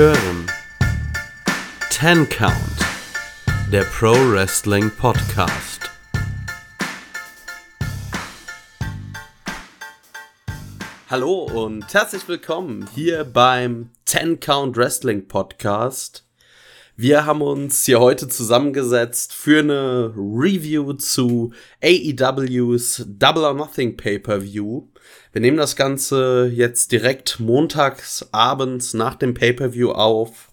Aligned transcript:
hören 0.00 0.46
Ten 1.90 2.26
Count, 2.30 2.54
der 3.70 3.82
Pro 3.82 4.12
Wrestling 4.32 4.90
Podcast. 4.98 5.90
Hallo 11.10 11.42
und 11.42 11.92
herzlich 11.92 12.26
willkommen 12.28 12.88
hier 12.94 13.24
beim 13.24 13.90
Ten 14.06 14.40
Count 14.40 14.78
Wrestling 14.78 15.28
Podcast. 15.28 16.24
Wir 16.96 17.26
haben 17.26 17.42
uns 17.42 17.84
hier 17.84 18.00
heute 18.00 18.26
zusammengesetzt 18.26 19.34
für 19.34 19.58
eine 19.58 20.14
Review 20.16 20.94
zu 20.94 21.52
AEWs 21.82 23.04
Double 23.06 23.44
or 23.44 23.52
Nothing 23.52 23.98
Pay-per-View. 23.98 24.88
Wir 25.32 25.40
nehmen 25.40 25.56
das 25.56 25.76
Ganze 25.76 26.50
jetzt 26.52 26.92
direkt 26.92 27.40
montags 27.40 28.26
abends 28.32 28.94
nach 28.94 29.14
dem 29.14 29.34
Pay-per-View 29.34 29.92
auf. 29.92 30.50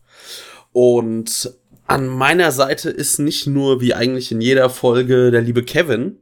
Und 0.72 1.52
an 1.88 2.08
meiner 2.08 2.52
Seite 2.52 2.90
ist 2.90 3.18
nicht 3.18 3.48
nur 3.48 3.82
wie 3.82 3.94
eigentlich 3.94 4.32
in 4.32 4.42
jeder 4.42 4.70
Folge 4.70 5.32
der 5.32 5.42
liebe 5.42 5.64
Kevin. 5.64 6.20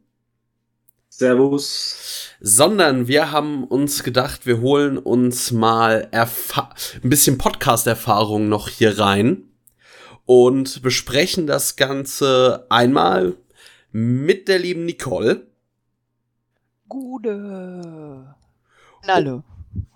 Servus. 1.09 2.33
Sondern 2.39 3.07
wir 3.07 3.31
haben 3.31 3.63
uns 3.63 4.03
gedacht, 4.03 4.45
wir 4.45 4.61
holen 4.61 4.97
uns 4.97 5.51
mal 5.51 6.07
Erfa 6.11 6.73
ein 7.03 7.09
bisschen 7.09 7.37
Podcast-Erfahrung 7.37 8.47
noch 8.47 8.69
hier 8.69 8.99
rein 8.99 9.43
und 10.25 10.81
besprechen 10.81 11.47
das 11.47 11.75
Ganze 11.75 12.65
einmal 12.69 13.35
mit 13.91 14.47
der 14.47 14.59
lieben 14.59 14.85
Nicole. 14.85 15.47
Gute. 16.87 18.35
Hallo. 19.07 19.43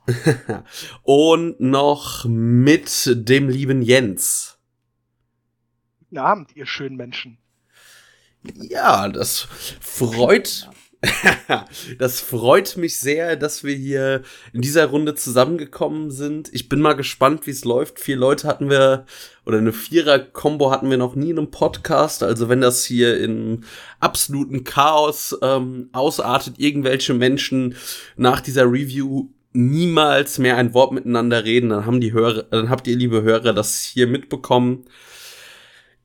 und 1.04 1.60
noch 1.60 2.26
mit 2.26 3.10
dem 3.14 3.50
lieben 3.50 3.82
Jens. 3.82 4.58
Guten 6.00 6.18
Abend, 6.18 6.56
ihr 6.56 6.66
schönen 6.66 6.96
Menschen. 6.96 7.38
Ja, 8.56 9.08
das 9.10 9.48
freut 9.82 10.70
das 11.98 12.20
freut 12.20 12.76
mich 12.76 13.00
sehr, 13.00 13.38
dass 13.38 13.64
wir 13.64 13.74
hier 13.74 14.22
in 14.52 14.62
dieser 14.62 14.88
Runde 14.88 15.16
zusammengekommen 15.16 16.12
sind. 16.12 16.50
Ich 16.54 16.68
bin 16.68 16.82
mal 16.82 16.94
gespannt, 16.94 17.48
wie 17.48 17.52
es 17.52 17.64
läuft. 17.64 18.00
Vier 18.00 18.18
Leute 18.18 18.48
hatten 18.48 18.70
wir, 18.70 19.06
oder 19.46 19.60
eine 19.60 19.72
Vierer-Kombo 19.72 20.72
hatten 20.72 20.90
wir 20.90 20.98
noch 20.98 21.16
nie 21.16 21.30
in 21.30 21.38
einem 21.38 21.52
Podcast. 21.52 22.22
Also 22.22 22.50
wenn 22.50 22.60
das 22.60 22.84
hier 22.84 23.18
in 23.20 23.64
absoluten 24.02 24.66
Chaos 24.66 25.38
ähm, 25.42 25.90
ausartet, 25.94 26.56
irgendwelche 26.58 27.14
Menschen 27.14 27.76
nach 28.18 28.42
dieser 28.42 28.66
Review 28.66 29.30
niemals 29.54 30.38
mehr 30.38 30.58
ein 30.58 30.74
Wort 30.74 30.92
miteinander 30.92 31.46
reden, 31.46 31.70
dann 31.70 31.86
haben 31.86 32.02
die 32.02 32.12
Hörer, 32.14 32.44
dann 32.44 32.70
habt 32.70 32.88
ihr, 32.88 32.96
liebe 32.98 33.24
Hörer, 33.24 33.54
das 33.54 33.84
hier 33.84 34.08
mitbekommen. 34.08 34.86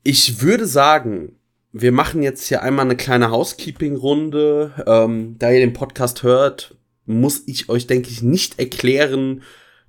Ich 0.04 0.40
würde 0.40 0.66
sagen, 0.66 1.36
wir 1.76 1.90
machen 1.90 2.22
jetzt 2.22 2.46
hier 2.46 2.62
einmal 2.62 2.84
eine 2.84 2.96
kleine 2.96 3.32
Housekeeping-Runde. 3.32 4.84
Ähm, 4.86 5.34
da 5.40 5.50
ihr 5.50 5.58
den 5.58 5.72
Podcast 5.72 6.22
hört, 6.22 6.76
muss 7.04 7.42
ich 7.46 7.68
euch, 7.68 7.88
denke 7.88 8.10
ich, 8.10 8.22
nicht 8.22 8.60
erklären, 8.60 9.42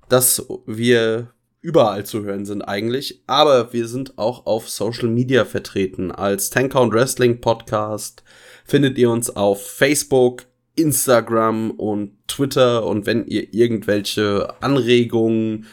dass 0.08 0.44
wir 0.66 1.30
überall 1.60 2.04
zu 2.04 2.24
hören 2.24 2.44
sind 2.44 2.62
eigentlich. 2.62 3.22
Aber 3.28 3.72
wir 3.72 3.86
sind 3.86 4.18
auch 4.18 4.46
auf 4.46 4.68
Social 4.68 5.06
Media 5.06 5.44
vertreten. 5.44 6.10
Als 6.10 6.50
Count 6.50 6.92
Wrestling 6.92 7.40
Podcast 7.40 8.24
findet 8.64 8.98
ihr 8.98 9.08
uns 9.08 9.30
auf 9.30 9.64
Facebook, 9.64 10.46
Instagram 10.74 11.70
und 11.70 12.16
Twitter. 12.26 12.84
Und 12.84 13.06
wenn 13.06 13.28
ihr 13.28 13.54
irgendwelche 13.54 14.60
Anregungen, 14.60 15.66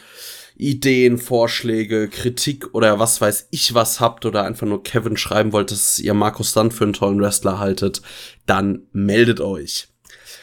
Ideen, 0.56 1.18
Vorschläge, 1.18 2.08
Kritik 2.08 2.74
oder 2.74 2.98
was 2.98 3.20
weiß 3.20 3.48
ich 3.50 3.74
was 3.74 3.98
habt 3.98 4.24
oder 4.24 4.44
einfach 4.44 4.66
nur 4.66 4.82
Kevin 4.82 5.16
schreiben 5.16 5.52
wollt, 5.52 5.70
dass 5.70 5.98
ihr 5.98 6.14
Markus 6.14 6.50
Stunt 6.50 6.72
für 6.72 6.84
einen 6.84 6.92
tollen 6.92 7.20
Wrestler 7.20 7.58
haltet, 7.58 8.02
dann 8.46 8.86
meldet 8.92 9.40
euch. 9.40 9.88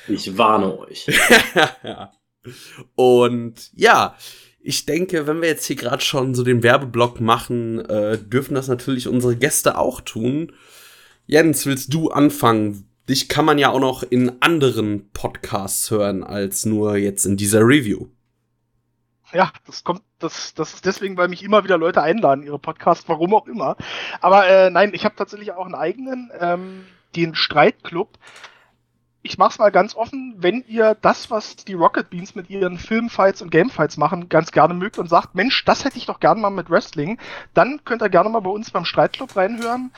Ich 0.07 0.37
warne 0.37 0.77
euch. 0.79 1.07
Und 2.95 3.71
ja, 3.73 4.15
ich 4.59 4.85
denke, 4.85 5.27
wenn 5.27 5.41
wir 5.41 5.47
jetzt 5.47 5.65
hier 5.65 5.75
gerade 5.75 6.03
schon 6.03 6.35
so 6.35 6.43
den 6.43 6.63
Werbeblock 6.63 7.21
machen, 7.21 7.79
äh, 7.85 8.17
dürfen 8.17 8.55
das 8.55 8.67
natürlich 8.67 9.07
unsere 9.07 9.35
Gäste 9.35 9.77
auch 9.77 10.01
tun. 10.01 10.51
Jens, 11.25 11.65
willst 11.65 11.93
du 11.93 12.09
anfangen? 12.09 12.87
Dich 13.07 13.29
kann 13.29 13.45
man 13.45 13.57
ja 13.57 13.69
auch 13.69 13.79
noch 13.79 14.03
in 14.03 14.41
anderen 14.41 15.09
Podcasts 15.11 15.89
hören 15.89 16.23
als 16.23 16.65
nur 16.65 16.97
jetzt 16.97 17.25
in 17.25 17.37
dieser 17.37 17.61
Review 17.61 18.07
ja, 19.33 19.51
das 19.65 19.83
kommt, 19.83 20.01
das, 20.19 20.53
das 20.53 20.73
ist 20.73 20.85
deswegen, 20.85 21.17
weil 21.17 21.27
mich 21.27 21.43
immer 21.43 21.63
wieder 21.63 21.77
Leute 21.77 22.01
einladen, 22.01 22.43
ihre 22.43 22.59
Podcasts, 22.59 23.07
warum 23.07 23.33
auch 23.33 23.47
immer. 23.47 23.77
Aber 24.19 24.47
äh, 24.47 24.69
nein, 24.69 24.91
ich 24.93 25.05
habe 25.05 25.15
tatsächlich 25.15 25.51
auch 25.51 25.65
einen 25.65 25.75
eigenen, 25.75 26.31
ähm, 26.39 26.85
den 27.15 27.35
Streitclub. 27.35 28.17
Ich 29.23 29.37
mach's 29.37 29.59
mal 29.59 29.69
ganz 29.69 29.95
offen, 29.95 30.33
wenn 30.37 30.63
ihr 30.67 30.95
das, 30.99 31.29
was 31.29 31.55
die 31.57 31.75
Rocket 31.75 32.09
Beans 32.09 32.33
mit 32.33 32.49
ihren 32.49 32.79
Filmfights 32.79 33.43
und 33.43 33.51
Gamefights 33.51 33.97
machen, 33.97 34.29
ganz 34.29 34.51
gerne 34.51 34.73
mögt 34.73 34.97
und 34.97 35.09
sagt, 35.09 35.35
Mensch, 35.35 35.63
das 35.63 35.85
hätte 35.85 35.97
ich 35.97 36.07
doch 36.07 36.19
gerne 36.19 36.41
mal 36.41 36.49
mit 36.49 36.71
Wrestling, 36.71 37.19
dann 37.53 37.85
könnt 37.85 38.01
ihr 38.01 38.09
gerne 38.09 38.29
mal 38.29 38.39
bei 38.39 38.49
uns 38.49 38.71
beim 38.71 38.85
Streitclub 38.85 39.35
reinhören. 39.35 39.91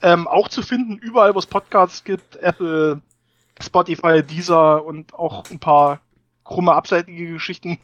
Ähm, 0.00 0.26
auch 0.26 0.48
zu 0.48 0.62
finden, 0.62 0.96
überall, 0.96 1.34
wo 1.34 1.38
es 1.38 1.46
Podcasts 1.46 2.04
gibt, 2.04 2.36
Apple, 2.36 3.02
Spotify, 3.60 4.22
Deezer 4.22 4.82
und 4.82 5.12
auch 5.12 5.44
ein 5.50 5.58
paar 5.58 6.00
krumme, 6.50 6.74
abseitige 6.74 7.32
Geschichten. 7.32 7.78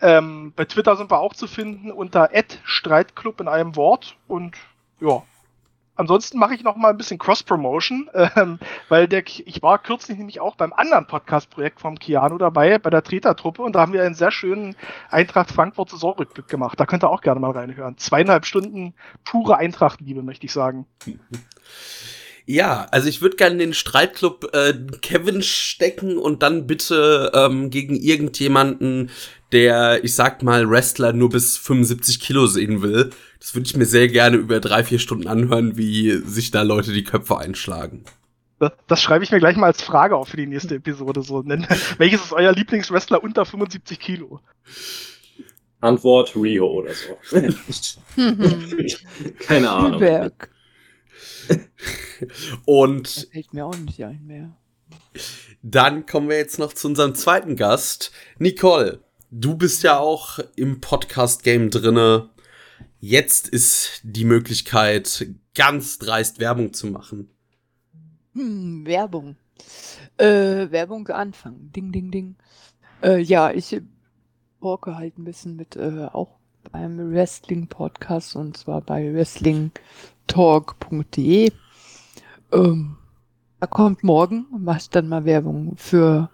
Ähm, 0.00 0.52
bei 0.54 0.66
Twitter 0.66 0.96
sind 0.96 1.10
wir 1.10 1.18
auch 1.18 1.34
zu 1.34 1.46
finden 1.46 1.90
unter 1.90 2.30
@streitclub 2.62 3.40
in 3.40 3.48
einem 3.48 3.74
Wort 3.74 4.16
und 4.28 4.56
ja. 5.00 5.22
Ansonsten 5.94 6.38
mache 6.38 6.54
ich 6.54 6.62
noch 6.62 6.76
mal 6.76 6.88
ein 6.88 6.96
bisschen 6.96 7.18
Cross-Promotion, 7.18 8.10
ähm, 8.36 8.58
weil 8.88 9.08
der, 9.08 9.24
ich 9.26 9.62
war 9.62 9.78
kürzlich 9.78 10.16
nämlich 10.16 10.40
auch 10.40 10.56
beim 10.56 10.72
anderen 10.72 11.06
Podcast-Projekt 11.06 11.80
vom 11.80 11.98
Keanu 11.98 12.38
dabei, 12.38 12.78
bei 12.78 12.88
der 12.90 13.02
Treter-Truppe, 13.02 13.62
und 13.62 13.74
da 13.74 13.80
haben 13.80 13.92
wir 13.92 14.02
einen 14.02 14.14
sehr 14.14 14.30
schönen 14.30 14.74
Eintracht 15.10 15.50
Frankfurt-Saisonrückblick 15.50 16.48
gemacht. 16.48 16.80
Da 16.80 16.86
könnt 16.86 17.04
ihr 17.04 17.10
auch 17.10 17.20
gerne 17.20 17.40
mal 17.40 17.50
reinhören. 17.50 17.98
Zweieinhalb 17.98 18.46
Stunden 18.46 18.94
pure 19.24 19.58
Eintracht-Liebe, 19.58 20.22
möchte 20.22 20.46
ich 20.46 20.52
sagen. 20.52 20.86
Ja, 22.44 22.86
also 22.90 23.08
ich 23.08 23.22
würde 23.22 23.36
gerne 23.36 23.58
den 23.58 23.74
Streitclub 23.74 24.50
äh, 24.52 24.74
Kevin 25.00 25.42
stecken 25.42 26.18
und 26.18 26.42
dann 26.42 26.66
bitte 26.66 27.30
ähm, 27.34 27.70
gegen 27.70 27.94
irgendjemanden, 27.94 29.10
der, 29.52 30.02
ich 30.04 30.14
sag 30.14 30.42
mal, 30.42 30.68
Wrestler 30.68 31.12
nur 31.12 31.30
bis 31.30 31.56
75 31.56 32.20
Kilo 32.20 32.46
sehen 32.46 32.82
will. 32.82 33.10
Das 33.38 33.54
würde 33.54 33.66
ich 33.66 33.76
mir 33.76 33.86
sehr 33.86 34.08
gerne 34.08 34.38
über 34.38 34.60
drei, 34.60 34.82
vier 34.82 34.98
Stunden 34.98 35.28
anhören, 35.28 35.76
wie 35.76 36.10
sich 36.24 36.50
da 36.50 36.62
Leute 36.62 36.92
die 36.92 37.04
Köpfe 37.04 37.38
einschlagen. 37.38 38.04
Das, 38.86 39.02
schreibe 39.02 39.24
ich 39.24 39.32
mir 39.32 39.40
gleich 39.40 39.56
mal 39.56 39.66
als 39.66 39.82
Frage 39.82 40.16
auf 40.16 40.28
für 40.28 40.36
die 40.36 40.46
nächste 40.46 40.76
Episode. 40.76 41.22
So 41.22 41.42
nennen. 41.42 41.66
Welches 41.98 42.22
ist 42.22 42.32
euer 42.32 42.52
Lieblingswrestler 42.52 43.22
unter 43.22 43.44
75 43.44 43.98
Kilo? 43.98 44.40
Antwort 45.80 46.36
Rio 46.36 46.68
oder 46.68 46.92
so. 46.94 47.18
Keine 49.40 49.70
Ahnung. 49.70 49.94
Spielberg. 49.94 50.48
Und. 52.64 53.16
Das 53.16 53.24
fällt 53.24 53.54
mir 53.54 53.66
auch 53.66 53.76
nicht 53.76 54.02
ein 54.04 54.24
mehr. 54.24 54.56
Dann 55.62 56.06
kommen 56.06 56.28
wir 56.28 56.36
jetzt 56.36 56.58
noch 56.58 56.72
zu 56.72 56.88
unserem 56.88 57.14
zweiten 57.14 57.56
Gast. 57.56 58.12
Nicole, 58.38 59.00
du 59.30 59.56
bist 59.56 59.82
ja 59.82 59.98
auch 59.98 60.38
im 60.56 60.80
Podcast-Game 60.80 61.70
drinne. 61.70 62.30
Jetzt 62.98 63.48
ist 63.48 64.00
die 64.02 64.24
Möglichkeit, 64.24 65.26
ganz 65.54 65.98
dreist 65.98 66.38
Werbung 66.38 66.72
zu 66.72 66.86
machen. 66.86 67.30
Hm, 68.34 68.86
Werbung. 68.86 69.36
Äh, 70.16 70.70
Werbung 70.70 71.08
anfangen. 71.08 71.72
Ding, 71.74 71.92
ding, 71.92 72.10
ding. 72.10 72.36
Äh, 73.02 73.18
ja, 73.18 73.50
ich 73.50 73.80
worke 74.60 74.96
halt 74.96 75.18
ein 75.18 75.24
bisschen 75.24 75.56
mit 75.56 75.76
äh, 75.76 76.08
auch 76.12 76.38
beim 76.70 77.12
Wrestling-Podcast 77.12 78.36
und 78.36 78.56
zwar 78.56 78.80
bei 78.80 79.12
Wrestling 79.12 79.72
talk.de. 80.32 81.52
Ähm, 82.52 82.96
da 83.60 83.66
kommt 83.66 84.02
morgen, 84.02 84.46
macht 84.58 84.96
dann 84.96 85.08
mal 85.08 85.26
Werbung 85.26 85.74
für 85.76 86.30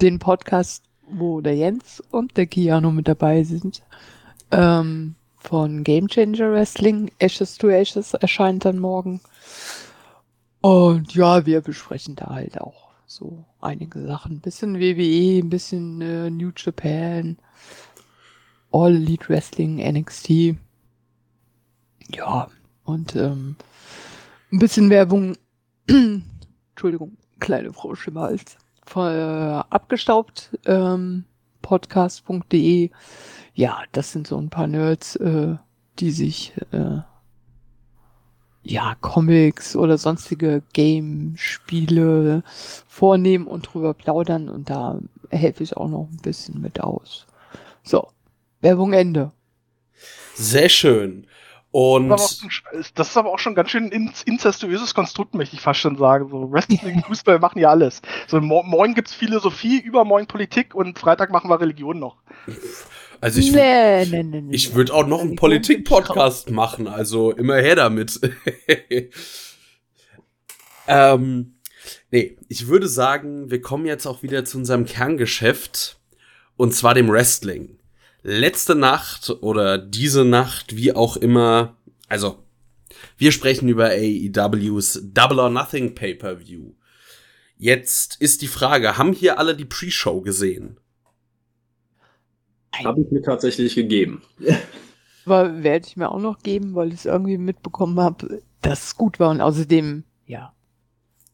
den 0.00 0.20
Podcast, 0.20 0.84
wo 1.10 1.40
der 1.40 1.56
Jens 1.56 2.00
und 2.12 2.36
der 2.36 2.46
Kiano 2.46 2.92
mit 2.92 3.08
dabei 3.08 3.42
sind. 3.42 3.82
Ähm, 4.52 5.16
von 5.36 5.82
Game 5.82 6.06
Changer 6.06 6.52
Wrestling. 6.52 7.10
Ashes 7.18 7.58
to 7.58 7.68
Ashes 7.68 8.14
erscheint 8.14 8.64
dann 8.64 8.78
morgen. 8.78 9.20
Und 10.60 11.12
ja, 11.14 11.46
wir 11.46 11.62
besprechen 11.62 12.14
da 12.14 12.26
halt 12.26 12.60
auch 12.60 12.90
so 13.06 13.44
einige 13.60 14.06
Sachen. 14.06 14.36
Ein 14.36 14.40
bisschen 14.40 14.78
WWE, 14.78 15.40
ein 15.42 15.50
bisschen 15.50 16.00
äh, 16.00 16.30
New 16.30 16.52
Japan, 16.56 17.38
All 18.70 18.94
Elite 18.94 19.28
Wrestling, 19.28 19.78
NXT. 19.78 20.56
Ja, 22.14 22.48
und 22.84 23.16
ähm, 23.16 23.56
ein 24.52 24.58
bisschen 24.58 24.90
Werbung. 24.90 25.36
Entschuldigung, 25.86 27.16
kleine 27.38 27.72
Frau 27.72 27.94
Schimmerhals. 27.94 28.56
Von, 28.84 29.12
äh, 29.12 29.62
abgestaubt. 29.70 30.56
Ähm, 30.66 31.24
wrestling-podcast.de. 31.70 32.90
Ja, 33.54 33.82
das 33.92 34.12
sind 34.12 34.26
so 34.26 34.38
ein 34.38 34.50
paar 34.50 34.66
Nerds, 34.66 35.16
äh, 35.16 35.56
die 35.98 36.10
sich 36.10 36.52
äh, 36.72 36.98
ja, 38.62 38.94
Comics 39.00 39.74
oder 39.74 39.98
sonstige 39.98 40.62
Game-Spiele 40.72 42.42
vornehmen 42.86 43.46
und 43.46 43.72
drüber 43.72 43.94
plaudern 43.94 44.48
und 44.48 44.68
da 44.68 44.98
helfe 45.30 45.62
ich 45.62 45.76
auch 45.76 45.88
noch 45.88 46.08
ein 46.10 46.20
bisschen 46.22 46.60
mit 46.60 46.80
aus. 46.80 47.26
So, 47.82 48.08
Werbung 48.60 48.92
Ende. 48.92 49.32
Sehr 50.34 50.68
schön. 50.68 51.26
Und 51.72 52.08
das 52.08 52.42
ist 52.96 53.16
aber 53.16 53.32
auch 53.32 53.38
schon 53.38 53.54
ganz 53.54 53.70
schön 53.70 53.92
ein 53.92 54.12
incestuöses 54.24 54.92
Konstrukt, 54.92 55.34
möchte 55.34 55.54
ich 55.54 55.62
fast 55.62 55.78
schon 55.78 55.96
sagen. 55.96 56.28
So 56.28 56.50
Wrestling, 56.50 57.02
Fußball 57.06 57.38
machen 57.38 57.60
ja 57.60 57.70
alles. 57.70 58.02
So 58.26 58.40
morgen 58.40 58.94
gibt's 58.94 59.14
Philosophie, 59.14 59.78
übermorgen 59.78 60.26
Politik 60.26 60.74
und 60.74 60.98
Freitag 60.98 61.30
machen 61.30 61.48
wir 61.48 61.60
Religion 61.60 62.00
noch. 62.00 62.16
Also 63.20 63.38
ich, 63.38 63.52
nee, 63.52 64.04
nee, 64.06 64.22
nee, 64.22 64.44
ich 64.50 64.74
würde 64.74 64.94
auch 64.94 65.06
noch 65.06 65.20
einen 65.20 65.36
Politik-Podcast 65.36 66.50
machen, 66.50 66.88
also 66.88 67.32
immer 67.32 67.56
her 67.56 67.76
damit. 67.76 68.18
ähm, 70.88 71.54
nee, 72.10 72.36
ich 72.48 72.66
würde 72.66 72.88
sagen, 72.88 73.50
wir 73.50 73.60
kommen 73.60 73.86
jetzt 73.86 74.06
auch 74.06 74.22
wieder 74.22 74.44
zu 74.44 74.58
unserem 74.58 74.86
Kerngeschäft 74.86 76.00
und 76.56 76.74
zwar 76.74 76.94
dem 76.94 77.10
Wrestling. 77.10 77.79
Letzte 78.22 78.74
Nacht 78.74 79.30
oder 79.40 79.78
diese 79.78 80.24
Nacht, 80.24 80.76
wie 80.76 80.92
auch 80.92 81.16
immer, 81.16 81.76
also 82.08 82.44
wir 83.16 83.32
sprechen 83.32 83.68
über 83.68 83.90
AEWs 83.90 85.00
Double 85.12 85.40
or 85.40 85.50
Nothing 85.50 85.94
Pay-per-View. 85.94 86.72
Jetzt 87.56 88.20
ist 88.20 88.42
die 88.42 88.46
Frage, 88.46 88.96
haben 88.96 89.12
hier 89.12 89.38
alle 89.38 89.54
die 89.54 89.64
Pre-Show 89.64 90.22
gesehen? 90.22 90.78
Habe 92.72 93.02
ich 93.02 93.10
mir 93.10 93.22
tatsächlich 93.22 93.74
gegeben. 93.74 94.22
Aber 95.26 95.62
werde 95.62 95.86
ich 95.86 95.96
mir 95.96 96.10
auch 96.10 96.20
noch 96.20 96.38
geben, 96.38 96.74
weil 96.74 96.88
ich 96.88 97.00
es 97.00 97.04
irgendwie 97.04 97.38
mitbekommen 97.38 98.00
habe, 98.00 98.42
dass 98.62 98.86
es 98.86 98.96
gut 98.96 99.20
war 99.20 99.30
und 99.30 99.40
außerdem, 99.40 100.04
ja. 100.26 100.54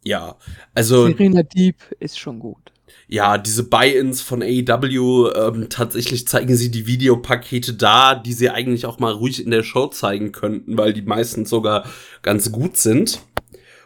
Ja, 0.02 0.36
also. 0.74 1.06
Serena 1.06 1.42
Deep 1.42 1.76
ist 1.98 2.18
schon 2.18 2.38
gut. 2.38 2.72
Ja, 3.08 3.38
diese 3.38 3.62
Buy-ins 3.62 4.20
von 4.20 4.42
AEW, 4.42 5.30
ähm, 5.34 5.68
tatsächlich 5.68 6.26
zeigen 6.26 6.56
sie 6.56 6.70
die 6.70 6.86
Videopakete 6.86 7.74
da, 7.74 8.16
die 8.16 8.32
sie 8.32 8.50
eigentlich 8.50 8.84
auch 8.84 8.98
mal 8.98 9.12
ruhig 9.12 9.44
in 9.44 9.52
der 9.52 9.62
Show 9.62 9.86
zeigen 9.86 10.32
könnten, 10.32 10.76
weil 10.76 10.92
die 10.92 11.02
meistens 11.02 11.50
sogar 11.50 11.88
ganz 12.22 12.50
gut 12.50 12.76
sind. 12.76 13.20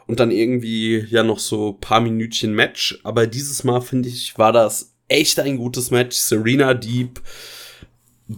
Und 0.06 0.18
dann 0.18 0.30
irgendwie 0.30 1.06
ja 1.08 1.22
noch 1.22 1.38
so 1.38 1.74
paar 1.74 2.00
Minütchen 2.00 2.54
Match. 2.54 2.98
Aber 3.04 3.26
dieses 3.26 3.62
Mal 3.62 3.80
finde 3.80 4.08
ich, 4.08 4.38
war 4.38 4.52
das 4.52 4.94
echt 5.06 5.38
ein 5.38 5.56
gutes 5.56 5.90
Match. 5.90 6.16
Serena 6.16 6.74
Deep 6.74 7.20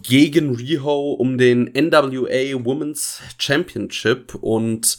gegen 0.01 0.55
Riho 0.55 1.13
um 1.13 1.37
den 1.37 1.71
NWA 1.73 2.65
Women's 2.65 3.21
Championship 3.37 4.35
und 4.35 4.97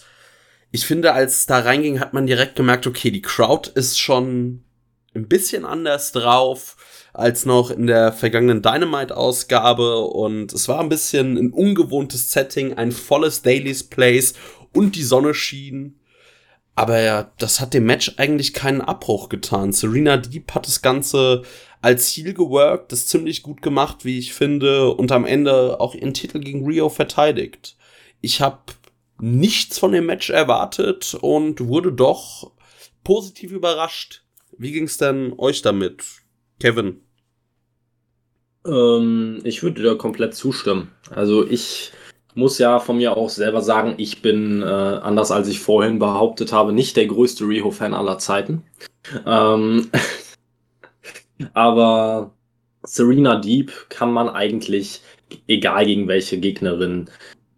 ich 0.70 0.86
finde, 0.86 1.12
als 1.12 1.46
da 1.46 1.60
reinging, 1.60 2.00
hat 2.00 2.14
man 2.14 2.26
direkt 2.26 2.56
gemerkt, 2.56 2.88
okay, 2.88 3.12
die 3.12 3.22
Crowd 3.22 3.70
ist 3.76 4.00
schon 4.00 4.63
ein 5.14 5.28
bisschen 5.28 5.64
anders 5.64 6.12
drauf 6.12 6.76
als 7.12 7.46
noch 7.46 7.70
in 7.70 7.86
der 7.86 8.12
vergangenen 8.12 8.60
Dynamite-Ausgabe 8.62 10.00
und 10.00 10.52
es 10.52 10.68
war 10.68 10.80
ein 10.80 10.88
bisschen 10.88 11.36
ein 11.36 11.52
ungewohntes 11.52 12.32
Setting, 12.32 12.74
ein 12.74 12.90
volles 12.90 13.42
Daily's 13.42 13.84
Place 13.84 14.34
und 14.72 14.96
die 14.96 15.04
Sonne 15.04 15.32
schien. 15.32 16.00
Aber 16.74 17.00
ja, 17.00 17.30
das 17.38 17.60
hat 17.60 17.72
dem 17.72 17.86
Match 17.86 18.14
eigentlich 18.16 18.52
keinen 18.52 18.80
Abbruch 18.80 19.28
getan. 19.28 19.72
Serena 19.72 20.16
Deep 20.16 20.52
hat 20.54 20.66
das 20.66 20.82
Ganze 20.82 21.42
als 21.80 22.12
Ziel 22.12 22.34
geworkt, 22.34 22.90
das 22.90 23.06
ziemlich 23.06 23.42
gut 23.42 23.62
gemacht, 23.62 24.04
wie 24.04 24.18
ich 24.18 24.34
finde, 24.34 24.92
und 24.92 25.12
am 25.12 25.24
Ende 25.24 25.78
auch 25.80 25.94
ihren 25.94 26.14
Titel 26.14 26.40
gegen 26.40 26.66
Rio 26.66 26.88
verteidigt. 26.88 27.76
Ich 28.20 28.40
habe 28.40 28.58
nichts 29.20 29.78
von 29.78 29.92
dem 29.92 30.06
Match 30.06 30.30
erwartet 30.30 31.14
und 31.20 31.68
wurde 31.68 31.92
doch 31.92 32.50
positiv 33.04 33.52
überrascht. 33.52 34.23
Wie 34.58 34.72
ging's 34.72 34.96
denn 34.96 35.34
euch 35.36 35.62
damit, 35.62 36.04
Kevin? 36.60 37.00
Ähm, 38.66 39.40
ich 39.44 39.62
würde 39.62 39.82
da 39.82 39.94
komplett 39.94 40.34
zustimmen. 40.34 40.90
Also 41.10 41.46
ich 41.46 41.92
muss 42.34 42.58
ja 42.58 42.80
von 42.80 42.96
mir 42.96 43.16
auch 43.16 43.30
selber 43.30 43.62
sagen, 43.62 43.94
ich 43.98 44.22
bin, 44.22 44.62
äh, 44.62 44.64
anders 44.64 45.30
als 45.30 45.48
ich 45.48 45.60
vorhin 45.60 45.98
behauptet 45.98 46.52
habe, 46.52 46.72
nicht 46.72 46.96
der 46.96 47.06
größte 47.06 47.44
Riho-Fan 47.44 47.94
aller 47.94 48.18
Zeiten. 48.18 48.64
Ähm, 49.26 49.90
aber 51.52 52.32
Serena 52.82 53.36
Deep 53.36 53.72
kann 53.88 54.12
man 54.12 54.28
eigentlich, 54.28 55.02
egal 55.46 55.86
gegen 55.86 56.08
welche 56.08 56.38
Gegnerin, 56.38 57.08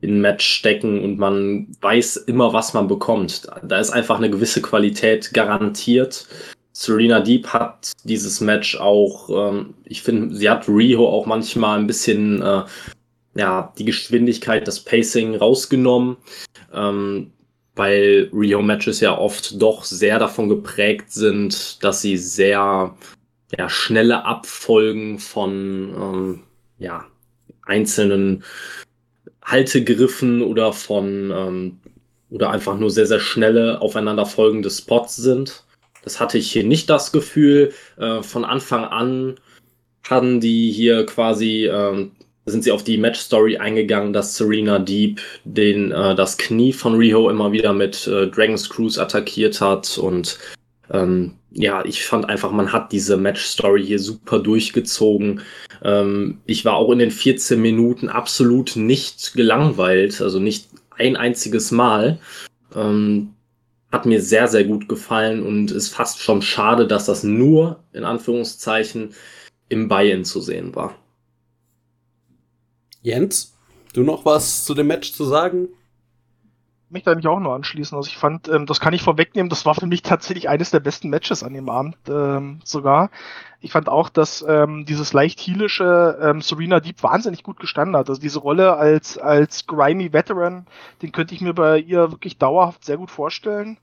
in 0.00 0.20
Match 0.20 0.46
stecken 0.46 1.02
und 1.02 1.18
man 1.18 1.68
weiß 1.80 2.16
immer, 2.16 2.52
was 2.52 2.74
man 2.74 2.86
bekommt. 2.86 3.48
Da 3.62 3.80
ist 3.80 3.90
einfach 3.90 4.18
eine 4.18 4.30
gewisse 4.30 4.60
Qualität 4.60 5.32
garantiert. 5.32 6.28
Serena 6.78 7.20
Deep 7.20 7.46
hat 7.54 7.92
dieses 8.04 8.42
Match 8.42 8.76
auch, 8.76 9.30
ähm, 9.30 9.72
ich 9.86 10.02
finde, 10.02 10.36
sie 10.36 10.50
hat 10.50 10.68
Riho 10.68 11.08
auch 11.08 11.24
manchmal 11.24 11.78
ein 11.78 11.86
bisschen 11.86 12.42
äh, 12.42 12.64
ja, 13.34 13.72
die 13.78 13.86
Geschwindigkeit, 13.86 14.68
das 14.68 14.80
Pacing 14.80 15.36
rausgenommen, 15.36 16.18
ähm, 16.74 17.32
weil 17.76 18.28
Rio-Matches 18.30 19.00
ja 19.00 19.16
oft 19.16 19.60
doch 19.60 19.84
sehr 19.84 20.18
davon 20.18 20.50
geprägt 20.50 21.12
sind, 21.12 21.82
dass 21.82 22.02
sie 22.02 22.18
sehr 22.18 22.94
ja, 23.56 23.68
schnelle 23.70 24.26
Abfolgen 24.26 25.18
von 25.18 25.94
ähm, 25.98 26.40
ja, 26.78 27.06
einzelnen 27.64 28.44
Haltegriffen 29.42 30.42
oder 30.42 30.74
von 30.74 31.30
ähm, 31.34 31.78
oder 32.28 32.50
einfach 32.50 32.78
nur 32.78 32.90
sehr, 32.90 33.06
sehr 33.06 33.20
schnelle 33.20 33.80
aufeinanderfolgende 33.80 34.68
Spots 34.68 35.16
sind. 35.16 35.62
Das 36.06 36.20
hatte 36.20 36.38
ich 36.38 36.52
hier 36.52 36.62
nicht 36.62 36.88
das 36.88 37.10
Gefühl. 37.10 37.72
Äh, 37.98 38.22
von 38.22 38.44
Anfang 38.44 38.84
an 38.84 39.34
hatten 40.04 40.38
die 40.40 40.70
hier 40.70 41.04
quasi 41.04 41.66
ähm, 41.66 42.12
sind 42.44 42.62
sie 42.62 42.70
auf 42.70 42.84
die 42.84 42.96
Match-Story 42.96 43.56
eingegangen, 43.56 44.12
dass 44.12 44.36
Serena 44.36 44.78
Deep 44.78 45.20
den, 45.42 45.90
äh, 45.90 46.14
das 46.14 46.38
Knie 46.38 46.72
von 46.72 46.94
Riho 46.94 47.28
immer 47.28 47.50
wieder 47.50 47.72
mit 47.72 48.06
äh, 48.06 48.28
Dragon's 48.28 48.70
Cruise 48.70 49.02
attackiert 49.02 49.60
hat. 49.60 49.98
Und 49.98 50.38
ähm, 50.92 51.34
ja, 51.50 51.84
ich 51.84 52.04
fand 52.04 52.28
einfach, 52.28 52.52
man 52.52 52.72
hat 52.72 52.92
diese 52.92 53.16
Match-Story 53.16 53.84
hier 53.84 53.98
super 53.98 54.38
durchgezogen. 54.38 55.40
Ähm, 55.82 56.38
ich 56.46 56.64
war 56.64 56.76
auch 56.76 56.92
in 56.92 57.00
den 57.00 57.10
14 57.10 57.60
Minuten 57.60 58.08
absolut 58.08 58.76
nicht 58.76 59.34
gelangweilt, 59.34 60.22
also 60.22 60.38
nicht 60.38 60.68
ein 60.96 61.16
einziges 61.16 61.72
Mal. 61.72 62.20
Ähm, 62.76 63.32
hat 63.92 64.06
mir 64.06 64.20
sehr, 64.20 64.48
sehr 64.48 64.64
gut 64.64 64.88
gefallen 64.88 65.44
und 65.44 65.70
ist 65.70 65.94
fast 65.94 66.20
schon 66.20 66.42
schade, 66.42 66.86
dass 66.86 67.06
das 67.06 67.22
nur 67.22 67.84
in 67.92 68.04
Anführungszeichen 68.04 69.14
im 69.68 69.88
Buy-in 69.88 70.24
zu 70.24 70.40
sehen 70.40 70.74
war. 70.74 70.94
Jens, 73.02 73.56
du 73.92 74.02
noch 74.02 74.24
was 74.24 74.64
zu 74.64 74.74
dem 74.74 74.88
Match 74.88 75.12
zu 75.12 75.24
sagen? 75.24 75.68
mich 76.88 77.02
da 77.02 77.14
nicht 77.14 77.26
auch 77.26 77.40
nur 77.40 77.54
anschließen. 77.54 77.96
Also 77.96 78.08
ich 78.08 78.16
fand, 78.16 78.48
ähm, 78.48 78.66
das 78.66 78.80
kann 78.80 78.94
ich 78.94 79.02
vorwegnehmen, 79.02 79.50
das 79.50 79.66
war 79.66 79.74
für 79.74 79.86
mich 79.86 80.02
tatsächlich 80.02 80.48
eines 80.48 80.70
der 80.70 80.80
besten 80.80 81.08
Matches 81.08 81.42
an 81.42 81.54
dem 81.54 81.68
Abend 81.68 81.96
ähm, 82.08 82.60
sogar. 82.64 83.10
Ich 83.66 83.72
fand 83.72 83.88
auch, 83.88 84.10
dass 84.10 84.44
ähm, 84.46 84.84
dieses 84.86 85.12
leicht 85.12 85.40
heelische 85.40 86.16
ähm, 86.22 86.40
Serena 86.40 86.78
Deep 86.78 87.02
wahnsinnig 87.02 87.42
gut 87.42 87.58
gestanden 87.58 87.96
hat. 87.96 88.08
Also 88.08 88.20
diese 88.20 88.38
Rolle 88.38 88.76
als, 88.76 89.18
als 89.18 89.66
grimy 89.66 90.12
Veteran, 90.12 90.68
den 91.02 91.10
könnte 91.10 91.34
ich 91.34 91.40
mir 91.40 91.52
bei 91.52 91.80
ihr 91.80 92.12
wirklich 92.12 92.38
dauerhaft 92.38 92.84
sehr 92.84 92.96
gut 92.96 93.10
vorstellen. 93.10 93.80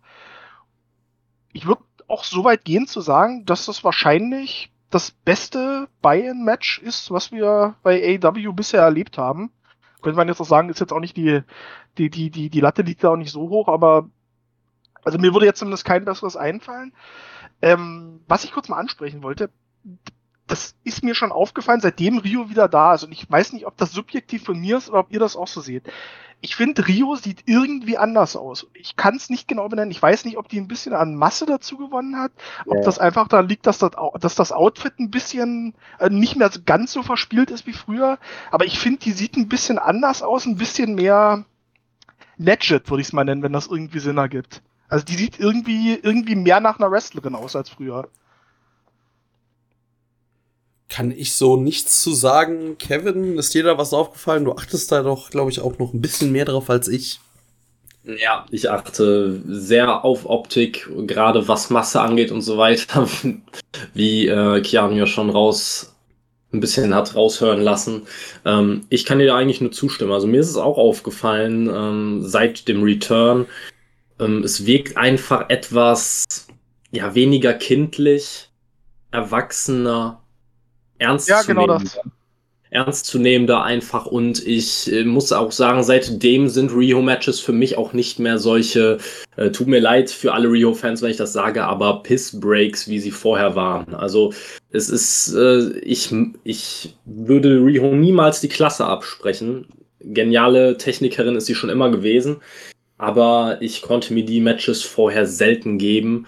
Ich 1.51 1.67
würde 1.67 1.81
auch 2.07 2.23
so 2.23 2.45
weit 2.45 2.63
gehen 2.63 2.87
zu 2.87 3.01
sagen, 3.01 3.43
dass 3.43 3.65
das 3.65 3.83
wahrscheinlich 3.83 4.71
das 4.89 5.11
beste 5.11 5.89
Buy-in-Match 6.01 6.79
ist, 6.79 7.11
was 7.11 7.33
wir 7.33 7.75
bei 7.83 8.17
AW 8.23 8.53
bisher 8.53 8.83
erlebt 8.83 9.17
haben. 9.17 9.51
Könnte 10.01 10.15
man 10.15 10.29
jetzt 10.29 10.39
auch 10.39 10.45
sagen, 10.45 10.69
ist 10.69 10.79
jetzt 10.79 10.93
auch 10.93 11.01
nicht 11.01 11.17
die, 11.17 11.41
die, 11.97 12.09
die, 12.09 12.29
die, 12.29 12.49
die 12.49 12.61
Latte 12.61 12.83
liegt 12.83 13.03
da 13.03 13.09
auch 13.09 13.17
nicht 13.17 13.31
so 13.31 13.49
hoch, 13.49 13.67
aber 13.67 14.09
also 15.03 15.17
mir 15.17 15.33
würde 15.33 15.45
jetzt 15.45 15.59
zumindest 15.59 15.83
kein 15.83 16.05
besseres 16.05 16.37
einfallen. 16.37 16.93
Ähm, 17.61 18.21
was 18.29 18.45
ich 18.45 18.53
kurz 18.53 18.69
mal 18.69 18.79
ansprechen 18.79 19.23
wollte, 19.23 19.49
das 20.47 20.75
ist 20.83 21.03
mir 21.03 21.15
schon 21.15 21.31
aufgefallen, 21.31 21.81
seitdem 21.81 22.17
Rio 22.17 22.49
wieder 22.49 22.67
da 22.67 22.93
ist. 22.93 23.03
Und 23.03 23.11
ich 23.11 23.29
weiß 23.29 23.53
nicht, 23.53 23.65
ob 23.65 23.77
das 23.77 23.91
subjektiv 23.91 24.43
von 24.43 24.59
mir 24.59 24.77
ist 24.77 24.89
oder 24.89 24.99
ob 24.99 25.11
ihr 25.11 25.19
das 25.19 25.35
auch 25.35 25.47
so 25.47 25.61
seht 25.61 25.83
ich 26.43 26.57
finde, 26.57 26.85
Rio 26.85 27.15
sieht 27.15 27.43
irgendwie 27.45 27.97
anders 27.97 28.35
aus. 28.35 28.67
Ich 28.73 28.97
kann 28.97 29.15
es 29.15 29.29
nicht 29.29 29.47
genau 29.47 29.69
benennen. 29.69 29.91
Ich 29.91 30.01
weiß 30.01 30.25
nicht, 30.25 30.37
ob 30.37 30.49
die 30.49 30.59
ein 30.59 30.67
bisschen 30.67 30.93
an 30.93 31.15
Masse 31.15 31.45
dazu 31.45 31.77
gewonnen 31.77 32.17
hat, 32.17 32.33
ob 32.65 32.75
ja. 32.75 32.81
das 32.81 32.99
einfach 32.99 33.29
daran 33.29 33.47
liegt, 33.47 33.65
dass 33.65 33.77
das, 33.77 33.91
dass 34.19 34.35
das 34.35 34.51
Outfit 34.51 34.99
ein 34.99 35.09
bisschen 35.09 35.73
äh, 35.99 36.09
nicht 36.09 36.35
mehr 36.35 36.51
ganz 36.65 36.91
so 36.91 37.01
verspielt 37.01 37.49
ist 37.49 37.65
wie 37.65 37.71
früher. 37.71 38.19
Aber 38.51 38.65
ich 38.65 38.77
finde, 38.77 38.99
die 38.99 39.13
sieht 39.13 39.37
ein 39.37 39.47
bisschen 39.47 39.79
anders 39.79 40.21
aus, 40.21 40.45
ein 40.45 40.57
bisschen 40.57 40.95
mehr 40.95 41.45
legit, 42.35 42.89
würde 42.89 42.99
ich 43.01 43.07
es 43.07 43.13
mal 43.13 43.23
nennen, 43.23 43.41
wenn 43.41 43.53
das 43.53 43.67
irgendwie 43.67 43.99
Sinn 43.99 44.17
ergibt. 44.17 44.61
Also 44.89 45.05
die 45.05 45.15
sieht 45.15 45.39
irgendwie, 45.39 45.93
irgendwie 45.93 46.35
mehr 46.35 46.59
nach 46.59 46.77
einer 46.77 46.91
Wrestlerin 46.91 47.35
aus 47.35 47.55
als 47.55 47.69
früher. 47.69 48.09
Kann 50.89 51.11
ich 51.11 51.33
so 51.35 51.57
nichts 51.57 52.01
zu 52.01 52.13
sagen. 52.13 52.77
Kevin, 52.77 53.37
ist 53.37 53.53
dir 53.53 53.63
da 53.63 53.77
was 53.77 53.93
aufgefallen? 53.93 54.45
Du 54.45 54.53
achtest 54.53 54.91
da 54.91 55.01
doch, 55.01 55.29
glaube 55.29 55.51
ich, 55.51 55.59
auch 55.59 55.77
noch 55.79 55.93
ein 55.93 56.01
bisschen 56.01 56.31
mehr 56.31 56.45
drauf 56.45 56.69
als 56.69 56.87
ich. 56.87 57.19
Ja, 58.05 58.45
ich 58.51 58.69
achte 58.69 59.41
sehr 59.47 60.03
auf 60.03 60.25
Optik, 60.25 60.89
gerade 61.07 61.47
was 61.47 61.69
Masse 61.69 62.01
angeht 62.01 62.31
und 62.31 62.41
so 62.41 62.57
weiter, 62.57 63.07
wie 63.93 64.27
äh, 64.27 64.61
Keanu 64.61 64.95
ja 64.95 65.07
schon 65.07 65.29
raus 65.29 65.93
ein 66.53 66.59
bisschen 66.59 66.93
hat 66.93 67.15
raushören 67.15 67.61
lassen. 67.61 68.03
Ähm, 68.45 68.85
ich 68.89 69.05
kann 69.05 69.19
dir 69.19 69.33
eigentlich 69.35 69.61
nur 69.61 69.71
zustimmen. 69.71 70.11
Also 70.11 70.27
mir 70.27 70.39
ist 70.39 70.49
es 70.49 70.57
auch 70.57 70.77
aufgefallen 70.77 71.69
ähm, 71.73 72.21
seit 72.23 72.67
dem 72.67 72.83
Return. 72.83 73.47
Ähm, 74.19 74.43
es 74.43 74.65
wirkt 74.65 74.95
einfach 74.95 75.49
etwas 75.49 76.25
ja 76.91 77.15
weniger 77.15 77.53
kindlich, 77.53 78.49
erwachsener, 79.11 80.22
ernst 81.03 81.29
Ja, 81.29 81.41
genau 81.43 81.67
das. 81.67 81.99
ernstzunehmender 82.69 83.63
einfach 83.63 84.07
und 84.07 84.45
ich 84.47 84.91
äh, 84.91 85.03
muss 85.03 85.31
auch 85.31 85.51
sagen, 85.51 85.83
seitdem 85.83 86.49
sind 86.49 86.73
Rio-Matches 86.73 87.39
für 87.39 87.51
mich 87.53 87.77
auch 87.77 87.93
nicht 87.93 88.17
mehr 88.17 88.39
solche, 88.39 88.97
äh, 89.35 89.51
tut 89.51 89.67
mir 89.67 89.79
leid 89.79 90.09
für 90.09 90.33
alle 90.33 90.49
Rio-Fans, 90.49 91.03
wenn 91.03 91.11
ich 91.11 91.17
das 91.17 91.33
sage, 91.33 91.63
aber 91.65 92.01
Piss-Breaks, 92.01 92.87
wie 92.87 92.99
sie 92.99 93.11
vorher 93.11 93.55
waren. 93.55 93.93
Also 93.93 94.33
es 94.71 94.89
ist, 94.89 95.33
äh, 95.35 95.77
ich, 95.79 96.11
ich 96.43 96.95
würde 97.05 97.63
Rio 97.63 97.93
niemals 97.93 98.41
die 98.41 98.49
Klasse 98.49 98.85
absprechen. 98.85 99.67
Geniale 99.99 100.77
Technikerin 100.77 101.35
ist 101.35 101.45
sie 101.45 101.55
schon 101.55 101.69
immer 101.69 101.91
gewesen, 101.91 102.41
aber 102.97 103.57
ich 103.61 103.83
konnte 103.83 104.13
mir 104.13 104.25
die 104.25 104.41
Matches 104.41 104.81
vorher 104.81 105.27
selten 105.27 105.77
geben. 105.77 106.25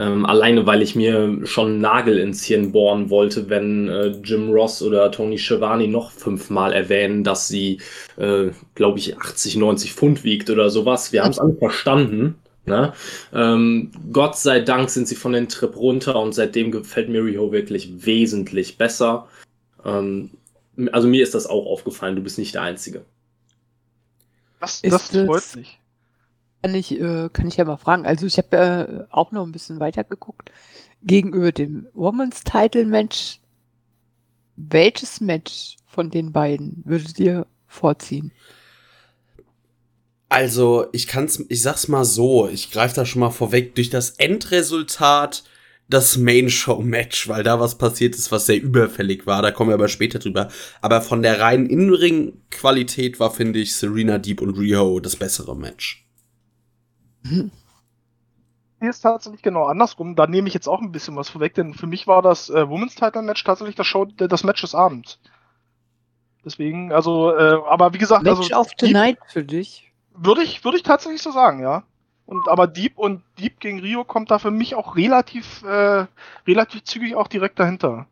Ähm, 0.00 0.24
alleine, 0.26 0.64
weil 0.64 0.80
ich 0.82 0.94
mir 0.94 1.40
schon 1.44 1.66
einen 1.72 1.80
Nagel 1.80 2.18
ins 2.18 2.44
Hirn 2.44 2.70
bohren 2.70 3.10
wollte, 3.10 3.48
wenn 3.50 3.88
äh, 3.88 4.06
Jim 4.22 4.50
Ross 4.50 4.80
oder 4.80 5.10
Tony 5.10 5.38
Schiavone 5.38 5.88
noch 5.88 6.12
fünfmal 6.12 6.72
erwähnen, 6.72 7.24
dass 7.24 7.48
sie, 7.48 7.80
äh, 8.16 8.50
glaube 8.76 8.98
ich, 9.00 9.18
80, 9.18 9.56
90 9.56 9.92
Pfund 9.94 10.22
wiegt 10.22 10.50
oder 10.50 10.70
sowas. 10.70 11.12
Wir 11.12 11.24
haben 11.24 11.32
es 11.32 11.40
alle 11.40 11.54
verstanden. 11.54 12.36
Ne? 12.64 12.92
Ähm, 13.34 13.90
Gott 14.12 14.36
sei 14.38 14.60
Dank 14.60 14.90
sind 14.90 15.08
sie 15.08 15.16
von 15.16 15.32
den 15.32 15.48
Trip 15.48 15.74
runter 15.74 16.20
und 16.20 16.32
seitdem 16.34 16.70
gefällt 16.70 17.08
mir 17.08 17.24
Riho 17.24 17.50
wirklich 17.50 18.06
wesentlich 18.06 18.78
besser. 18.78 19.26
Ähm, 19.84 20.30
also 20.92 21.08
mir 21.08 21.22
ist 21.24 21.34
das 21.34 21.46
auch 21.46 21.66
aufgefallen, 21.66 22.14
du 22.14 22.22
bist 22.22 22.38
nicht 22.38 22.54
der 22.54 22.62
Einzige. 22.62 23.04
Das, 24.60 24.80
Ist 24.82 24.92
das 24.92 25.10
das- 25.10 25.26
freut 25.26 25.56
mich. 25.56 25.77
Kann 26.62 26.74
ich, 26.74 27.00
äh, 27.00 27.28
kann 27.32 27.48
ich 27.48 27.56
ja 27.56 27.64
mal 27.64 27.76
fragen. 27.76 28.04
Also 28.06 28.26
ich 28.26 28.38
habe 28.38 28.56
äh, 28.56 29.14
auch 29.14 29.32
noch 29.32 29.44
ein 29.44 29.52
bisschen 29.52 29.80
weiter 29.80 30.04
geguckt. 30.04 30.50
Gegenüber 31.02 31.52
dem 31.52 31.86
Women's 31.94 32.42
Title 32.42 32.86
Match, 32.86 33.40
welches 34.56 35.20
Match 35.20 35.76
von 35.86 36.10
den 36.10 36.32
beiden 36.32 36.82
würdet 36.84 37.18
ihr 37.20 37.46
vorziehen? 37.66 38.32
Also, 40.30 40.86
ich 40.92 41.06
kann's, 41.06 41.42
ich 41.48 41.62
sag's 41.62 41.88
mal 41.88 42.04
so, 42.04 42.48
ich 42.48 42.70
greife 42.70 42.94
da 42.94 43.06
schon 43.06 43.20
mal 43.20 43.30
vorweg, 43.30 43.74
durch 43.74 43.88
das 43.88 44.10
Endresultat 44.10 45.42
das 45.88 46.18
Main-Show-Match, 46.18 47.28
weil 47.28 47.42
da 47.42 47.60
was 47.60 47.78
passiert 47.78 48.14
ist, 48.14 48.30
was 48.30 48.44
sehr 48.44 48.60
überfällig 48.60 49.26
war, 49.26 49.40
da 49.40 49.50
kommen 49.50 49.70
wir 49.70 49.74
aber 49.74 49.88
später 49.88 50.18
drüber. 50.18 50.48
Aber 50.82 51.00
von 51.00 51.22
der 51.22 51.40
reinen 51.40 51.66
Innenring-Qualität 51.66 53.18
war, 53.20 53.32
finde 53.32 53.58
ich, 53.58 53.74
Serena 53.74 54.18
Deep 54.18 54.42
und 54.42 54.50
Riho 54.50 55.00
das 55.00 55.16
bessere 55.16 55.56
Match. 55.56 56.07
Hier 58.80 58.90
ist 58.90 59.00
tatsächlich 59.00 59.42
genau 59.42 59.64
andersrum. 59.64 60.14
Da 60.14 60.26
nehme 60.26 60.48
ich 60.48 60.54
jetzt 60.54 60.68
auch 60.68 60.80
ein 60.80 60.92
bisschen 60.92 61.16
was 61.16 61.28
vorweg, 61.30 61.54
denn 61.54 61.74
für 61.74 61.86
mich 61.86 62.06
war 62.06 62.22
das 62.22 62.48
äh, 62.48 62.68
Women's 62.68 62.94
Title 62.94 63.22
Match 63.22 63.42
tatsächlich 63.42 63.76
das, 63.76 63.86
Show, 63.86 64.04
das 64.04 64.44
Match 64.44 64.60
des 64.60 64.74
Abends. 64.74 65.18
Deswegen, 66.44 66.92
also, 66.92 67.34
äh, 67.34 67.58
aber 67.68 67.92
wie 67.92 67.98
gesagt, 67.98 68.22
Match 68.22 68.52
also 68.52 68.56
of 68.56 68.70
the 68.78 68.92
Night 68.92 69.18
für 69.26 69.42
dich? 69.42 69.88
würde 70.18 70.42
ich, 70.42 70.64
würde 70.64 70.76
ich 70.76 70.82
tatsächlich 70.82 71.22
so 71.22 71.30
sagen, 71.30 71.62
ja. 71.62 71.84
Und 72.26 72.46
aber 72.48 72.66
Deep 72.66 72.98
und 72.98 73.22
Deep 73.38 73.58
gegen 73.58 73.80
Rio 73.80 74.04
kommt 74.04 74.30
da 74.30 74.38
für 74.38 74.50
mich 74.50 74.74
auch 74.74 74.96
relativ, 74.96 75.62
äh, 75.62 76.06
relativ 76.46 76.84
zügig 76.84 77.14
auch 77.14 77.28
direkt 77.28 77.58
dahinter. 77.58 78.06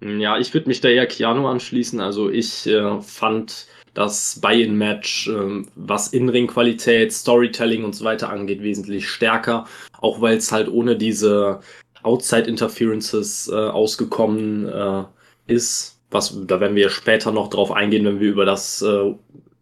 Ja, 0.00 0.38
ich 0.38 0.54
würde 0.54 0.68
mich 0.68 0.80
da 0.80 0.88
eher 0.88 1.06
Keanu 1.06 1.48
anschließen. 1.48 2.00
Also 2.00 2.30
ich 2.30 2.66
äh, 2.66 3.00
fand 3.00 3.66
das 4.00 4.40
Buy-in-Match, 4.40 5.28
ähm, 5.28 5.68
was 5.76 6.08
In-Ring-Qualität, 6.08 7.12
Storytelling 7.12 7.84
und 7.84 7.94
so 7.94 8.04
weiter 8.04 8.30
angeht, 8.30 8.62
wesentlich 8.62 9.08
stärker. 9.08 9.66
Auch 10.00 10.20
weil 10.20 10.38
es 10.38 10.50
halt 10.50 10.68
ohne 10.68 10.96
diese 10.96 11.60
Outside-Interferences 12.02 13.48
äh, 13.48 13.54
ausgekommen 13.54 14.66
äh, 14.68 15.04
ist. 15.46 15.98
Was, 16.10 16.36
da 16.46 16.60
werden 16.60 16.76
wir 16.76 16.90
später 16.90 17.30
noch 17.30 17.48
drauf 17.48 17.70
eingehen, 17.70 18.04
wenn 18.04 18.20
wir 18.20 18.30
über 18.30 18.46
das 18.46 18.82
äh, 18.82 19.14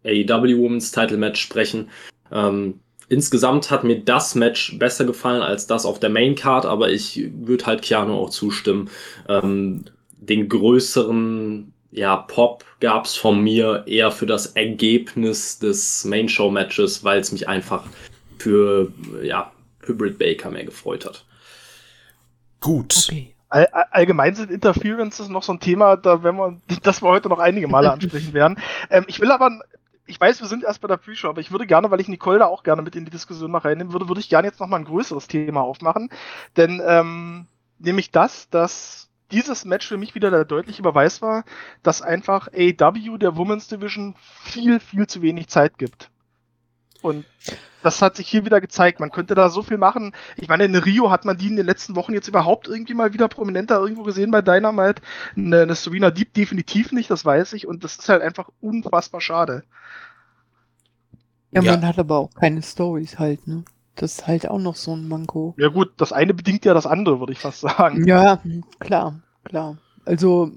AEW 0.05 0.57
Women's 0.57 0.91
Title 0.91 1.17
Match 1.17 1.41
sprechen. 1.41 1.89
Ähm, 2.31 2.79
insgesamt 3.09 3.69
hat 3.69 3.83
mir 3.83 3.99
das 3.99 4.35
Match 4.35 4.79
besser 4.79 5.03
gefallen 5.03 5.41
als 5.41 5.67
das 5.67 5.85
auf 5.85 5.99
der 5.99 6.09
Main 6.09 6.35
Card, 6.35 6.65
aber 6.65 6.89
ich 6.89 7.29
würde 7.33 7.65
halt 7.65 7.81
Keanu 7.81 8.13
auch 8.13 8.29
zustimmen. 8.29 8.89
Ähm, 9.27 9.83
den 10.17 10.47
größeren 10.47 11.73
ja, 11.91 12.15
Pop 12.17 12.63
gab's 12.79 13.15
von 13.15 13.41
mir 13.41 13.83
eher 13.87 14.11
für 14.11 14.25
das 14.25 14.47
Ergebnis 14.47 15.59
des 15.59 16.05
Main 16.05 16.29
Show 16.29 16.49
Matches, 16.51 17.03
weil 17.03 17.19
es 17.19 17.31
mich 17.31 17.47
einfach 17.47 17.83
für 18.37 18.91
ja, 19.21 19.51
Hybrid 19.85 20.17
Baker 20.19 20.51
mehr 20.51 20.65
gefreut 20.65 21.05
hat. 21.05 21.25
Gut. 22.61 23.07
Okay. 23.09 23.33
All, 23.49 23.65
all- 23.67 23.85
allgemein 23.91 24.35
sind 24.35 24.51
Interferences 24.51 25.27
noch 25.29 25.41
so 25.43 25.53
ein 25.53 25.59
Thema, 25.59 25.95
da 25.97 26.21
werden 26.23 26.37
wir, 26.37 26.61
das 26.83 27.01
wir 27.01 27.09
heute 27.09 27.29
noch 27.29 27.39
einige 27.39 27.67
Male 27.67 27.91
ansprechen 27.91 28.33
werden. 28.33 28.59
Ähm, 28.91 29.05
ich 29.07 29.19
will 29.19 29.31
aber, 29.31 29.59
ich 30.05 30.19
weiß, 30.21 30.41
wir 30.41 30.47
sind 30.47 30.63
erst 30.63 30.81
bei 30.81 30.87
der 30.87 30.97
Pre-Show, 30.97 31.29
aber 31.29 31.41
ich 31.41 31.51
würde 31.51 31.65
gerne, 31.65 31.89
weil 31.89 31.99
ich 31.99 32.07
Nicole 32.07 32.39
da 32.39 32.45
auch 32.45 32.63
gerne 32.63 32.81
mit 32.83 32.95
in 32.95 33.05
die 33.05 33.11
Diskussion 33.11 33.51
noch 33.51 33.65
reinnehmen 33.65 33.93
würde, 33.93 34.07
würde 34.07 34.21
ich 34.21 34.29
gerne 34.29 34.47
jetzt 34.47 34.59
noch 34.59 34.67
mal 34.67 34.77
ein 34.77 34.85
größeres 34.85 35.27
Thema 35.27 35.61
aufmachen. 35.61 36.09
Denn 36.57 36.81
ähm, 36.85 37.47
nämlich 37.79 38.11
das, 38.11 38.49
dass 38.49 39.08
dieses 39.31 39.65
Match 39.65 39.87
für 39.87 39.97
mich 39.97 40.15
wieder 40.15 40.31
der 40.31 40.45
deutliche 40.45 40.81
Beweis 40.81 41.21
war, 41.21 41.43
dass 41.83 42.01
einfach 42.01 42.47
AEW 42.47 43.17
der 43.17 43.35
Women's 43.37 43.67
Division 43.67 44.15
viel, 44.43 44.79
viel 44.79 45.07
zu 45.07 45.21
wenig 45.21 45.47
Zeit 45.47 45.77
gibt. 45.77 46.09
Und 47.01 47.25
das 47.81 48.01
hat 48.01 48.17
sich 48.17 48.27
hier 48.27 48.43
wieder 48.43 48.59
gezeigt. 48.59 48.99
Man 48.99 49.11
könnte 49.11 49.33
da 49.33 49.49
so 49.49 49.61
viel 49.61 49.77
machen. 49.77 50.13
Ich 50.35 50.49
meine, 50.49 50.65
in 50.65 50.75
Rio 50.75 51.11
hat 51.11 51.23
man 51.23 51.37
die 51.37 51.47
in 51.47 51.55
den 51.55 51.65
letzten 51.65 51.95
Wochen 51.95 52.13
jetzt 52.13 52.27
überhaupt 52.27 52.67
irgendwie 52.67 52.93
mal 52.93 53.13
wieder 53.13 53.29
prominenter 53.29 53.79
irgendwo 53.79 54.03
gesehen 54.03 54.31
bei 54.31 54.41
Dynamite. 54.41 55.01
Eine, 55.37 55.61
eine 55.61 55.75
Serena 55.75 56.11
Deep 56.11 56.33
definitiv 56.33 56.91
nicht, 56.91 57.09
das 57.09 57.23
weiß 57.23 57.53
ich. 57.53 57.67
Und 57.67 57.85
das 57.85 57.95
ist 57.95 58.09
halt 58.09 58.21
einfach 58.21 58.49
unfassbar 58.59 59.21
schade. 59.21 59.63
Ja, 61.51 61.61
Ja. 61.61 61.71
man 61.71 61.85
hat 61.87 61.99
aber 61.99 62.17
auch 62.17 62.33
keine 62.33 62.61
Stories 62.61 63.17
halt, 63.17 63.47
ne? 63.47 63.63
Das 63.99 64.13
ist 64.13 64.27
halt 64.27 64.49
auch 64.49 64.59
noch 64.59 64.77
so 64.77 64.93
ein 64.93 65.09
Manko. 65.09 65.55
Ja 65.57 65.67
gut, 65.67 65.91
das 65.97 66.13
eine 66.13 66.33
bedingt 66.33 66.63
ja 66.63 66.73
das 66.73 66.85
andere, 66.85 67.19
würde 67.19 67.33
ich 67.33 67.39
fast 67.39 67.59
sagen. 67.59 68.07
Ja, 68.07 68.41
klar, 68.79 69.21
klar. 69.43 69.77
Also, 70.05 70.53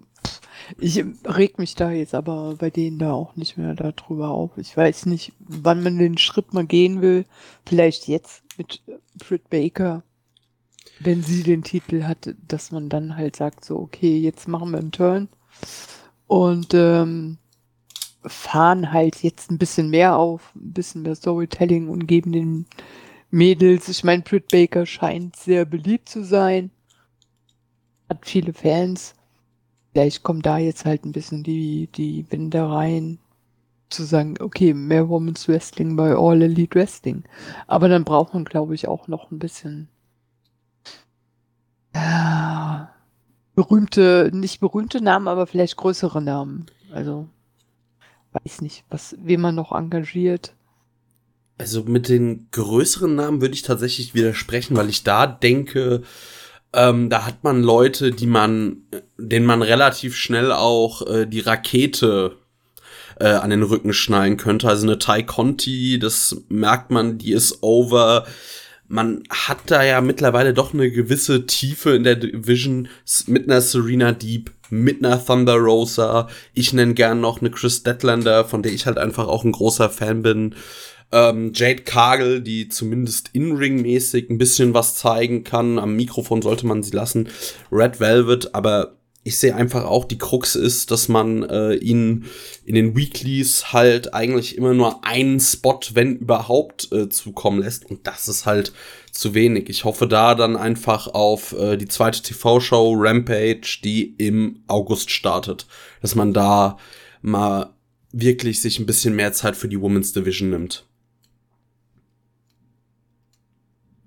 ich 0.78 1.04
reg 1.24 1.58
mich 1.58 1.74
da 1.74 1.90
jetzt 1.90 2.14
aber 2.14 2.54
bei 2.56 2.70
denen 2.70 3.00
da 3.00 3.12
auch 3.12 3.34
nicht 3.34 3.58
mehr 3.58 3.74
darüber 3.74 4.28
auf. 4.28 4.52
Ich 4.58 4.76
weiß 4.76 5.06
nicht, 5.06 5.32
wann 5.40 5.82
man 5.82 5.98
den 5.98 6.18
Schritt 6.18 6.54
mal 6.54 6.64
gehen 6.64 7.02
will. 7.02 7.24
Vielleicht 7.66 8.06
jetzt 8.06 8.44
mit 8.58 8.80
Britt 9.18 9.50
Baker, 9.50 10.04
wenn 11.00 11.24
sie 11.24 11.42
den 11.42 11.64
Titel 11.64 12.04
hat, 12.04 12.36
dass 12.46 12.70
man 12.70 12.88
dann 12.88 13.16
halt 13.16 13.34
sagt, 13.34 13.64
so, 13.64 13.76
okay, 13.76 14.18
jetzt 14.18 14.46
machen 14.46 14.70
wir 14.70 14.78
einen 14.78 14.92
Turn. 14.92 15.28
Und 16.28 16.74
ähm, 16.74 17.38
fahren 18.24 18.92
halt 18.92 19.24
jetzt 19.24 19.50
ein 19.50 19.58
bisschen 19.58 19.90
mehr 19.90 20.16
auf, 20.16 20.52
ein 20.54 20.72
bisschen 20.72 21.02
mehr 21.02 21.16
Storytelling 21.16 21.88
und 21.88 22.06
geben 22.06 22.30
den 22.30 22.66
Mädels, 23.32 23.88
ich 23.88 24.04
meine, 24.04 24.22
Britt 24.22 24.48
Baker 24.48 24.86
scheint 24.86 25.34
sehr 25.34 25.64
beliebt 25.64 26.08
zu 26.08 26.24
sein 26.24 26.70
hat 28.12 28.26
viele 28.26 28.52
Fans. 28.52 29.14
Vielleicht 29.92 30.22
kommt 30.22 30.44
da 30.44 30.58
jetzt 30.58 30.84
halt 30.84 31.04
ein 31.04 31.12
bisschen 31.12 31.42
die, 31.42 31.88
die 31.94 32.26
Wende 32.30 32.68
rein, 32.68 33.18
zu 33.88 34.04
sagen, 34.04 34.34
okay, 34.40 34.72
mehr 34.72 35.08
Women's 35.08 35.48
Wrestling 35.48 35.96
bei 35.96 36.14
All 36.14 36.40
Elite 36.40 36.78
Wrestling. 36.78 37.24
Aber 37.66 37.88
dann 37.88 38.04
braucht 38.04 38.32
man, 38.34 38.44
glaube 38.44 38.74
ich, 38.74 38.88
auch 38.88 39.08
noch 39.08 39.30
ein 39.30 39.38
bisschen 39.38 39.88
ja, 41.94 42.90
berühmte, 43.54 44.30
nicht 44.32 44.60
berühmte 44.60 45.02
Namen, 45.02 45.28
aber 45.28 45.46
vielleicht 45.46 45.76
größere 45.76 46.22
Namen. 46.22 46.66
Also, 46.90 47.28
weiß 48.32 48.62
nicht, 48.62 48.84
was, 48.88 49.14
wen 49.20 49.42
man 49.42 49.54
noch 49.54 49.72
engagiert. 49.72 50.54
Also 51.58 51.84
mit 51.84 52.08
den 52.08 52.48
größeren 52.50 53.14
Namen 53.14 53.40
würde 53.40 53.54
ich 53.54 53.62
tatsächlich 53.62 54.14
widersprechen, 54.14 54.76
weil 54.76 54.88
ich 54.88 55.04
da 55.04 55.26
denke, 55.26 56.02
ähm, 56.72 57.10
da 57.10 57.26
hat 57.26 57.44
man 57.44 57.62
Leute, 57.62 58.12
die 58.12 58.26
man, 58.26 58.78
denen 59.18 59.46
man 59.46 59.62
relativ 59.62 60.16
schnell 60.16 60.52
auch 60.52 61.06
äh, 61.06 61.26
die 61.26 61.40
Rakete 61.40 62.36
äh, 63.20 63.26
an 63.26 63.50
den 63.50 63.62
Rücken 63.62 63.92
schnallen 63.92 64.36
könnte. 64.36 64.68
Also 64.68 64.86
eine 64.86 64.98
Tai 64.98 65.22
Conti, 65.22 65.98
das 65.98 66.36
merkt 66.48 66.90
man, 66.90 67.18
die 67.18 67.32
ist 67.32 67.62
over. 67.62 68.26
man 68.88 69.22
hat 69.30 69.58
da 69.66 69.82
ja 69.82 70.00
mittlerweile 70.00 70.54
doch 70.54 70.74
eine 70.74 70.90
gewisse 70.90 71.46
Tiefe 71.46 71.90
in 71.90 72.04
der 72.04 72.16
Division 72.16 72.88
mit 73.26 73.48
einer 73.48 73.60
Serena 73.60 74.12
Deep, 74.12 74.50
mit 74.70 75.04
einer 75.04 75.22
Thunder 75.24 75.56
Rosa. 75.56 76.28
Ich 76.54 76.72
nenne 76.72 76.94
gern 76.94 77.20
noch 77.20 77.40
eine 77.40 77.50
Chris 77.50 77.82
Deadlander, 77.82 78.44
von 78.46 78.62
der 78.62 78.72
ich 78.72 78.86
halt 78.86 78.98
einfach 78.98 79.28
auch 79.28 79.44
ein 79.44 79.52
großer 79.52 79.90
Fan 79.90 80.22
bin. 80.22 80.54
Ähm, 81.12 81.52
Jade 81.54 81.82
Cargill, 81.82 82.40
die 82.40 82.68
zumindest 82.68 83.30
in-ring-mäßig 83.32 84.30
ein 84.30 84.38
bisschen 84.38 84.74
was 84.74 84.96
zeigen 84.96 85.44
kann. 85.44 85.78
Am 85.78 85.94
Mikrofon 85.94 86.42
sollte 86.42 86.66
man 86.66 86.82
sie 86.82 86.96
lassen. 86.96 87.28
Red 87.70 88.00
Velvet, 88.00 88.54
aber 88.54 88.96
ich 89.24 89.38
sehe 89.38 89.54
einfach 89.54 89.84
auch, 89.84 90.04
die 90.04 90.18
Krux 90.18 90.56
ist, 90.56 90.90
dass 90.90 91.08
man 91.08 91.44
äh, 91.44 91.74
ihn 91.74 92.24
in 92.64 92.74
den 92.74 92.96
Weeklies 92.96 93.72
halt 93.72 94.14
eigentlich 94.14 94.56
immer 94.56 94.74
nur 94.74 95.04
einen 95.04 95.38
Spot, 95.38 95.78
wenn 95.94 96.16
überhaupt, 96.16 96.90
äh, 96.90 97.08
zukommen 97.08 97.60
lässt. 97.60 97.88
Und 97.88 98.06
das 98.06 98.26
ist 98.26 98.46
halt 98.46 98.72
zu 99.12 99.34
wenig. 99.34 99.68
Ich 99.68 99.84
hoffe 99.84 100.08
da 100.08 100.34
dann 100.34 100.56
einfach 100.56 101.06
auf 101.06 101.52
äh, 101.52 101.76
die 101.76 101.86
zweite 101.86 102.22
TV-Show 102.22 102.94
Rampage, 102.96 103.78
die 103.84 104.14
im 104.18 104.64
August 104.66 105.10
startet. 105.10 105.66
Dass 106.00 106.16
man 106.16 106.32
da 106.32 106.78
mal 107.20 107.74
wirklich 108.10 108.60
sich 108.60 108.80
ein 108.80 108.86
bisschen 108.86 109.14
mehr 109.14 109.32
Zeit 109.32 109.56
für 109.56 109.68
die 109.68 109.80
Women's 109.80 110.12
Division 110.12 110.50
nimmt. 110.50 110.84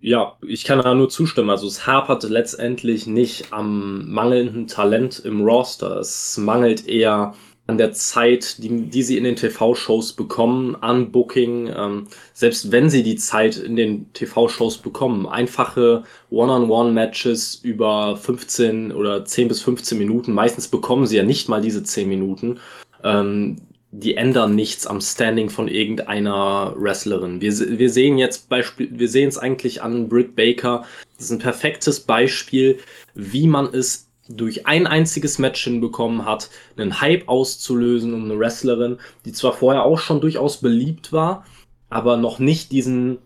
Ja, 0.08 0.38
ich 0.48 0.66
kann 0.66 0.78
da 0.84 0.94
nur 0.94 1.10
zustimmen. 1.10 1.50
Also 1.50 1.66
es 1.66 1.88
hapert 1.88 2.22
letztendlich 2.22 3.08
nicht 3.08 3.52
am 3.52 4.08
mangelnden 4.08 4.68
Talent 4.68 5.18
im 5.26 5.42
Roster. 5.42 5.98
Es 5.98 6.38
mangelt 6.38 6.88
eher 6.88 7.34
an 7.66 7.80
der 7.80 7.92
Zeit, 7.92 8.62
die, 8.62 8.84
die 8.84 9.02
sie 9.02 9.18
in 9.18 9.24
den 9.24 9.36
TV-Shows 9.36 10.14
bekommen, 10.14 10.76
an 10.76 11.12
Booking. 11.12 11.74
Ähm, 11.76 12.08
selbst 12.34 12.72
wenn 12.72 12.92
sie 12.92 13.02
die 13.02 13.16
Zeit 13.16 13.58
in 13.58 13.76
den 13.76 14.14
TV-Shows 14.14 14.78
bekommen, 14.78 15.26
einfache 15.26 16.04
One-on-One-Matches 16.30 17.62
über 17.64 18.16
15 18.16 18.92
oder 18.92 19.26
10 19.26 19.48
bis 19.48 19.64
15 19.64 19.98
Minuten, 19.98 20.34
meistens 20.34 20.68
bekommen 20.68 21.08
sie 21.08 21.18
ja 21.18 21.24
nicht 21.24 21.50
mal 21.50 21.62
diese 21.62 21.82
10 21.82 22.08
Minuten. 22.08 22.60
Ähm, 23.04 23.58
die 24.00 24.18
ändern 24.18 24.56
nichts 24.56 24.86
am 24.86 25.00
Standing 25.00 25.50
von 25.50 25.68
irgendeiner 25.68 26.74
Wrestlerin. 26.75 27.40
Wir, 27.40 27.54
wir 27.80 27.90
sehen 27.90 28.18
jetzt 28.18 28.50
Beispiel, 28.50 28.90
wir 28.92 29.08
sehen 29.08 29.30
es 29.30 29.38
eigentlich 29.38 29.82
an 29.82 30.10
Britt 30.10 30.36
Baker. 30.36 30.86
Das 31.16 31.25
ist 31.25 31.32
ein 31.32 31.40
perfektes 31.40 32.02
Beispiel, 32.02 32.80
wie 33.14 33.48
man 33.48 33.68
es 33.74 34.10
durch 34.28 34.68
ein 34.68 34.88
einziges 34.88 35.40
Match 35.40 35.64
hinbekommen 35.64 36.25
hat, 36.25 36.50
einen 36.75 37.00
Hype 37.00 37.30
auszulösen 37.30 38.14
um 38.14 38.25
eine 38.25 38.38
Wrestlerin, 38.38 38.98
die 39.24 39.32
zwar 39.32 39.54
vorher 39.54 39.84
auch 39.84 40.00
schon 40.00 40.20
durchaus 40.20 40.58
beliebt 40.58 41.14
war, 41.14 41.46
aber 41.90 42.18
noch 42.18 42.40
nicht 42.40 42.72
diesen, 42.72 43.20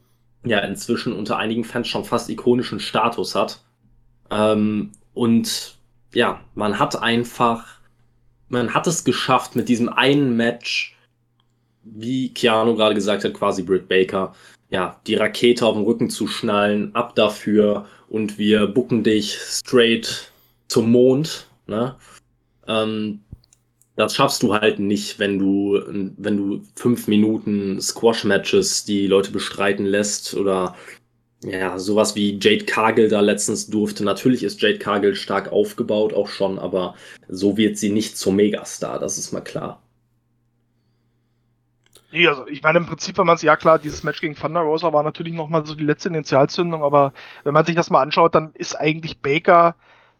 ja, 0.43 0.59
inzwischen 0.59 1.13
unter 1.13 1.37
einigen 1.37 1.63
Fans 1.63 1.87
schon 1.87 2.05
fast 2.05 2.29
ikonischen 2.29 2.79
Status 2.79 3.33
hat. 3.33 3.61
Ähm, 4.29 4.91
und 5.13 5.77
ja, 6.13 6.41
man 6.53 6.77
hat 6.77 7.01
einfach 7.01 7.78
man 8.49 8.73
hat 8.73 8.87
es 8.87 9.03
geschafft 9.03 9.55
mit 9.55 9.69
diesem 9.69 9.89
einen 9.89 10.35
Match, 10.35 10.95
wie 11.83 12.29
Keanu 12.33 12.75
gerade 12.75 12.95
gesagt 12.95 13.23
hat, 13.23 13.33
quasi 13.33 13.63
Britt 13.63 13.87
Baker, 13.87 14.35
ja, 14.69 14.99
die 15.07 15.15
Rakete 15.15 15.65
auf 15.65 15.75
dem 15.75 15.83
Rücken 15.83 16.09
zu 16.09 16.27
schnallen, 16.27 16.93
ab 16.93 17.15
dafür 17.15 17.87
und 18.09 18.37
wir 18.37 18.67
bucken 18.67 19.03
dich 19.03 19.37
straight 19.39 20.31
zum 20.67 20.91
Mond, 20.91 21.47
ne? 21.67 21.95
Ähm, 22.67 23.21
das 23.95 24.15
schaffst 24.15 24.43
du 24.43 24.53
halt 24.53 24.79
nicht, 24.79 25.19
wenn 25.19 25.39
du, 25.39 25.81
wenn 26.17 26.37
du 26.37 26.61
fünf 26.75 27.07
Minuten 27.07 27.81
Squash-Matches 27.81 28.85
die 28.85 29.07
Leute 29.07 29.31
bestreiten 29.31 29.85
lässt 29.85 30.35
oder 30.35 30.75
ja, 31.41 31.79
sowas 31.79 32.15
wie 32.15 32.37
Jade 32.39 32.65
Cargill 32.65 33.09
da 33.09 33.21
letztens 33.21 33.67
durfte. 33.67 34.03
Natürlich 34.03 34.43
ist 34.43 34.61
Jade 34.61 34.79
Cargill 34.79 35.15
stark 35.15 35.51
aufgebaut, 35.51 36.13
auch 36.13 36.27
schon, 36.27 36.59
aber 36.59 36.95
so 37.27 37.57
wird 37.57 37.77
sie 37.77 37.91
nicht 37.91 38.17
zum 38.17 38.35
Megastar, 38.35 38.99
das 38.99 39.17
ist 39.17 39.31
mal 39.31 39.41
klar. 39.41 39.81
Nee, 42.11 42.27
also 42.27 42.47
ich 42.47 42.63
meine 42.63 42.79
im 42.79 42.87
Prinzip, 42.87 43.17
wenn 43.17 43.27
man 43.27 43.35
es, 43.35 43.43
ja 43.43 43.55
klar, 43.55 43.77
dieses 43.77 44.03
Match 44.03 44.19
gegen 44.19 44.35
Thunder 44.35 44.61
Rosa 44.61 44.91
war 44.91 45.03
natürlich 45.03 45.33
nochmal 45.33 45.65
so 45.65 45.75
die 45.75 45.83
letzte 45.83 46.09
Initialzündung, 46.09 46.83
aber 46.83 47.13
wenn 47.43 47.53
man 47.53 47.65
sich 47.65 47.75
das 47.75 47.91
mal 47.91 48.01
anschaut, 48.01 48.33
dann 48.33 48.51
ist 48.55 48.75
eigentlich 48.75 49.21
Baker, 49.21 49.75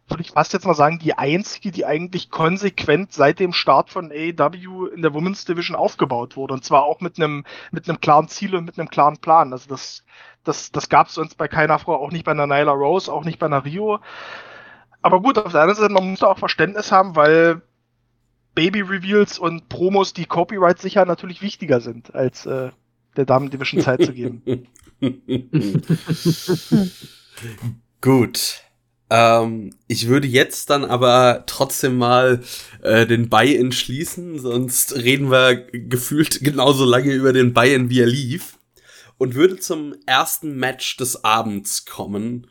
würde 0.08 0.22
ich 0.22 0.30
fast 0.30 0.52
jetzt 0.52 0.66
mal 0.66 0.74
sagen, 0.74 1.00
die 1.00 1.14
einzige, 1.14 1.72
die 1.72 1.84
eigentlich 1.84 2.30
konsequent 2.30 3.12
seit 3.12 3.40
dem 3.40 3.52
Start 3.52 3.90
von 3.90 4.12
AEW 4.12 4.86
in 4.86 5.02
der 5.02 5.14
Women's 5.14 5.44
Division 5.44 5.76
aufgebaut 5.76 6.36
wurde. 6.36 6.54
Und 6.54 6.64
zwar 6.64 6.84
auch 6.84 7.00
mit 7.00 7.18
einem, 7.18 7.44
mit 7.70 7.88
einem 7.88 8.00
klaren 8.00 8.28
Ziel 8.28 8.54
und 8.54 8.64
mit 8.64 8.78
einem 8.78 8.88
klaren 8.88 9.18
Plan. 9.18 9.52
Also 9.52 9.68
das 9.68 10.04
das, 10.44 10.72
das 10.72 10.88
gab 10.88 11.08
es 11.08 11.14
sonst 11.14 11.36
bei 11.36 11.48
keiner 11.48 11.78
Frau, 11.78 11.94
auch 11.94 12.10
nicht 12.10 12.24
bei 12.24 12.32
einer 12.32 12.46
Nyla 12.46 12.72
Rose, 12.72 13.12
auch 13.12 13.24
nicht 13.24 13.38
bei 13.38 13.46
einer 13.46 13.64
Rio. 13.64 14.00
Aber 15.02 15.20
gut, 15.20 15.38
auf 15.38 15.52
der 15.52 15.62
anderen 15.62 15.80
Seite, 15.80 15.92
man 15.92 16.10
muss 16.10 16.20
da 16.20 16.28
auch 16.28 16.38
Verständnis 16.38 16.92
haben, 16.92 17.16
weil 17.16 17.62
Baby-Reveals 18.54 19.38
und 19.38 19.68
Promos, 19.68 20.12
die 20.12 20.26
Copyright 20.26 20.78
sicher 20.78 21.04
natürlich 21.04 21.42
wichtiger 21.42 21.80
sind, 21.80 22.14
als 22.14 22.46
äh, 22.46 22.70
der 23.16 23.24
Damen-Division 23.24 23.82
Zeit 23.82 24.04
zu 24.04 24.12
geben. 24.12 24.42
Gut. 28.00 28.62
Ähm, 29.12 29.74
ich 29.88 30.08
würde 30.08 30.28
jetzt 30.28 30.70
dann 30.70 30.84
aber 30.84 31.44
trotzdem 31.46 31.98
mal 31.98 32.42
äh, 32.82 33.06
den 33.06 33.28
Buy-in 33.28 33.72
schließen, 33.72 34.38
sonst 34.38 34.94
reden 34.94 35.30
wir 35.30 35.56
gefühlt 35.56 36.44
genauso 36.44 36.84
lange 36.84 37.12
über 37.12 37.32
den 37.32 37.52
Buy-in, 37.52 37.90
wie 37.90 38.00
er 38.00 38.06
lief 38.06 38.59
und 39.20 39.34
würde 39.34 39.58
zum 39.58 39.94
ersten 40.06 40.56
Match 40.56 40.96
des 40.96 41.24
Abends 41.24 41.84
kommen. 41.84 42.46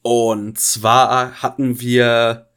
Und 0.00 0.58
zwar 0.58 1.42
hatten 1.42 1.80
wir 1.80 2.48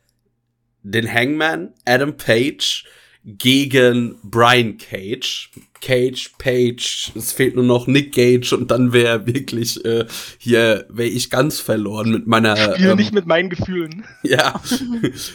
den 0.83 1.13
Hangman 1.13 1.73
Adam 1.83 2.15
Page 2.15 2.85
gegen 3.25 4.17
Brian 4.23 4.77
Cage. 4.77 5.51
Cage, 5.81 6.31
Page, 6.37 7.11
es 7.15 7.31
fehlt 7.31 7.55
nur 7.55 7.63
noch 7.63 7.87
Nick 7.87 8.13
Cage 8.13 8.53
und 8.53 8.71
dann 8.71 8.93
wäre 8.93 9.25
wirklich 9.27 9.83
äh, 9.83 10.05
hier 10.37 10.85
wäre 10.89 11.09
ich 11.09 11.29
ganz 11.29 11.59
verloren 11.59 12.11
mit 12.11 12.27
meiner. 12.27 12.55
Spiel 12.55 12.89
ähm, 12.89 12.97
nicht 12.97 13.13
mit 13.13 13.25
meinen 13.25 13.49
Gefühlen. 13.49 14.05
Ja, 14.23 14.61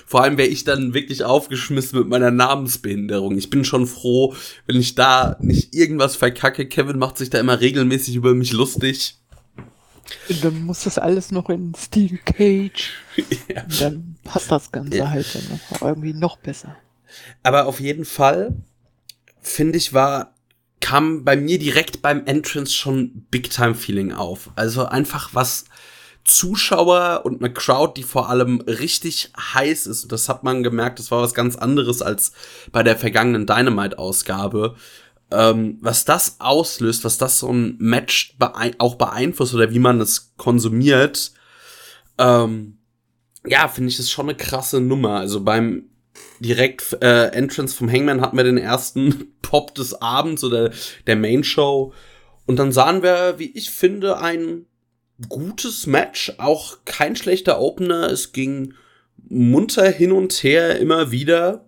vor 0.06 0.22
allem 0.22 0.38
wäre 0.38 0.48
ich 0.48 0.64
dann 0.64 0.94
wirklich 0.94 1.24
aufgeschmissen 1.24 1.98
mit 1.98 2.08
meiner 2.08 2.30
Namensbehinderung. 2.30 3.36
Ich 3.36 3.50
bin 3.50 3.64
schon 3.64 3.86
froh, 3.86 4.34
wenn 4.66 4.76
ich 4.76 4.94
da 4.94 5.36
nicht 5.40 5.74
irgendwas 5.74 6.16
verkacke. 6.16 6.66
Kevin 6.66 6.98
macht 6.98 7.18
sich 7.18 7.28
da 7.28 7.38
immer 7.38 7.60
regelmäßig 7.60 8.14
über 8.14 8.34
mich 8.34 8.52
lustig. 8.52 9.16
Dann 10.42 10.62
muss 10.62 10.84
das 10.84 10.98
alles 10.98 11.32
noch 11.32 11.50
in 11.50 11.74
Steel 11.74 12.18
Cage. 12.24 12.92
ja. 13.48 13.64
dann 13.80 14.16
passt 14.24 14.50
das 14.50 14.70
Ganze 14.70 14.98
ja. 14.98 15.10
halt 15.10 15.26
dann 15.34 15.60
noch 15.70 15.82
irgendwie 15.82 16.14
noch 16.14 16.36
besser. 16.38 16.76
Aber 17.42 17.66
auf 17.66 17.80
jeden 17.80 18.04
Fall, 18.04 18.54
finde 19.40 19.78
ich, 19.78 19.92
war, 19.92 20.34
kam 20.80 21.24
bei 21.24 21.36
mir 21.36 21.58
direkt 21.58 22.02
beim 22.02 22.26
Entrance 22.26 22.72
schon 22.72 23.26
Big-Time-Feeling 23.30 24.12
auf. 24.12 24.50
Also 24.56 24.86
einfach 24.86 25.30
was 25.32 25.64
Zuschauer 26.24 27.22
und 27.24 27.40
eine 27.40 27.52
Crowd, 27.52 27.94
die 27.96 28.02
vor 28.02 28.28
allem 28.28 28.60
richtig 28.60 29.32
heiß 29.38 29.86
ist. 29.86 30.04
Und 30.04 30.12
das 30.12 30.28
hat 30.28 30.42
man 30.44 30.62
gemerkt, 30.62 30.98
das 30.98 31.10
war 31.10 31.22
was 31.22 31.34
ganz 31.34 31.56
anderes 31.56 32.02
als 32.02 32.32
bei 32.72 32.82
der 32.82 32.96
vergangenen 32.96 33.46
Dynamite-Ausgabe. 33.46 34.76
Ähm, 35.30 35.78
was 35.80 36.04
das 36.04 36.36
auslöst, 36.40 37.04
was 37.04 37.18
das 37.18 37.38
so 37.38 37.52
ein 37.52 37.76
Match 37.78 38.36
beein 38.38 38.78
auch 38.78 38.96
beeinflusst 38.96 39.54
oder 39.54 39.72
wie 39.72 39.78
man 39.78 40.00
es 40.00 40.34
konsumiert, 40.36 41.32
ähm, 42.18 42.78
ja, 43.44 43.68
finde 43.68 43.90
ich 43.90 43.96
das 43.96 44.10
schon 44.10 44.28
eine 44.28 44.36
krasse 44.36 44.80
Nummer. 44.80 45.18
Also 45.18 45.42
beim 45.42 45.88
direkt 46.40 46.96
äh, 47.02 47.26
Entrance 47.28 47.76
vom 47.76 47.90
Hangman 47.90 48.20
hatten 48.20 48.36
wir 48.36 48.44
den 48.44 48.58
ersten 48.58 49.32
Pop 49.42 49.74
des 49.74 49.94
Abends 50.00 50.44
oder 50.44 50.70
der 51.06 51.16
Main 51.16 51.44
Show. 51.44 51.92
Und 52.46 52.56
dann 52.58 52.72
sahen 52.72 53.02
wir, 53.02 53.34
wie 53.38 53.50
ich 53.54 53.70
finde, 53.70 54.18
ein 54.18 54.66
gutes 55.28 55.86
Match. 55.86 56.32
Auch 56.38 56.78
kein 56.84 57.16
schlechter 57.16 57.60
Opener. 57.60 58.10
Es 58.10 58.32
ging 58.32 58.74
munter 59.28 59.90
hin 59.90 60.12
und 60.12 60.32
her 60.42 60.78
immer 60.78 61.10
wieder. 61.10 61.66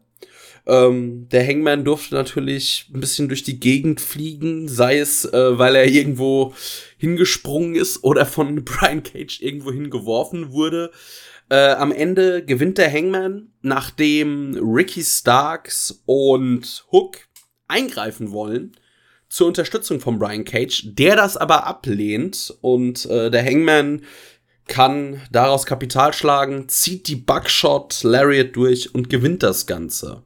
Ähm, 0.67 1.29
der 1.31 1.47
Hangman 1.47 1.85
durfte 1.85 2.15
natürlich 2.15 2.91
ein 2.93 3.01
bisschen 3.01 3.29
durch 3.29 3.43
die 3.43 3.59
Gegend 3.59 4.03
fliegen, 4.03 4.69
sei 4.69 4.99
es, 4.99 5.25
äh, 5.25 5.59
weil 5.59 5.75
er 5.75 5.87
irgendwo 5.87 6.53
hingesprungen 6.99 7.75
ist 7.75 8.05
oder 8.05 8.27
von 8.27 8.65
Brian 8.65 9.03
Cage 9.03 9.41
irgendwo 9.41 9.73
hingeworfen 9.73 10.53
wurde. 10.53 10.91
Äh, 11.51 11.73
am 11.73 11.93
Ende 11.93 12.45
gewinnt 12.45 12.79
der 12.79 12.93
Hangman, 12.93 13.53
nachdem 13.63 14.55
Ricky 14.61 15.03
Starks 15.03 16.03
und 16.05 16.85
Hook 16.93 17.21
eingreifen 17.69 18.33
wollen 18.33 18.73
zur 19.29 19.47
Unterstützung 19.47 20.01
von 20.01 20.19
Brian 20.19 20.45
Cage, 20.45 20.95
der 20.95 21.17
das 21.17 21.37
aber 21.37 21.67
ablehnt 21.67 22.55
und 22.61 23.07
äh, 23.07 23.31
der 23.31 23.45
Hangman 23.45 24.03
kann 24.67 25.23
daraus 25.31 25.67
Kapital 25.67 26.13
schlagen, 26.13 26.69
zieht 26.69 27.09
die 27.09 27.17
Buckshot 27.17 28.03
Lariat 28.03 28.55
durch 28.55 28.95
und 28.95 29.09
gewinnt 29.09 29.43
das 29.43 29.67
Ganze. 29.67 30.23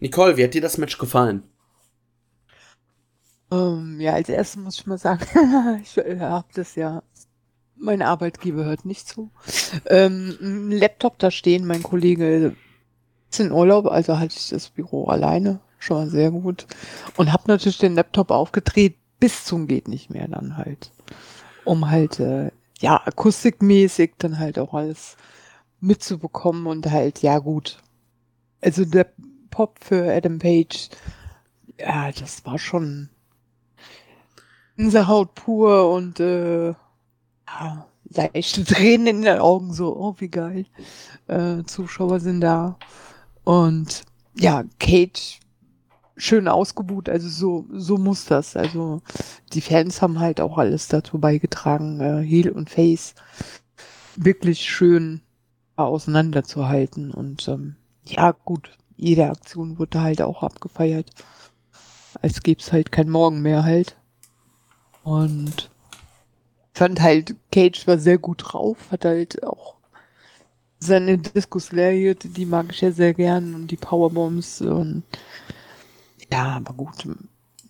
Nicole, 0.00 0.36
wie 0.36 0.44
hat 0.44 0.54
dir 0.54 0.60
das 0.60 0.78
Match 0.78 0.98
gefallen? 0.98 1.42
Ähm, 3.50 3.98
ja, 4.00 4.14
als 4.14 4.28
erstes 4.28 4.56
muss 4.62 4.78
ich 4.78 4.86
mal 4.86 4.98
sagen, 4.98 5.24
ich 5.82 5.96
habe 5.96 6.48
das 6.54 6.74
ja, 6.74 7.02
mein 7.80 8.02
Arbeitgeber 8.02 8.64
hört 8.64 8.84
nicht 8.84 9.08
zu. 9.08 9.30
Ähm, 9.86 10.36
ein 10.40 10.70
Laptop 10.70 11.18
da 11.18 11.30
stehen, 11.30 11.66
mein 11.66 11.82
Kollege 11.82 12.56
ist 13.30 13.40
in 13.40 13.52
Urlaub, 13.52 13.86
also 13.86 14.18
hatte 14.18 14.36
ich 14.36 14.48
das 14.48 14.70
Büro 14.70 15.06
alleine, 15.06 15.60
schon 15.78 15.98
mal 15.98 16.10
sehr 16.10 16.30
gut. 16.30 16.66
Und 17.16 17.32
habe 17.32 17.44
natürlich 17.46 17.78
den 17.78 17.94
Laptop 17.94 18.30
aufgedreht, 18.30 18.96
bis 19.20 19.44
zum 19.44 19.66
geht 19.66 19.88
nicht 19.88 20.10
mehr 20.10 20.28
dann 20.28 20.56
halt. 20.56 20.92
Um 21.64 21.90
halt, 21.90 22.20
äh, 22.20 22.50
ja, 22.78 23.00
akustikmäßig 23.04 24.12
dann 24.18 24.38
halt 24.38 24.58
auch 24.58 24.74
alles 24.74 25.16
mitzubekommen 25.80 26.66
und 26.66 26.90
halt, 26.90 27.22
ja 27.22 27.38
gut. 27.38 27.78
Also 28.60 28.84
der 28.84 29.06
Pop 29.50 29.78
für 29.80 30.12
Adam 30.12 30.38
Page, 30.38 30.88
ja, 31.78 32.10
das 32.12 32.44
war 32.44 32.58
schon 32.58 33.10
Haut 34.78 35.34
pur 35.34 35.92
und 35.92 36.20
äh, 36.20 36.74
leichte 38.10 38.64
Tränen 38.64 39.06
in 39.06 39.22
den 39.22 39.38
Augen, 39.38 39.72
so, 39.72 39.96
oh, 39.96 40.14
wie 40.18 40.28
geil. 40.28 40.66
Äh, 41.26 41.64
Zuschauer 41.64 42.20
sind 42.20 42.40
da. 42.40 42.78
Und 43.44 44.02
ja, 44.34 44.64
Cage 44.78 45.40
schön 46.18 46.48
ausgebucht, 46.48 47.08
also 47.08 47.28
so, 47.28 47.66
so 47.72 47.96
muss 47.96 48.24
das. 48.24 48.56
Also 48.56 49.00
die 49.52 49.60
Fans 49.60 50.02
haben 50.02 50.18
halt 50.18 50.40
auch 50.40 50.58
alles 50.58 50.88
dazu 50.88 51.18
beigetragen, 51.18 52.00
äh, 52.00 52.22
Heel 52.22 52.50
und 52.50 52.70
Face 52.70 53.14
wirklich 54.16 54.60
schön 54.60 55.22
auseinanderzuhalten. 55.76 57.12
Und 57.12 57.46
ähm, 57.48 57.76
ja, 58.04 58.32
gut, 58.32 58.76
jede 58.96 59.30
Aktion 59.30 59.78
wurde 59.78 60.02
halt 60.02 60.20
auch 60.20 60.42
abgefeiert. 60.42 61.10
Als 62.20 62.42
gäbe 62.42 62.60
es 62.60 62.72
halt 62.72 62.90
kein 62.90 63.08
Morgen 63.08 63.40
mehr 63.40 63.62
halt. 63.62 63.96
Und 65.04 65.70
fand 66.78 67.00
halt, 67.00 67.34
Cage 67.50 67.86
war 67.86 67.98
sehr 67.98 68.18
gut 68.18 68.44
drauf, 68.44 68.78
hat 68.90 69.04
halt 69.04 69.42
auch 69.42 69.74
seine 70.78 71.18
Diskus 71.18 71.72
Lariat, 71.72 72.18
die 72.22 72.46
mag 72.46 72.66
ich 72.70 72.80
ja 72.80 72.92
sehr 72.92 73.14
gern 73.14 73.54
und 73.54 73.70
die 73.70 73.76
Powerbombs 73.76 74.60
und 74.60 75.02
ja, 76.30 76.56
aber 76.56 76.74
gut. 76.74 77.08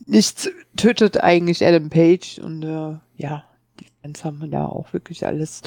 Nichts 0.07 0.51
tötet 0.77 1.23
eigentlich 1.23 1.65
Adam 1.65 1.89
Page 1.89 2.39
und 2.39 2.63
äh, 2.63 2.99
ja, 3.17 3.45
die 3.81 3.87
Fans 4.03 4.25
haben 4.25 4.51
da 4.51 4.67
auch 4.67 4.93
wirklich 4.93 5.25
alles 5.25 5.63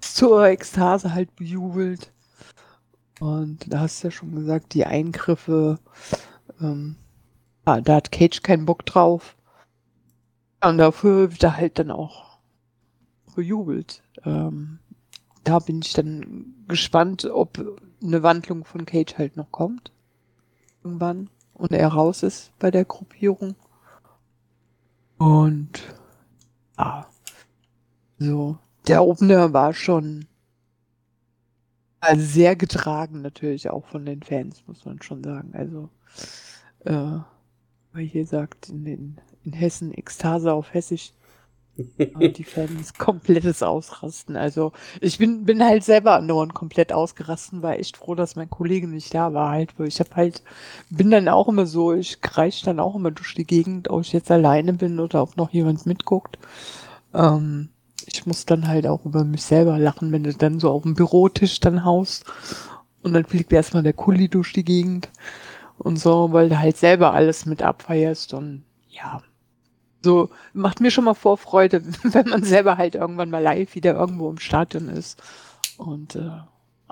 zur 0.00 0.44
Ekstase 0.46 1.14
halt 1.14 1.34
bejubelt. 1.36 2.12
Und 3.20 3.72
da 3.72 3.80
hast 3.80 4.02
du 4.02 4.08
ja 4.08 4.10
schon 4.10 4.34
gesagt, 4.34 4.74
die 4.74 4.86
Eingriffe, 4.86 5.78
ähm, 6.60 6.96
ja, 7.66 7.80
da 7.80 7.96
hat 7.96 8.12
Cage 8.12 8.42
keinen 8.42 8.66
Bock 8.66 8.84
drauf. 8.86 9.36
Und 10.62 10.78
dafür 10.78 11.30
wird 11.30 11.42
er 11.42 11.56
halt 11.56 11.78
dann 11.78 11.90
auch 11.90 12.38
bejubelt. 13.34 14.02
Ähm, 14.24 14.78
da 15.44 15.58
bin 15.58 15.80
ich 15.82 15.92
dann 15.92 16.54
gespannt, 16.68 17.24
ob 17.24 17.58
eine 18.02 18.22
Wandlung 18.22 18.64
von 18.64 18.84
Cage 18.84 19.16
halt 19.16 19.36
noch 19.36 19.50
kommt. 19.50 19.92
Irgendwann. 20.84 21.30
Und 21.54 21.72
er 21.72 21.88
raus 21.88 22.22
ist 22.22 22.52
bei 22.58 22.70
der 22.70 22.84
Gruppierung. 22.84 23.54
Und 25.18 25.82
ja, 26.78 27.06
so. 28.18 28.58
Der 28.86 29.04
Opener 29.04 29.52
war 29.52 29.74
schon 29.74 30.26
also 32.00 32.24
sehr 32.24 32.56
getragen 32.56 33.20
natürlich 33.20 33.68
auch 33.68 33.86
von 33.86 34.06
den 34.06 34.22
Fans, 34.22 34.62
muss 34.66 34.84
man 34.86 35.02
schon 35.02 35.22
sagen. 35.22 35.52
Also, 35.54 35.90
äh, 36.84 37.20
weil 37.92 38.04
hier 38.04 38.26
sagt 38.26 38.70
in, 38.70 38.84
den, 38.84 39.20
in 39.44 39.52
Hessen 39.52 39.92
Ekstase 39.92 40.52
auf 40.52 40.72
Hessisch. 40.74 41.12
die 41.76 42.44
Fans 42.44 42.94
komplettes 42.94 43.62
Ausrasten. 43.62 44.36
Also 44.36 44.72
ich 45.00 45.18
bin, 45.18 45.44
bin 45.44 45.64
halt 45.64 45.84
selber 45.84 46.14
andauernd 46.14 46.54
komplett 46.54 46.92
ausgerasten, 46.92 47.62
war 47.62 47.78
echt 47.78 47.96
froh, 47.96 48.14
dass 48.14 48.36
mein 48.36 48.50
Kollege 48.50 48.86
nicht 48.86 49.14
da 49.14 49.32
war 49.32 49.50
halt, 49.50 49.78
weil 49.78 49.88
ich 49.88 50.00
hab 50.00 50.14
halt, 50.16 50.42
bin 50.90 51.10
dann 51.10 51.28
auch 51.28 51.48
immer 51.48 51.66
so, 51.66 51.92
ich 51.94 52.20
kreisch 52.20 52.62
dann 52.62 52.80
auch 52.80 52.96
immer 52.96 53.10
durch 53.10 53.34
die 53.34 53.46
Gegend, 53.46 53.88
ob 53.88 54.02
ich 54.02 54.12
jetzt 54.12 54.30
alleine 54.30 54.72
bin 54.72 55.00
oder 55.00 55.22
ob 55.22 55.36
noch 55.36 55.50
jemand 55.50 55.86
mitguckt. 55.86 56.38
Ähm, 57.14 57.70
ich 58.06 58.26
muss 58.26 58.46
dann 58.46 58.68
halt 58.68 58.86
auch 58.86 59.04
über 59.04 59.24
mich 59.24 59.42
selber 59.42 59.78
lachen, 59.78 60.12
wenn 60.12 60.24
du 60.24 60.34
dann 60.34 60.60
so 60.60 60.70
auf 60.70 60.82
dem 60.82 60.94
Bürotisch 60.94 61.60
dann 61.60 61.84
haust 61.84 62.24
und 63.02 63.12
dann 63.12 63.24
fliegt 63.24 63.52
erstmal 63.52 63.82
der 63.82 63.92
Kuli 63.92 64.28
durch 64.28 64.52
die 64.52 64.64
Gegend 64.64 65.10
und 65.78 65.98
so, 65.98 66.32
weil 66.32 66.48
du 66.48 66.58
halt 66.58 66.76
selber 66.76 67.12
alles 67.12 67.46
mit 67.46 67.62
abfeierst 67.62 68.34
und 68.34 68.64
ja, 68.88 69.22
so 70.02 70.30
macht 70.52 70.80
mir 70.80 70.90
schon 70.90 71.04
mal 71.04 71.14
Vorfreude, 71.14 71.82
wenn 72.02 72.28
man 72.28 72.44
selber 72.44 72.78
halt 72.78 72.94
irgendwann 72.94 73.30
mal 73.30 73.42
live 73.42 73.74
wieder 73.74 73.94
irgendwo 73.94 74.30
im 74.30 74.38
Stadion 74.38 74.88
ist 74.88 75.22
und 75.76 76.16
äh, 76.16 76.30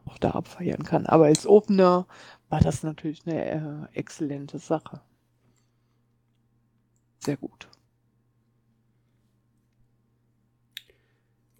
auch 0.06 0.18
da 0.18 0.30
abfeiern 0.32 0.84
kann. 0.84 1.06
Aber 1.06 1.26
als 1.26 1.46
Opener 1.46 2.06
war 2.48 2.60
das 2.60 2.82
natürlich 2.82 3.22
eine 3.26 3.90
äh, 3.92 3.98
exzellente 3.98 4.58
Sache. 4.58 5.00
Sehr 7.18 7.36
gut. 7.36 7.68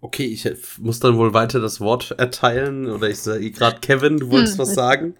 Okay, 0.01 0.25
ich 0.25 0.47
muss 0.79 0.99
dann 0.99 1.17
wohl 1.17 1.33
weiter 1.33 1.59
das 1.59 1.81
Wort 1.81 2.11
erteilen. 2.11 2.89
Oder 2.89 3.09
ich 3.09 3.19
sage 3.19 3.51
gerade, 3.51 3.79
Kevin, 3.81 4.17
du 4.17 4.31
wolltest 4.31 4.53
hm. 4.53 4.59
was 4.59 4.73
sagen? 4.73 5.15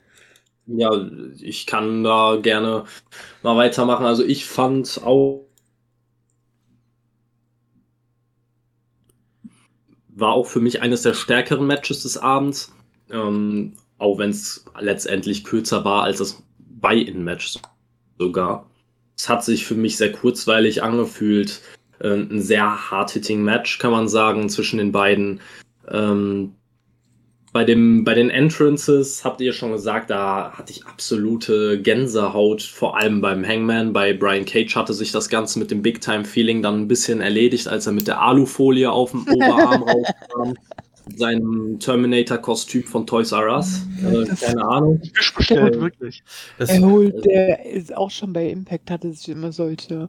Ja, 0.67 0.91
ich 1.39 1.65
kann 1.65 2.03
da 2.03 2.37
gerne 2.41 2.85
mal 3.43 3.57
weitermachen. 3.57 4.05
Also 4.05 4.23
ich 4.23 4.45
fand 4.45 5.01
auch 5.03 5.48
war 10.19 10.33
auch 10.33 10.47
für 10.47 10.59
mich 10.59 10.81
eines 10.81 11.01
der 11.01 11.13
stärkeren 11.13 11.67
Matches 11.67 12.03
des 12.03 12.17
Abends. 12.17 12.73
Ähm, 13.11 13.73
auch 13.97 14.17
wenn 14.17 14.29
es 14.29 14.65
letztendlich 14.79 15.43
kürzer 15.43 15.83
war 15.83 16.03
als 16.03 16.19
das 16.19 16.41
Buy-In-Match 16.57 17.59
sogar. 18.17 18.69
Es 19.17 19.27
hat 19.27 19.43
sich 19.43 19.65
für 19.65 19.75
mich 19.75 19.97
sehr 19.97 20.11
kurzweilig 20.11 20.81
angefühlt. 20.81 21.61
Äh, 21.99 22.13
ein 22.13 22.41
sehr 22.41 22.91
hard-hitting 22.91 23.43
Match, 23.43 23.77
kann 23.79 23.91
man 23.91 24.07
sagen, 24.07 24.49
zwischen 24.49 24.77
den 24.77 24.91
beiden. 24.91 25.41
Ähm, 25.89 26.55
bei, 27.51 27.63
dem, 27.63 28.03
bei 28.03 28.13
den 28.13 28.29
Entrances 28.29 29.25
habt 29.25 29.41
ihr 29.41 29.53
schon 29.53 29.71
gesagt, 29.71 30.09
da 30.09 30.51
hatte 30.53 30.71
ich 30.71 30.85
absolute 30.85 31.81
Gänsehaut, 31.81 32.61
vor 32.61 32.97
allem 32.97 33.21
beim 33.21 33.45
Hangman. 33.45 33.91
Bei 33.91 34.13
Brian 34.13 34.45
Cage 34.45 34.75
hatte 34.75 34.93
sich 34.93 35.11
das 35.11 35.29
Ganze 35.29 35.57
mit 35.57 35.71
dem 35.71 35.81
Big-Time-Feeling 35.81 36.61
dann 36.61 36.81
ein 36.81 36.87
bisschen 36.87 37.21
erledigt, 37.21 37.67
als 37.67 37.87
er 37.87 37.93
mit 37.93 38.07
der 38.07 38.21
Alufolie 38.21 38.91
auf 38.91 39.11
dem 39.11 39.27
Oberarm 39.27 39.83
rauskam. 39.87 40.53
Seinem 41.15 41.79
Terminator-Kostüm 41.79 42.83
von 42.83 43.07
Toys 43.07 43.31
R 43.31 43.55
Us. 43.55 43.81
Äh, 44.03 44.25
keine 44.35 44.63
Ahnung. 44.63 45.01
Bestellt, 45.35 45.81
wirklich. 45.81 46.23
er 46.59 46.81
holt, 46.81 47.25
der 47.25 47.65
ist 47.65 47.97
auch 47.97 48.11
schon 48.11 48.31
bei 48.31 48.47
Impact, 48.47 48.91
hatte 48.91 49.11
sich 49.11 49.29
immer 49.29 49.51
solche 49.51 50.07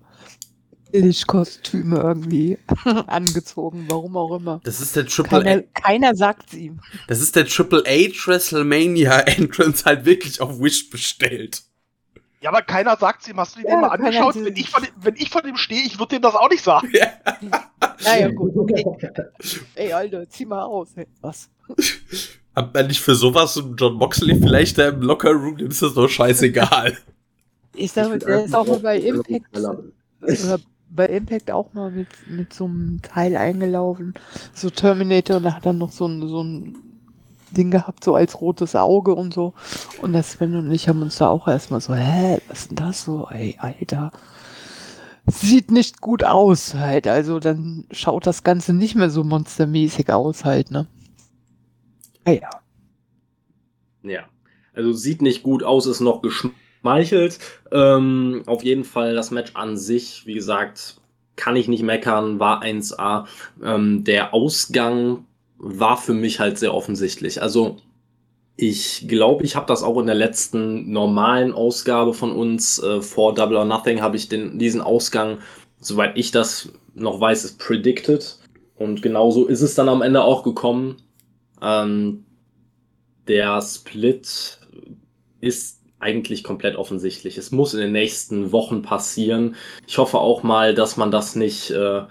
Kostüme 1.26 1.96
irgendwie 1.96 2.59
angezogen, 3.07 3.87
warum 3.88 4.16
auch 4.16 4.37
immer. 4.37 4.61
Das 4.64 4.81
ist 4.81 4.96
der 4.96 5.07
Triple 5.07 5.42
keiner, 5.42 5.62
keiner 5.74 6.14
sagt's 6.14 6.55
ihm. 6.55 6.81
Das 7.09 7.20
ist 7.20 7.37
der 7.37 7.46
Triple 7.46 7.85
H 7.87 8.26
WrestleMania 8.26 9.20
Entrance 9.20 9.85
halt 9.85 10.05
wirklich 10.05 10.40
auf 10.40 10.61
Wish 10.61 10.90
bestellt. 10.90 11.62
Ja, 12.40 12.50
aber 12.50 12.62
keiner 12.62 12.96
sagt's 12.96 13.29
ihm. 13.29 13.38
Hast 13.38 13.57
du 13.57 13.61
ihn 13.61 13.66
ja, 13.68 13.76
mal 13.76 13.88
angeschaut? 13.88 14.35
Wenn 14.37 14.57
ich, 14.57 14.70
von 14.70 14.83
dem, 14.83 14.92
wenn 14.96 15.16
ich 15.16 15.29
vor 15.29 15.42
dem 15.42 15.57
stehe, 15.57 15.83
ich 15.83 15.98
würde 15.98 16.16
dem 16.16 16.22
das 16.22 16.35
auch 16.35 16.48
nicht 16.48 16.64
sagen. 16.64 16.90
Ja. 16.92 17.09
naja, 18.05 18.31
gut, 18.31 18.53
okay. 18.57 18.85
Ey, 19.74 19.92
Alter, 19.92 20.29
zieh 20.29 20.46
mal 20.46 20.62
aus. 20.62 20.88
Ey. 20.96 21.07
Was? 21.20 21.50
Hat 22.57 22.72
man 22.72 22.87
nicht 22.87 23.00
für 23.00 23.14
sowas 23.14 23.62
John 23.76 23.94
Moxley 23.94 24.40
vielleicht 24.40 24.79
da 24.79 24.88
im 24.88 25.03
Locker 25.03 25.33
Room, 25.33 25.59
dem 25.59 25.68
ist 25.68 25.83
das 25.83 25.94
doch 25.94 26.09
scheißegal. 26.09 26.96
Ich 27.74 27.92
sag, 27.92 28.18
der 28.20 28.44
ist 28.44 28.55
auch 28.55 28.66
mal 28.66 28.81
bei 28.81 28.98
Impact. 28.98 29.57
Oder 29.57 30.59
bei 30.90 31.07
Impact 31.07 31.50
auch 31.50 31.72
mal 31.72 31.90
mit, 31.90 32.09
mit 32.29 32.53
so 32.53 32.64
einem 32.64 33.00
Teil 33.03 33.37
eingelaufen, 33.37 34.14
so 34.53 34.70
Terminator, 34.70 35.37
und 35.37 35.44
da 35.44 35.55
hat 35.55 35.66
er 35.66 35.72
noch 35.72 35.92
so 35.92 36.07
ein, 36.07 36.26
so 36.29 36.42
ein 36.42 36.76
Ding 37.50 37.70
gehabt, 37.70 38.05
so 38.05 38.14
als 38.14 38.40
rotes 38.40 38.76
Auge 38.76 39.14
und 39.14 39.35
so. 39.35 39.55
Und 40.03 40.12
der 40.12 40.22
Sven 40.22 40.57
und 40.57 40.70
ich 40.70 40.88
haben 40.88 41.03
uns 41.03 41.18
da 41.18 41.29
auch 41.29 41.48
erstmal 41.48 41.81
so, 41.81 41.94
hä, 41.94 42.40
was 42.48 42.61
ist 42.61 42.70
denn 42.70 42.76
das 42.76 43.05
so, 43.05 43.29
ey, 43.31 43.57
Alter. 43.59 44.12
Sieht 45.26 45.70
nicht 45.70 46.00
gut 46.00 46.24
aus 46.24 46.74
halt, 46.74 47.07
also 47.07 47.38
dann 47.38 47.85
schaut 47.90 48.26
das 48.26 48.42
Ganze 48.42 48.72
nicht 48.72 48.96
mehr 48.96 49.11
so 49.11 49.22
monstermäßig 49.22 50.12
aus 50.12 50.44
halt, 50.44 50.70
ne? 50.70 50.87
Ah, 52.24 52.33
ja. 52.33 52.50
Ja. 54.03 54.22
Also 54.74 54.92
sieht 54.92 55.22
nicht 55.22 55.42
gut 55.42 55.62
aus, 55.62 55.87
ist 55.87 56.00
noch 56.00 56.22
geschmacklich 56.22 56.69
Meichelt. 56.83 57.38
Ähm, 57.73 58.43
auf 58.47 58.64
jeden 58.64 58.85
Fall 58.85 59.14
das 59.14 59.31
Match 59.31 59.53
an 59.55 59.77
sich, 59.77 60.27
wie 60.27 60.35
gesagt, 60.35 60.97
kann 61.37 61.57
ich 61.57 61.69
nicht 61.69 61.83
meckern, 61.83 62.38
war 62.38 62.62
1A. 62.62 63.27
Ähm, 63.62 64.05
der 64.05 64.35
Ausgang 64.35 65.27
war 65.59 65.97
für 65.97 66.14
mich 66.14 66.40
halt 66.40 66.59
sehr 66.59 66.75
offensichtlich. 66.75 67.43
Also 67.43 67.77
Ich 68.57 69.09
glaube, 69.09 69.45
ich 69.45 69.57
habe 69.57 69.66
das 69.66 69.83
auch 69.83 69.99
in 70.01 70.07
der 70.07 70.14
letzten 70.14 70.93
normalen 70.93 71.53
Ausgabe 71.53 72.12
von 72.14 72.33
uns 72.33 72.79
äh, 72.83 73.01
vor 73.03 73.35
Double 73.35 73.57
or 73.57 73.64
Nothing 73.64 74.01
habe 74.03 74.16
ich 74.16 74.29
den, 74.29 74.59
diesen 74.59 74.83
Ausgang, 74.83 75.38
soweit 75.81 76.16
ich 76.19 76.31
das 76.31 76.71
noch 76.95 77.21
weiß, 77.21 77.45
ist 77.45 77.59
predicted. 77.59 78.38
Und 78.77 79.03
genauso 79.03 79.47
ist 79.47 79.62
es 79.62 79.75
dann 79.75 79.88
am 79.88 80.03
Ende 80.03 80.23
auch 80.25 80.43
gekommen. 80.43 80.97
Ähm, 81.62 82.25
der 83.29 83.62
Split 83.62 84.59
ist 85.40 85.80
eigentlich 86.00 86.42
komplett 86.42 86.76
offensichtlich. 86.76 87.38
Es 87.38 87.50
muss 87.50 87.74
in 87.74 87.80
den 87.80 87.92
nächsten 87.92 88.52
Wochen 88.52 88.82
passieren. 88.82 89.56
Ich 89.86 89.98
hoffe 89.98 90.18
auch 90.18 90.42
mal, 90.42 90.74
dass 90.74 90.96
man 90.96 91.10
das 91.10 91.36
nicht 91.36 91.70
äh, 91.70 92.02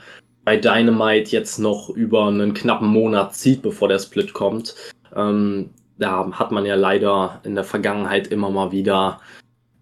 bei 0.45 0.58
Dynamite 0.58 1.32
jetzt 1.32 1.60
noch 1.60 1.89
über 1.89 2.28
einen 2.28 2.54
knappen 2.54 2.88
Monat 2.88 3.36
zieht, 3.36 3.62
bevor 3.62 3.88
der 3.88 3.99
Split 3.99 4.34
kommt. 4.34 4.75
Ähm, 5.15 5.71
da 5.97 6.32
hat 6.32 6.52
man 6.52 6.65
ja 6.65 6.75
leider 6.75 7.41
in 7.43 7.56
der 7.56 7.63
Vergangenheit 7.63 8.28
immer 8.28 8.49
mal 8.49 8.71
wieder 8.71 9.19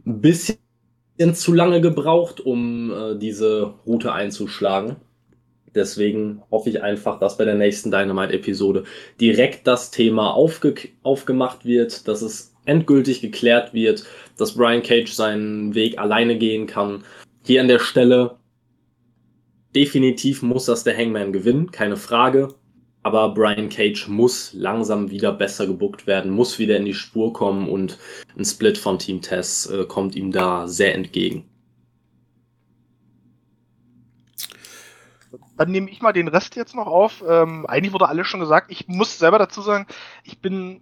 ein 0.06 0.22
bisschen 0.22 0.58
zu 1.34 1.54
lange 1.54 1.80
gebraucht, 1.80 2.40
um 2.40 2.92
äh, 2.92 3.18
diese 3.18 3.74
Route 3.86 4.14
einzuschlagen. 4.14 4.98
Deswegen 5.76 6.42
hoffe 6.50 6.70
ich 6.70 6.82
einfach, 6.82 7.20
dass 7.20 7.38
bei 7.38 7.46
der 7.46 7.56
nächsten 7.56 7.92
Dynamite-Episode 7.92 8.86
direkt 9.22 9.68
das 9.68 9.92
Thema 9.92 10.34
aufge 10.34 10.74
aufgemacht 11.04 11.66
wird, 11.66 12.08
dass 12.08 12.24
es 12.24 12.56
endgültig 12.68 13.22
geklärt 13.22 13.74
wird, 13.74 14.06
dass 14.38 14.56
Brian 14.56 14.84
Cage 14.84 15.12
seinen 15.12 15.74
Weg 15.74 15.98
alleine 15.98 16.38
gehen 16.38 16.68
kann. 16.68 17.04
Hier 17.44 17.62
an 17.62 17.68
der 17.68 17.80
Stelle 17.80 18.38
definitiv 19.76 20.42
muss 20.42 20.66
das 20.66 20.84
der 20.84 20.98
Hangman 20.98 21.34
gewinnen, 21.34 21.72
keine 21.72 21.98
Frage. 21.98 22.50
Aber 23.04 23.34
Brian 23.34 23.70
Cage 23.70 24.08
muss 24.10 24.52
langsam 24.54 25.10
wieder 25.12 25.32
besser 25.32 25.66
gebuckt 25.66 26.08
werden, 26.08 26.32
muss 26.32 26.60
wieder 26.60 26.76
in 26.76 26.84
die 26.84 26.94
Spur 26.94 27.32
kommen 27.32 27.70
und 27.70 27.98
ein 28.38 28.44
Split 28.44 28.78
von 28.78 29.00
Team 29.00 29.22
Tess 29.22 29.66
äh, 29.68 29.86
kommt 29.86 30.16
ihm 30.16 30.32
da 30.32 30.68
sehr 30.68 30.94
entgegen. 30.94 31.46
Dann 35.56 35.72
nehme 35.72 35.90
ich 35.90 36.02
mal 36.02 36.12
den 36.12 36.28
Rest 36.28 36.56
jetzt 36.56 36.76
noch 36.76 36.88
auf. 36.88 37.24
Ähm, 37.28 37.66
eigentlich 37.66 37.94
wurde 37.94 38.10
alles 38.10 38.28
schon 38.28 38.40
gesagt. 38.40 38.72
Ich 38.72 38.88
muss 38.88 39.18
selber 39.18 39.40
dazu 39.40 39.62
sagen, 39.62 39.88
ich 40.24 40.40
bin 40.40 40.82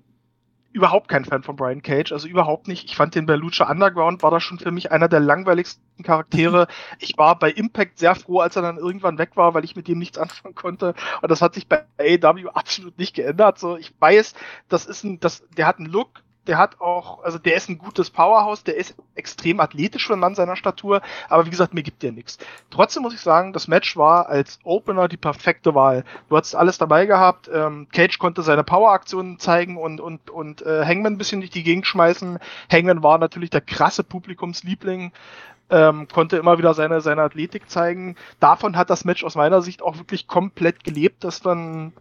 überhaupt 0.76 1.08
kein 1.08 1.24
Fan 1.24 1.42
von 1.42 1.56
Brian 1.56 1.82
Cage, 1.82 2.12
also 2.12 2.28
überhaupt 2.28 2.68
nicht. 2.68 2.84
Ich 2.84 2.98
fand 2.98 3.16
den 3.16 3.26
bei 3.26 3.36
Lucha 3.36 3.72
Underground 3.72 4.22
war 4.24 4.30
das 4.30 4.44
schon 4.44 4.60
für 4.60 4.72
mich 4.72 4.92
einer 4.92 5.08
der 5.08 5.22
langweiligsten 5.22 6.04
Charaktere. 6.04 6.68
Ich 7.00 7.18
war 7.18 7.40
bei 7.40 7.50
Impact 7.52 8.00
sehr 8.00 8.16
froh, 8.16 8.40
als 8.40 8.56
er 8.56 8.62
dann 8.62 8.78
irgendwann 8.78 9.18
weg 9.18 9.32
war, 9.36 9.54
weil 9.54 9.64
ich 9.64 9.76
mit 9.76 9.88
dem 9.88 10.00
nichts 10.00 10.18
anfangen 10.18 10.54
konnte. 10.54 10.94
Und 11.22 11.32
das 11.32 11.42
hat 11.42 11.54
sich 11.54 11.68
bei 11.68 11.86
AEW 11.98 12.50
absolut 12.50 12.98
nicht 12.98 13.16
geändert. 13.16 13.58
So, 13.58 13.78
ich 13.78 13.94
weiß, 14.00 14.34
das 14.68 14.86
ist 14.86 15.04
ein, 15.04 15.20
das, 15.20 15.48
der 15.56 15.68
hat 15.68 15.78
einen 15.78 15.88
Look, 15.88 16.24
der 16.48 16.58
hat 16.58 16.82
auch, 16.82 17.24
also 17.24 17.38
der 17.38 17.56
ist 17.56 17.70
ein 17.70 17.78
gutes 17.78 18.10
Powerhouse, 18.10 18.64
der 18.64 18.78
ist 18.78 18.96
extrem 19.16 19.60
athletisch 19.60 20.08
für 20.08 20.14
einen 20.14 20.22
Mann 20.22 20.36
seiner 20.36 20.56
Statur, 20.56 21.02
aber 21.30 21.46
wie 21.46 21.50
gesagt, 21.50 21.74
mir 21.74 21.84
gibt 21.84 22.04
der 22.04 22.12
nichts. 22.12 22.38
Trotzdem 22.70 23.04
muss 23.04 23.14
ich 23.14 23.22
sagen, 23.22 23.54
das 23.54 23.68
Match 23.68 23.98
war 23.98 24.28
als 24.28 24.60
Opener 24.64 25.08
die 25.08 25.18
perfekte 25.18 25.76
Wahl. 25.76 26.04
Du 26.30 26.38
hast 26.38 26.56
alles 26.56 26.78
dabei 26.78 27.06
gehabt, 27.06 27.50
ähm, 27.54 27.88
Cage 27.92 28.18
konnte 28.20 28.42
seine 28.42 28.64
Power-Aktionen 28.64 29.40
zeigen 29.40 29.78
und, 29.78 30.00
und, 30.00 30.30
und 30.30 30.62
äh, 30.62 30.86
Hangman 30.86 31.14
ein 31.14 31.18
bisschen 31.18 31.42
durch 31.42 31.52
die 31.52 31.64
Gegend 31.64 31.88
schmeißen. 31.88 32.40
Hangman 32.72 33.04
war 33.04 33.18
natürlich 33.18 33.50
der 33.50 33.62
krasse 33.62 34.04
Publikumsliebling. 34.04 35.12
Ähm, 35.68 36.08
konnte 36.14 36.38
immer 36.38 36.60
wieder 36.60 36.76
seine, 36.76 37.02
seine 37.02 37.24
Athletik 37.24 37.72
zeigen. 37.72 38.16
Davon 38.40 38.78
hat 38.78 38.92
das 38.92 39.04
Match 39.04 39.24
aus 39.24 39.34
meiner 39.34 39.64
Sicht 39.64 39.82
auch 39.82 39.98
wirklich 39.98 40.28
komplett 40.28 40.84
gelebt, 40.84 41.24
dass 41.24 41.42
dann 41.42 41.92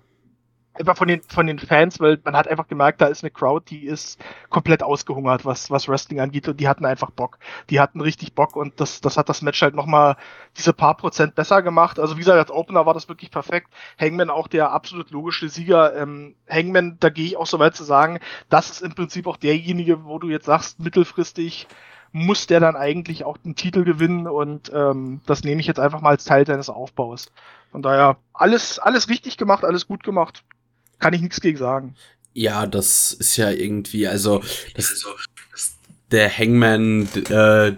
einfach 0.75 0.97
von 0.97 1.09
den, 1.09 1.23
von 1.23 1.47
den 1.47 1.59
Fans, 1.59 2.01
weil 2.01 2.19
man 2.25 2.37
hat 2.37 2.49
einfach 2.49 2.67
gemerkt, 2.67 3.01
da 3.01 3.07
ist 3.07 3.23
eine 3.23 3.31
Crowd, 3.31 3.65
die 3.71 3.87
ist 3.87 4.21
komplett 4.51 4.83
ausgehungert, 4.83 5.45
was, 5.45 5.71
was 5.71 5.89
Wrestling 5.89 6.21
angeht 6.21 6.49
und 6.49 6.59
die 6.59 6.69
hatten 6.69 6.85
einfach 6.85 7.11
Bock. 7.11 7.39
Die 7.71 7.81
hatten 7.81 8.01
richtig 8.01 8.35
Bock 8.35 8.57
und 8.57 8.81
das, 8.81 9.01
das 9.01 9.17
hat 9.17 9.29
das 9.29 9.43
Match 9.43 9.63
halt 9.63 9.75
nochmal 9.75 10.17
diese 10.57 10.73
paar 10.73 10.97
Prozent 10.97 11.35
besser 11.35 11.63
gemacht. 11.63 11.99
Also 11.99 12.17
wie 12.17 12.21
gesagt, 12.21 12.39
als 12.39 12.51
Opener 12.51 12.87
war 12.87 12.95
das 12.95 13.09
wirklich 13.09 13.31
perfekt. 13.31 13.69
Hangman 13.99 14.31
auch 14.31 14.49
der 14.49 14.73
absolut 14.73 15.11
logische 15.11 15.49
Sieger. 15.49 15.97
Ähm, 15.97 16.35
Hangman, 16.51 16.97
da 16.99 17.09
gehe 17.09 17.27
ich 17.27 17.37
auch 17.37 17.47
so 17.47 17.59
weit 17.59 17.77
zu 17.77 17.85
sagen, 17.85 18.19
das 18.49 18.71
ist 18.71 18.83
im 18.83 18.95
Prinzip 18.95 19.27
auch 19.27 19.37
derjenige, 19.37 20.05
wo 20.05 20.19
du 20.19 20.29
jetzt 20.29 20.47
sagst, 20.47 20.81
mittelfristig 20.81 21.69
muss 22.11 22.47
der 22.47 22.61
dann 22.61 22.77
eigentlich 22.77 23.25
auch 23.25 23.37
den 23.39 23.57
Titel 23.57 23.83
gewinnen 23.83 24.29
und 24.29 24.71
ähm, 24.73 25.21
das 25.27 25.43
nehme 25.43 25.61
ich 25.61 25.67
jetzt 25.67 25.81
einfach 25.81 26.01
mal 26.01 26.11
als 26.11 26.25
Teil 26.25 26.47
seines 26.47 26.71
Aufbaus. 26.71 27.33
Von 27.73 27.83
daher 27.83 28.19
alles, 28.33 28.79
alles 28.79 29.09
richtig 29.09 29.37
gemacht, 29.37 29.65
alles 29.65 29.89
gut 29.89 30.05
gemacht 30.05 30.45
kann 30.99 31.15
ich 31.15 31.21
nichts 31.21 31.41
gegen 31.41 31.59
sagen. 31.59 31.95
Ja, 32.33 32.67
das 32.67 33.13
ist 33.13 33.37
ja 33.37 33.51
irgendwie, 33.51 34.09
also, 34.09 34.43
das, 34.75 35.05
der 36.11 36.37
Hangman 36.37 37.09
äh, 37.31 37.73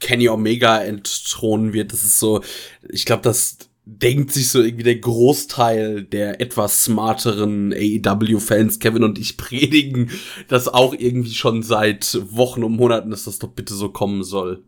Kenny 0.00 0.28
Omega 0.28 0.80
entthronen 0.82 1.72
wird, 1.72 1.92
das 1.92 2.04
ist 2.04 2.18
so, 2.18 2.42
ich 2.88 3.04
glaube, 3.04 3.22
das 3.22 3.58
denkt 3.88 4.32
sich 4.32 4.50
so 4.50 4.62
irgendwie 4.62 4.82
der 4.82 4.98
Großteil 4.98 6.02
der 6.02 6.40
etwas 6.40 6.84
smarteren 6.84 7.72
AEW-Fans, 7.72 8.80
Kevin 8.80 9.04
und 9.04 9.16
ich 9.18 9.36
predigen 9.36 10.10
das 10.48 10.68
auch 10.68 10.92
irgendwie 10.92 11.34
schon 11.34 11.62
seit 11.62 12.18
Wochen 12.30 12.64
und 12.64 12.72
Monaten, 12.72 13.10
dass 13.10 13.24
das 13.24 13.38
doch 13.38 13.50
bitte 13.50 13.74
so 13.74 13.90
kommen 13.90 14.24
soll. 14.24 14.64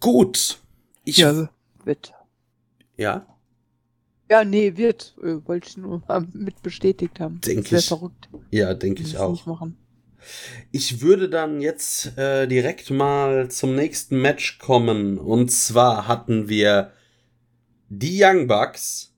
Gut. 0.00 0.58
Ich, 1.04 1.16
ja, 1.16 1.48
bitte. 1.84 2.12
Ja? 2.98 3.26
Ja, 4.30 4.44
nee, 4.44 4.76
wird. 4.76 5.14
Äh, 5.22 5.46
wollte 5.46 5.68
ich 5.68 5.76
nur 5.76 6.02
mal 6.06 6.26
mit 6.32 6.62
bestätigt 6.62 7.20
haben. 7.20 7.40
Denke 7.40 7.76
ich. 7.76 7.86
verrückt. 7.86 8.28
Ja, 8.50 8.74
denke 8.74 9.02
ich 9.02 9.18
auch. 9.18 9.44
Ich 10.72 11.02
würde 11.02 11.28
dann 11.28 11.60
jetzt 11.60 12.16
äh, 12.16 12.46
direkt 12.46 12.90
mal 12.90 13.50
zum 13.50 13.74
nächsten 13.74 14.20
Match 14.20 14.58
kommen. 14.58 15.18
Und 15.18 15.50
zwar 15.52 16.08
hatten 16.08 16.48
wir 16.48 16.92
die 17.88 18.22
Young 18.22 18.46
Bucks 18.46 19.14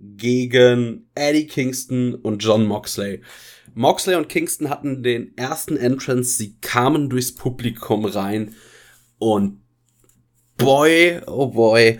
gegen 0.00 1.08
Eddie 1.14 1.46
Kingston 1.46 2.14
und 2.14 2.42
John 2.42 2.66
Moxley. 2.66 3.22
Moxley 3.74 4.16
und 4.16 4.28
Kingston 4.28 4.70
hatten 4.70 5.02
den 5.02 5.36
ersten 5.36 5.76
Entrance. 5.76 6.36
Sie 6.36 6.56
kamen 6.60 7.08
durchs 7.08 7.34
Publikum 7.34 8.04
rein 8.04 8.54
und 9.18 9.60
boy, 10.56 11.20
oh 11.26 11.46
boy, 11.46 11.98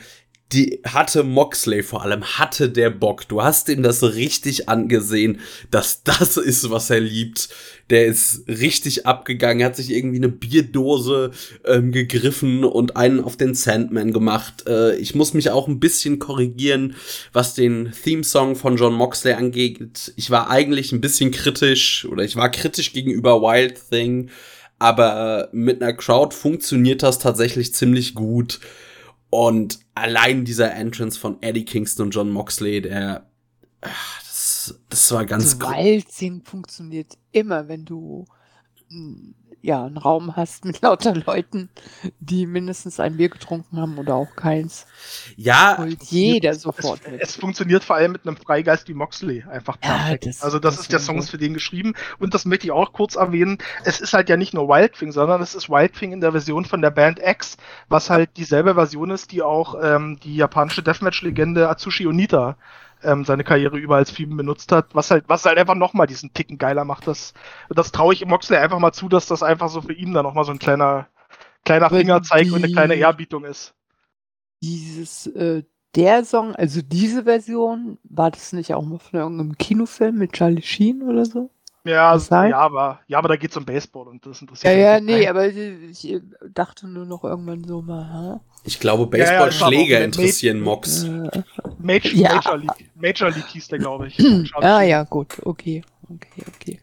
die 0.52 0.80
hatte 0.86 1.24
Moxley 1.24 1.82
vor 1.82 2.02
allem, 2.02 2.24
hatte 2.24 2.70
der 2.70 2.88
Bock. 2.88 3.28
Du 3.28 3.42
hast 3.42 3.68
ihm 3.68 3.82
das 3.82 4.02
richtig 4.02 4.68
angesehen, 4.68 5.40
dass 5.70 6.02
das 6.04 6.38
ist, 6.38 6.70
was 6.70 6.88
er 6.88 7.00
liebt. 7.00 7.50
Der 7.90 8.06
ist 8.06 8.44
richtig 8.48 9.06
abgegangen, 9.06 9.64
hat 9.64 9.76
sich 9.76 9.90
irgendwie 9.90 10.16
eine 10.16 10.30
Bierdose 10.30 11.32
ähm, 11.66 11.92
gegriffen 11.92 12.64
und 12.64 12.96
einen 12.96 13.20
auf 13.20 13.36
den 13.36 13.54
Sandman 13.54 14.12
gemacht. 14.12 14.64
Äh, 14.66 14.96
ich 14.96 15.14
muss 15.14 15.34
mich 15.34 15.50
auch 15.50 15.68
ein 15.68 15.80
bisschen 15.80 16.18
korrigieren, 16.18 16.96
was 17.32 17.54
den 17.54 17.92
Theme-Song 18.02 18.56
von 18.56 18.76
John 18.76 18.94
Moxley 18.94 19.34
angeht. 19.34 20.12
Ich 20.16 20.30
war 20.30 20.50
eigentlich 20.50 20.92
ein 20.92 21.02
bisschen 21.02 21.30
kritisch 21.30 22.06
oder 22.10 22.24
ich 22.24 22.36
war 22.36 22.50
kritisch 22.50 22.94
gegenüber 22.94 23.42
Wild 23.42 23.90
Thing, 23.90 24.30
aber 24.78 25.50
mit 25.52 25.82
einer 25.82 25.92
Crowd 25.92 26.34
funktioniert 26.34 27.02
das 27.02 27.18
tatsächlich 27.18 27.74
ziemlich 27.74 28.14
gut. 28.14 28.60
Und 29.30 29.80
allein 29.94 30.44
dieser 30.44 30.72
Entrance 30.74 31.18
von 31.18 31.42
Eddie 31.42 31.64
Kingston 31.64 32.06
und 32.06 32.10
John 32.12 32.30
Moxley, 32.30 32.80
der, 32.80 33.26
ach, 33.80 34.22
das, 34.22 34.80
das 34.88 35.12
war 35.12 35.26
ganz 35.26 35.56
cool. 35.56 35.68
Waldsing 35.68 36.42
funktioniert 36.42 37.18
immer, 37.32 37.68
wenn 37.68 37.84
du 37.84 38.24
hm, 38.88 39.34
ja, 39.62 39.84
einen 39.84 39.96
Raum 39.96 40.36
hast 40.36 40.64
mit 40.64 40.80
lauter 40.82 41.14
Leuten, 41.14 41.68
die 42.20 42.46
mindestens 42.46 43.00
ein 43.00 43.16
Bier 43.16 43.28
getrunken 43.28 43.80
haben 43.80 43.98
oder 43.98 44.14
auch 44.14 44.34
keins. 44.36 44.86
Ja. 45.36 45.76
Und 45.76 46.02
jeder 46.04 46.54
sofort. 46.54 47.00
Es, 47.06 47.30
es, 47.30 47.36
funktioniert 47.36 47.84
vor 47.84 47.96
allem 47.96 48.12
mit 48.12 48.26
einem 48.26 48.36
Freigeist 48.36 48.88
wie 48.88 48.94
Moxley 48.94 49.44
einfach 49.50 49.78
perfekt. 49.80 50.24
Ja, 50.24 50.30
das, 50.30 50.42
also 50.42 50.58
das, 50.58 50.76
das 50.76 50.82
ist 50.82 50.92
der 50.92 51.00
Song 51.00 51.18
ist 51.18 51.30
für 51.30 51.38
den 51.38 51.54
geschrieben. 51.54 51.94
Und 52.18 52.34
das 52.34 52.44
möchte 52.44 52.66
ich 52.66 52.72
auch 52.72 52.92
kurz 52.92 53.16
erwähnen. 53.16 53.58
Es 53.84 54.00
ist 54.00 54.12
halt 54.12 54.28
ja 54.28 54.36
nicht 54.36 54.54
nur 54.54 54.68
Wildfing, 54.68 55.12
sondern 55.12 55.42
es 55.42 55.54
ist 55.54 55.68
Wildfing 55.68 56.12
in 56.12 56.20
der 56.20 56.32
Version 56.32 56.64
von 56.64 56.82
der 56.82 56.90
Band 56.90 57.20
X, 57.22 57.56
was 57.88 58.10
halt 58.10 58.36
dieselbe 58.36 58.74
Version 58.74 59.10
ist, 59.10 59.32
die 59.32 59.42
auch 59.42 59.76
ähm, 59.82 60.18
die 60.22 60.36
japanische 60.36 60.82
Deathmatch-Legende 60.82 61.68
Atsushi 61.68 62.06
Onita 62.06 62.56
ähm, 63.02 63.24
seine 63.24 63.44
Karriere 63.44 63.78
über 63.78 63.96
als 63.96 64.12
Theme 64.12 64.36
benutzt 64.36 64.72
hat, 64.72 64.94
was 64.94 65.10
halt, 65.10 65.24
was 65.28 65.44
halt 65.44 65.58
einfach 65.58 65.74
nochmal 65.74 66.06
diesen 66.06 66.32
Ticken 66.32 66.58
geiler 66.58 66.84
macht. 66.84 67.06
Das, 67.06 67.34
das 67.68 67.92
traue 67.92 68.14
ich 68.14 68.24
Moxley 68.24 68.56
einfach 68.56 68.78
mal 68.78 68.92
zu, 68.92 69.08
dass 69.08 69.26
das 69.26 69.42
einfach 69.42 69.68
so 69.68 69.82
für 69.82 69.92
ihn 69.92 70.12
dann 70.12 70.24
nochmal 70.24 70.44
so 70.44 70.52
ein 70.52 70.58
kleiner, 70.58 71.08
kleiner 71.64 71.90
Fingerzeig 71.90 72.46
und 72.52 72.64
eine 72.64 72.72
kleine 72.72 72.94
Ehrbietung 72.94 73.44
ist. 73.44 73.74
Dieses, 74.62 75.26
äh, 75.28 75.62
der 75.94 76.24
Song, 76.24 76.54
also 76.54 76.82
diese 76.82 77.24
Version, 77.24 77.98
war 78.04 78.30
das 78.30 78.52
nicht 78.52 78.74
auch 78.74 78.84
mal 78.84 78.98
von 78.98 79.20
irgendeinem 79.20 79.56
Kinofilm 79.56 80.16
mit 80.16 80.32
Charlie 80.32 80.62
Sheen 80.62 81.02
oder 81.02 81.24
so? 81.24 81.50
Ja, 81.88 82.16
ja, 82.16 82.58
aber, 82.58 83.00
ja, 83.06 83.18
aber 83.18 83.28
da 83.28 83.36
geht 83.36 83.50
es 83.50 83.56
um 83.56 83.64
Baseball 83.64 84.08
und 84.08 84.24
das 84.26 84.40
interessiert 84.40 84.74
mich. 84.74 84.82
Ja, 84.82 84.94
ja, 84.94 85.00
nee, 85.00 85.26
aber 85.26 85.46
ich 85.46 86.20
dachte 86.52 86.86
nur 86.86 87.06
noch 87.06 87.24
irgendwann 87.24 87.64
so 87.64 87.80
mal, 87.80 88.08
ha? 88.12 88.40
Ich 88.64 88.78
glaube, 88.78 89.06
Baseballschläger 89.06 89.94
ja, 89.94 89.98
ja, 90.00 90.04
interessieren 90.04 90.60
Mox. 90.60 91.04
Äh, 91.04 91.42
Major, 91.78 92.12
ja. 92.12 92.34
Major, 92.34 92.56
League, 92.58 92.90
Major 92.94 93.30
League 93.30 93.46
hieß 93.46 93.68
der, 93.68 93.78
glaube 93.78 94.08
ich. 94.08 94.18
ah 94.56 94.82
ja, 94.82 95.04
gut, 95.04 95.36
okay, 95.44 95.82
okay, 96.10 96.42
okay. 96.54 96.80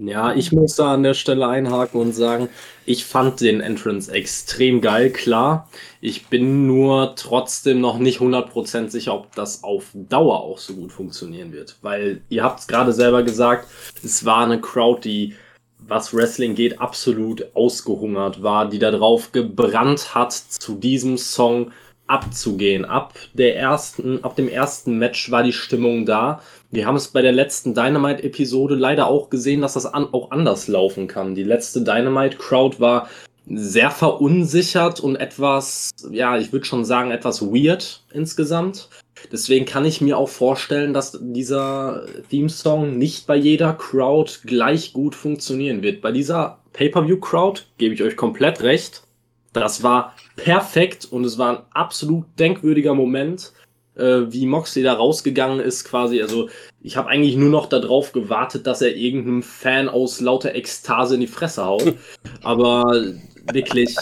Ja, 0.00 0.32
ich 0.32 0.52
muss 0.52 0.76
da 0.76 0.94
an 0.94 1.02
der 1.02 1.14
Stelle 1.14 1.48
einhaken 1.48 2.00
und 2.00 2.12
sagen, 2.12 2.48
ich 2.86 3.04
fand 3.04 3.40
den 3.40 3.60
Entrance 3.60 4.12
extrem 4.12 4.80
geil, 4.80 5.10
klar. 5.10 5.68
Ich 6.00 6.28
bin 6.28 6.68
nur 6.68 7.16
trotzdem 7.16 7.80
noch 7.80 7.98
nicht 7.98 8.20
100% 8.20 8.90
sicher, 8.90 9.12
ob 9.12 9.34
das 9.34 9.64
auf 9.64 9.86
Dauer 9.94 10.40
auch 10.40 10.58
so 10.58 10.74
gut 10.74 10.92
funktionieren 10.92 11.52
wird. 11.52 11.78
Weil 11.82 12.22
ihr 12.28 12.44
habt 12.44 12.60
es 12.60 12.68
gerade 12.68 12.92
selber 12.92 13.24
gesagt, 13.24 13.66
es 14.04 14.24
war 14.24 14.44
eine 14.44 14.60
Crowd, 14.60 15.00
die, 15.02 15.34
was 15.80 16.14
Wrestling 16.14 16.54
geht, 16.54 16.80
absolut 16.80 17.44
ausgehungert 17.56 18.40
war, 18.40 18.68
die 18.68 18.78
darauf 18.78 19.32
gebrannt 19.32 20.14
hat, 20.14 20.32
zu 20.32 20.76
diesem 20.76 21.18
Song 21.18 21.72
abzugehen. 22.08 22.84
Ab 22.84 23.14
der 23.34 23.56
ersten, 23.56 24.24
ab 24.24 24.34
dem 24.36 24.48
ersten 24.48 24.98
Match 24.98 25.30
war 25.30 25.42
die 25.42 25.52
Stimmung 25.52 26.06
da. 26.06 26.42
Wir 26.70 26.86
haben 26.86 26.96
es 26.96 27.08
bei 27.08 27.22
der 27.22 27.32
letzten 27.32 27.74
Dynamite-Episode 27.74 28.74
leider 28.74 29.06
auch 29.06 29.30
gesehen, 29.30 29.60
dass 29.60 29.74
das 29.74 29.86
an, 29.86 30.08
auch 30.12 30.30
anders 30.30 30.68
laufen 30.68 31.06
kann. 31.06 31.34
Die 31.34 31.44
letzte 31.44 31.82
Dynamite-Crowd 31.82 32.80
war 32.80 33.08
sehr 33.50 33.90
verunsichert 33.90 35.00
und 35.00 35.16
etwas, 35.16 35.90
ja, 36.10 36.36
ich 36.36 36.52
würde 36.52 36.66
schon 36.66 36.84
sagen, 36.84 37.10
etwas 37.10 37.42
weird 37.42 38.02
insgesamt. 38.12 38.88
Deswegen 39.32 39.64
kann 39.64 39.84
ich 39.84 40.00
mir 40.00 40.18
auch 40.18 40.28
vorstellen, 40.28 40.92
dass 40.92 41.18
dieser 41.20 42.06
Theme-Song 42.30 42.98
nicht 42.98 43.26
bei 43.26 43.36
jeder 43.36 43.72
Crowd 43.72 44.32
gleich 44.44 44.92
gut 44.92 45.14
funktionieren 45.14 45.82
wird. 45.82 46.02
Bei 46.02 46.12
dieser 46.12 46.58
Pay-Per-View-Crowd 46.72 47.62
gebe 47.78 47.94
ich 47.94 48.02
euch 48.02 48.16
komplett 48.16 48.62
recht. 48.62 49.02
Das 49.52 49.82
war 49.82 50.14
perfekt 50.36 51.06
und 51.06 51.24
es 51.24 51.38
war 51.38 51.58
ein 51.58 51.64
absolut 51.72 52.26
denkwürdiger 52.38 52.94
Moment 52.94 53.52
äh, 53.98 54.32
wie 54.32 54.46
Moxley 54.46 54.82
da 54.82 54.94
rausgegangen 54.94 55.60
ist, 55.60 55.84
quasi. 55.84 56.22
Also, 56.22 56.48
ich 56.80 56.96
habe 56.96 57.08
eigentlich 57.08 57.36
nur 57.36 57.50
noch 57.50 57.66
darauf 57.66 58.12
gewartet, 58.12 58.66
dass 58.66 58.80
er 58.80 58.94
irgendeinem 58.94 59.42
Fan 59.42 59.88
aus 59.88 60.20
lauter 60.20 60.54
Ekstase 60.54 61.16
in 61.16 61.20
die 61.20 61.26
Fresse 61.26 61.64
haut. 61.66 61.94
Aber 62.42 63.14
wirklich, 63.52 63.94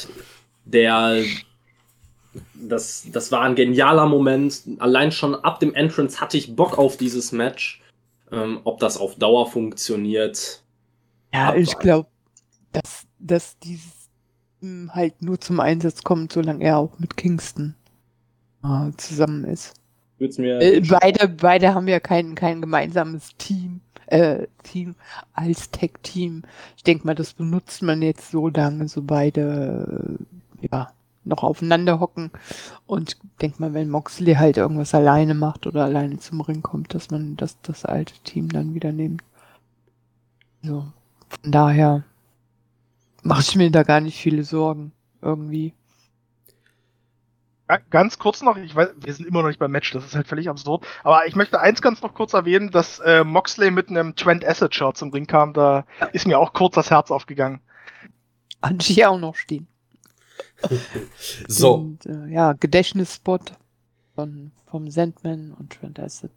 der. 0.64 1.24
Das, 2.54 3.06
das 3.11 3.32
war 3.32 3.42
ein 3.42 3.54
genialer 3.54 4.06
Moment. 4.06 4.62
Allein 4.78 5.11
schon 5.11 5.35
ab 5.35 5.59
dem 5.61 5.74
Entrance 5.74 6.20
hatte 6.20 6.37
ich 6.37 6.54
Bock 6.54 6.76
auf 6.76 6.98
dieses 6.98 7.32
Match. 7.32 7.82
Ähm, 8.30 8.61
ob 8.64 8.80
das 8.80 8.98
auf 8.98 9.14
Dauer 9.14 9.50
funktioniert. 9.50 10.62
Ja, 11.32 11.54
ich 11.54 11.78
glaube, 11.78 12.09
dass, 12.72 13.06
dass 13.18 13.59
dieses 13.61 13.95
halt 14.92 15.22
nur 15.22 15.40
zum 15.40 15.61
Einsatz 15.61 16.02
kommt, 16.02 16.33
solange 16.33 16.64
er 16.64 16.79
auch 16.79 16.98
mit 16.98 17.16
Kingston 17.16 17.74
äh, 18.64 18.90
zusammen 18.96 19.44
ist 19.44 19.74
mir. 20.18 20.61
Äh, 20.61 20.81
beide, 20.81 21.29
beide 21.29 21.74
haben 21.74 21.88
ja 21.88 22.00
kein, 22.00 22.35
kein 22.35 22.61
gemeinsames 22.61 23.37
Team, 23.38 23.81
äh, 24.07 24.46
Team 24.62 24.94
als 25.33 25.70
Tech-Team. 25.70 26.42
Ich 26.76 26.85
denke 26.85 27.07
mal, 27.07 27.14
das 27.14 27.35
benutzt 27.35 27.83
man 27.83 28.02
jetzt 28.02 28.31
so 28.31 28.48
lange, 28.48 28.88
so 28.88 29.02
beide, 29.02 30.18
äh, 30.61 30.66
ja, 30.70 30.90
noch 31.24 31.42
aufeinander 31.42 31.98
hocken. 32.00 32.31
Und 32.87 33.18
denk 33.42 33.59
mal, 33.59 33.74
wenn 33.74 33.90
Moxley 33.90 34.35
halt 34.35 34.57
irgendwas 34.57 34.94
alleine 34.94 35.35
macht 35.35 35.66
oder 35.66 35.85
alleine 35.85 36.18
zum 36.18 36.40
Ring 36.40 36.62
kommt, 36.62 36.94
dass 36.94 37.11
man 37.11 37.37
das, 37.37 37.61
das 37.62 37.85
alte 37.85 38.14
Team 38.24 38.48
dann 38.48 38.74
wieder 38.74 38.92
nimmt. 38.92 39.22
So. 40.62 40.87
Von 41.29 41.50
daher 41.50 42.05
mache 43.27 43.43
ich 43.43 43.57
mir 43.57 43.71
da 43.71 43.83
gar 43.83 44.01
nicht 44.01 44.19
viele 44.19 44.45
Sorgen. 44.45 44.93
Irgendwie. 45.21 45.75
Ganz 47.91 48.21
kurz 48.21 48.43
noch, 48.43 48.57
ich 48.57 48.77
weiß, 48.77 48.91
wir 48.97 49.12
sind 49.12 49.27
immer 49.27 49.43
noch 49.43 49.49
nicht 49.49 49.59
beim 49.59 49.73
Match, 49.73 49.91
das 49.91 50.05
ist 50.05 50.15
halt 50.15 50.29
völlig 50.29 50.49
absurd. 50.49 50.87
Aber 51.03 51.27
ich 51.27 51.35
möchte 51.35 51.61
eins 51.61 51.83
ganz 51.83 52.01
noch 52.01 52.15
kurz 52.15 52.33
erwähnen, 52.33 52.71
dass 52.71 53.01
äh, 53.01 53.25
Moxley 53.25 53.73
mit 53.73 53.89
einem 53.89 54.15
Trent 54.15 54.47
Asset 54.47 54.73
Shirt 54.73 54.97
zum 54.97 55.11
Ring 55.11 55.27
kam. 55.27 55.53
Da 55.53 55.85
ist 56.12 56.29
mir 56.29 56.39
auch 56.39 56.53
kurz 56.53 56.77
das 56.77 56.93
Herz 56.93 57.11
aufgegangen. 57.11 57.61
Hat 58.62 58.83
hier 58.83 59.11
auch 59.11 59.19
noch 59.19 59.35
stehen. 59.35 59.67
so. 61.49 61.75
Und, 61.75 62.07
äh, 62.07 62.29
ja, 62.29 62.53
Gedächtnisspot 62.53 63.55
von, 64.15 64.53
vom 64.71 64.89
Sandman 64.89 65.53
und 65.59 65.73
Trent 65.73 65.99
Asset. 65.99 66.31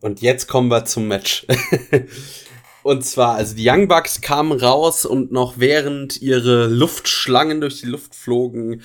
Und 0.00 0.20
jetzt 0.20 0.48
kommen 0.48 0.68
wir 0.68 0.84
zum 0.84 1.06
Match. 1.06 1.46
und 2.82 3.04
zwar, 3.04 3.36
also 3.36 3.54
die 3.54 3.68
Young 3.68 3.88
Bucks 3.88 4.20
kamen 4.20 4.52
raus 4.52 5.04
und 5.04 5.32
noch 5.32 5.54
während 5.58 6.20
ihre 6.20 6.66
Luftschlangen 6.66 7.60
durch 7.60 7.80
die 7.80 7.86
Luft 7.86 8.14
flogen, 8.14 8.82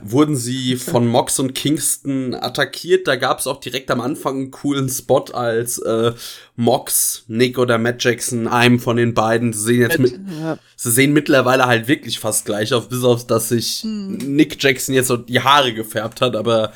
wurden 0.00 0.36
sie 0.36 0.76
von 0.76 1.06
Mox 1.06 1.38
und 1.38 1.54
Kingston 1.54 2.34
attackiert. 2.34 3.06
Da 3.06 3.16
gab 3.16 3.40
es 3.40 3.46
auch 3.46 3.60
direkt 3.60 3.90
am 3.90 4.00
Anfang 4.00 4.36
einen 4.36 4.50
coolen 4.50 4.88
Spot, 4.88 5.24
als 5.32 5.78
äh, 5.78 6.12
Mox, 6.56 7.24
Nick 7.28 7.58
oder 7.58 7.78
Matt 7.78 8.02
Jackson, 8.02 8.48
einem 8.48 8.80
von 8.80 8.96
den 8.96 9.12
beiden, 9.12 9.52
sie 9.52 9.60
sehen 9.60 9.80
jetzt 9.80 9.98
mit, 9.98 10.18
ja. 10.40 10.58
sie 10.76 10.90
sehen 10.90 11.12
mittlerweile 11.12 11.66
halt 11.66 11.88
wirklich 11.88 12.18
fast 12.18 12.46
gleich 12.46 12.72
auf, 12.72 12.88
bis 12.88 13.04
auf, 13.04 13.26
dass 13.26 13.50
sich 13.50 13.82
hm. 13.82 14.16
Nick 14.16 14.62
Jackson 14.62 14.94
jetzt 14.94 15.08
so 15.08 15.16
die 15.16 15.40
Haare 15.40 15.74
gefärbt 15.74 16.20
hat, 16.20 16.36
aber 16.36 16.72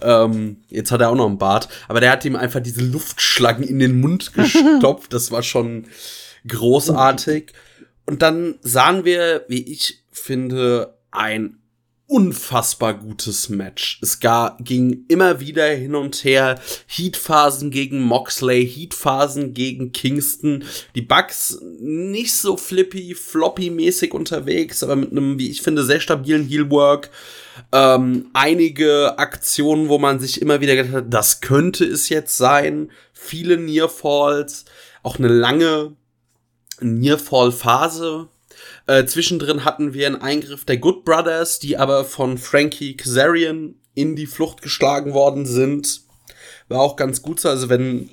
ähm, 0.00 0.58
jetzt 0.68 0.92
hat 0.92 1.00
er 1.00 1.10
auch 1.10 1.14
noch 1.14 1.26
einen 1.26 1.38
Bart. 1.38 1.68
Aber 1.88 2.00
der 2.00 2.10
hat 2.10 2.24
ihm 2.24 2.36
einfach 2.36 2.60
diese 2.60 2.82
Luftschlangen 2.82 3.62
in 3.62 3.78
den 3.78 4.00
Mund 4.00 4.32
gestopft. 4.34 5.12
das 5.12 5.30
war 5.30 5.42
schon 5.42 5.86
großartig. 6.46 7.52
Und 8.06 8.22
dann 8.22 8.54
sahen 8.62 9.04
wir, 9.04 9.44
wie 9.48 9.62
ich 9.70 10.02
finde, 10.10 10.94
ein 11.10 11.57
unfassbar 12.08 12.94
gutes 12.94 13.50
Match. 13.50 14.00
Es 14.02 14.18
ging 14.60 15.04
immer 15.08 15.40
wieder 15.40 15.68
hin 15.68 15.94
und 15.94 16.24
her. 16.24 16.58
Heatphasen 16.86 17.70
gegen 17.70 18.00
Moxley, 18.00 18.66
Heatphasen 18.66 19.52
gegen 19.52 19.92
Kingston. 19.92 20.64
Die 20.94 21.02
Bugs 21.02 21.60
nicht 21.78 22.34
so 22.34 22.56
flippy, 22.56 23.14
floppy-mäßig 23.14 24.12
unterwegs, 24.12 24.82
aber 24.82 24.96
mit 24.96 25.12
einem, 25.12 25.38
wie 25.38 25.50
ich 25.50 25.60
finde, 25.60 25.84
sehr 25.84 26.00
stabilen 26.00 26.48
Heelwork. 26.48 27.10
Ähm, 27.72 28.30
einige 28.32 29.18
Aktionen, 29.18 29.90
wo 29.90 29.98
man 29.98 30.18
sich 30.18 30.40
immer 30.40 30.62
wieder 30.62 30.76
gedacht 30.76 30.94
hat, 30.94 31.12
das 31.12 31.42
könnte 31.42 31.84
es 31.84 32.08
jetzt 32.08 32.38
sein. 32.38 32.90
Viele 33.12 33.58
Nearfalls. 33.58 34.64
Auch 35.02 35.18
eine 35.18 35.28
lange 35.28 35.92
Nearfall-Phase 36.80 38.28
äh, 38.88 39.04
zwischendrin 39.04 39.64
hatten 39.64 39.92
wir 39.92 40.06
einen 40.06 40.16
Eingriff 40.20 40.64
der 40.64 40.78
Good 40.78 41.04
Brothers, 41.04 41.58
die 41.58 41.76
aber 41.76 42.04
von 42.04 42.38
Frankie 42.38 42.96
Kazarian 42.96 43.74
in 43.94 44.16
die 44.16 44.26
Flucht 44.26 44.62
geschlagen 44.62 45.12
worden 45.12 45.44
sind. 45.44 46.02
War 46.68 46.80
auch 46.80 46.96
ganz 46.96 47.20
gut 47.20 47.38
so. 47.38 47.48
Also 47.48 47.68
wenn 47.68 48.10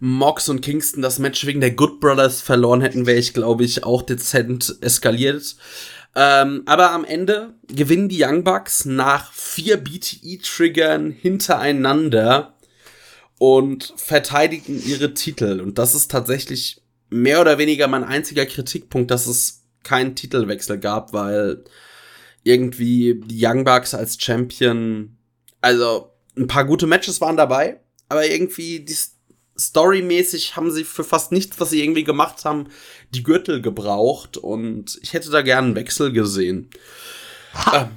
Mox 0.00 0.48
und 0.48 0.62
Kingston 0.62 1.00
das 1.00 1.20
Match 1.20 1.46
wegen 1.46 1.60
der 1.60 1.70
Good 1.70 2.00
Brothers 2.00 2.40
verloren 2.40 2.80
hätten, 2.80 3.06
wäre 3.06 3.18
ich, 3.18 3.34
glaube 3.34 3.62
ich, 3.62 3.84
auch 3.84 4.02
dezent 4.02 4.78
eskaliert. 4.80 5.54
Ähm, 6.16 6.62
aber 6.66 6.90
am 6.90 7.04
Ende 7.04 7.54
gewinnen 7.68 8.08
die 8.08 8.24
Young 8.24 8.42
Bucks 8.42 8.84
nach 8.84 9.32
vier 9.32 9.76
BTE-Triggern 9.76 11.12
hintereinander 11.12 12.56
und 13.38 13.94
verteidigen 13.96 14.82
ihre 14.84 15.14
Titel. 15.14 15.60
Und 15.60 15.78
das 15.78 15.94
ist 15.94 16.10
tatsächlich 16.10 16.81
mehr 17.12 17.40
oder 17.40 17.58
weniger 17.58 17.86
mein 17.88 18.04
einziger 18.04 18.46
Kritikpunkt, 18.46 19.10
dass 19.10 19.26
es 19.26 19.62
keinen 19.82 20.14
Titelwechsel 20.14 20.78
gab, 20.78 21.12
weil 21.12 21.64
irgendwie 22.42 23.20
die 23.24 23.44
Young 23.44 23.64
Bucks 23.64 23.94
als 23.94 24.20
Champion, 24.20 25.16
also 25.60 26.10
ein 26.36 26.46
paar 26.46 26.64
gute 26.64 26.86
Matches 26.86 27.20
waren 27.20 27.36
dabei, 27.36 27.80
aber 28.08 28.26
irgendwie 28.26 28.80
die 28.80 28.96
storymäßig 29.58 30.56
haben 30.56 30.70
sie 30.70 30.84
für 30.84 31.04
fast 31.04 31.30
nichts, 31.30 31.60
was 31.60 31.70
sie 31.70 31.82
irgendwie 31.82 32.04
gemacht 32.04 32.44
haben, 32.44 32.68
die 33.14 33.22
Gürtel 33.22 33.60
gebraucht 33.60 34.36
und 34.36 34.98
ich 35.02 35.12
hätte 35.12 35.30
da 35.30 35.42
gern 35.42 35.66
einen 35.66 35.76
Wechsel 35.76 36.12
gesehen. 36.12 36.70
Ähm, 37.72 37.88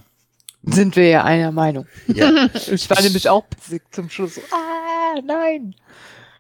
Sind 0.64 0.96
wir 0.96 1.08
ja 1.08 1.24
einer 1.24 1.52
Meinung. 1.52 1.88
Ja. 2.08 2.50
ich 2.72 2.90
war 2.90 3.02
nämlich 3.02 3.30
auch 3.30 3.46
zum 3.92 4.10
Schluss. 4.10 4.40
Ah, 4.52 5.22
nein. 5.24 5.76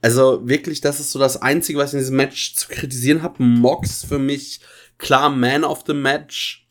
Also 0.06 0.48
wirklich, 0.48 0.82
das 0.82 1.00
ist 1.00 1.12
so 1.12 1.18
das 1.18 1.42
Einzige, 1.42 1.80
was 1.80 1.90
ich 1.90 1.94
in 1.96 2.00
diesem 2.02 2.18
Match 2.18 2.54
zu 2.54 2.68
kritisieren 2.68 3.24
habe. 3.24 3.42
Mox 3.42 4.04
für 4.04 4.20
mich 4.20 4.60
klar 5.00 5.32
Man 5.32 5.64
of 5.64 5.84
the 5.88 5.96
Match. 5.96 6.68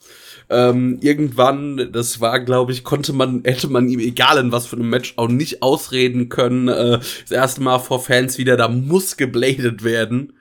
Ähm, 0.49 0.99
irgendwann, 1.01 1.91
das 1.91 2.21
war, 2.21 2.39
glaube 2.39 2.71
ich, 2.71 2.85
konnte 2.85 3.13
man, 3.13 3.43
hätte 3.45 3.67
man 3.67 3.89
ihm, 3.89 3.99
egal 3.99 4.39
in 4.39 4.53
was 4.53 4.69
für 4.69 4.77
einem 4.77 4.89
Match, 4.89 5.15
auch 5.17 5.27
nicht 5.27 5.63
ausreden 5.63 6.29
können. 6.29 6.69
Äh, 6.69 7.01
das 7.23 7.31
erste 7.33 7.61
Mal 7.61 7.81
vor 7.81 8.01
Fans 8.01 8.39
wieder, 8.39 8.57
da 8.57 8.69
muss 8.69 9.17
gebladet 9.17 9.83
werden. 9.83 10.35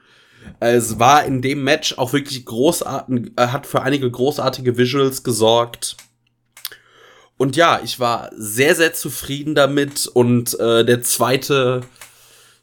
Es 0.59 0.99
war 0.99 1.25
in 1.25 1.41
dem 1.41 1.63
Match 1.63 1.97
auch 1.97 2.13
wirklich 2.13 2.45
großartig, 2.45 3.31
äh, 3.37 3.47
hat 3.47 3.65
für 3.65 3.81
einige 3.81 4.11
großartige 4.11 4.77
Visuals 4.77 5.23
gesorgt. 5.23 5.97
Und 7.37 7.55
ja, 7.55 7.81
ich 7.83 7.99
war 7.99 8.29
sehr, 8.37 8.75
sehr 8.75 8.93
zufrieden 8.93 9.55
damit. 9.55 10.05
Und 10.05 10.59
äh, 10.59 10.85
der 10.85 11.01
zweite 11.01 11.81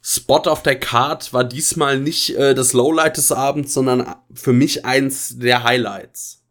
Spot 0.01 0.37
auf 0.37 0.63
der 0.63 0.79
Card 0.79 1.31
war 1.31 1.43
diesmal 1.43 1.99
nicht 1.99 2.35
äh, 2.35 2.55
das 2.55 2.73
Lowlight 2.73 3.17
des 3.17 3.31
Abends, 3.31 3.73
sondern 3.73 4.15
für 4.33 4.53
mich 4.53 4.85
eins 4.85 5.37
der 5.37 5.63
Highlights. 5.63 6.43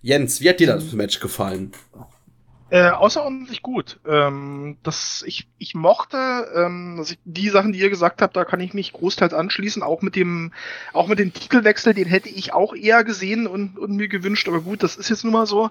Jens, 0.00 0.40
wie 0.40 0.48
hat 0.48 0.58
dir 0.58 0.66
das 0.66 0.92
Match 0.92 1.20
gefallen? 1.20 1.72
Äh, 2.70 2.88
außerordentlich 2.88 3.60
gut. 3.60 4.00
Ähm, 4.06 4.78
das, 4.82 5.22
ich, 5.26 5.46
ich 5.58 5.74
mochte 5.74 6.16
ähm, 6.56 6.96
also 6.98 7.14
die 7.26 7.50
Sachen, 7.50 7.72
die 7.72 7.78
ihr 7.78 7.90
gesagt 7.90 8.22
habt, 8.22 8.34
da 8.34 8.46
kann 8.46 8.60
ich 8.60 8.72
mich 8.72 8.94
großteils 8.94 9.34
anschließen. 9.34 9.82
Auch 9.82 10.00
mit 10.00 10.16
dem, 10.16 10.54
auch 10.94 11.06
mit 11.06 11.18
dem 11.18 11.34
Titelwechsel, 11.34 11.92
den 11.92 12.08
hätte 12.08 12.30
ich 12.30 12.54
auch 12.54 12.74
eher 12.74 13.04
gesehen 13.04 13.46
und, 13.46 13.78
und 13.78 13.94
mir 13.94 14.08
gewünscht. 14.08 14.48
Aber 14.48 14.62
gut, 14.62 14.82
das 14.82 14.96
ist 14.96 15.10
jetzt 15.10 15.22
nun 15.22 15.34
mal 15.34 15.46
so. 15.46 15.68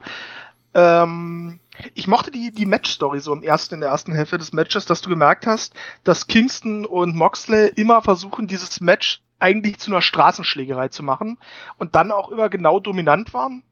Ähm, 0.76 1.60
ich 1.94 2.08
mochte 2.08 2.32
die, 2.32 2.52
die 2.52 2.66
Match-Story 2.66 3.20
so 3.20 3.34
im 3.34 3.44
ersten, 3.44 3.76
in 3.76 3.82
der 3.82 3.90
ersten 3.90 4.14
Hälfte 4.14 4.38
des 4.38 4.54
Matches, 4.54 4.86
dass 4.86 5.02
du 5.02 5.10
gemerkt 5.10 5.48
hast, 5.48 5.74
dass 6.04 6.28
Kingston 6.28 6.86
und 6.86 7.16
Moxley 7.16 7.72
immer 7.76 8.02
versuchen, 8.02 8.48
dieses 8.48 8.82
Match 8.82 9.22
eigentlich 9.40 9.80
zu 9.80 9.92
einer 9.92 10.02
Straßenschlägerei 10.02 10.90
zu 10.90 11.04
machen 11.04 11.38
und 11.78 11.96
dann 11.96 12.12
auch 12.12 12.30
immer 12.30 12.50
genau 12.50 12.80
dominant 12.80 13.34
waren 13.34 13.64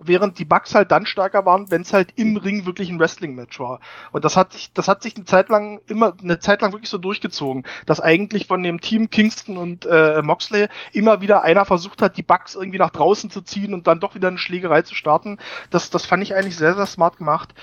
während 0.00 0.38
die 0.38 0.44
Bugs 0.44 0.74
halt 0.74 0.90
dann 0.90 1.06
stärker 1.06 1.46
waren, 1.46 1.70
wenn 1.70 1.82
es 1.82 1.92
halt 1.92 2.12
im 2.16 2.36
Ring 2.36 2.66
wirklich 2.66 2.90
ein 2.90 2.98
Wrestling-Match 2.98 3.58
war. 3.60 3.80
Und 4.12 4.24
das 4.24 4.36
hat 4.36 4.52
sich, 4.52 4.72
das 4.72 4.88
hat 4.88 5.02
sich 5.02 5.16
eine 5.16 5.24
Zeit 5.24 5.48
lang 5.48 5.80
immer, 5.86 6.14
eine 6.22 6.38
Zeit 6.38 6.62
lang 6.62 6.72
wirklich 6.72 6.90
so 6.90 6.98
durchgezogen, 6.98 7.64
dass 7.86 8.00
eigentlich 8.00 8.46
von 8.46 8.62
dem 8.62 8.80
Team 8.80 9.10
Kingston 9.10 9.56
und 9.56 9.86
äh, 9.86 10.22
Moxley 10.22 10.68
immer 10.92 11.20
wieder 11.20 11.42
einer 11.42 11.64
versucht 11.64 12.02
hat, 12.02 12.16
die 12.16 12.22
Bugs 12.22 12.54
irgendwie 12.54 12.78
nach 12.78 12.90
draußen 12.90 13.30
zu 13.30 13.42
ziehen 13.42 13.74
und 13.74 13.86
dann 13.86 14.00
doch 14.00 14.14
wieder 14.14 14.28
eine 14.28 14.38
Schlägerei 14.38 14.82
zu 14.82 14.94
starten. 14.94 15.38
Das, 15.70 15.90
das 15.90 16.06
fand 16.06 16.22
ich 16.22 16.34
eigentlich 16.34 16.56
sehr, 16.56 16.74
sehr 16.74 16.86
smart 16.86 17.18
gemacht. 17.18 17.54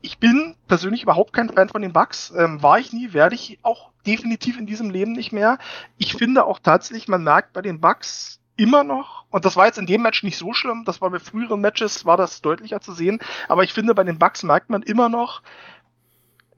Ich 0.00 0.18
bin 0.18 0.54
persönlich 0.68 1.02
überhaupt 1.02 1.32
kein 1.32 1.48
Fan 1.48 1.68
von 1.68 1.82
den 1.82 1.92
Bugs. 1.92 2.32
Ähm, 2.36 2.62
war 2.62 2.78
ich 2.78 2.92
nie, 2.92 3.12
werde 3.12 3.34
ich 3.34 3.58
auch 3.62 3.90
definitiv 4.06 4.58
in 4.58 4.66
diesem 4.66 4.90
Leben 4.90 5.12
nicht 5.12 5.32
mehr. 5.32 5.58
Ich 5.98 6.14
finde 6.14 6.44
auch 6.44 6.60
tatsächlich, 6.60 7.08
man 7.08 7.24
merkt 7.24 7.52
bei 7.52 7.62
den 7.62 7.80
Bugs 7.80 8.37
immer 8.58 8.84
noch, 8.84 9.24
und 9.30 9.44
das 9.44 9.56
war 9.56 9.66
jetzt 9.66 9.78
in 9.78 9.86
dem 9.86 10.02
Match 10.02 10.22
nicht 10.22 10.36
so 10.36 10.52
schlimm, 10.52 10.84
das 10.84 11.00
war 11.00 11.10
bei 11.10 11.18
früheren 11.18 11.60
Matches, 11.60 12.04
war 12.04 12.16
das 12.16 12.42
deutlicher 12.42 12.80
zu 12.80 12.92
sehen, 12.92 13.20
aber 13.48 13.62
ich 13.62 13.72
finde, 13.72 13.94
bei 13.94 14.04
den 14.04 14.18
Bugs 14.18 14.42
merkt 14.42 14.68
man 14.68 14.82
immer 14.82 15.08
noch, 15.08 15.42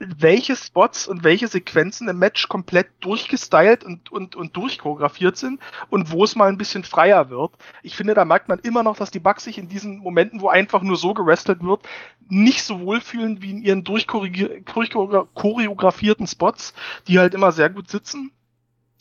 welche 0.00 0.56
Spots 0.56 1.06
und 1.06 1.22
welche 1.24 1.46
Sequenzen 1.46 2.08
im 2.08 2.18
Match 2.18 2.48
komplett 2.48 2.88
durchgestylt 3.00 3.84
und, 3.84 4.10
und, 4.10 4.34
und 4.34 4.56
durchchoreografiert 4.56 5.36
sind 5.36 5.60
und 5.90 6.10
wo 6.10 6.24
es 6.24 6.36
mal 6.36 6.48
ein 6.48 6.56
bisschen 6.56 6.84
freier 6.84 7.28
wird. 7.28 7.52
Ich 7.82 7.96
finde, 7.96 8.14
da 8.14 8.24
merkt 8.24 8.48
man 8.48 8.60
immer 8.60 8.82
noch, 8.82 8.96
dass 8.96 9.10
die 9.10 9.20
Bugs 9.20 9.44
sich 9.44 9.58
in 9.58 9.68
diesen 9.68 9.98
Momenten, 9.98 10.40
wo 10.40 10.48
einfach 10.48 10.80
nur 10.80 10.96
so 10.96 11.12
gerestelt 11.12 11.62
wird, 11.62 11.86
nicht 12.30 12.62
so 12.62 12.80
wohlfühlen 12.80 13.42
wie 13.42 13.50
in 13.50 13.60
ihren 13.60 13.84
durchchoreografierten 13.84 16.26
Spots, 16.26 16.72
die 17.06 17.18
halt 17.18 17.34
immer 17.34 17.52
sehr 17.52 17.68
gut 17.68 17.90
sitzen. 17.90 18.32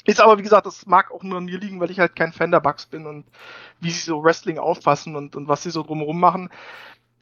Ist 0.10 0.22
aber, 0.22 0.40
wie 0.40 0.44
gesagt, 0.44 0.66
das 0.66 0.88
mag 0.88 1.12
auch 1.12 1.22
nur 1.22 1.38
an 1.38 1.46
mir 1.46 1.60
liegen, 1.60 1.80
weil 1.80 1.92
ich 1.92 2.00
halt 2.00 2.16
kein 2.16 2.34
Fan 2.34 2.50
der 2.50 2.62
Bugs 2.62 2.88
bin 2.88 3.06
und 3.06 3.26
wie 3.80 3.92
sie 3.92 4.02
so 4.02 4.24
Wrestling 4.24 4.58
auffassen 4.58 5.16
und, 5.16 5.36
und 5.36 5.48
was 5.48 5.62
sie 5.62 5.70
so 5.70 5.84
drumherum 5.84 6.20
machen. 6.20 6.50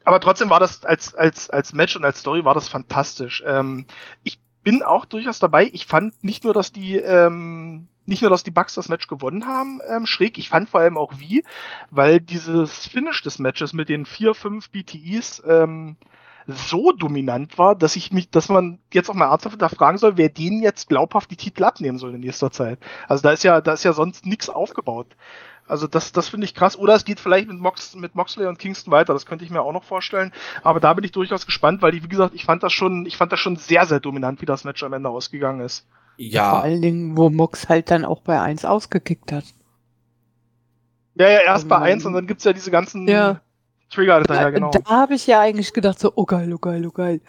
Aber 0.04 0.20
trotzdem 0.20 0.48
war 0.48 0.58
das 0.58 0.86
als, 0.86 1.14
als, 1.14 1.50
als 1.50 1.74
Match 1.74 1.96
und 1.96 2.04
als 2.06 2.20
Story 2.20 2.46
war 2.46 2.54
das 2.54 2.66
fantastisch. 2.66 3.42
Ähm, 3.46 3.84
ich 4.22 4.40
bin 4.62 4.82
auch 4.82 5.04
durchaus 5.04 5.38
dabei. 5.38 5.68
Ich 5.74 5.84
fand 5.84 6.24
nicht 6.24 6.44
nur, 6.44 6.54
dass 6.54 6.72
die, 6.72 6.96
ähm, 6.96 7.88
nicht 8.06 8.22
nur, 8.22 8.30
dass 8.30 8.42
die 8.42 8.50
Bugs 8.50 8.74
das 8.74 8.88
Match 8.88 9.06
gewonnen 9.06 9.46
haben, 9.46 9.80
ähm, 9.86 10.06
schräg, 10.06 10.38
ich 10.38 10.48
fand 10.48 10.70
vor 10.70 10.80
allem 10.80 10.96
auch 10.96 11.12
wie, 11.18 11.44
weil 11.90 12.20
dieses 12.22 12.86
Finish 12.86 13.22
des 13.22 13.38
Matches 13.38 13.74
mit 13.74 13.90
den 13.90 14.06
vier, 14.06 14.32
fünf 14.32 14.70
BTEs, 14.70 15.42
ähm, 15.46 15.96
so 16.48 16.92
dominant 16.92 17.58
war, 17.58 17.74
dass 17.74 17.94
ich 17.94 18.10
mich, 18.10 18.30
dass 18.30 18.48
man 18.48 18.78
jetzt 18.92 19.10
auch 19.10 19.14
mal 19.14 19.28
ernsthaft 19.28 19.60
fragen 19.76 19.98
soll, 19.98 20.16
wer 20.16 20.30
denen 20.30 20.62
jetzt 20.62 20.88
glaubhaft 20.88 21.30
die 21.30 21.36
Titel 21.36 21.62
abnehmen 21.62 21.98
soll 21.98 22.14
in 22.14 22.20
nächster 22.20 22.50
Zeit. 22.50 22.78
Also 23.06 23.22
da 23.22 23.32
ist 23.32 23.44
ja, 23.44 23.60
da 23.60 23.74
ist 23.74 23.84
ja 23.84 23.92
sonst 23.92 24.24
nichts 24.24 24.48
aufgebaut. 24.48 25.14
Also 25.66 25.86
das, 25.86 26.12
das 26.12 26.30
finde 26.30 26.46
ich 26.46 26.54
krass. 26.54 26.78
Oder 26.78 26.94
es 26.94 27.04
geht 27.04 27.20
vielleicht 27.20 27.48
mit, 27.48 27.60
Mox, 27.60 27.94
mit 27.94 28.14
Moxley 28.14 28.46
und 28.46 28.58
Kingston 28.58 28.90
weiter. 28.90 29.12
Das 29.12 29.26
könnte 29.26 29.44
ich 29.44 29.50
mir 29.50 29.60
auch 29.60 29.74
noch 29.74 29.84
vorstellen. 29.84 30.32
Aber 30.62 30.80
da 30.80 30.94
bin 30.94 31.04
ich 31.04 31.12
durchaus 31.12 31.44
gespannt, 31.44 31.82
weil, 31.82 31.92
die, 31.92 32.02
wie 32.02 32.08
gesagt, 32.08 32.34
ich 32.34 32.46
fand 32.46 32.62
das 32.62 32.72
schon, 32.72 33.04
ich 33.04 33.18
fand 33.18 33.30
das 33.30 33.40
schon 33.40 33.56
sehr, 33.56 33.84
sehr 33.84 34.00
dominant, 34.00 34.40
wie 34.40 34.46
das 34.46 34.64
Match 34.64 34.82
am 34.82 34.94
Ende 34.94 35.10
ausgegangen 35.10 35.60
ist. 35.60 35.86
Ja. 36.16 36.50
Vor 36.50 36.62
allen 36.62 36.80
Dingen, 36.80 37.16
wo 37.18 37.28
Mox 37.28 37.68
halt 37.68 37.90
dann 37.90 38.06
auch 38.06 38.22
bei 38.22 38.40
1 38.40 38.64
ausgekickt 38.64 39.32
hat. 39.32 39.44
Ja, 41.14 41.28
ja, 41.28 41.40
erst 41.40 41.64
um, 41.64 41.68
bei 41.68 41.78
1 41.78 42.06
und 42.06 42.14
dann 42.14 42.26
gibt's 42.26 42.44
ja 42.44 42.54
diese 42.54 42.70
ganzen 42.70 43.06
ja. 43.06 43.42
Trigger 43.90 44.22
daher, 44.22 44.52
genau. 44.52 44.70
Da 44.70 44.84
habe 44.84 45.14
ich 45.14 45.26
ja 45.26 45.40
eigentlich 45.40 45.72
gedacht, 45.72 45.98
so, 45.98 46.12
oh 46.14 46.24
geil, 46.24 46.52
oh 46.52 46.58
geil, 46.58 46.86
oh 46.86 46.90
geil. 46.90 47.20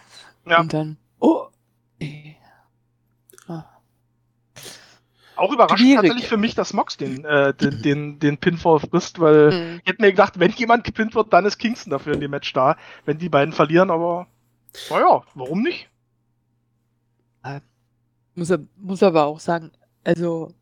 Ja. 0.45 0.59
Und 0.59 0.73
dann, 0.73 0.97
oh. 1.19 1.47
Ey. 1.99 2.37
Ah. 3.47 3.65
Auch 5.35 5.53
überraschend 5.53 5.79
Schwierig. 5.79 5.95
tatsächlich 5.95 6.27
für 6.27 6.37
mich, 6.37 6.55
dass 6.55 6.73
Mox 6.73 6.97
den, 6.97 7.23
äh, 7.23 7.53
den, 7.53 7.81
den, 7.81 8.19
den 8.19 8.37
Pinfall 8.37 8.79
frisst, 8.79 9.19
weil 9.19 9.51
mhm. 9.51 9.79
ich 9.83 9.89
hätte 9.89 10.01
mir 10.01 10.11
gedacht, 10.11 10.39
wenn 10.39 10.51
jemand 10.51 10.83
gepinnt 10.83 11.15
wird, 11.15 11.31
dann 11.31 11.45
ist 11.45 11.57
Kingston 11.57 11.91
dafür 11.91 12.13
in 12.13 12.19
dem 12.19 12.31
Match 12.31 12.51
da, 12.53 12.75
wenn 13.05 13.17
die 13.17 13.29
beiden 13.29 13.53
verlieren, 13.53 13.89
aber 13.89 14.27
naja, 14.89 15.23
warum 15.33 15.61
nicht? 15.61 15.89
Äh, 17.43 17.61
muss, 18.35 18.53
muss 18.77 19.03
aber 19.03 19.25
auch 19.25 19.39
sagen, 19.39 19.71
also 20.03 20.53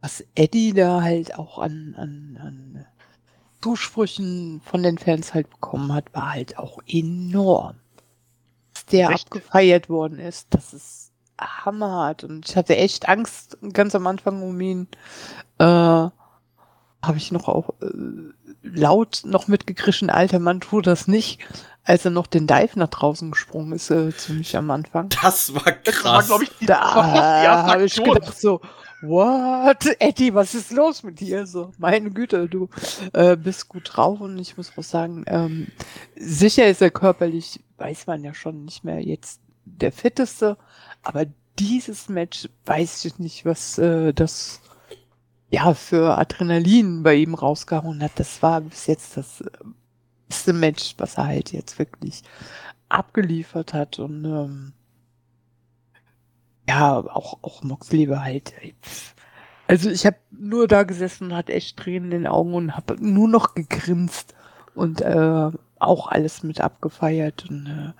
was 0.00 0.22
Eddie 0.34 0.74
da 0.74 1.00
halt 1.00 1.38
auch 1.38 1.58
an, 1.58 1.94
an, 1.96 2.38
an 2.40 2.86
Zusprüchen 3.64 4.60
von 4.62 4.82
den 4.82 4.98
Fans 4.98 5.32
halt 5.32 5.48
bekommen 5.48 5.90
hat, 5.94 6.12
war 6.12 6.32
halt 6.32 6.58
auch 6.58 6.80
enorm. 6.86 7.76
Dass 8.74 8.84
der 8.84 9.08
echt? 9.08 9.28
abgefeiert 9.28 9.88
worden 9.88 10.18
ist, 10.18 10.48
das 10.50 10.74
ist 10.74 11.12
hammerhart. 11.40 12.24
Und 12.24 12.46
ich 12.46 12.56
hatte 12.56 12.76
echt 12.76 13.08
Angst 13.08 13.56
ganz 13.72 13.94
am 13.94 14.06
Anfang 14.06 14.42
um 14.42 14.60
ihn. 14.60 14.86
Äh, 15.56 15.64
habe 15.64 17.16
ich 17.16 17.32
noch 17.32 17.48
auch 17.48 17.70
äh, 17.80 17.86
laut 18.62 19.22
noch 19.24 19.48
mitgekrischen, 19.48 20.10
alter 20.10 20.40
Mann, 20.40 20.60
tu 20.60 20.82
das 20.82 21.08
nicht, 21.08 21.38
als 21.84 22.04
er 22.04 22.10
noch 22.10 22.26
den 22.26 22.46
Dive 22.46 22.78
nach 22.78 22.88
draußen 22.88 23.30
gesprungen 23.30 23.72
ist, 23.72 23.88
äh, 23.90 24.14
ziemlich 24.14 24.54
am 24.58 24.70
Anfang. 24.70 25.08
Das 25.22 25.54
war 25.54 25.72
krass. 25.72 25.84
Das 25.84 26.04
war, 26.04 26.22
glaube 26.22 26.44
ich, 26.44 26.50
die, 26.60 26.66
da 26.66 26.94
habe 27.66 27.86
ich 27.86 27.94
gedacht 27.94 28.38
so, 28.38 28.60
what? 29.06 29.86
Eddie, 30.00 30.34
was 30.34 30.54
ist 30.54 30.72
los 30.72 31.02
mit 31.02 31.20
dir? 31.20 31.46
So, 31.46 31.72
meine 31.78 32.10
Güte, 32.10 32.48
du 32.48 32.68
äh, 33.12 33.36
bist 33.36 33.68
gut 33.68 33.90
drauf 33.92 34.20
und 34.20 34.38
ich 34.38 34.56
muss 34.56 34.72
auch 34.76 34.82
sagen, 34.82 35.24
ähm, 35.26 35.68
sicher 36.16 36.66
ist 36.68 36.82
er 36.82 36.90
körperlich, 36.90 37.60
weiß 37.78 38.06
man 38.06 38.24
ja 38.24 38.34
schon 38.34 38.64
nicht 38.64 38.84
mehr 38.84 39.00
jetzt 39.00 39.40
der 39.64 39.92
fitteste, 39.92 40.56
aber 41.02 41.26
dieses 41.58 42.08
Match 42.08 42.48
weiß 42.66 43.04
ich 43.04 43.18
nicht, 43.18 43.44
was 43.44 43.78
äh, 43.78 44.12
das 44.12 44.60
ja 45.50 45.74
für 45.74 46.18
Adrenalin 46.18 47.02
bei 47.02 47.14
ihm 47.14 47.34
rausgehauen 47.34 48.02
hat. 48.02 48.12
Das 48.16 48.42
war 48.42 48.60
bis 48.60 48.86
jetzt 48.86 49.16
das 49.16 49.40
äh, 49.40 49.50
beste 50.28 50.52
Match, 50.52 50.94
was 50.98 51.16
er 51.16 51.26
halt 51.26 51.52
jetzt 51.52 51.78
wirklich 51.78 52.22
abgeliefert 52.88 53.72
hat 53.72 53.98
und 53.98 54.24
ähm, 54.24 54.72
ja, 56.68 56.98
auch, 56.98 57.38
auch 57.42 57.62
Moxley 57.62 58.08
war 58.08 58.22
halt. 58.22 58.54
Also 59.66 59.90
ich 59.90 60.06
habe 60.06 60.16
nur 60.30 60.68
da 60.68 60.82
gesessen 60.82 61.24
und 61.24 61.36
hatte 61.36 61.52
echt 61.52 61.76
Tränen 61.76 62.12
in 62.12 62.22
den 62.22 62.26
Augen 62.26 62.54
und 62.54 62.76
habe 62.76 62.96
nur 63.00 63.28
noch 63.28 63.54
gegrinst 63.54 64.34
und 64.74 65.00
äh, 65.00 65.50
auch 65.78 66.08
alles 66.08 66.42
mit 66.42 66.60
abgefeiert 66.60 67.46
und, 67.48 67.66
äh, 67.66 67.92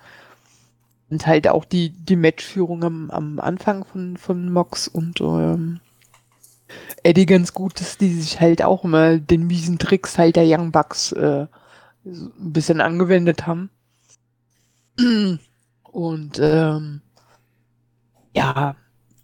und 1.11 1.25
halt 1.27 1.47
auch 1.47 1.65
die, 1.65 1.89
die 1.89 2.15
Matchführung 2.15 2.83
am, 2.83 3.11
am 3.11 3.39
Anfang 3.39 3.85
von, 3.85 4.17
von 4.17 4.51
Mox 4.51 4.87
und 4.87 5.21
ähm, 5.21 5.79
Eddie 7.03 7.25
ganz 7.25 7.53
gut 7.53 7.79
ist, 7.81 8.01
die 8.01 8.13
sich 8.13 8.41
halt 8.41 8.63
auch 8.63 8.83
immer 8.83 9.17
den 9.17 9.47
miesen 9.47 9.77
Tricks 9.77 10.17
halt 10.17 10.35
der 10.35 10.45
Young 10.47 10.71
Bucks 10.71 11.11
äh, 11.11 11.47
ein 12.05 12.31
bisschen 12.35 12.81
angewendet 12.81 13.47
haben. 13.47 13.69
Und 15.83 16.39
ähm, 16.41 17.01
ja, 18.35 18.75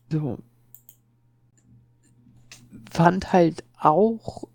so. 0.10 0.38
Fand 2.90 3.32
halt 3.32 3.64
auch, 3.80 4.48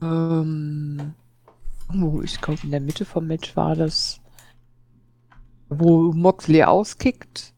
ähm, 0.00 1.14
wo 1.88 2.22
ich 2.22 2.40
glaube 2.40 2.60
in 2.62 2.70
der 2.70 2.80
Mitte 2.80 3.04
vom 3.04 3.26
Match 3.26 3.56
war 3.56 3.76
das, 3.76 4.20
wo 5.68 6.12
Moxley 6.12 6.62
auskickt. 6.64 7.52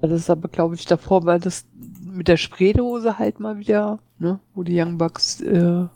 Das 0.00 0.10
ist 0.10 0.30
aber, 0.30 0.48
glaube 0.48 0.74
ich, 0.74 0.86
davor 0.86 1.26
weil 1.26 1.40
das 1.40 1.66
mit 2.02 2.28
der 2.28 2.36
Spraydose 2.36 3.18
halt 3.18 3.38
mal 3.40 3.58
wieder, 3.58 3.98
ne, 4.18 4.40
wo 4.54 4.62
die 4.62 4.80
Young 4.80 4.98
Bucks 4.98 5.40
äh, 5.40 5.86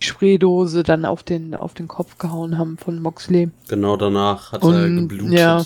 die 0.00 0.04
Spraydose 0.04 0.82
dann 0.82 1.04
auf 1.04 1.22
den 1.22 1.54
auf 1.54 1.74
den 1.74 1.88
Kopf 1.88 2.18
gehauen 2.18 2.58
haben 2.58 2.76
von 2.76 3.00
Moxley. 3.00 3.50
Genau 3.68 3.96
danach 3.96 4.52
hat 4.52 4.62
Und, 4.62 4.74
er 4.74 4.88
geblutet. 4.90 5.38
Ja, 5.38 5.64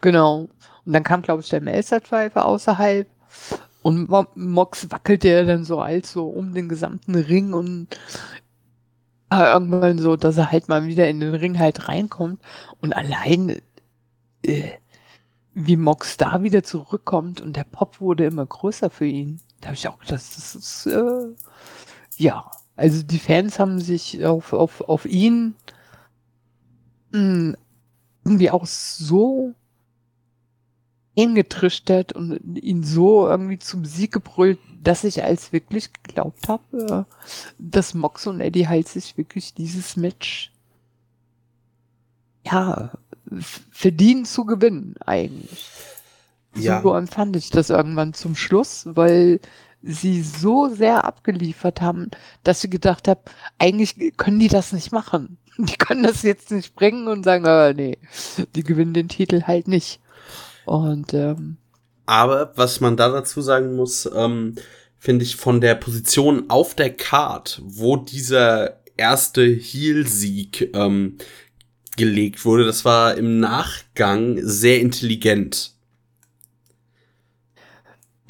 Genau. 0.00 0.48
Und 0.84 0.92
dann 0.92 1.02
kam, 1.02 1.22
glaube 1.22 1.42
ich, 1.42 1.48
der 1.48 1.60
Melzer-Driver 1.60 2.44
außerhalb. 2.46 3.08
Und 3.82 4.08
Mox 4.36 4.90
wackelte 4.90 5.46
dann 5.46 5.64
so 5.64 5.80
als 5.80 6.12
so 6.12 6.28
um 6.28 6.52
den 6.54 6.68
gesamten 6.68 7.14
Ring 7.14 7.54
und 7.54 7.88
äh, 9.32 9.52
irgendwann 9.52 9.98
so, 9.98 10.16
dass 10.16 10.36
er 10.36 10.50
halt 10.52 10.68
mal 10.68 10.86
wieder 10.86 11.08
in 11.08 11.20
den 11.20 11.34
Ring 11.34 11.58
halt 11.58 11.88
reinkommt. 11.88 12.40
Und 12.80 12.92
allein, 12.94 13.60
äh, 14.44 14.72
wie 15.54 15.76
Mox 15.76 16.16
da 16.16 16.42
wieder 16.42 16.62
zurückkommt 16.62 17.40
und 17.40 17.56
der 17.56 17.64
Pop 17.64 18.00
wurde 18.00 18.26
immer 18.26 18.46
größer 18.46 18.90
für 18.90 19.06
ihn. 19.06 19.40
Da 19.60 19.68
habe 19.68 19.76
ich 19.76 19.88
auch 19.88 19.98
gedacht, 19.98 20.14
das 20.14 20.54
ist, 20.54 20.86
äh, 20.86 21.28
ja. 22.16 22.50
Also 22.76 23.02
die 23.02 23.18
Fans 23.18 23.58
haben 23.58 23.80
sich 23.80 24.24
auf, 24.24 24.52
auf, 24.54 24.80
auf 24.82 25.04
ihn 25.06 25.54
mh, 27.12 27.54
irgendwie 28.24 28.50
auch 28.50 28.66
so 28.66 29.54
hingetrichtert 31.20 32.12
und 32.12 32.40
ihn 32.56 32.82
so 32.82 33.28
irgendwie 33.28 33.58
zum 33.58 33.84
Sieg 33.84 34.12
gebrüllt, 34.12 34.58
dass 34.82 35.04
ich 35.04 35.22
als 35.22 35.52
wirklich 35.52 35.92
geglaubt 35.92 36.48
habe, 36.48 37.06
dass 37.58 37.94
Mox 37.94 38.26
und 38.26 38.40
Eddie 38.40 38.68
halt 38.68 38.88
sich 38.88 39.16
wirklich 39.16 39.54
dieses 39.54 39.96
Match 39.96 40.52
ja 42.44 42.90
verdienen 43.70 44.24
zu 44.24 44.44
gewinnen 44.44 44.94
eigentlich. 45.04 45.68
Ja. 46.56 46.82
So 46.82 46.94
empfand 46.94 47.36
ich 47.36 47.50
das 47.50 47.70
irgendwann 47.70 48.12
zum 48.12 48.34
Schluss, 48.34 48.86
weil 48.86 49.40
sie 49.82 50.22
so 50.22 50.68
sehr 50.68 51.04
abgeliefert 51.04 51.80
haben, 51.80 52.10
dass 52.42 52.64
ich 52.64 52.70
gedacht 52.70 53.08
habe, 53.08 53.20
eigentlich 53.58 54.16
können 54.16 54.40
die 54.40 54.48
das 54.48 54.72
nicht 54.72 54.92
machen. 54.92 55.38
Die 55.58 55.76
können 55.76 56.02
das 56.04 56.22
jetzt 56.22 56.50
nicht 56.52 56.74
bringen 56.74 57.06
und 57.06 57.24
sagen, 57.24 57.44
ah, 57.44 57.74
nee, 57.74 57.98
die 58.54 58.62
gewinnen 58.62 58.94
den 58.94 59.08
Titel 59.08 59.42
halt 59.42 59.68
nicht. 59.68 60.00
Und 60.70 61.14
ähm, 61.14 61.56
Aber 62.06 62.52
was 62.54 62.80
man 62.80 62.96
da 62.96 63.08
dazu 63.08 63.42
sagen 63.42 63.74
muss, 63.74 64.08
ähm, 64.14 64.54
finde 65.00 65.24
ich 65.24 65.34
von 65.34 65.60
der 65.60 65.74
Position 65.74 66.44
auf 66.48 66.76
der 66.76 66.96
Card, 66.96 67.60
wo 67.64 67.96
dieser 67.96 68.78
erste 68.96 69.44
Heel-Sieg 69.44 70.70
ähm, 70.72 71.18
gelegt 71.96 72.44
wurde, 72.44 72.64
das 72.64 72.84
war 72.84 73.16
im 73.16 73.40
Nachgang 73.40 74.38
sehr 74.42 74.80
intelligent. 74.80 75.72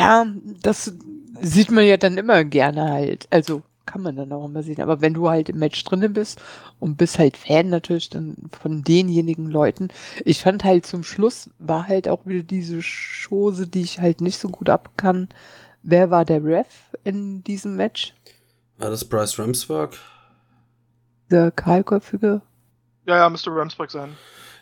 ja, 0.01 0.25
das 0.63 0.95
sieht 1.43 1.71
man 1.71 1.85
ja 1.85 1.99
dann 1.99 2.17
immer 2.17 2.43
gerne 2.45 2.89
halt. 2.91 3.29
Also 3.29 3.63
kann 3.91 4.03
man 4.03 4.15
dann 4.15 4.33
auch 4.33 4.45
immer 4.45 4.63
sehen. 4.63 4.81
Aber 4.81 5.01
wenn 5.01 5.15
du 5.15 5.29
halt 5.29 5.49
im 5.49 5.59
Match 5.59 5.83
drinne 5.83 6.09
bist 6.09 6.41
und 6.79 6.97
bist 6.97 7.19
halt 7.19 7.37
Fan 7.37 7.69
natürlich 7.69 8.09
dann 8.09 8.37
von 8.61 8.85
denjenigen 8.85 9.51
Leuten. 9.51 9.89
Ich 10.25 10.43
fand 10.43 10.63
halt 10.63 10.87
zum 10.87 11.03
Schluss 11.03 11.51
war 11.59 11.89
halt 11.89 12.07
auch 12.09 12.25
wieder 12.25 12.45
diese 12.45 12.81
Chose, 12.83 13.67
die 13.67 13.83
ich 13.83 14.01
halt 14.01 14.21
nicht 14.21 14.39
so 14.39 14.49
gut 14.49 14.69
ab 14.69 14.91
kann. 14.97 15.29
Wer 15.83 16.11
war 16.11 16.25
der 16.25 16.45
Ref 16.45 16.69
in 17.03 17.43
diesem 17.43 17.75
Match? 17.77 18.15
War 18.79 18.91
das 18.91 19.05
Bryce 19.05 19.39
Ramsberg? 19.39 19.99
Der 21.31 21.51
kahlköpfige? 21.51 22.43
Ja, 23.07 23.17
ja, 23.17 23.29
müsste 23.29 23.51
Ramsberg 23.51 23.91
sein. 23.91 24.17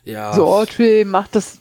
Ja. 0.04 0.32
So, 0.32 0.46
Audrey 0.46 1.04
macht 1.04 1.34
das 1.34 1.60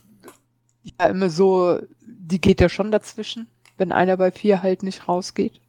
ja 0.84 1.08
immer 1.08 1.30
so, 1.30 1.80
die 2.00 2.40
geht 2.40 2.62
ja 2.62 2.70
schon 2.70 2.92
dazwischen, 2.92 3.48
wenn 3.78 3.92
einer 3.92 4.16
bei 4.16 4.32
vier 4.32 4.64
halt 4.64 4.84
nicht 4.84 5.10
rausgeht. 5.10 5.60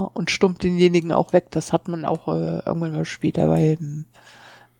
Ja, 0.00 0.10
und 0.14 0.30
stummt 0.30 0.62
denjenigen 0.62 1.12
auch 1.12 1.32
weg. 1.34 1.48
Das 1.50 1.72
hat 1.72 1.88
man 1.88 2.04
auch 2.06 2.28
äh, 2.28 2.60
irgendwann 2.64 2.92
mal 2.92 3.04
später 3.04 3.48
beim 3.48 4.06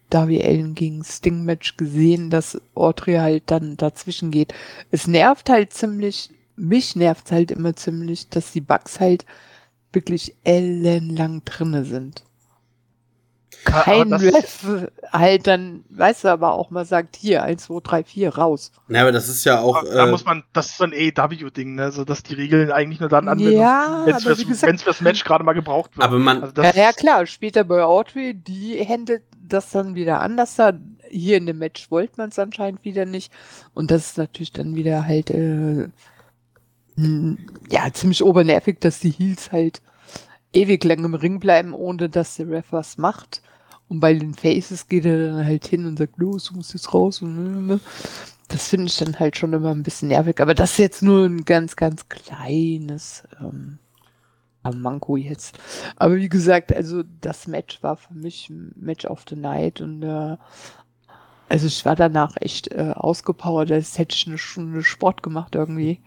Darby 0.09 0.43
Allen 0.43 0.75
gegen 0.75 1.05
Sting 1.05 1.45
Match 1.45 1.77
gesehen, 1.77 2.31
dass 2.31 2.61
Audrey 2.75 3.17
halt 3.17 3.51
dann 3.51 3.77
dazwischen 3.77 4.31
geht. 4.31 4.55
Es 4.91 5.07
nervt 5.07 5.51
halt 5.51 5.73
ziemlich, 5.75 6.31
mich 6.57 6.97
nervt 6.97 7.33
halt 7.33 7.51
immer 7.51 7.77
ziemlich, 7.77 8.29
dass 8.31 8.53
die 8.53 8.63
Bugs 8.63 8.99
halt 8.99 9.27
wirklich 9.93 10.37
ellenlang 10.45 11.43
drinne 11.45 11.85
sind. 11.85 12.25
Kein 13.65 14.13
Ref 14.13 14.65
halt 15.13 15.47
dann, 15.47 15.85
weißt 15.91 16.25
du, 16.25 16.29
aber 16.29 16.53
auch 16.55 16.71
mal 16.71 16.85
sagt, 16.85 17.17
hier, 17.17 17.43
1, 17.43 17.65
2, 17.65 17.81
3, 17.83 18.05
4, 18.05 18.35
raus. 18.37 18.73
Ja, 18.89 19.03
aber 19.03 19.13
das 19.13 19.29
ist 19.29 19.45
ja 19.45 19.61
auch. 19.61 19.85
da 19.85 20.07
Äh, 20.07 20.11
muss 20.11 20.25
man, 20.25 20.45
das 20.53 20.71
ist 20.71 20.79
so 20.79 20.85
ein 20.85 20.93
AEW-Ding, 20.93 21.75
ne? 21.75 21.93
So 21.93 22.05
dass 22.05 22.23
die 22.23 22.35
Regeln 22.35 22.71
eigentlich 22.73 23.01
nur 23.01 23.09
dann 23.09 23.29
anwenden, 23.29 23.59
Ja, 23.61 24.03
wenn 24.07 24.15
es 24.15 24.25
gesagt- 24.47 24.81
fürs 24.81 25.01
Match 25.01 25.25
gerade 25.25 25.45
mal 25.45 25.53
gebraucht 25.53 25.97
wird. 25.97 26.07
aber 26.07 26.19
man, 26.19 26.41
Also 26.43 26.55
das, 26.55 26.75
Ja, 26.75 26.83
ja, 26.85 26.93
klar, 26.93 27.27
später 27.27 27.65
bei 27.65 27.83
Audrey, 27.85 28.35
die 28.35 28.79
handelt 28.87 29.23
das 29.43 29.71
dann 29.71 29.95
wieder 29.95 30.21
anders 30.21 30.57
da. 30.57 30.73
Hier 31.09 31.37
in 31.39 31.47
dem 31.47 31.59
Match 31.59 31.91
wollte 31.91 32.15
man 32.19 32.29
es 32.29 32.39
anscheinend 32.39 32.85
wieder 32.85 33.05
nicht. 33.05 33.33
Und 33.75 33.91
das 33.91 34.07
ist 34.11 34.19
natürlich 34.19 34.53
dann 34.53 34.75
wieder 34.77 35.05
halt, 35.07 35.31
äh, 35.31 35.89
mh, 36.97 37.37
ja, 37.71 37.93
ziemlich 37.93 38.23
obernervig, 38.23 38.79
dass 38.81 39.01
die 39.01 39.11
Heels 39.11 39.53
halt 39.53 39.81
ewig 40.53 40.85
lang 40.85 41.05
im 41.05 41.15
Ring 41.15 41.41
bleiben, 41.41 41.73
ohne 41.73 42.09
dass 42.09 42.37
der 42.37 42.49
Ref 42.49 42.67
was 42.71 42.99
macht. 42.99 43.43
Und 43.89 44.01
bei 44.01 44.15
den 44.15 44.35
Faces 44.35 44.89
geht 44.89 45.05
er 45.05 45.27
dann 45.27 45.45
halt 45.45 45.67
hin 45.67 45.87
und 45.87 45.99
sagt, 45.99 46.17
los, 46.19 46.45
du 46.45 46.55
musst 46.55 46.75
jetzt 46.75 46.95
raus. 46.95 47.23
Und, 47.23 47.71
äh, 47.71 47.79
das 48.49 48.69
finde 48.69 48.87
ich 48.87 48.97
dann 48.99 49.19
halt 49.19 49.37
schon 49.37 49.53
immer 49.53 49.71
ein 49.71 49.83
bisschen 49.83 50.09
nervig. 50.09 50.41
Aber 50.41 50.55
das 50.55 50.73
ist 50.73 50.79
jetzt 50.79 51.03
nur 51.03 51.25
ein 51.25 51.45
ganz, 51.45 51.77
ganz 51.77 52.09
kleines 52.09 53.25
ähm, 53.41 53.79
Manko 54.63 55.17
jetzt. 55.17 55.59
Aber 55.97 56.17
wie 56.17 56.29
gesagt, 56.29 56.75
also 56.75 57.03
das 57.21 57.47
Match 57.47 57.83
war 57.83 57.97
für 57.97 58.15
mich 58.15 58.51
ein 58.51 58.73
Match 58.77 59.07
of 59.07 59.25
the 59.29 59.37
Night 59.37 59.81
und 59.81 60.03
äh, 60.03 60.37
also 61.49 61.67
ich 61.67 61.85
war 61.85 61.97
danach 61.97 62.37
echt 62.41 62.71
äh, 62.73 62.93
ausgepowert, 62.95 63.73
als 63.73 63.99
hätte 63.99 64.15
ich 64.15 64.27
eine 64.27 64.39
Stunde 64.39 64.85
Sport 64.85 65.23
gemacht 65.23 65.57
irgendwie. 65.57 66.01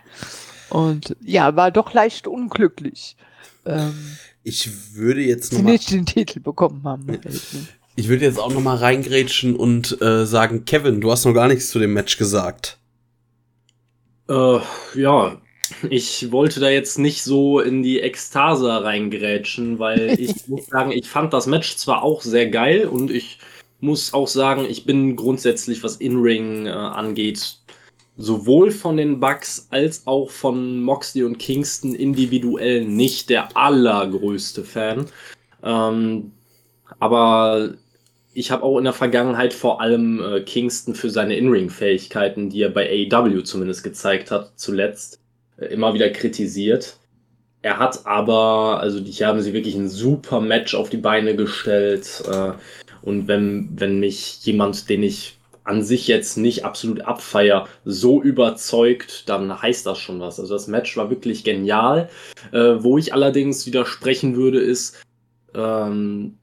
Und 0.70 1.18
ja, 1.22 1.56
war 1.58 1.70
doch 1.70 1.94
leicht 1.94 2.28
unglücklich. 2.28 3.18
Ähm, 3.66 4.18
ich 4.44 4.96
würde 4.96 5.22
jetzt 5.22 5.52
sie 5.52 5.58
noch 5.58 5.64
mal, 5.64 5.72
nicht 5.72 5.92
den 5.92 6.06
Titel 6.06 6.40
bekommen 6.40 6.84
haben. 6.84 7.20
Ich 7.96 8.08
würde 8.08 8.26
jetzt 8.26 8.40
auch 8.40 8.54
noch 8.54 8.62
mal 8.62 8.78
reingrätschen 8.78 9.56
und 9.56 10.02
äh, 10.02 10.26
sagen, 10.26 10.66
Kevin, 10.66 11.00
du 11.00 11.12
hast 11.12 11.26
noch 11.26 11.34
gar 11.34 11.48
nichts 11.48 11.70
zu 11.70 11.80
dem 11.80 11.94
Match 11.94 12.18
gesagt. 12.18 12.78
Äh, 14.28 14.60
ja, 14.96 15.42
ich 15.90 16.32
wollte 16.32 16.60
da 16.60 16.70
jetzt 16.70 16.98
nicht 16.98 17.24
so 17.24 17.60
in 17.60 17.84
die 17.84 18.00
Ekstase 18.00 18.84
reingrätschen, 18.84 19.80
weil 19.80 20.16
ich 20.20 20.48
muss 20.48 20.66
sagen, 20.68 20.92
ich 20.92 21.08
fand 21.08 21.34
das 21.34 21.48
Match 21.48 21.76
zwar 21.76 22.04
auch 22.04 22.22
sehr 22.22 22.50
geil 22.50 22.86
und 22.86 23.12
ich 23.12 23.40
muss 23.80 24.14
auch 24.14 24.28
sagen, 24.28 24.66
ich 24.68 24.86
bin 24.86 25.16
grundsätzlich, 25.16 25.84
was 25.84 25.98
In-Ring 25.98 26.66
äh, 26.66 26.70
angeht, 26.70 27.58
sowohl 28.18 28.72
von 28.72 28.98
den 28.98 29.20
Bucks 29.20 29.68
als 29.72 30.06
auch 30.06 30.30
von 30.30 30.82
Moxley 30.82 31.24
und 31.24 31.40
Kingston 31.40 31.96
individuell 31.96 32.86
nicht 32.86 33.30
der 33.30 33.56
allergrößte 33.58 34.64
Fan. 34.64 35.06
Ähm, 35.64 36.32
aber 37.00 37.74
ich 38.34 38.52
habe 38.52 38.64
auch 38.64 38.78
in 38.78 38.84
der 38.84 38.94
Vergangenheit 38.94 39.54
vor 39.54 39.82
allem 39.82 40.22
äh, 40.22 40.42
Kingston 40.42 40.96
für 40.96 41.10
seine 41.10 41.36
In-Ring-Fähigkeiten, 41.36 42.50
die 42.50 42.62
er 42.62 42.70
bei 42.70 43.08
AEW 43.12 43.42
zumindest 43.44 43.84
gezeigt 43.84 44.32
hat, 44.32 44.54
zuletzt 44.56 45.20
äh, 45.58 45.66
immer 45.66 45.94
wieder 45.94 46.10
kritisiert. 46.10 46.98
Er 47.62 47.80
hat 47.80 48.06
aber, 48.06 48.80
also 48.82 49.00
die 49.00 49.14
haben 49.26 49.42
sie 49.42 49.54
wirklich 49.54 49.76
ein 49.76 49.90
super 49.90 50.42
Match 50.42 50.76
auf 50.76 50.90
die 50.90 50.98
Beine 50.98 51.36
gestellt. 51.36 52.24
Äh, 52.30 52.52
und 53.02 53.28
wenn, 53.28 53.70
wenn 53.76 54.00
mich 54.00 54.46
jemand, 54.46 54.90
den 54.90 55.04
ich 55.04 55.38
an 55.64 55.84
sich 55.84 56.08
jetzt 56.08 56.38
nicht 56.38 56.66
absolut 56.66 57.02
abfeier, 57.02 57.68
so 57.86 58.22
überzeugt, 58.22 59.30
dann 59.30 59.62
heißt 59.62 59.86
das 59.86 60.00
schon 60.00 60.20
was. 60.20 60.40
Also 60.40 60.54
das 60.54 60.68
Match 60.68 60.98
war 60.98 61.10
wirklich 61.10 61.44
genial. 61.44 62.10
Äh, 62.52 62.76
wo 62.80 62.98
ich 62.98 63.14
allerdings 63.14 63.66
widersprechen 63.66 64.36
würde, 64.36 64.60
ist, 64.60 65.02
ähm, 65.56 66.38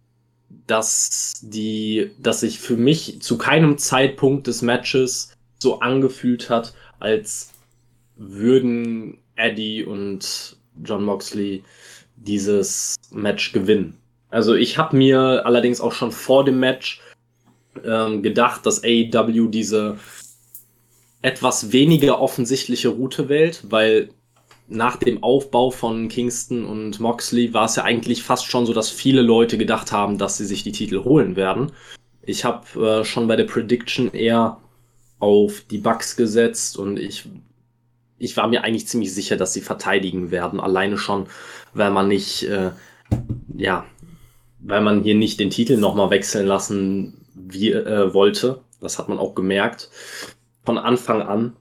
dass 0.67 1.33
die, 1.43 2.11
dass 2.19 2.41
sich 2.41 2.61
für 2.61 2.77
mich 2.77 3.21
zu 3.21 3.39
keinem 3.39 3.79
Zeitpunkt 3.79 4.47
des 4.47 4.63
Matches 4.63 5.33
so 5.59 5.81
angefühlt 5.81 6.49
hat, 6.49 6.75
als 6.99 7.51
würden 8.17 9.19
Eddie 9.37 9.85
und 9.85 10.57
John 10.83 11.05
Moxley 11.05 11.65
dieses 12.17 12.97
Match 13.11 13.53
gewinnen. 13.53 13.97
Also 14.31 14.55
ich 14.55 14.79
habe 14.79 14.97
mir 14.97 15.45
allerdings 15.45 15.81
auch 15.81 15.93
schon 15.93 16.13
vor 16.13 16.45
dem 16.45 16.61
Match 16.61 17.01
ähm, 17.85 18.23
gedacht, 18.23 18.67
dass 18.67 18.83
AEW 18.85 19.49
diese 19.49 19.97
etwas 21.23 21.73
weniger 21.73 22.21
offensichtliche 22.21 22.89
Route 22.89 23.29
wählt, 23.29 23.65
weil 23.69 24.11
nach 24.69 24.97
dem 24.97 25.23
Aufbau 25.23 25.71
von 25.71 26.09
Kingston 26.09 26.65
und 26.65 27.01
Moxley 27.01 27.53
war 27.53 27.67
es 27.67 27.77
ja 27.77 27.83
eigentlich 27.83 28.23
fast 28.23 28.47
schon 28.47 28.67
so, 28.67 28.73
dass 28.73 28.89
viele 28.89 29.21
Leute 29.21 29.59
gedacht 29.59 29.91
haben, 29.93 30.17
dass 30.17 30.39
sie 30.39 30.47
sich 30.47 30.63
die 30.63 30.73
Titel 30.73 31.05
holen 31.05 31.35
werden. 31.35 31.73
Ich 32.23 32.45
habe 32.45 33.01
äh, 33.01 33.05
schon 33.05 33.27
bei 33.27 33.37
der 33.37 33.45
Prediction 33.45 34.13
eher 34.13 34.59
auf 35.19 35.63
die 35.71 35.79
Bucks 35.79 36.17
gesetzt 36.17 36.79
und 36.79 36.99
ich, 36.99 37.29
ich 38.19 38.37
war 38.37 38.47
mir 38.47 38.63
eigentlich 38.63 38.87
ziemlich 38.87 39.13
sicher, 39.13 39.37
dass 39.37 39.53
sie 39.53 39.61
verteidigen 39.61 40.31
werden. 40.31 40.61
Alleine 40.61 40.97
schon, 40.97 41.27
weil 41.75 41.91
man 41.91 42.07
nicht, 42.07 42.45
äh, 42.45 42.71
ja, 43.57 43.85
weil 44.61 44.83
man 44.83 45.03
hier 45.03 45.17
nicht 45.17 45.41
den 45.41 45.51
Titel 45.51 45.77
nochmal 45.79 46.11
wechseln 46.11 46.47
lassen 46.47 47.20
wie, 47.53 47.73
äh, 47.73 48.13
wollte. 48.15 48.61
Das 48.81 48.99
hat 48.99 49.09
man 49.09 49.19
auch 49.19 49.35
gemerkt 49.35 49.91
von 50.65 50.79
Anfang 50.79 51.23
an. 51.23 51.57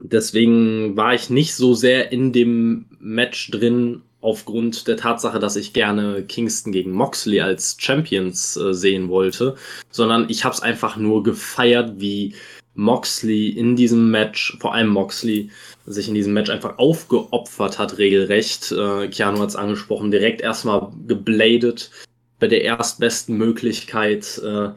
Deswegen 0.00 0.96
war 0.96 1.14
ich 1.14 1.30
nicht 1.30 1.54
so 1.54 1.74
sehr 1.74 2.10
in 2.10 2.32
dem 2.32 2.86
Match 2.98 3.50
drin, 3.50 4.02
aufgrund 4.22 4.86
der 4.86 4.96
Tatsache, 4.96 5.38
dass 5.38 5.56
ich 5.56 5.72
gerne 5.72 6.22
Kingston 6.24 6.72
gegen 6.72 6.92
Moxley 6.92 7.40
als 7.40 7.76
Champions 7.78 8.56
äh, 8.56 8.74
sehen 8.74 9.08
wollte, 9.08 9.56
sondern 9.90 10.28
ich 10.28 10.44
habe 10.44 10.54
es 10.54 10.60
einfach 10.60 10.96
nur 10.96 11.22
gefeiert, 11.22 11.94
wie 11.96 12.34
Moxley 12.74 13.48
in 13.48 13.76
diesem 13.76 14.10
Match, 14.10 14.56
vor 14.60 14.74
allem 14.74 14.88
Moxley, 14.88 15.50
sich 15.86 16.08
in 16.08 16.14
diesem 16.14 16.34
Match 16.34 16.50
einfach 16.50 16.78
aufgeopfert 16.78 17.78
hat, 17.78 17.98
regelrecht. 17.98 18.72
Äh, 18.72 19.08
Keanu 19.08 19.40
hat 19.40 19.50
es 19.50 19.56
angesprochen, 19.56 20.10
direkt 20.10 20.40
erstmal 20.40 20.92
gebladet 21.06 21.90
bei 22.38 22.46
der 22.46 22.62
erstbesten 22.62 23.36
Möglichkeit. 23.36 24.40
Äh, 24.44 24.70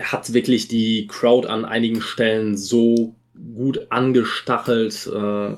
hat 0.00 0.32
wirklich 0.32 0.68
die 0.68 1.06
Crowd 1.06 1.46
an 1.46 1.64
einigen 1.64 2.00
Stellen 2.00 2.56
so 2.56 3.14
gut 3.54 3.86
angestachelt. 3.90 5.06
Äh, 5.06 5.56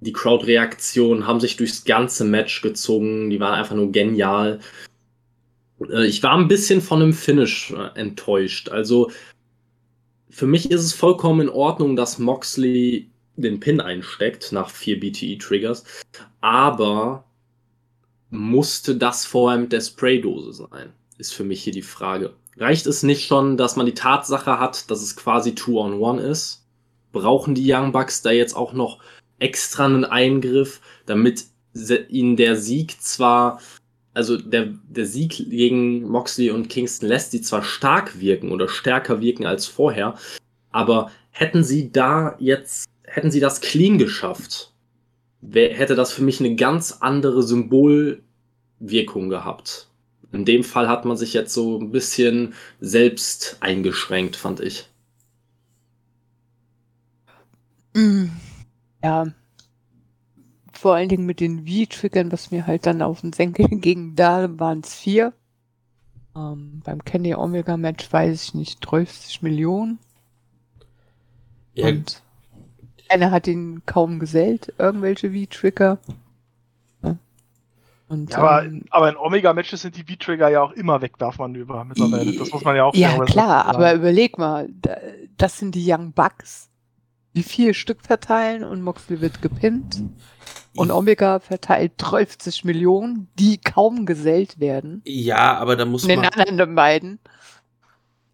die 0.00 0.12
Crowd-Reaktionen 0.12 1.26
haben 1.26 1.40
sich 1.40 1.56
durchs 1.56 1.84
ganze 1.84 2.24
Match 2.24 2.62
gezogen. 2.62 3.30
Die 3.30 3.40
waren 3.40 3.54
einfach 3.54 3.76
nur 3.76 3.92
genial. 3.92 4.60
Äh, 5.90 6.06
ich 6.06 6.22
war 6.22 6.36
ein 6.36 6.48
bisschen 6.48 6.80
von 6.80 7.00
dem 7.00 7.12
Finish 7.12 7.72
äh, 7.72 7.98
enttäuscht. 7.98 8.68
Also 8.68 9.10
für 10.30 10.46
mich 10.46 10.70
ist 10.70 10.82
es 10.82 10.92
vollkommen 10.92 11.42
in 11.42 11.48
Ordnung, 11.48 11.94
dass 11.94 12.18
Moxley 12.18 13.10
den 13.36 13.60
Pin 13.60 13.80
einsteckt 13.80 14.52
nach 14.52 14.70
vier 14.70 14.98
BTE-Triggers. 14.98 15.84
Aber 16.40 17.24
musste 18.30 18.96
das 18.96 19.26
vorher 19.26 19.60
mit 19.60 19.72
der 19.72 19.80
Spraydose 19.80 20.52
sein? 20.52 20.92
Ist 21.18 21.34
für 21.34 21.44
mich 21.44 21.62
hier 21.62 21.72
die 21.72 21.82
Frage. 21.82 22.34
Reicht 22.56 22.86
es 22.86 23.02
nicht 23.02 23.26
schon, 23.26 23.56
dass 23.56 23.76
man 23.76 23.86
die 23.86 23.94
Tatsache 23.94 24.58
hat, 24.58 24.90
dass 24.90 25.02
es 25.02 25.16
quasi 25.16 25.54
Two-on-One 25.54 26.20
ist? 26.20 26.66
Brauchen 27.12 27.54
die 27.54 27.72
Young 27.72 27.92
Bucks 27.92 28.22
da 28.22 28.30
jetzt 28.30 28.54
auch 28.54 28.72
noch 28.72 28.98
extra 29.38 29.86
einen 29.86 30.04
Eingriff, 30.04 30.80
damit 31.06 31.46
ihnen 32.08 32.36
der 32.36 32.56
Sieg 32.56 33.00
zwar, 33.00 33.60
also 34.14 34.36
der, 34.36 34.74
der 34.88 35.06
Sieg 35.06 35.48
gegen 35.48 36.02
Moxley 36.02 36.50
und 36.50 36.68
Kingston 36.68 37.08
lässt 37.08 37.30
sie 37.30 37.40
zwar 37.40 37.62
stark 37.62 38.20
wirken 38.20 38.52
oder 38.52 38.68
stärker 38.68 39.20
wirken 39.20 39.46
als 39.46 39.66
vorher, 39.66 40.16
aber 40.70 41.10
hätten 41.30 41.64
sie 41.64 41.90
da 41.90 42.36
jetzt, 42.38 42.86
hätten 43.04 43.30
sie 43.30 43.40
das 43.40 43.62
clean 43.62 43.96
geschafft, 43.98 44.72
hätte 45.50 45.94
das 45.94 46.12
für 46.12 46.22
mich 46.22 46.40
eine 46.40 46.54
ganz 46.54 46.98
andere 47.00 47.42
Symbolwirkung 47.42 49.30
gehabt. 49.30 49.88
In 50.32 50.44
dem 50.46 50.64
Fall 50.64 50.88
hat 50.88 51.04
man 51.04 51.16
sich 51.16 51.34
jetzt 51.34 51.52
so 51.52 51.78
ein 51.78 51.90
bisschen 51.90 52.54
selbst 52.80 53.58
eingeschränkt, 53.60 54.36
fand 54.36 54.60
ich. 54.60 54.88
Mm, 57.94 58.26
ja. 59.04 59.26
Vor 60.72 60.94
allen 60.94 61.10
Dingen 61.10 61.26
mit 61.26 61.40
den 61.40 61.66
V-Triggern, 61.66 62.32
was 62.32 62.50
mir 62.50 62.66
halt 62.66 62.86
dann 62.86 63.02
auf 63.02 63.20
den 63.20 63.32
Senkel 63.32 63.68
ging, 63.70 64.16
da 64.16 64.58
waren 64.58 64.80
es 64.80 64.94
vier. 64.94 65.34
Ähm, 66.34 66.80
beim 66.82 67.04
Kenny 67.04 67.34
Omega 67.34 67.76
Match 67.76 68.10
weiß 68.10 68.42
ich 68.42 68.54
nicht, 68.54 68.80
30 68.80 69.42
Millionen. 69.42 69.98
Ja. 71.74 71.88
Und 71.88 72.22
einer 73.08 73.30
hat 73.30 73.46
ihn 73.46 73.82
kaum 73.84 74.18
gesellt, 74.18 74.72
irgendwelche 74.78 75.32
V-Trigger. 75.32 75.98
Und, 78.12 78.30
ja, 78.30 78.38
aber, 78.38 78.64
ähm, 78.66 78.84
aber 78.90 79.08
in 79.08 79.16
Omega-Matches 79.16 79.80
sind 79.80 79.96
die 79.96 80.04
V-Trigger 80.04 80.50
ja 80.50 80.60
auch 80.60 80.72
immer 80.72 81.00
Wegwerfmanöver 81.00 81.82
mittlerweile. 81.86 82.30
Das 82.36 82.52
muss 82.52 82.62
man 82.62 82.76
ja 82.76 82.84
auch 82.84 82.94
Ja, 82.94 83.18
klar, 83.24 83.64
aber 83.64 83.94
überleg 83.94 84.36
mal, 84.36 84.68
das 85.38 85.58
sind 85.58 85.74
die 85.74 85.90
Young 85.90 86.12
Bucks, 86.12 86.68
die 87.34 87.42
vier 87.42 87.72
Stück 87.72 88.02
verteilen 88.02 88.64
und 88.64 88.82
Moxley 88.82 89.22
wird 89.22 89.40
gepinnt. 89.40 90.02
Und 90.76 90.90
Omega 90.90 91.40
verteilt 91.40 91.92
30 91.96 92.64
Millionen, 92.64 93.28
die 93.38 93.56
kaum 93.56 94.04
gesellt 94.04 94.60
werden. 94.60 95.00
Ja, 95.06 95.56
aber 95.56 95.76
da 95.76 95.86
muss 95.86 96.06
man. 96.06 96.20
Den 96.20 96.26
anderen 96.26 96.74
beiden. 96.74 97.18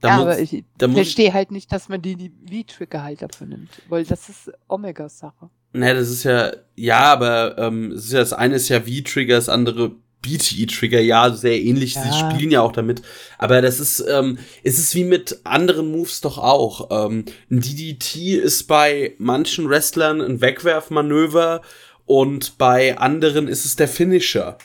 Da 0.01 0.09
ja, 0.09 0.17
muss, 0.17 0.25
aber 0.25 0.39
ich 0.41 0.65
verstehe 0.77 1.33
halt 1.33 1.53
nicht, 1.53 1.73
dass 1.73 1.89
man 1.89 2.03
die, 2.03 2.17
die 2.17 2.65
V-Trigger 2.65 3.05
halt 3.05 3.23
dafür 3.23 3.47
nimmt. 3.47 3.71
Weil 3.89 4.05
das 4.05 4.29
ist 4.29 4.51
Omegas 4.69 5.21
Sache. 5.21 5.51
Naja, 5.73 5.95
das 5.95 6.09
ist 6.09 6.25
ja, 6.25 6.53
ja, 6.75 7.01
aber 7.01 7.59
ähm, 7.59 7.91
das, 7.95 8.07
ist 8.07 8.13
ja, 8.13 8.21
das 8.21 8.33
eine 8.33 8.55
ist 8.55 8.69
ja 8.69 8.81
V-Trigger, 8.81 9.37
das 9.37 9.49
andere 9.49 9.93
BTE-Trigger, 10.23 11.01
ja, 11.01 11.31
sehr 11.31 11.61
ähnlich, 11.61 11.95
ja. 11.95 12.03
sie 12.03 12.19
spielen 12.19 12.51
ja 12.51 12.61
auch 12.63 12.73
damit. 12.73 13.03
Aber 13.39 13.63
das 13.63 13.79
ist, 13.79 14.05
ähm, 14.09 14.39
es 14.65 14.79
ist 14.79 14.95
wie 14.95 15.05
mit 15.05 15.41
anderen 15.45 15.91
Moves 15.93 16.21
doch 16.21 16.39
auch. 16.39 16.89
Ähm, 16.91 17.25
ein 17.51 17.61
DDT 17.61 18.35
ist 18.35 18.65
bei 18.65 19.15
manchen 19.19 19.69
Wrestlern 19.69 20.21
ein 20.21 20.41
Wegwerfmanöver 20.41 21.63
und 22.07 22.59
bei 22.59 22.99
anderen 22.99 23.49
ist 23.49 23.65
es 23.65 23.77
der 23.77 23.89
Finisher. 23.89 24.59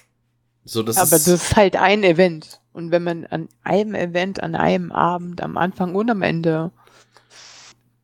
So, 0.66 0.82
das 0.82 0.98
aber 0.98 1.18
ist 1.18 1.28
das 1.28 1.28
ist 1.28 1.56
halt 1.56 1.76
ein 1.76 2.04
Event. 2.04 2.62
Und 2.72 2.92
wenn 2.92 3.04
man 3.04 3.26
an 3.28 3.50
einem 3.64 3.94
Event, 3.94 4.42
an 4.42 4.56
einem 4.56 4.92
Abend, 4.92 5.42
am 5.42 5.58
Anfang 5.58 5.94
und 5.94 6.10
am 6.10 6.24
Ende 6.24 6.72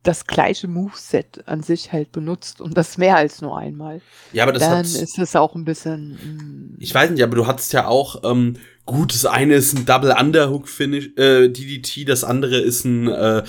das 0.02 0.26
gleiche 0.26 0.66
Moveset 0.66 1.46
an 1.46 1.62
sich 1.62 1.92
halt 1.92 2.10
benutzt 2.12 2.60
und 2.60 2.76
das 2.76 2.96
mehr 2.96 3.16
als 3.16 3.42
nur 3.42 3.58
einmal. 3.58 4.00
Ja, 4.32 4.44
aber 4.44 4.52
das 4.52 4.62
dann 4.62 4.84
ist 4.84 5.18
es 5.18 5.36
auch 5.36 5.54
ein 5.54 5.64
bisschen. 5.64 6.12
Mm. 6.12 6.76
Ich 6.78 6.94
weiß 6.94 7.10
nicht, 7.10 7.22
aber 7.22 7.36
du 7.36 7.46
hattest 7.46 7.72
ja 7.72 7.86
auch 7.86 8.22
ähm, 8.24 8.56
gut. 8.86 9.12
Das 9.12 9.26
eine 9.26 9.54
ist 9.54 9.76
ein 9.76 9.84
Double 9.84 10.14
Underhook 10.18 10.68
Finish 10.68 11.10
äh, 11.16 11.48
DDT, 11.48 12.08
das 12.08 12.24
andere 12.24 12.58
ist 12.58 12.84
ein 12.84 13.08
äh, 13.08 13.42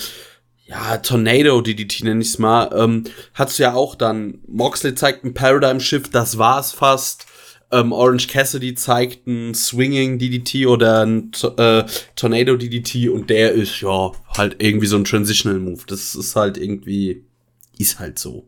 ja 0.65 0.97
Tornado 0.97 1.61
DDT 1.61 2.03
nenne 2.03 2.21
ich's 2.21 2.37
mal. 2.37 2.69
Ähm, 2.75 3.05
hattest 3.33 3.59
du 3.59 3.63
ja 3.63 3.73
auch 3.73 3.95
dann. 3.95 4.39
Moxley 4.47 4.93
zeigt 4.93 5.23
ein 5.23 5.33
Paradigm 5.33 5.79
Shift, 5.79 6.13
das 6.13 6.37
war's 6.37 6.73
fast 6.73 7.27
ähm, 7.71 7.91
Orange 7.91 8.27
Cassidy 8.27 8.75
zeigt 8.75 9.27
ein 9.27 9.53
Swinging 9.53 10.19
DDT 10.19 10.67
oder 10.67 11.05
ein 11.05 11.31
äh, 11.57 11.83
Tornado 12.15 12.55
DDT 12.57 13.09
und 13.09 13.29
der 13.29 13.51
ist 13.53 13.81
ja 13.81 14.11
halt 14.37 14.57
irgendwie 14.59 14.87
so 14.87 14.97
ein 14.97 15.05
Transitional 15.05 15.59
Move. 15.59 15.81
Das 15.87 16.15
ist 16.15 16.35
halt 16.35 16.57
irgendwie, 16.57 17.23
ist 17.77 17.99
halt 17.99 18.19
so. 18.19 18.47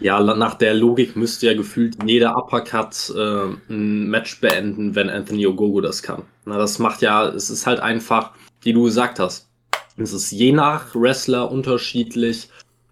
Ja, 0.00 0.20
nach 0.22 0.54
der 0.54 0.74
Logik 0.74 1.16
müsste 1.16 1.46
ja 1.46 1.54
gefühlt 1.54 1.96
jeder 2.04 2.36
Uppercut 2.36 3.12
äh, 3.16 3.56
ein 3.68 4.08
Match 4.08 4.40
beenden, 4.40 4.94
wenn 4.94 5.10
Anthony 5.10 5.46
Ogogo 5.46 5.80
das 5.80 6.02
kann. 6.02 6.22
Na, 6.44 6.56
das 6.56 6.78
macht 6.78 7.02
ja, 7.02 7.26
es 7.28 7.50
ist 7.50 7.66
halt 7.66 7.80
einfach, 7.80 8.30
wie 8.62 8.72
du 8.72 8.84
gesagt 8.84 9.18
hast, 9.18 9.48
es 9.96 10.12
ist 10.12 10.30
je 10.30 10.52
nach 10.52 10.94
Wrestler 10.94 11.50
unterschiedlich, 11.50 12.48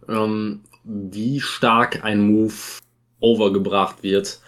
ähm, 0.08 0.62
wie 0.82 1.40
stark 1.40 2.04
ein 2.04 2.26
Move 2.26 2.54
overgebracht 3.20 4.02
wird. 4.02 4.40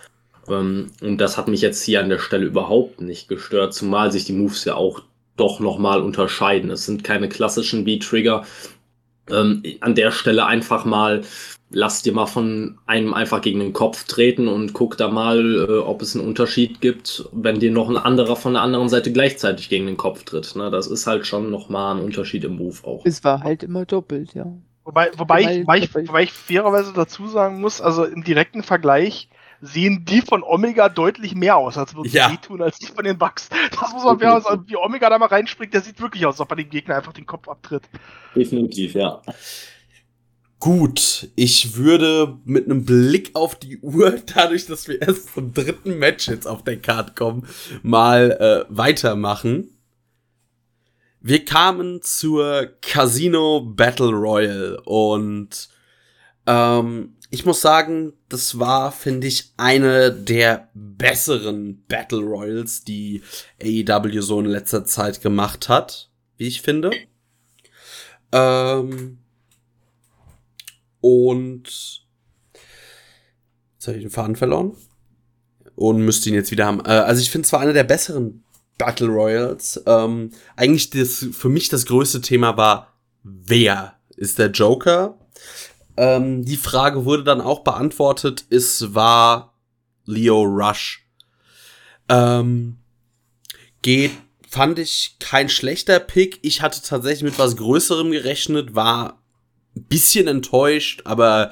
Ähm, 0.50 0.90
und 1.00 1.18
das 1.18 1.36
hat 1.36 1.48
mich 1.48 1.60
jetzt 1.60 1.82
hier 1.82 2.00
an 2.00 2.08
der 2.08 2.18
Stelle 2.18 2.46
überhaupt 2.46 3.00
nicht 3.00 3.28
gestört, 3.28 3.74
zumal 3.74 4.12
sich 4.12 4.24
die 4.24 4.32
Moves 4.32 4.64
ja 4.64 4.74
auch 4.74 5.02
doch 5.36 5.60
nochmal 5.60 6.02
unterscheiden. 6.02 6.70
Es 6.70 6.86
sind 6.86 7.04
keine 7.04 7.28
klassischen 7.28 7.84
B-Trigger. 7.84 8.44
Ähm, 9.30 9.62
an 9.80 9.94
der 9.94 10.10
Stelle 10.10 10.46
einfach 10.46 10.84
mal, 10.84 11.22
lass 11.70 12.02
dir 12.02 12.12
mal 12.12 12.26
von 12.26 12.78
einem 12.86 13.14
einfach 13.14 13.40
gegen 13.40 13.60
den 13.60 13.72
Kopf 13.72 14.04
treten 14.04 14.48
und 14.48 14.72
guck 14.72 14.96
da 14.96 15.08
mal, 15.08 15.66
äh, 15.68 15.78
ob 15.78 16.02
es 16.02 16.16
einen 16.16 16.26
Unterschied 16.26 16.80
gibt, 16.80 17.28
wenn 17.32 17.60
dir 17.60 17.70
noch 17.70 17.88
ein 17.88 17.96
anderer 17.96 18.36
von 18.36 18.54
der 18.54 18.62
anderen 18.62 18.88
Seite 18.88 19.12
gleichzeitig 19.12 19.68
gegen 19.68 19.86
den 19.86 19.96
Kopf 19.96 20.24
tritt. 20.24 20.56
Ne? 20.56 20.70
Das 20.70 20.86
ist 20.86 21.06
halt 21.06 21.26
schon 21.26 21.50
nochmal 21.50 21.96
ein 21.96 22.02
Unterschied 22.02 22.44
im 22.44 22.56
Move 22.56 22.78
auch. 22.84 23.02
Es 23.04 23.22
war 23.22 23.42
halt 23.42 23.62
immer 23.62 23.84
doppelt, 23.84 24.34
ja. 24.34 24.46
Wobei, 24.84 25.10
wobei, 25.18 25.40
ich, 25.42 25.60
wobei, 25.60 25.78
ich, 25.80 25.94
wobei 25.94 26.22
ich 26.22 26.32
fairerweise 26.32 26.94
dazu 26.94 27.28
sagen 27.28 27.60
muss, 27.60 27.82
also 27.82 28.04
im 28.04 28.24
direkten 28.24 28.62
Vergleich, 28.62 29.28
sehen 29.60 30.04
die 30.04 30.20
von 30.20 30.42
Omega 30.42 30.88
deutlich 30.88 31.34
mehr 31.34 31.56
aus, 31.56 31.76
als 31.76 31.94
würden 31.94 32.10
ja. 32.10 32.30
sie 32.30 32.36
tun, 32.36 32.62
als 32.62 32.78
die 32.78 32.86
von 32.86 33.04
den 33.04 33.18
Bugs. 33.18 33.48
Das 33.70 33.92
muss 33.92 34.04
man 34.04 34.18
fair 34.18 34.40
sagen. 34.40 34.64
Wie 34.66 34.76
Omega 34.76 35.10
da 35.10 35.18
mal 35.18 35.26
reinspringt, 35.26 35.74
der 35.74 35.80
sieht 35.80 36.00
wirklich 36.00 36.24
aus, 36.26 36.34
als 36.34 36.40
ob 36.40 36.50
er 36.52 36.56
den 36.56 36.70
Gegner 36.70 36.96
einfach 36.96 37.12
den 37.12 37.26
Kopf 37.26 37.48
abtritt. 37.48 37.82
Definitiv, 38.34 38.94
ja. 38.94 39.20
Gut, 40.60 41.30
ich 41.36 41.76
würde 41.76 42.38
mit 42.44 42.64
einem 42.64 42.84
Blick 42.84 43.30
auf 43.34 43.54
die 43.54 43.78
Uhr, 43.78 44.18
dadurch, 44.34 44.66
dass 44.66 44.88
wir 44.88 45.00
erst 45.00 45.34
zum 45.34 45.54
dritten 45.54 45.98
Match 45.98 46.28
jetzt 46.28 46.46
auf 46.46 46.64
der 46.64 46.80
Card 46.80 47.14
kommen, 47.14 47.46
mal 47.82 48.32
äh, 48.32 48.64
weitermachen. 48.68 49.70
Wir 51.20 51.44
kamen 51.44 52.00
zur 52.02 52.68
Casino 52.80 53.60
Battle 53.60 54.10
Royale 54.10 54.80
und 54.82 55.68
ähm, 56.46 57.16
ich 57.30 57.44
muss 57.44 57.60
sagen, 57.60 58.14
das 58.28 58.58
war, 58.58 58.90
finde 58.90 59.26
ich, 59.26 59.52
eine 59.56 60.12
der 60.12 60.68
besseren 60.74 61.84
Battle 61.86 62.20
Royals, 62.20 62.84
die 62.84 63.22
AEW 63.62 64.20
so 64.22 64.40
in 64.40 64.46
letzter 64.46 64.84
Zeit 64.84 65.20
gemacht 65.20 65.68
hat, 65.68 66.10
wie 66.36 66.46
ich 66.46 66.62
finde. 66.62 66.90
Ähm 68.32 69.18
und 71.00 71.64
jetzt 73.74 73.86
habe 73.86 73.96
ich 73.98 74.04
den 74.04 74.10
Faden 74.10 74.36
verloren 74.36 74.76
und 75.76 76.02
müsste 76.02 76.28
ihn 76.28 76.34
jetzt 76.34 76.50
wieder 76.50 76.66
haben. 76.66 76.80
Äh, 76.80 76.88
also 76.88 77.20
ich 77.20 77.30
finde 77.30 77.46
zwar 77.46 77.60
eine 77.60 77.72
der 77.72 77.84
besseren 77.84 78.42
Battle 78.78 79.08
Royals. 79.08 79.82
Ähm, 79.86 80.30
eigentlich 80.56 80.90
das 80.90 81.26
für 81.32 81.48
mich 81.48 81.68
das 81.68 81.86
größte 81.86 82.20
Thema 82.20 82.56
war, 82.56 82.94
wer 83.22 83.96
ist 84.16 84.38
der 84.38 84.50
Joker? 84.50 85.18
Ähm, 85.98 86.44
die 86.44 86.56
Frage 86.56 87.04
wurde 87.04 87.24
dann 87.24 87.40
auch 87.40 87.64
beantwortet. 87.64 88.44
Es 88.50 88.94
war 88.94 89.54
Leo 90.04 90.42
Rush. 90.42 91.04
Ähm, 92.08 92.78
geht, 93.82 94.12
fand 94.48 94.78
ich 94.78 95.16
kein 95.18 95.48
schlechter 95.48 95.98
Pick. 95.98 96.38
Ich 96.42 96.62
hatte 96.62 96.80
tatsächlich 96.82 97.24
mit 97.24 97.38
was 97.38 97.56
Größerem 97.56 98.12
gerechnet, 98.12 98.76
war 98.76 99.20
ein 99.76 99.84
bisschen 99.84 100.28
enttäuscht, 100.28 101.02
aber 101.04 101.50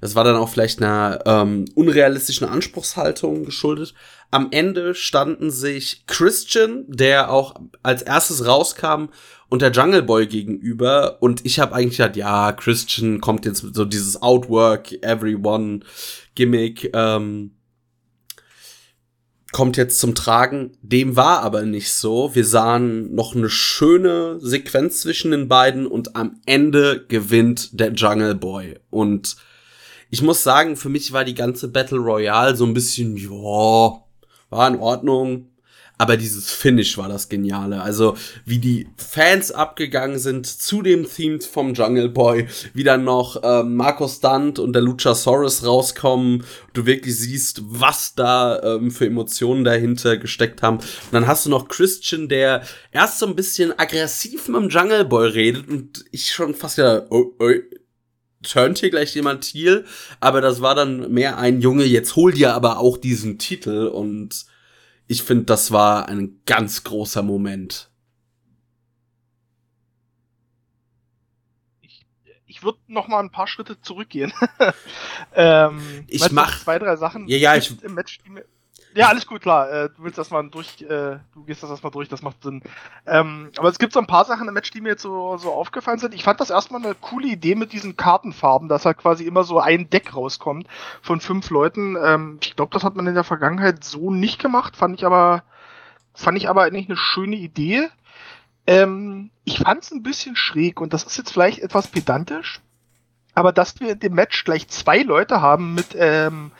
das 0.00 0.14
war 0.14 0.22
dann 0.22 0.36
auch 0.36 0.48
vielleicht 0.48 0.80
einer 0.80 1.18
ähm, 1.26 1.64
unrealistischen 1.74 2.46
Anspruchshaltung 2.46 3.44
geschuldet. 3.44 3.94
Am 4.30 4.48
Ende 4.52 4.94
standen 4.94 5.50
sich 5.50 6.04
Christian, 6.06 6.84
der 6.86 7.32
auch 7.32 7.56
als 7.82 8.02
erstes 8.02 8.46
rauskam, 8.46 9.06
und 9.48 9.62
der 9.62 9.72
Jungle 9.72 10.02
Boy 10.02 10.26
gegenüber. 10.26 11.22
Und 11.22 11.44
ich 11.44 11.58
habe 11.58 11.74
eigentlich 11.74 11.98
gedacht, 11.98 12.16
ja, 12.16 12.52
Christian 12.52 13.20
kommt 13.20 13.46
jetzt 13.46 13.62
mit 13.62 13.74
so 13.74 13.84
dieses 13.84 14.20
Outwork, 14.20 14.92
Everyone 15.02 15.80
Gimmick, 16.34 16.90
ähm, 16.94 17.52
kommt 19.52 19.76
jetzt 19.76 19.98
zum 19.98 20.14
Tragen. 20.14 20.72
Dem 20.82 21.16
war 21.16 21.40
aber 21.40 21.62
nicht 21.62 21.90
so. 21.90 22.34
Wir 22.34 22.44
sahen 22.44 23.14
noch 23.14 23.34
eine 23.34 23.48
schöne 23.48 24.38
Sequenz 24.40 25.00
zwischen 25.00 25.30
den 25.30 25.48
beiden 25.48 25.86
und 25.86 26.16
am 26.16 26.40
Ende 26.44 27.06
gewinnt 27.08 27.80
der 27.80 27.92
Jungle 27.92 28.34
Boy. 28.34 28.78
Und 28.90 29.36
ich 30.10 30.22
muss 30.22 30.42
sagen, 30.42 30.76
für 30.76 30.88
mich 30.90 31.12
war 31.12 31.24
die 31.24 31.34
ganze 31.34 31.68
Battle 31.68 31.98
Royale 31.98 32.56
so 32.56 32.64
ein 32.66 32.74
bisschen, 32.74 33.16
ja, 33.16 33.28
war 34.50 34.68
in 34.68 34.76
Ordnung. 34.76 35.50
Aber 35.98 36.16
dieses 36.16 36.50
Finish 36.50 36.96
war 36.96 37.08
das 37.08 37.28
Geniale. 37.28 37.82
Also, 37.82 38.16
wie 38.44 38.58
die 38.58 38.86
Fans 38.96 39.50
abgegangen 39.50 40.20
sind 40.20 40.46
zu 40.46 40.80
dem 40.82 41.08
Theme 41.08 41.40
vom 41.40 41.74
Jungle 41.74 42.08
Boy, 42.08 42.46
wie 42.72 42.84
dann 42.84 43.02
noch 43.02 43.40
ähm, 43.42 43.74
Marcos 43.74 44.18
Stunt 44.18 44.60
und 44.60 44.72
der 44.72 44.82
Luchasaurus 44.82 45.66
rauskommen, 45.66 46.44
du 46.72 46.86
wirklich 46.86 47.18
siehst, 47.18 47.62
was 47.64 48.14
da 48.14 48.62
ähm, 48.62 48.92
für 48.92 49.06
Emotionen 49.06 49.64
dahinter 49.64 50.16
gesteckt 50.16 50.62
haben. 50.62 50.76
Und 50.76 51.12
dann 51.12 51.26
hast 51.26 51.46
du 51.46 51.50
noch 51.50 51.66
Christian, 51.66 52.28
der 52.28 52.62
erst 52.92 53.18
so 53.18 53.26
ein 53.26 53.34
bisschen 53.34 53.76
aggressiv 53.76 54.46
mit 54.46 54.62
dem 54.62 54.68
Jungle 54.68 55.04
Boy 55.04 55.28
redet 55.28 55.68
und 55.68 56.04
ich 56.12 56.30
schon 56.30 56.54
fast 56.54 56.76
gedacht, 56.76 57.06
oh, 57.10 57.34
oh, 57.40 57.50
turnt 58.44 58.78
hier 58.78 58.90
gleich 58.90 59.14
jemand 59.16 59.42
Thiel, 59.42 59.84
aber 60.20 60.40
das 60.40 60.60
war 60.60 60.74
dann 60.74 61.12
mehr 61.12 61.38
ein 61.38 61.60
Junge, 61.60 61.84
jetzt 61.84 62.14
hol 62.14 62.32
dir 62.32 62.54
aber 62.54 62.78
auch 62.78 62.96
diesen 62.96 63.38
Titel 63.38 63.88
und 63.88 64.46
ich 65.08 65.22
finde, 65.22 65.44
das 65.44 65.72
war 65.72 66.06
ein 66.06 66.42
ganz 66.44 66.84
großer 66.84 67.22
Moment. 67.22 67.90
Ich, 71.80 72.06
ich 72.46 72.62
würde 72.62 72.78
noch 72.86 73.08
mal 73.08 73.20
ein 73.20 73.30
paar 73.30 73.46
Schritte 73.46 73.80
zurückgehen. 73.80 74.32
ähm, 75.34 76.04
ich 76.06 76.30
mach 76.30 76.62
zwei, 76.62 76.78
drei 76.78 76.96
Sachen 76.96 77.26
ja, 77.26 77.38
ja, 77.38 77.56
ich, 77.56 77.82
im 77.82 77.94
Match, 77.94 78.18
die 78.18 78.30
mir, 78.30 78.44
ja, 78.98 79.06
alles 79.06 79.28
gut, 79.28 79.42
klar. 79.42 79.70
Äh, 79.70 79.90
du 79.90 80.02
willst 80.02 80.18
das 80.18 80.30
mal 80.30 80.42
durch, 80.50 80.82
äh, 80.82 81.18
du 81.32 81.44
gehst 81.46 81.62
das 81.62 81.70
erstmal 81.70 81.92
durch, 81.92 82.08
das 82.08 82.22
macht 82.22 82.42
Sinn. 82.42 82.62
Ähm, 83.06 83.52
aber 83.56 83.68
es 83.68 83.78
gibt 83.78 83.92
so 83.92 84.00
ein 84.00 84.08
paar 84.08 84.24
Sachen 84.24 84.48
im 84.48 84.54
Match, 84.54 84.72
die 84.72 84.80
mir 84.80 84.88
jetzt 84.88 85.02
so, 85.02 85.36
so 85.36 85.52
aufgefallen 85.52 86.00
sind. 86.00 86.14
Ich 86.14 86.24
fand 86.24 86.40
das 86.40 86.50
erstmal 86.50 86.84
eine 86.84 86.96
coole 86.96 87.28
Idee 87.28 87.54
mit 87.54 87.72
diesen 87.72 87.96
Kartenfarben, 87.96 88.68
dass 88.68 88.86
halt 88.86 88.98
quasi 88.98 89.22
immer 89.22 89.44
so 89.44 89.60
ein 89.60 89.88
Deck 89.88 90.16
rauskommt 90.16 90.66
von 91.00 91.20
fünf 91.20 91.48
Leuten. 91.50 91.96
Ähm, 92.02 92.40
ich 92.42 92.56
glaube, 92.56 92.72
das 92.72 92.82
hat 92.82 92.96
man 92.96 93.06
in 93.06 93.14
der 93.14 93.22
Vergangenheit 93.22 93.84
so 93.84 94.10
nicht 94.10 94.40
gemacht, 94.40 94.74
fand 94.74 94.96
ich 94.98 95.06
aber, 95.06 95.44
fand 96.12 96.36
ich 96.36 96.48
aber 96.48 96.62
eigentlich 96.64 96.88
eine 96.88 96.96
schöne 96.96 97.36
Idee. 97.36 97.88
Ähm, 98.66 99.30
ich 99.44 99.60
fand 99.60 99.84
es 99.84 99.92
ein 99.92 100.02
bisschen 100.02 100.34
schräg 100.34 100.80
und 100.80 100.92
das 100.92 101.04
ist 101.04 101.16
jetzt 101.16 101.32
vielleicht 101.32 101.60
etwas 101.60 101.86
pedantisch, 101.86 102.60
aber 103.34 103.52
dass 103.52 103.78
wir 103.78 103.92
in 103.92 104.00
dem 104.00 104.14
Match 104.14 104.42
gleich 104.44 104.66
zwei 104.66 105.02
Leute 105.02 105.40
haben 105.40 105.74
mit, 105.74 105.94
ähm, 105.96 106.50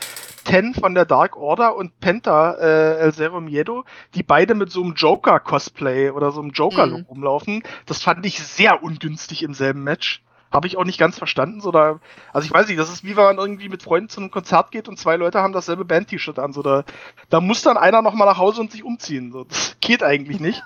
Ten 0.48 0.72
von 0.72 0.94
der 0.94 1.04
Dark 1.04 1.36
Order 1.36 1.76
und 1.76 2.00
Penta 2.00 2.54
äh, 2.54 3.00
El 3.00 3.12
Zero 3.12 3.38
Miedo, 3.38 3.84
die 4.14 4.22
beide 4.22 4.54
mit 4.54 4.72
so 4.72 4.82
einem 4.82 4.94
Joker-Cosplay 4.94 6.08
oder 6.08 6.32
so 6.32 6.40
einem 6.40 6.52
Joker-Look 6.52 7.00
mhm. 7.00 7.06
rumlaufen. 7.06 7.62
Das 7.84 8.00
fand 8.00 8.24
ich 8.24 8.42
sehr 8.42 8.82
ungünstig 8.82 9.42
im 9.42 9.52
selben 9.52 9.84
Match. 9.84 10.22
Habe 10.50 10.66
ich 10.66 10.78
auch 10.78 10.86
nicht 10.86 10.98
ganz 10.98 11.18
verstanden. 11.18 11.60
So 11.60 11.70
da, 11.70 12.00
also 12.32 12.46
ich 12.46 12.50
weiß 12.52 12.66
nicht, 12.66 12.80
das 12.80 12.90
ist 12.90 13.04
wie 13.04 13.14
wenn 13.14 13.24
man 13.24 13.36
irgendwie 13.36 13.68
mit 13.68 13.82
Freunden 13.82 14.08
zu 14.08 14.20
einem 14.22 14.30
Konzert 14.30 14.70
geht 14.70 14.88
und 14.88 14.98
zwei 14.98 15.16
Leute 15.16 15.42
haben 15.42 15.52
dasselbe 15.52 15.84
Band-T-Shirt 15.84 16.38
an. 16.38 16.54
So 16.54 16.62
da, 16.62 16.84
da 17.28 17.42
muss 17.42 17.60
dann 17.60 17.76
einer 17.76 18.00
nochmal 18.00 18.26
nach 18.26 18.38
Hause 18.38 18.62
und 18.62 18.72
sich 18.72 18.84
umziehen. 18.84 19.30
So, 19.32 19.44
das 19.44 19.76
geht 19.82 20.02
eigentlich 20.02 20.40
nicht. 20.40 20.62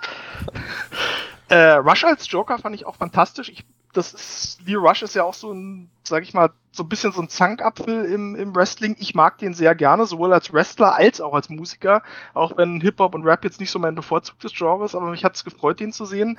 äh, 1.49 1.73
Rush 1.73 2.05
als 2.05 2.31
Joker 2.31 2.57
fand 2.57 2.73
ich 2.73 2.85
auch 2.85 2.95
fantastisch. 2.95 3.49
Ich 3.49 3.65
das 3.93 4.13
ist, 4.13 4.59
Lee 4.65 4.75
Rush 4.75 5.03
ist 5.03 5.15
ja 5.15 5.23
auch 5.23 5.33
so 5.33 5.51
ein, 5.51 5.89
sag 6.03 6.23
ich 6.23 6.33
mal, 6.33 6.51
so 6.71 6.83
ein 6.83 6.89
bisschen 6.89 7.11
so 7.11 7.21
ein 7.21 7.29
Zankapfel 7.29 8.05
im, 8.05 8.35
im 8.35 8.55
Wrestling. 8.55 8.95
Ich 8.99 9.13
mag 9.15 9.37
den 9.37 9.53
sehr 9.53 9.75
gerne, 9.75 10.05
sowohl 10.05 10.33
als 10.33 10.51
Wrestler 10.51 10.95
als 10.95 11.21
auch 11.21 11.33
als 11.33 11.49
Musiker. 11.49 12.01
Auch 12.33 12.57
wenn 12.57 12.81
Hip-Hop 12.81 13.13
und 13.15 13.23
Rap 13.23 13.43
jetzt 13.43 13.59
nicht 13.59 13.71
so 13.71 13.79
mein 13.79 13.95
bevorzugtes 13.95 14.53
Genre 14.53 14.85
ist, 14.85 14.95
aber 14.95 15.11
mich 15.11 15.23
hat 15.23 15.35
es 15.35 15.43
gefreut, 15.43 15.79
den 15.79 15.93
zu 15.93 16.05
sehen. 16.05 16.37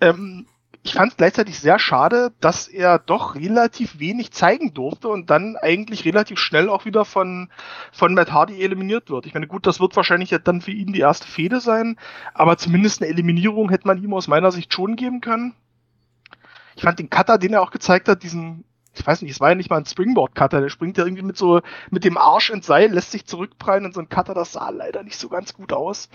Ähm, 0.00 0.46
ich 0.86 0.94
fand 0.94 1.10
es 1.10 1.16
gleichzeitig 1.16 1.58
sehr 1.58 1.80
schade, 1.80 2.32
dass 2.40 2.68
er 2.68 3.00
doch 3.00 3.34
relativ 3.34 3.98
wenig 3.98 4.30
zeigen 4.30 4.72
durfte 4.72 5.08
und 5.08 5.30
dann 5.30 5.56
eigentlich 5.56 6.04
relativ 6.04 6.38
schnell 6.38 6.68
auch 6.68 6.84
wieder 6.84 7.04
von, 7.04 7.50
von 7.90 8.14
Matt 8.14 8.32
Hardy 8.32 8.62
eliminiert 8.62 9.10
wird. 9.10 9.26
Ich 9.26 9.34
meine, 9.34 9.48
gut, 9.48 9.66
das 9.66 9.80
wird 9.80 9.96
wahrscheinlich 9.96 10.34
dann 10.44 10.60
für 10.60 10.70
ihn 10.70 10.92
die 10.92 11.00
erste 11.00 11.26
Fehde 11.26 11.60
sein, 11.60 11.98
aber 12.34 12.56
zumindest 12.56 13.02
eine 13.02 13.10
Eliminierung 13.10 13.68
hätte 13.68 13.88
man 13.88 14.02
ihm 14.02 14.14
aus 14.14 14.28
meiner 14.28 14.52
Sicht 14.52 14.72
schon 14.72 14.94
geben 14.94 15.20
können. 15.20 15.54
Ich 16.76 16.82
fand 16.82 16.98
den 16.98 17.10
Cutter, 17.10 17.38
den 17.38 17.54
er 17.54 17.62
auch 17.62 17.70
gezeigt 17.70 18.08
hat, 18.08 18.22
diesen, 18.22 18.64
ich 18.94 19.06
weiß 19.06 19.22
nicht, 19.22 19.32
es 19.32 19.40
war 19.40 19.48
ja 19.48 19.54
nicht 19.54 19.70
mal 19.70 19.78
ein 19.78 19.86
Springboard-Cutter, 19.86 20.60
der 20.60 20.68
springt 20.68 20.98
ja 20.98 21.04
irgendwie 21.04 21.22
mit 21.22 21.36
so, 21.36 21.60
mit 21.90 22.04
dem 22.04 22.18
Arsch 22.18 22.50
ins 22.50 22.66
Seil, 22.66 22.92
lässt 22.92 23.10
sich 23.10 23.26
zurückprallen 23.26 23.86
und 23.86 23.94
so 23.94 24.00
ein 24.00 24.08
Cutter, 24.08 24.34
das 24.34 24.52
sah 24.52 24.70
leider 24.70 25.02
nicht 25.02 25.18
so 25.18 25.28
ganz 25.28 25.54
gut 25.54 25.72
aus. 25.72 26.08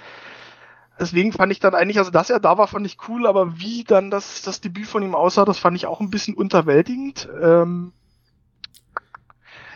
Deswegen 1.00 1.32
fand 1.32 1.52
ich 1.52 1.60
dann 1.60 1.74
eigentlich, 1.74 1.98
also 1.98 2.12
dass 2.12 2.30
er 2.30 2.40
da 2.40 2.60
war, 2.60 2.68
fand 2.68 2.86
ich 2.86 2.98
cool, 3.08 3.26
aber 3.26 3.60
wie 3.60 3.84
dann 3.84 4.12
das, 4.12 4.44
das 4.44 4.62
Debüt 4.62 4.86
von 4.86 5.02
ihm 5.02 5.16
aussah, 5.16 5.46
das 5.46 5.58
fand 5.58 5.76
ich 5.76 5.88
auch 5.88 6.00
ein 6.00 6.12
bisschen 6.12 6.36
unterwältigend. 6.36 7.28
Ähm, 7.42 7.92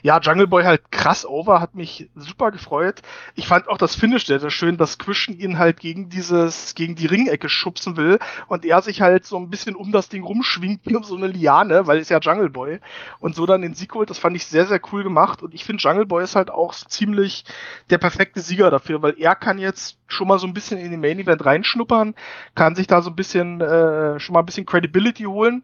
ja, 0.06 0.20
Jungle 0.20 0.46
Boy 0.46 0.64
halt 0.66 0.92
krass 0.92 1.26
over, 1.26 1.60
hat 1.60 1.74
mich 1.74 2.12
super 2.14 2.52
gefreut. 2.52 3.02
Ich 3.34 3.48
fand 3.48 3.68
auch 3.68 3.80
das 3.80 3.96
Finish 3.96 4.28
sehr, 4.28 4.40
sehr 4.40 4.52
schön, 4.52 4.78
dass 4.78 5.00
Quischen 5.00 5.36
ihn 5.36 5.58
halt 5.58 5.80
gegen 5.80 6.10
dieses, 6.10 6.76
gegen 6.76 6.94
die 6.94 7.08
Ringecke 7.08 7.50
schubsen 7.50 7.98
will 7.98 8.20
und 8.48 8.66
er 8.66 8.84
sich 8.84 9.02
halt 9.02 9.26
so 9.26 9.36
ein 9.40 9.50
bisschen 9.50 9.76
um 9.76 9.92
das 9.92 10.08
Ding 10.08 10.24
rumschwingt 10.24 10.82
wie 10.84 10.96
um 10.96 11.04
so 11.04 11.16
eine 11.16 11.26
Liane, 11.26 11.88
weil 11.88 11.98
es 11.98 12.10
ja 12.10 12.20
Jungle 12.20 12.52
Boy 12.52 12.82
und 13.20 13.34
so 13.34 13.48
dann 13.48 13.64
den 13.64 13.74
Sieg 13.74 13.96
holt. 13.96 14.12
Das 14.12 14.20
fand 14.20 14.36
ich 14.36 14.46
sehr, 14.46 14.68
sehr 14.68 14.80
cool 14.92 15.02
gemacht 15.02 15.42
und 15.42 15.56
ich 15.56 15.66
finde 15.66 15.82
Jungle 15.82 16.06
Boy 16.06 16.24
ist 16.24 16.36
halt 16.36 16.52
auch 16.52 16.76
ziemlich 16.76 17.44
der 17.90 17.98
perfekte 17.98 18.42
Sieger 18.42 18.70
dafür, 18.70 19.02
weil 19.02 19.16
er 19.18 19.34
kann 19.34 19.58
jetzt 19.58 19.98
schon 20.06 20.28
mal 20.28 20.38
so 20.38 20.46
ein 20.46 20.54
bisschen 20.54 20.78
in 20.78 20.92
den 20.92 21.02
Main 21.02 21.18
Event 21.18 21.44
reinschnuppern, 21.44 22.14
kann 22.54 22.76
sich 22.76 22.86
da 22.86 23.02
so 23.02 23.10
ein 23.10 23.16
bisschen, 23.16 23.60
äh, 23.60 24.20
schon 24.20 24.34
mal 24.34 24.42
ein 24.42 24.46
bisschen 24.46 24.68
Credibility 24.68 25.24
holen 25.24 25.64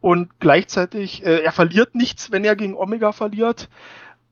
und 0.00 0.38
gleichzeitig, 0.40 1.24
äh, 1.24 1.42
er 1.42 1.52
verliert 1.52 1.94
nichts, 1.94 2.30
wenn 2.30 2.44
er 2.44 2.56
gegen 2.56 2.74
Omega 2.74 3.12
verliert. 3.12 3.68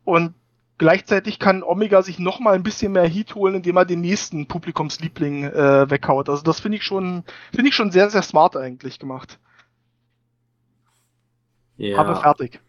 Und 0.05 0.35
gleichzeitig 0.79 1.39
kann 1.39 1.62
Omega 1.62 2.03
sich 2.03 2.19
noch 2.19 2.41
mal 2.41 2.55
ein 2.55 2.62
bisschen 2.62 2.93
mehr 2.93 3.09
Heat 3.09 3.35
holen, 3.35 3.57
indem 3.57 3.77
er 3.77 3.85
den 3.85 4.01
nächsten 4.01 4.47
Publikumsliebling 4.47 5.45
äh, 5.45 5.91
weghaut. 5.91 6.29
Also 6.29 6.43
das 6.43 6.61
finde 6.61 6.79
ich 6.79 6.85
schon, 6.85 7.25
finde 7.53 7.69
ich 7.69 7.75
schon 7.75 7.91
sehr, 7.91 8.11
sehr 8.11 8.23
smart 8.23 8.57
eigentlich 8.57 8.99
gemacht. 8.99 9.39
Ja. 11.77 11.97
Habe 11.99 12.17
fertig. 12.17 12.61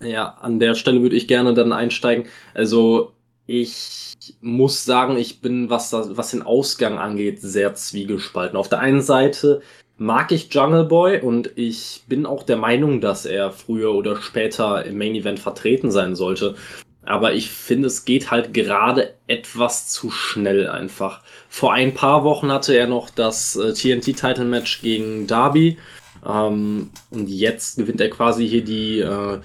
Ja, 0.00 0.34
an 0.40 0.58
der 0.60 0.74
Stelle 0.74 1.02
würde 1.02 1.16
ich 1.16 1.28
gerne 1.28 1.54
dann 1.54 1.72
einsteigen. 1.72 2.26
Also 2.52 3.14
ich 3.46 4.14
muss 4.40 4.84
sagen, 4.84 5.16
ich 5.16 5.40
bin, 5.40 5.70
was, 5.70 5.90
das, 5.90 6.16
was 6.16 6.30
den 6.30 6.42
Ausgang 6.42 6.98
angeht, 6.98 7.40
sehr 7.40 7.74
zwiegespalten. 7.74 8.56
Auf 8.56 8.68
der 8.68 8.80
einen 8.80 9.02
Seite 9.02 9.62
mag 9.96 10.32
ich 10.32 10.52
Jungle 10.52 10.84
Boy 10.84 11.20
und 11.20 11.50
ich 11.56 12.02
bin 12.08 12.26
auch 12.26 12.42
der 12.42 12.56
Meinung, 12.56 13.00
dass 13.00 13.26
er 13.26 13.52
früher 13.52 13.94
oder 13.94 14.20
später 14.20 14.84
im 14.84 14.98
Main 14.98 15.14
Event 15.14 15.38
vertreten 15.38 15.90
sein 15.90 16.16
sollte. 16.16 16.56
Aber 17.04 17.34
ich 17.34 17.50
finde, 17.50 17.88
es 17.88 18.04
geht 18.04 18.30
halt 18.30 18.54
gerade 18.54 19.14
etwas 19.26 19.88
zu 19.88 20.10
schnell 20.10 20.68
einfach. 20.68 21.22
Vor 21.48 21.72
ein 21.74 21.94
paar 21.94 22.24
Wochen 22.24 22.50
hatte 22.50 22.74
er 22.74 22.86
noch 22.86 23.10
das 23.10 23.56
äh, 23.56 23.74
TNT-Title-Match 23.74 24.80
gegen 24.80 25.26
Darby. 25.26 25.78
Ähm, 26.26 26.90
und 27.10 27.28
jetzt 27.28 27.76
gewinnt 27.76 28.00
er 28.00 28.08
quasi 28.08 28.48
hier 28.48 28.64
die, 28.64 29.00
äh, 29.00 29.38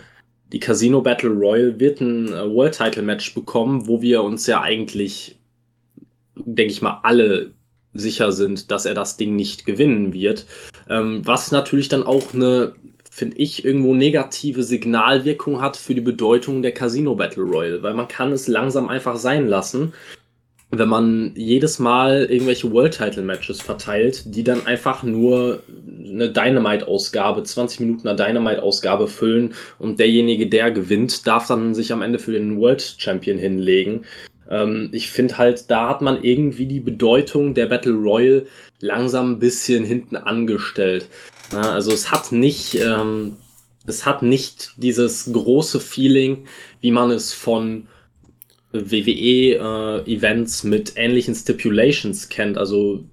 die 0.54 0.60
Casino 0.60 1.02
Battle 1.02 1.32
Royal, 1.32 1.80
wird 1.80 2.00
ein 2.00 2.30
äh, 2.30 2.50
World-Title-Match 2.50 3.34
bekommen, 3.34 3.88
wo 3.88 4.02
wir 4.02 4.24
uns 4.24 4.48
ja 4.48 4.62
eigentlich, 4.62 5.38
denke 6.36 6.72
ich 6.72 6.82
mal, 6.82 7.02
alle 7.04 7.52
sicher 7.94 8.32
sind, 8.32 8.72
dass 8.72 8.86
er 8.86 8.94
das 8.94 9.18
Ding 9.18 9.36
nicht 9.36 9.66
gewinnen 9.66 10.14
wird. 10.14 10.46
Ähm, 10.90 11.22
was 11.26 11.52
natürlich 11.52 11.90
dann 11.90 12.04
auch 12.04 12.34
eine, 12.34 12.74
finde 13.10 13.38
ich, 13.38 13.66
irgendwo 13.66 13.94
negative 13.94 14.64
Signalwirkung 14.64 15.62
hat 15.62 15.78
für 15.78 15.96
die 15.96 16.02
Bedeutung 16.02 16.62
der 16.62 16.74
Casino 16.74 17.16
Battle 17.16 17.44
Royale, 17.44 17.84
weil 17.84 17.94
man 17.94 18.08
kann 18.08 18.32
es 18.32 18.48
langsam 18.48 18.90
einfach 18.90 19.18
sein 19.18 19.48
lassen, 19.48 19.94
wenn 20.72 20.90
man 20.90 21.32
jedes 21.36 21.80
Mal 21.80 22.26
irgendwelche 22.26 22.72
World 22.72 22.96
Title 22.96 23.24
Matches 23.24 23.60
verteilt, 23.60 24.24
die 24.36 24.44
dann 24.44 24.68
einfach 24.68 25.02
nur 25.02 25.64
eine 26.08 26.30
Dynamite-Ausgabe, 26.30 27.42
20 27.44 27.80
Minuten 27.80 28.08
eine 28.08 28.16
Dynamite-Ausgabe 28.16 29.08
füllen 29.08 29.56
und 29.80 30.00
derjenige, 30.00 30.48
der 30.48 30.70
gewinnt, 30.70 31.26
darf 31.26 31.48
dann 31.48 31.74
sich 31.74 31.92
am 31.92 32.04
Ende 32.04 32.20
für 32.20 32.34
den 32.34 32.60
World 32.60 32.96
Champion 33.00 33.40
hinlegen. 33.40 34.06
Ähm, 34.50 34.90
ich 34.92 35.10
finde 35.10 35.38
halt, 35.38 35.70
da 35.70 35.90
hat 35.90 36.02
man 36.02 36.24
irgendwie 36.24 36.66
die 36.66 36.80
Bedeutung 36.80 37.54
der 37.54 37.68
Battle 37.68 37.94
Royale 37.94 38.48
langsam 38.80 39.34
ein 39.34 39.40
bisschen 39.40 39.84
hinten 39.84 40.16
angestellt. 40.16 41.08
Ja, 41.52 41.72
also 41.72 41.92
es 41.92 42.12
hat 42.12 42.32
nicht, 42.32 42.76
ähm, 42.76 43.38
es 43.86 44.06
hat 44.06 44.22
nicht 44.22 44.74
dieses 44.78 45.32
große 45.32 45.80
Feeling, 45.80 46.46
wie 46.82 46.92
man 46.92 47.12
es 47.12 47.34
von 47.34 47.88
WWE-Events 48.72 50.64
äh, 50.64 50.68
mit 50.68 50.94
ähnlichen 50.96 51.34
Stipulations 51.36 52.30
kennt. 52.30 52.58
Also 52.58 53.04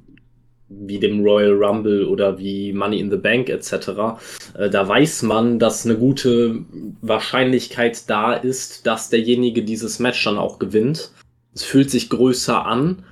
wie 0.69 0.99
dem 0.99 1.23
Royal 1.23 1.53
Rumble 1.53 2.07
oder 2.07 2.39
wie 2.39 2.73
Money 2.73 2.99
in 2.99 3.11
the 3.11 3.17
Bank 3.17 3.49
etc. 3.49 4.19
Äh, 4.59 4.69
da 4.69 4.87
weiß 4.87 5.23
man, 5.23 5.59
dass 5.59 5.87
eine 5.87 5.97
gute 5.97 6.65
Wahrscheinlichkeit 7.03 8.09
da 8.11 8.35
ist, 8.35 8.87
dass 8.87 9.11
derjenige 9.11 9.63
dieses 9.63 9.99
Match 9.99 10.23
dann 10.25 10.39
auch 10.39 10.59
gewinnt. 10.59 11.13
Es 11.57 11.65
fühlt 11.65 11.91
sich 11.91 12.11
größer 12.11 12.67
an, 12.67 13.03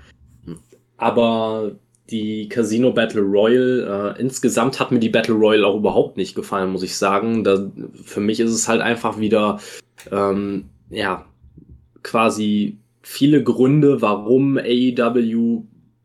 aber 0.99 1.73
die 2.11 2.51
Casino 2.51 2.93
Battle 2.93 3.23
Royale, 3.23 4.15
äh, 4.17 4.21
insgesamt 4.21 4.79
hat 4.79 4.93
mir 4.93 4.99
die 4.99 5.09
Battle 5.09 5.35
Royale 5.35 5.67
auch 5.67 5.77
überhaupt 5.77 6.19
nicht 6.19 6.35
gefallen, 6.35 6.71
muss 6.71 6.83
ich 6.83 6.95
sagen. 6.99 7.43
Da, 7.43 7.71
für 8.05 8.21
mich 8.21 8.41
ist 8.41 8.51
es 8.51 8.69
halt 8.69 8.83
einfach 8.83 9.19
wieder, 9.19 9.61
ähm, 10.13 10.67
ja, 10.91 11.25
quasi 12.03 12.77
viele 13.01 13.43
Gründe, 13.43 14.03
warum 14.03 14.59
AEW 14.59 15.63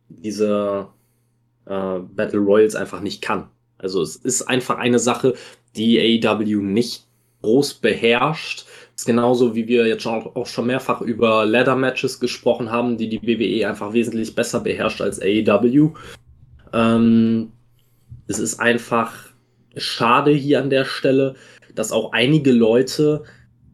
diese 0.07 0.87
äh, 1.65 1.99
Battle 1.99 2.39
Royals 2.39 2.75
einfach 2.75 3.01
nicht 3.01 3.21
kann. 3.21 3.49
Also 3.77 4.01
es 4.01 4.15
ist 4.15 4.43
einfach 4.43 4.77
eine 4.77 4.99
Sache, 4.99 5.33
die 5.75 6.23
AEW 6.25 6.61
nicht 6.61 7.05
groß 7.41 7.75
beherrscht. 7.75 8.65
Ist 8.99 9.05
genauso 9.05 9.55
wie 9.55 9.65
wir 9.65 9.87
jetzt 9.87 10.03
schon, 10.03 10.25
auch 10.25 10.45
schon 10.45 10.67
mehrfach 10.67 10.99
über 10.99 11.45
Ladder 11.45 11.77
Matches 11.77 12.19
gesprochen 12.19 12.69
haben, 12.69 12.97
die 12.97 13.07
die 13.07 13.21
WWE 13.21 13.65
einfach 13.65 13.93
wesentlich 13.93 14.35
besser 14.35 14.59
beherrscht 14.59 14.99
als 14.99 15.21
AEW. 15.21 15.91
Ähm, 16.73 17.53
es 18.27 18.39
ist 18.39 18.59
einfach 18.59 19.13
schade 19.77 20.31
hier 20.31 20.61
an 20.61 20.69
der 20.69 20.83
Stelle, 20.83 21.35
dass 21.73 21.93
auch 21.93 22.11
einige 22.11 22.51
Leute, 22.51 23.23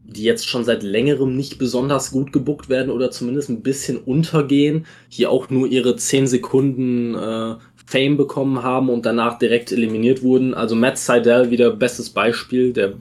die 0.04 0.22
jetzt 0.22 0.46
schon 0.46 0.62
seit 0.62 0.84
längerem 0.84 1.34
nicht 1.34 1.58
besonders 1.58 2.12
gut 2.12 2.32
gebuckt 2.32 2.68
werden 2.68 2.92
oder 2.92 3.10
zumindest 3.10 3.48
ein 3.48 3.62
bisschen 3.62 3.96
untergehen, 3.96 4.86
hier 5.08 5.32
auch 5.32 5.50
nur 5.50 5.66
ihre 5.66 5.96
10 5.96 6.28
Sekunden 6.28 7.16
äh, 7.16 7.56
Fame 7.86 8.16
bekommen 8.16 8.62
haben 8.62 8.88
und 8.88 9.06
danach 9.06 9.38
direkt 9.38 9.70
eliminiert 9.70 10.22
wurden. 10.22 10.54
Also 10.54 10.74
Matt 10.74 10.98
Seidel 10.98 11.50
wieder 11.50 11.70
bestes 11.70 12.10
Beispiel, 12.10 12.72
der 12.72 12.94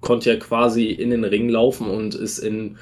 konnte 0.00 0.30
ja 0.30 0.36
quasi 0.36 0.90
in 0.90 1.10
den 1.10 1.24
Ring 1.24 1.48
laufen 1.48 1.88
und 1.88 2.14
ist 2.14 2.38
in 2.38 2.76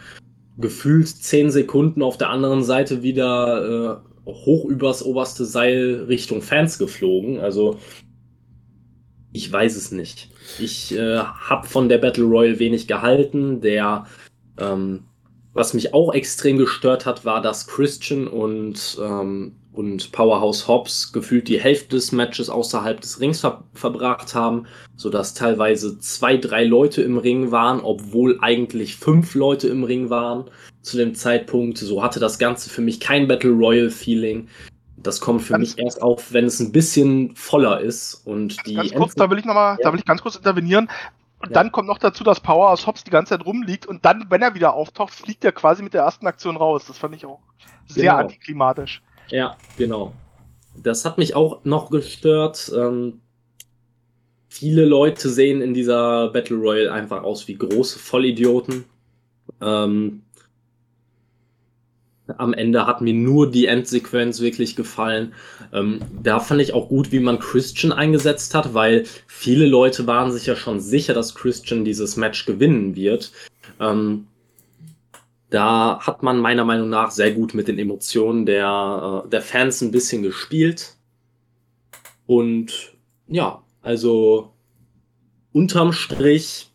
gefühlt 0.59 1.09
zehn 1.09 1.51
Sekunden 1.51 2.03
auf 2.03 2.19
der 2.19 2.31
anderen 2.31 2.65
Seite 2.65 3.03
wieder 3.03 4.03
äh, 4.27 4.31
hoch 4.31 4.65
übers 4.65 5.05
oberste 5.05 5.45
Seil 5.45 6.05
Richtung 6.09 6.43
Fans 6.43 6.79
geflogen. 6.79 7.39
Also 7.39 7.79
ich 9.33 9.51
weiß 9.51 9.77
es 9.77 9.93
nicht. 9.93 10.31
Ich 10.59 10.95
äh, 10.97 11.19
habe 11.19 11.69
von 11.69 11.89
der 11.89 11.99
Battle 11.99 12.25
Royale 12.25 12.59
wenig 12.59 12.89
gehalten. 12.89 13.61
Der 13.61 14.07
ähm, 14.59 15.05
was 15.53 15.73
mich 15.73 15.95
auch 15.95 16.13
extrem 16.13 16.59
gestört 16.59 17.07
hat, 17.07 17.25
war, 17.25 17.41
dass 17.41 17.69
Christian 17.69 18.27
und 18.27 18.99
ähm, 19.01 19.57
und 19.75 20.12
Powerhouse 20.12 20.68
Hobbs 20.68 21.12
gefühlt 21.12 21.49
die 21.49 21.61
Hälfte 21.61 21.97
des 21.97 22.12
Matches 22.12 22.49
außerhalb 22.49 23.01
des 23.01 23.20
Rings 23.20 23.41
ver 23.41 23.64
verbracht 23.75 24.35
haben, 24.35 24.66
sodass 24.95 25.35
teilweise 25.35 25.99
zwei, 25.99 26.37
drei 26.37 26.64
Leute 26.64 27.03
im 27.03 27.18
Ring 27.18 27.51
waren, 27.51 27.81
obwohl 27.81 28.39
eigentlich 28.41 28.97
fünf 28.97 29.35
Leute 29.35 29.66
im 29.68 29.83
Ring 29.83 30.11
waren 30.11 30.45
zu 30.81 30.97
dem 30.97 31.16
Zeitpunkt. 31.16 31.79
So 31.79 32.05
hatte 32.05 32.20
das 32.20 32.39
Ganze 32.39 32.70
für 32.70 32.83
mich 32.83 33.01
kein 33.01 33.27
Battle 33.27 33.51
Royale 33.51 33.91
Feeling. 33.91 34.49
Das 34.97 35.20
kommt 35.20 35.43
für 35.43 35.55
ganz 35.55 35.77
mich 35.77 35.85
erst 35.85 36.01
auf, 36.01 36.33
wenn 36.33 36.45
es 36.45 36.61
ein 36.61 36.70
bisschen 36.70 37.35
voller 37.35 37.81
ist 37.81 38.22
und 38.25 38.64
die. 38.66 38.75
Ganz 38.75 38.95
kurz, 38.95 39.14
da 39.14 39.29
will 39.29 39.39
ich 39.39 39.45
noch 39.45 39.55
mal, 39.55 39.72
ja. 39.72 39.79
da 39.83 39.93
will 39.93 39.99
ich 39.99 40.07
ganz 40.07 40.22
kurz 40.22 40.37
intervenieren. 40.37 40.89
Und 41.41 41.51
ja. 41.51 41.55
dann 41.55 41.72
kommt 41.72 41.89
noch 41.89 41.99
dazu, 41.99 42.22
dass 42.22 42.41
Powerhouse 42.41 42.87
Hobbs 42.87 43.05
die 43.05 43.11
ganze 43.11 43.37
Zeit 43.37 43.45
rumliegt 43.45 43.87
und 43.87 44.05
dann, 44.05 44.27
wenn 44.31 44.41
er 44.41 44.55
wieder 44.55 44.72
auftaucht, 44.72 45.12
fliegt 45.12 45.45
er 45.45 45.53
quasi 45.53 45.83
mit 45.83 45.93
der 45.93 46.03
ersten 46.03 46.27
Aktion 46.27 46.57
raus. 46.57 46.85
Das 46.87 46.97
fand 46.97 47.16
ich 47.16 47.27
auch 47.27 47.41
sehr 47.87 48.12
genau. 48.12 48.22
antiklimatisch. 48.22 49.03
Ja, 49.29 49.57
genau. 49.77 50.12
Das 50.83 51.05
hat 51.05 51.18
mich 51.18 51.35
auch 51.35 51.64
noch 51.64 51.91
gestört. 51.91 52.72
Ähm, 52.75 53.20
viele 54.49 54.85
Leute 54.85 55.29
sehen 55.29 55.62
in 55.62 55.75
dieser 55.75 56.29
Battle 56.31 56.57
Royale 56.57 56.93
einfach 56.93 57.22
aus 57.22 57.49
wie 57.49 57.57
große 57.57 57.99
Vollidioten. 57.99 58.85
Ähm, 59.61 60.22
am 62.39 62.55
Ende 62.55 62.87
hat 62.87 63.01
mir 63.01 63.12
nur 63.12 63.51
die 63.51 63.66
Endsequenz 63.66 64.41
wirklich 64.41 64.77
gefallen. 64.77 65.35
Ähm, 65.72 66.01
da 66.22 66.41
fand 66.41 66.62
ich 66.62 66.72
auch 66.72 66.89
gut, 66.89 67.12
wie 67.12 67.20
man 67.20 67.39
Christian 67.39 67.93
eingesetzt 67.93 68.55
hat, 68.55 68.72
weil 68.72 69.05
viele 69.27 69.66
Leute 69.66 70.07
waren 70.07 70.33
sich 70.33 70.47
ja 70.47 70.57
schon 70.57 70.81
sicher, 70.81 71.12
dass 71.12 71.35
Christian 71.35 71.85
dieses 71.85 72.16
Match 72.16 72.47
gewinnen 72.47 72.97
wird. 72.97 73.33
Ähm, 73.79 74.27
da 75.51 76.01
hat 76.01 76.22
man 76.22 76.38
meiner 76.38 76.64
Meinung 76.64 76.88
nach 76.88 77.11
sehr 77.11 77.32
gut 77.32 77.55
mit 77.55 77.68
den 77.68 77.78
Emotionen 77.78 78.47
der, 78.47 79.24
äh, 79.24 79.28
der 79.28 79.42
Fans 79.42 79.80
ein 79.82 79.90
bisschen 79.90 80.22
gespielt. 80.22 80.97
Und 82.26 82.97
ja, 83.26 83.62
also 83.82 84.55
unterm 85.53 85.92
Strich 85.92 86.70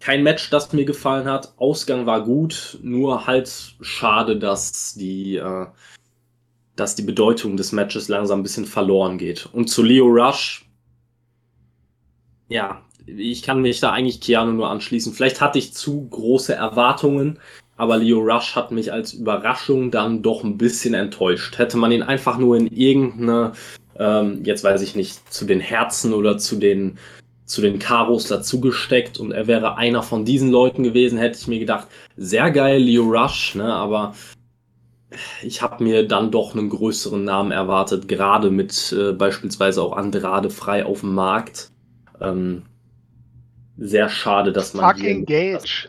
kein 0.00 0.22
Match, 0.22 0.50
das 0.50 0.72
mir 0.74 0.84
gefallen 0.84 1.26
hat. 1.26 1.54
Ausgang 1.56 2.04
war 2.04 2.24
gut, 2.24 2.78
nur 2.82 3.26
halt 3.26 3.74
schade, 3.80 4.38
dass 4.38 4.94
die, 4.94 5.36
äh, 5.36 5.66
dass 6.76 6.94
die 6.94 7.02
Bedeutung 7.02 7.56
des 7.56 7.72
Matches 7.72 8.08
langsam 8.08 8.40
ein 8.40 8.42
bisschen 8.42 8.66
verloren 8.66 9.16
geht. 9.16 9.46
Und 9.46 9.70
zu 9.70 9.82
Leo 9.82 10.06
Rush, 10.06 10.68
ja, 12.48 12.82
ich 13.06 13.42
kann 13.42 13.62
mich 13.62 13.80
da 13.80 13.92
eigentlich 13.92 14.20
Keanu 14.20 14.52
nur 14.52 14.68
anschließen. 14.68 15.14
Vielleicht 15.14 15.40
hatte 15.40 15.58
ich 15.58 15.72
zu 15.72 16.06
große 16.08 16.54
Erwartungen. 16.54 17.38
Aber 17.76 17.96
Leo 17.96 18.20
Rush 18.20 18.54
hat 18.54 18.70
mich 18.70 18.92
als 18.92 19.14
Überraschung 19.14 19.90
dann 19.90 20.22
doch 20.22 20.44
ein 20.44 20.56
bisschen 20.56 20.94
enttäuscht. 20.94 21.58
Hätte 21.58 21.76
man 21.76 21.90
ihn 21.90 22.02
einfach 22.02 22.38
nur 22.38 22.56
in 22.56 22.68
irgendeine, 22.68 23.52
ähm, 23.98 24.44
jetzt 24.44 24.62
weiß 24.62 24.80
ich 24.82 24.94
nicht, 24.94 25.32
zu 25.32 25.44
den 25.44 25.60
Herzen 25.60 26.12
oder 26.12 26.38
zu 26.38 26.56
den, 26.56 26.98
zu 27.44 27.60
den 27.60 27.78
Karos 27.78 28.28
dazugesteckt 28.28 29.18
und 29.18 29.32
er 29.32 29.46
wäre 29.46 29.76
einer 29.76 30.02
von 30.02 30.24
diesen 30.24 30.50
Leuten 30.50 30.82
gewesen, 30.82 31.18
hätte 31.18 31.38
ich 31.38 31.48
mir 31.48 31.58
gedacht, 31.58 31.88
sehr 32.16 32.50
geil, 32.50 32.80
Leo 32.80 33.02
Rush, 33.04 33.54
ne, 33.54 33.72
aber 33.72 34.14
ich 35.42 35.62
habe 35.62 35.82
mir 35.82 36.06
dann 36.06 36.30
doch 36.30 36.54
einen 36.54 36.70
größeren 36.70 37.22
Namen 37.24 37.50
erwartet, 37.50 38.08
gerade 38.08 38.50
mit 38.50 38.92
äh, 38.92 39.12
beispielsweise 39.12 39.82
auch 39.82 39.96
Andrade 39.96 40.50
frei 40.50 40.84
auf 40.84 41.00
dem 41.00 41.14
Markt. 41.14 41.70
Ähm, 42.20 42.62
sehr 43.76 44.08
schade, 44.08 44.52
dass 44.52 44.74
man. 44.74 44.94
Fucking 44.96 45.24
Gage. 45.26 45.88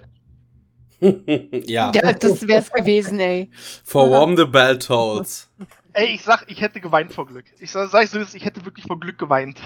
Ja. 1.66 1.92
ja. 1.94 2.14
Das 2.14 2.48
wär's 2.48 2.72
gewesen, 2.72 3.20
ey. 3.20 3.50
For 3.84 4.10
warm 4.10 4.38
the 4.38 4.46
bell 4.46 4.78
tolls. 4.78 5.50
Ey, 5.94 6.16
ich 6.16 6.24
sag, 6.24 6.46
ich 6.48 6.62
hätte 6.62 6.82
geweint 6.82 7.14
vor 7.14 7.26
Glück. 7.26 7.46
Ich 7.60 7.72
sag, 7.72 7.90
sag 7.90 8.04
ich 8.04 8.10
so, 8.10 8.20
ich 8.20 8.46
hätte 8.46 8.66
wirklich 8.66 8.86
vor 8.86 9.00
Glück 9.00 9.18
geweint. 9.18 9.60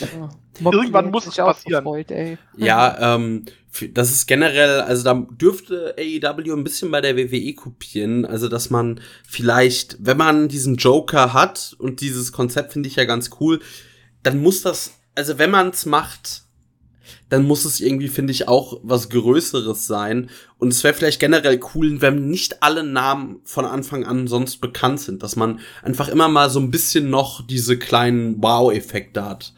Ja. 0.00 0.70
Irgendwann 0.70 1.10
muss 1.10 1.26
es 1.26 1.36
passieren. 1.36 1.84
Gefreut, 1.84 2.10
ja, 2.56 3.14
ähm, 3.14 3.44
das 3.92 4.10
ist 4.10 4.26
generell, 4.26 4.80
also 4.80 5.04
da 5.04 5.26
dürfte 5.30 5.94
AEW 5.98 6.54
ein 6.54 6.64
bisschen 6.64 6.90
bei 6.90 7.00
der 7.00 7.16
WWE 7.16 7.54
kopieren. 7.54 8.24
Also, 8.24 8.48
dass 8.48 8.70
man 8.70 9.00
vielleicht, 9.26 9.96
wenn 10.00 10.16
man 10.16 10.48
diesen 10.48 10.76
Joker 10.76 11.32
hat 11.34 11.76
und 11.78 12.00
dieses 12.00 12.32
Konzept 12.32 12.72
finde 12.72 12.88
ich 12.88 12.96
ja 12.96 13.04
ganz 13.04 13.30
cool, 13.40 13.60
dann 14.22 14.40
muss 14.40 14.62
das, 14.62 14.94
also 15.14 15.38
wenn 15.38 15.50
man 15.50 15.68
es 15.68 15.84
macht, 15.84 16.45
dann 17.28 17.44
muss 17.44 17.64
es 17.64 17.80
irgendwie, 17.80 18.08
finde 18.08 18.32
ich, 18.32 18.48
auch 18.48 18.80
was 18.82 19.08
Größeres 19.08 19.86
sein. 19.86 20.30
Und 20.58 20.72
es 20.72 20.84
wäre 20.84 20.94
vielleicht 20.94 21.20
generell 21.20 21.60
cool, 21.74 22.00
wenn 22.00 22.28
nicht 22.28 22.62
alle 22.62 22.84
Namen 22.84 23.40
von 23.44 23.64
Anfang 23.64 24.04
an 24.04 24.28
sonst 24.28 24.58
bekannt 24.58 25.00
sind, 25.00 25.22
dass 25.22 25.36
man 25.36 25.60
einfach 25.82 26.08
immer 26.08 26.28
mal 26.28 26.50
so 26.50 26.60
ein 26.60 26.70
bisschen 26.70 27.10
noch 27.10 27.46
diese 27.46 27.78
kleinen 27.78 28.42
Wow-Effekte 28.42 29.24
hat. 29.24 29.52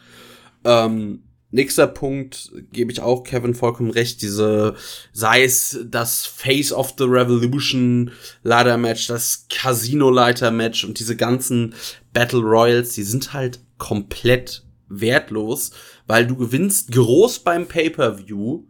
Ähm, 0.64 1.22
nächster 1.50 1.86
Punkt 1.86 2.52
gebe 2.72 2.92
ich 2.92 3.00
auch 3.00 3.24
Kevin 3.24 3.54
vollkommen 3.54 3.90
recht, 3.90 4.22
diese, 4.22 4.74
sei 5.12 5.44
es 5.44 5.78
das 5.86 6.26
Face 6.26 6.72
of 6.72 6.94
the 6.98 7.04
Revolution 7.04 8.10
Ladder 8.42 8.76
Match, 8.76 9.06
das 9.06 9.46
Casino 9.48 10.10
Leiter 10.10 10.50
Match 10.50 10.84
und 10.84 10.98
diese 10.98 11.16
ganzen 11.16 11.74
Battle 12.12 12.40
Royals, 12.40 12.94
die 12.94 13.02
sind 13.02 13.32
halt 13.32 13.60
komplett 13.78 14.64
wertlos, 14.88 15.70
weil 16.08 16.26
du 16.26 16.34
gewinnst 16.36 16.90
groß 16.90 17.40
beim 17.40 17.68
Pay-per-View 17.68 18.64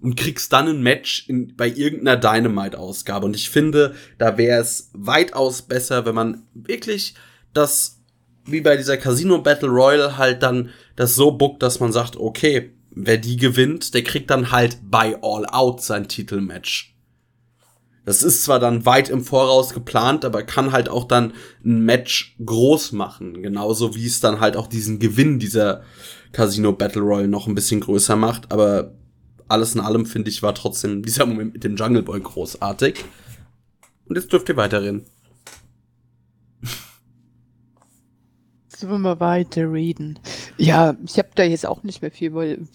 und 0.00 0.16
kriegst 0.16 0.52
dann 0.52 0.68
ein 0.68 0.82
Match 0.82 1.28
in, 1.28 1.54
bei 1.54 1.68
irgendeiner 1.68 2.16
Dynamite-Ausgabe. 2.16 3.26
Und 3.26 3.36
ich 3.36 3.50
finde, 3.50 3.94
da 4.16 4.38
wäre 4.38 4.60
es 4.60 4.90
weitaus 4.94 5.62
besser, 5.62 6.06
wenn 6.06 6.14
man 6.14 6.42
wirklich 6.54 7.14
das, 7.52 8.00
wie 8.46 8.62
bei 8.62 8.76
dieser 8.76 8.96
Casino 8.96 9.38
Battle 9.38 9.68
Royale, 9.68 10.16
halt 10.16 10.42
dann 10.42 10.70
das 10.96 11.14
so 11.14 11.32
bookt, 11.32 11.62
dass 11.62 11.78
man 11.78 11.92
sagt, 11.92 12.16
okay, 12.16 12.72
wer 12.90 13.18
die 13.18 13.36
gewinnt, 13.36 13.92
der 13.92 14.02
kriegt 14.02 14.30
dann 14.30 14.50
halt 14.50 14.78
bei 14.82 15.16
All 15.22 15.44
Out 15.46 15.82
sein 15.82 16.08
Titelmatch. 16.08 16.94
Das 18.06 18.22
ist 18.22 18.44
zwar 18.44 18.58
dann 18.58 18.86
weit 18.86 19.10
im 19.10 19.22
Voraus 19.22 19.74
geplant, 19.74 20.24
aber 20.24 20.42
kann 20.42 20.72
halt 20.72 20.88
auch 20.88 21.04
dann 21.04 21.34
ein 21.62 21.80
Match 21.82 22.34
groß 22.42 22.92
machen. 22.92 23.42
Genauso 23.42 23.94
wie 23.94 24.06
es 24.06 24.20
dann 24.20 24.40
halt 24.40 24.56
auch 24.56 24.66
diesen 24.66 24.98
Gewinn 24.98 25.38
dieser 25.38 25.82
Casino 26.32 26.72
Battle 26.72 27.02
Royale 27.02 27.28
noch 27.28 27.46
ein 27.46 27.54
bisschen 27.54 27.80
größer 27.80 28.16
macht. 28.16 28.52
Aber 28.52 28.92
alles 29.48 29.74
in 29.74 29.80
allem 29.80 30.06
finde 30.06 30.30
ich, 30.30 30.42
war 30.42 30.54
trotzdem 30.54 31.02
dieser 31.02 31.26
Moment 31.26 31.54
mit 31.54 31.64
dem 31.64 31.76
Jungle 31.76 32.02
Boy 32.02 32.20
großartig. 32.20 33.04
Und 34.06 34.16
jetzt 34.16 34.32
dürft 34.32 34.48
ihr 34.48 34.56
weiterreden. 34.56 35.04
Sollen 38.68 38.92
wir 38.92 38.98
mal 38.98 39.20
weiter 39.20 39.72
reden? 39.72 40.18
Ja, 40.56 40.96
ich 41.04 41.18
habe 41.18 41.30
da 41.34 41.42
jetzt 41.42 41.66
auch 41.66 41.82
nicht 41.82 42.00
mehr 42.00 42.12
viel, 42.12 42.32
weil 42.32 42.68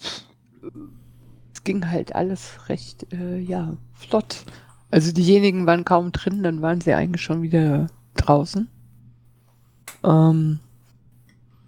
es 1.54 1.64
ging 1.64 1.88
halt 1.88 2.14
alles 2.14 2.68
recht, 2.68 3.10
äh, 3.12 3.38
ja, 3.38 3.76
flott. 3.94 4.44
Also 4.90 5.12
diejenigen 5.12 5.66
waren 5.66 5.84
kaum 5.84 6.12
drin, 6.12 6.42
dann 6.42 6.60
waren 6.62 6.80
sie 6.80 6.92
eigentlich 6.92 7.22
schon 7.22 7.42
wieder 7.42 7.88
draußen. 8.16 8.68
Ähm, 10.04 10.60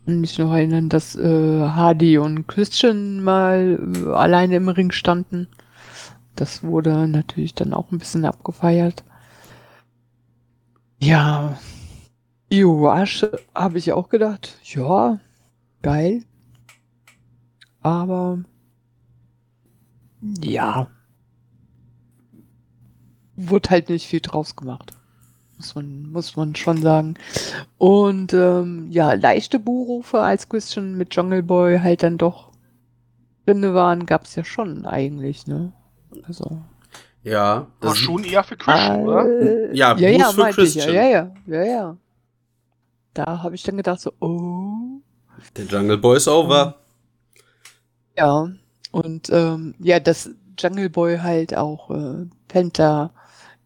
mich 0.07 0.39
noch 0.39 0.53
erinnern, 0.53 0.89
dass 0.89 1.17
äh, 1.17 1.61
Hardy 1.69 2.19
und 2.19 2.47
Christian 2.47 3.23
mal 3.23 3.79
äh, 3.95 4.09
alleine 4.13 4.57
im 4.57 4.69
Ring 4.69 4.93
standen. 4.93 5.49
Das 6.37 6.63
wurde 6.63 7.09
natürlich 7.09 7.55
dann 7.55 7.73
auch 7.73 7.91
ein 7.91 7.99
bisschen 7.99 8.25
abgefeiert. 8.25 9.05
Ja, 10.99 11.59
Iwash 12.51 13.27
habe 13.55 13.79
ich 13.79 13.93
auch 13.93 14.09
gedacht, 14.09 14.59
ja, 14.65 15.19
geil. 15.83 16.25
Aber 17.83 18.39
ja, 20.43 20.89
wurde 23.37 23.71
halt 23.71 23.89
nicht 23.89 24.07
viel 24.07 24.21
draus 24.21 24.57
gemacht. 24.57 24.93
Muss 25.57 25.75
man, 25.75 26.11
muss 26.13 26.37
man 26.37 26.55
schon 26.55 26.83
sagen. 26.83 27.15
Und 27.79 28.33
ähm, 28.35 28.89
ja, 28.91 29.15
leichte 29.15 29.59
Buhrufe, 29.59 30.21
als 30.21 30.49
Christian 30.49 30.97
mit 30.97 31.15
Jungle 31.15 31.43
Boy 31.43 31.79
halt 31.81 32.03
dann 32.03 32.19
doch 32.19 32.53
drinne 33.47 33.75
waren, 33.75 34.07
gab's 34.07 34.35
ja 34.37 34.45
schon 34.45 34.87
eigentlich, 34.87 35.47
ne? 35.47 35.73
Also. 36.27 36.63
Ja, 37.23 37.69
War 37.81 37.91
das 37.91 37.99
schon 37.99 38.25
eher 38.25 38.45
für 38.45 38.57
Christian, 38.57 39.01
oder? 39.01 39.27
Äh, 39.27 39.77
Ja, 39.77 39.95
ja, 39.95 40.11
Blues 40.11 40.17
ja, 40.19 40.33
für 40.33 40.41
meinte 40.41 40.65
ich 40.65 40.75
ja, 40.75 40.87
Christian. 40.87 40.95
ja, 40.95 41.05
ja, 41.09 41.35
ja, 41.47 41.65
ja. 41.65 41.97
Da 43.15 43.43
habe 43.43 43.55
ich 43.55 43.63
dann 43.63 43.77
gedacht 43.77 44.01
so, 44.01 44.13
oh, 44.21 45.01
der 45.57 45.65
Jungle 45.67 45.99
Boy 45.99 46.17
ist 46.19 46.29
over. 46.29 46.77
ja. 48.17 48.49
Und 48.93 49.29
ähm, 49.31 49.75
ja, 49.79 50.01
dass 50.01 50.31
Jungle 50.59 50.89
Boy 50.89 51.19
halt 51.19 51.55
auch 51.57 51.91
äh, 51.91 52.27
Penta 52.49 53.11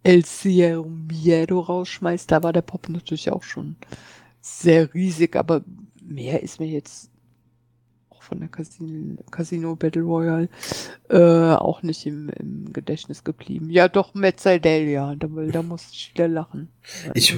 El 0.03 0.25
Cierro 0.25 0.89
Miedo 0.89 1.61
rausschmeißt, 1.61 2.31
da 2.31 2.43
war 2.43 2.53
der 2.53 2.63
Pop 2.63 2.89
natürlich 2.89 3.31
auch 3.31 3.43
schon 3.43 3.77
sehr 4.41 4.93
riesig, 4.95 5.37
aber 5.37 5.63
mehr 6.03 6.43
ist 6.43 6.61
mir 6.61 6.69
jetzt 6.69 7.10
von 8.31 8.39
der 8.41 8.49
Casino, 8.49 9.17
Casino 9.31 9.75
Battle 9.77 10.03
Royale 10.03 10.49
äh, 11.09 11.19
auch 11.19 11.83
nicht 11.83 12.07
im, 12.07 12.31
im 12.39 12.73
Gedächtnis 12.73 13.25
geblieben. 13.25 13.69
Ja, 13.71 13.89
doch, 13.89 14.15
ja, 14.15 15.15
da, 15.17 15.27
da 15.27 15.63
musste 15.63 15.89
ich 15.93 16.13
wieder 16.15 16.29
lachen. 16.29 16.69
Ich, 17.15 17.37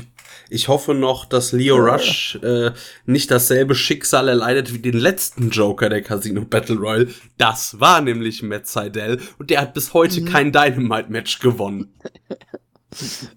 ich 0.51 0.69
hoffe 0.69 0.93
noch, 0.95 1.25
dass 1.25 1.53
Leo 1.53 1.77
Rush 1.77 2.39
äh, 2.43 2.73
nicht 3.07 3.31
dasselbe 3.31 3.75
Schicksal 3.75 4.29
erleidet 4.29 4.75
wie 4.75 4.79
den 4.79 4.99
letzten 4.99 5.49
Joker 5.51 5.89
der 5.89 6.03
Casino 6.03 6.45
Battle 6.45 6.77
Royale. 6.77 7.09
Das 7.39 7.81
war 7.81 8.03
nämlich 8.03 8.43
Matt 8.43 8.67
Seidel 8.67 9.19
und 9.39 9.49
der 9.51 9.63
hat 9.63 9.75
bis 9.75 9.95
heute 9.95 10.21
Mhm. 10.21 10.25
kein 10.27 10.53
Dynamite-Match 10.53 11.39
gewonnen. 11.41 11.95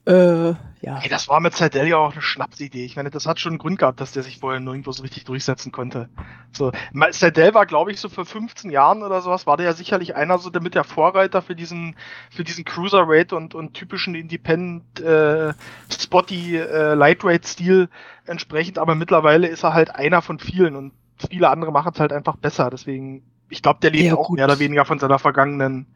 Äh, 0.05 0.49
ja. 0.81 0.99
Ey, 1.01 1.09
das 1.09 1.27
war 1.29 1.39
mit 1.39 1.55
Seidel 1.55 1.87
ja 1.87 1.97
auch 1.97 2.11
eine 2.11 2.21
Schnapsidee. 2.21 2.85
Ich 2.85 2.95
meine, 2.95 3.09
das 3.09 3.25
hat 3.25 3.39
schon 3.39 3.53
einen 3.53 3.59
Grund 3.59 3.79
gehabt, 3.79 4.01
dass 4.01 4.11
der 4.11 4.23
sich 4.23 4.39
vorher 4.39 4.59
nirgendwo 4.59 4.91
so 4.91 5.01
richtig 5.01 5.23
durchsetzen 5.23 5.71
konnte. 5.71 6.09
So, 6.51 6.71
Seidel 7.11 7.53
war, 7.53 7.65
glaube 7.65 7.91
ich, 7.91 7.99
so 7.99 8.09
vor 8.09 8.25
15 8.25 8.69
Jahren 8.69 9.01
oder 9.01 9.21
sowas, 9.21 9.47
war 9.47 9.57
der 9.57 9.67
ja 9.67 9.73
sicherlich 9.73 10.15
einer 10.15 10.37
so 10.37 10.49
der 10.49 10.61
mit 10.61 10.75
der 10.75 10.83
Vorreiter 10.83 11.41
für 11.41 11.55
diesen, 11.55 11.95
für 12.29 12.43
diesen 12.43 12.65
Cruiserweight 12.65 13.33
und, 13.33 13.55
und 13.55 13.73
typischen 13.73 14.15
Independent, 14.15 14.99
äh, 14.99 15.53
Spotty, 15.89 16.57
äh, 16.57 16.93
Lightweight-Stil 16.93 17.89
entsprechend, 18.25 18.77
aber 18.77 18.95
mittlerweile 18.95 19.47
ist 19.47 19.63
er 19.63 19.73
halt 19.73 19.95
einer 19.95 20.21
von 20.21 20.39
vielen 20.39 20.75
und 20.75 20.93
viele 21.29 21.49
andere 21.49 21.71
machen 21.71 21.91
es 21.93 21.99
halt 21.99 22.11
einfach 22.11 22.35
besser. 22.35 22.69
Deswegen, 22.69 23.23
ich 23.49 23.61
glaube, 23.61 23.79
der 23.81 23.91
lebt 23.91 24.05
Ja, 24.05 24.15
auch 24.15 24.29
mehr 24.29 24.45
oder 24.45 24.59
weniger 24.59 24.85
von 24.85 24.99
seiner 24.99 25.19
vergangenen, 25.19 25.87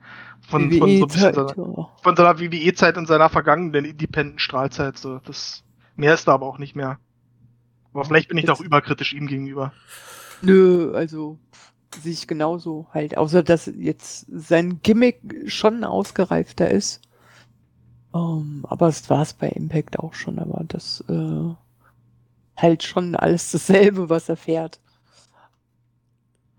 von, 0.49 0.71
von, 0.71 0.97
so 0.99 1.07
seiner, 1.07 1.89
von 2.01 2.15
seiner 2.15 2.39
WWE-Zeit 2.39 2.97
und 2.97 3.07
seiner 3.07 3.29
vergangenen 3.29 3.85
Independent-Strahlzeit. 3.85 4.97
So, 4.97 5.19
das 5.19 5.63
mehr 5.95 6.13
ist 6.13 6.27
da 6.27 6.33
aber 6.33 6.45
auch 6.47 6.57
nicht 6.57 6.75
mehr. 6.75 6.99
Aber 7.93 8.05
vielleicht 8.05 8.29
bin 8.29 8.37
ich 8.37 8.49
auch 8.49 8.59
Jetzt- 8.59 8.65
überkritisch 8.65 9.13
ihm 9.13 9.27
gegenüber. 9.27 9.73
Nö, 10.41 10.93
also 10.95 11.37
sehe 12.01 12.13
ich 12.13 12.27
genauso 12.27 12.87
halt. 12.93 13.17
Außer 13.17 13.43
dass 13.43 13.65
jetzt 13.65 14.25
sein 14.29 14.81
Gimmick 14.81 15.19
schon 15.47 15.83
ausgereifter 15.83 16.69
ist. 16.69 17.01
Ähm, 18.13 18.65
aber 18.67 18.87
es 18.87 19.09
war 19.09 19.21
es 19.21 19.33
bei 19.33 19.49
Impact 19.49 19.99
auch 19.99 20.13
schon, 20.13 20.39
aber 20.39 20.63
das 20.67 21.03
äh, 21.09 21.53
halt 22.57 22.83
schon 22.83 23.15
alles 23.15 23.51
dasselbe, 23.51 24.09
was 24.09 24.29
er 24.29 24.37
fährt. 24.37 24.79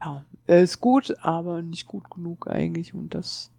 Ja, 0.02 0.24
er 0.46 0.62
ist 0.62 0.80
gut, 0.80 1.14
aber 1.22 1.62
nicht 1.62 1.86
gut 1.86 2.10
genug 2.10 2.48
eigentlich 2.48 2.94
und 2.94 3.14
das 3.14 3.50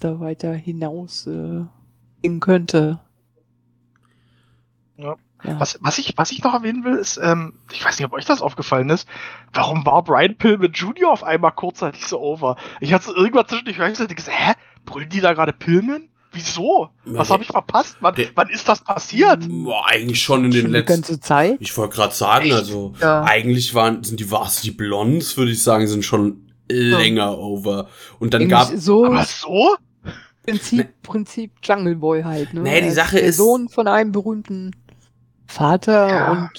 da 0.00 0.20
weiter 0.20 0.52
hinaus 0.52 1.26
äh, 1.26 1.64
gehen 2.22 2.40
könnte. 2.40 3.00
Ja. 4.96 5.16
Ja. 5.44 5.60
Was, 5.60 5.78
was, 5.80 5.98
ich, 5.98 6.14
was 6.16 6.32
ich 6.32 6.42
noch 6.42 6.52
erwähnen 6.52 6.82
will, 6.82 6.96
ist, 6.96 7.16
ähm, 7.22 7.52
ich 7.70 7.84
weiß 7.84 7.96
nicht, 7.98 8.06
ob 8.06 8.12
euch 8.12 8.24
das 8.24 8.42
aufgefallen 8.42 8.90
ist, 8.90 9.06
warum 9.52 9.86
war 9.86 10.02
Brian 10.02 10.36
Pillman 10.36 10.72
Jr. 10.72 11.12
auf 11.12 11.22
einmal 11.22 11.52
kurzzeitig 11.52 12.06
so 12.08 12.18
over? 12.18 12.56
Ich 12.80 12.92
hatte 12.92 13.04
so 13.06 13.14
irgendwann 13.14 13.46
zwischendurch 13.46 13.78
und 13.78 14.16
gesagt, 14.16 14.36
hä? 14.36 14.52
Brüllen 14.84 15.08
die 15.08 15.20
da 15.20 15.34
gerade 15.34 15.52
Pillman? 15.52 16.08
Wieso? 16.32 16.90
Was 17.04 17.30
habe 17.30 17.44
ich 17.44 17.50
verpasst? 17.50 17.96
Wann, 18.00 18.16
der- 18.16 18.30
wann 18.34 18.48
ist 18.48 18.68
das 18.68 18.82
passiert? 18.82 19.46
Boah, 19.48 19.86
eigentlich 19.86 20.20
schon 20.20 20.44
in 20.44 20.50
den 20.50 20.62
Schon 20.62 20.70
die 20.72 20.76
letzten. 20.78 20.92
ganze 20.94 21.20
Zeit. 21.20 21.56
Ich 21.60 21.76
wollte 21.76 21.94
gerade 21.94 22.14
sagen, 22.14 22.46
Echt? 22.46 22.54
also 22.54 22.94
Ja. 23.00 23.22
eigentlich 23.22 23.74
waren 23.74 24.02
sind 24.02 24.18
die 24.18 24.30
Varsity 24.32 24.72
Blondes, 24.72 25.36
würde 25.36 25.52
ich 25.52 25.62
sagen, 25.62 25.86
sind 25.86 26.04
schon 26.04 26.47
länger 26.68 27.38
over. 27.38 27.88
Und 28.18 28.34
dann 28.34 28.42
Eigentlich 28.42 28.50
gab 28.50 28.72
so 28.76 29.04
Aber 29.06 29.24
so? 29.24 29.76
Prinzip, 30.44 30.88
Prinzip 31.02 31.52
Jungle 31.62 31.96
Boy 31.96 32.22
halt, 32.22 32.54
ne? 32.54 32.60
Nee, 32.62 32.80
die 32.80 32.86
Er 32.88 32.92
Sache 32.94 33.16
der 33.16 33.24
ist- 33.26 33.36
Sohn 33.36 33.68
von 33.68 33.86
einem 33.86 34.12
berühmten 34.12 34.74
Vater 35.46 36.08
Ja. 36.08 36.30
und 36.32 36.50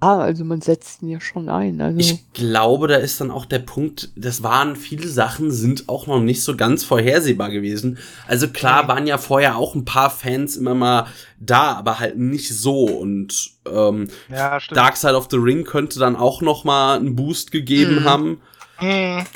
ah, 0.00 0.18
also 0.20 0.44
man 0.44 0.60
setzt 0.60 1.02
ihn 1.02 1.08
ja 1.08 1.20
schon 1.20 1.48
ein. 1.48 1.80
Also 1.80 1.98
Ich 1.98 2.32
glaube, 2.32 2.86
da 2.88 2.96
ist 2.96 3.20
dann 3.20 3.30
auch 3.30 3.44
der 3.46 3.60
Punkt, 3.60 4.10
das 4.16 4.42
waren 4.42 4.74
viele 4.76 5.08
Sachen, 5.08 5.50
sind 5.50 5.88
auch 5.88 6.06
noch 6.06 6.20
nicht 6.20 6.42
so 6.42 6.56
ganz 6.56 6.84
vorhersehbar 6.84 7.50
gewesen. 7.50 7.98
Also 8.26 8.48
klar 8.48 8.86
waren 8.88 9.06
ja 9.06 9.18
vorher 9.18 9.56
auch 9.56 9.74
ein 9.76 9.84
paar 9.84 10.10
Fans 10.10 10.56
immer 10.56 10.74
mal 10.74 11.06
da, 11.40 11.74
aber 11.74 11.98
halt 12.00 12.18
nicht 12.18 12.56
so. 12.56 12.84
Und 12.86 13.50
ähm, 13.72 14.08
Ja. 14.30 14.58
Dark 14.72 14.96
Side 14.96 15.14
of 15.14 15.28
the 15.30 15.36
Ring 15.38 15.64
könnte 15.64 15.98
dann 15.98 16.16
auch 16.16 16.42
noch 16.42 16.64
mal 16.64 16.96
einen 16.98 17.16
Boost 17.16 17.50
gegeben 17.52 18.00
Mhm. 18.00 18.04
haben. 18.04 18.40
Hm, 18.78 19.26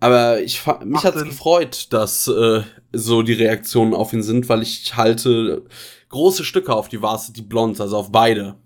Aber 0.00 0.40
ich 0.42 0.60
mich 0.84 1.04
hat's 1.04 1.18
Sinn. 1.18 1.24
gefreut, 1.24 1.92
dass 1.92 2.28
äh, 2.28 2.62
so 2.92 3.22
die 3.22 3.32
Reaktionen 3.32 3.94
auf 3.94 4.12
ihn 4.12 4.22
sind, 4.22 4.48
weil 4.48 4.62
ich 4.62 4.96
halte 4.96 5.64
große 6.10 6.44
Stücke 6.44 6.74
auf 6.74 6.88
die 6.88 7.00
Varsity 7.02 7.42
Blondes, 7.42 7.80
also 7.80 7.96
auf 7.96 8.12
beide. 8.12 8.56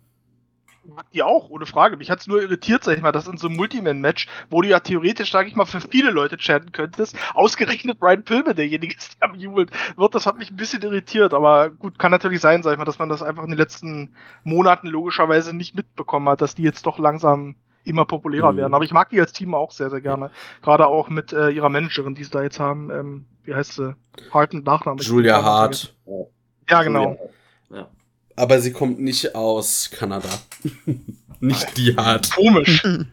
die 1.13 1.23
auch, 1.23 1.51
ohne 1.51 1.67
Frage. 1.67 1.97
Mich 1.97 2.11
hat's 2.11 2.27
nur 2.27 2.41
irritiert, 2.41 2.83
sag 2.85 2.97
ich 2.97 3.03
mal, 3.03 3.13
dass 3.13 3.27
in 3.29 3.37
so 3.37 3.47
einem 3.49 3.57
Multiman-Match, 3.57 4.27
wo 4.51 4.63
du 4.63 4.69
ja 4.69 4.81
theoretisch, 4.81 5.31
sag 5.31 5.47
ich 5.47 5.55
mal, 5.55 5.67
für 5.67 5.81
viele 5.81 6.11
Leute 6.11 6.37
chatten 6.39 6.73
könntest, 6.73 7.17
ausgerechnet 7.35 7.99
Brian 7.99 8.25
Pillman 8.25 8.57
derjenige 8.57 8.95
ist, 8.97 9.17
der 9.21 9.29
am 9.31 9.35
jubelt 9.37 9.71
wird. 9.97 10.15
Das 10.15 10.27
hat 10.27 10.39
mich 10.39 10.51
ein 10.51 10.57
bisschen 10.57 10.83
irritiert, 10.83 11.35
aber 11.35 11.71
gut, 11.71 11.99
kann 11.99 12.11
natürlich 12.11 12.41
sein, 12.41 12.63
sag 12.63 12.73
ich 12.73 12.79
mal, 12.79 12.85
dass 12.87 12.99
man 12.99 13.09
das 13.11 13.23
einfach 13.23 13.45
in 13.45 13.51
den 13.51 13.59
letzten 13.59 14.15
Monaten 14.45 14.87
logischerweise 14.89 15.55
nicht 15.55 15.75
mitbekommen 15.75 16.29
hat, 16.29 16.41
dass 16.41 16.55
die 16.55 16.63
jetzt 16.63 16.87
doch 16.87 16.99
langsam 16.99 17.57
immer 17.85 18.05
populärer 18.05 18.53
Mhm. 18.53 18.57
werden. 18.59 18.75
Aber 18.75 18.85
ich 18.85 18.93
mag 18.93 19.11
die 19.11 19.21
als 19.21 19.33
Team 19.33 19.55
auch 19.55 19.71
sehr, 19.73 19.91
sehr 19.91 20.01
gerne. 20.01 20.31
Gerade 20.63 20.87
auch 20.87 21.09
mit 21.09 21.33
äh, 21.33 21.51
ihrer 21.51 21.69
Managerin, 21.69 22.15
die 22.15 22.25
sie 22.25 22.31
da 22.31 22.43
jetzt 22.43 22.61
haben. 22.61 22.91
Ähm, 22.91 23.25
wie 23.45 23.55
heißt 23.55 23.75
sie? 23.75 23.95
Hart 24.33 24.53
und 24.55 24.65
Nachname. 24.67 25.01
Ich 25.01 25.09
Julia 25.09 25.43
Hart. 25.43 25.95
Ja, 26.69 26.83
genau. 26.83 27.19
Ja. 27.71 27.89
Aber 28.37 28.61
sie 28.61 28.73
kommt 28.73 29.01
nicht 29.01 29.35
aus 29.35 29.91
Kanada. 29.91 30.29
nicht 31.41 31.77
die 31.77 31.97
Hart. 31.97 32.31
Komisch. 32.35 32.83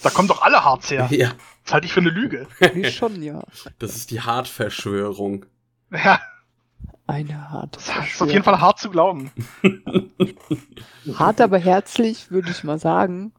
Da 0.00 0.10
kommen 0.10 0.28
doch 0.28 0.42
alle 0.42 0.64
Harts 0.64 0.92
her. 0.92 1.08
Ja, 1.10 1.32
Das 1.64 1.74
halte 1.74 1.86
ich 1.88 1.92
für 1.92 1.98
eine 1.98 2.10
Lüge. 2.10 2.46
wie 2.72 2.84
schon, 2.92 3.20
ja. 3.20 3.42
das 3.80 3.96
ist 3.96 4.12
die 4.12 4.20
Hart-Verschwörung. 4.20 5.44
Ja, 5.90 6.20
Eine 7.08 7.50
harte. 7.50 7.80
das 7.84 8.06
ist 8.14 8.22
auf 8.22 8.30
jeden 8.30 8.44
Fall 8.44 8.60
hart 8.60 8.78
zu 8.78 8.90
glauben. 8.90 9.30
Hart, 11.14 11.40
aber 11.40 11.58
herzlich, 11.58 12.30
würde 12.30 12.50
ich 12.50 12.62
mal 12.64 12.78
sagen. 12.78 13.32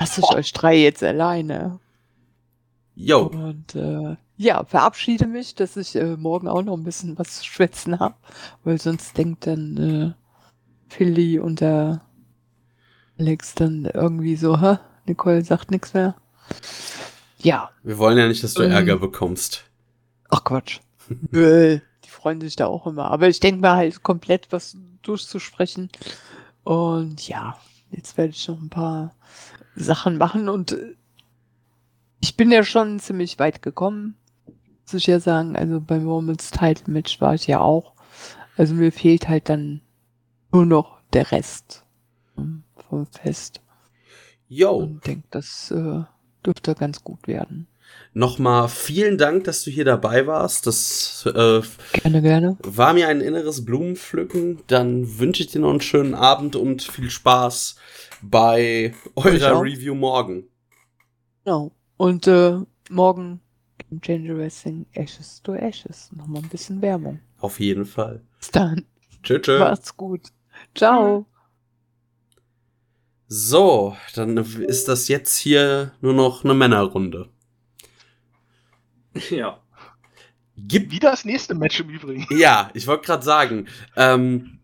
Lass 0.00 0.18
ich 0.18 0.24
euch 0.24 0.52
drei 0.52 0.76
jetzt 0.76 1.02
alleine. 1.04 1.78
Yo. 2.96 3.26
Und 3.26 3.76
äh, 3.76 4.16
ja, 4.36 4.64
verabschiede 4.64 5.26
mich, 5.26 5.54
dass 5.54 5.76
ich 5.76 5.94
äh, 5.94 6.16
morgen 6.16 6.48
auch 6.48 6.62
noch 6.62 6.76
ein 6.76 6.82
bisschen 6.82 7.16
was 7.16 7.38
zu 7.38 7.44
schwätzen 7.44 8.00
habe, 8.00 8.16
weil 8.64 8.80
sonst 8.80 9.16
denkt 9.16 9.46
dann 9.46 9.76
äh, 9.76 10.92
Philly 10.92 11.38
und 11.38 11.60
der 11.60 12.00
Alex 13.20 13.54
dann 13.54 13.84
irgendwie 13.84 14.34
so, 14.34 14.60
hä? 14.60 14.78
Nicole 15.06 15.44
sagt 15.44 15.70
nichts 15.70 15.94
mehr. 15.94 16.16
Ja, 17.38 17.70
Wir 17.84 17.98
wollen 17.98 18.18
ja 18.18 18.26
nicht, 18.26 18.42
dass 18.42 18.54
du 18.54 18.64
Ähm. 18.64 18.72
Ärger 18.72 18.96
bekommst. 18.98 19.64
ach 20.28 20.42
Quatsch. 20.42 20.80
Freuen 22.28 22.40
sich 22.40 22.56
da 22.56 22.66
auch 22.66 22.86
immer. 22.86 23.10
Aber 23.10 23.28
ich 23.28 23.40
denke 23.40 23.60
mal 23.60 23.76
halt 23.76 24.02
komplett 24.02 24.48
was 24.50 24.76
durchzusprechen. 25.02 25.90
Und 26.64 27.26
ja, 27.28 27.56
Jetzt 27.90 28.16
werde 28.16 28.30
ich 28.30 28.48
noch 28.48 28.60
ein 28.60 28.68
paar 28.68 29.14
Sachen 29.74 30.18
machen 30.18 30.48
und 30.48 30.72
äh, 30.72 30.94
ich 32.20 32.36
bin 32.36 32.50
ja 32.50 32.64
schon 32.64 32.98
ziemlich 32.98 33.38
weit 33.38 33.62
gekommen, 33.62 34.16
muss 34.82 34.94
ich 34.94 35.06
ja 35.06 35.20
sagen. 35.20 35.56
Also 35.56 35.80
beim 35.80 36.04
Women's 36.04 36.50
Title 36.50 36.92
Match 36.92 37.20
war 37.20 37.34
ich 37.34 37.46
ja 37.46 37.60
auch. 37.60 37.94
Also 38.56 38.74
mir 38.74 38.90
fehlt 38.90 39.28
halt 39.28 39.48
dann 39.48 39.82
nur 40.52 40.66
noch 40.66 41.00
der 41.12 41.30
Rest 41.30 41.84
vom 42.34 43.06
Fest. 43.06 43.60
Yo. 44.48 44.72
Und 44.72 45.06
denke, 45.06 45.28
das 45.30 45.70
äh, 45.70 46.02
dürfte 46.44 46.74
ganz 46.74 47.04
gut 47.04 47.28
werden. 47.28 47.68
Nochmal 48.14 48.68
vielen 48.68 49.18
Dank, 49.18 49.44
dass 49.44 49.62
du 49.62 49.70
hier 49.70 49.84
dabei 49.84 50.26
warst. 50.26 50.66
Das 50.66 51.24
äh, 51.26 51.60
Gerne, 51.92 52.22
gerne. 52.22 52.56
war 52.62 52.92
mir 52.92 53.08
ein 53.08 53.20
inneres 53.20 53.64
Blumenpflücken. 53.64 54.60
Dann 54.66 55.18
wünsche 55.18 55.42
ich 55.42 55.50
dir 55.50 55.60
noch 55.60 55.70
einen 55.70 55.80
schönen 55.80 56.14
Abend 56.14 56.56
und 56.56 56.82
viel 56.82 57.10
Spaß 57.10 57.76
bei 58.22 58.94
eurer 59.14 59.56
auch. 59.56 59.62
Review 59.62 59.94
morgen. 59.94 60.48
Genau. 61.44 61.72
Und 61.96 62.26
äh, 62.26 62.58
morgen 62.90 63.40
Game 63.78 64.00
Changer 64.00 64.36
Wrestling 64.38 64.86
Ashes 64.92 65.42
to 65.42 65.54
Ashes. 65.54 66.10
Nochmal 66.16 66.42
ein 66.42 66.48
bisschen 66.48 66.82
Werbung. 66.82 67.20
Auf 67.38 67.60
jeden 67.60 67.84
Fall. 67.84 68.22
Bis 68.38 68.50
dann. 68.50 68.84
Tschö, 69.22 69.40
tschö. 69.40 69.58
Macht's 69.58 69.96
gut. 69.96 70.22
Ciao. 70.74 71.26
So, 73.28 73.94
dann 74.14 74.36
ist 74.38 74.88
das 74.88 75.08
jetzt 75.08 75.36
hier 75.36 75.92
nur 76.00 76.14
noch 76.14 76.44
eine 76.44 76.54
Männerrunde. 76.54 77.28
Ja. 79.30 79.60
Gibt 80.56 80.90
Wieder 80.90 81.12
das 81.12 81.24
nächste 81.24 81.54
Match 81.54 81.78
im 81.78 81.88
Übrigen. 81.88 82.26
ja, 82.36 82.70
ich 82.74 82.86
wollte 82.88 83.06
gerade 83.06 83.24
sagen, 83.24 83.68
ähm, 83.94 84.58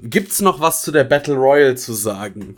gibt's 0.00 0.40
noch 0.40 0.60
was 0.60 0.82
zu 0.82 0.92
der 0.92 1.02
Battle 1.02 1.34
Royale 1.34 1.74
zu 1.74 1.92
sagen? 1.92 2.54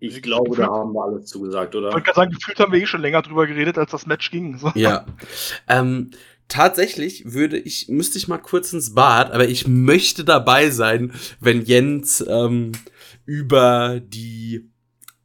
Ich 0.00 0.22
glaube, 0.22 0.56
da 0.56 0.66
haben 0.66 0.92
wir 0.92 1.04
alles 1.04 1.26
zugesagt, 1.26 1.74
Ich 1.74 1.78
oder? 1.78 1.92
wollte 1.92 2.02
gerade 2.04 2.16
sagen, 2.16 2.32
gefühlt 2.32 2.58
haben 2.58 2.72
wir 2.72 2.80
eh 2.80 2.86
schon 2.86 3.00
länger 3.00 3.22
drüber 3.22 3.46
geredet, 3.46 3.78
als 3.78 3.90
das 3.90 4.06
Match 4.06 4.30
ging. 4.30 4.58
So. 4.58 4.72
Ja. 4.74 5.06
ähm, 5.68 6.10
tatsächlich 6.48 7.32
würde 7.32 7.58
ich, 7.58 7.88
müsste 7.88 8.18
ich 8.18 8.28
mal 8.28 8.38
kurz 8.38 8.72
ins 8.72 8.94
Bad, 8.94 9.30
aber 9.30 9.48
ich 9.48 9.66
möchte 9.66 10.24
dabei 10.24 10.70
sein, 10.70 11.12
wenn 11.40 11.62
Jens 11.62 12.24
ähm, 12.26 12.72
über 13.24 14.00
die 14.00 14.70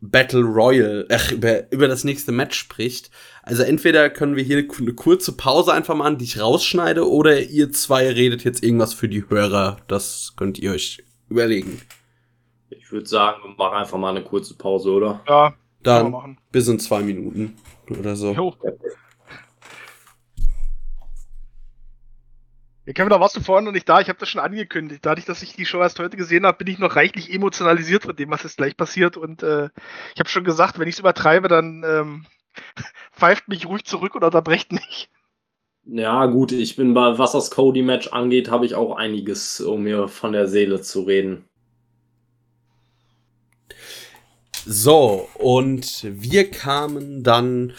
Battle 0.02 0.44
Royale, 0.44 1.08
ach, 1.12 1.32
über, 1.32 1.72
über 1.72 1.88
das 1.88 2.04
nächste 2.04 2.32
Match 2.32 2.58
spricht. 2.58 3.12
Also 3.50 3.64
entweder 3.64 4.12
können 4.12 4.36
wir 4.36 4.44
hier 4.44 4.58
eine 4.78 4.94
kurze 4.94 5.36
Pause 5.36 5.74
einfach 5.74 5.96
machen, 5.96 6.20
die 6.20 6.26
ich 6.26 6.40
rausschneide, 6.40 7.10
oder 7.10 7.42
ihr 7.42 7.72
zwei 7.72 8.08
redet 8.08 8.44
jetzt 8.44 8.64
irgendwas 8.64 8.94
für 8.94 9.10
die 9.10 9.28
Hörer. 9.28 9.78
Das 9.88 10.36
könnt 10.38 10.60
ihr 10.60 10.72
euch 10.72 11.04
überlegen. 11.30 11.82
Ich 12.70 12.92
würde 12.92 13.08
sagen, 13.08 13.42
wir 13.44 13.56
machen 13.56 13.78
einfach 13.78 13.98
mal 13.98 14.12
eine 14.12 14.24
kurze 14.24 14.54
Pause, 14.54 14.92
oder? 14.92 15.22
Ja, 15.28 15.50
können 15.50 15.56
wir 15.82 15.82
Dann 15.82 16.12
machen. 16.12 16.38
bis 16.52 16.68
in 16.68 16.80
zwei 16.80 17.02
Minuten 17.02 17.56
oder 17.90 18.16
so. 18.16 18.34
Jo. 18.34 18.54
Ja, 22.86 22.94
Kevin, 22.94 23.10
da 23.10 23.20
warst 23.20 23.36
du 23.36 23.42
vorhin 23.42 23.66
noch 23.66 23.72
nicht 23.72 23.90
da. 23.90 24.02
Ich 24.02 24.10
habe 24.10 24.20
das 24.20 24.30
schon 24.30 24.42
angekündigt. 24.42 25.04
Dadurch, 25.04 25.26
dass 25.26 25.42
ich 25.42 25.56
die 25.56 25.66
Show 25.66 25.80
erst 25.80 25.98
heute 25.98 26.18
gesehen 26.18 26.46
habe, 26.46 26.60
bin 26.60 26.68
ich 26.72 26.78
noch 26.78 26.96
reichlich 26.96 27.34
emotionalisiert 27.34 28.04
von 28.04 28.16
dem, 28.16 28.30
was 28.30 28.44
jetzt 28.44 28.58
gleich 28.58 28.78
passiert. 28.78 29.18
Und 29.18 29.42
äh, 29.42 29.70
ich 30.14 30.20
habe 30.20 30.30
schon 30.30 30.44
gesagt, 30.44 30.78
wenn 30.78 30.88
ich 30.88 30.94
es 30.96 31.00
übertreibe, 31.00 31.48
dann 31.48 31.84
ähm, 31.84 32.26
pfeift 33.12 33.48
mich 33.48 33.68
ruhig 33.68 33.86
zurück 33.86 34.16
oder 34.16 34.28
unterbrecht 34.28 34.72
mich. 34.72 35.10
Ja, 35.86 36.28
gut, 36.28 36.52
ich 36.52 36.76
bin 36.76 36.94
bei, 36.94 37.18
was 37.18 37.32
das 37.32 37.50
Cody-Match 37.52 38.10
angeht, 38.10 38.52
habe 38.52 38.66
ich 38.66 38.76
auch 38.76 38.96
einiges, 38.96 39.60
um 39.60 39.84
mir 39.84 40.08
von 40.08 40.34
der 40.34 40.48
Seele 40.48 40.82
zu 40.82 41.02
reden. 41.02 41.46
So, 44.66 45.28
und 45.36 46.06
wir 46.08 46.52
kamen 46.52 47.24
dann 47.24 47.74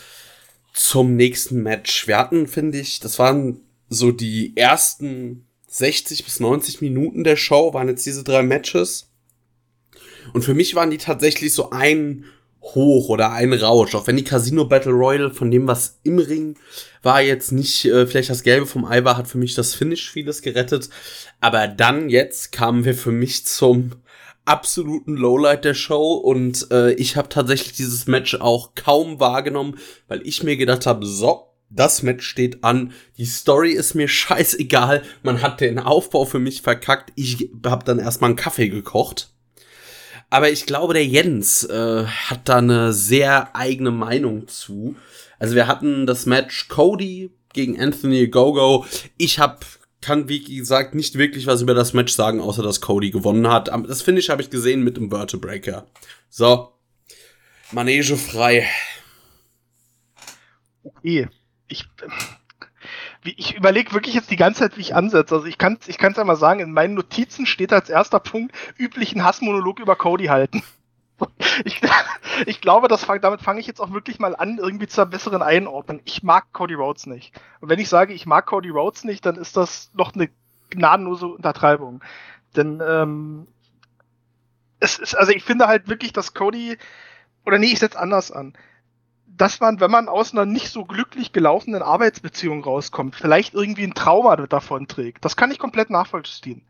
zum 0.73 1.15
nächsten 1.15 1.63
Match. 1.63 2.09
Wir 2.09 2.19
hatten, 2.19 2.47
finde 2.49 2.79
ich, 2.79 3.01
das 3.01 3.19
waren 3.19 3.61
so 3.89 4.11
die 4.11 4.57
ersten 4.57 5.47
60 5.69 6.25
bis 6.25 6.41
90 6.41 6.81
Minuten 6.81 7.23
der 7.23 7.37
Show, 7.37 7.75
waren 7.75 7.89
jetzt 7.89 8.07
diese 8.07 8.25
drei 8.25 8.43
Matches. 8.43 9.09
Und 10.33 10.43
für 10.43 10.55
mich 10.55 10.75
waren 10.75 10.91
die 10.91 10.99
tatsächlich 10.99 11.55
so 11.55 11.71
ein 11.71 12.25
Hoch 12.63 13.09
oder 13.09 13.33
ein 13.33 13.53
Rausch. 13.53 13.95
Auch 13.95 14.07
wenn 14.07 14.17
die 14.17 14.25
Casino 14.25 14.65
Battle 14.65 14.93
Royale 14.93 15.33
von 15.33 15.51
dem, 15.51 15.67
was 15.67 15.99
im 16.03 16.19
Ring 16.19 16.57
war, 17.03 17.23
jetzt 17.23 17.53
nicht 17.53 17.85
äh, 17.87 18.07
vielleicht 18.07 18.31
das 18.31 18.43
Gelbe 18.43 18.67
vom 18.67 18.85
Ei 18.85 19.05
war, 19.05 19.17
hat 19.17 19.29
für 19.29 19.39
mich 19.39 19.55
das 19.55 19.75
Finish 19.75 20.11
vieles 20.11 20.43
gerettet. 20.43 20.91
Aber 21.41 21.69
dann 21.69 22.11
jetzt 22.11 22.53
kamen 22.53 22.85
wir 22.85 22.95
für 22.95 23.13
mich 23.13 23.47
zum 23.47 23.93
absoluten 24.45 25.17
Lowlight 25.17 25.65
der 25.65 25.75
Show 25.75 26.15
und 26.15 26.71
äh, 26.71 26.93
ich 26.95 27.17
habe 27.17 27.29
tatsächlich 27.29 27.73
dieses 27.73 28.07
Match 28.07 28.35
auch 28.35 28.75
kaum 28.75 29.21
wahrgenommen, 29.21 29.79
weil 30.09 30.27
ich 30.27 30.43
mir 30.43 30.57
gedacht 30.57 30.87
habe, 30.87 31.07
so, 31.07 31.51
das 31.69 32.03
Match 32.03 32.27
steht 32.27 32.65
an, 32.65 32.93
die 33.17 33.27
Story 33.27 33.73
ist 33.73 33.95
mir 33.95 34.09
scheißegal, 34.09 35.03
man 35.23 35.41
hat 35.41 35.61
den 35.61 35.79
Aufbau 35.79 36.25
für 36.25 36.41
mich 36.41 36.63
verkackt, 36.63 37.13
ich 37.15 37.51
habe 37.65 37.85
dann 37.85 37.99
erstmal 37.99 38.31
einen 38.31 38.37
Kaffee 38.37 38.69
gekocht. 38.69 39.30
Aber 40.31 40.51
ich 40.51 40.65
glaube, 40.67 40.95
der 40.95 41.05
Jens 41.05 41.65
äh, 41.65 42.05
hat 42.07 42.49
da 42.49 42.59
eine 42.59 42.93
sehr 42.93 43.55
eigene 43.55 43.91
Meinung 43.91 44.47
zu. 44.49 44.97
Also 45.41 45.57
wir 45.57 45.67
hatten 45.67 46.07
das 46.07 46.25
Match 46.25 46.69
Cody 46.69 47.31
gegen 47.53 47.81
Anthony 47.81 48.29
Gogo. 48.29 48.87
Ich 49.19 49.41
habe 49.41 49.59
kann, 50.01 50.29
wie 50.29 50.43
gesagt, 50.43 50.95
nicht 50.95 51.19
wirklich 51.19 51.47
was 51.47 51.61
über 51.61 51.75
das 51.75 51.93
Match 51.93 52.15
sagen, 52.15 52.41
außer 52.41 52.63
dass 52.63 52.81
Cody 52.81 53.11
gewonnen 53.11 53.49
hat. 53.49 53.69
Das 53.69 54.03
Finish 54.03 54.31
habe 54.31 54.41
ich 54.41 54.51
gesehen 54.51 54.83
mit 54.83 54.97
dem 54.97 55.11
Vertebreaker. 55.11 55.87
So. 56.31 56.73
Manege 57.71 58.17
frei. 58.17 58.67
Eh. 61.03 61.27
Ich, 61.69 61.87
wie, 63.23 63.35
ich 63.37 63.55
überlege 63.57 63.93
wirklich 63.93 64.15
jetzt 64.15 64.31
die 64.31 64.37
ganze 64.37 64.61
Zeit, 64.61 64.77
wie 64.77 64.83
ich 64.83 64.95
ansetze. 64.95 65.35
Also 65.35 65.47
ich 65.47 65.59
kann 65.59 65.79
es 65.81 65.89
ich 65.89 65.99
kann's 65.99 66.19
einmal 66.19 66.37
sagen, 66.37 66.61
in 66.61 66.73
meinen 66.73 66.95
Notizen 66.95 67.47
steht 67.47 67.73
als 67.73 67.91
erster 67.91 68.21
Punkt, 68.21 68.55
üblichen 68.79 69.25
Hassmonolog 69.25 69.79
über 69.81 69.97
Cody 69.97 70.27
halten. 70.27 70.63
Ich, 71.67 71.83
ich 72.47 72.63
glaube, 72.63 72.89
das 72.89 73.05
fang, 73.05 73.21
damit 73.21 73.43
fange 73.43 73.61
ich 73.61 73.67
jetzt 73.67 73.79
auch 73.79 73.93
wirklich 73.93 74.19
mal 74.19 74.35
an, 74.35 74.57
irgendwie 74.57 74.87
zur 74.87 75.05
besseren 75.05 75.43
Einordnung. 75.43 76.01
Ich 76.07 76.23
mag 76.23 76.51
Cody 76.55 76.73
Rhodes 76.73 77.05
nicht. 77.05 77.39
Und 77.61 77.69
wenn 77.69 77.79
ich 77.79 77.91
sage, 77.91 78.15
ich 78.15 78.25
mag 78.25 78.47
Cody 78.47 78.71
Rhodes 78.71 79.05
nicht, 79.05 79.27
dann 79.27 79.37
ist 79.37 79.55
das 79.55 79.91
noch 79.93 80.15
eine 80.15 80.31
gnadenlose 80.71 81.27
Untertreibung. 81.27 82.03
Denn 82.57 82.83
ähm, 82.83 83.49
es 84.79 84.99
ist, 84.99 85.15
also 85.15 85.33
ich 85.33 85.45
finde 85.45 85.67
halt 85.67 85.89
wirklich, 85.89 86.15
dass 86.15 86.33
Cody, 86.33 86.79
oder 87.45 87.59
nee, 87.59 87.73
ich 87.73 87.81
setze 87.81 87.99
anders 87.99 88.33
an 88.33 88.55
dass 89.41 89.59
man, 89.59 89.81
wenn 89.81 89.91
man 89.91 90.09
aus 90.09 90.33
einer 90.33 90.45
nicht 90.45 90.69
so 90.69 90.85
glücklich 90.85 91.33
gelaufenen 91.33 91.81
Arbeitsbeziehung 91.81 92.63
rauskommt, 92.63 93.17
vielleicht 93.17 93.55
irgendwie 93.55 93.85
ein 93.85 93.95
Trauma 93.95 94.37
davon 94.37 94.87
trägt. 94.87 95.25
Das 95.25 95.35
kann 95.35 95.51
ich 95.51 95.59
komplett 95.59 95.89
nachvollziehen. 95.89 96.61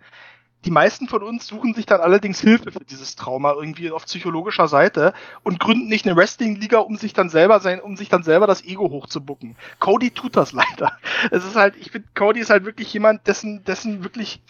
Die 0.64 0.70
meisten 0.70 1.08
von 1.08 1.24
uns 1.24 1.48
suchen 1.48 1.74
sich 1.74 1.86
dann 1.86 2.00
allerdings 2.00 2.38
Hilfe 2.38 2.70
für 2.70 2.84
dieses 2.84 3.16
Trauma 3.16 3.54
irgendwie 3.54 3.90
auf 3.90 4.04
psychologischer 4.04 4.68
Seite 4.68 5.14
und 5.42 5.58
gründen 5.58 5.88
nicht 5.88 6.06
eine 6.06 6.14
Wrestling-Liga, 6.16 6.78
um 6.78 6.96
sich 6.96 7.12
dann 7.12 7.28
selber 7.28 7.58
sein, 7.58 7.80
um 7.80 7.96
sich 7.96 8.08
dann 8.08 8.22
selber 8.22 8.46
das 8.46 8.62
Ego 8.62 8.88
hochzubucken. 8.90 9.56
Cody 9.80 10.12
tut 10.12 10.36
das 10.36 10.52
leider. 10.52 10.96
Es 11.32 11.44
ist 11.44 11.56
halt, 11.56 11.74
ich 11.76 11.90
finde, 11.90 12.06
Cody 12.14 12.38
ist 12.38 12.50
halt 12.50 12.66
wirklich 12.66 12.92
jemand, 12.92 13.26
dessen, 13.26 13.64
dessen 13.64 14.04
wirklich 14.04 14.42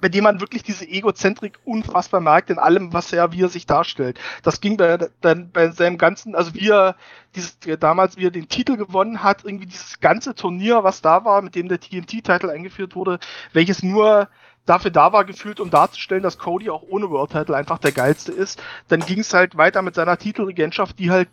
bei 0.00 0.08
dem 0.08 0.24
man 0.24 0.40
wirklich 0.40 0.62
diese 0.62 0.86
Egozentrik 0.86 1.58
unfassbar 1.64 2.20
merkt 2.20 2.50
in 2.50 2.58
allem, 2.58 2.92
was 2.92 3.12
er, 3.12 3.32
wie 3.32 3.42
er 3.42 3.48
sich 3.48 3.66
darstellt. 3.66 4.18
Das 4.42 4.60
ging 4.60 4.76
bei, 4.76 4.98
dann 5.20 5.50
bei 5.50 5.70
seinem 5.70 5.98
ganzen, 5.98 6.34
also 6.34 6.54
wie 6.54 6.68
er 6.68 6.96
dieses, 7.34 7.58
damals, 7.80 8.16
wie 8.16 8.26
er 8.26 8.30
den 8.30 8.48
Titel 8.48 8.76
gewonnen 8.76 9.22
hat, 9.22 9.44
irgendwie 9.44 9.66
dieses 9.66 10.00
ganze 10.00 10.34
Turnier, 10.34 10.84
was 10.84 11.02
da 11.02 11.24
war, 11.24 11.42
mit 11.42 11.54
dem 11.54 11.68
der 11.68 11.80
TNT-Titel 11.80 12.50
eingeführt 12.50 12.94
wurde, 12.94 13.18
welches 13.52 13.82
nur 13.82 14.28
dafür 14.66 14.90
da 14.90 15.12
war, 15.12 15.24
gefühlt, 15.24 15.60
um 15.60 15.70
darzustellen, 15.70 16.22
dass 16.22 16.38
Cody 16.38 16.68
auch 16.70 16.82
ohne 16.82 17.08
World 17.08 17.30
Title 17.30 17.56
einfach 17.56 17.78
der 17.78 17.92
geilste 17.92 18.32
ist. 18.32 18.62
Dann 18.88 19.00
ging 19.00 19.20
es 19.20 19.32
halt 19.32 19.56
weiter 19.56 19.80
mit 19.80 19.94
seiner 19.94 20.18
Titelregentschaft, 20.18 20.98
die 20.98 21.10
halt 21.10 21.28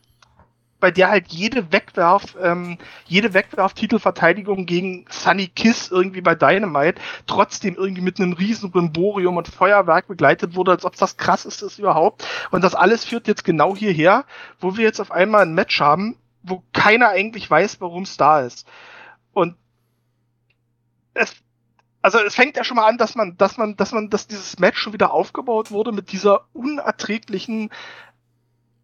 bei 0.84 0.92
der 0.92 1.10
halt 1.10 1.28
jede 1.30 1.72
Wegwerf, 1.72 2.36
ähm, 2.42 2.78
jede 3.06 3.34
Wegwerf-Titelverteidigung 3.34 4.66
gegen 4.66 5.06
Sunny 5.10 5.48
Kiss 5.48 5.90
irgendwie 5.90 6.20
bei 6.20 6.36
Dynamite 6.36 7.00
trotzdem 7.26 7.76
irgendwie 7.76 8.02
mit 8.02 8.20
einem 8.20 8.34
riesen 8.34 8.70
Brimborium 8.70 9.38
und 9.38 9.48
Feuerwerk 9.48 10.10
begleitet 10.10 10.56
wurde, 10.58 10.72
als 10.72 10.84
ob 10.84 10.98
das 10.98 11.16
krasseste 11.16 11.68
ist 11.68 11.80
überhaupt. 11.80 12.28
Und 12.52 12.66
das 12.66 12.76
alles 12.76 13.06
führt 13.06 13.30
jetzt 13.30 13.46
genau 13.46 13.78
hierher, 13.78 14.26
wo 14.60 14.76
wir 14.76 14.84
jetzt 14.84 15.00
auf 15.00 15.12
einmal 15.12 15.44
ein 15.44 15.54
Match 15.54 15.80
haben, 15.80 16.18
wo 16.42 16.62
keiner 16.74 17.08
eigentlich 17.08 17.50
weiß, 17.50 17.80
warum 17.80 18.04
es 18.04 18.18
da 18.18 18.42
ist. 18.42 18.68
Und 19.32 19.56
es 21.14 21.34
also 22.02 22.20
es 22.20 22.36
fängt 22.36 22.58
ja 22.58 22.66
schon 22.66 22.76
mal 22.76 22.90
an, 22.90 22.98
dass 22.98 23.16
man, 23.16 23.38
dass 23.38 23.56
man, 23.56 23.78
dass 23.78 23.94
man, 23.94 24.10
dass 24.10 24.28
dieses 24.28 24.60
Match 24.60 24.78
schon 24.78 24.92
wieder 24.92 25.14
aufgebaut 25.14 25.72
wurde 25.72 25.94
mit 25.94 26.12
dieser 26.12 26.42
unerträglichen, 26.52 27.70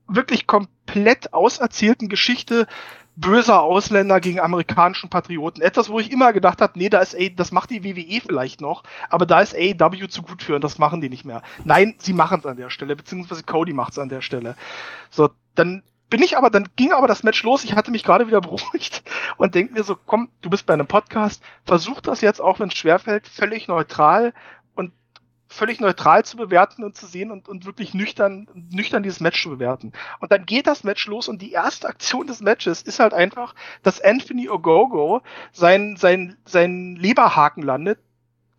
wirklich 0.09 0.47
komplett 0.47 1.33
auserzählten 1.33 2.09
Geschichte, 2.09 2.67
böser 3.15 3.61
Ausländer 3.61 4.21
gegen 4.21 4.39
amerikanischen 4.39 5.09
Patrioten. 5.09 5.61
Etwas, 5.61 5.89
wo 5.89 5.99
ich 5.99 6.11
immer 6.11 6.31
gedacht 6.31 6.61
habe, 6.61 6.79
nee, 6.79 6.89
da 6.89 6.99
ist 6.99 7.15
A 7.15 7.29
das 7.35 7.51
macht 7.51 7.69
die 7.69 7.83
WWE 7.83 8.21
vielleicht 8.21 8.61
noch, 8.61 8.83
aber 9.09 9.25
da 9.25 9.41
ist 9.41 9.55
AEW 9.55 10.07
zu 10.07 10.21
gut 10.21 10.41
für 10.41 10.55
und 10.55 10.63
das 10.63 10.77
machen 10.77 11.01
die 11.01 11.09
nicht 11.09 11.25
mehr. 11.25 11.41
Nein, 11.65 11.95
sie 11.97 12.13
machen 12.13 12.39
es 12.39 12.45
an 12.45 12.57
der 12.57 12.69
Stelle, 12.69 12.95
beziehungsweise 12.95 13.43
Cody 13.43 13.73
macht 13.73 13.93
es 13.93 13.99
an 13.99 14.09
der 14.09 14.21
Stelle. 14.21 14.55
So, 15.09 15.29
dann 15.55 15.83
bin 16.09 16.23
ich 16.23 16.37
aber, 16.37 16.49
dann 16.49 16.69
ging 16.75 16.91
aber 16.91 17.07
das 17.07 17.23
Match 17.23 17.43
los. 17.43 17.63
Ich 17.63 17.75
hatte 17.75 17.91
mich 17.91 18.03
gerade 18.03 18.27
wieder 18.27 18.41
beruhigt 18.41 19.03
und 19.37 19.53
denke 19.53 19.73
mir 19.73 19.83
so, 19.83 19.95
komm, 19.95 20.29
du 20.41 20.49
bist 20.49 20.65
bei 20.65 20.73
einem 20.73 20.87
Podcast, 20.87 21.43
versuch 21.65 22.01
das 22.01 22.21
jetzt, 22.21 22.41
auch 22.41 22.59
wenn 22.59 22.69
es 22.69 22.77
schwerfällt, 22.77 23.27
völlig 23.27 23.67
neutral 23.67 24.33
völlig 25.49 25.81
neutral 25.81 26.23
zu 26.23 26.37
bewerten 26.37 26.83
und 26.83 26.95
zu 26.95 27.07
sehen 27.07 27.31
und, 27.31 27.49
und 27.49 27.65
wirklich 27.65 27.95
nüchtern, 27.95 28.47
nüchtern 28.71 29.01
dieses 29.01 29.19
Match 29.19 29.41
zu 29.41 29.49
bewerten. 29.49 29.91
Und 30.19 30.31
dann 30.31 30.45
geht 30.45 30.67
das 30.67 30.83
Match 30.83 31.07
los 31.07 31.27
und 31.27 31.41
die 31.41 31.51
erste 31.51 31.87
Aktion 31.87 32.27
des 32.27 32.39
Matches 32.39 32.83
ist 32.83 32.99
halt 32.99 33.13
einfach, 33.13 33.55
dass 33.81 33.99
Anthony 33.99 34.47
Ogogo 34.47 35.21
sein, 35.51 35.97
sein, 35.97 36.37
sein 36.45 36.95
Leberhaken 36.95 37.63
landet, 37.63 37.99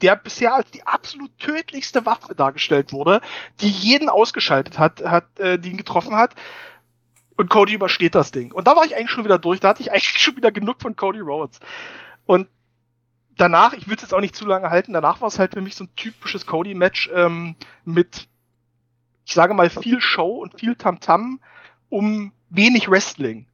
der 0.03 0.17
bisher 0.17 0.55
als 0.55 0.71
die 0.73 0.85
absolut 0.85 1.37
tödlichste 1.39 2.07
Waffe 2.07 2.35
dargestellt 2.35 2.93
wurde, 2.93 3.21
die 3.61 3.71
jeden 3.71 4.09
ausgeschaltet 4.09 4.79
hat, 4.79 5.03
hat 5.05 5.39
äh, 5.39 5.59
die 5.59 5.71
ihn 5.71 5.77
getroffen 5.77 6.17
hat. 6.17 6.35
Und 7.37 7.49
Cody 7.49 7.75
übersteht 7.75 8.15
das 8.15 8.33
Ding. 8.33 8.53
Und 8.53 8.67
da 8.67 8.77
war 8.77 8.85
ich 8.85 8.97
eigentlich 8.97 9.11
schon 9.11 9.25
wieder 9.25 9.39
durch. 9.39 9.61
Da 9.61 9.69
hatte 9.69 9.83
ich 9.83 9.93
eigentlich 9.93 10.19
schon 10.19 10.37
wieder 10.37 10.51
genug 10.51 10.83
von 10.83 10.97
Cody 10.97 11.21
Rhodes. 11.21 11.61
Und 12.27 12.49
danach, 13.41 13.73
ich 13.73 13.87
würde 13.87 13.97
es 13.97 14.03
jetzt 14.03 14.15
auch 14.15 14.21
nicht 14.21 14.37
zu 14.37 14.47
lange 14.47 14.71
halten, 14.71 14.93
danach 14.93 15.21
war 15.21 15.29
es 15.29 15.39
halt 15.39 15.55
für 15.55 15.61
mich 15.61 15.75
so 15.75 15.85
ein 15.85 15.95
typisches 15.97 16.47
Cody-Match 16.47 17.11
ähm, 17.15 17.57
mit, 17.85 18.29
ich 19.25 19.35
sage 19.35 19.55
mal, 19.55 19.71
viel 19.71 20.01
Show 20.01 20.37
und 20.39 20.59
viel 20.59 20.77
Tamtam 20.77 21.39
-Tam 21.39 21.39
um 21.89 22.33
wenig 22.51 22.91
Wrestling. 22.91 23.47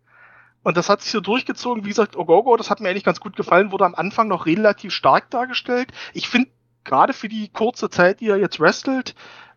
Und 0.63 0.77
das 0.77 0.89
hat 0.89 1.01
sich 1.01 1.13
so 1.13 1.21
durchgezogen. 1.21 1.85
Wie 1.85 1.91
gesagt, 1.91 2.17
Ogogo, 2.17 2.57
das 2.57 2.71
hat 2.71 2.81
mir 2.81 2.89
eigentlich 2.89 3.05
ganz 3.05 3.21
gut 3.21 3.37
gefallen, 3.37 3.71
wurde 3.71 3.85
am 3.85 3.95
Anfang 3.95 4.27
noch 4.27 4.47
relativ 4.47 4.93
stark 4.93 5.31
dargestellt. 5.31 5.93
Ich 6.13 6.29
finde, 6.29 6.51
gerade 6.83 7.13
für 7.13 7.29
die 7.29 7.49
kurze 7.49 7.89
Zeit, 7.89 8.21
die 8.21 8.29
er 8.29 8.39
jetzt 8.39 8.59
wrestelt, 8.59 9.15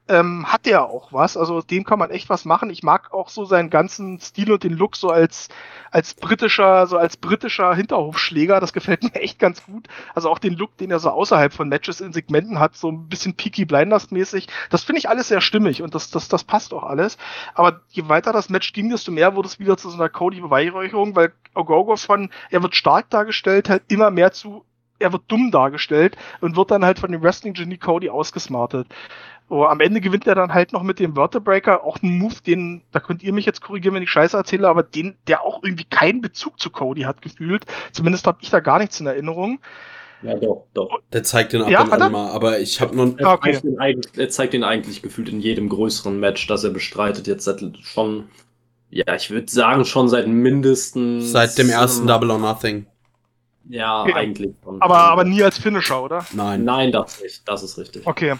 ähm, 0.09 0.51
hat 0.51 0.65
der 0.65 0.85
auch 0.89 1.13
was. 1.13 1.37
Also 1.37 1.61
dem 1.61 1.85
kann 1.85 1.99
man 1.99 2.09
echt 2.09 2.29
was 2.29 2.43
machen. 2.43 2.69
Ich 2.71 2.83
mag 2.83 3.13
auch 3.13 3.29
so 3.29 3.45
seinen 3.45 3.69
ganzen 3.69 4.19
Stil 4.19 4.51
und 4.51 4.63
den 4.63 4.73
Look 4.73 4.95
so 4.95 5.09
als, 5.09 5.49
als 5.91 6.15
britischer, 6.15 6.87
so 6.87 6.97
als 6.97 7.15
britischer 7.15 7.73
Hinterhofschläger. 7.75 8.59
Das 8.59 8.73
gefällt 8.73 9.03
mir 9.13 9.21
echt 9.21 9.39
ganz 9.39 9.63
gut. 9.63 9.87
Also 10.15 10.29
auch 10.29 10.39
den 10.39 10.55
Look, 10.55 10.75
den 10.77 10.91
er 10.91 10.99
so 10.99 11.11
außerhalb 11.11 11.53
von 11.53 11.69
Matches 11.69 12.01
in 12.01 12.11
Segmenten 12.11 12.59
hat, 12.59 12.75
so 12.75 12.91
ein 12.91 13.07
bisschen 13.07 13.35
Peaky 13.35 13.65
Blinders 13.65 14.09
mäßig. 14.09 14.47
Das 14.71 14.83
finde 14.83 14.99
ich 14.99 15.09
alles 15.09 15.27
sehr 15.27 15.41
stimmig 15.41 15.83
und 15.83 15.93
das, 15.93 16.09
das, 16.09 16.27
das 16.27 16.43
passt 16.43 16.73
auch 16.73 16.83
alles. 16.83 17.17
Aber 17.53 17.81
je 17.89 18.09
weiter 18.09 18.33
das 18.33 18.49
Match 18.49 18.73
ging, 18.73 18.89
desto 18.89 19.11
mehr 19.11 19.35
wurde 19.35 19.47
es 19.47 19.59
wieder 19.59 19.77
zu 19.77 19.89
so 19.89 19.95
einer 19.95 20.09
Cody-Beweihräucherung, 20.09 21.15
weil 21.15 21.33
Ogogo 21.53 21.95
von, 21.95 22.31
er 22.49 22.63
wird 22.63 22.75
stark 22.75 23.09
dargestellt, 23.11 23.69
halt 23.69 23.83
immer 23.89 24.09
mehr 24.09 24.31
zu 24.31 24.65
er 24.99 25.11
wird 25.13 25.23
dumm 25.27 25.51
dargestellt 25.51 26.15
und 26.41 26.55
wird 26.55 26.71
dann 26.71 26.85
halt 26.85 26.99
von 26.99 27.11
dem 27.11 27.23
Wrestling 27.23 27.53
Genie 27.53 27.77
Cody 27.77 28.09
ausgesmartet. 28.09 28.87
Oh, 29.49 29.63
am 29.63 29.79
Ende 29.79 29.99
gewinnt 29.99 30.27
er 30.27 30.35
dann 30.35 30.53
halt 30.53 30.73
noch 30.73 30.83
mit 30.83 30.99
dem 30.99 31.15
Wörterbreaker, 31.17 31.83
auch 31.83 31.97
ein 32.03 32.19
Move, 32.19 32.35
den, 32.45 32.83
da 32.91 32.99
könnt 32.99 33.23
ihr 33.23 33.33
mich 33.33 33.47
jetzt 33.47 33.61
korrigieren, 33.61 33.95
wenn 33.95 34.03
ich 34.03 34.11
Scheiße 34.11 34.37
erzähle, 34.37 34.67
aber 34.69 34.83
den, 34.83 35.17
der 35.27 35.41
auch 35.43 35.63
irgendwie 35.63 35.85
keinen 35.85 36.21
Bezug 36.21 36.59
zu 36.59 36.69
Cody 36.69 37.01
hat 37.01 37.23
gefühlt. 37.23 37.65
Zumindest 37.91 38.27
habe 38.27 38.37
ich 38.41 38.51
da 38.51 38.59
gar 38.59 38.77
nichts 38.77 38.99
in 38.99 39.07
Erinnerung. 39.07 39.59
Ja, 40.21 40.35
doch, 40.35 40.67
doch. 40.73 40.99
Der 41.13 41.23
zeigt 41.23 41.53
den 41.53 41.61
ab 41.61 41.69
Ja, 41.69 41.83
und 41.83 41.91
hat 41.91 42.01
an 42.01 42.01
er? 42.01 42.09
mal, 42.09 42.31
aber 42.31 42.59
ich 42.59 42.81
habe 42.81 42.95
noch. 42.95 43.17
Er, 43.17 43.27
Ah, 43.27 43.33
okay. 43.33 43.53
zeigt 43.53 43.63
ihn 43.63 43.79
eigentlich, 43.79 44.17
er 44.17 44.29
zeigt 44.29 44.53
ihn 44.53 44.63
eigentlich 44.63 45.01
gefühlt 45.01 45.29
in 45.29 45.39
jedem 45.39 45.69
größeren 45.69 46.19
Match, 46.19 46.45
das 46.47 46.63
er 46.63 46.71
bestreitet, 46.71 47.25
jetzt 47.25 47.45
seit 47.45 47.61
schon, 47.81 48.29
ja, 48.89 49.15
ich 49.15 49.29
würde 49.31 49.49
sagen, 49.49 49.85
schon 49.85 50.09
seit 50.09 50.27
mindestens. 50.27 51.31
Seit 51.31 51.57
dem 51.57 51.69
ersten 51.69 52.01
ähm, 52.01 52.07
Double 52.07 52.31
or 52.31 52.37
Nothing. 52.39 52.85
Ja, 53.67 54.07
Ja. 54.07 54.15
eigentlich. 54.15 54.55
schon. 54.63 54.81
Aber, 54.81 54.97
aber 54.97 55.23
nie 55.23 55.43
als 55.43 55.57
Finisher, 55.57 56.01
oder? 56.01 56.25
Nein. 56.31 56.63
Nein, 56.63 56.91
das 56.91 57.21
nicht. 57.21 57.47
Das 57.47 57.63
ist 57.63 57.77
richtig. 57.77 58.05
Okay. 58.07 58.35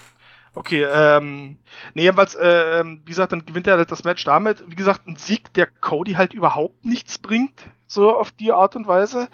Okay, 0.55 0.83
ähm, 0.83 1.57
nee, 1.93 2.01
jedenfalls, 2.01 2.33
äh, 2.33 2.79
ähm, 2.79 3.01
wie 3.05 3.11
gesagt, 3.11 3.31
dann 3.31 3.45
gewinnt 3.45 3.67
er 3.67 3.77
halt 3.77 3.91
das 3.91 4.03
Match 4.03 4.23
damit. 4.25 4.63
Wie 4.67 4.75
gesagt, 4.75 5.07
ein 5.07 5.15
Sieg, 5.15 5.53
der 5.53 5.67
Cody 5.67 6.13
halt 6.13 6.33
überhaupt 6.33 6.83
nichts 6.83 7.19
bringt, 7.19 7.53
so 7.85 8.15
auf 8.17 8.31
die 8.31 8.51
Art 8.51 8.75
und 8.75 8.87
Weise. 8.87 9.29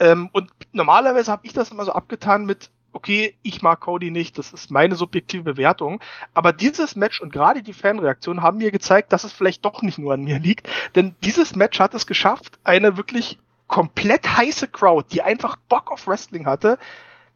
Ähm, 0.00 0.28
und 0.32 0.50
normalerweise 0.72 1.30
habe 1.30 1.46
ich 1.46 1.52
das 1.52 1.70
immer 1.70 1.84
so 1.84 1.92
abgetan 1.92 2.46
mit, 2.46 2.68
okay, 2.92 3.36
ich 3.42 3.62
mag 3.62 3.80
Cody 3.80 4.10
nicht, 4.10 4.38
das 4.38 4.52
ist 4.52 4.72
meine 4.72 4.96
subjektive 4.96 5.44
Bewertung. 5.44 6.00
Aber 6.34 6.52
dieses 6.52 6.96
Match 6.96 7.20
und 7.20 7.32
gerade 7.32 7.62
die 7.62 7.72
Fanreaktion 7.72 8.42
haben 8.42 8.58
mir 8.58 8.72
gezeigt, 8.72 9.12
dass 9.12 9.22
es 9.22 9.32
vielleicht 9.32 9.64
doch 9.64 9.82
nicht 9.82 9.98
nur 9.98 10.14
an 10.14 10.24
mir 10.24 10.40
liegt. 10.40 10.68
Denn 10.96 11.14
dieses 11.22 11.54
Match 11.54 11.78
hat 11.78 11.94
es 11.94 12.08
geschafft, 12.08 12.58
eine 12.64 12.96
wirklich 12.96 13.38
komplett 13.70 14.36
heiße 14.36 14.66
Crowd, 14.66 15.06
die 15.12 15.22
einfach 15.22 15.54
Bock 15.54 15.92
auf 15.92 16.08
Wrestling 16.08 16.44
hatte, 16.44 16.76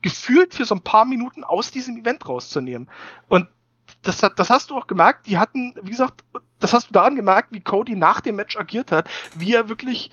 gefühlt 0.02 0.52
für 0.52 0.64
so 0.64 0.74
ein 0.74 0.82
paar 0.82 1.04
Minuten 1.04 1.44
aus 1.44 1.70
diesem 1.70 1.96
Event 1.96 2.28
rauszunehmen. 2.28 2.90
Und 3.28 3.48
das, 4.02 4.18
das 4.18 4.50
hast 4.50 4.70
du 4.70 4.76
auch 4.76 4.88
gemerkt, 4.88 5.28
die 5.28 5.38
hatten, 5.38 5.74
wie 5.80 5.92
gesagt, 5.92 6.24
das 6.58 6.72
hast 6.72 6.88
du 6.88 6.92
daran 6.92 7.14
gemerkt, 7.14 7.52
wie 7.52 7.60
Cody 7.60 7.94
nach 7.94 8.20
dem 8.20 8.34
Match 8.34 8.56
agiert 8.56 8.90
hat, 8.90 9.08
wie 9.36 9.54
er 9.54 9.68
wirklich 9.68 10.10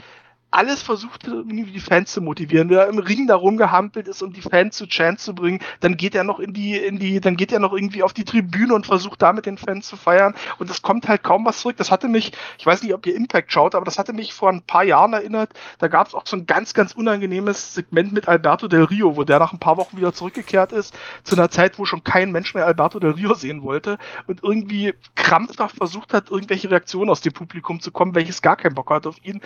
alles 0.52 0.84
versucht, 0.84 1.26
irgendwie 1.26 1.72
die 1.72 1.80
Fans 1.80 2.12
zu 2.12 2.22
motivieren. 2.22 2.70
Wenn 2.70 2.78
er 2.78 2.88
im 2.88 3.00
Ring 3.00 3.26
da 3.26 3.36
rumgehampelt 3.36 4.10
ist, 4.10 4.22
um 4.22 4.34
die 4.34 4.42
Fans 4.42 4.76
zu 4.76 4.86
Chance 4.86 5.24
zu 5.24 5.34
bringen, 5.34 5.60
dann 5.80 5.96
geht 5.96 6.14
er 6.14 6.26
noch 6.26 6.40
in 6.40 6.54
die, 6.54 6.78
in 6.78 7.00
die, 7.00 7.22
dann 7.22 7.38
geht 7.38 7.54
er 7.54 7.60
noch 7.60 7.72
irgendwie 7.72 8.04
auf 8.04 8.14
die 8.14 8.26
Tribüne 8.26 8.76
und 8.76 8.86
versucht 8.86 9.22
da 9.22 9.32
mit 9.32 9.46
den 9.46 9.58
Fans 9.58 9.88
zu 9.88 9.96
feiern. 9.96 10.36
Und 10.60 10.70
es 10.70 10.82
kommt 10.82 11.08
halt 11.08 11.24
kaum 11.24 11.46
was 11.46 11.62
zurück. 11.62 11.78
Das 11.78 11.90
hatte 11.90 12.10
mich, 12.10 12.34
ich 12.58 12.66
weiß 12.66 12.84
nicht, 12.84 12.94
ob 12.94 13.06
ihr 13.06 13.16
Impact 13.16 13.52
schaut, 13.52 13.76
aber 13.76 13.86
das 13.86 13.98
hatte 13.98 14.12
mich 14.12 14.34
vor 14.34 14.50
ein 14.50 14.62
paar 14.62 14.84
Jahren 14.84 15.14
erinnert. 15.14 15.54
Da 15.80 15.88
gab 15.88 16.08
es 16.08 16.14
auch 16.14 16.24
so 16.26 16.36
ein 16.36 16.46
ganz, 16.46 16.74
ganz 16.74 16.92
unangenehmes 16.92 17.74
Segment 17.74 18.12
mit 18.12 18.28
Alberto 18.28 18.68
Del 18.68 18.84
Rio, 18.84 19.16
wo 19.16 19.24
der 19.24 19.40
nach 19.40 19.54
ein 19.54 19.60
paar 19.60 19.78
Wochen 19.78 19.96
wieder 19.96 20.14
zurückgekehrt 20.14 20.74
ist, 20.74 20.94
zu 21.24 21.36
einer 21.36 21.50
Zeit, 21.50 21.80
wo 21.80 21.86
schon 21.86 22.04
kein 22.04 22.32
Mensch 22.32 22.54
mehr 22.54 22.66
Alberto 22.66 23.00
Del 23.00 23.12
Rio 23.12 23.34
sehen 23.36 23.64
wollte 23.64 23.98
und 24.28 24.44
irgendwie 24.44 24.94
krampfhaft 25.16 25.78
versucht 25.78 26.14
hat, 26.14 26.30
irgendwelche 26.30 26.70
Reaktionen 26.70 27.10
aus 27.10 27.22
dem 27.22 27.32
Publikum 27.32 27.80
zu 27.80 27.92
kommen, 27.92 28.16
welches 28.16 28.42
gar 28.42 28.58
keinen 28.58 28.76
Bock 28.76 28.90
hat 28.90 29.08
auf 29.08 29.16
ihn 29.24 29.40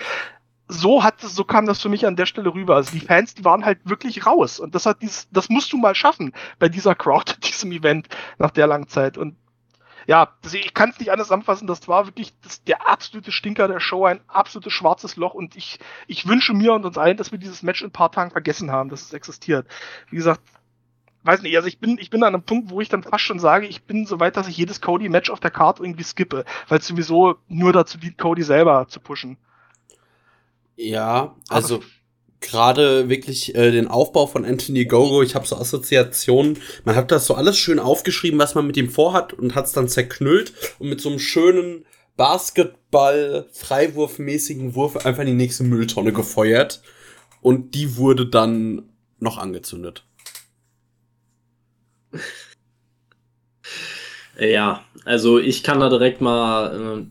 so 0.68 1.04
hat 1.04 1.24
es, 1.24 1.36
so 1.36 1.44
kam 1.44 1.66
das 1.66 1.82
für 1.82 1.90
mich 1.90 2.06
an 2.06 2.16
der 2.16 2.26
Stelle 2.26 2.54
rüber. 2.54 2.76
Also 2.76 2.92
die 2.92 3.06
Fans, 3.06 3.36
die 3.36 3.46
waren 3.46 3.66
halt 3.66 3.80
wirklich 3.84 4.26
raus. 4.26 4.60
Und 4.60 4.76
das 4.76 4.86
hat 4.86 5.02
dieses, 5.02 5.30
das 5.32 5.50
musst 5.50 5.72
du 5.74 5.78
mal 5.78 5.96
schaffen 5.96 6.34
bei 6.60 6.70
dieser 6.70 6.96
Crowd, 6.96 7.34
diesem 7.44 7.72
Event 7.72 8.08
nach 8.38 8.52
der 8.52 8.68
langen 8.68 8.88
Zeit. 8.88 9.18
Und 9.18 9.36
ja, 10.08 10.30
ich 10.52 10.74
kann 10.74 10.92
es 10.92 11.00
nicht 11.00 11.12
anders 11.12 11.28
zusammenfassen. 11.28 11.68
Das 11.68 11.88
war 11.88 12.06
wirklich 12.08 12.34
das, 12.42 12.64
der 12.64 12.88
absolute 12.88 13.32
Stinker 13.32 13.68
der 13.68 13.80
Show, 13.80 14.06
ein 14.06 14.22
absolutes 14.28 14.74
schwarzes 14.74 15.16
Loch. 15.16 15.34
Und 15.34 15.56
ich, 15.56 15.80
ich 16.08 16.28
wünsche 16.28 16.54
mir 16.54 16.74
und 16.74 16.86
uns 16.86 16.98
allen, 16.98 17.18
dass 17.18 17.32
wir 17.32 17.40
dieses 17.40 17.64
Match 17.64 17.82
in 17.82 17.88
ein 17.88 17.92
paar 17.92 18.12
Tagen 18.12 18.32
vergessen 18.32 18.72
haben, 18.72 18.90
dass 18.90 19.02
es 19.02 19.14
existiert. 19.14 19.68
Wie 20.10 20.16
gesagt, 20.16 20.42
weiß 21.24 21.42
nicht, 21.42 21.56
also 21.56 21.68
ich 21.68 21.80
bin, 21.80 21.98
ich 22.00 22.12
bin 22.12 22.24
an 22.24 22.36
einem 22.36 22.44
Punkt, 22.44 22.70
wo 22.70 22.82
ich 22.82 22.90
dann 22.90 23.04
fast 23.04 23.24
schon 23.24 23.40
sage, 23.40 23.66
ich 23.66 23.84
bin 23.84 24.06
so 24.06 24.20
weit, 24.20 24.38
dass 24.38 24.48
ich 24.48 24.58
jedes 24.58 24.80
Cody-Match 24.80 25.32
auf 25.32 25.40
der 25.40 25.52
Karte 25.52 25.84
irgendwie 25.84 26.04
skippe, 26.04 26.46
weil 26.68 26.80
es 26.80 26.88
sowieso 26.88 27.38
nur 27.48 27.74
dazu 27.74 27.98
dient, 27.98 28.18
Cody 28.20 28.44
selber 28.44 28.88
zu 28.88 29.00
pushen. 29.00 29.38
Ja, 30.76 31.35
also 31.49 31.81
gerade 32.41 33.10
wirklich 33.10 33.56
äh, 33.56 33.72
den 33.72 33.88
Aufbau 33.88 34.27
von 34.27 34.45
Anthony 34.45 34.85
Gogo, 34.85 35.23
ich 35.23 35.34
habe 35.35 35.47
so 35.47 35.56
Assoziationen, 35.56 36.60
man 36.84 36.95
hat 36.95 37.11
das 37.11 37.26
so 37.26 37.34
alles 37.34 37.57
schön 37.57 37.80
aufgeschrieben, 37.80 38.39
was 38.39 38.56
man 38.56 38.68
mit 38.68 38.77
ihm 38.77 38.89
vorhat 38.89 39.34
und 39.34 39.56
hat 39.56 39.65
es 39.65 39.72
dann 39.72 39.88
zerknüllt 39.88 40.53
und 40.80 40.89
mit 40.89 41.02
so 41.02 41.10
einem 41.10 41.19
schönen 41.19 41.85
Basketball-Freiwurfmäßigen 42.18 44.76
Wurf 44.76 45.06
einfach 45.06 45.22
in 45.22 45.27
die 45.27 45.34
nächste 45.34 45.64
Mülltonne 45.64 46.11
gefeuert 46.14 46.81
und 47.41 47.76
die 47.76 47.97
wurde 47.97 48.27
dann 48.27 48.89
noch 49.19 49.38
angezündet. 49.38 50.06
Ja, 54.38 54.84
also 55.06 55.39
ich 55.39 55.64
kann 55.64 55.80
da 55.80 55.89
direkt 55.89 56.22
mal 56.22 57.02
äh, 57.02 57.06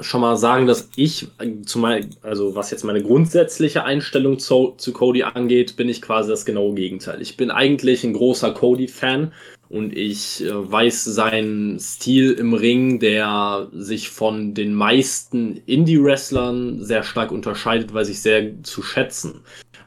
schon 0.00 0.20
mal 0.20 0.36
sagen, 0.36 0.66
dass 0.66 0.88
ich 0.96 1.28
zumal, 1.64 2.06
also 2.22 2.54
was 2.54 2.70
jetzt 2.70 2.84
meine 2.84 3.02
grundsätzliche 3.02 3.84
Einstellung 3.84 4.38
zu, 4.38 4.74
zu 4.76 4.92
Cody 4.92 5.22
angeht, 5.22 5.76
bin 5.76 5.88
ich 5.88 6.02
quasi 6.02 6.30
das 6.30 6.44
genaue 6.44 6.74
Gegenteil. 6.74 7.20
Ich 7.20 7.36
bin 7.36 7.50
eigentlich 7.50 8.04
ein 8.04 8.12
großer 8.12 8.52
Cody-Fan 8.52 9.32
und 9.68 9.96
ich 9.96 10.44
äh, 10.44 10.50
weiß 10.52 11.04
seinen 11.04 11.80
Stil 11.80 12.32
im 12.32 12.54
Ring, 12.54 13.00
der 13.00 13.68
sich 13.72 14.10
von 14.10 14.54
den 14.54 14.74
meisten 14.74 15.62
Indie-Wrestlern 15.66 16.84
sehr 16.84 17.02
stark 17.02 17.32
unterscheidet, 17.32 17.92
weiß 17.92 18.08
ich 18.08 18.20
sehr 18.20 18.62
zu 18.62 18.82
schätzen. 18.82 19.40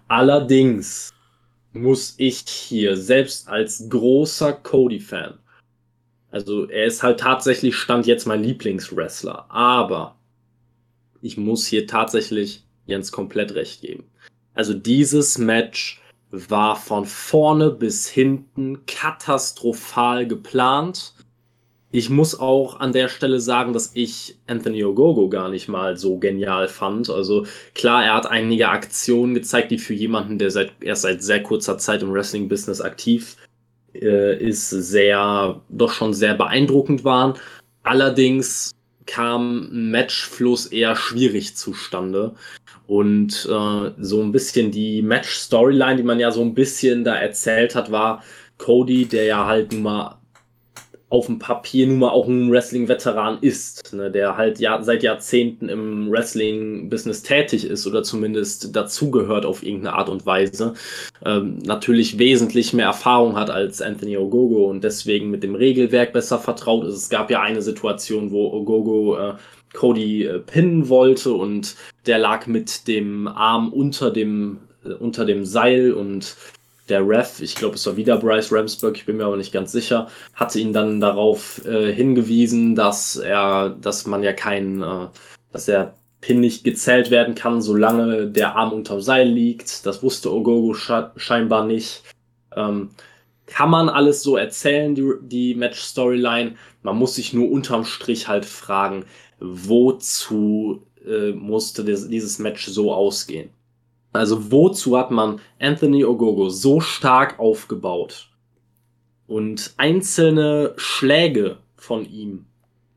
Allerdings 0.07 1.13
muss 1.73 2.15
ich 2.17 2.43
hier 2.47 2.97
selbst 2.97 3.47
als 3.47 3.87
großer 3.89 4.53
Cody-Fan 4.53 5.37
also 6.31 6.67
er 6.67 6.85
ist 6.85 7.03
halt 7.03 7.19
tatsächlich 7.19 7.75
Stand 7.75 8.05
jetzt 8.05 8.25
mein 8.25 8.43
Lieblingswrestler. 8.43 9.45
Aber 9.49 10.17
ich 11.21 11.37
muss 11.37 11.65
hier 11.65 11.87
tatsächlich 11.87 12.63
Jens 12.85 13.11
komplett 13.11 13.55
recht 13.55 13.81
geben. 13.81 14.05
Also 14.53 14.73
dieses 14.73 15.37
Match 15.37 16.01
war 16.31 16.75
von 16.75 17.05
vorne 17.05 17.71
bis 17.71 18.07
hinten 18.07 18.85
katastrophal 18.85 20.27
geplant. 20.27 21.13
ich 21.89 22.09
muss 22.09 22.37
auch 22.37 22.79
an 22.81 22.91
der 22.91 23.07
Stelle 23.07 23.39
sagen, 23.39 23.71
dass 23.71 23.91
ich 23.93 24.37
Anthony 24.45 24.83
Ogogo 24.83 25.29
gar 25.29 25.47
nicht 25.49 25.69
mal 25.69 25.95
so 25.95 26.17
genial 26.17 26.67
fand. 26.67 27.09
Also 27.09 27.45
klar, 27.73 28.03
er 28.03 28.13
hat 28.13 28.27
einige 28.27 28.69
Aktionen 28.69 29.33
gezeigt, 29.33 29.71
die 29.71 29.77
für 29.77 29.93
jemanden, 29.93 30.37
der 30.37 30.51
seit, 30.51 30.73
erst 30.81 31.03
seit 31.03 31.23
sehr 31.23 31.41
kurzer 31.41 31.77
Zeit 31.77 32.03
im 32.03 32.11
Wrestling-Business 32.13 32.81
aktiv 32.81 33.37
äh, 33.93 34.37
ist, 34.37 34.69
sehr, 34.69 35.61
doch 35.69 35.91
schon 35.91 36.13
sehr 36.13 36.35
beeindruckend 36.35 37.03
waren. 37.03 37.35
Allerdings 37.83 38.71
kam 39.05 39.69
Matchfluss 39.91 40.67
eher 40.67 40.95
schwierig 40.95 41.55
zustande. 41.55 42.35
Und 42.85 43.47
äh, 43.51 43.91
so 43.99 44.21
ein 44.21 44.31
bisschen 44.31 44.71
die 44.71 45.01
Match-Storyline, 45.01 45.97
die 45.97 46.03
man 46.03 46.19
ja 46.19 46.31
so 46.31 46.41
ein 46.41 46.53
bisschen 46.53 47.03
da 47.03 47.15
erzählt 47.15 47.75
hat, 47.75 47.91
war 47.91 48.23
Cody, 48.57 49.05
der 49.05 49.25
ja 49.25 49.45
halt 49.45 49.71
nun 49.73 49.83
mal 49.83 50.16
auf 51.09 51.27
dem 51.27 51.39
Papier 51.39 51.87
nun 51.87 51.99
mal 51.99 52.09
auch 52.09 52.27
ein 52.27 52.51
Wrestling-Veteran 52.51 53.37
ist, 53.39 53.93
ne, 53.93 54.11
der 54.11 54.35
halt 54.35 54.59
ja, 54.59 54.81
seit 54.83 55.03
Jahrzehnten 55.03 55.69
im 55.69 56.11
Wrestling-Business 56.11 57.23
tätig 57.23 57.65
ist 57.65 57.87
oder 57.87 58.03
zumindest 58.03 58.75
dazugehört 58.75 59.45
auf 59.45 59.63
irgendeine 59.63 59.95
Art 59.95 60.09
und 60.09 60.25
Weise, 60.25 60.73
ähm, 61.25 61.59
natürlich 61.59 62.19
wesentlich 62.19 62.73
mehr 62.73 62.87
Erfahrung 62.87 63.37
hat 63.37 63.49
als 63.49 63.81
Anthony 63.81 64.17
Ogogo 64.17 64.65
und 64.69 64.83
deswegen 64.83 65.31
mit 65.31 65.43
dem 65.43 65.55
Regelwerk 65.55 66.11
besser 66.11 66.39
vertraut 66.39 66.85
ist. 66.85 66.95
Es 66.95 67.09
gab 67.09 67.31
ja 67.31 67.41
eine 67.41 67.61
Situation, 67.61 68.31
wo 68.31 68.51
Ogogo 68.51 69.17
äh, 69.17 69.33
Cody 69.73 70.25
äh, 70.25 70.39
pinnen 70.39 70.89
wollte 70.89 71.31
und 71.33 71.75
der 72.05 72.19
lag 72.19 72.47
mit 72.47 72.87
dem 72.89 73.29
Arm 73.29 73.71
unter 73.71 74.11
dem, 74.11 74.59
äh, 74.83 74.93
unter 74.93 75.23
dem 75.23 75.45
Seil 75.45 75.93
und 75.93 76.35
der 76.89 77.07
Ref, 77.07 77.41
ich 77.41 77.55
glaube, 77.55 77.75
es 77.75 77.85
war 77.85 77.97
wieder 77.97 78.17
Bryce 78.17 78.51
Ramsburg, 78.51 78.97
ich 78.97 79.05
bin 79.05 79.17
mir 79.17 79.25
aber 79.25 79.37
nicht 79.37 79.51
ganz 79.51 79.71
sicher, 79.71 80.07
hatte 80.33 80.59
ihn 80.59 80.73
dann 80.73 80.99
darauf 80.99 81.65
äh, 81.65 81.93
hingewiesen, 81.93 82.75
dass 82.75 83.15
er, 83.17 83.69
dass 83.69 84.05
man 84.05 84.23
ja 84.23 84.33
keinen, 84.33 84.81
äh, 84.81 85.07
dass 85.51 85.65
der 85.65 85.95
Pin 86.21 86.39
nicht 86.39 86.63
gezählt 86.63 87.11
werden 87.11 87.35
kann, 87.35 87.61
solange 87.61 88.27
der 88.27 88.55
Arm 88.55 88.73
unterm 88.73 89.01
Seil 89.01 89.27
liegt. 89.27 89.85
Das 89.85 90.01
wusste 90.01 90.33
Ogogo 90.33 90.73
scheinbar 91.15 91.65
nicht. 91.65 92.03
Ähm, 92.55 92.89
kann 93.45 93.69
man 93.69 93.87
alles 93.87 94.23
so 94.23 94.35
erzählen, 94.35 94.95
die, 94.95 95.09
die 95.21 95.55
Match-Storyline. 95.55 96.55
Man 96.81 96.97
muss 96.97 97.15
sich 97.15 97.33
nur 97.33 97.49
unterm 97.49 97.85
Strich 97.85 98.27
halt 98.27 98.45
fragen, 98.45 99.05
wozu 99.39 100.83
äh, 101.05 101.31
musste 101.31 101.83
dieses 101.85 102.39
Match 102.39 102.65
so 102.65 102.93
ausgehen. 102.93 103.49
Also 104.17 104.51
wozu 104.51 104.97
hat 104.97 105.11
man 105.11 105.39
Anthony 105.59 106.03
Ogogo 106.03 106.49
so 106.49 106.79
stark 106.79 107.39
aufgebaut 107.39 108.29
und 109.27 109.73
einzelne 109.77 110.73
Schläge 110.77 111.57
von 111.75 112.05
ihm 112.05 112.45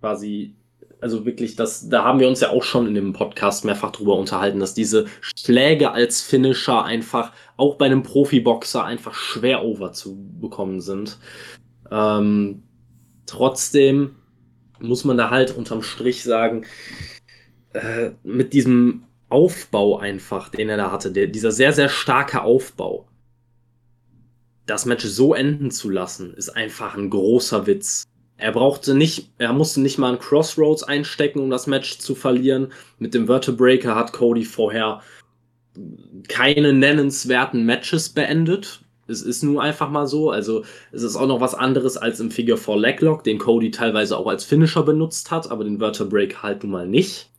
quasi, 0.00 0.54
also 1.00 1.26
wirklich, 1.26 1.56
das, 1.56 1.88
da 1.88 2.04
haben 2.04 2.20
wir 2.20 2.28
uns 2.28 2.40
ja 2.40 2.50
auch 2.50 2.62
schon 2.62 2.86
in 2.86 2.94
dem 2.94 3.12
Podcast 3.12 3.64
mehrfach 3.64 3.92
drüber 3.92 4.16
unterhalten, 4.16 4.60
dass 4.60 4.74
diese 4.74 5.06
Schläge 5.20 5.92
als 5.92 6.20
Finisher 6.22 6.84
einfach 6.84 7.32
auch 7.56 7.76
bei 7.76 7.86
einem 7.86 8.02
Profiboxer 8.02 8.84
einfach 8.84 9.14
schwer 9.14 9.64
over 9.64 9.92
zu 9.92 10.18
bekommen 10.40 10.80
sind. 10.80 11.18
Ähm, 11.90 12.62
trotzdem 13.26 14.16
muss 14.78 15.04
man 15.04 15.18
da 15.18 15.30
halt 15.30 15.56
unterm 15.56 15.82
Strich 15.82 16.22
sagen, 16.22 16.64
äh, 17.72 18.10
mit 18.22 18.52
diesem 18.52 19.04
Aufbau 19.30 19.98
einfach, 19.98 20.48
den 20.48 20.68
er 20.68 20.76
da 20.76 20.90
hatte, 20.90 21.12
der, 21.12 21.28
dieser 21.28 21.52
sehr, 21.52 21.72
sehr 21.72 21.88
starke 21.88 22.42
Aufbau, 22.42 23.06
das 24.66 24.86
Match 24.86 25.04
so 25.04 25.34
enden 25.34 25.70
zu 25.70 25.90
lassen, 25.90 26.34
ist 26.34 26.50
einfach 26.50 26.96
ein 26.96 27.10
großer 27.10 27.66
Witz. 27.66 28.04
Er 28.36 28.52
brauchte 28.52 28.94
nicht, 28.94 29.30
er 29.38 29.52
musste 29.52 29.80
nicht 29.80 29.98
mal 29.98 30.08
einen 30.08 30.18
Crossroads 30.18 30.82
einstecken, 30.82 31.40
um 31.40 31.50
das 31.50 31.66
Match 31.66 31.98
zu 31.98 32.14
verlieren. 32.14 32.72
Mit 32.98 33.12
dem 33.14 33.26
Vertebreaker 33.26 33.94
hat 33.94 34.12
Cody 34.12 34.44
vorher 34.44 35.02
keine 36.28 36.72
nennenswerten 36.72 37.64
Matches 37.64 38.08
beendet. 38.08 38.80
Es 39.06 39.22
ist 39.22 39.42
nun 39.42 39.58
einfach 39.58 39.90
mal 39.90 40.06
so. 40.06 40.30
Also, 40.30 40.64
es 40.92 41.02
ist 41.02 41.16
auch 41.16 41.26
noch 41.26 41.40
was 41.40 41.54
anderes 41.54 41.96
als 41.96 42.20
im 42.20 42.30
Figure 42.30 42.56
4 42.56 42.76
Leglock, 42.76 43.24
den 43.24 43.38
Cody 43.38 43.70
teilweise 43.70 44.16
auch 44.16 44.26
als 44.26 44.44
Finisher 44.44 44.84
benutzt 44.84 45.30
hat, 45.30 45.50
aber 45.50 45.64
den 45.64 45.78
Vertebreaker 45.78 46.42
halt 46.42 46.62
nun 46.62 46.72
mal 46.72 46.88
nicht. 46.88 47.29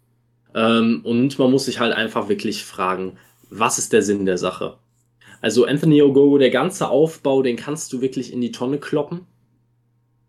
Ähm, 0.53 1.01
und 1.03 1.37
man 1.39 1.51
muss 1.51 1.65
sich 1.65 1.79
halt 1.79 1.93
einfach 1.93 2.29
wirklich 2.29 2.65
fragen, 2.65 3.17
was 3.49 3.77
ist 3.77 3.93
der 3.93 4.01
Sinn 4.01 4.25
der 4.25 4.37
Sache? 4.37 4.77
Also 5.41 5.65
Anthony 5.65 6.01
Ogogo, 6.01 6.37
der 6.37 6.51
ganze 6.51 6.89
Aufbau, 6.89 7.41
den 7.41 7.57
kannst 7.57 7.91
du 7.93 8.01
wirklich 8.01 8.31
in 8.31 8.41
die 8.41 8.51
Tonne 8.51 8.77
kloppen. 8.77 9.21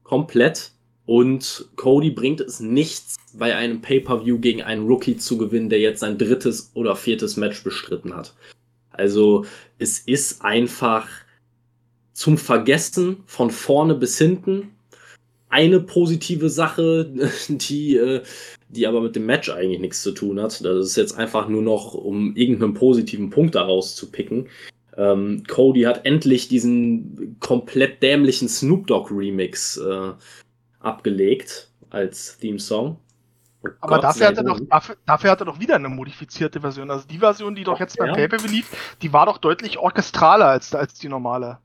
Komplett. 0.02 0.72
Und 1.04 1.68
Cody 1.76 2.10
bringt 2.10 2.40
es 2.40 2.60
nichts, 2.60 3.16
bei 3.34 3.56
einem 3.56 3.80
Pay-per-view 3.80 4.38
gegen 4.38 4.62
einen 4.62 4.86
Rookie 4.86 5.16
zu 5.16 5.36
gewinnen, 5.36 5.68
der 5.68 5.80
jetzt 5.80 6.00
sein 6.00 6.16
drittes 6.16 6.70
oder 6.74 6.96
viertes 6.96 7.36
Match 7.36 7.64
bestritten 7.64 8.14
hat. 8.14 8.34
Also 8.90 9.44
es 9.78 9.98
ist 10.00 10.42
einfach 10.42 11.08
zum 12.12 12.38
Vergessen 12.38 13.22
von 13.26 13.50
vorne 13.50 13.94
bis 13.94 14.18
hinten. 14.18 14.70
Eine 15.48 15.80
positive 15.80 16.48
Sache, 16.48 17.10
die 17.48 17.96
äh, 17.96 18.22
die 18.72 18.86
aber 18.86 19.00
mit 19.00 19.14
dem 19.14 19.26
Match 19.26 19.50
eigentlich 19.50 19.80
nichts 19.80 20.02
zu 20.02 20.12
tun 20.12 20.40
hat. 20.40 20.64
Das 20.64 20.86
ist 20.86 20.96
jetzt 20.96 21.16
einfach 21.18 21.48
nur 21.48 21.62
noch, 21.62 21.94
um 21.94 22.34
irgendeinen 22.34 22.74
positiven 22.74 23.30
Punkt 23.30 23.54
daraus 23.54 23.94
zu 23.94 24.10
picken. 24.10 24.48
Ähm, 24.96 25.44
Cody 25.48 25.82
hat 25.82 26.04
endlich 26.04 26.48
diesen 26.48 27.36
komplett 27.40 28.02
dämlichen 28.02 28.48
Snoop 28.48 28.86
Dogg 28.86 29.10
Remix 29.10 29.76
äh, 29.76 30.12
abgelegt 30.80 31.70
als 31.90 32.38
Theme-Song. 32.38 32.98
Aber 33.80 33.98
dafür 34.00 34.26
hat, 34.28 34.36
er 34.38 34.44
doch, 34.44 34.60
dafür, 34.68 34.96
dafür 35.06 35.30
hat 35.30 35.40
er 35.40 35.46
doch 35.46 35.60
wieder 35.60 35.76
eine 35.76 35.88
modifizierte 35.88 36.60
Version. 36.60 36.90
Also 36.90 37.06
die 37.06 37.18
Version, 37.18 37.54
die 37.54 37.62
doch 37.62 37.78
jetzt 37.78 37.96
beim 37.96 38.08
ja. 38.08 38.14
Paper 38.14 38.48
lief, 38.48 38.96
die 39.02 39.12
war 39.12 39.26
doch 39.26 39.38
deutlich 39.38 39.78
orchestraler 39.78 40.46
als, 40.46 40.74
als 40.74 40.94
die 40.94 41.08
normale. 41.08 41.58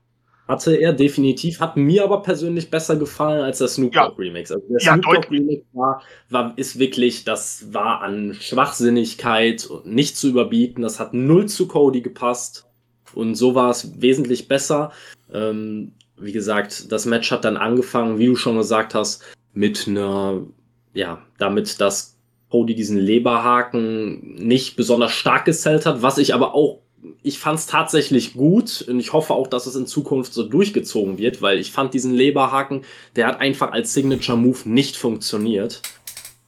Hatte 0.48 0.74
er 0.74 0.94
definitiv, 0.94 1.60
hat 1.60 1.76
mir 1.76 2.04
aber 2.04 2.22
persönlich 2.22 2.70
besser 2.70 2.96
gefallen 2.96 3.42
als 3.42 3.58
der 3.58 3.68
Snoop 3.68 3.92
Dogg 3.92 4.14
ja. 4.16 4.24
Remix. 4.24 4.50
Also 4.50 4.66
der 4.66 4.80
ja, 4.80 4.94
Snoop 4.94 5.14
Dogg 5.14 5.30
Remix 5.30 5.66
war, 5.74 6.02
war, 6.30 6.54
ist 6.56 6.78
wirklich, 6.78 7.24
das 7.24 7.66
war 7.72 8.00
an 8.00 8.34
Schwachsinnigkeit 8.34 9.68
nicht 9.84 10.16
zu 10.16 10.28
überbieten. 10.28 10.82
Das 10.82 10.98
hat 10.98 11.12
null 11.12 11.46
zu 11.46 11.68
Cody 11.68 12.00
gepasst. 12.00 12.66
Und 13.14 13.34
so 13.34 13.54
war 13.54 13.70
es 13.70 14.00
wesentlich 14.00 14.48
besser. 14.48 14.92
Ähm, 15.32 15.92
wie 16.16 16.32
gesagt, 16.32 16.90
das 16.90 17.04
Match 17.04 17.30
hat 17.30 17.44
dann 17.44 17.56
angefangen, 17.56 18.18
wie 18.18 18.26
du 18.26 18.36
schon 18.36 18.56
gesagt 18.56 18.94
hast, 18.94 19.22
mit 19.52 19.86
einer, 19.86 20.46
ja, 20.94 21.22
damit, 21.38 21.80
dass 21.80 22.16
Cody 22.50 22.74
diesen 22.74 22.98
Leberhaken 22.98 24.34
nicht 24.36 24.76
besonders 24.76 25.12
stark 25.12 25.44
gesellt 25.44 25.84
hat, 25.84 26.02
was 26.02 26.18
ich 26.18 26.32
aber 26.34 26.54
auch 26.54 26.80
ich 27.22 27.38
fand 27.38 27.58
es 27.58 27.66
tatsächlich 27.66 28.34
gut 28.34 28.84
und 28.88 28.98
ich 28.98 29.12
hoffe 29.12 29.34
auch, 29.34 29.46
dass 29.46 29.66
es 29.66 29.76
in 29.76 29.86
Zukunft 29.86 30.32
so 30.32 30.42
durchgezogen 30.42 31.18
wird, 31.18 31.42
weil 31.42 31.58
ich 31.58 31.72
fand 31.72 31.94
diesen 31.94 32.12
Leberhaken, 32.12 32.84
der 33.16 33.26
hat 33.26 33.40
einfach 33.40 33.72
als 33.72 33.92
Signature 33.94 34.38
Move 34.38 34.68
nicht 34.68 34.96
funktioniert 34.96 35.82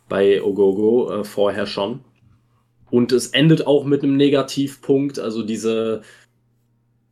bei 0.08 0.42
Ogogo 0.42 1.12
äh, 1.12 1.24
vorher 1.24 1.66
schon. 1.66 2.00
Und 2.90 3.12
es 3.12 3.28
endet 3.28 3.66
auch 3.66 3.84
mit 3.84 4.02
einem 4.02 4.16
Negativpunkt, 4.16 5.18
also 5.18 5.42
diese 5.42 6.02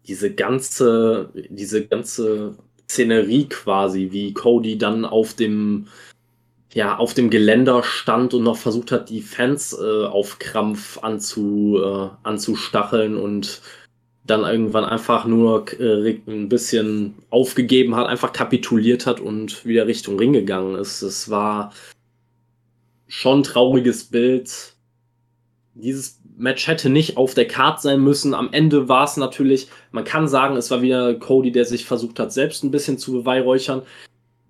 diese 0.06 0.34
ganze 0.34 1.30
diese 1.48 1.86
ganze 1.86 2.56
Szenerie 2.88 3.44
quasi, 3.48 4.08
wie 4.10 4.32
Cody 4.32 4.78
dann 4.78 5.04
auf 5.04 5.34
dem 5.34 5.86
ja, 6.78 6.96
auf 6.96 7.12
dem 7.12 7.28
Geländer 7.28 7.82
stand 7.82 8.34
und 8.34 8.44
noch 8.44 8.56
versucht 8.56 8.92
hat, 8.92 9.10
die 9.10 9.20
Fans 9.20 9.76
äh, 9.76 10.04
auf 10.04 10.38
Krampf 10.38 11.00
anzu, 11.02 11.76
äh, 11.82 12.08
anzustacheln 12.22 13.16
und 13.16 13.62
dann 14.24 14.42
irgendwann 14.42 14.84
einfach 14.84 15.24
nur 15.24 15.64
äh, 15.80 16.20
ein 16.28 16.48
bisschen 16.48 17.16
aufgegeben 17.30 17.96
hat, 17.96 18.06
einfach 18.06 18.32
kapituliert 18.32 19.06
hat 19.06 19.18
und 19.18 19.66
wieder 19.66 19.88
Richtung 19.88 20.20
Ring 20.20 20.32
gegangen 20.32 20.76
ist. 20.76 21.02
Es 21.02 21.28
war 21.28 21.72
schon 23.08 23.40
ein 23.40 23.42
trauriges 23.42 24.04
Bild. 24.04 24.74
Dieses 25.74 26.20
Match 26.36 26.68
hätte 26.68 26.90
nicht 26.90 27.16
auf 27.16 27.34
der 27.34 27.48
Card 27.48 27.82
sein 27.82 28.04
müssen. 28.04 28.34
Am 28.34 28.52
Ende 28.52 28.88
war 28.88 29.02
es 29.02 29.16
natürlich, 29.16 29.66
man 29.90 30.04
kann 30.04 30.28
sagen, 30.28 30.54
es 30.56 30.70
war 30.70 30.80
wieder 30.80 31.12
Cody, 31.14 31.50
der 31.50 31.64
sich 31.64 31.86
versucht 31.86 32.20
hat, 32.20 32.32
selbst 32.32 32.62
ein 32.62 32.70
bisschen 32.70 32.98
zu 32.98 33.10
beweihräuchern. 33.14 33.82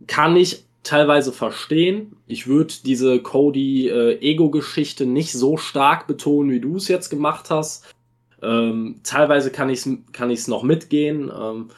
Kann 0.07 0.37
ich 0.37 0.68
teilweise 0.83 1.33
verstehen. 1.33 2.17
Ich 2.27 2.47
würde 2.47 2.75
diese 2.85 3.21
Cody-Ego-Geschichte 3.21 5.05
äh, 5.05 5.07
nicht 5.07 5.33
so 5.33 5.57
stark 5.57 6.07
betonen, 6.07 6.51
wie 6.51 6.61
du 6.61 6.77
es 6.77 6.89
jetzt 6.89 7.11
gemacht 7.11 7.51
hast. 7.51 7.85
Ähm, 8.43 9.01
teilweise 9.03 9.51
kann 9.51 9.69
ich 9.69 9.85
es 9.85 9.91
kann 10.13 10.31
ich's 10.31 10.49
noch 10.49 10.63
mitgehen. 10.63 11.31
Ähm, 11.37 11.69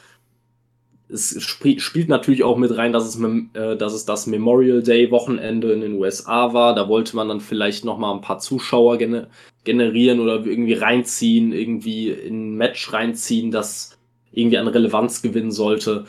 es 1.09 1.35
sp 1.35 1.79
spielt 1.79 2.07
natürlich 2.07 2.43
auch 2.43 2.57
mit 2.57 2.77
rein, 2.77 2.93
dass 2.93 3.05
es, 3.05 3.19
äh, 3.53 3.75
dass 3.75 3.93
es 3.93 4.05
das 4.05 4.27
Memorial 4.27 4.81
Day 4.81 5.11
Wochenende 5.11 5.73
in 5.73 5.81
den 5.81 5.95
USA 5.95 6.53
war. 6.53 6.73
Da 6.73 6.87
wollte 6.87 7.15
man 7.15 7.27
dann 7.27 7.41
vielleicht 7.41 7.83
noch 7.83 7.97
mal 7.97 8.13
ein 8.13 8.21
paar 8.21 8.39
Zuschauer 8.39 8.97
gener 8.97 9.27
generieren 9.63 10.19
oder 10.19 10.43
irgendwie 10.43 10.73
reinziehen, 10.73 11.53
irgendwie 11.53 12.09
in 12.09 12.53
ein 12.53 12.57
Match 12.57 12.91
reinziehen, 12.93 13.51
das 13.51 13.97
irgendwie 14.31 14.57
an 14.57 14.67
Relevanz 14.67 15.21
gewinnen 15.21 15.51
sollte. 15.51 16.05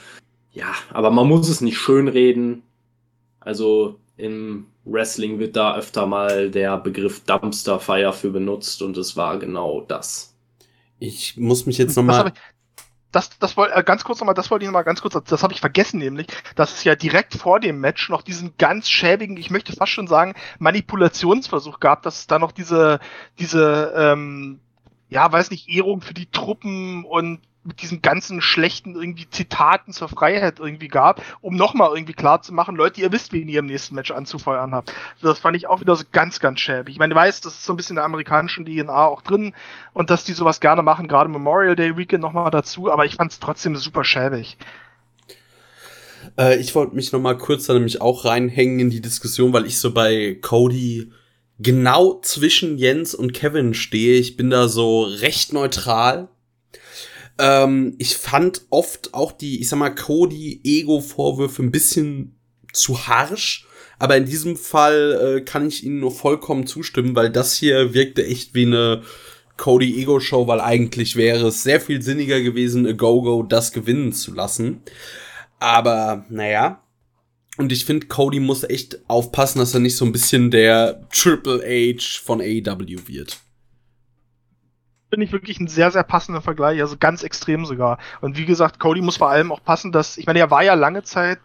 Ja, 0.52 0.72
aber 0.90 1.10
man 1.10 1.28
muss 1.28 1.48
es 1.48 1.60
nicht 1.60 1.76
schönreden. 1.76 2.62
Also 3.44 3.98
im 4.16 4.66
Wrestling 4.84 5.38
wird 5.38 5.56
da 5.56 5.76
öfter 5.76 6.06
mal 6.06 6.50
der 6.50 6.76
Begriff 6.78 7.24
Dumpster 7.24 7.80
Fire 7.80 8.12
für 8.12 8.30
benutzt 8.30 8.82
und 8.82 8.96
es 8.96 9.16
war 9.16 9.38
genau 9.38 9.80
das. 9.80 10.34
Ich 10.98 11.36
muss 11.36 11.66
mich 11.66 11.78
jetzt 11.78 11.96
nochmal 11.96 12.32
das, 13.12 13.38
das 13.38 13.56
wollte 13.56 13.74
äh, 13.74 13.84
ganz 13.84 14.04
kurz 14.04 14.18
nochmal, 14.20 14.34
das 14.34 14.50
wollte 14.50 14.64
ich 14.64 14.68
nochmal 14.68 14.84
ganz 14.84 15.02
kurz, 15.02 15.16
das 15.24 15.42
habe 15.42 15.52
ich 15.52 15.60
vergessen 15.60 15.98
nämlich, 15.98 16.26
dass 16.56 16.72
es 16.72 16.84
ja 16.84 16.96
direkt 16.96 17.34
vor 17.34 17.60
dem 17.60 17.78
Match 17.78 18.08
noch 18.08 18.22
diesen 18.22 18.54
ganz 18.56 18.88
schäbigen, 18.88 19.36
ich 19.36 19.50
möchte 19.50 19.72
fast 19.74 19.92
schon 19.92 20.08
sagen, 20.08 20.34
Manipulationsversuch 20.58 21.78
gab, 21.78 22.02
dass 22.02 22.20
es 22.20 22.26
da 22.26 22.38
noch 22.38 22.52
diese, 22.52 22.98
diese, 23.38 23.92
ähm, 23.94 24.60
ja, 25.10 25.30
weiß 25.30 25.50
nicht, 25.50 25.68
Ehrung 25.68 26.00
für 26.00 26.14
die 26.14 26.30
Truppen 26.30 27.04
und 27.04 27.40
mit 27.64 27.80
diesen 27.80 28.02
ganzen 28.02 28.40
schlechten 28.40 28.96
irgendwie 28.96 29.28
Zitaten 29.30 29.92
zur 29.92 30.08
Freiheit 30.08 30.58
irgendwie 30.58 30.88
gab, 30.88 31.22
um 31.40 31.54
nochmal 31.54 31.90
irgendwie 31.94 32.12
klar 32.12 32.42
zu 32.42 32.52
machen, 32.52 32.74
Leute, 32.74 33.00
ihr 33.00 33.12
wisst, 33.12 33.32
wen 33.32 33.48
ihr 33.48 33.60
im 33.60 33.66
nächsten 33.66 33.94
Match 33.94 34.10
anzufeuern 34.10 34.74
habt. 34.74 34.92
Das 35.20 35.38
fand 35.38 35.56
ich 35.56 35.68
auch 35.68 35.80
wieder 35.80 35.94
so 35.94 36.04
ganz, 36.10 36.40
ganz 36.40 36.60
schäbig. 36.60 36.94
Ich 36.94 36.98
meine, 36.98 37.14
ich 37.14 37.16
weiß, 37.16 37.40
das 37.40 37.54
ist 37.54 37.64
so 37.64 37.72
ein 37.72 37.76
bisschen 37.76 37.96
der 37.96 38.04
amerikanischen 38.04 38.64
DNA 38.64 39.06
auch 39.06 39.22
drin 39.22 39.54
und 39.92 40.10
dass 40.10 40.24
die 40.24 40.32
sowas 40.32 40.60
gerne 40.60 40.82
machen, 40.82 41.06
gerade 41.06 41.30
Memorial 41.30 41.76
Day 41.76 41.96
Weekend 41.96 42.22
nochmal 42.22 42.50
dazu, 42.50 42.90
aber 42.90 43.04
ich 43.04 43.14
fand 43.14 43.32
es 43.32 43.38
trotzdem 43.38 43.76
super 43.76 44.04
schäbig. 44.04 44.56
Äh, 46.36 46.58
ich 46.58 46.74
wollte 46.74 46.96
mich 46.96 47.12
nochmal 47.12 47.38
kurz 47.38 47.66
da 47.66 47.74
nämlich 47.74 48.00
auch 48.00 48.24
reinhängen 48.24 48.80
in 48.80 48.90
die 48.90 49.00
Diskussion, 49.00 49.52
weil 49.52 49.66
ich 49.66 49.78
so 49.78 49.92
bei 49.92 50.36
Cody 50.40 51.12
genau 51.58 52.20
zwischen 52.22 52.76
Jens 52.78 53.14
und 53.14 53.32
Kevin 53.32 53.74
stehe. 53.74 54.18
Ich 54.18 54.36
bin 54.36 54.50
da 54.50 54.68
so 54.68 55.02
recht 55.02 55.52
neutral 55.52 56.28
ähm, 57.38 57.94
ich 57.98 58.16
fand 58.16 58.62
oft 58.70 59.14
auch 59.14 59.32
die, 59.32 59.60
ich 59.60 59.68
sag 59.68 59.78
mal, 59.78 59.94
Cody-Ego-Vorwürfe 59.94 61.62
ein 61.62 61.70
bisschen 61.70 62.36
zu 62.72 63.06
harsch. 63.06 63.66
Aber 63.98 64.16
in 64.16 64.24
diesem 64.24 64.56
Fall 64.56 65.38
äh, 65.38 65.40
kann 65.42 65.68
ich 65.68 65.84
Ihnen 65.84 66.00
nur 66.00 66.10
vollkommen 66.10 66.66
zustimmen, 66.66 67.14
weil 67.14 67.30
das 67.30 67.56
hier 67.56 67.94
wirkte 67.94 68.26
echt 68.26 68.54
wie 68.54 68.66
eine 68.66 69.02
Cody-Ego-Show, 69.56 70.48
weil 70.48 70.60
eigentlich 70.60 71.14
wäre 71.14 71.48
es 71.48 71.62
sehr 71.62 71.80
viel 71.80 72.02
sinniger 72.02 72.40
gewesen, 72.40 72.86
a 72.86 72.92
Go-Go 72.92 73.44
das 73.44 73.72
gewinnen 73.72 74.12
zu 74.12 74.34
lassen. 74.34 74.82
Aber, 75.60 76.24
naja. 76.28 76.82
Und 77.58 77.70
ich 77.70 77.84
finde, 77.84 78.06
Cody 78.06 78.40
muss 78.40 78.64
echt 78.64 78.98
aufpassen, 79.08 79.60
dass 79.60 79.74
er 79.74 79.80
nicht 79.80 79.96
so 79.96 80.04
ein 80.04 80.12
bisschen 80.12 80.50
der 80.50 81.06
Triple 81.10 81.60
H 81.62 82.22
von 82.24 82.40
AEW 82.40 83.06
wird 83.06 83.38
finde 85.12 85.26
ich 85.26 85.32
wirklich 85.32 85.60
ein 85.60 85.68
sehr, 85.68 85.90
sehr 85.90 86.04
passender 86.04 86.40
Vergleich, 86.40 86.80
also 86.80 86.96
ganz 86.98 87.22
extrem 87.22 87.66
sogar. 87.66 87.98
Und 88.22 88.38
wie 88.38 88.46
gesagt, 88.46 88.80
Cody 88.80 89.02
muss 89.02 89.18
vor 89.18 89.28
allem 89.28 89.52
auch 89.52 89.62
passen, 89.62 89.92
dass, 89.92 90.16
ich 90.16 90.24
meine, 90.24 90.38
er 90.38 90.50
war 90.50 90.62
ja 90.62 90.72
lange 90.72 91.02
Zeit 91.02 91.38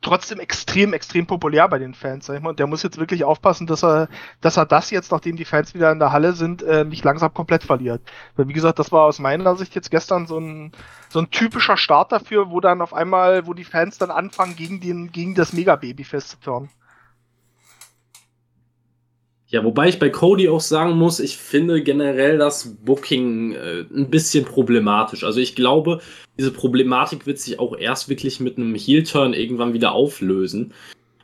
trotzdem 0.00 0.38
extrem, 0.38 0.92
extrem 0.92 1.26
populär 1.26 1.68
bei 1.68 1.80
den 1.80 1.92
Fans, 1.92 2.26
sag 2.26 2.36
ich 2.36 2.40
mal. 2.40 2.50
Und 2.50 2.60
der 2.60 2.68
muss 2.68 2.84
jetzt 2.84 2.98
wirklich 2.98 3.24
aufpassen, 3.24 3.66
dass 3.66 3.82
er, 3.82 4.08
dass 4.40 4.56
er 4.56 4.64
das 4.64 4.92
jetzt, 4.92 5.10
nachdem 5.10 5.34
die 5.34 5.44
Fans 5.44 5.74
wieder 5.74 5.90
in 5.90 5.98
der 5.98 6.12
Halle 6.12 6.34
sind, 6.34 6.62
äh, 6.62 6.84
nicht 6.84 7.02
langsam 7.02 7.34
komplett 7.34 7.64
verliert. 7.64 8.00
Weil 8.36 8.46
wie 8.46 8.52
gesagt, 8.52 8.78
das 8.78 8.92
war 8.92 9.06
aus 9.06 9.18
meiner 9.18 9.56
Sicht 9.56 9.74
jetzt 9.74 9.90
gestern 9.90 10.28
so 10.28 10.38
ein, 10.38 10.70
so 11.08 11.18
ein 11.18 11.32
typischer 11.32 11.76
Start 11.76 12.12
dafür, 12.12 12.52
wo 12.52 12.60
dann 12.60 12.80
auf 12.80 12.94
einmal, 12.94 13.44
wo 13.44 13.54
die 13.54 13.64
Fans 13.64 13.98
dann 13.98 14.12
anfangen, 14.12 14.54
gegen 14.54 14.78
den, 14.80 15.10
gegen 15.10 15.34
das 15.34 15.52
Mega-Baby-Fest 15.52 16.38
zu. 16.44 16.68
Ja, 19.50 19.64
wobei 19.64 19.88
ich 19.88 19.98
bei 19.98 20.10
Cody 20.10 20.48
auch 20.48 20.60
sagen 20.60 20.96
muss, 20.96 21.18
ich 21.18 21.36
finde 21.36 21.82
generell 21.82 22.38
das 22.38 22.76
Booking 22.84 23.52
äh, 23.54 23.84
ein 23.92 24.08
bisschen 24.08 24.44
problematisch. 24.44 25.24
Also 25.24 25.40
ich 25.40 25.56
glaube, 25.56 26.00
diese 26.38 26.52
Problematik 26.52 27.26
wird 27.26 27.40
sich 27.40 27.58
auch 27.58 27.76
erst 27.76 28.08
wirklich 28.08 28.38
mit 28.38 28.58
einem 28.58 28.76
Heel-Turn 28.76 29.34
irgendwann 29.34 29.72
wieder 29.72 29.90
auflösen, 29.90 30.72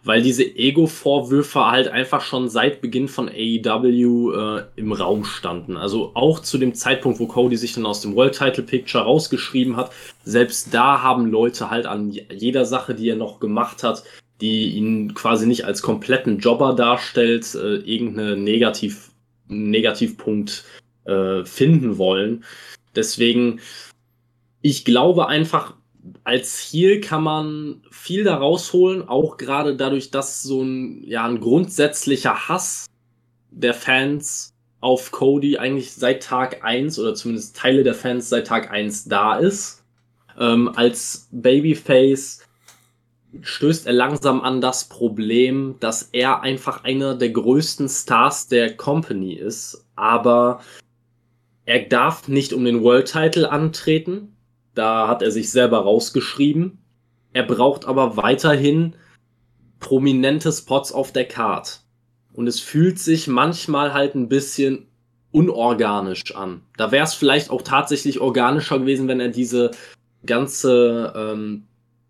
weil 0.02 0.22
diese 0.22 0.42
Ego-Vorwürfe 0.42 1.66
halt 1.66 1.86
einfach 1.86 2.20
schon 2.20 2.48
seit 2.48 2.80
Beginn 2.80 3.06
von 3.06 3.28
AEW 3.28 4.32
äh, 4.32 4.62
im 4.74 4.90
Raum 4.90 5.24
standen. 5.24 5.76
Also 5.76 6.10
auch 6.14 6.40
zu 6.40 6.58
dem 6.58 6.74
Zeitpunkt, 6.74 7.20
wo 7.20 7.28
Cody 7.28 7.56
sich 7.56 7.74
dann 7.74 7.86
aus 7.86 8.00
dem 8.00 8.16
World 8.16 8.36
Title 8.36 8.64
Picture 8.64 9.04
rausgeschrieben 9.04 9.76
hat, 9.76 9.92
selbst 10.24 10.74
da 10.74 11.00
haben 11.00 11.30
Leute 11.30 11.70
halt 11.70 11.86
an 11.86 12.10
jeder 12.10 12.64
Sache, 12.64 12.96
die 12.96 13.08
er 13.08 13.16
noch 13.16 13.38
gemacht 13.38 13.84
hat, 13.84 14.02
die 14.40 14.76
ihn 14.76 15.14
quasi 15.14 15.46
nicht 15.46 15.64
als 15.64 15.82
kompletten 15.82 16.38
Jobber 16.38 16.74
darstellt, 16.74 17.54
äh, 17.54 17.76
irgendeinen 17.76 18.44
Negativ, 18.44 19.10
Negativpunkt 19.48 20.64
äh, 21.04 21.44
finden 21.44 21.98
wollen. 21.98 22.44
Deswegen, 22.94 23.60
ich 24.62 24.84
glaube 24.84 25.28
einfach, 25.28 25.74
als 26.24 26.60
Heal 26.60 27.00
kann 27.00 27.22
man 27.22 27.82
viel 27.90 28.24
da 28.24 28.36
rausholen, 28.36 29.08
auch 29.08 29.36
gerade 29.36 29.76
dadurch, 29.76 30.10
dass 30.10 30.42
so 30.42 30.62
ein, 30.62 31.02
ja, 31.04 31.26
ein 31.26 31.40
grundsätzlicher 31.40 32.48
Hass 32.48 32.86
der 33.50 33.74
Fans 33.74 34.52
auf 34.80 35.10
Cody 35.10 35.58
eigentlich 35.58 35.92
seit 35.92 36.22
Tag 36.22 36.62
eins 36.62 36.98
oder 36.98 37.14
zumindest 37.14 37.56
Teile 37.56 37.82
der 37.82 37.94
Fans 37.94 38.28
seit 38.28 38.46
Tag 38.46 38.70
eins 38.70 39.04
da 39.04 39.36
ist. 39.36 39.82
Ähm, 40.38 40.70
als 40.76 41.28
Babyface 41.32 42.45
stößt 43.42 43.86
er 43.86 43.92
langsam 43.92 44.40
an 44.40 44.60
das 44.60 44.88
Problem, 44.88 45.76
dass 45.80 46.10
er 46.12 46.42
einfach 46.42 46.84
einer 46.84 47.14
der 47.14 47.30
größten 47.30 47.88
Stars 47.88 48.48
der 48.48 48.76
Company 48.76 49.34
ist, 49.34 49.86
aber 49.94 50.60
er 51.64 51.80
darf 51.80 52.28
nicht 52.28 52.52
um 52.52 52.64
den 52.64 52.82
World 52.82 53.10
Title 53.10 53.50
antreten. 53.50 54.36
Da 54.74 55.08
hat 55.08 55.22
er 55.22 55.30
sich 55.30 55.50
selber 55.50 55.78
rausgeschrieben. 55.80 56.78
Er 57.32 57.42
braucht 57.42 57.86
aber 57.86 58.16
weiterhin 58.16 58.94
prominente 59.80 60.52
Spots 60.52 60.92
auf 60.92 61.12
der 61.12 61.26
Card. 61.26 61.80
Und 62.32 62.46
es 62.46 62.60
fühlt 62.60 62.98
sich 62.98 63.26
manchmal 63.26 63.94
halt 63.94 64.14
ein 64.14 64.28
bisschen 64.28 64.86
unorganisch 65.32 66.34
an. 66.34 66.62
Da 66.76 66.92
wäre 66.92 67.04
es 67.04 67.14
vielleicht 67.14 67.50
auch 67.50 67.62
tatsächlich 67.62 68.20
organischer 68.20 68.78
gewesen, 68.78 69.08
wenn 69.08 69.20
er 69.20 69.28
diese 69.28 69.72
ganze 70.24 71.12
ähm, 71.16 71.64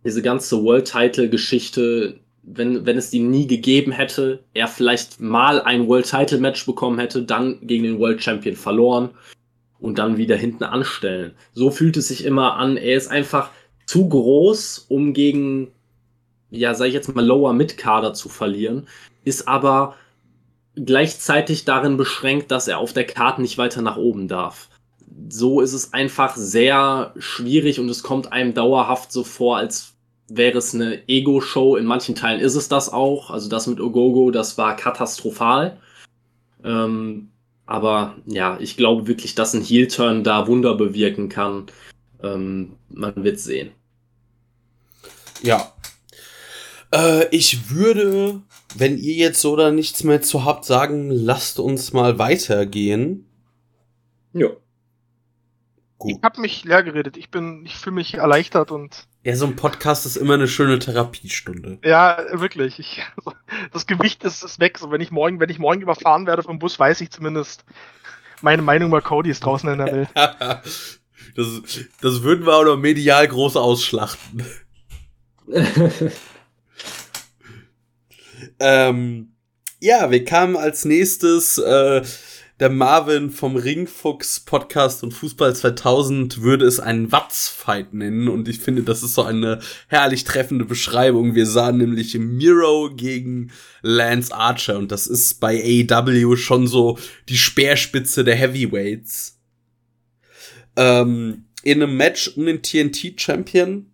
diese 0.07 0.23
ganze 0.23 0.63
World 0.63 0.91
Title 0.91 1.29
Geschichte, 1.29 2.21
wenn, 2.43 2.87
wenn 2.87 2.97
es 2.97 3.11
die 3.11 3.19
nie 3.19 3.47
gegeben 3.47 3.93
hätte, 3.93 4.45
er 4.55 4.69
vielleicht 4.69 5.21
mal 5.21 5.61
ein 5.61 5.89
World 5.89 6.09
Title 6.09 6.39
Match 6.39 6.65
bekommen 6.65 6.99
hätte, 6.99 7.23
dann 7.23 7.59
gegen 7.67 7.83
den 7.83 7.99
World 7.99 8.23
Champion 8.23 8.55
verloren 8.55 9.11
und 9.81 9.99
dann 9.99 10.17
wieder 10.17 10.37
hinten 10.37 10.65
anstellen. 10.65 11.33
So 11.53 11.71
fühlt 11.71 11.97
es 11.97 12.09
sich 12.09 12.25
immer 12.25 12.55
an. 12.55 12.77
Er 12.77 12.97
ist 12.97 13.09
einfach 13.09 13.51
zu 13.85 14.09
groß, 14.09 14.87
um 14.89 15.13
gegen, 15.13 15.73
ja, 16.51 16.75
sag 16.75 16.87
ich 16.87 16.95
jetzt 16.95 17.13
mal, 17.15 17.25
Lower 17.25 17.53
Mid 17.53 17.77
Kader 17.77 18.15
zu 18.15 18.29
verlieren, 18.29 18.87
ist 19.25 19.49
aber 19.49 19.97
gleichzeitig 20.77 21.65
darin 21.65 21.97
beschränkt, 21.97 22.53
dass 22.53 22.69
er 22.69 22.79
auf 22.79 22.93
der 22.93 23.07
Karte 23.07 23.43
nicht 23.43 23.59
weiter 23.59 23.83
nach 23.83 23.97
oben 23.97 24.29
darf 24.29 24.69
so 25.29 25.61
ist 25.61 25.73
es 25.73 25.93
einfach 25.93 26.37
sehr 26.37 27.15
schwierig 27.19 27.81
und 27.81 27.89
es 27.89 28.03
kommt 28.03 28.33
einem 28.33 28.55
dauerhaft 28.55 29.13
so 29.13 29.25
vor, 29.25 29.57
als 29.57 29.95
wäre 30.29 30.59
es 30.59 30.75
eine 30.75 31.09
Ego-Show. 31.09 31.77
In 31.77 31.87
manchen 31.87 32.15
Teilen 32.15 32.41
ist 32.41 32.55
es 32.55 32.69
das 32.69 32.93
auch. 32.93 33.31
Also 33.31 33.49
das 33.49 33.67
mit 33.67 33.81
Ogogo, 33.81 34.31
das 34.31 34.59
war 34.59 34.77
katastrophal. 34.77 35.79
Ähm, 36.65 37.31
aber 37.67 38.17
ja, 38.27 38.59
ich 38.61 38.77
glaube 38.77 39.07
wirklich, 39.07 39.35
dass 39.35 39.55
ein 39.55 39.63
Heel-Turn 39.63 40.25
da 40.25 40.47
Wunder 40.47 40.75
bewirken 40.75 41.29
kann. 41.29 41.67
Ähm, 42.23 42.77
man 42.89 43.23
wird 43.23 43.41
sehen. 43.41 43.73
Ja. 45.43 45.73
Äh, 46.93 47.29
ich 47.31 47.71
würde, 47.71 48.41
wenn 48.75 48.97
ihr 48.99 49.15
jetzt 49.15 49.41
so 49.41 49.53
oder 49.53 49.73
nichts 49.73 50.05
mehr 50.05 50.23
zu 50.23 50.45
habt, 50.45 50.65
sagen, 50.65 51.11
lasst 51.11 51.59
uns 51.59 51.93
mal 51.93 52.19
weitergehen. 52.19 53.27
Ja. 54.33 54.49
Gut. 55.99 56.13
Ich 56.13 56.23
habe 56.23 56.41
mich 56.41 56.65
leer 56.65 56.83
geredet. 56.83 57.17
Ich 57.17 57.31
bin, 57.31 57.65
ich 57.65 57.77
fühle 57.77 57.95
mich 57.95 58.15
erleichtert 58.15 58.71
und. 58.71 59.07
Ja, 59.27 59.35
so 59.35 59.45
ein 59.47 59.57
Podcast 59.57 60.07
ist 60.07 60.15
immer 60.15 60.35
eine 60.35 60.47
schöne 60.47 60.79
Therapiestunde. 60.79 61.81
Ja, 61.83 62.25
wirklich. 62.35 62.79
Ich, 62.79 63.03
das 63.73 63.89
Gewicht 63.89 64.23
ist, 64.23 64.45
ist 64.45 64.61
weg. 64.61 64.79
So, 64.79 64.93
wenn 64.93 65.01
ich 65.01 65.11
morgen, 65.11 65.41
wenn 65.41 65.51
ich 65.51 65.59
morgen 65.59 65.81
überfahren 65.81 66.29
werde 66.29 66.45
vom 66.45 66.61
Bus, 66.61 66.79
weiß 66.79 67.01
ich 67.01 67.11
zumindest, 67.11 67.65
meine 68.41 68.63
Meinung 68.63 68.91
über 68.91 69.01
Cody 69.01 69.31
ist 69.31 69.45
draußen 69.45 69.69
in 69.69 69.79
der 69.79 69.93
Welt. 69.93 70.09
das, 70.15 70.63
das 72.01 72.23
würden 72.23 72.47
wir 72.47 72.55
auch 72.55 72.65
noch 72.65 72.77
medial 72.77 73.27
groß 73.27 73.57
ausschlachten. 73.57 74.47
ähm, 78.61 79.33
ja, 79.81 80.09
wir 80.13 80.25
kamen 80.25 80.57
als 80.57 80.85
nächstes 80.85 81.59
äh, 81.59 82.05
der 82.59 82.71
Marvin 82.71 83.31
vom 83.31 83.57
Ringfuchs 83.57 84.41
Podcast 84.41 85.03
und 85.03 85.13
Fußball 85.13 85.55
2000 85.55 86.41
würde 86.41 86.65
es 86.65 86.81
einen 86.81 87.13
Watz-Fight 87.13 87.93
nennen 87.93 88.29
und 88.29 88.49
ich 88.49 88.61
finde, 88.61 88.83
das 88.83 89.03
ist 89.03 89.15
so 89.15 89.23
eine 89.23 89.61
herrlich 89.89 90.25
treffende 90.25 90.65
Beschreibung. 90.65 91.35
Wir 91.35 91.47
sahen 91.47 91.77
nämlich 91.77 92.15
Miro 92.19 92.91
gegen 92.95 93.53
Lance 93.83 94.35
Archer 94.35 94.79
und 94.79 94.91
das 94.91 95.07
ist 95.07 95.39
bei 95.39 95.85
AEW 95.91 96.37
schon 96.37 96.67
so 96.67 96.99
die 97.29 97.37
Speerspitze 97.37 98.25
der 98.25 98.37
Heavyweights. 98.37 99.39
Ähm, 100.77 101.45
in 101.63 101.83
einem 101.83 101.97
Match 101.97 102.37
um 102.37 102.47
den 102.47 102.63
TNT 102.63 103.21
Champion 103.21 103.91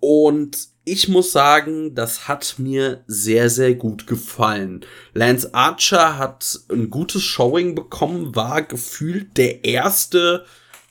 und 0.00 0.68
ich 0.92 1.08
muss 1.08 1.32
sagen, 1.32 1.94
das 1.94 2.28
hat 2.28 2.56
mir 2.58 3.04
sehr, 3.06 3.50
sehr 3.50 3.74
gut 3.74 4.06
gefallen. 4.06 4.84
Lance 5.14 5.54
Archer 5.54 6.18
hat 6.18 6.60
ein 6.70 6.90
gutes 6.90 7.22
Showing 7.22 7.74
bekommen, 7.74 8.34
war 8.34 8.62
gefühlt 8.62 9.36
der 9.36 9.64
erste 9.64 10.44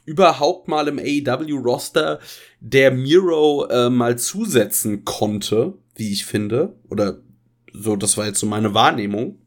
überhaupt 0.06 0.68
mal 0.68 0.88
im 0.88 1.00
AEW-Roster, 1.00 2.20
der 2.60 2.92
Miro 2.92 3.68
äh, 3.70 3.90
mal 3.90 4.18
zusetzen 4.18 5.04
konnte, 5.04 5.74
wie 5.96 6.14
ich 6.14 6.26
finde. 6.26 6.76
Oder 6.90 7.20
so, 7.74 7.96
das 7.96 8.18
war 8.18 8.26
jetzt 8.26 8.40
so 8.40 8.48
meine 8.48 8.74
Wahrnehmung. 8.74 9.40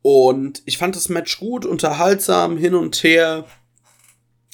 Und 0.00 0.62
ich 0.64 0.78
fand 0.78 0.96
das 0.96 1.08
Match 1.08 1.38
gut, 1.38 1.66
unterhaltsam, 1.66 2.56
hin 2.56 2.74
und 2.74 2.96
her. 3.02 3.44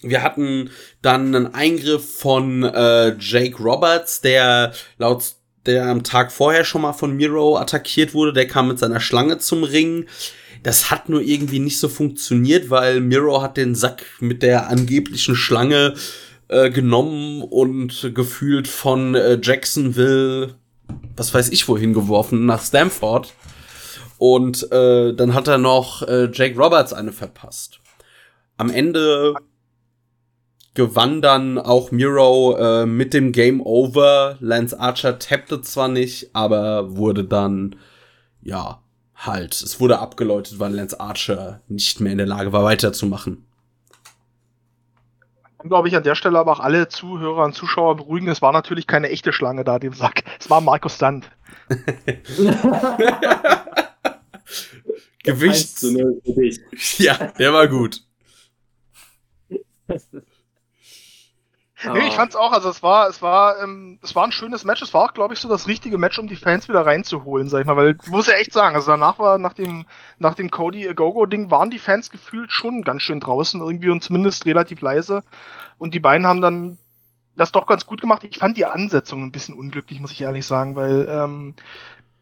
Wir 0.09 0.23
hatten 0.23 0.71
dann 1.03 1.35
einen 1.35 1.55
Eingriff 1.55 2.19
von 2.19 2.63
äh, 2.63 3.17
Jake 3.19 3.63
Roberts, 3.63 4.21
der 4.21 4.73
laut 4.99 5.35
der 5.67 5.87
am 5.87 6.03
Tag 6.03 6.31
vorher 6.31 6.65
schon 6.65 6.83
mal 6.83 6.93
von 6.93 7.17
Miro 7.17 7.57
attackiert 7.57 8.15
wurde. 8.15 8.33
Der 8.33 8.47
kam 8.47 8.69
mit 8.69 8.79
seiner 8.79 9.01
Schlange 9.01 9.39
zum 9.39 9.65
Ring. 9.65 10.07
Das 10.63 10.91
hat 10.91 11.09
nur 11.09 11.21
irgendwie 11.21 11.59
nicht 11.59 11.79
so 11.79 11.89
funktioniert, 11.89 12.71
weil 12.71 13.01
Miro 13.01 13.43
hat 13.43 13.57
den 13.57 13.75
Sack 13.75 14.05
mit 14.21 14.43
der 14.43 14.69
angeblichen 14.69 15.37
Schlange 15.37 15.95
äh, 16.49 16.71
genommen 16.71 17.43
und 17.43 18.13
gefühlt 18.15 18.69
von 18.69 19.15
äh, 19.15 19.39
Jacksonville, 19.43 20.55
was 21.17 21.33
weiß 21.33 21.51
ich 21.51 21.69
wohin 21.69 21.93
geworfen, 21.93 22.47
nach 22.47 22.63
Stamford. 22.63 23.33
Und 24.19 24.71
äh, 24.73 25.13
dann 25.13 25.35
hat 25.35 25.49
er 25.49 25.59
noch 25.59 26.03
äh, 26.03 26.31
Jake 26.33 26.57
Roberts 26.57 26.93
eine 26.93 27.13
verpasst. 27.13 27.81
Am 28.57 28.71
Ende 28.71 29.35
gewann 30.75 31.23
dann 31.23 31.59
auch 31.59 31.91
Miro 31.93 32.57
äh, 32.59 32.85
mit 32.85 33.15
dem 33.15 33.33
Game 33.33 33.61
Over. 33.61 34.37
Lance 34.41 34.79
Archer 34.79 35.19
tappte 35.19 35.63
zwar 35.63 35.89
nicht, 35.89 36.31
aber 36.35 36.97
wurde 36.97 37.25
dann, 37.25 37.77
ja, 38.43 38.83
halt, 39.15 39.55
es 39.55 39.81
wurde 39.81 40.01
abgeläutet, 40.01 40.59
weil 40.59 40.75
Lance 40.75 40.99
Archer 40.99 41.63
nicht 41.69 42.01
mehr 42.01 42.13
in 42.13 42.19
der 42.19 42.27
Lage 42.27 42.53
war, 42.53 42.65
weiterzumachen. 42.65 43.47
Glaube 45.63 45.89
ich 45.89 45.97
an 45.97 46.03
der 46.03 46.15
Stelle 46.15 46.39
aber 46.39 46.53
auch 46.53 46.61
alle 46.61 46.89
Zuhörer 46.89 47.45
und 47.45 47.55
Zuschauer 47.55 47.97
beruhigen, 47.97 48.29
es 48.29 48.43
war 48.43 48.53
natürlich 48.53 48.87
keine 48.87 49.09
echte 49.09 49.33
Schlange 49.33 49.65
da, 49.65 49.79
dem 49.79 49.95
Sack. 49.95 50.23
Es 50.39 50.51
war 50.51 50.61
Markus 50.61 50.99
Sand. 50.99 51.31
Gewicht. 55.23 55.83
Ja, 56.99 57.17
der 57.39 57.55
war 57.55 57.67
gut. 57.69 58.03
Nee, 61.93 62.09
ich 62.09 62.15
fand's 62.15 62.37
auch, 62.37 62.53
also 62.53 62.69
es 62.69 62.83
war, 62.83 63.09
es 63.09 63.21
war, 63.21 63.63
ähm, 63.63 63.99
es 64.03 64.15
war 64.15 64.25
ein 64.25 64.33
schönes 64.33 64.65
Match. 64.65 64.83
Es 64.83 64.95
war 64.95 65.03
auch, 65.03 65.15
glaube 65.15 65.35
ich, 65.35 65.41
so 65.41 65.49
das 65.49 65.69
richtige 65.69 65.99
Match, 65.99 66.19
um 66.19 66.29
die 66.29 66.37
Fans 66.37 66.69
wieder 66.69 66.87
reinzuholen, 66.87 67.49
sag 67.49 67.61
ich 67.61 67.67
mal, 67.67 67.77
weil, 67.77 67.97
muss 68.07 68.27
ja 68.27 68.35
echt 68.35 68.53
sagen, 68.53 68.75
also 68.75 68.91
danach 68.91 69.19
war, 69.19 69.39
nach 69.39 69.53
dem, 69.53 69.87
nach 70.19 70.35
dem 70.35 70.51
Cody 70.51 70.93
Gogo-Ding 70.95 71.51
waren 71.51 71.71
die 71.71 71.79
Fans 71.79 72.11
gefühlt 72.11 72.53
schon 72.53 72.83
ganz 72.83 73.03
schön 73.03 73.21
draußen 73.21 73.61
irgendwie 73.61 73.91
und 73.91 74.03
zumindest 74.03 74.47
relativ 74.47 74.81
leise. 74.81 75.23
Und 75.79 75.95
die 75.95 76.01
beiden 76.01 76.27
haben 76.27 76.41
dann 76.41 76.79
das 77.37 77.53
doch 77.53 77.67
ganz 77.67 77.87
gut 77.87 78.01
gemacht. 78.01 78.25
Ich 78.25 78.39
fand 78.39 78.57
die 78.57 78.67
Ansetzung 78.67 79.23
ein 79.23 79.33
bisschen 79.33 79.55
unglücklich, 79.55 80.01
muss 80.01 80.13
ich 80.13 80.23
ehrlich 80.23 80.47
sagen, 80.47 80.77
weil 80.77 81.09
ähm, 81.11 81.55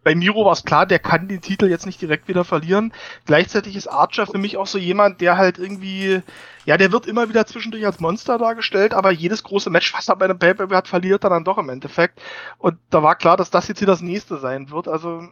bei 0.05 0.15
Miro 0.15 0.45
war 0.45 0.53
es 0.53 0.65
klar, 0.65 0.87
der 0.87 0.99
kann 0.99 1.29
den 1.29 1.41
Titel 1.41 1.66
jetzt 1.66 1.87
nicht 1.87 2.01
direkt 2.01 2.27
wieder 2.27 2.45
verlieren. 2.45 2.93
Gleichzeitig 3.24 3.77
ist 3.77 3.87
Archer 3.87 4.27
für 4.27 4.39
mich 4.39 4.57
auch 4.57 4.66
so 4.66 4.79
jemand, 4.79 5.20
der 5.20 5.37
halt 5.37 5.59
irgendwie, 5.59 6.23
ja, 6.65 6.77
der 6.77 6.91
wird 6.93 7.07
immer 7.07 7.29
wieder 7.29 7.47
zwischendurch 7.47 7.87
als 7.87 8.01
Monster 8.01 8.39
dargestellt, 8.39 8.95
aber 8.95 9.12
jedes 9.12 9.45
große 9.45 9.70
Match, 9.70 9.95
was 9.95 10.09
er 10.09 10.16
bei 10.16 10.24
einem 10.24 10.39
Pay-Per-View 10.39 10.77
hat, 10.77 10.89
verliert 10.89 11.24
er 11.24 11.31
dann 11.31 11.45
doch 11.45 11.59
im 11.59 11.69
Endeffekt. 11.69 12.20
Und 12.59 12.79
da 12.91 13.03
war 13.03 13.15
klar, 13.15 13.37
dass 13.37 13.51
das 13.51 13.69
jetzt 13.69 13.79
hier 13.79 13.87
das 13.87 14.01
nächste 14.01 14.39
sein 14.39 14.70
wird. 14.70 14.89
Also 14.89 15.23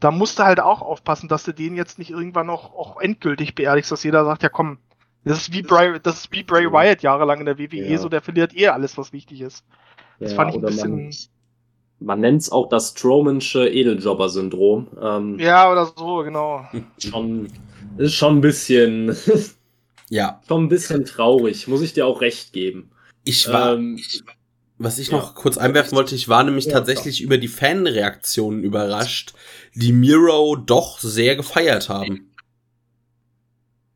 da 0.00 0.10
musst 0.10 0.38
du 0.38 0.44
halt 0.44 0.60
auch 0.60 0.82
aufpassen, 0.82 1.28
dass 1.28 1.44
du 1.44 1.52
den 1.52 1.74
jetzt 1.74 1.98
nicht 1.98 2.10
irgendwann 2.10 2.46
noch 2.46 2.74
auch 2.74 3.00
endgültig 3.00 3.54
beerdigst, 3.54 3.90
dass 3.90 4.04
jeder 4.04 4.24
sagt, 4.24 4.42
ja 4.42 4.48
komm, 4.50 4.78
das 5.24 5.38
ist 5.38 5.52
wie 5.52 5.62
Bray, 5.62 5.98
das 6.00 6.18
ist 6.18 6.32
wie 6.32 6.42
Bray 6.42 6.70
Wyatt 6.70 7.02
jahrelang 7.02 7.40
in 7.40 7.46
der 7.46 7.58
WWE, 7.58 7.90
ja. 7.90 7.98
so 7.98 8.08
der 8.08 8.22
verliert 8.22 8.56
eh 8.56 8.68
alles, 8.68 8.96
was 8.96 9.12
wichtig 9.12 9.40
ist. 9.40 9.64
Das 10.20 10.32
ja, 10.32 10.36
fand 10.36 10.50
ich 10.50 10.56
ein 10.56 10.62
bisschen 10.62 10.90
man 10.90 11.12
nennt 12.00 12.42
es 12.42 12.52
auch 12.52 12.68
das 12.68 12.90
Strowmansche 12.90 13.68
Edeljobber-Syndrom. 13.68 14.88
Ähm, 15.00 15.38
ja, 15.38 15.70
oder 15.70 15.86
so, 15.96 16.18
genau. 16.18 16.64
Schon, 16.98 17.48
ist 17.96 18.14
schon 18.14 18.38
ein 18.38 18.40
bisschen. 18.40 19.16
ja. 20.08 20.40
Schon 20.46 20.64
ein 20.64 20.68
bisschen 20.68 21.04
traurig, 21.04 21.68
muss 21.68 21.82
ich 21.82 21.92
dir 21.92 22.06
auch 22.06 22.20
recht 22.20 22.52
geben. 22.52 22.90
Ich 23.24 23.48
war. 23.48 23.74
Ähm, 23.74 24.00
was 24.80 24.98
ich 24.98 25.10
noch 25.10 25.34
ja. 25.34 25.34
kurz 25.34 25.58
einwerfen 25.58 25.98
wollte, 25.98 26.14
ich 26.14 26.28
war 26.28 26.44
nämlich 26.44 26.66
ja, 26.66 26.72
tatsächlich 26.72 27.16
klar. 27.16 27.26
über 27.26 27.38
die 27.38 27.48
Fanreaktionen 27.48 28.62
überrascht, 28.62 29.34
die 29.74 29.92
Miro 29.92 30.54
doch 30.54 31.00
sehr 31.00 31.34
gefeiert 31.34 31.88
haben. 31.88 32.30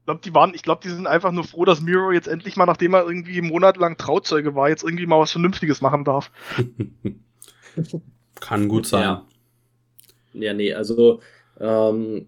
Ich 0.01 0.07
glaube, 0.07 0.21
die 0.25 0.35
waren, 0.35 0.55
ich 0.55 0.65
glaube, 0.65 0.81
die 0.83 0.91
sind 0.91 1.07
einfach 1.07 1.31
nur 1.31 1.45
froh, 1.45 1.65
dass 1.65 1.81
Miro 1.81 2.11
jetzt 2.11 2.27
endlich 2.27 2.57
mal, 2.57 2.67
nachdem 2.67 2.95
er 2.95 3.07
irgendwie 3.07 3.41
monatelang 3.41 3.97
Trauzeuge 3.97 4.57
war, 4.57 4.69
jetzt 4.69 4.83
irgendwie 4.83 5.07
mal 5.07 5.21
was 5.21 5.31
Vernünftiges 5.31 5.81
machen 5.81 6.05
darf. 6.05 6.33
Kann 8.41 8.69
gut 8.69 8.87
sein. 8.87 9.03
Ja, 9.03 9.27
ja 10.35 10.55
nee, 10.55 10.73
also 10.75 11.21
ähm, 11.61 12.27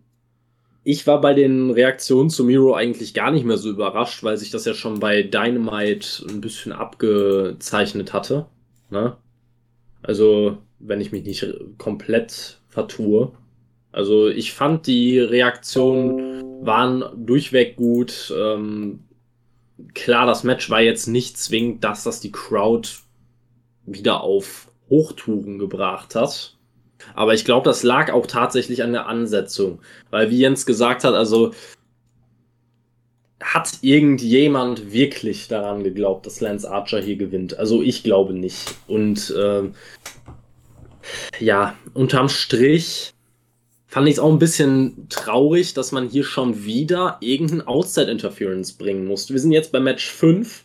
ich 0.84 1.06
war 1.06 1.20
bei 1.20 1.32
den 1.32 1.70
Reaktionen 1.70 2.28
zu 2.28 2.44
Miro 2.44 2.74
eigentlich 2.74 3.14
gar 3.14 3.30
nicht 3.30 3.46
mehr 3.46 3.56
so 3.56 3.70
überrascht, 3.70 4.22
weil 4.22 4.36
sich 4.36 4.50
das 4.50 4.66
ja 4.66 4.74
schon 4.74 5.00
bei 5.00 5.22
Dynamite 5.22 6.26
ein 6.28 6.42
bisschen 6.42 6.72
abgezeichnet 6.72 8.12
hatte. 8.12 8.46
Ne? 8.90 9.16
Also, 10.02 10.58
wenn 10.78 11.00
ich 11.00 11.10
mich 11.10 11.24
nicht 11.24 11.46
komplett 11.78 12.60
vertue. 12.68 13.32
Also, 13.92 14.28
ich 14.28 14.52
fand 14.52 14.86
die 14.86 15.18
Reaktionen 15.18 16.44
waren 16.66 17.04
durchweg 17.26 17.76
gut. 17.76 18.32
Ähm, 18.36 19.00
klar, 19.94 20.26
das 20.26 20.44
Match 20.44 20.68
war 20.68 20.82
jetzt 20.82 21.06
nicht 21.06 21.38
zwingend 21.38 21.82
das, 21.82 22.04
dass 22.04 22.20
die 22.20 22.32
Crowd 22.32 22.88
wieder 23.86 24.22
auf 24.22 24.70
Hochtouren 24.90 25.58
gebracht 25.58 26.14
hat. 26.14 26.56
Aber 27.14 27.34
ich 27.34 27.44
glaube, 27.44 27.64
das 27.64 27.82
lag 27.82 28.12
auch 28.12 28.26
tatsächlich 28.26 28.82
an 28.82 28.92
der 28.92 29.06
Ansetzung. 29.06 29.80
Weil, 30.10 30.30
wie 30.30 30.38
Jens 30.38 30.66
gesagt 30.66 31.04
hat, 31.04 31.14
also 31.14 31.52
hat 33.42 33.78
irgendjemand 33.82 34.92
wirklich 34.92 35.48
daran 35.48 35.84
geglaubt, 35.84 36.24
dass 36.24 36.40
Lance 36.40 36.70
Archer 36.70 37.00
hier 37.00 37.16
gewinnt? 37.16 37.58
Also 37.58 37.82
ich 37.82 38.02
glaube 38.02 38.32
nicht. 38.32 38.74
Und 38.86 39.30
äh, 39.36 39.64
ja, 41.40 41.76
unterm 41.92 42.30
Strich 42.30 43.12
fand 43.86 44.08
ich 44.08 44.14
es 44.14 44.18
auch 44.18 44.32
ein 44.32 44.38
bisschen 44.38 45.06
traurig, 45.10 45.74
dass 45.74 45.92
man 45.92 46.08
hier 46.08 46.24
schon 46.24 46.64
wieder 46.64 47.18
irgendein 47.20 47.66
Outside 47.66 48.10
Interference 48.10 48.72
bringen 48.72 49.06
musste. 49.06 49.34
Wir 49.34 49.40
sind 49.40 49.52
jetzt 49.52 49.72
bei 49.72 49.80
Match 49.80 50.08
5 50.08 50.63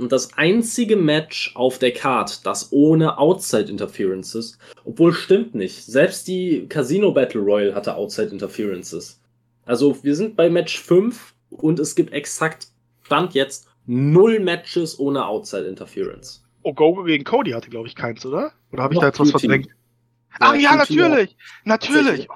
und 0.00 0.12
das 0.12 0.34
einzige 0.34 0.96
Match 0.96 1.52
auf 1.54 1.78
der 1.78 1.92
Card, 1.92 2.44
das 2.46 2.72
ohne 2.72 3.18
Outside 3.18 3.70
Interferences, 3.70 4.58
obwohl 4.84 5.12
stimmt 5.12 5.54
nicht. 5.54 5.84
Selbst 5.84 6.26
die 6.26 6.66
Casino 6.68 7.12
Battle 7.12 7.40
Royale 7.40 7.74
hatte 7.74 7.94
Outside 7.94 8.28
Interferences. 8.28 9.20
Also 9.64 10.02
wir 10.02 10.16
sind 10.16 10.36
bei 10.36 10.50
Match 10.50 10.80
5 10.80 11.34
und 11.50 11.78
es 11.78 11.94
gibt 11.94 12.12
exakt 12.12 12.68
Stand 13.02 13.34
jetzt 13.34 13.68
null 13.86 14.40
Matches 14.40 14.98
ohne 14.98 15.26
Outside 15.26 15.64
Interference. 15.64 16.42
Oh, 16.62 16.72
Gogo 16.72 17.04
gegen 17.04 17.24
Cody 17.24 17.52
hatte, 17.52 17.70
glaube 17.70 17.88
ich, 17.88 17.94
keins, 17.94 18.24
oder? 18.24 18.52
Oder 18.72 18.82
habe 18.82 18.94
ich 18.94 19.00
da 19.00 19.06
jetzt 19.06 19.18
was 19.18 19.30
verdrängt? 19.30 19.68
Ach 20.38 20.54
ja, 20.54 20.76
natürlich! 20.76 21.36
Natürlich! 21.64 22.28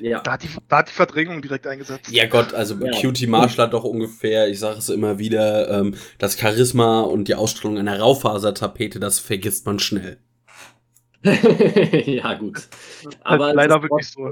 Ja. 0.00 0.20
Da 0.20 0.32
hat, 0.32 0.42
die, 0.42 0.48
da 0.68 0.78
hat 0.78 0.88
die 0.88 0.94
Verdrängung 0.94 1.42
direkt 1.42 1.66
eingesetzt. 1.66 2.10
Ja 2.10 2.26
Gott, 2.26 2.54
also 2.54 2.74
ja. 2.74 2.90
Cutie 3.00 3.26
Marshall 3.26 3.66
hat 3.66 3.74
doch 3.74 3.84
ungefähr, 3.84 4.48
ich 4.48 4.58
sage 4.58 4.78
es 4.78 4.88
immer 4.88 5.18
wieder, 5.18 5.70
ähm, 5.70 5.94
das 6.18 6.38
Charisma 6.38 7.00
und 7.00 7.28
die 7.28 7.34
Ausstrahlung 7.34 7.78
einer 7.78 7.98
Raufasertapete, 7.98 9.00
das 9.00 9.18
vergisst 9.18 9.66
man 9.66 9.78
schnell. 9.78 10.18
ja 11.22 12.34
gut. 12.34 12.68
Aber 13.22 13.46
halt 13.46 13.56
leider 13.56 13.82
wirklich 13.82 14.08
so. 14.08 14.30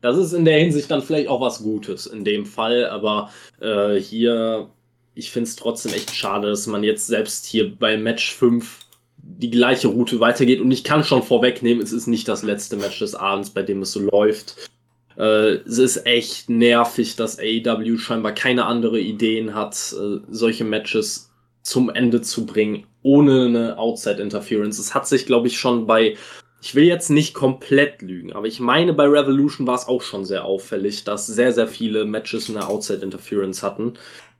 Das 0.00 0.16
ist 0.16 0.32
in 0.32 0.44
der 0.44 0.58
Hinsicht 0.58 0.90
dann 0.90 1.02
vielleicht 1.02 1.28
auch 1.28 1.40
was 1.40 1.62
Gutes 1.62 2.06
in 2.06 2.24
dem 2.24 2.46
Fall, 2.46 2.86
aber 2.86 3.30
äh, 3.60 3.96
hier, 3.96 4.70
ich 5.14 5.30
finde 5.30 5.48
es 5.48 5.56
trotzdem 5.56 5.92
echt 5.92 6.14
schade, 6.14 6.48
dass 6.48 6.66
man 6.66 6.84
jetzt 6.84 7.06
selbst 7.06 7.46
hier 7.46 7.74
bei 7.76 7.96
Match 7.96 8.34
5 8.34 8.86
die 9.18 9.50
gleiche 9.50 9.88
Route 9.88 10.20
weitergeht 10.20 10.60
und 10.60 10.70
ich 10.70 10.84
kann 10.84 11.02
schon 11.02 11.22
vorwegnehmen, 11.22 11.82
es 11.82 11.92
ist 11.92 12.06
nicht 12.06 12.28
das 12.28 12.42
letzte 12.42 12.76
Match 12.76 12.98
des 13.00 13.14
Abends, 13.14 13.50
bei 13.50 13.62
dem 13.62 13.82
es 13.82 13.92
so 13.92 14.00
läuft. 14.00 14.70
Äh, 15.16 15.60
es 15.66 15.78
ist 15.78 16.06
echt 16.06 16.50
nervig, 16.50 17.16
dass 17.16 17.38
AEW 17.38 17.98
scheinbar 17.98 18.32
keine 18.32 18.66
andere 18.66 19.00
Ideen 19.00 19.54
hat, 19.54 19.94
äh, 19.98 20.20
solche 20.28 20.64
Matches 20.64 21.30
zum 21.62 21.90
Ende 21.90 22.20
zu 22.20 22.46
bringen, 22.46 22.86
ohne 23.02 23.46
eine 23.46 23.78
Outside 23.78 24.22
Interference. 24.22 24.78
Es 24.78 24.94
hat 24.94 25.08
sich, 25.08 25.26
glaube 25.26 25.48
ich, 25.48 25.58
schon 25.58 25.86
bei, 25.86 26.16
ich 26.62 26.74
will 26.74 26.84
jetzt 26.84 27.10
nicht 27.10 27.34
komplett 27.34 28.02
lügen, 28.02 28.32
aber 28.32 28.46
ich 28.46 28.60
meine, 28.60 28.92
bei 28.92 29.04
Revolution 29.04 29.66
war 29.66 29.74
es 29.74 29.88
auch 29.88 30.02
schon 30.02 30.24
sehr 30.24 30.44
auffällig, 30.44 31.04
dass 31.04 31.26
sehr, 31.26 31.52
sehr 31.52 31.66
viele 31.66 32.04
Matches 32.04 32.48
eine 32.50 32.68
Outside 32.68 33.02
Interference 33.02 33.62
hatten. 33.62 33.94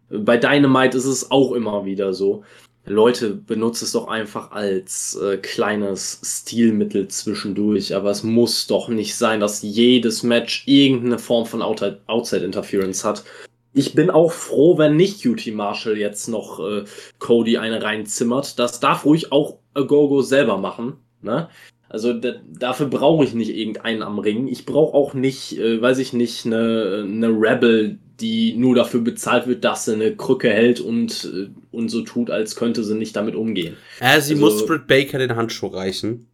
Bei 0.09 0.37
Dynamite 0.37 0.97
ist 0.97 1.07
es 1.07 1.31
auch 1.31 1.53
immer 1.53 1.85
wieder 1.85 2.15
so. 2.15 2.45
Leute, 2.89 3.31
benutzt 3.31 3.83
es 3.83 3.93
doch 3.93 4.07
einfach 4.07 4.53
als 4.53 5.17
äh, 5.17 5.39
kleines 5.39 6.21
Stilmittel 6.23 7.09
zwischendurch, 7.09 7.95
aber 7.95 8.11
es 8.11 8.23
muss 8.23 8.69
doch 8.69 8.89
nicht 8.89 9.17
sein, 9.17 9.41
dass 9.41 9.63
jedes 9.63 10.23
Match 10.23 10.63
irgendeine 10.67 11.19
Form 11.19 11.47
von 11.47 11.63
Outside, 11.63 12.45
Interference 12.45 13.05
hat. 13.05 13.25
Ich 13.73 13.95
bin 13.95 14.09
auch 14.09 14.33
froh, 14.33 14.79
wenn 14.79 14.97
nicht 14.97 15.23
QT 15.23 15.53
Marshall 15.53 15.99
jetzt 15.99 16.29
noch 16.29 16.61
äh, 16.61 16.85
Cody 17.19 17.59
eine 17.59 17.83
reinzimmert. 17.83 18.59
Das 18.59 18.79
darf 18.79 19.05
ruhig 19.05 19.33
auch 19.33 19.59
Agogo 19.75 20.23
selber 20.23 20.57
machen. 20.57 20.95
Ne? 21.23 21.49
Also 21.89 22.13
dafür 22.13 22.87
brauche 22.87 23.25
ich 23.25 23.35
nicht 23.35 23.55
irgendeinen 23.55 24.03
am 24.03 24.19
Ring. 24.19 24.49
Ich 24.49 24.67
brauche 24.67 24.95
auch 24.95 25.15
nicht, 25.15 25.59
äh, 25.59 25.81
weiß 25.81 25.99
ich 25.99 26.13
nicht, 26.13 26.45
eine, 26.45 27.05
eine 27.07 27.29
Rebel, 27.29 27.99
die 28.21 28.55
nur 28.57 28.75
dafür 28.75 29.01
bezahlt 29.01 29.47
wird, 29.47 29.65
dass 29.65 29.85
sie 29.85 29.95
eine 29.95 30.17
Krücke 30.17 30.51
hält 30.51 30.81
und, 30.81 31.31
äh, 31.33 31.49
und 31.71 31.89
so 31.89 32.03
tut, 32.03 32.31
als 32.31 32.57
könnte 32.57 32.83
sie 32.83 32.97
nicht 32.97 33.15
damit 33.15 33.37
umgehen. 33.37 33.77
Äh, 34.01 34.21
sie 34.21 34.35
also, 34.35 34.37
muss 34.37 34.67
Britt 34.67 34.87
Baker 34.87 35.19
den 35.19 35.37
Handschuh 35.37 35.69
reichen. 35.69 36.27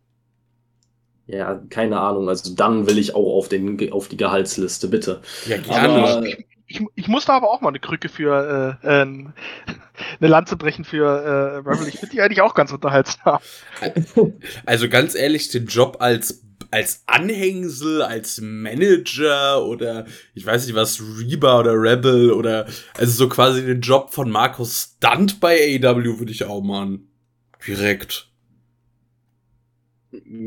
Ja, 1.27 1.63
keine 1.71 2.01
Ahnung. 2.01 2.29
Also 2.29 2.55
dann 2.55 2.87
will 2.87 2.99
ich 2.99 3.15
auch 3.15 3.37
auf, 3.37 3.49
den, 3.49 3.93
auf 3.93 4.09
die 4.09 4.17
Gehaltsliste, 4.17 4.89
bitte. 4.89 5.21
Ja, 5.47 5.59
gerne. 5.59 5.89
Aber, 5.89 6.27
ich, 6.73 6.85
ich, 6.95 7.09
muss 7.09 7.27
da 7.27 7.35
aber 7.35 7.51
auch 7.51 7.61
mal 7.61 7.69
eine 7.69 7.81
Krücke 7.81 8.09
für 8.09 8.79
äh, 8.83 8.87
äh, 8.87 9.03
eine 9.03 9.33
Lanze 10.21 10.57
brechen 10.57 10.85
für 10.85 11.07
äh, 11.07 11.69
Rebel. 11.69 11.89
Ich 11.89 11.99
finde 11.99 12.15
die 12.15 12.23
eigentlich 12.23 12.41
auch 12.41 12.55
ganz 12.55 12.73
unterhaltsam. 12.73 13.39
Also 14.65 14.89
ganz 14.89 15.15
ehrlich, 15.15 15.49
den 15.51 15.67
Job 15.67 15.97
als 16.01 16.43
als 16.71 17.03
Anhängsel, 17.07 18.01
als 18.01 18.41
Manager 18.41 19.63
oder 19.65 20.07
ich 20.35 20.47
weiß 20.47 20.67
nicht 20.67 20.75
was, 20.75 21.01
Reba 21.01 21.61
oder 21.61 21.75
Rebel 21.75 22.33
oder 22.33 22.67
also 22.97 23.13
so 23.13 23.29
quasi 23.29 23.65
den 23.65 23.83
Job 23.83 24.15
von 24.15 24.31
Markus 24.31 24.97
Stunt 24.97 25.39
bei 25.39 25.79
AEW 25.83 26.19
würde 26.19 26.33
ich 26.33 26.45
auch 26.45 26.63
machen. 26.63 27.11
Direkt. 27.67 28.32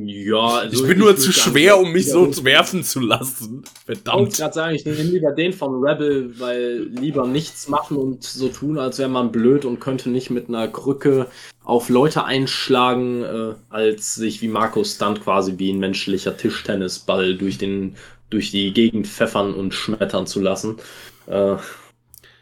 Ja, 0.05 0.59
also 0.59 0.83
ich 0.83 0.87
bin 0.87 0.99
nur 0.99 1.17
zu 1.17 1.31
schwer, 1.31 1.79
um 1.79 1.91
mich 1.91 2.11
so 2.11 2.43
werfen 2.43 2.83
zu 2.83 2.99
lassen. 2.99 3.63
Verdammt. 3.85 4.33
Ich 4.33 4.37
gerade 4.37 4.53
sagen, 4.53 4.75
ich 4.75 4.85
nehme 4.85 5.01
lieber 5.01 5.31
den 5.31 5.53
von 5.53 5.83
Rebel, 5.83 6.39
weil 6.39 6.83
lieber 6.83 7.25
nichts 7.25 7.67
machen 7.67 7.97
und 7.97 8.23
so 8.23 8.49
tun, 8.49 8.77
als 8.77 8.99
wäre 8.99 9.09
man 9.09 9.31
blöd 9.31 9.65
und 9.65 9.79
könnte 9.79 10.11
nicht 10.11 10.29
mit 10.29 10.49
einer 10.49 10.67
Krücke 10.67 11.27
auf 11.63 11.89
Leute 11.89 12.25
einschlagen, 12.25 13.23
äh, 13.23 13.55
als 13.69 14.13
sich 14.13 14.43
wie 14.43 14.49
Markus 14.49 14.95
Stunt 14.95 15.23
quasi 15.23 15.55
wie 15.57 15.73
ein 15.73 15.79
menschlicher 15.79 16.37
Tischtennisball 16.37 17.35
durch 17.35 17.57
den 17.57 17.95
durch 18.29 18.51
die 18.51 18.71
Gegend 18.71 19.07
pfeffern 19.07 19.53
und 19.53 19.73
schmettern 19.73 20.27
zu 20.27 20.41
lassen. 20.41 20.77
Äh, 21.25 21.55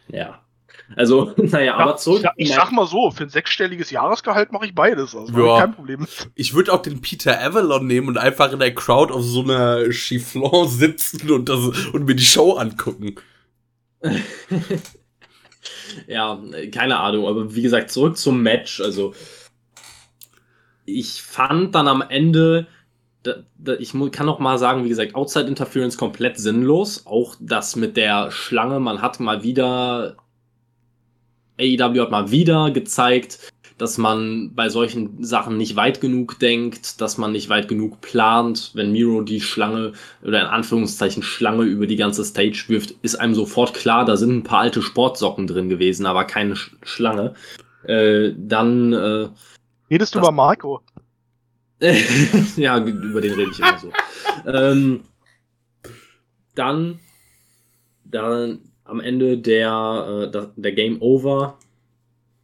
ja. 0.09 0.42
Also, 0.95 1.33
naja, 1.37 1.65
ja, 1.65 1.75
aber 1.75 1.97
zurück. 1.97 2.25
Ich, 2.35 2.49
ich 2.49 2.55
sag 2.55 2.71
mal 2.71 2.85
so, 2.87 3.11
für 3.11 3.23
ein 3.23 3.29
sechsstelliges 3.29 3.91
Jahresgehalt 3.91 4.51
mache 4.51 4.65
ich 4.65 4.75
beides. 4.75 5.15
Also 5.15 5.45
ja. 5.45 5.59
kein 5.59 5.73
Problem. 5.73 6.07
Ich 6.35 6.53
würde 6.53 6.73
auch 6.73 6.81
den 6.81 7.01
Peter 7.01 7.41
Avalon 7.41 7.87
nehmen 7.87 8.07
und 8.07 8.17
einfach 8.17 8.51
in 8.51 8.59
der 8.59 8.73
Crowd 8.73 9.13
auf 9.13 9.23
so 9.23 9.43
einer 9.43 9.91
Chifflon 9.91 10.67
sitzen 10.69 11.31
und, 11.31 11.49
das, 11.49 11.59
und 11.93 12.05
mir 12.05 12.15
die 12.15 12.23
Show 12.23 12.53
angucken. 12.53 13.15
ja, 16.07 16.39
keine 16.71 16.99
Ahnung, 16.99 17.27
aber 17.27 17.55
wie 17.55 17.61
gesagt, 17.61 17.91
zurück 17.91 18.17
zum 18.17 18.41
Match. 18.41 18.81
Also, 18.81 19.13
ich 20.85 21.21
fand 21.21 21.75
dann 21.75 21.87
am 21.87 22.01
Ende, 22.01 22.67
da, 23.23 23.35
da, 23.57 23.73
ich 23.73 23.93
kann 24.11 24.25
noch 24.25 24.39
mal 24.39 24.57
sagen, 24.57 24.83
wie 24.83 24.89
gesagt, 24.89 25.15
Outside 25.15 25.47
Interference 25.47 25.97
komplett 25.97 26.37
sinnlos. 26.37 27.05
Auch 27.05 27.35
das 27.39 27.77
mit 27.77 27.95
der 27.95 28.31
Schlange, 28.31 28.79
man 28.81 29.01
hat 29.01 29.21
mal 29.21 29.43
wieder 29.43 30.17
AEW 31.59 32.01
hat 32.01 32.11
mal 32.11 32.31
wieder 32.31 32.71
gezeigt, 32.71 33.39
dass 33.77 33.97
man 33.97 34.53
bei 34.53 34.69
solchen 34.69 35.23
Sachen 35.23 35.57
nicht 35.57 35.75
weit 35.75 35.99
genug 35.99 36.39
denkt, 36.39 37.01
dass 37.01 37.17
man 37.17 37.31
nicht 37.31 37.49
weit 37.49 37.67
genug 37.67 38.01
plant. 38.01 38.71
Wenn 38.73 38.91
Miro 38.91 39.21
die 39.21 39.41
Schlange 39.41 39.93
oder 40.23 40.41
in 40.41 40.47
Anführungszeichen 40.47 41.23
Schlange 41.23 41.63
über 41.63 41.87
die 41.87 41.95
ganze 41.95 42.23
Stage 42.23 42.65
wirft, 42.67 42.91
ist 43.01 43.15
einem 43.15 43.35
sofort 43.35 43.73
klar, 43.73 44.05
da 44.05 44.15
sind 44.15 44.31
ein 44.31 44.43
paar 44.43 44.59
alte 44.59 44.81
Sportsocken 44.81 45.47
drin 45.47 45.69
gewesen, 45.69 46.05
aber 46.05 46.25
keine 46.25 46.55
Sch 46.55 46.71
Schlange. 46.83 47.33
Äh, 47.83 48.33
dann. 48.37 48.93
Äh, 48.93 49.29
Redest 49.89 50.15
du 50.15 50.19
über 50.19 50.31
Marco? 50.31 50.81
ja, 52.55 52.77
über 52.79 53.21
den 53.21 53.33
rede 53.33 53.51
ich 53.51 53.59
immer 53.59 53.77
so. 53.77 53.91
ähm, 54.49 55.01
dann, 56.55 56.99
dann 58.05 58.59
am 58.85 58.99
Ende 58.99 59.37
der, 59.37 60.31
äh, 60.33 60.47
der 60.55 60.71
Game 60.71 61.01
Over 61.01 61.57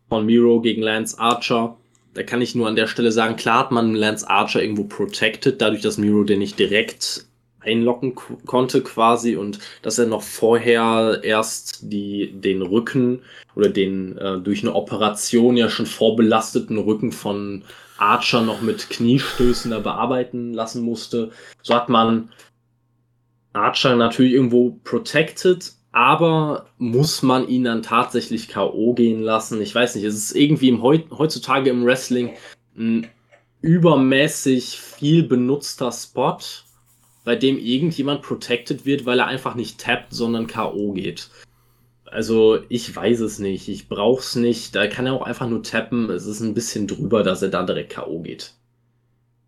von 0.07 0.25
Miro 0.25 0.61
gegen 0.61 0.81
Lance 0.81 1.19
Archer. 1.19 1.77
Da 2.13 2.23
kann 2.23 2.41
ich 2.41 2.55
nur 2.55 2.67
an 2.67 2.75
der 2.75 2.87
Stelle 2.87 3.11
sagen, 3.11 3.35
klar 3.35 3.59
hat 3.59 3.71
man 3.71 3.93
Lance 3.93 4.29
Archer 4.29 4.61
irgendwo 4.61 4.85
protected, 4.85 5.61
dadurch, 5.61 5.81
dass 5.81 5.97
Miro 5.97 6.23
den 6.23 6.39
nicht 6.39 6.57
direkt 6.57 7.25
einlocken 7.61 8.15
konnte 8.15 8.81
quasi 8.81 9.35
und 9.35 9.59
dass 9.81 9.99
er 9.99 10.07
noch 10.07 10.23
vorher 10.23 11.19
erst 11.23 11.91
die, 11.91 12.31
den 12.33 12.61
Rücken 12.61 13.21
oder 13.55 13.69
den 13.69 14.17
äh, 14.17 14.39
durch 14.39 14.63
eine 14.63 14.75
Operation 14.75 15.57
ja 15.57 15.69
schon 15.69 15.85
vorbelasteten 15.85 16.77
Rücken 16.77 17.11
von 17.11 17.63
Archer 17.97 18.41
noch 18.41 18.61
mit 18.61 18.89
Kniestößen 18.89 19.71
da 19.71 19.79
bearbeiten 19.79 20.53
lassen 20.53 20.83
musste. 20.83 21.31
So 21.61 21.75
hat 21.75 21.89
man 21.89 22.29
Archer 23.51 23.95
natürlich 23.95 24.33
irgendwo 24.33 24.79
protected, 24.83 25.73
aber 25.91 26.67
muss 26.77 27.23
man 27.23 27.47
ihn 27.47 27.63
dann 27.63 27.81
tatsächlich 27.81 28.47
K.O. 28.47 28.93
gehen 28.93 29.21
lassen? 29.21 29.61
Ich 29.61 29.73
weiß 29.73 29.95
nicht, 29.95 30.03
es 30.03 30.15
ist 30.15 30.35
irgendwie 30.35 30.69
im 30.69 30.81
heutzutage 30.81 31.69
im 31.69 31.85
Wrestling 31.85 32.35
ein 32.77 33.07
übermäßig 33.61 34.79
viel 34.79 35.23
benutzter 35.23 35.91
Spot, 35.91 36.37
bei 37.25 37.35
dem 37.35 37.57
irgendjemand 37.57 38.21
protected 38.21 38.85
wird, 38.85 39.05
weil 39.05 39.19
er 39.19 39.27
einfach 39.27 39.55
nicht 39.55 39.79
tappt, 39.79 40.13
sondern 40.13 40.47
K.O. 40.47 40.93
geht. 40.93 41.29
Also, 42.05 42.59
ich 42.69 42.95
weiß 42.95 43.19
es 43.19 43.39
nicht. 43.39 43.67
Ich 43.67 43.87
brauch's 43.87 44.35
nicht. 44.35 44.75
Da 44.75 44.87
kann 44.87 45.05
er 45.05 45.13
auch 45.13 45.21
einfach 45.21 45.47
nur 45.47 45.61
tappen. 45.61 46.09
Es 46.09 46.25
ist 46.25 46.39
ein 46.39 46.55
bisschen 46.55 46.87
drüber, 46.87 47.21
dass 47.21 47.41
er 47.41 47.49
dann 47.49 47.67
direkt 47.67 47.91
K.O. 47.91 48.21
geht. 48.21 48.55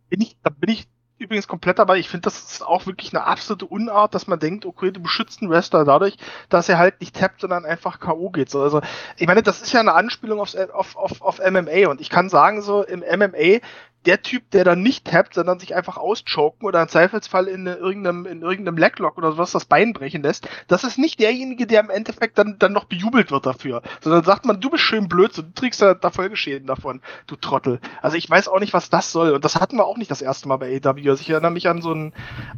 Bin 0.10 0.22
ich, 0.22 0.36
da 0.44 0.52
bin 0.52 0.70
ich 0.72 0.88
übrigens 1.22 1.48
komplett 1.48 1.80
dabei. 1.80 1.98
Ich 1.98 2.10
finde, 2.10 2.24
das 2.24 2.40
ist 2.52 2.66
auch 2.66 2.86
wirklich 2.86 3.14
eine 3.14 3.24
absolute 3.24 3.66
Unart, 3.66 4.14
dass 4.14 4.28
man 4.28 4.40
denkt, 4.40 4.66
okay, 4.66 4.92
du 4.92 5.02
beschützt 5.02 5.42
einen 5.42 5.52
Wrestler 5.52 5.86
dadurch, 5.86 6.18
dass 6.50 6.68
er 6.68 6.78
halt 6.78 7.00
nicht 7.00 7.16
tappt, 7.16 7.42
sondern 7.42 7.66
einfach 7.66 8.00
K.O. 8.00 8.30
geht. 8.30 8.50
So, 8.50 8.62
also, 8.62 8.82
ich 9.18 9.28
meine, 9.28 9.44
das 9.44 9.62
ist 9.62 9.72
ja 9.72 9.80
eine 9.80 9.94
Anspielung 9.94 10.40
aufs, 10.40 10.56
auf, 10.56 10.96
auf, 10.96 11.22
auf 11.22 11.40
MMA 11.40 11.90
und 11.90 12.02
ich 12.02 12.10
kann 12.10 12.30
sagen, 12.30 12.62
so 12.62 12.84
im 12.84 13.00
MMA 13.00 13.60
der 14.06 14.22
Typ, 14.22 14.50
der 14.52 14.64
dann 14.64 14.82
nicht 14.82 15.06
tappt, 15.06 15.36
sondern 15.36 15.60
sich 15.60 15.76
einfach 15.76 15.98
auschoken 15.98 16.66
oder 16.66 16.82
im 16.82 16.88
Zweifelsfall 16.88 17.48
in 17.48 17.68
irgendeinem, 17.68 18.26
in 18.26 18.42
irgendeinem 18.42 18.78
Leglock 18.78 19.18
oder 19.18 19.32
sowas 19.32 19.52
das 19.52 19.66
Bein 19.66 19.94
brechen 19.94 20.24
lässt, 20.24 20.48
das 20.68 20.84
ist 20.84 20.98
nicht 20.98 21.20
derjenige, 21.20 21.68
der 21.68 21.82
im 21.82 21.90
Endeffekt 21.90 22.38
dann, 22.38 22.58
dann 22.60 22.74
noch 22.74 22.86
bejubelt 22.86 23.32
wird 23.32 23.46
dafür, 23.46 23.82
sondern 24.02 24.24
sagt 24.24 24.46
man, 24.46 24.60
du 24.60 24.70
bist 24.70 24.84
schön 24.84 25.08
blöd, 25.08 25.34
so, 25.34 25.42
du 25.42 25.54
trägst 25.54 25.82
da, 25.82 25.94
da 25.94 26.10
Folgeschäden 26.10 26.68
davon, 26.68 27.02
du 27.28 27.36
Trottel. 27.36 27.80
Also 28.02 28.18
ich 28.18 28.30
weiß 28.30 28.48
auch 28.48 28.60
nicht, 28.60 28.74
was 28.74 28.90
das 28.90 29.12
soll 29.12 29.32
und 29.32 29.46
das 29.46 29.56
hatten 29.56 29.78
wir 29.78 29.86
auch 29.86 29.98
nicht 29.98 30.12
das 30.12 30.22
erste 30.22 30.48
Mal 30.48 30.58
bei 30.58 30.82
AW. 30.84 31.10
Also 31.10 31.22
ich 31.22 31.30
erinnere 31.30 31.52
mich 31.52 31.68
an 31.68 31.82
so 31.82 31.94
ein, 31.94 32.14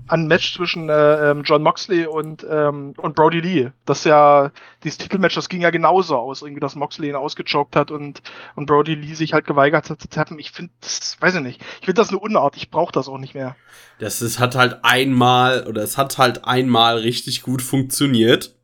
an 0.08 0.24
ein 0.24 0.28
Match 0.28 0.56
zwischen 0.56 0.90
äh, 0.90 1.32
ähm, 1.32 1.44
John 1.44 1.64
Moxley 1.64 2.06
und, 2.06 2.46
ähm, 2.50 2.94
und 2.98 3.16
Brody 3.16 3.40
Lee. 3.40 3.72
Das 3.86 4.04
ja, 4.04 4.52
dieses 4.84 4.98
Titelmatch, 4.98 5.36
das 5.36 5.50
ging 5.50 5.62
ja 5.62 5.70
genauso 5.70 6.18
aus, 6.18 6.42
irgendwie, 6.42 6.60
dass 6.60 6.76
Moxley 6.76 7.10
ihn 7.10 7.16
ausgechoked 7.16 7.76
hat 7.76 7.92
und, 7.92 8.22
und 8.56 8.66
Brody 8.66 8.96
Lee 8.96 9.14
sich 9.14 9.34
halt 9.34 9.46
geweigert 9.46 9.90
hat 9.90 10.02
zu 10.02 10.08
tappen. 10.08 10.40
Ich 10.40 10.52
finde, 10.52 10.74
das 10.82 11.18
weiß 11.20 11.33
weiß 11.34 11.40
ich 11.40 11.46
nicht. 11.46 11.62
Ich 11.80 11.86
finde 11.86 12.02
das 12.02 12.10
eine 12.10 12.20
Unart. 12.20 12.58
Ich 12.58 12.70
brauche 12.70 12.92
das 12.92 13.08
auch 13.08 13.18
nicht 13.18 13.34
mehr. 13.34 13.56
Das 14.00 14.22
ist, 14.22 14.40
hat 14.40 14.56
halt 14.56 14.80
einmal, 14.84 15.68
oder 15.68 15.82
es 15.82 15.98
hat 15.98 16.18
halt 16.18 16.46
einmal 16.46 16.98
richtig 16.98 17.42
gut 17.42 17.62
funktioniert. 17.62 18.56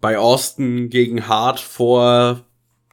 Bei 0.00 0.18
Austin 0.18 0.90
gegen 0.90 1.26
Hart 1.26 1.58
vor. 1.60 2.44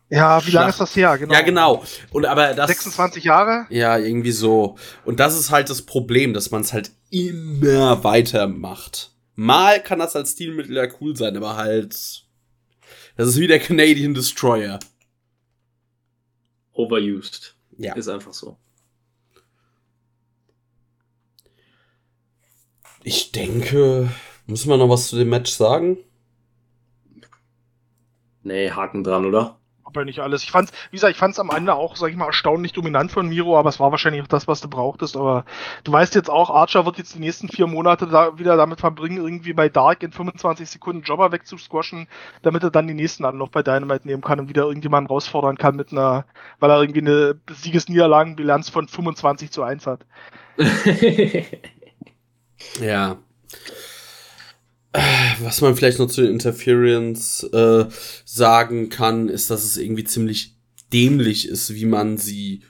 Ja, 0.10 0.46
wie 0.46 0.52
lange 0.52 0.70
ist 0.70 0.80
das 0.80 0.96
her? 0.96 1.18
Genau. 1.18 1.34
Ja, 1.34 1.42
genau. 1.42 1.84
Und 2.12 2.26
aber 2.26 2.54
das. 2.54 2.68
26 2.68 3.24
Jahre? 3.24 3.68
Ja, 3.70 3.98
irgendwie 3.98 4.32
so. 4.32 4.78
Und 5.04 5.20
das 5.20 5.38
ist 5.38 5.52
halt 5.52 5.70
das 5.70 5.84
Problem, 5.84 6.34
dass 6.34 6.52
man 6.52 6.62
es 6.62 6.74
halt 6.74 6.92
immer 7.12 8.04
weiter 8.04 8.48
macht. 8.48 9.12
Mal 9.36 9.82
kann 9.82 10.00
das 10.00 10.16
als 10.16 10.32
Stilmittel 10.32 10.76
ja 10.76 10.88
cool 11.00 11.16
sein, 11.16 11.36
aber 11.38 11.58
halt. 11.58 12.24
Das 13.18 13.30
ist 13.30 13.40
wie 13.40 13.48
der 13.48 13.60
Canadian 13.60 14.14
Destroyer. 14.14 14.80
Overused. 16.74 17.55
Ja. 17.78 17.94
Ist 17.94 18.08
einfach 18.08 18.34
so. 18.34 18.58
Ich 23.04 23.32
denke, 23.32 24.10
müssen 24.48 24.70
wir 24.70 24.78
noch 24.78 24.90
was 24.90 25.10
zu 25.10 25.16
dem 25.18 25.30
Match 25.30 25.52
sagen? 25.52 25.98
Nee, 28.42 28.72
Haken 28.72 29.04
dran, 29.04 29.26
oder? 29.26 29.60
Aber 29.96 30.06
nicht 30.06 30.20
alles. 30.20 30.44
Ich 30.44 30.52
fand's, 30.52 30.72
wie 30.92 30.98
gesagt, 30.98 31.12
ich 31.12 31.18
fand's 31.18 31.40
am 31.40 31.50
Ende 31.50 31.74
auch, 31.76 31.96
sag 31.96 32.10
ich 32.10 32.16
mal, 32.16 32.28
erstaunlich 32.28 32.74
dominant 32.74 33.12
von 33.12 33.28
Miro, 33.28 33.58
aber 33.58 33.70
es 33.70 33.80
war 33.80 33.92
wahrscheinlich 33.92 34.22
auch 34.22 34.28
das, 34.28 34.48
was 34.48 34.62
du 34.62 34.70
brauchtest. 34.70 35.16
Aber 35.18 35.46
du 35.84 35.92
weißt 35.92 36.16
jetzt 36.16 36.30
auch, 36.30 36.50
Archer 36.50 36.86
wird 36.86 36.98
jetzt 36.98 37.16
die 37.16 37.20
nächsten 37.20 37.50
vier 37.50 37.68
Monate 37.68 38.08
da 38.08 38.38
wieder 38.38 38.58
damit 38.58 38.80
verbringen, 38.80 39.18
irgendwie 39.18 39.54
bei 39.54 39.70
Dark 39.70 40.04
in 40.04 40.12
25 40.12 40.70
Sekunden 40.70 41.04
Jobber 41.04 41.32
wegzusquashen, 41.32 42.08
damit 42.42 42.64
er 42.64 42.72
dann 42.72 42.88
die 42.88 42.94
nächsten 42.94 43.26
Anlauf 43.26 43.52
bei 43.52 43.64
Dynamite 43.64 44.08
nehmen 44.08 44.22
kann 44.22 44.40
und 44.40 44.50
wieder 44.50 44.64
irgendjemanden 44.64 45.08
herausfordern 45.08 45.58
kann 45.58 45.76
mit 45.76 45.92
einer, 45.92 46.26
weil 46.60 46.70
er 46.70 46.82
irgendwie 46.82 47.02
eine 47.02 47.40
Siegesniederlagenbilanz 47.50 48.70
von 48.70 48.88
25 48.88 49.52
zu 49.52 49.64
1 49.64 49.88
hat. 49.88 50.06
ja. 52.80 53.18
Was 55.42 55.62
man 55.62 55.76
vielleicht 55.76 56.00
noch 56.00 56.08
zu 56.08 56.22
den 56.22 56.32
Interference 56.32 57.44
äh, 57.44 57.86
sagen 58.24 58.90
kann, 58.90 59.30
ist, 59.30 59.50
dass 59.50 59.64
es 59.64 59.78
irgendwie 59.78 60.04
ziemlich 60.04 60.56
dämlich 60.94 61.48
ist, 61.48 61.74
wie 61.74 61.86
man 61.86 62.18
sie 62.18 62.62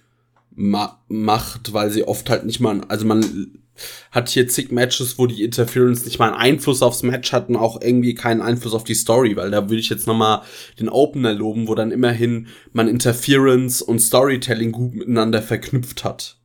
ma 0.52 1.04
macht, 1.08 1.74
weil 1.74 1.92
sie 1.92 2.08
oft 2.08 2.30
halt 2.30 2.46
nicht 2.46 2.60
mal, 2.60 2.82
also 2.88 3.06
man 3.06 3.60
hat 4.12 4.30
hier 4.30 4.48
zig 4.48 4.72
Matches, 4.72 5.18
wo 5.18 5.28
die 5.28 5.44
Interference 5.44 6.06
nicht 6.06 6.18
mal 6.18 6.30
einen 6.30 6.38
Einfluss 6.38 6.82
aufs 6.82 7.04
Match 7.04 7.34
hatten, 7.34 7.58
auch 7.58 7.82
irgendwie 7.82 8.16
keinen 8.16 8.42
Einfluss 8.42 8.74
auf 8.74 8.86
die 8.86 8.96
Story, 8.96 9.36
weil 9.36 9.52
da 9.52 9.70
würde 9.70 9.82
ich 9.82 9.90
jetzt 9.90 10.08
noch 10.08 10.16
mal 10.16 10.44
den 10.80 10.88
Opener 10.88 11.34
loben, 11.34 11.68
wo 11.68 11.76
dann 11.76 11.92
immerhin 11.92 12.48
man 12.72 12.88
Interference 12.88 13.82
und 13.82 14.00
Storytelling 14.00 14.72
gut 14.72 14.96
miteinander 14.96 15.42
verknüpft 15.42 16.06
hat 16.06 16.38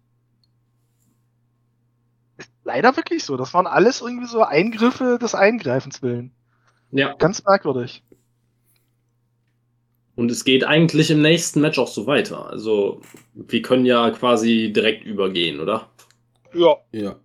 leider 2.64 2.96
wirklich 2.96 3.24
so. 3.24 3.36
Das 3.36 3.54
waren 3.54 3.66
alles 3.66 4.00
irgendwie 4.00 4.26
so 4.26 4.42
Eingriffe 4.42 5.18
des 5.20 5.34
Eingreifens 5.34 6.02
willen. 6.02 6.32
Ja. 6.90 7.14
Ganz 7.14 7.44
merkwürdig. 7.44 8.02
Und 10.16 10.30
es 10.30 10.44
geht 10.44 10.64
eigentlich 10.64 11.10
im 11.10 11.22
nächsten 11.22 11.60
Match 11.60 11.78
auch 11.78 11.88
so 11.88 12.06
weiter. 12.06 12.50
Also, 12.50 13.00
wir 13.34 13.62
können 13.62 13.86
ja 13.86 14.10
quasi 14.10 14.72
direkt 14.72 15.04
übergehen, 15.04 15.60
oder? 15.60 15.88
Ja. 16.52 16.76
Ja. 16.92 17.16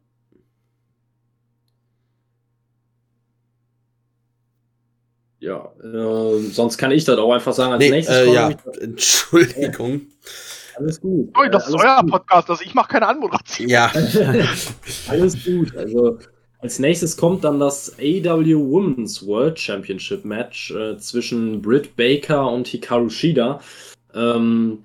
Ja, 5.40 5.72
äh, 5.84 6.40
sonst 6.40 6.78
kann 6.78 6.92
ich 6.92 7.04
das 7.04 7.20
auch 7.20 7.32
einfach 7.32 7.54
sagen 7.54 7.74
als 7.74 7.80
nee, 7.84 7.92
nächstes. 7.92 8.16
Äh, 8.16 8.34
ja, 8.34 8.50
Entschuldigung. 8.80 10.08
Alles 10.78 11.00
gut. 11.00 11.30
Oh, 11.38 11.48
das 11.50 11.66
alles 11.66 11.76
ist 11.76 11.82
euer 11.84 12.02
gut. 12.02 12.12
Podcast, 12.12 12.50
also 12.50 12.64
ich 12.64 12.74
mache 12.74 12.90
keine 12.90 13.08
Anmoderation. 13.08 13.70
Ja. 13.70 13.92
alles 15.08 15.44
gut. 15.44 15.76
Also 15.76 16.20
als 16.60 16.80
nächstes 16.80 17.16
kommt 17.16 17.44
dann 17.44 17.60
das 17.60 17.96
AW 18.00 18.56
Women's 18.56 19.26
World 19.26 19.60
Championship 19.60 20.26
Match 20.26 20.72
äh, 20.72 20.98
zwischen 20.98 21.62
Britt 21.62 21.96
Baker 21.96 22.52
und 22.52 22.68
Hikaru 22.68 23.10
Shida. 23.10 23.60
Ähm, 24.14 24.80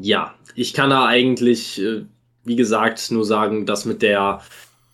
ja, 0.00 0.34
ich 0.54 0.74
kann 0.74 0.90
da 0.90 1.06
eigentlich, 1.06 1.80
äh, 1.82 2.04
wie 2.44 2.56
gesagt, 2.56 3.10
nur 3.10 3.24
sagen, 3.24 3.66
dass 3.66 3.84
mit 3.84 4.02
der 4.02 4.42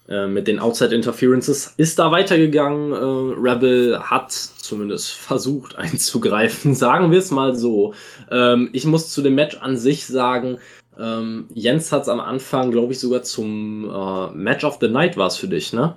äh, 0.08 0.26
mit 0.26 0.48
den 0.48 0.58
Outside 0.58 0.94
Interferences 0.94 1.72
ist 1.78 1.98
da 1.98 2.10
weitergegangen. 2.10 2.92
Äh, 2.92 3.40
Rebel 3.40 3.98
hat 4.00 4.32
zumindest 4.32 5.12
versucht 5.12 5.76
einzugreifen, 5.76 6.74
sagen 6.74 7.10
wir 7.10 7.18
es 7.18 7.30
mal 7.30 7.54
so. 7.54 7.94
Ähm, 8.30 8.68
ich 8.72 8.84
muss 8.84 9.10
zu 9.10 9.22
dem 9.22 9.34
Match 9.34 9.56
an 9.56 9.76
sich 9.76 10.06
sagen, 10.06 10.58
ähm, 10.98 11.48
Jens 11.54 11.90
hat 11.90 12.02
es 12.02 12.08
am 12.08 12.20
Anfang, 12.20 12.70
glaube 12.70 12.92
ich, 12.92 13.00
sogar 13.00 13.22
zum 13.22 13.90
äh, 13.90 14.30
Match 14.32 14.64
of 14.64 14.78
the 14.80 14.88
Night 14.88 15.16
war 15.16 15.26
es 15.26 15.36
für 15.36 15.48
dich, 15.48 15.72
ne? 15.72 15.96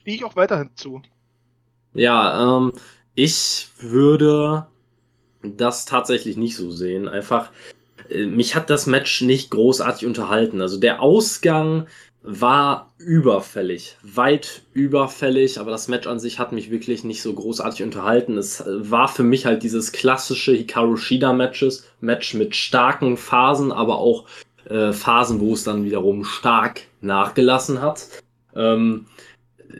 Stehe 0.00 0.16
ich 0.16 0.24
auch 0.24 0.36
weiterhin 0.36 0.70
zu. 0.74 1.00
Ja, 1.94 2.58
ähm, 2.58 2.72
ich 3.14 3.68
würde 3.80 4.66
das 5.42 5.84
tatsächlich 5.84 6.36
nicht 6.36 6.56
so 6.56 6.70
sehen. 6.70 7.08
Einfach, 7.08 7.50
äh, 8.08 8.26
mich 8.26 8.54
hat 8.54 8.68
das 8.68 8.86
Match 8.86 9.22
nicht 9.22 9.50
großartig 9.50 10.06
unterhalten. 10.06 10.60
Also 10.60 10.78
der 10.78 11.00
Ausgang 11.00 11.86
war 12.22 12.92
überfällig, 12.98 13.96
weit 14.02 14.62
überfällig, 14.72 15.58
aber 15.58 15.72
das 15.72 15.88
Match 15.88 16.06
an 16.06 16.20
sich 16.20 16.38
hat 16.38 16.52
mich 16.52 16.70
wirklich 16.70 17.02
nicht 17.02 17.20
so 17.20 17.32
großartig 17.32 17.82
unterhalten. 17.82 18.38
Es 18.38 18.60
äh, 18.60 18.90
war 18.90 19.08
für 19.08 19.24
mich 19.24 19.44
halt 19.44 19.62
dieses 19.62 19.92
klassische 19.92 20.52
Hikaru 20.52 20.96
Shida 20.96 21.32
Matches, 21.32 21.84
Match 22.00 22.34
mit 22.34 22.54
starken 22.54 23.16
Phasen, 23.16 23.72
aber 23.72 23.98
auch 23.98 24.26
äh, 24.68 24.92
Phasen, 24.92 25.40
wo 25.40 25.54
es 25.54 25.64
dann 25.64 25.84
wiederum 25.84 26.24
stark 26.24 26.82
nachgelassen 27.00 27.82
hat. 27.82 28.06
Ähm, 28.54 29.06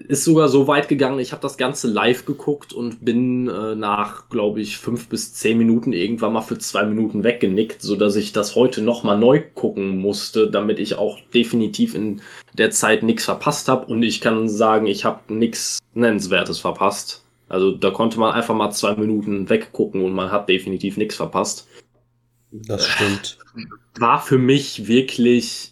ist 0.09 0.25
sogar 0.25 0.49
so 0.49 0.67
weit 0.67 0.89
gegangen, 0.89 1.19
ich 1.19 1.33
habe 1.33 1.43
das 1.43 1.57
Ganze 1.57 1.89
live 1.89 2.25
geguckt 2.25 2.73
und 2.73 3.05
bin 3.05 3.49
äh, 3.49 3.75
nach, 3.75 4.29
glaube 4.29 4.61
ich, 4.61 4.79
fünf 4.79 5.09
bis 5.09 5.35
zehn 5.35 5.59
Minuten 5.59 5.93
irgendwann 5.93 6.33
mal 6.33 6.43
für 6.43 6.59
zwei 6.59 6.85
Minuten 6.85 7.25
weggenickt, 7.25 7.83
so 7.83 7.97
dass 7.97 8.17
ich 8.17 8.33
das 8.33 8.55
heute 8.55 8.83
nochmal 8.83 9.19
neu 9.19 9.43
gucken 9.55 9.99
musste, 9.99 10.51
damit 10.51 10.79
ich 10.79 10.97
auch 10.97 11.19
definitiv 11.35 11.95
in 11.95 12.21
der 12.55 12.71
Zeit 12.71 13.03
nichts 13.03 13.25
verpasst 13.25 13.69
habe. 13.69 13.87
Und 13.87 14.03
ich 14.03 14.21
kann 14.21 14.49
sagen, 14.49 14.87
ich 14.87 15.05
habe 15.05 15.33
nichts 15.33 15.79
Nennenswertes 15.95 16.59
verpasst. 16.59 17.25
Also 17.49 17.73
da 17.73 17.91
konnte 17.91 18.19
man 18.19 18.33
einfach 18.33 18.55
mal 18.55 18.71
zwei 18.71 18.95
Minuten 18.95 19.49
weggucken 19.51 20.03
und 20.03 20.13
man 20.13 20.31
hat 20.31 20.49
definitiv 20.49 20.97
nichts 20.97 21.17
verpasst. 21.17 21.69
Das 22.51 22.87
stimmt. 22.87 23.39
War 23.99 24.21
für 24.21 24.39
mich 24.39 24.87
wirklich 24.89 25.72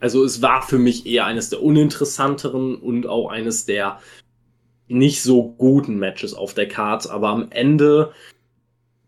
also 0.00 0.24
es 0.24 0.42
war 0.42 0.62
für 0.62 0.78
mich 0.78 1.06
eher 1.06 1.24
eines 1.24 1.50
der 1.50 1.62
uninteressanteren 1.62 2.76
und 2.76 3.06
auch 3.06 3.28
eines 3.30 3.64
der 3.64 4.00
nicht 4.88 5.22
so 5.22 5.54
guten 5.54 5.98
Matches 5.98 6.34
auf 6.34 6.54
der 6.54 6.68
Card. 6.68 7.08
Aber 7.10 7.28
am 7.28 7.50
Ende 7.50 8.12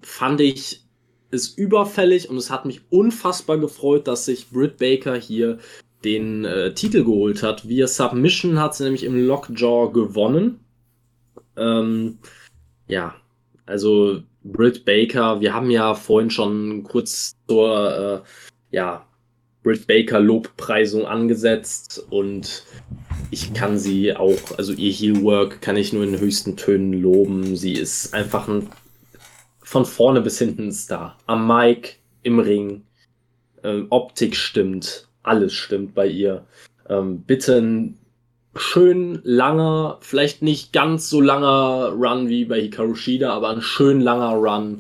fand 0.01 0.41
ich 0.41 0.83
es 1.31 1.49
überfällig 1.49 2.31
und 2.31 2.37
es 2.37 2.51
hat 2.51 2.65
mich 2.65 2.81
unfassbar 2.91 3.59
gefreut, 3.59 4.09
dass 4.09 4.25
sich 4.25 4.51
Britt 4.51 4.79
Baker 4.79 5.17
hier 5.17 5.59
den 6.05 6.45
äh, 6.45 6.75
Titel 6.75 7.05
geholt 7.05 7.43
hat. 7.43 7.69
Via 7.69 7.87
Submission 7.87 8.59
hat 8.59 8.75
sie 8.75 8.85
nämlich 8.85 9.05
im 9.05 9.27
Lockjaw 9.27 9.91
gewonnen. 9.93 10.61
Ähm, 11.57 12.19
ja, 12.87 13.15
also 13.67 14.23
Britt 14.43 14.85
Baker, 14.85 15.41
wir 15.41 15.53
haben 15.53 15.71
ja 15.71 15.95
vorhin 15.95 16.31
schon 16.31 16.85
kurz 16.85 17.37
zur 17.47 18.25
äh, 18.25 18.77
ja, 18.77 19.08
Britt 19.69 19.87
Baker 19.87 20.19
Lobpreisung 20.19 21.05
angesetzt 21.05 22.03
und 22.09 22.65
ich 23.31 23.53
kann 23.53 23.79
sie 23.79 24.17
auch, 24.17 24.57
also 24.57 24.73
ihr 24.73 24.91
Heelwork 24.91 25.61
kann 25.61 25.77
ich 25.77 25.93
nur 25.93 26.05
in 26.05 26.19
höchsten 26.19 26.57
Tönen 26.57 26.95
loben. 26.95 27.55
Sie 27.55 27.75
ist 27.75 28.15
einfach 28.15 28.49
ein 28.49 28.71
von 29.61 29.85
vorne 29.85 30.23
bis 30.23 30.39
hinten 30.39 30.69
ein 30.69 30.73
Star. 30.73 31.19
Am 31.27 31.47
Mic, 31.47 31.97
im 32.23 32.39
Ring, 32.39 32.85
äh, 33.63 33.83
Optik 33.91 34.37
stimmt, 34.37 35.07
alles 35.23 35.53
stimmt 35.53 35.95
bei 35.95 36.07
ihr. 36.07 36.47
Ähm, 36.89 37.25
bitte 37.27 37.59
ein 37.59 37.99
schön 38.57 39.21
langer, 39.23 39.99
vielleicht 40.01 40.41
nicht 40.41 40.73
ganz 40.73 41.11
so 41.11 41.21
langer 41.21 41.91
Run 41.91 42.31
wie 42.31 42.47
bei 42.47 42.59
Hikaru 42.59 42.95
Shida, 42.95 43.35
aber 43.35 43.51
ein 43.51 43.61
schön 43.61 44.01
langer 44.01 44.33
Run. 44.33 44.79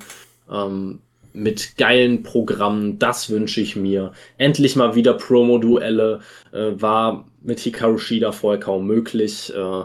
Ähm, 0.51 1.01
mit 1.39 1.77
geilen 1.77 2.23
Programmen, 2.23 2.99
das 2.99 3.31
wünsche 3.31 3.61
ich 3.61 3.77
mir. 3.77 4.13
Endlich 4.37 4.77
mal 4.77 4.95
wieder 4.95 5.15
Promo-Duelle, 5.15 6.21
äh, 6.53 6.73
war 6.75 7.27
mit 7.43 7.61
Hikaru 7.61 7.99
Shida 7.99 8.33
vorher 8.33 8.61
kaum 8.61 8.87
möglich. 8.87 9.53
Äh, 9.55 9.85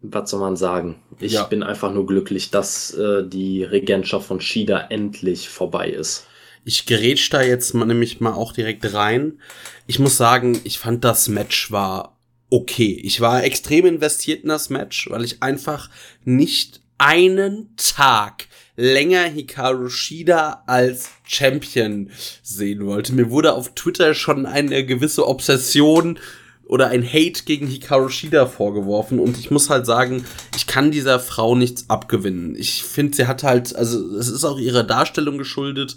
was 0.00 0.30
soll 0.30 0.40
man 0.40 0.56
sagen? 0.56 0.96
Ich 1.20 1.32
Ja. 1.32 1.44
bin 1.44 1.62
einfach 1.62 1.92
nur 1.92 2.06
glücklich, 2.06 2.50
dass 2.50 2.92
äh, 2.94 3.26
die 3.26 3.64
Regentschaft 3.64 4.26
von 4.26 4.40
Shida 4.40 4.86
endlich 4.90 5.48
vorbei 5.48 5.88
ist. 5.90 6.26
Ich 6.64 6.86
gerätsch 6.86 7.30
da 7.30 7.42
jetzt 7.42 7.74
mal 7.74 7.84
nämlich 7.84 8.20
mal 8.20 8.32
auch 8.32 8.52
direkt 8.52 8.92
rein. 8.94 9.40
Ich 9.86 9.98
muss 9.98 10.16
sagen, 10.16 10.60
ich 10.64 10.78
fand 10.78 11.04
das 11.04 11.28
Match 11.28 11.70
war 11.70 12.16
okay. 12.50 12.98
Ich 13.02 13.20
war 13.20 13.44
extrem 13.44 13.84
investiert 13.86 14.42
in 14.42 14.48
das 14.48 14.70
Match, 14.70 15.10
weil 15.10 15.24
ich 15.24 15.42
einfach 15.42 15.90
nicht 16.24 16.80
einen 16.98 17.74
Tag 17.76 18.48
länger 18.76 19.24
Hikaru 19.24 19.88
Shida 19.88 20.64
als 20.66 21.10
Champion 21.24 22.10
sehen 22.42 22.84
wollte. 22.86 23.12
Mir 23.12 23.30
wurde 23.30 23.54
auf 23.54 23.74
Twitter 23.74 24.14
schon 24.14 24.46
eine 24.46 24.84
gewisse 24.84 25.26
Obsession 25.26 26.18
oder 26.66 26.88
ein 26.88 27.06
Hate 27.06 27.44
gegen 27.44 27.66
Hikaru 27.66 28.08
Shida 28.08 28.46
vorgeworfen 28.46 29.20
und 29.20 29.38
ich 29.38 29.50
muss 29.50 29.70
halt 29.70 29.86
sagen, 29.86 30.24
ich 30.56 30.66
kann 30.66 30.90
dieser 30.90 31.20
Frau 31.20 31.54
nichts 31.54 31.88
abgewinnen. 31.88 32.56
Ich 32.56 32.82
finde, 32.82 33.16
sie 33.16 33.26
hat 33.26 33.42
halt, 33.42 33.76
also 33.76 34.16
es 34.16 34.28
ist 34.28 34.44
auch 34.44 34.58
ihrer 34.58 34.82
Darstellung 34.82 35.38
geschuldet, 35.38 35.96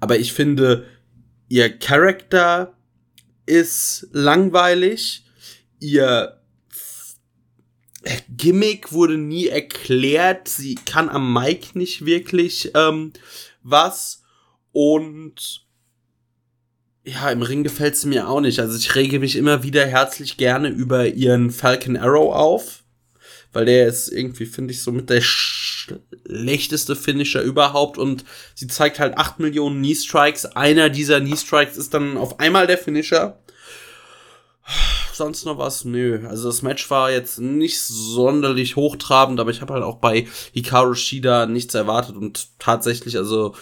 aber 0.00 0.18
ich 0.18 0.32
finde, 0.32 0.84
ihr 1.48 1.70
Charakter 1.70 2.74
ist 3.46 4.08
langweilig, 4.12 5.24
ihr 5.80 6.37
Gimmick 8.28 8.92
wurde 8.92 9.18
nie 9.18 9.48
erklärt, 9.48 10.48
sie 10.48 10.76
kann 10.76 11.08
am 11.08 11.32
Mic 11.32 11.74
nicht 11.74 12.06
wirklich 12.06 12.70
ähm, 12.74 13.12
was 13.62 14.22
und 14.72 15.66
ja, 17.04 17.30
im 17.30 17.42
Ring 17.42 17.62
gefällt 17.64 17.96
sie 17.96 18.08
mir 18.08 18.28
auch 18.28 18.40
nicht. 18.40 18.60
Also 18.60 18.76
ich 18.76 18.94
rege 18.94 19.18
mich 19.18 19.36
immer 19.36 19.62
wieder 19.62 19.86
herzlich 19.86 20.36
gerne 20.36 20.68
über 20.68 21.06
ihren 21.06 21.50
Falcon 21.50 21.96
Arrow 21.96 22.34
auf, 22.34 22.84
weil 23.52 23.64
der 23.64 23.86
ist 23.86 24.08
irgendwie, 24.08 24.46
finde 24.46 24.72
ich, 24.74 24.82
so 24.82 24.92
mit 24.92 25.08
der 25.10 25.20
sch 25.20 25.68
schlechteste 26.26 26.96
Finisher 26.96 27.42
überhaupt 27.42 27.98
und 27.98 28.24
sie 28.54 28.66
zeigt 28.66 28.98
halt 28.98 29.16
8 29.16 29.38
Millionen 29.38 29.78
Knee 29.78 29.94
Strikes. 29.94 30.44
Einer 30.44 30.90
dieser 30.90 31.20
Knee 31.20 31.36
Strikes 31.36 31.76
ist 31.76 31.94
dann 31.94 32.16
auf 32.16 32.40
einmal 32.40 32.66
der 32.66 32.78
Finisher. 32.78 33.38
Sonst 35.18 35.44
noch 35.44 35.58
was? 35.58 35.84
Nö. 35.84 36.24
Also 36.28 36.48
das 36.48 36.62
Match 36.62 36.88
war 36.90 37.10
jetzt 37.10 37.40
nicht 37.40 37.80
sonderlich 37.80 38.76
hochtrabend, 38.76 39.40
aber 39.40 39.50
ich 39.50 39.60
habe 39.60 39.74
halt 39.74 39.82
auch 39.82 39.96
bei 39.96 40.28
Hikaru 40.52 40.94
Shida 40.94 41.46
nichts 41.46 41.74
erwartet 41.74 42.14
und 42.16 42.56
tatsächlich, 42.60 43.16
also 43.16 43.56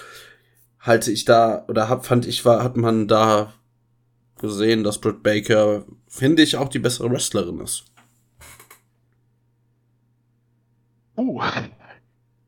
halte 0.81 1.11
ich 1.11 1.25
da 1.25 1.65
oder 1.69 1.89
hab, 1.89 2.05
fand 2.05 2.27
ich 2.27 2.45
war 2.45 2.63
hat 2.63 2.77
man 2.77 3.09
da 3.09 3.55
gesehen, 4.39 4.85
dass 4.85 5.01
Britt 5.01 5.23
Baker 5.23 5.87
finde 6.07 6.43
ich 6.43 6.59
auch 6.59 6.69
die 6.69 6.79
bessere 6.79 7.11
Wrestlerin 7.11 7.61
ist. 7.61 7.85
Uh. 11.17 11.41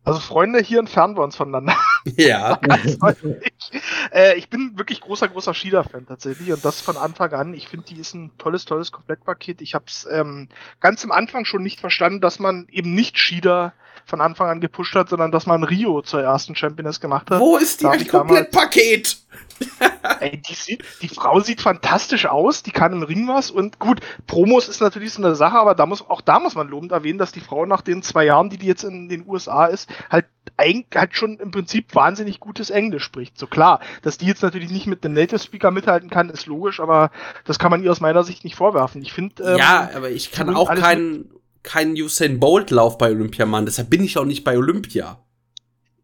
Also 0.09 0.20
Freunde, 0.20 0.60
hier 0.60 0.78
entfernen 0.78 1.16
wir 1.16 1.22
uns 1.22 1.36
voneinander. 1.36 1.76
Ja. 2.16 2.59
äh, 4.12 4.39
ich 4.39 4.48
bin 4.48 4.78
wirklich 4.78 5.02
großer, 5.02 5.28
großer 5.28 5.52
Shida-Fan 5.52 6.06
tatsächlich 6.06 6.51
und 6.52 6.64
das 6.64 6.80
von 6.80 6.97
Anfang 6.97 7.32
an. 7.32 7.52
Ich 7.52 7.68
finde, 7.68 7.86
die 7.86 8.01
ist 8.01 8.14
ein 8.14 8.30
tolles, 8.39 8.64
tolles 8.64 8.93
Komplettpaket. 8.93 9.60
Ich 9.60 9.74
habe 9.74 9.85
es 9.89 10.09
ähm, 10.10 10.48
ganz 10.80 11.05
am 11.05 11.12
Anfang 11.12 11.44
schon 11.44 11.62
nicht 11.62 11.80
verstanden, 11.80 12.22
dass 12.22 12.39
man 12.39 12.66
eben 12.70 12.94
nicht 12.94 13.18
Shida 13.18 13.74
von 14.09 14.20
Anfang 14.20 14.48
an 14.48 14.60
gepusht 14.60 14.94
hat, 14.94 15.10
sondern 15.10 15.30
dass 15.30 15.47
man 15.47 15.62
Rio 15.64 16.02
zur 16.02 16.22
ersten 16.22 16.56
Championess 16.56 17.01
gemacht 17.01 17.30
hat. 17.30 17.40
Wo 17.40 17.56
ist 17.56 17.82
die 17.82 17.86
ein 17.86 18.06
Komplettpaket? 18.06 19.18
Ey, 20.20 20.40
die, 20.48 20.55
sieht, 20.55 20.85
die 21.02 21.09
Frau 21.09 21.40
sieht 21.40 21.60
fantastisch 21.60 22.26
aus, 22.26 22.62
die 22.62 22.70
kann 22.70 22.93
im 22.93 23.02
Ring 23.02 23.28
was 23.28 23.51
und 23.51 23.78
gut, 23.78 24.01
Promos 24.26 24.68
ist 24.68 24.80
natürlich 24.80 25.12
so 25.12 25.22
eine 25.22 25.35
Sache, 25.35 25.59
aber 25.59 25.74
da 25.74 25.85
muss, 25.85 26.09
auch 26.09 26.20
da 26.20 26.39
muss 26.39 26.55
man 26.55 26.68
lobend 26.68 26.93
erwähnen, 26.93 27.18
dass 27.18 27.32
die 27.32 27.40
Frau 27.40 27.66
nach 27.66 27.82
den 27.82 28.02
zwei 28.02 28.24
Jahren, 28.24 28.51
die 28.51 28.59
die 28.59 28.66
jetzt 28.66 28.85
in 28.85 29.09
den 29.09 29.28
USA 29.28 29.66
ist, 29.66 29.90
halt 30.10 30.26
eigentlich 30.56 30.86
halt 30.94 31.16
schon 31.16 31.39
im 31.39 31.51
Prinzip 31.51 31.94
wahnsinnig 31.94 32.40
gutes 32.40 32.70
Englisch 32.70 33.05
spricht. 33.05 33.39
So 33.39 33.47
klar, 33.47 33.80
dass 34.02 34.18
die 34.18 34.26
jetzt 34.26 34.43
natürlich 34.43 34.70
nicht 34.70 34.86
mit 34.86 35.05
dem 35.05 35.12
Native 35.12 35.39
Speaker 35.39 35.70
mithalten 35.70 36.09
kann, 36.09 36.30
ist 36.30 36.47
logisch, 36.47 36.80
aber 36.80 37.10
das 37.44 37.59
kann 37.59 37.70
man 37.70 37.82
ihr 37.82 37.90
aus 37.90 38.01
meiner 38.01 38.24
Sicht 38.24 38.44
nicht 38.44 38.56
vorwerfen. 38.56 39.02
Ich 39.02 39.12
finde. 39.12 39.43
Ähm, 39.43 39.59
ja, 39.59 39.90
aber 39.94 40.10
ich 40.10 40.32
kann 40.32 40.55
auch 40.55 40.74
keinen 40.74 41.30
keinen 41.69 41.93
Usain 41.93 42.40
Bolt 42.40 42.70
Lauf 42.70 42.99
bei 42.99 43.11
Olympia 43.11 43.47
machen, 43.47 43.66
deshalb 43.66 43.90
bin 43.90 44.03
ich 44.03 44.19
auch 44.19 44.24
nicht 44.24 44.45
bei 44.45 44.57
Olympia. 44.57 45.19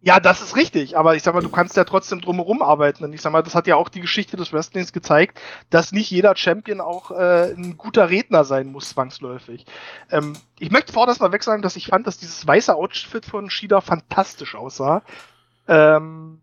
Ja, 0.07 0.21
das 0.21 0.43
ist 0.43 0.55
richtig, 0.55 0.99
aber 0.99 1.17
ich 1.17 1.23
sag 1.23 1.33
mal, 1.33 1.41
du 1.41 1.49
kannst 1.49 1.79
ja 1.79 1.85
trotzdem 1.85 2.21
drumherum 2.21 2.61
arbeiten. 2.61 3.05
Und 3.05 3.15
ich 3.15 3.23
sag 3.23 3.33
mal, 3.33 3.43
das 3.43 3.55
hat 3.55 3.67
ja 3.67 3.77
auch 3.77 3.89
die 3.89 4.03
Geschichte 4.03 4.37
des 4.37 4.53
Wrestlings 4.53 4.93
gezeigt, 4.93 5.41
dass 5.71 5.93
nicht 5.93 6.11
jeder 6.11 6.37
Champion 6.37 6.83
auch 6.83 7.11
äh, 7.11 7.55
ein 7.55 7.79
guter 7.79 8.11
Redner 8.11 8.45
sein 8.45 8.71
muss, 8.71 8.91
zwangsläufig. 8.91 9.65
Ähm, 10.11 10.35
ich 10.59 10.71
möchte 10.71 10.93
vorher 10.93 11.17
mal 11.21 11.33
weg 11.33 11.43
sagen, 11.43 11.63
dass 11.63 11.77
ich 11.77 11.87
fand, 11.87 12.07
dass 12.07 12.19
dieses 12.19 12.47
weiße 12.47 12.75
Outfit 12.75 13.25
von 13.25 13.49
Shida 13.49 13.81
fantastisch 13.81 14.55
aussah. 14.55 15.01
Ähm, 15.69 16.43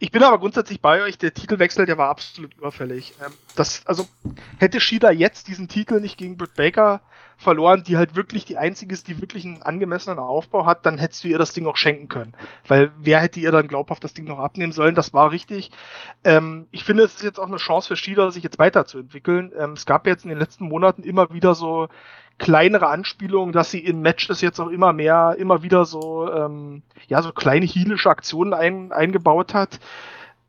ich 0.00 0.10
bin 0.10 0.24
aber 0.24 0.40
grundsätzlich 0.40 0.80
bei 0.80 1.02
euch, 1.02 1.18
der 1.18 1.32
Titelwechsel, 1.32 1.86
der 1.86 1.98
war 1.98 2.08
absolut 2.08 2.52
überfällig. 2.54 3.14
Ähm, 3.24 3.32
das, 3.54 3.86
also 3.86 4.08
hätte 4.58 4.80
Shida 4.80 5.12
jetzt 5.12 5.46
diesen 5.46 5.68
Titel 5.68 6.00
nicht 6.00 6.18
gegen 6.18 6.36
Britt 6.36 6.54
Baker 6.54 7.00
verloren, 7.38 7.84
die 7.84 7.96
halt 7.96 8.16
wirklich 8.16 8.44
die 8.44 8.58
einzige 8.58 8.92
ist, 8.92 9.06
die 9.06 9.20
wirklich 9.20 9.44
einen 9.44 9.62
angemessenen 9.62 10.18
Aufbau 10.18 10.66
hat, 10.66 10.84
dann 10.84 10.98
hättest 10.98 11.22
du 11.22 11.28
ihr 11.28 11.38
das 11.38 11.52
Ding 11.52 11.66
auch 11.66 11.76
schenken 11.76 12.08
können. 12.08 12.34
Weil 12.66 12.90
wer 12.98 13.20
hätte 13.20 13.38
ihr 13.38 13.52
dann 13.52 13.68
glaubhaft 13.68 14.02
das 14.02 14.12
Ding 14.12 14.24
noch 14.24 14.40
abnehmen 14.40 14.72
sollen? 14.72 14.96
Das 14.96 15.14
war 15.14 15.30
richtig. 15.30 15.70
Ähm, 16.24 16.66
ich 16.72 16.82
finde, 16.82 17.04
es 17.04 17.14
ist 17.14 17.22
jetzt 17.22 17.38
auch 17.38 17.46
eine 17.46 17.58
Chance 17.58 17.88
für 17.88 17.96
Schieder, 17.96 18.32
sich 18.32 18.42
jetzt 18.42 18.58
weiterzuentwickeln. 18.58 19.52
Ähm, 19.56 19.74
es 19.74 19.86
gab 19.86 20.08
jetzt 20.08 20.24
in 20.24 20.30
den 20.30 20.38
letzten 20.40 20.64
Monaten 20.64 21.04
immer 21.04 21.32
wieder 21.32 21.54
so 21.54 21.88
kleinere 22.38 22.88
Anspielungen, 22.88 23.52
dass 23.52 23.70
sie 23.70 23.84
in 23.84 24.02
Matches 24.02 24.40
jetzt 24.40 24.58
auch 24.58 24.68
immer 24.68 24.92
mehr, 24.92 25.36
immer 25.38 25.62
wieder 25.62 25.84
so, 25.84 26.32
ähm, 26.32 26.82
ja, 27.06 27.22
so 27.22 27.32
kleine 27.32 27.66
heelische 27.66 28.10
Aktionen 28.10 28.52
ein, 28.52 28.90
eingebaut 28.90 29.54
hat 29.54 29.78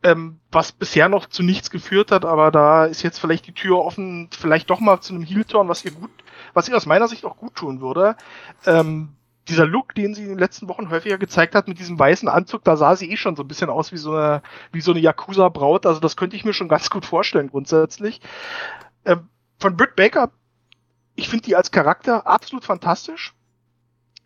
ähm, 0.04 0.40
was 0.52 0.72
bisher 0.72 1.10
noch 1.10 1.26
zu 1.26 1.44
nichts 1.44 1.70
geführt 1.70 2.12
hat, 2.12 2.26
aber 2.26 2.52
da 2.52 2.86
ist 2.86 3.04
jetzt 3.04 3.20
vielleicht 3.20 3.48
die 3.48 3.54
Tür 3.54 3.80
offen, 3.80 4.30
vielleicht 4.32 4.70
doch 4.70 4.80
mal 4.80 5.02
zu 5.02 5.14
einem 5.14 5.24
Heel-Turn, 5.24 5.68
was 5.68 5.84
ihr 5.84 5.92
gut, 5.92 6.12
was 6.60 6.68
ihr 6.68 6.76
aus 6.76 6.86
meiner 6.86 7.08
Sicht 7.08 7.24
auch 7.24 7.38
gut 7.38 7.56
tun 7.56 7.80
würde. 7.80 8.18
Ähm, 8.66 9.16
dieser 9.48 9.66
Look, 9.66 9.96
den 9.96 10.14
sie 10.14 10.24
in 10.24 10.30
den 10.30 10.38
letzten 10.38 10.68
Wochen 10.68 10.90
häufiger 10.90 11.18
gezeigt 11.18 11.56
hat, 11.56 11.70
mit 11.70 11.80
diesem 11.80 11.98
weißen 11.98 12.28
Anzug, 12.28 12.66
da 12.66 12.76
sah 12.76 12.98
sie 12.98 13.10
eh 13.10 13.16
schon 13.16 13.38
so 13.38 13.44
ein 13.44 13.48
bisschen 13.48 13.70
aus 13.70 13.94
wie 13.94 13.98
so 13.98 14.14
eine, 14.14 14.42
wie 14.74 14.82
so 14.82 14.92
eine 14.92 15.00
Yakuza-Braut. 15.00 15.86
Also 15.86 16.02
das 16.02 16.18
könnte 16.18 16.36
ich 16.36 16.44
mir 16.44 16.54
schon 16.54 16.68
ganz 16.68 16.90
gut 16.90 17.06
vorstellen, 17.06 17.50
grundsätzlich. 17.50 18.20
Ähm, 19.06 19.30
von 19.58 19.78
Britt 19.78 19.96
Baker, 19.96 20.32
ich 21.16 21.30
finde 21.30 21.46
die 21.46 21.56
als 21.56 21.72
Charakter 21.72 22.28
absolut 22.28 22.66
fantastisch. 22.66 23.34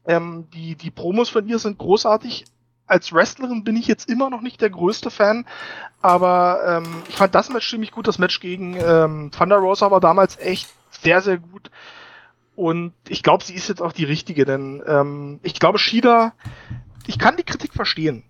Ähm, 0.05 0.49
die, 0.53 0.76
die 0.76 0.91
Promos 0.91 1.30
von 1.30 1.47
ihr 1.47 1.60
sind 1.60 1.77
großartig 1.77 2.45
als 2.85 3.14
Wrestlerin 3.14 3.64
bin 3.64 3.77
ich 3.77 3.88
jetzt 3.88 4.10
immer 4.10 4.30
noch 4.30 4.41
nicht 4.41 4.60
der 4.60 4.69
größte 4.69 5.10
Fan, 5.10 5.45
aber 6.01 6.60
ähm, 6.84 7.03
ich 7.07 7.15
fand 7.15 7.34
das 7.34 7.49
Match 7.49 7.69
ziemlich 7.69 7.91
gut. 7.91 8.07
Das 8.07 8.19
Match 8.19 8.41
gegen 8.41 8.76
ähm, 8.76 9.31
Thunder 9.31 9.57
Rosa 9.57 9.89
war 9.89 10.01
damals 10.01 10.38
echt 10.38 10.69
sehr, 11.01 11.22
sehr 11.22 11.38
gut. 11.38 11.72
Und 12.55 12.93
ich 13.07 13.23
glaube, 13.23 13.43
sie 13.43 13.55
ist 13.55 13.67
jetzt 13.67 13.81
auch 13.81 13.93
die 13.93 14.03
richtige, 14.03 14.45
denn 14.45 14.84
ähm, 14.85 15.39
ich 15.43 15.59
glaube, 15.59 15.80
Shida, 15.80 16.34
ich 17.07 17.17
kann 17.17 17.38
die 17.38 17.43
Kritik 17.43 17.73
verstehen. 17.73 18.23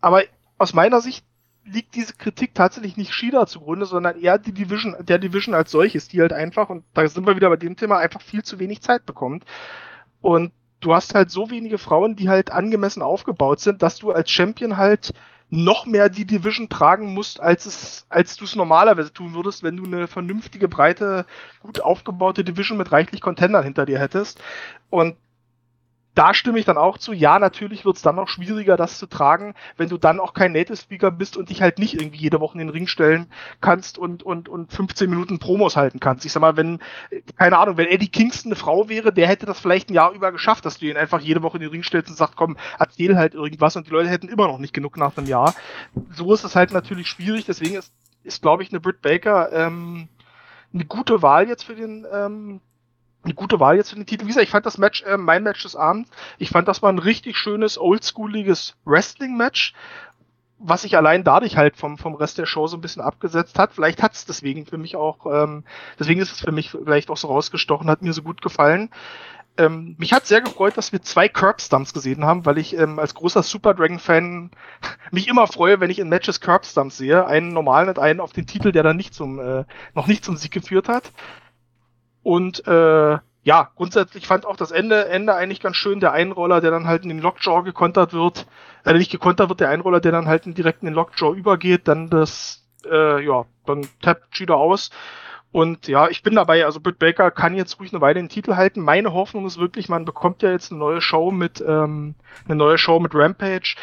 Aber 0.00 0.22
aus 0.58 0.74
meiner 0.74 1.00
Sicht 1.00 1.24
liegt 1.64 1.94
diese 1.94 2.14
Kritik 2.14 2.54
tatsächlich 2.54 2.96
nicht 2.96 3.14
Shida 3.14 3.46
zugrunde, 3.46 3.86
sondern 3.86 4.20
eher 4.20 4.38
die 4.38 4.52
Division, 4.52 4.96
der 5.00 5.18
Division 5.18 5.54
als 5.54 5.70
solches, 5.70 6.08
die 6.08 6.20
halt 6.20 6.32
einfach, 6.32 6.68
und 6.68 6.84
da 6.92 7.06
sind 7.08 7.26
wir 7.26 7.36
wieder 7.36 7.48
bei 7.48 7.56
dem 7.56 7.76
Thema, 7.76 7.98
einfach 7.98 8.20
viel 8.20 8.42
zu 8.42 8.58
wenig 8.58 8.82
Zeit 8.82 9.06
bekommt. 9.06 9.44
Und 10.20 10.52
du 10.80 10.94
hast 10.94 11.14
halt 11.14 11.30
so 11.30 11.50
wenige 11.50 11.78
Frauen, 11.78 12.16
die 12.16 12.28
halt 12.28 12.50
angemessen 12.50 13.02
aufgebaut 13.02 13.60
sind, 13.60 13.82
dass 13.82 13.96
du 13.98 14.10
als 14.10 14.30
Champion 14.30 14.76
halt 14.76 15.14
noch 15.54 15.86
mehr 15.86 16.08
die 16.08 16.26
Division 16.26 16.68
tragen 16.68 17.14
musst, 17.14 17.40
als 17.40 17.66
es, 17.66 18.06
als 18.08 18.36
du 18.36 18.44
es 18.44 18.56
normalerweise 18.56 19.12
tun 19.12 19.34
würdest, 19.34 19.62
wenn 19.62 19.76
du 19.76 19.84
eine 19.84 20.08
vernünftige, 20.08 20.68
breite, 20.68 21.26
gut 21.60 21.80
aufgebaute 21.80 22.44
Division 22.44 22.76
mit 22.76 22.90
reichlich 22.90 23.20
Contendern 23.20 23.62
hinter 23.62 23.86
dir 23.86 23.98
hättest. 23.98 24.42
Und 24.90 25.16
da 26.14 26.32
stimme 26.32 26.58
ich 26.58 26.64
dann 26.64 26.78
auch 26.78 26.98
zu. 26.98 27.12
Ja, 27.12 27.38
natürlich 27.38 27.84
wird 27.84 27.96
es 27.96 28.02
dann 28.02 28.16
noch 28.16 28.28
schwieriger, 28.28 28.76
das 28.76 28.98
zu 28.98 29.06
tragen, 29.06 29.54
wenn 29.76 29.88
du 29.88 29.98
dann 29.98 30.20
auch 30.20 30.32
kein 30.32 30.52
Native 30.52 30.76
Speaker 30.76 31.10
bist 31.10 31.36
und 31.36 31.50
dich 31.50 31.60
halt 31.60 31.78
nicht 31.78 31.94
irgendwie 31.94 32.18
jede 32.18 32.40
Woche 32.40 32.54
in 32.54 32.60
den 32.60 32.68
Ring 32.68 32.86
stellen 32.86 33.26
kannst 33.60 33.98
und, 33.98 34.22
und, 34.22 34.48
und 34.48 34.72
15 34.72 35.10
Minuten 35.10 35.38
Promos 35.38 35.76
halten 35.76 36.00
kannst. 36.00 36.24
Ich 36.24 36.32
sag 36.32 36.40
mal, 36.40 36.56
wenn, 36.56 36.80
keine 37.36 37.58
Ahnung, 37.58 37.76
wenn 37.76 37.88
Eddie 37.88 38.08
Kingston 38.08 38.52
eine 38.52 38.56
Frau 38.56 38.88
wäre, 38.88 39.12
der 39.12 39.26
hätte 39.26 39.46
das 39.46 39.58
vielleicht 39.58 39.90
ein 39.90 39.94
Jahr 39.94 40.12
über 40.12 40.30
geschafft, 40.30 40.64
dass 40.64 40.78
du 40.78 40.86
ihn 40.86 40.96
einfach 40.96 41.20
jede 41.20 41.42
Woche 41.42 41.56
in 41.56 41.62
den 41.62 41.70
Ring 41.70 41.82
stellst 41.82 42.10
und 42.10 42.16
sagst, 42.16 42.36
komm, 42.36 42.56
erzähl 42.78 43.16
halt 43.16 43.34
irgendwas 43.34 43.76
und 43.76 43.86
die 43.86 43.90
Leute 43.90 44.08
hätten 44.08 44.28
immer 44.28 44.46
noch 44.46 44.58
nicht 44.58 44.74
genug 44.74 44.96
nach 44.96 45.16
einem 45.16 45.26
Jahr. 45.26 45.54
So 46.12 46.32
ist 46.32 46.44
es 46.44 46.54
halt 46.54 46.72
natürlich 46.72 47.08
schwierig, 47.08 47.44
deswegen 47.46 47.74
ist, 47.74 47.92
ist 48.22 48.42
glaube 48.42 48.62
ich, 48.62 48.70
eine 48.70 48.80
Britt 48.80 49.02
Baker 49.02 49.52
ähm, 49.52 50.08
eine 50.72 50.84
gute 50.84 51.22
Wahl 51.22 51.48
jetzt 51.48 51.64
für 51.64 51.74
den 51.74 52.06
ähm, 52.12 52.60
eine 53.24 53.34
gute 53.34 53.60
Wahl 53.60 53.76
jetzt 53.76 53.90
für 53.90 53.96
den 53.96 54.06
Titel. 54.06 54.24
Wie 54.24 54.28
gesagt, 54.28 54.44
ich 54.44 54.50
fand 54.50 54.66
das 54.66 54.78
Match, 54.78 55.02
äh, 55.02 55.16
mein 55.16 55.42
Match 55.42 55.62
des 55.62 55.76
Abends, 55.76 56.10
ich 56.38 56.50
fand 56.50 56.68
das 56.68 56.82
war 56.82 56.90
ein 56.90 56.98
richtig 56.98 57.36
schönes, 57.36 57.78
oldschooliges 57.78 58.76
Wrestling-Match, 58.84 59.74
was 60.58 60.82
sich 60.82 60.96
allein 60.96 61.24
dadurch 61.24 61.56
halt 61.56 61.76
vom, 61.76 61.98
vom 61.98 62.14
Rest 62.14 62.38
der 62.38 62.46
Show 62.46 62.66
so 62.66 62.76
ein 62.76 62.80
bisschen 62.80 63.02
abgesetzt 63.02 63.58
hat. 63.58 63.72
Vielleicht 63.72 64.02
hat 64.02 64.14
es 64.14 64.24
deswegen 64.24 64.66
für 64.66 64.78
mich 64.78 64.96
auch, 64.96 65.26
ähm, 65.26 65.64
deswegen 65.98 66.20
ist 66.20 66.32
es 66.32 66.40
für 66.40 66.52
mich 66.52 66.70
vielleicht 66.70 67.10
auch 67.10 67.16
so 67.16 67.28
rausgestochen, 67.28 67.90
hat 67.90 68.02
mir 68.02 68.12
so 68.12 68.22
gut 68.22 68.40
gefallen. 68.40 68.90
Ähm, 69.56 69.94
mich 69.98 70.12
hat 70.12 70.26
sehr 70.26 70.40
gefreut, 70.40 70.76
dass 70.76 70.90
wir 70.90 71.02
zwei 71.02 71.28
Curb-Stumps 71.28 71.92
gesehen 71.92 72.24
haben, 72.24 72.44
weil 72.44 72.58
ich 72.58 72.76
ähm, 72.76 72.98
als 72.98 73.14
großer 73.14 73.44
Super 73.44 73.74
Dragon-Fan 73.74 74.50
mich 75.12 75.28
immer 75.28 75.46
freue, 75.46 75.78
wenn 75.78 75.90
ich 75.90 76.00
in 76.00 76.08
Matches 76.08 76.40
Curb-Stumps 76.40 76.96
sehe. 76.96 77.26
Einen 77.26 77.52
normalen 77.52 77.88
und 77.88 77.98
einen 77.98 78.20
auf 78.20 78.32
den 78.32 78.46
Titel, 78.46 78.72
der 78.72 78.82
dann 78.82 78.96
nicht 78.96 79.14
zum, 79.14 79.38
äh, 79.38 79.64
noch 79.94 80.08
nicht 80.08 80.24
zum 80.24 80.36
Sieg 80.36 80.50
geführt 80.50 80.88
hat. 80.88 81.12
Und 82.24 82.66
äh, 82.66 83.18
ja, 83.44 83.70
grundsätzlich 83.76 84.26
fand 84.26 84.46
auch 84.46 84.56
das 84.56 84.70
Ende, 84.70 85.08
Ende 85.08 85.34
eigentlich 85.34 85.60
ganz 85.60 85.76
schön. 85.76 86.00
Der 86.00 86.12
Einroller, 86.12 86.62
der 86.62 86.70
dann 86.70 86.86
halt 86.86 87.02
in 87.02 87.10
den 87.10 87.20
Lockjaw 87.20 87.62
gekontert 87.62 88.14
wird, 88.14 88.46
äh, 88.84 88.94
nicht 88.94 89.12
gekontert 89.12 89.50
wird, 89.50 89.60
der 89.60 89.68
Einroller, 89.68 90.00
der 90.00 90.12
dann 90.12 90.26
halt 90.26 90.44
direkt 90.56 90.82
in 90.82 90.86
den 90.86 90.94
Lockjaw 90.94 91.34
übergeht, 91.36 91.86
dann 91.86 92.08
das, 92.08 92.66
äh, 92.90 93.22
ja, 93.22 93.44
dann 93.66 93.86
tappt 94.00 94.32
Cheetah 94.32 94.54
aus. 94.54 94.90
Und 95.52 95.86
ja, 95.86 96.08
ich 96.08 96.22
bin 96.22 96.34
dabei, 96.34 96.64
also 96.64 96.80
Britt 96.80 96.98
Baker 96.98 97.30
kann 97.30 97.54
jetzt 97.54 97.78
ruhig 97.78 97.92
eine 97.92 98.00
Weile 98.00 98.14
den 98.14 98.30
Titel 98.30 98.56
halten. 98.56 98.80
Meine 98.80 99.12
Hoffnung 99.12 99.46
ist 99.46 99.58
wirklich, 99.58 99.90
man 99.90 100.06
bekommt 100.06 100.42
ja 100.42 100.50
jetzt 100.50 100.72
eine 100.72 100.80
neue 100.80 101.02
Show 101.02 101.30
mit, 101.30 101.60
ähm, 101.60 102.14
eine 102.46 102.56
neue 102.56 102.78
Show 102.78 102.98
mit 102.98 103.14
Rampage. 103.14 103.76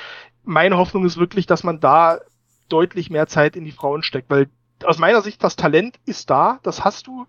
Meine 0.44 0.78
Hoffnung 0.78 1.06
ist 1.06 1.18
wirklich, 1.18 1.46
dass 1.46 1.64
man 1.64 1.80
da 1.80 2.20
deutlich 2.68 3.12
mehr 3.12 3.28
Zeit 3.28 3.56
in 3.56 3.64
die 3.64 3.72
Frauen 3.72 4.02
steckt, 4.02 4.32
weil 4.32 4.50
aus 4.84 4.98
meiner 4.98 5.22
Sicht 5.22 5.44
das 5.44 5.56
Talent 5.56 6.00
ist 6.06 6.32
da, 6.32 6.60
das 6.64 6.84
hast 6.84 7.06
du 7.06 7.28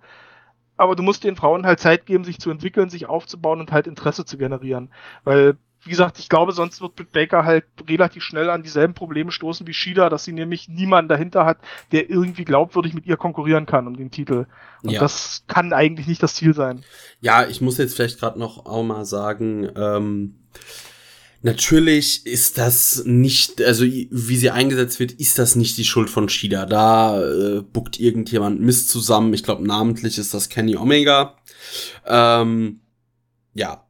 aber 0.77 0.97
du 0.97 1.03
musst 1.03 1.25
den 1.25 1.37
Frauen 1.37 1.67
halt 1.67 1.81
Zeit 1.81 2.07
geben, 2.07 2.25
sich 2.25 2.39
zu 2.39 2.51
entwickeln, 2.51 2.91
sich 2.91 3.07
aufzubauen 3.07 3.61
und 3.61 3.73
halt 3.73 3.87
Interesse 3.87 4.25
zu 4.25 4.39
generieren. 4.39 4.91
Weil, 5.25 5.57
wie 5.85 5.91
gesagt, 5.91 6.19
ich 6.19 6.29
glaube, 6.29 6.53
sonst 6.53 6.81
wird 6.81 6.97
Britt 6.97 7.13
Baker 7.13 7.45
halt 7.45 7.65
relativ 7.89 8.23
schnell 8.23 8.51
an 8.51 8.63
dieselben 8.63 8.95
Probleme 8.95 9.33
stoßen 9.33 9.67
wie 9.67 9.75
Shida, 9.75 10.09
dass 10.09 10.25
sie 10.25 10.33
nämlich 10.33 10.69
niemanden 10.69 11.09
dahinter 11.09 11.45
hat, 11.45 11.59
der 11.93 12.09
irgendwie 12.09 12.45
glaubwürdig 12.45 12.95
mit 12.95 13.07
ihr 13.07 13.17
konkurrieren 13.17 13.67
kann 13.67 13.87
um 13.87 13.97
den 13.97 14.11
Titel. 14.11 14.47
Und 14.83 14.91
ja. 14.91 15.01
das 15.01 15.45
kann 15.47 15.73
eigentlich 15.73 16.07
nicht 16.07 16.23
das 16.23 16.35
Ziel 16.35 16.55
sein. 16.55 16.85
Ja, 17.21 17.47
ich 17.47 17.61
muss 17.61 17.79
jetzt 17.79 17.95
vielleicht 17.95 18.21
gerade 18.21 18.39
noch 18.39 18.67
auch 18.67 18.83
mal 18.83 19.05
sagen, 19.05 19.71
ähm, 19.77 20.37
Natürlich 21.45 22.25
ist 22.25 22.57
das 22.57 23.03
nicht, 23.05 23.61
also 23.61 23.85
wie 23.85 24.37
sie 24.37 24.51
eingesetzt 24.51 25.01
wird, 25.01 25.13
ist 25.13 25.39
das 25.39 25.57
nicht 25.57 25.77
die 25.77 25.85
Schuld 25.85 26.09
von 26.09 26.29
Shida. 26.29 26.67
Da 26.67 27.21
äh, 27.21 27.63
buckt 27.63 27.99
irgendjemand 27.99 28.61
Mist 28.61 28.89
zusammen. 28.89 29.35
Ich 29.35 29.43
glaube, 29.43 29.67
namentlich 29.67 30.19
ist 30.19 30.35
das 30.35 30.49
Kenny 30.49 30.77
Omega. 30.77 31.37
Ähm, 32.07 32.81
ja. 33.55 33.85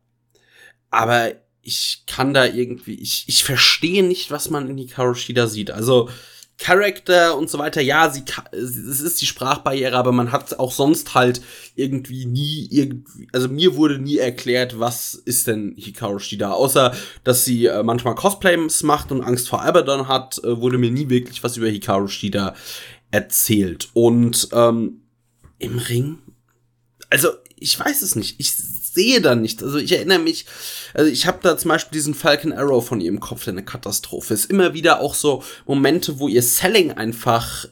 Aber 0.91 1.33
ich 1.61 2.05
kann 2.07 2.33
da 2.33 2.47
irgendwie, 2.47 2.95
ich, 2.95 3.25
ich 3.29 3.45
verstehe 3.45 4.03
nicht, 4.03 4.31
was 4.31 4.49
man 4.49 4.69
in 4.71 4.79
Hikaru 4.79 5.15
Shida 5.15 5.47
sieht. 5.47 5.71
Also, 5.71 6.09
Character 6.63 7.37
und 7.37 7.51
so 7.51 7.59
weiter, 7.59 7.81
ja, 7.81 8.09
sie 8.09 8.23
es 8.53 9.01
ist 9.01 9.21
die 9.21 9.27
Sprachbarriere, 9.27 9.97
aber 9.97 10.13
man 10.13 10.31
hat 10.31 10.61
auch 10.61 10.71
sonst 10.71 11.13
halt 11.15 11.43
irgendwie 11.75 12.25
nie 12.25 12.69
irgendwie, 12.71 13.27
also 13.33 13.49
mir 13.49 13.75
wurde 13.75 13.99
nie 13.99 14.19
erklärt, 14.19 14.79
was 14.79 15.15
ist 15.15 15.49
denn 15.49 15.75
Hikaru 15.77 16.21
Shida, 16.21 16.53
außer 16.53 16.95
dass 17.25 17.45
sie 17.45 17.67
äh, 17.67 17.83
manchmal 17.83 18.15
Cosplays 18.15 18.85
macht 18.85 19.11
und 19.11 19.23
Angst 19.23 19.49
vor 19.49 19.63
Abaddon 19.63 20.07
hat, 20.07 20.39
äh, 20.45 20.61
wurde 20.61 20.79
mir 20.79 20.93
nie 20.93 21.09
wirklich 21.09 21.43
was 21.43 21.57
über 21.57 21.67
Hikaru 21.67 22.07
Shida 22.07 22.55
erzählt. 23.11 23.89
Und 23.93 24.49
ähm, 24.53 25.03
im 25.59 25.79
Ring, 25.79 26.19
also 27.11 27.29
ich 27.57 27.79
weiß 27.79 28.03
es 28.03 28.15
nicht, 28.15 28.39
ich 28.39 28.55
sehe 28.93 29.21
da 29.21 29.35
nichts. 29.35 29.63
Also 29.63 29.79
ich 29.79 29.93
erinnere 29.93 30.19
mich, 30.19 30.47
also 30.95 31.11
ich 31.11 31.27
habe 31.27 31.39
da 31.43 31.57
zum 31.57 31.71
Beispiel 31.71 31.97
diesen 31.97 32.15
Falcon 32.15 32.53
Arrow 32.53 32.85
von 32.87 33.01
ihrem 33.01 33.21
Kopf, 33.21 33.45
der 33.45 33.55
eine 33.55 33.65
Katastrophe 33.65 34.35
ist. 34.35 34.51
Immer 34.51 34.75
wieder 34.75 35.01
auch 35.01 35.15
so 35.15 35.43
Momente, 35.67 36.19
wo 36.19 36.29
ihr 36.29 36.43
Selling 36.43 36.93
einfach 36.93 37.67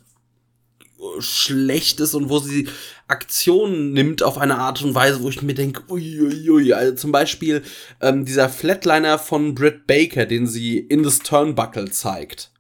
schlecht 1.19 2.01
ist 2.01 2.15
und 2.15 2.29
wo 2.29 2.39
sie 2.39 2.69
Aktionen 3.09 3.93
nimmt 3.93 4.23
auf 4.23 4.39
eine 4.39 4.59
Art 4.59 4.83
und 4.83 4.95
Weise, 4.95 5.23
wo 5.23 5.29
ich 5.29 5.43
mir 5.43 5.55
denke, 5.55 5.83
uiuiui, 5.91 6.73
also 6.73 6.95
zum 6.95 7.13
Beispiel 7.13 7.63
ähm, 8.01 8.25
dieser 8.25 8.49
Flatliner 8.49 9.19
von 9.19 9.55
Britt 9.55 9.87
Baker, 9.87 10.27
den 10.27 10.47
sie 10.47 10.79
in 10.79 11.03
das 11.03 11.21
Turnbuckle 11.21 11.91
zeigt. 11.91 12.53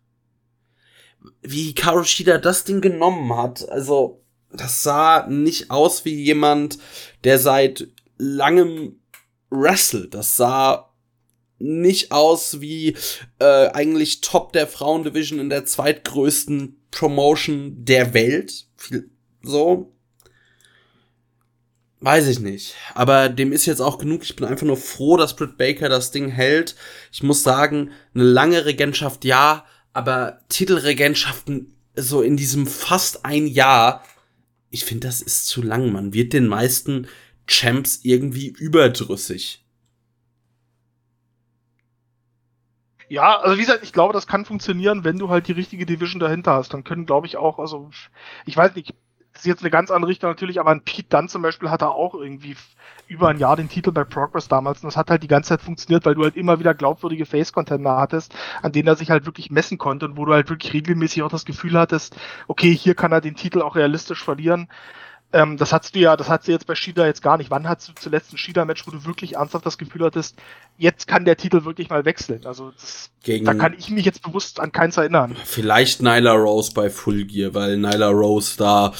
Wie 1.42 1.64
Hikaru 1.64 2.02
Shida 2.04 2.38
das 2.38 2.64
Ding 2.64 2.80
genommen 2.80 3.36
hat, 3.36 3.68
also 3.68 4.22
das 4.52 4.82
sah 4.82 5.26
nicht 5.28 5.70
aus 5.70 6.04
wie 6.04 6.14
jemand, 6.14 6.78
der 7.24 7.38
seit 7.38 7.88
langem 8.20 9.00
wrestelt. 9.50 10.14
Das 10.14 10.36
sah 10.36 10.92
nicht 11.58 12.12
aus 12.12 12.60
wie 12.60 12.96
äh, 13.38 13.68
eigentlich 13.68 14.20
Top 14.20 14.52
der 14.52 14.66
Frauendivision 14.66 15.38
in 15.38 15.50
der 15.50 15.66
zweitgrößten 15.66 16.76
Promotion 16.90 17.84
der 17.84 18.14
Welt. 18.14 18.66
So. 19.42 19.92
Weiß 22.00 22.28
ich 22.28 22.40
nicht. 22.40 22.74
Aber 22.94 23.28
dem 23.28 23.52
ist 23.52 23.66
jetzt 23.66 23.80
auch 23.80 23.98
genug. 23.98 24.22
Ich 24.22 24.36
bin 24.36 24.46
einfach 24.46 24.66
nur 24.66 24.78
froh, 24.78 25.18
dass 25.18 25.36
Britt 25.36 25.58
Baker 25.58 25.90
das 25.90 26.10
Ding 26.10 26.30
hält. 26.30 26.74
Ich 27.12 27.22
muss 27.22 27.42
sagen, 27.42 27.90
eine 28.14 28.24
lange 28.24 28.64
Regentschaft 28.64 29.26
ja, 29.26 29.66
aber 29.92 30.40
Titelregentschaften 30.48 31.74
so 31.94 32.22
in 32.22 32.38
diesem 32.38 32.66
fast 32.66 33.26
ein 33.26 33.46
Jahr, 33.46 34.02
ich 34.70 34.86
finde, 34.86 35.08
das 35.08 35.20
ist 35.20 35.46
zu 35.46 35.60
lang. 35.60 35.92
Man 35.92 36.14
wird 36.14 36.32
den 36.32 36.46
meisten 36.46 37.06
Champs 37.50 38.00
irgendwie 38.04 38.46
überdrüssig. 38.46 39.64
Ja, 43.08 43.40
also 43.40 43.56
wie 43.56 43.62
gesagt, 43.62 43.82
ich 43.82 43.92
glaube, 43.92 44.12
das 44.12 44.28
kann 44.28 44.44
funktionieren, 44.44 45.02
wenn 45.02 45.18
du 45.18 45.30
halt 45.30 45.48
die 45.48 45.52
richtige 45.52 45.84
Division 45.84 46.20
dahinter 46.20 46.54
hast. 46.54 46.72
Dann 46.72 46.84
können, 46.84 47.06
glaube 47.06 47.26
ich, 47.26 47.36
auch, 47.36 47.58
also 47.58 47.90
ich 48.46 48.56
weiß 48.56 48.76
nicht, 48.76 48.94
das 49.32 49.42
ist 49.42 49.46
jetzt 49.46 49.62
eine 49.62 49.70
ganz 49.70 49.90
andere 49.90 50.10
Richtung 50.10 50.30
natürlich, 50.30 50.60
aber 50.60 50.70
ein 50.70 50.84
Pete 50.84 51.08
Dunn 51.08 51.28
zum 51.28 51.42
Beispiel 51.42 51.70
hat 51.70 51.82
er 51.82 51.90
auch 51.90 52.14
irgendwie 52.14 52.56
über 53.08 53.28
ein 53.28 53.38
Jahr 53.38 53.56
den 53.56 53.68
Titel 53.68 53.90
bei 53.90 54.04
Progress 54.04 54.46
damals 54.46 54.82
und 54.82 54.86
das 54.86 54.96
hat 54.96 55.10
halt 55.10 55.24
die 55.24 55.28
ganze 55.28 55.48
Zeit 55.48 55.62
funktioniert, 55.62 56.06
weil 56.06 56.14
du 56.14 56.22
halt 56.22 56.36
immer 56.36 56.60
wieder 56.60 56.74
glaubwürdige 56.74 57.26
Face-Contender 57.26 57.96
hattest, 57.96 58.32
an 58.62 58.70
denen 58.70 58.86
er 58.86 58.94
sich 58.94 59.10
halt 59.10 59.26
wirklich 59.26 59.50
messen 59.50 59.78
konnte 59.78 60.06
und 60.06 60.16
wo 60.16 60.24
du 60.24 60.32
halt 60.32 60.48
wirklich 60.48 60.72
regelmäßig 60.72 61.24
auch 61.24 61.30
das 61.30 61.44
Gefühl 61.44 61.76
hattest, 61.76 62.16
okay, 62.46 62.72
hier 62.72 62.94
kann 62.94 63.10
er 63.10 63.20
den 63.20 63.34
Titel 63.34 63.62
auch 63.62 63.74
realistisch 63.74 64.22
verlieren. 64.22 64.68
Ähm, 65.32 65.56
das 65.56 65.72
hattest 65.72 65.94
du 65.94 66.00
ja, 66.00 66.16
das 66.16 66.28
hat 66.28 66.44
sie 66.44 66.52
jetzt 66.52 66.66
bei 66.66 66.74
Shida 66.74 67.06
jetzt 67.06 67.22
gar 67.22 67.36
nicht. 67.36 67.50
Wann 67.50 67.68
hattest 67.68 67.88
du 67.88 67.92
zuletzt 67.94 68.32
ein 68.32 68.38
Shida-Match, 68.38 68.86
wo 68.86 68.90
du 68.90 69.04
wirklich 69.04 69.36
ernsthaft 69.36 69.64
das 69.64 69.78
Gefühl 69.78 70.04
hattest, 70.04 70.36
jetzt 70.76 71.06
kann 71.06 71.24
der 71.24 71.36
Titel 71.36 71.64
wirklich 71.64 71.88
mal 71.88 72.04
wechseln? 72.04 72.44
Also 72.46 72.72
das, 72.72 73.10
Gegen 73.22 73.44
da 73.44 73.54
kann 73.54 73.74
ich 73.78 73.90
mich 73.90 74.04
jetzt 74.04 74.22
bewusst 74.22 74.58
an 74.58 74.72
keins 74.72 74.96
erinnern. 74.96 75.36
Vielleicht 75.44 76.02
Nyla 76.02 76.32
Rose 76.32 76.72
bei 76.74 76.90
Full 76.90 77.26
Gear, 77.26 77.54
weil 77.54 77.76
Nyla 77.76 78.08
Rose 78.08 78.56
da 78.58 78.92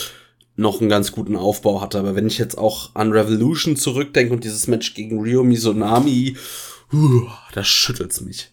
noch 0.54 0.80
einen 0.80 0.90
ganz 0.90 1.10
guten 1.10 1.36
Aufbau 1.36 1.80
hatte. 1.80 1.98
Aber 1.98 2.14
wenn 2.14 2.26
ich 2.26 2.38
jetzt 2.38 2.56
auch 2.56 2.94
an 2.94 3.10
Revolution 3.10 3.76
zurückdenke 3.76 4.32
und 4.32 4.44
dieses 4.44 4.68
Match 4.68 4.94
gegen 4.94 5.20
Rio 5.20 5.42
Mizunami, 5.42 6.36
uh, 6.92 7.28
da 7.52 7.64
schüttelt's 7.64 8.20
mich. 8.20 8.52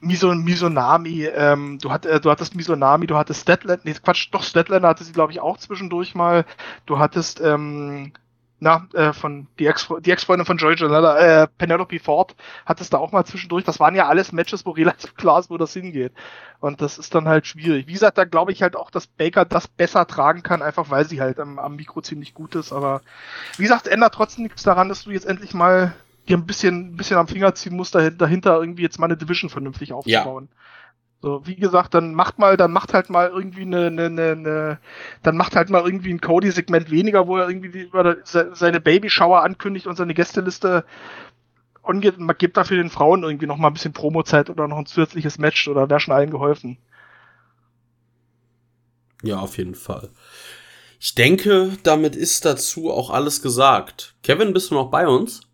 Miso, 0.00 0.32
Misonami, 0.34 1.24
ähm, 1.24 1.78
du, 1.80 1.90
hat, 1.90 2.06
äh, 2.06 2.20
du 2.20 2.30
hattest 2.30 2.54
Misonami, 2.54 3.06
du 3.06 3.16
hattest 3.16 3.42
Statlander, 3.42 3.82
nee, 3.84 3.94
Quatsch, 3.94 4.28
doch, 4.30 4.44
Statlander 4.44 4.88
hatte 4.88 5.04
sie, 5.04 5.12
glaube 5.12 5.32
ich, 5.32 5.40
auch 5.40 5.58
zwischendurch 5.58 6.14
mal. 6.14 6.44
Du 6.86 6.98
hattest, 6.98 7.40
ähm, 7.40 8.12
na, 8.60 8.88
äh, 8.94 9.12
von 9.12 9.46
die 9.58 9.66
Ex 9.66 9.88
die 10.00 10.10
Ex-Freundin 10.10 10.46
von 10.46 10.56
Joy 10.56 10.74
Janella, 10.76 11.42
äh, 11.42 11.48
Penelope 11.58 11.98
Ford, 12.00 12.34
hattest 12.66 12.92
da 12.92 12.98
auch 12.98 13.12
mal 13.12 13.24
zwischendurch. 13.24 13.64
Das 13.64 13.80
waren 13.80 13.94
ja 13.94 14.08
alles 14.08 14.32
Matches, 14.32 14.66
wo 14.66 14.70
relativ 14.72 15.14
klar 15.16 15.40
ist, 15.40 15.50
wo 15.50 15.58
das 15.58 15.72
hingeht. 15.72 16.12
Und 16.60 16.80
das 16.80 16.98
ist 16.98 17.14
dann 17.14 17.28
halt 17.28 17.46
schwierig. 17.46 17.86
Wie 17.86 17.92
gesagt, 17.92 18.18
da 18.18 18.24
glaube 18.24 18.52
ich 18.52 18.62
halt 18.62 18.76
auch, 18.76 18.90
dass 18.90 19.06
Baker 19.06 19.44
das 19.44 19.68
besser 19.68 20.06
tragen 20.06 20.42
kann, 20.42 20.62
einfach 20.62 20.90
weil 20.90 21.04
sie 21.06 21.20
halt 21.20 21.38
am, 21.38 21.58
am 21.58 21.76
Mikro 21.76 22.00
ziemlich 22.00 22.34
gut 22.34 22.54
ist. 22.56 22.72
Aber 22.72 23.00
wie 23.56 23.62
gesagt, 23.62 23.86
ändert 23.86 24.14
trotzdem 24.14 24.44
nichts 24.44 24.62
daran, 24.64 24.88
dass 24.88 25.04
du 25.04 25.10
jetzt 25.10 25.26
endlich 25.26 25.54
mal 25.54 25.94
dir 26.28 26.36
ein 26.36 26.46
bisschen, 26.46 26.92
ein 26.92 26.96
bisschen 26.96 27.16
am 27.16 27.28
Finger 27.28 27.54
ziehen 27.54 27.76
muss, 27.76 27.90
dahinter 27.90 28.60
irgendwie 28.60 28.82
jetzt 28.82 28.98
mal 28.98 29.06
eine 29.06 29.16
Division 29.16 29.50
vernünftig 29.50 29.92
aufzubauen. 29.92 30.48
Ja. 30.50 30.58
So, 31.20 31.46
wie 31.46 31.56
gesagt, 31.56 31.94
dann 31.94 32.14
macht 32.14 32.38
mal, 32.38 32.56
dann 32.56 32.70
macht 32.70 32.94
halt 32.94 33.10
mal 33.10 33.28
irgendwie 33.28 33.62
eine, 33.62 33.86
eine, 33.86 34.06
eine, 34.06 34.30
eine 34.32 34.78
dann 35.24 35.36
macht 35.36 35.56
halt 35.56 35.68
mal 35.68 35.84
irgendwie 35.84 36.12
ein 36.12 36.20
Cody-Segment 36.20 36.92
weniger, 36.92 37.26
wo 37.26 37.38
er 37.38 37.48
irgendwie 37.48 37.80
über 37.80 38.18
seine 38.22 38.80
Babyshower 38.80 39.42
ankündigt 39.42 39.88
und 39.88 39.96
seine 39.96 40.14
Gästeliste 40.14 40.84
und 41.82 42.18
man 42.18 42.36
gibt 42.36 42.56
dafür 42.58 42.76
den 42.76 42.90
Frauen 42.90 43.22
irgendwie 43.22 43.46
noch 43.46 43.56
mal 43.56 43.68
ein 43.68 43.72
bisschen 43.72 43.94
Promo-Zeit 43.94 44.50
oder 44.50 44.68
noch 44.68 44.76
ein 44.76 44.86
zusätzliches 44.86 45.38
Match 45.38 45.66
oder 45.68 45.88
wäre 45.88 46.00
schon 46.00 46.12
allen 46.12 46.30
geholfen. 46.30 46.76
Ja, 49.22 49.38
auf 49.40 49.56
jeden 49.56 49.74
Fall. 49.74 50.10
Ich 51.00 51.14
denke, 51.14 51.78
damit 51.84 52.14
ist 52.14 52.44
dazu 52.44 52.90
auch 52.90 53.10
alles 53.10 53.40
gesagt. 53.40 54.16
Kevin, 54.22 54.52
bist 54.52 54.70
du 54.70 54.74
noch 54.74 54.90
bei 54.90 55.08
uns? 55.08 55.47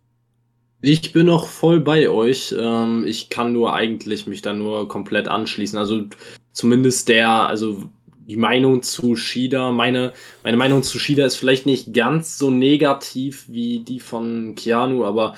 Ich 0.81 1.13
bin 1.13 1.27
noch 1.27 1.47
voll 1.47 1.79
bei 1.79 2.09
euch. 2.09 2.53
Ähm, 2.57 3.05
ich 3.07 3.29
kann 3.29 3.53
nur 3.53 3.73
eigentlich 3.73 4.27
mich 4.27 4.41
da 4.41 4.53
nur 4.53 4.87
komplett 4.87 5.27
anschließen. 5.27 5.79
Also 5.79 6.05
zumindest 6.51 7.09
der, 7.09 7.29
also 7.29 7.89
die 8.27 8.37
Meinung 8.37 8.81
zu 8.81 9.15
Shida, 9.15 9.71
meine, 9.71 10.13
meine 10.43 10.57
Meinung 10.57 10.83
zu 10.83 10.99
Shida 10.99 11.25
ist 11.25 11.35
vielleicht 11.35 11.65
nicht 11.65 11.93
ganz 11.93 12.37
so 12.37 12.49
negativ 12.49 13.45
wie 13.47 13.79
die 13.79 13.99
von 13.99 14.55
Keanu, 14.55 15.05
aber 15.05 15.35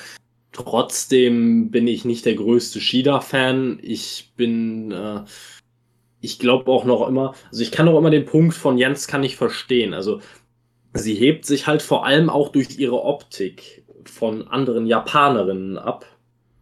trotzdem 0.54 1.70
bin 1.70 1.88
ich 1.88 2.06
nicht 2.06 2.26
der 2.26 2.36
größte 2.36 2.80
Shida-Fan. 2.80 3.80
Ich 3.82 4.32
bin, 4.38 4.92
äh, 4.92 5.22
ich 6.22 6.40
glaube 6.40 6.72
auch 6.72 6.86
noch 6.86 7.08
immer, 7.08 7.36
also 7.50 7.62
ich 7.62 7.72
kann 7.72 7.88
auch 7.88 7.98
immer 7.98 8.10
den 8.10 8.26
Punkt 8.26 8.56
von 8.56 8.78
Jens 8.78 9.08
kann 9.08 9.24
ich 9.24 9.36
verstehen. 9.36 9.94
Also 9.94 10.22
sie 10.94 11.16
hebt 11.16 11.46
sich 11.46 11.68
halt 11.68 11.82
vor 11.82 12.06
allem 12.06 12.30
auch 12.30 12.50
durch 12.50 12.80
ihre 12.80 13.04
Optik 13.04 13.84
von 14.10 14.48
anderen 14.48 14.88
Japanerinnen 14.88 15.78
ab, 15.78 16.06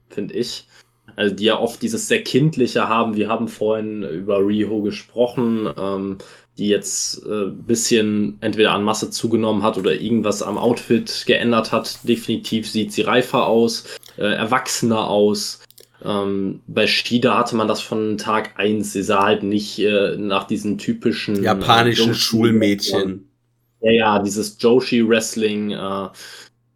finde 0.10 0.34
ich. 0.34 0.68
Also 1.16 1.36
die 1.36 1.46
ja 1.46 1.60
oft 1.60 1.82
dieses 1.82 2.08
sehr 2.08 2.24
kindliche 2.24 2.90
haben. 2.90 3.16
Wir 3.16 3.30
haben 3.30 3.48
vorhin 3.48 4.04
über 4.04 4.40
Riho 4.40 4.82
gesprochen, 4.82 5.70
ähm, 5.78 6.18
die 6.58 6.68
jetzt 6.68 7.26
äh, 7.26 7.48
bisschen 7.50 8.38
entweder 8.42 8.72
an 8.72 8.84
Masse 8.84 9.10
zugenommen 9.10 9.64
hat 9.64 9.78
oder 9.78 9.94
irgendwas 9.94 10.42
am 10.42 10.58
Outfit 10.58 11.24
geändert 11.26 11.72
hat. 11.72 12.00
Definitiv 12.08 12.70
sieht 12.70 12.92
sie 12.92 13.02
reifer 13.02 13.48
aus, 13.48 13.86
äh, 14.18 14.24
erwachsener 14.24 15.08
aus. 15.08 15.62
Ähm, 16.04 16.62
bei 16.68 16.88
Shida 16.88 17.38
hatte 17.38 17.56
man 17.56 17.68
das 17.68 17.82
von 17.82 18.18
Tag 18.18 18.60
eins. 18.60 18.94
Sie 18.94 19.04
sah 19.04 19.24
halt 19.24 19.44
nicht 19.44 19.80
äh, 19.80 20.18
nach 20.18 20.46
diesen 20.46 20.78
typischen 20.78 21.42
japanischen 21.42 22.12
äh, 22.12 22.16
Schulmädchen. 22.16 23.30
Ja, 23.82 23.92
ja, 23.92 24.20
dieses 24.20 24.58
Joshi-Wrestling. 24.60 25.72
Äh, 25.72 26.08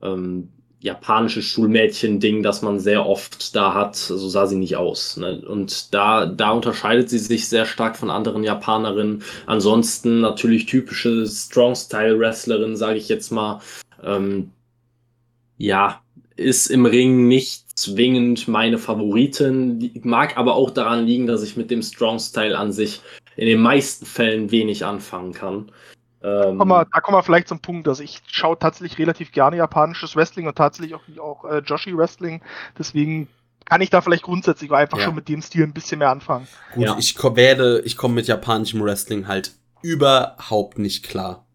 ähm, 0.02 0.50
japanisches 0.82 1.46
Schulmädchen-Ding, 1.46 2.42
das 2.42 2.62
man 2.62 2.80
sehr 2.80 3.06
oft 3.06 3.56
da 3.56 3.74
hat, 3.74 3.96
so 3.96 4.30
sah 4.30 4.48
sie 4.48 4.56
nicht 4.56 4.78
aus. 4.78 5.18
Ne? 5.18 5.42
Und 5.46 5.94
da, 5.94 6.26
da 6.26 6.52
unterscheidet 6.52 7.10
sie 7.10 7.20
sich 7.20 7.50
sehr 7.50 7.66
stark 7.66 7.98
von 7.98 8.10
anderen 8.10 8.44
Japanerinnen. 8.44 9.24
Ansonsten 9.46 10.22
natürlich 10.22 10.66
typische 10.68 11.28
Strong-Style-Wrestlerin, 11.28 12.78
sage 12.78 12.98
ich 12.98 13.10
jetzt 13.10 13.32
mal. 13.32 13.62
Ähm, 14.04 14.52
ja, 15.58 16.02
ist 16.38 16.68
im 16.68 16.86
Ring 16.86 17.28
nicht 17.28 17.78
zwingend 17.78 18.48
meine 18.48 18.78
Favoritin, 18.78 19.92
mag 20.04 20.38
aber 20.38 20.56
auch 20.56 20.70
daran 20.70 21.06
liegen, 21.06 21.28
dass 21.28 21.44
ich 21.44 21.58
mit 21.58 21.70
dem 21.72 21.82
Strong-Style 21.82 22.58
an 22.58 22.72
sich 22.72 23.02
in 23.36 23.48
den 23.48 23.62
meisten 23.62 24.06
Fällen 24.06 24.52
wenig 24.52 24.86
anfangen 24.86 25.34
kann. 25.34 25.72
Ähm, 26.22 26.30
da, 26.30 26.46
kommen 26.58 26.70
wir, 26.72 26.86
da 26.92 27.02
kommen 27.02 27.18
wir 27.18 27.24
vielleicht 27.24 27.48
zum 27.48 27.60
Punkt. 27.62 27.88
Also 27.88 28.04
ich 28.04 28.22
schaue 28.28 28.58
tatsächlich 28.60 28.98
relativ 29.00 29.32
gerne 29.32 29.58
japanisches 29.58 30.16
Wrestling 30.16 30.48
und 30.48 30.56
tatsächlich 30.58 30.96
auch, 30.96 31.02
auch 31.20 31.46
äh, 31.46 31.60
Joshi 31.60 31.96
Wrestling. 31.98 32.42
Deswegen 32.78 33.28
kann 33.66 33.82
ich 33.82 33.90
da 33.90 34.02
vielleicht 34.02 34.24
grundsätzlich 34.24 34.72
einfach 34.72 34.98
Ja. 34.98 35.06
schon 35.06 35.16
mit 35.16 35.30
dem 35.30 35.42
Stil 35.42 35.64
ein 35.64 35.74
bisschen 35.74 36.00
mehr 36.00 36.10
anfangen. 36.10 36.48
Gut, 36.74 36.86
Ja. 36.86 36.98
ich 36.98 37.16
ko- 37.16 37.36
werde, 37.36 37.82
ich 37.86 37.96
komme 37.98 38.16
mit 38.16 38.28
japanischem 38.28 38.82
Wrestling 38.84 39.28
halt 39.28 39.54
überhaupt 39.82 40.78
nicht 40.80 41.04
klar. 41.06 41.46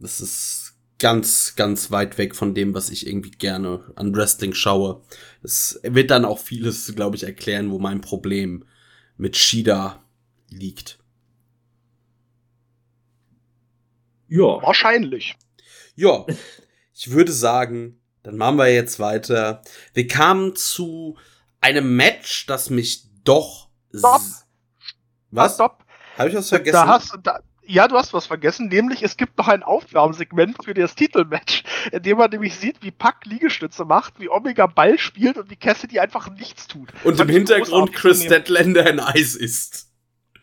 Das 0.00 0.20
ist 0.20 0.74
ganz, 0.98 1.54
ganz 1.56 1.90
weit 1.90 2.18
weg 2.18 2.34
von 2.34 2.54
dem, 2.54 2.74
was 2.74 2.90
ich 2.90 3.06
irgendwie 3.06 3.30
gerne 3.30 3.84
an 3.94 4.14
Wrestling 4.16 4.54
schaue. 4.54 5.02
Es 5.42 5.78
wird 5.84 6.10
dann 6.10 6.24
auch 6.24 6.38
vieles, 6.38 6.92
glaube 6.96 7.14
ich, 7.16 7.22
erklären, 7.24 7.70
wo 7.70 7.78
mein 7.78 8.00
Problem 8.00 8.64
mit 9.16 9.36
Shida 9.36 10.02
liegt. 10.50 10.98
Ja. 14.28 14.62
Wahrscheinlich. 14.62 15.36
Ja, 15.94 16.24
ich 16.94 17.10
würde 17.10 17.32
sagen, 17.32 18.00
dann 18.22 18.36
machen 18.36 18.56
wir 18.58 18.72
jetzt 18.72 18.98
weiter. 19.00 19.62
Wir 19.94 20.06
kamen 20.06 20.54
zu 20.54 21.16
einem 21.60 21.96
Match, 21.96 22.46
das 22.46 22.70
mich 22.70 23.04
doch. 23.24 23.68
Stopp. 23.94 24.16
s- 24.16 24.46
Was? 25.30 25.54
Stopp. 25.54 25.84
Habe 26.16 26.28
ich 26.30 26.34
was 26.34 26.48
vergessen? 26.48 26.72
Da 26.74 26.86
hast, 26.86 27.16
da, 27.22 27.40
ja, 27.64 27.86
du 27.88 27.96
hast 27.96 28.12
was 28.12 28.26
vergessen, 28.26 28.68
nämlich 28.68 29.02
es 29.02 29.16
gibt 29.16 29.38
noch 29.38 29.48
ein 29.48 29.62
Aufwärmsegment 29.62 30.56
für 30.64 30.74
das 30.74 30.94
Titelmatch, 30.94 31.62
in 31.92 32.02
dem 32.02 32.18
man 32.18 32.30
nämlich 32.30 32.56
sieht, 32.56 32.82
wie 32.82 32.90
Pack 32.90 33.24
Liegestütze 33.26 33.84
macht, 33.84 34.18
wie 34.20 34.28
Omega 34.28 34.66
Ball 34.66 34.98
spielt 34.98 35.36
und 35.38 35.50
wie 35.50 35.56
Cassidy 35.56 35.98
einfach 36.00 36.30
nichts 36.30 36.66
tut. 36.66 36.88
Und 37.04 37.18
im 37.20 37.28
Hintergrund 37.28 37.92
Chris. 37.92 38.26
Deadlander 38.26 38.86
ein 38.86 39.00
Eis 39.00 39.34
isst. 39.34 39.90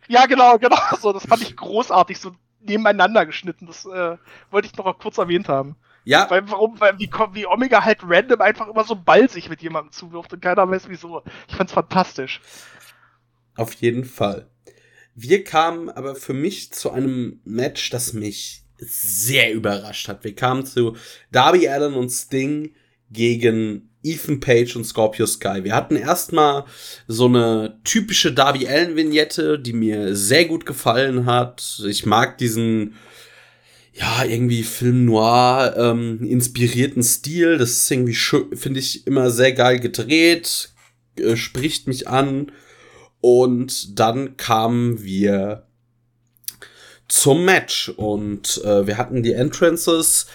Ja, 0.07 0.25
genau, 0.27 0.57
genau. 0.57 0.77
So, 1.01 1.11
das 1.13 1.25
fand 1.25 1.41
ich 1.41 1.55
großartig, 1.55 2.19
so 2.19 2.31
nebeneinander 2.67 3.25
geschnitten. 3.25 3.67
Das 3.67 3.85
äh, 3.85 4.17
wollte 4.51 4.67
ich 4.67 4.75
noch 4.77 4.97
kurz 4.99 5.17
erwähnt 5.17 5.49
haben. 5.49 5.75
Ja, 6.03 6.29
Weil, 6.29 6.49
warum, 6.51 6.79
weil 6.79 6.99
wie, 6.99 7.09
wie 7.33 7.47
Omega 7.47 7.83
halt 7.83 7.99
random 8.03 8.39
einfach 8.39 8.67
immer 8.67 8.83
so 8.83 8.95
Ball 8.95 9.27
sich 9.27 9.49
mit 9.49 9.63
jemandem 9.63 9.91
zuwirft 9.91 10.33
und 10.33 10.41
keiner 10.41 10.69
weiß 10.69 10.87
wieso. 10.87 11.23
Ich 11.47 11.55
fand's 11.55 11.73
fantastisch. 11.73 12.41
auf 13.55 13.73
jeden 13.75 14.05
Fall. 14.05 14.49
Wir 15.15 15.43
kamen 15.43 15.89
aber 15.89 16.15
für 16.15 16.33
mich 16.33 16.73
zu 16.73 16.91
einem 16.91 17.39
Match, 17.45 17.89
das 17.89 18.13
mich 18.13 18.63
sehr 18.77 19.53
überrascht 19.53 20.07
hat. 20.07 20.23
Wir 20.23 20.35
kamen 20.35 20.65
zu 20.65 20.95
Darby 21.31 21.69
Allen 21.69 21.93
und 21.93 22.09
Sting 22.09 22.75
gegen 23.09 23.89
Ethan 24.05 24.39
Page 24.39 24.75
und 24.75 24.85
Scorpio 24.85 25.25
Sky. 25.25 25.63
Wir 25.63 25.75
hatten 25.75 25.95
erstmal 25.95 26.65
so 27.07 27.25
eine 27.25 27.79
typische 27.83 28.31
Darby 28.31 28.67
Allen 28.67 28.95
Vignette, 28.95 29.59
die 29.59 29.73
mir 29.73 30.15
sehr 30.15 30.45
gut 30.45 30.65
gefallen 30.65 31.25
hat. 31.25 31.81
Ich 31.85 32.05
mag 32.05 32.37
diesen 32.37 32.95
ja, 33.93 34.25
irgendwie 34.25 34.63
Film 34.63 35.05
Noir 35.05 35.73
ähm, 35.77 36.23
inspirierten 36.23 37.01
Stil. 37.01 37.57
Das 37.57 37.71
ist 37.71 37.91
irgendwie, 37.91 38.13
finde 38.13 38.79
ich, 38.79 39.07
immer 39.07 39.31
sehr 39.31 39.53
geil 39.53 39.79
gedreht, 39.79 40.69
äh, 41.17 41.35
spricht 41.35 41.87
mich 41.87 42.07
an. 42.07 42.51
Und 43.21 43.97
dann 43.99 44.37
kamen 44.37 45.01
wir 45.01 45.65
zum 47.07 47.45
Match 47.45 47.89
und 47.89 48.61
äh, 48.63 48.85
wir 48.85 48.97
hatten 48.97 49.23
die 49.23 49.33
Entrances. 49.33 50.27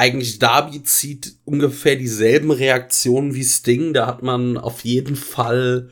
Eigentlich 0.00 0.38
Darby 0.38 0.82
zieht 0.82 1.34
ungefähr 1.44 1.94
dieselben 1.94 2.50
Reaktionen 2.50 3.34
wie 3.34 3.44
Sting. 3.44 3.92
Da 3.92 4.06
hat 4.06 4.22
man 4.22 4.56
auf 4.56 4.82
jeden 4.86 5.14
Fall 5.14 5.90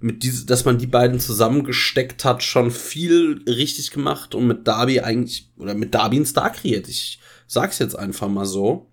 mit 0.00 0.22
diese, 0.22 0.46
dass 0.46 0.64
man 0.64 0.78
die 0.78 0.86
beiden 0.86 1.20
zusammengesteckt 1.20 2.24
hat, 2.24 2.42
schon 2.42 2.70
viel 2.70 3.44
richtig 3.46 3.90
gemacht 3.90 4.34
und 4.34 4.46
mit 4.46 4.66
Darby 4.66 5.00
eigentlich, 5.00 5.50
oder 5.58 5.74
mit 5.74 5.94
Darby 5.94 6.16
einen 6.16 6.24
Star 6.24 6.50
kreiert. 6.50 6.88
Ich 6.88 7.20
sag's 7.46 7.78
jetzt 7.80 7.98
einfach 7.98 8.28
mal 8.28 8.46
so. 8.46 8.86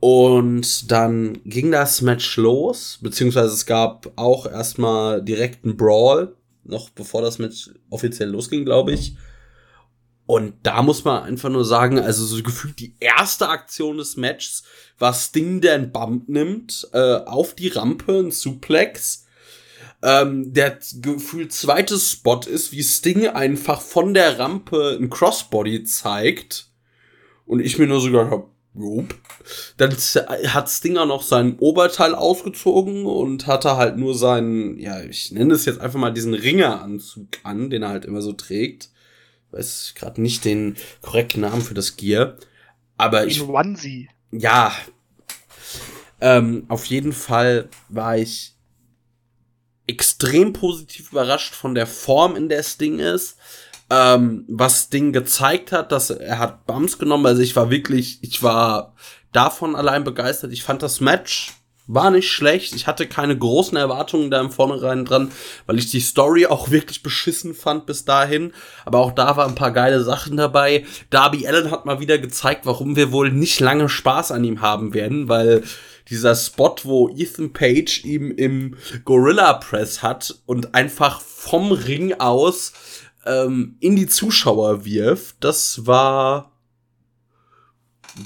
Und 0.00 0.90
dann 0.90 1.38
ging 1.44 1.70
das 1.70 2.02
Match 2.02 2.36
los, 2.38 2.98
beziehungsweise 3.00 3.54
es 3.54 3.64
gab 3.64 4.10
auch 4.16 4.46
erstmal 4.46 5.22
direkt 5.22 5.64
einen 5.64 5.76
Brawl, 5.76 6.34
noch 6.64 6.90
bevor 6.90 7.22
das 7.22 7.38
Match 7.38 7.70
offiziell 7.90 8.28
losging, 8.28 8.64
glaube 8.64 8.90
ich. 8.90 9.14
Und 10.26 10.54
da 10.62 10.82
muss 10.82 11.04
man 11.04 11.24
einfach 11.24 11.50
nur 11.50 11.64
sagen, 11.64 11.98
also 11.98 12.24
so 12.24 12.42
gefühlt 12.42 12.78
die 12.78 12.94
erste 13.00 13.48
Aktion 13.48 13.98
des 13.98 14.16
Matches 14.16 14.62
war 14.98 15.12
Sting, 15.12 15.60
der 15.60 15.74
einen 15.74 15.92
Bump 15.92 16.28
nimmt, 16.28 16.88
äh, 16.92 17.16
auf 17.16 17.54
die 17.54 17.68
Rampe, 17.68 18.18
ein 18.18 18.30
Suplex. 18.30 19.26
Ähm, 20.04 20.52
der 20.52 20.78
gefühlt 21.00 21.52
zweite 21.52 21.98
Spot 21.98 22.40
ist, 22.40 22.72
wie 22.72 22.82
Sting 22.82 23.28
einfach 23.28 23.80
von 23.80 24.14
der 24.14 24.38
Rampe 24.38 24.98
ein 25.00 25.10
Crossbody 25.10 25.84
zeigt. 25.84 26.68
Und 27.46 27.60
ich 27.60 27.78
mir 27.78 27.86
nur 27.86 28.00
so 28.00 28.10
gedacht 28.10 28.30
habe, 28.30 28.46
Jupp. 28.74 29.14
Dann 29.76 29.90
hat 29.92 30.70
Stinger 30.70 31.04
noch 31.04 31.22
sein 31.22 31.58
Oberteil 31.58 32.14
ausgezogen 32.14 33.04
und 33.04 33.46
hatte 33.46 33.76
halt 33.76 33.98
nur 33.98 34.14
seinen, 34.14 34.78
ja, 34.78 35.02
ich 35.02 35.30
nenne 35.32 35.54
es 35.54 35.64
jetzt 35.66 35.80
einfach 35.80 35.98
mal 35.98 36.12
diesen 36.12 36.34
Ringeranzug 36.34 37.28
an, 37.42 37.68
den 37.70 37.82
er 37.82 37.90
halt 37.90 38.04
immer 38.04 38.22
so 38.22 38.32
trägt. 38.32 38.90
Weiß 39.52 39.92
gerade 39.94 40.20
nicht 40.20 40.44
den 40.44 40.76
korrekten 41.02 41.42
Namen 41.42 41.62
für 41.62 41.74
das 41.74 41.96
Gear. 41.96 42.36
Aber 42.96 43.26
ich, 43.26 43.40
In 43.40 43.48
Onesie. 43.50 44.08
ja, 44.30 44.72
ähm, 46.20 46.64
auf 46.68 46.86
jeden 46.86 47.12
Fall 47.12 47.68
war 47.88 48.16
ich 48.16 48.54
extrem 49.86 50.52
positiv 50.52 51.10
überrascht 51.10 51.52
von 51.54 51.74
der 51.74 51.86
Form, 51.86 52.36
in 52.36 52.48
der 52.48 52.62
Sting 52.62 52.98
ist. 53.00 53.36
Ähm, 53.90 54.44
was 54.48 54.84
Sting 54.84 55.12
gezeigt 55.12 55.72
hat, 55.72 55.92
dass 55.92 56.10
er 56.10 56.38
hat 56.38 56.64
Bums 56.66 56.98
genommen. 56.98 57.26
Also 57.26 57.42
ich 57.42 57.56
war 57.56 57.70
wirklich, 57.70 58.18
ich 58.22 58.42
war 58.42 58.94
davon 59.32 59.74
allein 59.76 60.04
begeistert. 60.04 60.52
Ich 60.52 60.62
fand 60.62 60.82
das 60.82 61.00
Match 61.00 61.52
war 61.86 62.10
nicht 62.10 62.30
schlecht. 62.30 62.74
Ich 62.74 62.86
hatte 62.86 63.06
keine 63.06 63.36
großen 63.36 63.76
Erwartungen 63.76 64.30
da 64.30 64.40
im 64.40 64.50
Vornherein 64.50 65.04
dran, 65.04 65.32
weil 65.66 65.78
ich 65.78 65.90
die 65.90 66.00
Story 66.00 66.46
auch 66.46 66.70
wirklich 66.70 67.02
beschissen 67.02 67.54
fand 67.54 67.86
bis 67.86 68.04
dahin. 68.04 68.52
Aber 68.84 68.98
auch 68.98 69.12
da 69.12 69.36
waren 69.36 69.50
ein 69.50 69.56
paar 69.56 69.72
geile 69.72 70.02
Sachen 70.02 70.36
dabei. 70.36 70.84
Darby 71.10 71.46
Allen 71.46 71.70
hat 71.70 71.84
mal 71.84 72.00
wieder 72.00 72.18
gezeigt, 72.18 72.66
warum 72.66 72.96
wir 72.96 73.12
wohl 73.12 73.30
nicht 73.30 73.60
lange 73.60 73.88
Spaß 73.88 74.32
an 74.32 74.44
ihm 74.44 74.60
haben 74.60 74.94
werden, 74.94 75.28
weil 75.28 75.62
dieser 76.08 76.34
Spot, 76.34 76.74
wo 76.84 77.08
Ethan 77.08 77.52
Page 77.52 78.04
ihm 78.04 78.30
im 78.30 78.76
Gorilla 79.04 79.54
Press 79.54 80.02
hat 80.02 80.40
und 80.46 80.74
einfach 80.74 81.20
vom 81.20 81.72
Ring 81.72 82.14
aus 82.14 82.72
ähm, 83.24 83.76
in 83.80 83.96
die 83.96 84.06
Zuschauer 84.06 84.84
wirft, 84.84 85.36
das 85.40 85.86
war 85.86 86.52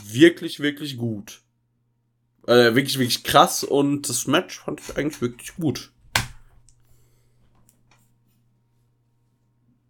wirklich, 0.09 0.61
wirklich 0.61 0.97
gut. 0.97 1.41
Äh, 2.47 2.75
wirklich, 2.75 2.99
wirklich 2.99 3.25
krass 3.25 3.65
und 3.65 4.09
das 4.09 4.27
Match 4.27 4.61
fand 4.61 4.81
ich 4.81 4.97
eigentlich 4.97 5.21
wirklich 5.21 5.57
gut. 5.57 5.91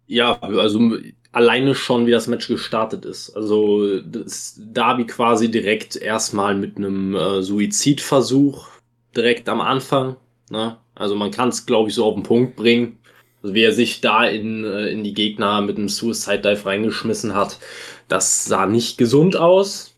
Ja, 0.07 0.39
also 0.41 0.97
alleine 1.31 1.75
schon, 1.75 2.07
wie 2.07 2.11
das 2.11 2.27
Match 2.27 2.47
gestartet 2.47 3.05
ist. 3.05 3.29
Also 3.35 3.99
das 4.01 4.59
Darby 4.59 5.05
quasi 5.05 5.51
direkt 5.51 5.95
erstmal 5.95 6.55
mit 6.55 6.77
einem 6.77 7.13
äh, 7.13 7.43
Suizidversuch 7.43 8.69
direkt 9.15 9.49
am 9.49 9.61
Anfang. 9.61 10.15
Ne? 10.49 10.77
Also 10.95 11.15
man 11.15 11.31
kann 11.31 11.49
es, 11.49 11.65
glaube 11.65 11.89
ich, 11.89 11.95
so 11.95 12.05
auf 12.05 12.15
den 12.15 12.23
Punkt 12.23 12.55
bringen. 12.55 12.97
Also 13.43 13.53
wie 13.53 13.63
er 13.63 13.73
sich 13.73 14.01
da 14.01 14.25
in, 14.25 14.63
äh, 14.63 14.87
in 14.87 15.03
die 15.03 15.13
Gegner 15.13 15.61
mit 15.61 15.77
einem 15.77 15.89
Suicide 15.89 16.39
Dive 16.39 16.65
reingeschmissen 16.65 17.35
hat, 17.35 17.59
das 18.07 18.45
sah 18.45 18.65
nicht 18.65 18.97
gesund 18.97 19.35
aus. 19.35 19.96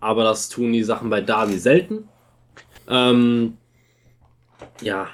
Aber 0.00 0.24
das 0.24 0.48
tun 0.48 0.72
die 0.72 0.82
Sachen 0.82 1.10
bei 1.10 1.20
Darby 1.20 1.58
selten. 1.58 2.08
Ähm, 2.88 3.58
ja, 4.82 5.08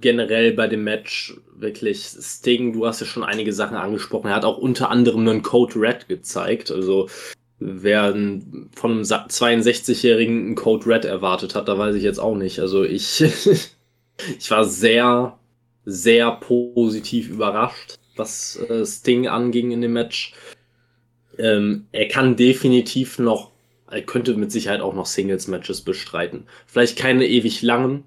generell 0.00 0.52
bei 0.52 0.66
dem 0.68 0.84
Match 0.84 1.34
wirklich 1.54 2.04
Sting, 2.04 2.72
du 2.72 2.86
hast 2.86 3.00
ja 3.00 3.06
schon 3.06 3.24
einige 3.24 3.52
Sachen 3.52 3.76
angesprochen. 3.76 4.28
Er 4.28 4.36
hat 4.36 4.44
auch 4.44 4.58
unter 4.58 4.90
anderem 4.90 5.26
einen 5.28 5.42
Code 5.42 5.76
Red 5.76 6.08
gezeigt. 6.08 6.70
Also 6.70 7.08
wer 7.58 8.12
von 8.74 8.90
einem 8.90 9.02
62-Jährigen 9.02 10.46
einen 10.46 10.54
Code 10.54 10.86
Red 10.86 11.04
erwartet 11.04 11.54
hat, 11.54 11.68
da 11.68 11.78
weiß 11.78 11.94
ich 11.94 12.02
jetzt 12.02 12.18
auch 12.18 12.34
nicht. 12.34 12.58
Also 12.58 12.84
ich, 12.84 13.22
ich 14.38 14.50
war 14.50 14.64
sehr, 14.64 15.38
sehr 15.84 16.32
positiv 16.32 17.30
überrascht, 17.30 17.98
was 18.16 18.56
äh, 18.68 18.84
Sting 18.84 19.28
anging 19.28 19.70
in 19.70 19.80
dem 19.80 19.92
Match. 19.92 20.34
Ähm, 21.38 21.86
er 21.92 22.08
kann 22.08 22.36
definitiv 22.36 23.18
noch, 23.18 23.51
er 23.92 24.02
könnte 24.02 24.34
mit 24.34 24.50
Sicherheit 24.50 24.80
auch 24.80 24.94
noch 24.94 25.06
Singles-Matches 25.06 25.82
bestreiten. 25.82 26.46
Vielleicht 26.66 26.98
keine 26.98 27.26
ewig 27.26 27.62
langen, 27.62 28.04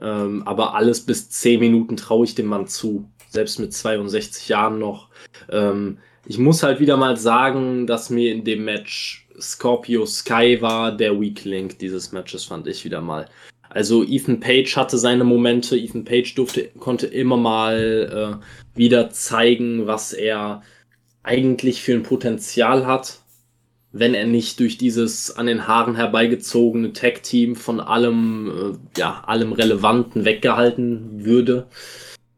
ähm, 0.00 0.42
aber 0.46 0.74
alles 0.74 1.00
bis 1.04 1.30
10 1.30 1.60
Minuten 1.60 1.96
traue 1.96 2.24
ich 2.24 2.34
dem 2.34 2.46
Mann 2.46 2.66
zu. 2.66 3.08
Selbst 3.30 3.58
mit 3.58 3.72
62 3.72 4.48
Jahren 4.48 4.78
noch. 4.78 5.08
Ähm, 5.50 5.98
ich 6.26 6.38
muss 6.38 6.62
halt 6.62 6.80
wieder 6.80 6.96
mal 6.96 7.16
sagen, 7.16 7.86
dass 7.86 8.10
mir 8.10 8.32
in 8.32 8.44
dem 8.44 8.64
Match 8.64 9.26
Scorpio 9.40 10.04
Sky 10.06 10.58
war 10.60 10.96
der 10.96 11.18
Weak 11.18 11.44
Link 11.44 11.78
dieses 11.78 12.12
Matches, 12.12 12.44
fand 12.44 12.66
ich 12.66 12.84
wieder 12.84 13.00
mal. 13.00 13.28
Also 13.70 14.02
Ethan 14.04 14.40
Page 14.40 14.76
hatte 14.76 14.98
seine 14.98 15.24
Momente. 15.24 15.76
Ethan 15.76 16.04
Page 16.04 16.34
durfte, 16.34 16.70
konnte 16.78 17.06
immer 17.06 17.36
mal 17.36 18.40
äh, 18.42 18.78
wieder 18.78 19.10
zeigen, 19.10 19.86
was 19.86 20.12
er 20.12 20.62
eigentlich 21.22 21.82
für 21.82 21.92
ein 21.92 22.02
Potenzial 22.02 22.86
hat. 22.86 23.20
Wenn 23.92 24.14
er 24.14 24.26
nicht 24.26 24.60
durch 24.60 24.78
dieses 24.78 25.36
an 25.36 25.46
den 25.46 25.66
Haaren 25.66 25.96
herbeigezogene 25.96 26.92
Tag-Team 26.92 27.56
von 27.56 27.80
allem, 27.80 28.78
äh, 28.94 29.00
ja, 29.00 29.22
allem 29.26 29.52
Relevanten 29.52 30.24
weggehalten 30.24 31.24
würde. 31.24 31.68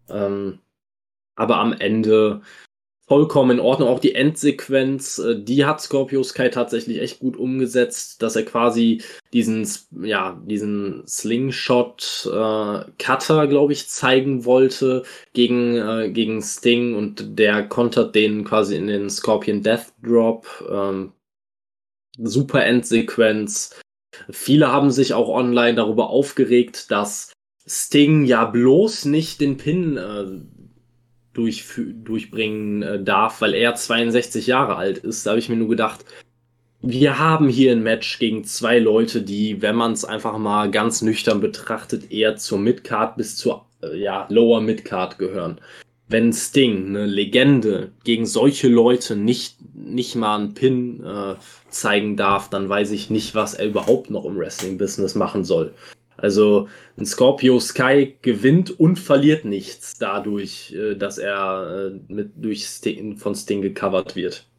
Ähm, 0.09 0.61
aber 1.37 1.59
am 1.59 1.73
Ende 1.73 2.43
vollkommen 3.11 3.59
in 3.59 3.61
Ordnung. 3.61 3.89
Auch 3.89 3.99
die 3.99 4.15
Endsequenz, 4.15 5.19
äh, 5.19 5.43
die 5.43 5.65
hat 5.65 5.81
Scorpio 5.81 6.23
Sky 6.23 6.49
tatsächlich 6.49 7.01
echt 7.01 7.19
gut 7.19 7.37
umgesetzt, 7.37 8.23
dass 8.23 8.37
er 8.37 8.45
quasi 8.45 9.03
diesen, 9.33 9.67
ja, 10.03 10.41
diesen 10.47 11.03
Slingshot 11.09 12.31
äh, 12.33 12.85
Cutter, 12.99 13.49
glaube 13.49 13.73
ich, 13.73 13.89
zeigen 13.89 14.45
wollte 14.45 15.03
gegen, 15.33 15.75
äh, 15.77 16.11
gegen 16.13 16.41
Sting 16.41 16.95
und 16.95 17.37
der 17.37 17.67
kontert 17.67 18.15
den 18.15 18.45
quasi 18.45 18.77
in 18.77 18.87
den 18.87 19.11
Scorpion 19.11 19.61
Death 19.65 19.93
Drop. 20.05 20.47
Ähm, 20.71 21.13
super 22.19 22.65
Endsequenz. 22.65 23.78
Viele 24.31 24.70
haben 24.70 24.91
sich 24.91 25.15
auch 25.15 25.28
online 25.28 25.74
darüber 25.74 26.11
aufgeregt, 26.11 26.91
dass 26.91 27.32
Sting 27.66 28.24
ja 28.24 28.45
bloß 28.45 29.05
nicht 29.07 29.41
den 29.41 29.57
Pin 29.57 29.97
äh, 29.97 30.27
durch, 31.32 31.65
durchbringen 31.77 32.82
äh, 32.82 33.03
darf, 33.03 33.41
weil 33.41 33.55
er 33.55 33.74
62 33.74 34.47
Jahre 34.47 34.77
alt 34.77 34.99
ist. 34.99 35.24
Da 35.24 35.31
habe 35.31 35.39
ich 35.39 35.49
mir 35.49 35.57
nur 35.57 35.69
gedacht, 35.69 36.05
wir 36.82 37.19
haben 37.19 37.49
hier 37.49 37.73
ein 37.73 37.82
Match 37.82 38.19
gegen 38.19 38.45
zwei 38.45 38.78
Leute, 38.78 39.23
die, 39.23 39.61
wenn 39.61 39.77
man 39.77 39.93
es 39.93 40.05
einfach 40.05 40.39
mal 40.39 40.70
ganz 40.70 41.03
nüchtern 41.03 41.41
betrachtet, 41.41 42.11
eher 42.11 42.37
zur 42.37 42.59
Midcard 42.59 43.16
bis 43.16 43.37
zur 43.37 43.66
äh, 43.82 43.97
ja, 43.99 44.27
Lower 44.31 44.61
Midcard 44.61 45.19
gehören. 45.19 45.61
Wenn 46.11 46.32
Sting, 46.32 46.89
eine 46.89 47.07
Legende, 47.07 47.93
gegen 48.03 48.27
solche 48.27 48.66
Leute 48.66 49.15
nicht, 49.15 49.59
nicht 49.74 50.16
mal 50.16 50.37
einen 50.37 50.55
Pin 50.55 51.05
äh, 51.05 51.37
zeigen 51.69 52.16
darf, 52.16 52.51
dann 52.51 52.69
weiß 52.69 52.91
ich 52.91 53.11
nicht, 53.11 53.37
was 53.37 53.55
er 53.55 53.66
überhaupt 53.66 54.11
noch 54.11 54.24
im 54.24 54.37
Wrestling-Business 54.37 55.15
machen 55.15 55.45
soll. 55.45 55.73
Also 56.16 56.69
ein 56.99 57.07
Scorpio 57.07 57.61
Sky 57.61 58.16
gewinnt 58.23 58.78
und 58.78 58.99
verliert 58.99 59.45
nichts 59.45 59.99
dadurch, 59.99 60.74
äh, 60.74 60.97
dass 60.97 61.19
er 61.19 61.93
äh, 61.93 62.12
mit 62.12 62.32
durch 62.37 62.66
Sting, 62.66 63.16
von 63.16 63.37
Sting 63.37 63.62
gecovert 63.62 64.16
wird 64.16 64.50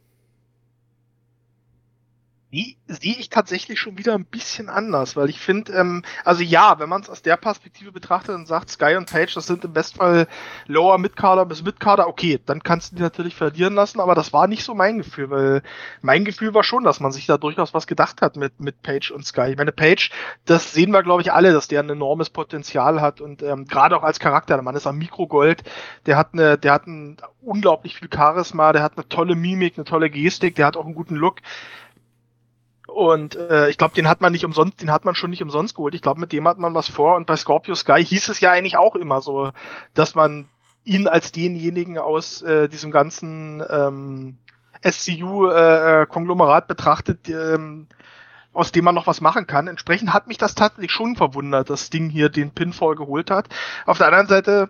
die 2.51 2.77
sehe 2.87 3.15
ich 3.15 3.29
tatsächlich 3.29 3.79
schon 3.79 3.97
wieder 3.97 4.13
ein 4.13 4.25
bisschen 4.25 4.69
anders, 4.69 5.15
weil 5.15 5.29
ich 5.29 5.39
finde, 5.39 5.71
ähm, 5.73 6.03
also 6.25 6.43
ja, 6.43 6.79
wenn 6.79 6.89
man 6.89 7.01
es 7.01 7.09
aus 7.09 7.21
der 7.21 7.37
Perspektive 7.37 7.91
betrachtet 7.91 8.35
und 8.35 8.47
sagt, 8.47 8.69
Sky 8.69 8.95
und 8.95 9.09
Page, 9.09 9.33
das 9.33 9.47
sind 9.47 9.63
im 9.63 9.71
Bestfall 9.71 10.27
Lower 10.67 10.97
Midcarder 10.97 11.45
bis 11.45 11.63
Midcarder, 11.63 12.07
okay, 12.07 12.39
dann 12.45 12.61
kannst 12.61 12.91
du 12.91 12.97
die 12.97 13.01
natürlich 13.01 13.35
verlieren 13.35 13.75
lassen, 13.75 14.01
aber 14.01 14.15
das 14.15 14.33
war 14.33 14.47
nicht 14.47 14.65
so 14.65 14.73
mein 14.73 14.97
Gefühl, 14.97 15.29
weil 15.29 15.63
mein 16.01 16.25
Gefühl 16.25 16.53
war 16.53 16.63
schon, 16.63 16.83
dass 16.83 16.99
man 16.99 17.13
sich 17.13 17.25
da 17.25 17.37
durchaus 17.37 17.73
was 17.73 17.87
gedacht 17.87 18.21
hat 18.21 18.35
mit, 18.35 18.59
mit 18.59 18.81
Page 18.81 19.11
und 19.11 19.25
Sky. 19.25 19.51
Ich 19.51 19.57
meine, 19.57 19.71
Page, 19.71 20.11
das 20.45 20.73
sehen 20.73 20.91
wir, 20.91 21.03
glaube 21.03 21.21
ich, 21.21 21.31
alle, 21.31 21.53
dass 21.53 21.69
der 21.69 21.81
ein 21.81 21.89
enormes 21.89 22.29
Potenzial 22.29 22.99
hat 22.99 23.21
und 23.21 23.43
ähm, 23.43 23.65
gerade 23.65 23.95
auch 23.95 24.03
als 24.03 24.19
Charakter, 24.19 24.55
der 24.55 24.63
Mann 24.63 24.75
ist 24.75 24.87
am 24.87 24.97
Mikrogold, 24.97 25.63
der 26.05 26.17
hat 26.17 26.33
eine, 26.33 26.57
der 26.57 26.73
hat 26.73 26.85
ein 26.85 27.17
unglaublich 27.41 27.95
viel 27.95 28.09
Charisma, 28.13 28.73
der 28.73 28.83
hat 28.83 28.97
eine 28.97 29.07
tolle 29.07 29.35
Mimik, 29.35 29.77
eine 29.77 29.85
tolle 29.85 30.09
Gestik, 30.09 30.55
der 30.55 30.65
hat 30.65 30.75
auch 30.75 30.85
einen 30.85 30.95
guten 30.95 31.15
Look. 31.15 31.37
Und 32.91 33.35
äh, 33.35 33.69
ich 33.69 33.77
glaube, 33.77 33.95
den 33.95 34.07
hat 34.09 34.19
man 34.19 34.33
nicht 34.33 34.43
umsonst, 34.43 34.81
den 34.81 34.91
hat 34.91 35.05
man 35.05 35.15
schon 35.15 35.29
nicht 35.29 35.41
umsonst 35.41 35.75
geholt. 35.75 35.95
Ich 35.95 36.01
glaube, 36.01 36.19
mit 36.19 36.33
dem 36.33 36.47
hat 36.47 36.57
man 36.57 36.73
was 36.73 36.89
vor. 36.89 37.15
Und 37.15 37.25
bei 37.25 37.37
Scorpio 37.37 37.73
Sky 37.73 38.03
hieß 38.03 38.27
es 38.29 38.41
ja 38.41 38.51
eigentlich 38.51 38.77
auch 38.77 38.95
immer 38.95 39.21
so, 39.21 39.51
dass 39.93 40.13
man 40.13 40.49
ihn 40.83 41.07
als 41.07 41.31
denjenigen 41.31 41.97
aus 41.97 42.41
äh, 42.41 42.67
diesem 42.67 42.91
ganzen 42.91 43.63
ähm, 43.69 44.37
SCU-Konglomerat 44.83 46.65
äh, 46.65 46.67
betrachtet, 46.67 47.29
ähm, 47.29 47.87
aus 48.51 48.71
dem 48.71 48.83
man 48.83 48.95
noch 48.95 49.07
was 49.07 49.21
machen 49.21 49.47
kann. 49.47 49.67
Entsprechend 49.67 50.13
hat 50.13 50.27
mich 50.27 50.37
das 50.37 50.55
tatsächlich 50.55 50.91
schon 50.91 51.15
verwundert, 51.15 51.69
dass 51.69 51.89
Ding 51.89 52.09
hier 52.09 52.29
den 52.29 52.51
Pinfall 52.51 52.95
geholt 52.95 53.31
hat. 53.31 53.47
Auf 53.85 53.99
der 53.99 54.07
anderen 54.07 54.27
Seite, 54.27 54.69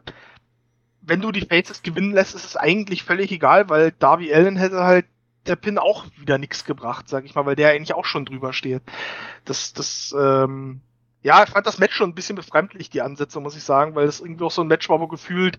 wenn 1.02 1.22
du 1.22 1.32
die 1.32 1.42
Faces 1.42 1.82
gewinnen 1.82 2.14
lässt, 2.14 2.36
ist 2.36 2.46
es 2.46 2.58
eigentlich 2.58 3.04
völlig 3.04 3.32
egal, 3.32 3.70
weil 3.70 3.92
Darby 3.94 4.32
Allen 4.32 4.58
hätte 4.58 4.84
halt 4.84 5.06
der 5.48 5.56
Pin 5.56 5.78
auch 5.78 6.06
wieder 6.18 6.38
nichts 6.38 6.66
gebracht, 6.66 7.10
sag 7.10 7.26
ich 7.26 7.36
mal, 7.36 7.46
weil 7.46 7.56
der 7.56 7.70
eigentlich 7.70 7.94
auch 7.94 8.06
schon 8.06 8.26
drüber 8.26 8.54
steht. 8.54 8.84
Das, 9.46 9.74
das, 9.74 10.16
ähm, 10.18 10.82
ja, 11.24 11.44
ich 11.44 11.50
fand 11.50 11.66
das 11.68 11.80
Match 11.80 11.96
schon 11.96 12.10
ein 12.10 12.16
bisschen 12.16 12.36
befremdlich, 12.36 12.90
die 12.90 13.02
Ansätze, 13.02 13.40
muss 13.40 13.56
ich 13.56 13.64
sagen, 13.64 13.96
weil 13.96 14.06
das 14.06 14.20
irgendwie 14.20 14.44
auch 14.44 14.52
so 14.52 14.62
ein 14.62 14.68
Match 14.68 14.90
war, 14.90 15.00
wo 15.00 15.08
gefühlt, 15.08 15.58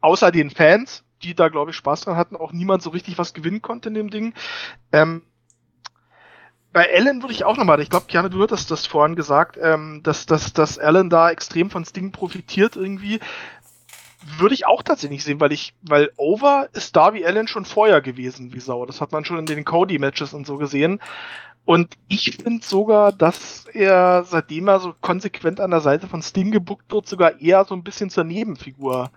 außer 0.00 0.30
den 0.30 0.50
Fans, 0.50 1.04
die 1.22 1.34
da, 1.34 1.48
glaube 1.48 1.70
ich, 1.70 1.76
Spaß 1.76 2.02
dran 2.02 2.16
hatten, 2.16 2.36
auch 2.36 2.52
niemand 2.52 2.82
so 2.82 2.90
richtig 2.90 3.18
was 3.18 3.34
gewinnen 3.34 3.62
konnte 3.62 3.88
in 3.88 3.94
dem 3.94 4.10
Ding. 4.10 4.34
Ähm, 4.92 5.22
bei 6.72 6.88
Allen 6.94 7.20
würde 7.22 7.34
ich 7.34 7.44
auch 7.44 7.56
nochmal, 7.56 7.80
ich 7.80 7.90
glaube, 7.90 8.06
Kiane, 8.06 8.30
du 8.30 8.42
hattest 8.42 8.70
das 8.70 8.86
vorhin 8.86 9.16
gesagt, 9.16 9.58
ähm, 9.60 10.02
dass, 10.02 10.26
dass, 10.26 10.52
dass 10.52 10.78
Allen 10.78 11.10
da 11.10 11.30
extrem 11.30 11.68
von 11.68 11.84
Sting 11.84 12.12
profitiert 12.12 12.76
irgendwie 12.76 13.18
würde 14.38 14.54
ich 14.54 14.66
auch 14.66 14.82
tatsächlich 14.82 15.24
sehen, 15.24 15.40
weil 15.40 15.52
ich, 15.52 15.74
weil 15.82 16.10
Over 16.16 16.68
ist 16.72 16.94
Darby 16.96 17.24
Allen 17.24 17.48
schon 17.48 17.64
vorher 17.64 18.00
gewesen 18.00 18.52
wie 18.52 18.60
Sau. 18.60 18.84
Das 18.86 19.00
hat 19.00 19.12
man 19.12 19.24
schon 19.24 19.38
in 19.38 19.46
den 19.46 19.64
Cody-Matches 19.64 20.34
und 20.34 20.46
so 20.46 20.58
gesehen. 20.58 21.00
Und 21.64 21.94
ich 22.08 22.36
finde 22.36 22.64
sogar, 22.64 23.12
dass 23.12 23.66
er, 23.72 24.24
seitdem 24.24 24.68
er 24.68 24.80
so 24.80 24.94
konsequent 25.00 25.60
an 25.60 25.70
der 25.70 25.80
Seite 25.80 26.08
von 26.08 26.22
Sting 26.22 26.50
gebuckt 26.50 26.90
wird, 26.90 27.06
sogar 27.06 27.40
eher 27.40 27.64
so 27.64 27.74
ein 27.74 27.84
bisschen 27.84 28.10
zur 28.10 28.24
Nebenfigur 28.24 29.10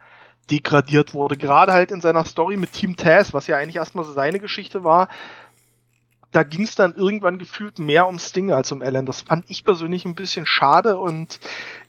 degradiert 0.51 1.13
wurde. 1.13 1.37
Gerade 1.37 1.73
halt 1.73 1.91
in 1.91 2.01
seiner 2.01 2.25
Story 2.25 2.57
mit 2.57 2.73
Team 2.73 2.95
Taz, 2.95 3.33
was 3.33 3.47
ja 3.47 3.57
eigentlich 3.57 3.77
erstmal 3.77 4.05
so 4.05 4.11
seine 4.11 4.39
Geschichte 4.39 4.83
war, 4.83 5.07
da 6.33 6.43
ging 6.43 6.63
es 6.63 6.75
dann 6.75 6.95
irgendwann 6.95 7.37
gefühlt 7.37 7.79
mehr 7.79 8.07
um 8.07 8.19
Sting 8.19 8.51
als 8.51 8.71
um 8.71 8.81
Allen. 8.81 9.05
Das 9.05 9.21
fand 9.21 9.49
ich 9.49 9.63
persönlich 9.63 10.03
ein 10.03 10.15
bisschen 10.15 10.45
schade 10.45 10.97
und 10.97 11.39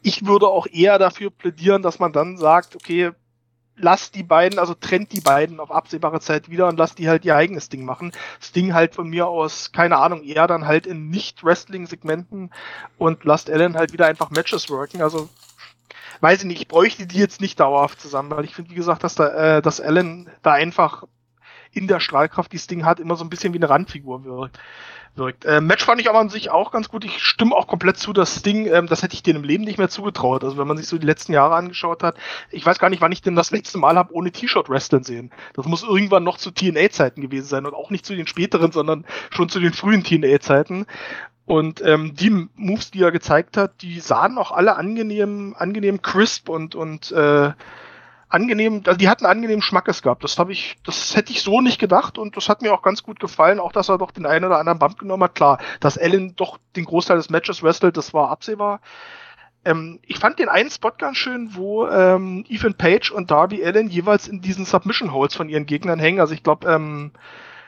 ich 0.02 0.26
würde 0.26 0.46
auch 0.48 0.66
eher 0.66 0.98
dafür 0.98 1.30
plädieren, 1.30 1.82
dass 1.82 1.98
man 1.98 2.12
dann 2.12 2.36
sagt, 2.36 2.76
okay, 2.76 3.12
lass 3.76 4.10
die 4.10 4.22
beiden, 4.22 4.58
also 4.58 4.74
trennt 4.74 5.12
die 5.12 5.22
beiden 5.22 5.60
auf 5.60 5.72
absehbare 5.72 6.20
Zeit 6.20 6.50
wieder 6.50 6.68
und 6.68 6.78
lass 6.78 6.94
die 6.94 7.08
halt 7.08 7.24
ihr 7.24 7.36
eigenes 7.36 7.70
Ding 7.70 7.86
machen. 7.86 8.12
Sting 8.40 8.74
halt 8.74 8.94
von 8.94 9.08
mir 9.08 9.26
aus, 9.26 9.72
keine 9.72 9.96
Ahnung, 9.96 10.22
eher 10.22 10.46
dann 10.46 10.66
halt 10.66 10.86
in 10.86 11.08
Nicht-Wrestling-Segmenten 11.08 12.50
und 12.98 13.24
lasst 13.24 13.50
Allen 13.50 13.76
halt 13.76 13.94
wieder 13.94 14.06
einfach 14.06 14.30
Matches 14.30 14.68
worken. 14.68 15.00
Also 15.00 15.30
weiß 16.20 16.40
ich 16.40 16.46
nicht, 16.46 16.60
ich 16.60 16.68
bräuchte 16.68 17.06
die 17.06 17.18
jetzt 17.18 17.40
nicht 17.40 17.58
dauerhaft 17.58 17.98
zusammen, 17.98 18.30
weil 18.30 18.44
ich 18.44 18.54
finde, 18.54 18.70
wie 18.70 18.76
gesagt, 18.76 19.02
dass 19.04 19.14
da, 19.14 19.56
äh, 19.56 19.62
dass 19.62 19.80
Allen 19.80 20.30
da 20.42 20.52
einfach 20.52 21.04
in 21.74 21.86
der 21.88 22.00
Strahlkraft, 22.00 22.52
die 22.52 22.56
das 22.56 22.66
Ding 22.66 22.84
hat, 22.84 23.00
immer 23.00 23.16
so 23.16 23.24
ein 23.24 23.30
bisschen 23.30 23.52
wie 23.52 23.58
eine 23.58 23.68
Randfigur 23.68 24.24
wirkt. 24.24 24.58
wirkt. 25.14 25.44
Äh, 25.44 25.60
Match 25.60 25.84
fand 25.84 26.00
ich 26.00 26.08
aber 26.08 26.18
an 26.18 26.28
sich 26.28 26.50
auch 26.50 26.70
ganz 26.70 26.88
gut. 26.88 27.04
Ich 27.04 27.22
stimme 27.22 27.54
auch 27.54 27.66
komplett 27.66 27.98
zu, 27.98 28.12
das 28.12 28.42
Ding, 28.42 28.66
ähm, 28.66 28.86
das 28.86 29.02
hätte 29.02 29.14
ich 29.14 29.22
dir 29.22 29.34
im 29.34 29.44
Leben 29.44 29.64
nicht 29.64 29.78
mehr 29.78 29.88
zugetraut. 29.88 30.44
Also 30.44 30.56
wenn 30.56 30.66
man 30.66 30.76
sich 30.76 30.86
so 30.86 30.98
die 30.98 31.06
letzten 31.06 31.32
Jahre 31.32 31.54
angeschaut 31.54 32.02
hat, 32.02 32.16
ich 32.50 32.64
weiß 32.64 32.78
gar 32.78 32.90
nicht, 32.90 33.00
wann 33.00 33.12
ich 33.12 33.22
denn 33.22 33.36
das 33.36 33.50
letzte 33.50 33.78
Mal 33.78 33.96
habe 33.96 34.14
ohne 34.14 34.32
T-Shirt 34.32 34.68
wrestlen 34.68 35.04
sehen. 35.04 35.30
Das 35.54 35.66
muss 35.66 35.82
irgendwann 35.82 36.24
noch 36.24 36.38
zu 36.38 36.50
TNA-Zeiten 36.50 37.20
gewesen 37.20 37.46
sein 37.46 37.66
und 37.66 37.74
auch 37.74 37.90
nicht 37.90 38.06
zu 38.06 38.14
den 38.14 38.26
späteren, 38.26 38.72
sondern 38.72 39.04
schon 39.30 39.48
zu 39.48 39.60
den 39.60 39.72
frühen 39.72 40.04
TNA-Zeiten. 40.04 40.86
Und 41.46 41.82
ähm, 41.84 42.14
die 42.14 42.30
Moves, 42.54 42.90
die 42.90 43.02
er 43.02 43.12
gezeigt 43.12 43.56
hat, 43.58 43.82
die 43.82 44.00
sahen 44.00 44.38
auch 44.38 44.50
alle 44.50 44.76
angenehm, 44.76 45.54
angenehm 45.58 46.00
crisp 46.00 46.48
und 46.48 46.74
und 46.74 47.12
äh, 47.12 47.52
angenehm, 48.34 48.82
also 48.84 48.98
die 48.98 49.08
hatten 49.08 49.26
angenehmen 49.26 49.62
Schmackes 49.62 50.02
gehabt. 50.02 50.24
Das 50.24 50.38
habe 50.38 50.52
ich, 50.52 50.76
das 50.84 51.14
hätte 51.16 51.32
ich 51.32 51.42
so 51.42 51.60
nicht 51.60 51.78
gedacht 51.78 52.18
und 52.18 52.36
das 52.36 52.48
hat 52.48 52.62
mir 52.62 52.74
auch 52.74 52.82
ganz 52.82 53.02
gut 53.02 53.20
gefallen, 53.20 53.60
auch 53.60 53.72
dass 53.72 53.88
er 53.88 53.96
doch 53.96 54.10
den 54.10 54.26
einen 54.26 54.44
oder 54.44 54.58
anderen 54.58 54.78
Bump 54.78 54.98
genommen 54.98 55.22
hat. 55.22 55.34
Klar, 55.34 55.58
dass 55.80 55.96
Allen 55.96 56.34
doch 56.36 56.58
den 56.76 56.84
Großteil 56.84 57.16
des 57.16 57.30
Matches 57.30 57.62
wrestelt, 57.62 57.96
das 57.96 58.12
war 58.12 58.30
absehbar. 58.30 58.80
Ähm, 59.64 60.00
ich 60.02 60.18
fand 60.18 60.38
den 60.40 60.48
einen 60.48 60.68
Spot 60.68 60.90
ganz 60.98 61.16
schön, 61.16 61.54
wo 61.54 61.86
ähm, 61.86 62.44
Ethan 62.48 62.74
Page 62.74 63.12
und 63.12 63.30
Darby 63.30 63.64
Allen 63.64 63.88
jeweils 63.88 64.26
in 64.26 64.40
diesen 64.40 64.64
Submission 64.64 65.12
Holds 65.12 65.36
von 65.36 65.48
ihren 65.48 65.64
Gegnern 65.64 66.00
hängen. 66.00 66.20
Also 66.20 66.34
ich 66.34 66.42
glaube, 66.42 66.68
ähm, 66.68 67.12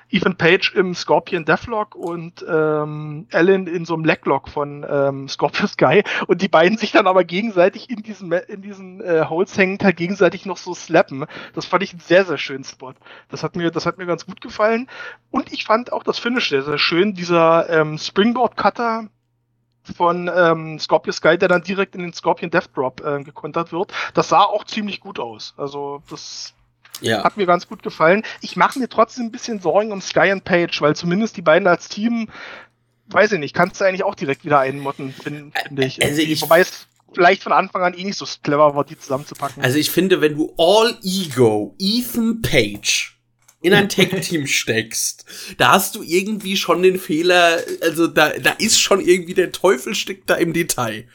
Ethan 0.08 0.36
Page 0.36 0.72
im 0.74 0.94
Scorpion 0.94 1.44
Deathlock 1.44 1.94
und 1.94 2.44
ähm, 2.48 3.26
Alan 3.32 3.66
in 3.66 3.84
so 3.84 3.94
einem 3.94 4.04
Leglock 4.04 4.48
von 4.48 4.86
ähm, 4.88 5.28
Scorpion 5.28 5.68
Sky 5.68 6.02
und 6.26 6.42
die 6.42 6.48
beiden 6.48 6.78
sich 6.78 6.92
dann 6.92 7.06
aber 7.06 7.24
gegenseitig 7.24 7.90
in 7.90 8.02
diesen 8.02 8.32
in 8.32 8.62
diesen 8.62 9.00
äh, 9.00 9.24
Holz 9.28 9.56
hängend 9.58 9.84
halt 9.84 9.96
gegenseitig 9.96 10.46
noch 10.46 10.56
so 10.56 10.74
slappen. 10.74 11.26
Das 11.54 11.66
fand 11.66 11.82
ich 11.82 11.92
einen 11.92 12.00
sehr 12.00 12.24
sehr 12.24 12.38
schönen 12.38 12.64
Spot. 12.64 12.94
Das 13.28 13.42
hat 13.42 13.56
mir 13.56 13.70
das 13.70 13.86
hat 13.86 13.98
mir 13.98 14.06
ganz 14.06 14.26
gut 14.26 14.40
gefallen 14.40 14.88
und 15.30 15.52
ich 15.52 15.64
fand 15.64 15.92
auch 15.92 16.02
das 16.02 16.18
Finish 16.18 16.50
sehr 16.50 16.62
sehr 16.62 16.78
schön. 16.78 17.14
Dieser 17.14 17.68
ähm, 17.68 17.98
Springboard 17.98 18.56
Cutter 18.56 19.08
von 19.94 20.30
ähm, 20.34 20.78
Scorpion 20.78 21.12
Sky, 21.12 21.38
der 21.38 21.48
dann 21.48 21.62
direkt 21.62 21.94
in 21.94 22.02
den 22.02 22.12
Scorpion 22.12 22.50
Death 22.50 22.70
Drop 22.74 23.04
äh, 23.04 23.22
gekontert 23.22 23.72
wird. 23.72 23.92
Das 24.14 24.28
sah 24.28 24.42
auch 24.42 24.64
ziemlich 24.64 25.00
gut 25.00 25.20
aus. 25.20 25.54
Also 25.56 26.02
das 26.10 26.55
ja. 27.00 27.24
Hat 27.24 27.36
mir 27.36 27.46
ganz 27.46 27.68
gut 27.68 27.82
gefallen. 27.82 28.22
Ich 28.40 28.56
mache 28.56 28.78
mir 28.78 28.88
trotzdem 28.88 29.26
ein 29.26 29.32
bisschen 29.32 29.60
Sorgen 29.60 29.92
um 29.92 30.00
Sky 30.00 30.32
und 30.32 30.44
Page, 30.44 30.80
weil 30.80 30.96
zumindest 30.96 31.36
die 31.36 31.42
beiden 31.42 31.68
als 31.68 31.88
Team, 31.88 32.28
weiß 33.08 33.32
ich 33.32 33.38
nicht, 33.38 33.54
kannst 33.54 33.80
du 33.80 33.84
eigentlich 33.84 34.04
auch 34.04 34.14
direkt 34.14 34.44
wieder 34.44 34.60
einmotten, 34.60 35.12
finde 35.12 35.52
find 35.66 35.80
ich. 35.80 36.02
Also 36.02 36.22
ich. 36.22 36.40
Wobei 36.42 36.60
es 36.60 36.86
vielleicht 37.12 37.42
von 37.42 37.52
Anfang 37.52 37.82
an 37.82 37.94
eh 37.94 38.04
nicht 38.04 38.18
so 38.18 38.26
clever 38.42 38.74
war, 38.74 38.84
die 38.84 38.98
zusammenzupacken. 38.98 39.62
Also 39.62 39.78
ich 39.78 39.90
finde, 39.90 40.20
wenn 40.20 40.36
du 40.36 40.54
All 40.58 40.96
Ego 41.02 41.74
Ethan 41.78 42.42
Page 42.42 43.18
in 43.62 43.72
ein 43.72 43.88
Tech-Team 43.88 44.46
steckst, 44.46 45.24
da 45.58 45.72
hast 45.72 45.94
du 45.94 46.02
irgendwie 46.02 46.56
schon 46.56 46.82
den 46.82 46.98
Fehler, 46.98 47.58
also 47.82 48.06
da, 48.06 48.30
da 48.30 48.50
ist 48.52 48.80
schon 48.80 49.00
irgendwie 49.00 49.34
der 49.34 49.52
Teufel 49.52 49.94
steckt 49.94 50.30
da 50.30 50.34
im 50.34 50.52
Detail. 50.52 51.08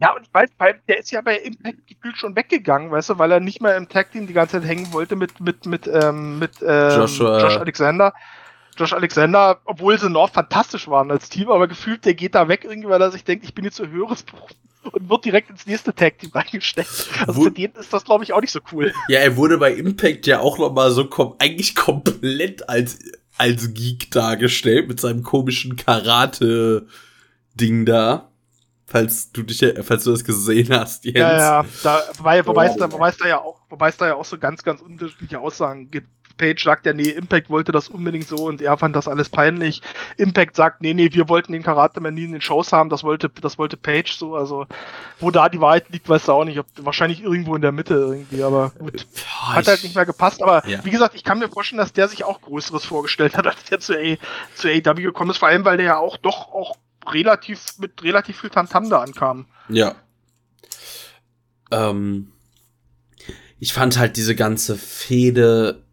Ja, 0.00 0.12
und 0.14 0.22
ich 0.22 0.34
weiß, 0.34 0.50
der 0.88 0.98
ist 0.98 1.10
ja 1.12 1.20
bei 1.20 1.36
Impact 1.38 1.86
gefühlt 1.86 2.16
schon 2.18 2.34
weggegangen, 2.36 2.90
weißt 2.90 3.10
du, 3.10 3.18
weil 3.18 3.30
er 3.30 3.38
nicht 3.40 3.60
mehr 3.62 3.76
im 3.76 3.88
Tag-Team 3.88 4.26
die 4.26 4.32
ganze 4.32 4.60
Zeit 4.60 4.68
hängen 4.68 4.92
wollte 4.92 5.14
mit, 5.16 5.38
mit, 5.40 5.66
mit, 5.66 5.86
ähm, 5.86 6.38
mit 6.40 6.50
ähm, 6.66 7.00
Joshua. 7.00 7.40
Josh 7.40 7.56
Alexander. 7.56 8.12
Josh 8.76 8.92
Alexander, 8.92 9.60
obwohl 9.66 9.96
sie 10.00 10.10
noch 10.10 10.32
fantastisch 10.32 10.88
waren 10.88 11.08
als 11.12 11.28
Team, 11.28 11.48
aber 11.48 11.68
gefühlt, 11.68 12.04
der 12.04 12.14
geht 12.14 12.34
da 12.34 12.48
weg 12.48 12.64
irgendwie, 12.64 12.88
weil 12.88 13.00
er 13.00 13.12
sich 13.12 13.22
denkt, 13.22 13.44
ich 13.44 13.54
bin 13.54 13.64
jetzt 13.64 13.76
so 13.76 13.86
höheres 13.86 14.24
berufen 14.24 14.56
und 14.90 15.08
wird 15.08 15.24
direkt 15.24 15.48
ins 15.48 15.64
nächste 15.64 15.94
Tag-Team 15.94 16.32
reingesteckt. 16.34 17.08
Also 17.20 17.36
Wo- 17.36 17.44
für 17.44 17.52
den 17.52 17.70
ist 17.78 17.92
das, 17.92 18.04
glaube 18.04 18.24
ich, 18.24 18.32
auch 18.32 18.40
nicht 18.40 18.50
so 18.50 18.58
cool. 18.72 18.92
Ja, 19.08 19.20
er 19.20 19.36
wurde 19.36 19.58
bei 19.58 19.72
Impact 19.72 20.26
ja 20.26 20.40
auch 20.40 20.58
noch 20.58 20.72
mal 20.72 20.90
so 20.90 21.04
kom 21.06 21.36
eigentlich 21.38 21.76
komplett 21.76 22.68
als, 22.68 22.98
als 23.38 23.72
Geek 23.74 24.10
dargestellt 24.10 24.88
mit 24.88 24.98
seinem 25.00 25.22
komischen 25.22 25.76
Karate-Ding 25.76 27.86
da. 27.86 28.28
Falls 28.94 29.32
du 29.32 29.42
dich, 29.42 29.58
falls 29.82 30.04
du 30.04 30.12
das 30.12 30.22
gesehen 30.24 30.68
hast, 30.72 31.04
Jens. 31.04 31.18
Ja, 31.18 31.36
ja, 31.36 31.64
da, 31.82 32.00
wobei, 32.18 32.46
wobei, 32.46 32.66
es 32.66 32.76
Ja. 32.76 32.86
da, 32.86 32.92
wobei, 32.92 33.08
es 33.08 33.16
da 33.16 33.26
ja 33.26 33.40
auch, 33.40 33.60
wobei 33.68 33.88
es 33.88 33.96
da 33.96 34.06
ja 34.06 34.14
auch 34.14 34.24
so 34.24 34.38
ganz, 34.38 34.62
ganz 34.62 34.80
unterschiedliche 34.82 35.40
Aussagen 35.40 35.90
gibt. 35.90 36.06
Page 36.36 36.62
sagt 36.62 36.86
ja, 36.86 36.92
nee, 36.92 37.08
Impact 37.10 37.50
wollte 37.50 37.72
das 37.72 37.88
unbedingt 37.88 38.28
so 38.28 38.36
und 38.46 38.62
er 38.62 38.76
fand 38.78 38.94
das 38.94 39.08
alles 39.08 39.28
peinlich. 39.30 39.82
Impact 40.16 40.54
sagt, 40.54 40.80
nee, 40.80 40.94
nee, 40.94 41.08
wir 41.12 41.28
wollten 41.28 41.52
den 41.52 41.64
Karate-Man 41.64 42.14
nie 42.14 42.24
in 42.24 42.32
den 42.32 42.40
Shows 42.40 42.72
haben, 42.72 42.88
das 42.88 43.02
wollte, 43.02 43.28
das 43.28 43.58
wollte 43.58 43.76
Page 43.76 44.12
so, 44.16 44.36
also, 44.36 44.66
wo 45.18 45.32
da 45.32 45.48
die 45.48 45.60
Wahrheit 45.60 45.88
liegt, 45.90 46.08
weißt 46.08 46.28
du 46.28 46.32
auch 46.32 46.44
nicht, 46.44 46.58
ob, 46.60 46.66
wahrscheinlich 46.80 47.20
irgendwo 47.22 47.56
in 47.56 47.62
der 47.62 47.72
Mitte 47.72 47.94
irgendwie, 47.94 48.42
aber 48.44 48.70
gut. 48.78 49.06
Boah, 49.14 49.54
Hat 49.54 49.66
halt 49.66 49.78
ich- 49.78 49.84
nicht 49.84 49.94
mehr 49.96 50.06
gepasst, 50.06 50.40
aber 50.40 50.64
Ja. 50.68 50.84
wie 50.84 50.90
gesagt, 50.90 51.16
ich 51.16 51.24
kann 51.24 51.40
mir 51.40 51.48
vorstellen, 51.48 51.78
dass 51.78 51.92
der 51.92 52.06
sich 52.08 52.22
auch 52.24 52.40
Größeres 52.40 52.84
vorgestellt 52.84 53.36
hat, 53.36 53.46
als 53.48 53.62
der 53.64 53.78
zu, 53.80 53.94
A, 53.98 54.16
zu 54.54 54.68
AW 54.68 55.02
gekommen 55.02 55.30
ist, 55.32 55.38
vor 55.38 55.48
allem, 55.48 55.64
weil 55.64 55.76
der 55.78 55.86
ja 55.86 55.98
auch 55.98 56.16
doch 56.16 56.52
auch 56.52 56.76
relativ, 57.12 57.78
mit 57.78 58.02
relativ 58.02 58.40
viel 58.40 58.50
Tamtam 58.50 58.90
da 58.90 59.00
ankam. 59.00 59.46
Ja. 59.68 59.94
Ähm, 61.70 62.32
ich 63.58 63.72
fand 63.72 63.98
halt 63.98 64.16
diese 64.16 64.34
ganze 64.34 64.76
Fehde 64.76 65.84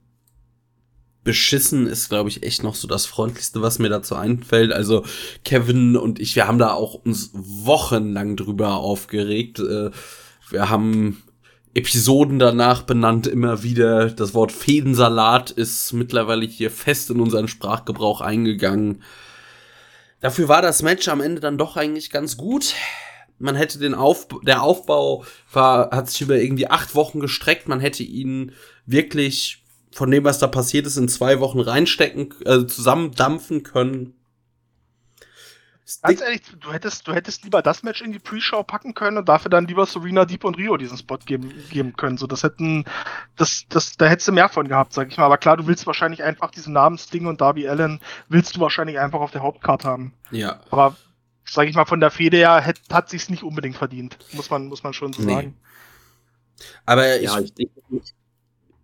beschissen 1.23 1.85
ist, 1.85 2.09
glaube 2.09 2.29
ich, 2.29 2.43
echt 2.43 2.63
noch 2.63 2.75
so 2.75 2.88
das 2.88 3.05
freundlichste, 3.05 3.61
was 3.61 3.79
mir 3.79 3.89
dazu 3.89 4.15
einfällt. 4.15 4.73
Also 4.73 5.05
Kevin 5.45 5.95
und 5.95 6.19
ich, 6.19 6.35
wir 6.35 6.47
haben 6.47 6.57
da 6.57 6.73
auch 6.73 6.95
uns 6.95 7.29
wochenlang 7.33 8.35
drüber 8.35 8.77
aufgeregt. 8.77 9.59
Äh, 9.59 9.91
wir 10.49 10.69
haben 10.69 11.21
Episoden 11.73 12.39
danach 12.39 12.81
benannt 12.81 13.27
immer 13.27 13.63
wieder. 13.63 14.09
Das 14.09 14.33
Wort 14.33 14.51
Fädensalat 14.51 15.51
ist 15.51 15.93
mittlerweile 15.93 16.45
hier 16.45 16.71
fest 16.71 17.11
in 17.11 17.19
unseren 17.19 17.47
Sprachgebrauch 17.47 18.21
eingegangen. 18.21 19.03
Dafür 20.22 20.48
war 20.48 20.61
das 20.61 20.84
Match 20.84 21.07
am 21.10 21.19
Ende 21.19 21.41
dann 21.41 21.57
doch 21.57 21.76
eigentlich 21.76 22.11
ganz 22.11 22.38
gut. 22.38 22.76
Man 23.39 23.56
hätte 23.56 23.80
den 23.80 23.95
Auf, 23.95 24.27
der 24.43 24.61
Aufbau 24.61 25.26
war, 25.52 25.89
hat 25.89 26.10
sich 26.10 26.22
über 26.22 26.38
irgendwie 26.38 26.68
acht 26.68 26.93
Wochen 26.95 27.19
gestreckt. 27.19 27.68
Man 27.68 27.80
hätte 27.80 28.03
ihn 28.03 28.53
wirklich 28.85 29.65
von 29.91 30.11
dem, 30.11 30.23
was 30.23 30.38
da 30.38 30.48
passiert 30.48 30.85
ist, 30.85 30.98
in 30.98 31.10
zwei 31.10 31.39
Wochen 31.39 31.60
reinstecken, 31.60 32.34
äh, 32.45 32.65
zusammendampfen 32.65 33.64
können. 33.64 34.14
Ganz 36.01 36.22
ehrlich, 36.22 36.41
du 36.59 36.72
hättest, 36.72 37.07
du 37.07 37.13
hättest 37.13 37.43
lieber 37.43 37.61
das 37.61 37.84
Match 37.84 38.01
in 38.01 38.11
die 38.11 38.19
Pre-Show 38.19 38.63
packen 38.63 38.93
können 38.93 39.18
und 39.18 39.27
dafür 39.27 39.49
dann 39.49 39.68
lieber 39.68 39.85
Serena 39.85 40.26
Deep 40.26 40.43
und 40.43 40.57
Rio 40.57 40.77
diesen 40.77 40.97
Spot 40.97 41.18
geben, 41.18 41.51
geben 41.69 41.95
können. 41.95 42.18
So, 42.18 42.27
das 42.27 42.43
hätten, 42.43 42.85
das, 43.35 43.65
das, 43.69 43.97
da 43.97 44.05
hättest 44.05 44.27
du 44.27 44.31
mehr 44.31 44.49
von 44.49 44.68
gehabt, 44.68 44.93
sag 44.93 45.09
ich 45.09 45.18
mal. 45.18 45.26
Aber 45.26 45.38
klar, 45.38 45.57
du 45.57 45.68
willst 45.68 45.85
wahrscheinlich 45.88 46.23
einfach 46.23 46.51
diesen 46.51 46.73
Namensding 46.73 47.26
und 47.26 47.41
Darby 47.41 47.68
Allen 47.68 47.99
willst 48.30 48.55
du 48.55 48.59
wahrscheinlich 48.61 48.99
einfach 48.99 49.19
auf 49.19 49.31
der 49.31 49.41
Hauptkarte 49.41 49.88
haben. 49.88 50.13
Ja. 50.31 50.61
Aber, 50.69 50.95
sag 51.45 51.68
ich 51.68 51.76
mal, 51.76 51.85
von 51.85 51.99
der 51.99 52.11
Fede 52.11 52.38
her 52.38 52.61
hätt, 52.61 52.80
hat 52.91 53.09
sich's 53.09 53.30
nicht 53.30 53.43
unbedingt 53.43 53.76
verdient. 53.76 54.18
Muss 54.34 54.49
man, 54.49 54.68
muss 54.68 54.84
man 54.84 54.93
schon 54.93 55.13
so 55.13 55.22
Nee. 55.23 55.34
sagen. 55.34 55.57
Aber 56.85 57.15
ich, 57.18 57.23
Ja, 57.23 57.39
ich 57.39 57.53
denke, 57.53 57.73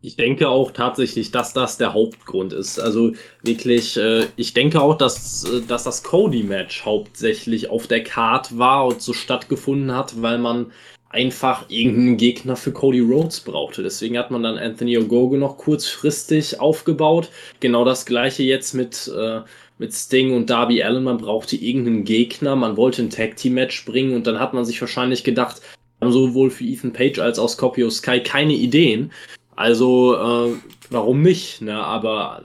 ich 0.02 0.16
denke 0.16 0.50
auch 0.50 0.72
tatsächlich, 0.72 1.32
dass 1.32 1.54
das 1.54 1.78
der 1.78 1.94
Hauptgrund 1.94 2.54
ist. 2.54 2.80
Also 2.80 3.14
wirklich, 3.42 3.98
äh, 3.98 4.28
ich 4.36 4.54
denke 4.54 4.82
auch, 4.82 4.98
dass, 4.98 5.44
äh, 5.44 5.62
dass 5.68 5.84
das 5.84 6.04
Cody-Match 6.04 6.86
hauptsächlich 6.86 7.70
auf 7.70 7.88
der 7.88 8.04
Card 8.04 8.58
war 8.58 8.88
und 8.88 9.02
so 9.02 9.14
stattgefunden 9.14 9.96
hat, 9.96 10.22
weil 10.22 10.38
man 10.38 10.72
einfach 11.10 11.66
irgendeinen 11.70 12.18
Gegner 12.18 12.56
für 12.56 12.72
Cody 12.72 13.00
Rhodes 13.00 13.40
brauchte. 13.40 13.82
Deswegen 13.82 14.18
hat 14.18 14.30
man 14.30 14.44
dann 14.44 14.58
Anthony 14.58 14.98
Ogogo 14.98 15.38
noch 15.38 15.58
kurzfristig 15.58 16.60
aufgebaut. 16.60 17.30
Genau 17.60 17.86
das 17.86 18.06
gleiche 18.06 18.44
jetzt 18.44 18.74
mit, 18.74 19.12
äh, 19.18 19.42
mit 19.78 19.94
Sting 19.94 20.36
und 20.36 20.50
Darby 20.50 20.84
Allen. 20.84 21.04
Man 21.04 21.18
brauchte 21.18 21.56
irgendeinen 21.56 22.04
Gegner, 22.04 22.56
man 22.56 22.78
wollte 22.78 23.02
ein 23.02 23.10
Tag-Team-Match 23.10 23.86
bringen 23.86 24.16
und 24.16 24.28
dann 24.28 24.40
hat 24.40 24.54
man 24.54 24.66
sich 24.66 24.80
wahrscheinlich 24.82 25.24
gedacht, 25.24 25.62
haben 26.02 26.12
sowohl 26.12 26.52
für 26.52 26.64
Ethan 26.64 26.94
Page 26.94 27.20
als 27.20 27.40
auch 27.40 27.50
Scorpio 27.50 27.90
Sky 27.90 28.20
keine 28.20 28.54
Ideen. 28.54 29.12
Also, 29.58 30.16
äh, 30.16 30.56
warum 30.92 31.24
nicht? 31.24 31.62
Ne? 31.62 31.76
Aber 31.76 32.44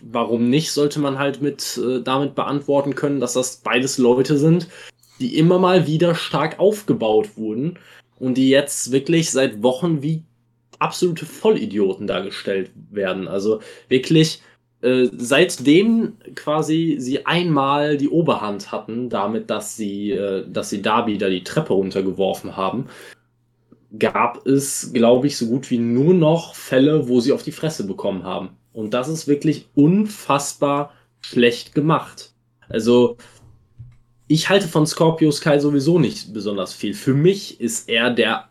warum 0.00 0.48
nicht, 0.48 0.70
sollte 0.70 1.00
man 1.00 1.18
halt 1.18 1.42
mit 1.42 1.76
äh, 1.76 2.00
damit 2.00 2.36
beantworten 2.36 2.94
können, 2.94 3.18
dass 3.18 3.32
das 3.32 3.56
beides 3.56 3.98
Leute 3.98 4.38
sind, 4.38 4.68
die 5.18 5.36
immer 5.38 5.58
mal 5.58 5.88
wieder 5.88 6.14
stark 6.14 6.60
aufgebaut 6.60 7.36
wurden 7.36 7.80
und 8.20 8.34
die 8.34 8.48
jetzt 8.48 8.92
wirklich 8.92 9.32
seit 9.32 9.62
Wochen 9.64 10.02
wie 10.02 10.22
absolute 10.78 11.26
Vollidioten 11.26 12.06
dargestellt 12.06 12.70
werden. 12.92 13.26
Also 13.26 13.60
wirklich, 13.88 14.40
äh, 14.82 15.08
seitdem 15.16 16.16
quasi 16.36 16.96
sie 17.00 17.26
einmal 17.26 17.96
die 17.96 18.08
Oberhand 18.08 18.70
hatten, 18.70 19.10
damit, 19.10 19.50
dass 19.50 19.76
sie, 19.76 20.12
äh, 20.12 20.44
dass 20.48 20.70
sie 20.70 20.80
Darby 20.80 21.18
da 21.18 21.28
die 21.28 21.42
Treppe 21.42 21.72
runtergeworfen 21.72 22.56
haben, 22.56 22.86
gab 23.98 24.46
es, 24.46 24.92
glaube 24.92 25.26
ich, 25.26 25.36
so 25.36 25.46
gut 25.46 25.70
wie 25.70 25.78
nur 25.78 26.14
noch 26.14 26.54
Fälle, 26.54 27.08
wo 27.08 27.20
sie 27.20 27.32
auf 27.32 27.42
die 27.42 27.52
Fresse 27.52 27.86
bekommen 27.86 28.24
haben. 28.24 28.50
Und 28.72 28.94
das 28.94 29.08
ist 29.08 29.26
wirklich 29.26 29.68
unfassbar 29.74 30.92
schlecht 31.20 31.74
gemacht. 31.74 32.32
Also, 32.68 33.16
ich 34.28 34.48
halte 34.48 34.68
von 34.68 34.86
Scorpio 34.86 35.30
Sky 35.30 35.60
sowieso 35.60 35.98
nicht 35.98 36.32
besonders 36.32 36.74
viel. 36.74 36.94
Für 36.94 37.14
mich 37.14 37.60
ist 37.60 37.88
er 37.88 38.10
der 38.10 38.48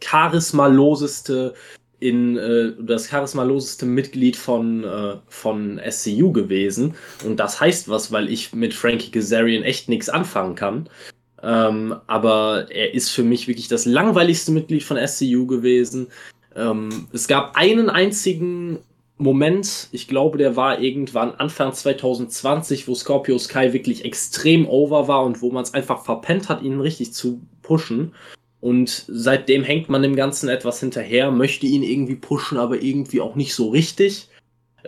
charismaloseste 0.00 1.54
in 2.02 2.36
äh, 2.36 2.72
das 2.80 3.08
charismaloseste 3.08 3.86
Mitglied 3.86 4.36
von, 4.36 4.82
äh, 4.82 5.16
von 5.28 5.80
SCU 5.88 6.32
gewesen. 6.32 6.96
Und 7.24 7.38
das 7.38 7.60
heißt 7.60 7.88
was, 7.88 8.10
weil 8.10 8.28
ich 8.28 8.52
mit 8.52 8.74
Frankie 8.74 9.12
Kazarian 9.12 9.62
echt 9.62 9.88
nichts 9.88 10.08
anfangen 10.08 10.56
kann. 10.56 10.88
Ähm, 11.42 11.96
aber 12.06 12.66
er 12.70 12.94
ist 12.94 13.10
für 13.10 13.24
mich 13.24 13.48
wirklich 13.48 13.68
das 13.68 13.84
langweiligste 13.84 14.52
Mitglied 14.52 14.84
von 14.84 14.96
SCU 15.06 15.46
gewesen. 15.46 16.08
Ähm, 16.54 17.08
es 17.12 17.26
gab 17.26 17.56
einen 17.56 17.90
einzigen 17.90 18.78
Moment, 19.18 19.88
ich 19.92 20.08
glaube, 20.08 20.38
der 20.38 20.56
war 20.56 20.80
irgendwann 20.80 21.32
Anfang 21.32 21.72
2020, 21.72 22.88
wo 22.88 22.94
Scorpio 22.94 23.38
Sky 23.38 23.72
wirklich 23.72 24.04
extrem 24.04 24.68
over 24.68 25.06
war 25.06 25.24
und 25.24 25.42
wo 25.42 25.50
man 25.50 25.62
es 25.62 25.74
einfach 25.74 26.04
verpennt 26.04 26.48
hat, 26.48 26.62
ihn 26.62 26.80
richtig 26.80 27.12
zu 27.12 27.40
pushen. 27.62 28.14
Und 28.60 29.04
seitdem 29.08 29.64
hängt 29.64 29.88
man 29.88 30.02
dem 30.02 30.16
Ganzen 30.16 30.48
etwas 30.48 30.80
hinterher, 30.80 31.30
möchte 31.30 31.66
ihn 31.66 31.82
irgendwie 31.82 32.16
pushen, 32.16 32.58
aber 32.58 32.82
irgendwie 32.82 33.20
auch 33.20 33.34
nicht 33.34 33.54
so 33.54 33.70
richtig. 33.70 34.28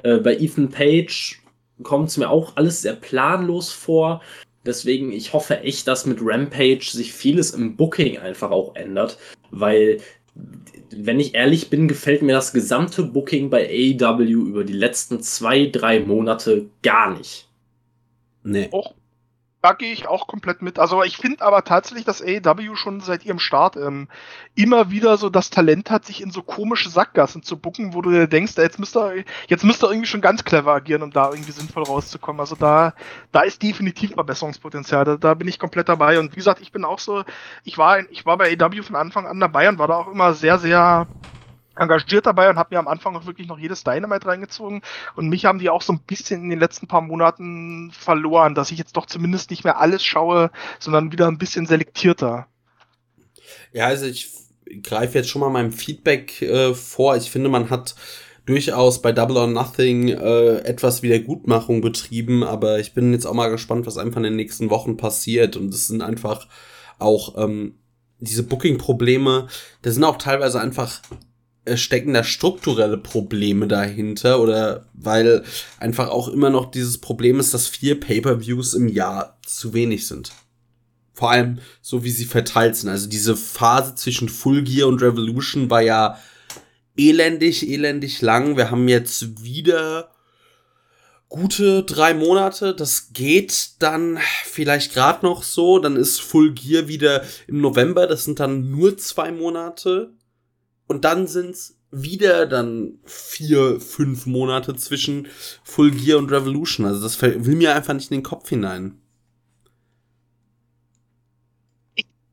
Äh, 0.03 0.19
bei 0.19 0.37
Ethan 0.37 0.69
Page 0.69 1.41
kommt 1.83 2.09
es 2.09 2.17
mir 2.17 2.31
auch 2.31 2.57
alles 2.57 2.83
sehr 2.83 2.95
planlos 2.95 3.71
vor. 3.71 4.21
Deswegen, 4.67 5.13
ich 5.13 5.33
hoffe 5.33 5.61
echt, 5.61 5.87
dass 5.89 6.07
mit 6.07 6.19
Rampage 6.21 6.91
sich 6.91 7.13
vieles 7.13 7.51
im 7.51 7.77
Booking 7.77 8.19
einfach 8.19 8.51
auch 8.51 8.75
ändert, 8.77 9.19
weil, 9.51 9.99
wenn 10.91 11.21
ich 11.21 11.35
ehrlich 11.35 11.71
bin, 11.71 11.89
gefällt 11.89 12.23
mir 12.23 12.33
das 12.33 12.53
gesamte 12.53 13.03
Booking 13.03 13.51
bei 13.51 13.69
AEW 13.69 14.47
über 14.49 14.65
die 14.65 14.73
letzten 14.73 15.21
zwei, 15.21 15.67
drei 15.67 16.01
Monate 16.01 16.67
gar 16.83 17.17
nicht. 17.17 17.49
nee. 18.43 18.69
Auch, 18.73 18.95
da 19.65 19.73
gehe 19.73 19.95
ich 19.95 20.07
auch 20.07 20.27
komplett 20.27 20.61
mit. 20.61 20.79
Also 20.79 21.03
ich 21.03 21.17
finde 21.17 21.43
aber 21.43 21.65
tatsächlich, 21.65 22.05
dass 22.05 22.21
AEW 22.21 22.77
schon 22.77 23.01
seit 23.01 23.25
ihrem 23.25 23.39
Start 23.39 23.77
ähm, 23.77 24.09
immer 24.55 24.91
wieder 24.91 25.17
so 25.17 25.31
das 25.31 25.49
Talent 25.49 25.91
hat, 25.91 26.05
sich 26.05 26.21
in 26.21 26.31
so 26.31 26.43
komische 26.43 26.91
Sackgassen 26.91 27.43
zu 27.43 27.57
bucken, 27.57 27.95
wo 27.95 28.03
du 28.03 28.11
dir 28.11 28.27
denkst, 28.27 28.59
jetzt 28.59 28.79
müsst 28.79 28.95
ihr, 28.95 29.25
jetzt 29.49 29.65
müsst 29.65 29.83
ihr 29.83 29.89
irgendwie 29.89 30.07
schon 30.07 30.21
ganz 30.21 30.45
clever 30.45 30.75
agieren, 30.75 31.03
um 31.03 31.13
da 31.13 31.31
irgendwie 31.31 31.53
sinnvoll 31.53 31.85
rauszukommen. 31.85 32.41
Also 32.41 32.57
da, 32.57 32.93
da 33.33 33.41
ist 33.41 33.63
definitiv 33.63 34.13
Verbesserungspotenzial. 34.13 35.07
Da, 35.07 35.17
da 35.17 35.33
bin 35.33 35.49
ich 35.49 35.59
komplett 35.59 35.89
dabei. 35.89 36.19
Und 36.19 36.33
wie 36.33 36.37
gesagt, 36.37 36.61
ich 36.61 36.71
bin 36.71 36.85
auch 36.85 36.99
so, 36.99 37.25
ich 37.65 37.79
war, 37.79 38.01
ich 38.11 38.27
war 38.27 38.37
bei 38.37 38.55
AEW 38.61 38.83
von 38.83 38.97
Anfang 38.97 39.27
an 39.27 39.41
dabei 39.41 39.71
und 39.71 39.79
war 39.79 39.89
da 39.89 39.97
auch 39.97 40.09
immer 40.09 40.35
sehr, 40.35 40.59
sehr 40.59 41.07
engagiert 41.77 42.27
dabei 42.27 42.51
und 42.51 42.57
habe 42.57 42.75
mir 42.75 42.79
am 42.79 42.89
Anfang 42.89 43.17
auch 43.17 43.27
wirklich 43.27 43.49
noch 43.49 43.59
jedes 43.59 43.85
Dynamite 43.85 44.27
reingezogen. 44.27 44.83
Und 45.17 45.29
mich 45.29 45.45
haben 45.45 45.59
die 45.59 45.71
auch 45.71 45.83
so 45.83 45.93
ein 45.93 46.01
bisschen 46.01 46.43
in 46.43 46.51
den 46.51 46.59
letzten 46.59 46.87
paar 46.87 47.01
Monaten 47.01 47.91
verloren, 47.93 48.55
dass 48.55 48.71
ich 48.71 48.79
jetzt 48.79 48.97
doch 48.97 49.07
zumindest 49.07 49.51
nicht 49.51 49.65
mehr 49.65 49.79
alles 49.79 50.05
schaue, 50.05 50.51
sondern 50.79 51.13
wieder 51.13 51.29
ein 51.29 51.39
bisschen 51.39 51.67
selektierter. 51.67 52.47
Ja, 53.73 53.87
also 53.87 54.07
ich 54.07 54.31
greife 54.83 55.19
jetzt 55.19 55.31
schon 55.31 55.41
mal 55.41 55.51
meinem 55.51 55.73
Feedback 55.73 56.43
äh, 56.43 56.75
vor. 56.75 57.17
Ich 57.17 57.31
finde, 57.31 57.49
man 57.49 57.71
hat 57.71 57.95
durchaus 58.47 59.01
bei 59.01 59.13
Double 59.13 59.37
or 59.37 59.47
Nothing 59.47 60.09
äh, 60.09 60.59
etwas 60.59 61.03
Wiedergutmachung 61.03 61.81
betrieben, 61.81 62.45
aber 62.45 62.79
ich 62.79 62.95
bin 62.95 63.13
jetzt 63.13 63.27
auch 63.27 63.35
mal 63.35 63.51
gespannt, 63.51 63.87
was 63.87 63.99
einfach 63.99 64.19
in 64.19 64.25
den 64.25 64.37
nächsten 64.37 64.71
Wochen 64.71 64.97
passiert. 64.97 65.57
Und 65.57 65.73
es 65.73 65.89
sind 65.89 66.03
einfach 66.03 66.47
auch 66.99 67.37
ähm, 67.43 67.79
diese 68.21 68.43
Booking-Probleme, 68.43 69.49
da 69.83 69.91
sind 69.91 70.05
auch 70.05 70.17
teilweise 70.17 70.61
einfach 70.61 71.01
stecken 71.75 72.15
da 72.15 72.25
strukturelle 72.25 72.99
Probleme 72.99 73.67
dahinter 73.67 74.41
oder 74.41 74.87
weil 74.93 75.45
einfach 75.79 76.09
auch 76.09 76.29
immer 76.29 76.51
noch 76.51 76.71
dieses 76.71 76.99
Problem 76.99 77.41
ist, 77.41 77.55
dass 77.55 77.69
vier 77.69 77.99
Pay-per-Views 77.99 78.75
im 78.75 78.89
Jahr 78.89 79.39
zu 79.47 79.73
wenig 79.73 80.07
sind. 80.07 80.33
Vor 81.15 81.31
allem 81.31 81.61
so 81.81 82.05
wie 82.05 82.11
sie 82.11 82.25
verteilt 82.25 82.77
sind. 82.77 82.91
Also 82.91 83.09
diese 83.09 83.37
Phase 83.37 83.95
zwischen 83.95 84.29
Full 84.29 84.63
Gear 84.65 84.89
und 84.89 85.01
Revolution 85.01 85.71
war 85.71 85.81
ja 85.81 86.19
elendig, 86.97 87.69
elendig 87.69 88.21
lang. 88.21 88.57
Wir 88.57 88.71
haben 88.71 88.89
jetzt 88.89 89.43
wieder 89.43 90.11
gute 91.29 91.83
drei 91.85 92.15
Monate. 92.15 92.75
Das 92.75 93.13
geht 93.13 93.81
dann 93.81 94.19
vielleicht 94.45 94.93
gerade 94.93 95.25
noch 95.25 95.43
so. 95.45 95.79
Dann 95.79 95.97
ist 95.97 96.21
Full 96.21 96.53
Gear 96.53 96.89
wieder 96.89 97.25
im 97.47 97.61
November. 97.61 98.07
Das 98.07 98.25
sind 98.25 98.41
dann 98.41 98.71
nur 98.71 98.99
zwei 98.99 99.33
Monate. 99.33 100.13
Und 100.87 101.05
dann 101.05 101.27
sind's 101.27 101.79
wieder 101.91 102.47
dann 102.47 102.99
vier, 103.05 103.81
fünf 103.81 104.27
Monate 104.27 104.75
zwischen 104.75 105.29
Full 105.63 105.93
Gear 105.93 106.19
und 106.19 106.31
Revolution. 106.31 106.87
Also 106.87 107.03
das 107.03 107.21
will 107.23 107.55
mir 107.55 107.75
einfach 107.75 107.95
nicht 107.95 108.11
in 108.11 108.19
den 108.19 108.25
Kopf 108.25 108.49
hinein. 108.49 109.01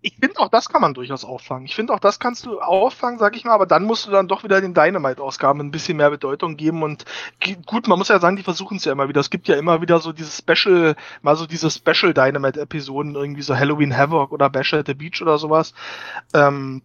ich 0.04 0.18
finde 0.20 0.40
auch 0.40 0.50
das 0.50 0.70
kann 0.70 0.82
man 0.82 0.94
durchaus 0.94 1.24
auffangen. 1.24 1.66
Ich 1.66 1.76
finde 1.76 1.94
auch 1.94 2.00
das 2.00 2.20
kannst 2.20 2.46
du 2.46 2.60
auffangen, 2.60 3.20
sag 3.20 3.36
ich 3.36 3.46
mal, 3.46 3.54
aber 3.54 3.68
dann 3.68 3.84
musst 3.84 4.08
du 4.08 4.12
dann 4.12 4.28
doch 4.28 4.44
wieder 4.44 4.60
den 4.60 4.74
Dynamite-Ausgaben 4.74 5.60
ein 5.60 5.72
bisschen 5.72 5.98
mehr 5.98 6.10
Bedeutung 6.10 6.58
geben 6.58 6.82
und 6.82 7.06
gut, 7.68 7.88
man 7.88 8.00
muss 8.00 8.08
ja 8.08 8.20
sagen, 8.20 8.36
die 8.36 8.44
versuchen 8.44 8.78
es 8.78 8.86
ja 8.86 8.92
immer 8.92 9.10
wieder. 9.10 9.22
Es 9.22 9.30
gibt 9.30 9.48
ja 9.48 9.56
immer 9.56 9.82
wieder 9.82 10.00
so 10.00 10.12
diese 10.12 10.32
Special, 10.32 10.96
mal 11.22 11.36
so 11.36 11.46
diese 11.46 11.70
Special 11.70 12.14
Dynamite-Episoden, 12.14 13.16
irgendwie 13.16 13.44
so 13.44 13.56
Halloween 13.56 13.96
Havoc 13.96 14.32
oder 14.32 14.50
Bash 14.50 14.74
at 14.74 14.88
the 14.88 14.96
Beach 14.96 15.22
oder 15.22 15.38
sowas. 15.38 15.74
Ähm, 16.34 16.82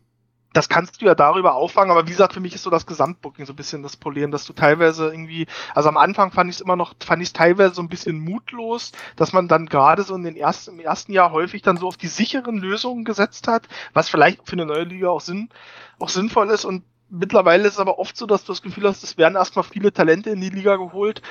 das 0.57 0.71
kannst 0.71 1.03
du 1.03 1.05
ja 1.05 1.15
darüber 1.15 1.55
auffangen, 1.55 1.91
aber 1.91 2.07
wie 2.07 2.13
gesagt, 2.13 2.33
für 2.33 2.41
mich 2.41 2.55
ist 2.55 2.63
so 2.63 2.71
das 2.71 2.87
Gesamtbooking 2.87 3.45
so 3.45 3.53
ein 3.53 3.57
bisschen 3.57 3.83
das 3.83 3.97
Problem, 3.97 4.31
dass 4.31 4.47
du 4.47 4.55
teilweise 4.55 5.11
irgendwie, 5.11 5.47
also 5.75 5.91
am 5.91 5.99
Anfang 5.99 6.33
fand 6.33 6.49
ich 6.49 6.57
es 6.57 6.61
immer 6.63 6.77
noch, 6.77 6.95
fand 7.05 7.21
ich 7.21 7.29
es 7.29 7.33
teilweise 7.35 7.75
so 7.75 7.83
ein 7.83 7.91
bisschen 7.91 8.19
mutlos, 8.19 8.93
dass 9.17 9.35
man 9.35 9.49
dann 9.49 9.67
gerade 9.67 10.03
so 10.03 10.15
in 10.15 10.25
den 10.25 10.35
ersten, 10.35 10.71
im 10.73 10.81
ersten 10.81 11.13
Jahr 11.13 11.31
häufig 11.31 11.61
dann 11.61 11.77
so 11.77 11.87
auf 11.87 11.99
die 11.99 12.07
sicheren 12.07 12.57
Lösungen 12.57 13.05
gesetzt 13.05 13.49
hat, 13.49 13.69
was 13.93 14.09
vielleicht 14.09 14.49
für 14.49 14.55
eine 14.55 14.65
neue 14.65 14.85
Liga 14.85 15.11
auch 15.11 15.21
Sinn, 15.21 15.51
auch 15.99 16.09
sinnvoll 16.09 16.49
ist 16.49 16.65
und 16.65 16.85
Mittlerweile 17.09 17.69
ist 17.69 17.75
es 17.75 17.81
aber 17.81 17.99
oft 17.99 18.17
so, 18.17 18.27
dass 18.27 18.45
du 18.45 18.53
das 18.53 18.63
Gefühl 18.63 18.89
hast, 18.89 19.05
es 19.05 19.17
werden 19.17 19.37
erstmal 19.37 19.65
viele 19.65 19.93
Talente 19.93 20.31
in 20.31 20.41
die 20.41 20.51
Liga 20.51 20.75
geholt 20.77 21.23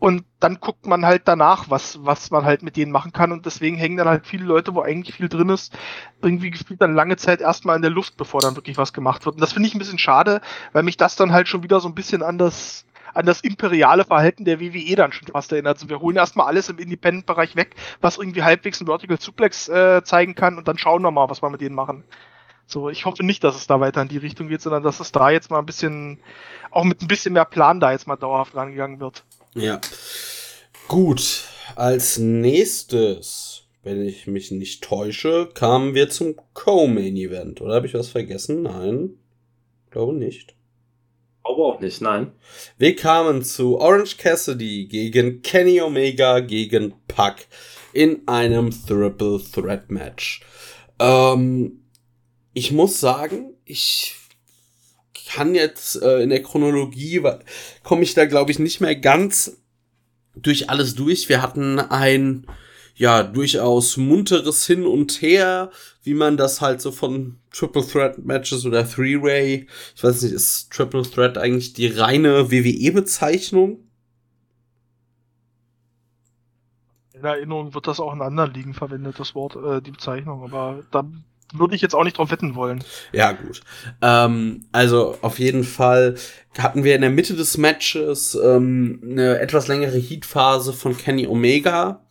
und 0.00 0.24
dann 0.40 0.58
guckt 0.60 0.86
man 0.86 1.04
halt 1.06 1.22
danach, 1.26 1.70
was, 1.70 2.04
was 2.04 2.30
man 2.30 2.44
halt 2.44 2.62
mit 2.62 2.76
denen 2.76 2.90
machen 2.90 3.12
kann 3.12 3.30
und 3.30 3.46
deswegen 3.46 3.76
hängen 3.76 3.98
dann 3.98 4.08
halt 4.08 4.26
viele 4.26 4.44
Leute, 4.44 4.74
wo 4.74 4.80
eigentlich 4.80 5.14
viel 5.14 5.28
drin 5.28 5.50
ist, 5.50 5.76
irgendwie 6.20 6.50
gefühlt 6.50 6.80
dann 6.80 6.94
lange 6.94 7.16
Zeit 7.16 7.40
erstmal 7.40 7.76
in 7.76 7.82
der 7.82 7.90
Luft, 7.92 8.16
bevor 8.16 8.40
dann 8.40 8.56
wirklich 8.56 8.78
was 8.78 8.92
gemacht 8.92 9.24
wird. 9.24 9.36
Und 9.36 9.42
das 9.42 9.52
finde 9.52 9.68
ich 9.68 9.74
ein 9.74 9.78
bisschen 9.78 9.98
schade, 9.98 10.40
weil 10.72 10.82
mich 10.82 10.96
das 10.96 11.16
dann 11.16 11.32
halt 11.32 11.46
schon 11.46 11.62
wieder 11.62 11.80
so 11.80 11.88
ein 11.88 11.94
bisschen 11.94 12.22
an 12.22 12.38
das, 12.38 12.86
an 13.14 13.26
das 13.26 13.42
imperiale 13.42 14.04
Verhalten 14.04 14.44
der 14.44 14.58
WWE 14.58 14.96
dann 14.96 15.12
schon 15.12 15.28
fast 15.28 15.52
erinnert. 15.52 15.76
Also 15.76 15.88
wir 15.88 16.00
holen 16.00 16.16
erstmal 16.16 16.46
alles 16.46 16.70
im 16.70 16.78
Independent-Bereich 16.78 17.54
weg, 17.54 17.76
was 18.00 18.18
irgendwie 18.18 18.42
halbwegs 18.42 18.80
ein 18.80 18.86
Vertical 18.86 19.20
Suplex 19.20 19.68
äh, 19.68 20.02
zeigen 20.02 20.34
kann 20.34 20.58
und 20.58 20.66
dann 20.66 20.78
schauen 20.78 21.02
wir 21.02 21.10
mal, 21.10 21.28
was 21.28 21.42
wir 21.42 21.50
mit 21.50 21.60
denen 21.60 21.76
machen. 21.76 22.04
So, 22.70 22.88
ich 22.88 23.04
hoffe 23.04 23.24
nicht, 23.24 23.42
dass 23.42 23.56
es 23.56 23.66
da 23.66 23.80
weiter 23.80 24.02
in 24.02 24.08
die 24.08 24.18
Richtung 24.18 24.48
geht, 24.48 24.62
sondern 24.62 24.82
dass 24.82 25.00
es 25.00 25.10
da 25.10 25.30
jetzt 25.30 25.50
mal 25.50 25.58
ein 25.58 25.66
bisschen, 25.66 26.20
auch 26.70 26.84
mit 26.84 27.02
ein 27.02 27.08
bisschen 27.08 27.32
mehr 27.32 27.44
Plan 27.44 27.80
da 27.80 27.90
jetzt 27.90 28.06
mal 28.06 28.16
dauerhaft 28.16 28.54
rangegangen 28.54 29.00
wird. 29.00 29.24
Ja. 29.54 29.80
Gut. 30.86 31.44
Als 31.74 32.18
nächstes, 32.18 33.64
wenn 33.82 34.04
ich 34.04 34.26
mich 34.28 34.52
nicht 34.52 34.84
täusche, 34.84 35.48
kamen 35.52 35.94
wir 35.94 36.10
zum 36.10 36.36
Co-Main-Event. 36.54 37.60
Oder 37.60 37.74
habe 37.74 37.86
ich 37.86 37.94
was 37.94 38.08
vergessen? 38.08 38.62
Nein. 38.62 39.14
Glaube 39.90 40.14
nicht. 40.14 40.54
Aber 41.42 41.64
auch 41.64 41.80
nicht, 41.80 42.00
nein. 42.00 42.32
Wir 42.78 42.94
kamen 42.94 43.42
zu 43.42 43.80
Orange 43.80 44.16
Cassidy 44.16 44.86
gegen 44.86 45.42
Kenny 45.42 45.80
Omega 45.80 46.38
gegen 46.38 46.94
Puck 47.08 47.36
in 47.92 48.28
einem 48.28 48.70
Triple 48.70 49.40
Threat 49.52 49.90
Match. 49.90 50.42
Ähm, 51.00 51.79
ich 52.60 52.72
muss 52.72 53.00
sagen, 53.00 53.54
ich 53.64 54.16
kann 55.26 55.54
jetzt 55.54 55.96
äh, 56.02 56.20
in 56.20 56.28
der 56.28 56.42
Chronologie, 56.42 57.22
komme 57.82 58.02
ich 58.02 58.12
da 58.12 58.26
glaube 58.26 58.50
ich 58.50 58.58
nicht 58.58 58.82
mehr 58.82 58.94
ganz 58.96 59.62
durch 60.36 60.68
alles 60.68 60.94
durch. 60.94 61.30
Wir 61.30 61.40
hatten 61.40 61.78
ein 61.78 62.46
ja 62.96 63.22
durchaus 63.22 63.96
munteres 63.96 64.66
Hin 64.66 64.84
und 64.84 65.22
Her, 65.22 65.70
wie 66.02 66.12
man 66.12 66.36
das 66.36 66.60
halt 66.60 66.82
so 66.82 66.92
von 66.92 67.38
Triple 67.50 67.86
Threat 67.86 68.18
Matches 68.18 68.66
oder 68.66 68.86
Three 68.86 69.22
Way, 69.22 69.66
ich 69.96 70.04
weiß 70.04 70.20
nicht, 70.20 70.34
ist 70.34 70.70
Triple 70.70 71.10
Threat 71.10 71.38
eigentlich 71.38 71.72
die 71.72 71.86
reine 71.86 72.50
WWE 72.50 72.92
Bezeichnung? 72.92 73.88
In 77.14 77.24
Erinnerung 77.24 77.72
wird 77.72 77.86
das 77.86 78.00
auch 78.00 78.12
in 78.12 78.20
anderen 78.20 78.52
Ligen 78.52 78.74
verwendet, 78.74 79.18
das 79.18 79.34
Wort, 79.34 79.56
äh, 79.56 79.80
die 79.80 79.92
Bezeichnung, 79.92 80.42
aber 80.42 80.82
da 80.90 81.10
würde 81.52 81.74
ich 81.74 81.82
jetzt 81.82 81.94
auch 81.94 82.04
nicht 82.04 82.18
drauf 82.18 82.30
wetten 82.30 82.54
wollen. 82.54 82.84
Ja, 83.12 83.32
gut. 83.32 83.60
Ähm, 84.02 84.66
also 84.72 85.16
auf 85.22 85.38
jeden 85.38 85.64
Fall 85.64 86.14
hatten 86.58 86.84
wir 86.84 86.94
in 86.94 87.00
der 87.00 87.10
Mitte 87.10 87.34
des 87.34 87.56
Matches 87.56 88.38
ähm, 88.42 89.00
eine 89.02 89.38
etwas 89.38 89.68
längere 89.68 89.98
Heatphase 89.98 90.72
von 90.72 90.96
Kenny 90.96 91.26
Omega. 91.26 92.04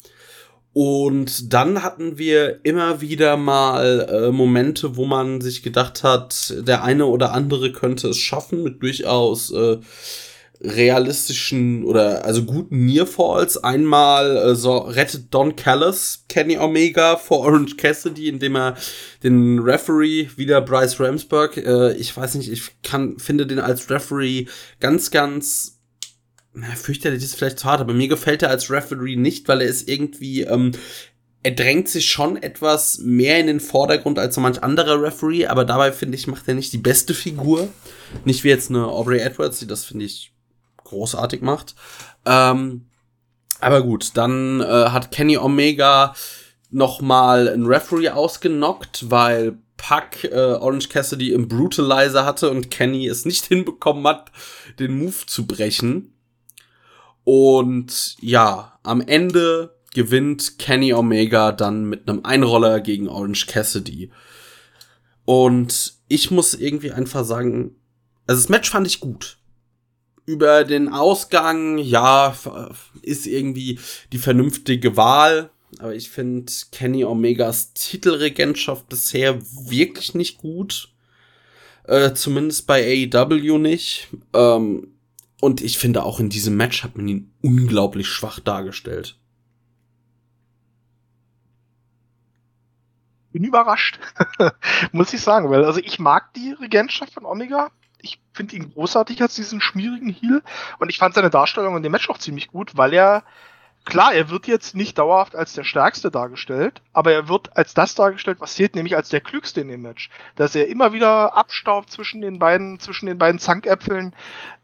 Und 0.73 1.51
dann 1.51 1.81
hatten 1.81 2.17
wir 2.17 2.63
immer 2.63 3.01
wieder 3.01 3.37
mal 3.37 4.07
äh, 4.09 4.31
Momente, 4.31 4.95
wo 4.95 5.05
man 5.05 5.41
sich 5.41 5.63
gedacht 5.63 6.03
hat, 6.03 6.53
der 6.59 6.83
eine 6.83 7.05
oder 7.05 7.33
andere 7.33 7.71
könnte 7.71 8.07
es 8.09 8.17
schaffen, 8.17 8.63
mit 8.63 8.81
durchaus 8.81 9.51
äh, 9.51 9.79
realistischen 10.61 11.85
oder 11.85 12.25
also 12.25 12.43
guten 12.43 12.85
Nearfalls. 12.85 13.63
Einmal 13.63 14.35
äh, 14.37 14.55
so 14.55 14.77
rettet 14.77 15.33
Don 15.33 15.55
Callis 15.55 16.25
Kenny 16.27 16.57
Omega 16.57 17.15
vor 17.15 17.39
Orange 17.39 17.77
Cassidy, 17.77 18.27
indem 18.27 18.55
er 18.55 18.75
den 19.23 19.59
Referee 19.59 20.27
wieder 20.35 20.61
Bryce 20.61 20.99
Ramsburg, 20.99 21.57
äh, 21.57 21.93
ich 21.93 22.15
weiß 22.15 22.35
nicht, 22.35 22.51
ich 22.51 22.81
kann 22.83 23.17
finde 23.19 23.47
den 23.47 23.59
als 23.59 23.89
Referee 23.89 24.45
ganz 24.79 25.11
ganz 25.11 25.77
na, 26.53 26.67
fürchterlich 26.67 27.23
ist 27.23 27.35
vielleicht 27.35 27.59
zu 27.59 27.67
hart, 27.67 27.79
aber 27.79 27.93
mir 27.93 28.07
gefällt 28.07 28.41
er 28.41 28.49
als 28.49 28.69
Referee 28.69 29.15
nicht, 29.15 29.47
weil 29.47 29.61
er 29.61 29.67
ist 29.67 29.87
irgendwie 29.87 30.41
ähm, 30.41 30.73
er 31.41 31.51
drängt 31.51 31.87
sich 31.87 32.11
schon 32.11 32.35
etwas 32.35 32.97
mehr 32.97 33.39
in 33.39 33.47
den 33.47 33.61
Vordergrund 33.61 34.19
als 34.19 34.35
so 34.35 34.41
manch 34.41 34.61
anderer 34.61 35.01
Referee, 35.01 35.45
aber 35.45 35.63
dabei 35.63 35.93
finde 35.93 36.17
ich, 36.17 36.27
macht 36.27 36.49
er 36.49 36.53
nicht 36.53 36.73
die 36.73 36.77
beste 36.77 37.13
Figur. 37.13 37.69
Nicht 38.25 38.43
wie 38.43 38.49
jetzt 38.49 38.69
eine 38.69 38.87
Aubrey 38.87 39.19
Edwards, 39.19 39.59
die 39.59 39.67
das 39.67 39.85
finde 39.85 40.03
ich 40.03 40.33
großartig 40.89 41.41
macht. 41.41 41.75
Ähm, 42.25 42.85
aber 43.61 43.81
gut, 43.81 44.11
dann 44.15 44.61
äh, 44.61 44.89
hat 44.89 45.11
Kenny 45.11 45.37
Omega 45.37 46.13
noch 46.71 47.01
mal 47.01 47.49
einen 47.49 47.65
Referee 47.65 48.09
ausgenockt, 48.09 49.09
weil 49.09 49.57
Puck 49.77 50.23
äh, 50.25 50.53
Orange 50.53 50.89
Cassidy 50.89 51.31
im 51.31 51.47
Brutalizer 51.47 52.25
hatte 52.25 52.49
und 52.49 52.69
Kenny 52.69 53.07
es 53.07 53.25
nicht 53.25 53.45
hinbekommen 53.47 54.05
hat, 54.07 54.31
den 54.77 54.97
Move 54.97 55.25
zu 55.25 55.47
brechen. 55.47 56.13
Und 57.23 58.15
ja, 58.21 58.79
am 58.83 59.01
Ende 59.01 59.75
gewinnt 59.93 60.59
Kenny 60.59 60.93
Omega 60.93 61.51
dann 61.51 61.85
mit 61.85 62.07
einem 62.07 62.23
Einroller 62.23 62.79
gegen 62.79 63.07
Orange 63.07 63.47
Cassidy. 63.47 64.11
Und 65.25 65.93
ich 66.07 66.31
muss 66.31 66.53
irgendwie 66.53 66.91
einfach 66.91 67.23
sagen, 67.25 67.75
also 68.25 68.41
das 68.41 68.49
Match 68.49 68.69
fand 68.69 68.87
ich 68.87 68.99
gut 68.99 69.38
über 70.29 70.63
den 70.63 70.89
Ausgang, 70.89 71.79
ja, 71.79 72.35
ist 73.01 73.25
irgendwie 73.25 73.79
die 74.11 74.19
vernünftige 74.19 74.95
Wahl. 74.95 75.49
Aber 75.79 75.95
ich 75.95 76.11
finde 76.11 76.51
Kenny 76.71 77.03
Omegas 77.03 77.73
Titelregentschaft 77.73 78.87
bisher 78.89 79.41
wirklich 79.41 80.13
nicht 80.13 80.37
gut. 80.37 80.93
Äh, 81.85 82.13
zumindest 82.13 82.67
bei 82.67 83.09
AEW 83.11 83.57
nicht. 83.57 84.09
Ähm, 84.33 84.93
und 85.41 85.61
ich 85.61 85.79
finde 85.79 86.03
auch 86.03 86.19
in 86.19 86.29
diesem 86.29 86.55
Match 86.55 86.83
hat 86.83 86.95
man 86.95 87.07
ihn 87.07 87.33
unglaublich 87.41 88.07
schwach 88.07 88.39
dargestellt. 88.39 89.17
Bin 93.31 93.43
überrascht, 93.43 93.99
muss 94.91 95.13
ich 95.13 95.21
sagen, 95.21 95.49
weil 95.49 95.65
also 95.65 95.79
ich 95.79 95.97
mag 95.97 96.33
die 96.35 96.51
Regentschaft 96.51 97.13
von 97.13 97.25
Omega 97.25 97.71
ich 98.01 98.19
finde 98.33 98.55
ihn 98.55 98.73
großartig 98.73 99.21
als 99.21 99.35
diesen 99.35 99.61
schmierigen 99.61 100.09
Heal 100.09 100.41
und 100.79 100.89
ich 100.89 100.97
fand 100.97 101.15
seine 101.15 101.29
Darstellung 101.29 101.75
in 101.77 101.83
dem 101.83 101.91
Match 101.91 102.09
auch 102.09 102.17
ziemlich 102.17 102.47
gut, 102.47 102.77
weil 102.77 102.93
er 102.93 103.23
klar, 103.85 104.13
er 104.13 104.29
wird 104.29 104.47
jetzt 104.47 104.75
nicht 104.75 104.97
dauerhaft 104.97 105.35
als 105.35 105.53
der 105.53 105.63
Stärkste 105.63 106.11
dargestellt, 106.11 106.81
aber 106.93 107.11
er 107.11 107.27
wird 107.27 107.55
als 107.57 107.73
das 107.73 107.95
dargestellt, 107.95 108.39
was 108.39 108.55
zählt, 108.55 108.75
nämlich 108.75 108.95
als 108.95 109.09
der 109.09 109.21
Klügste 109.21 109.61
in 109.61 109.67
dem 109.67 109.81
Match. 109.81 110.09
Dass 110.35 110.55
er 110.55 110.67
immer 110.67 110.93
wieder 110.93 111.35
abstaubt 111.35 111.91
zwischen 111.91 112.21
den 112.21 112.39
beiden, 112.39 112.79
zwischen 112.79 113.07
den 113.07 113.17
beiden 113.17 113.39
Zankäpfeln. 113.39 114.15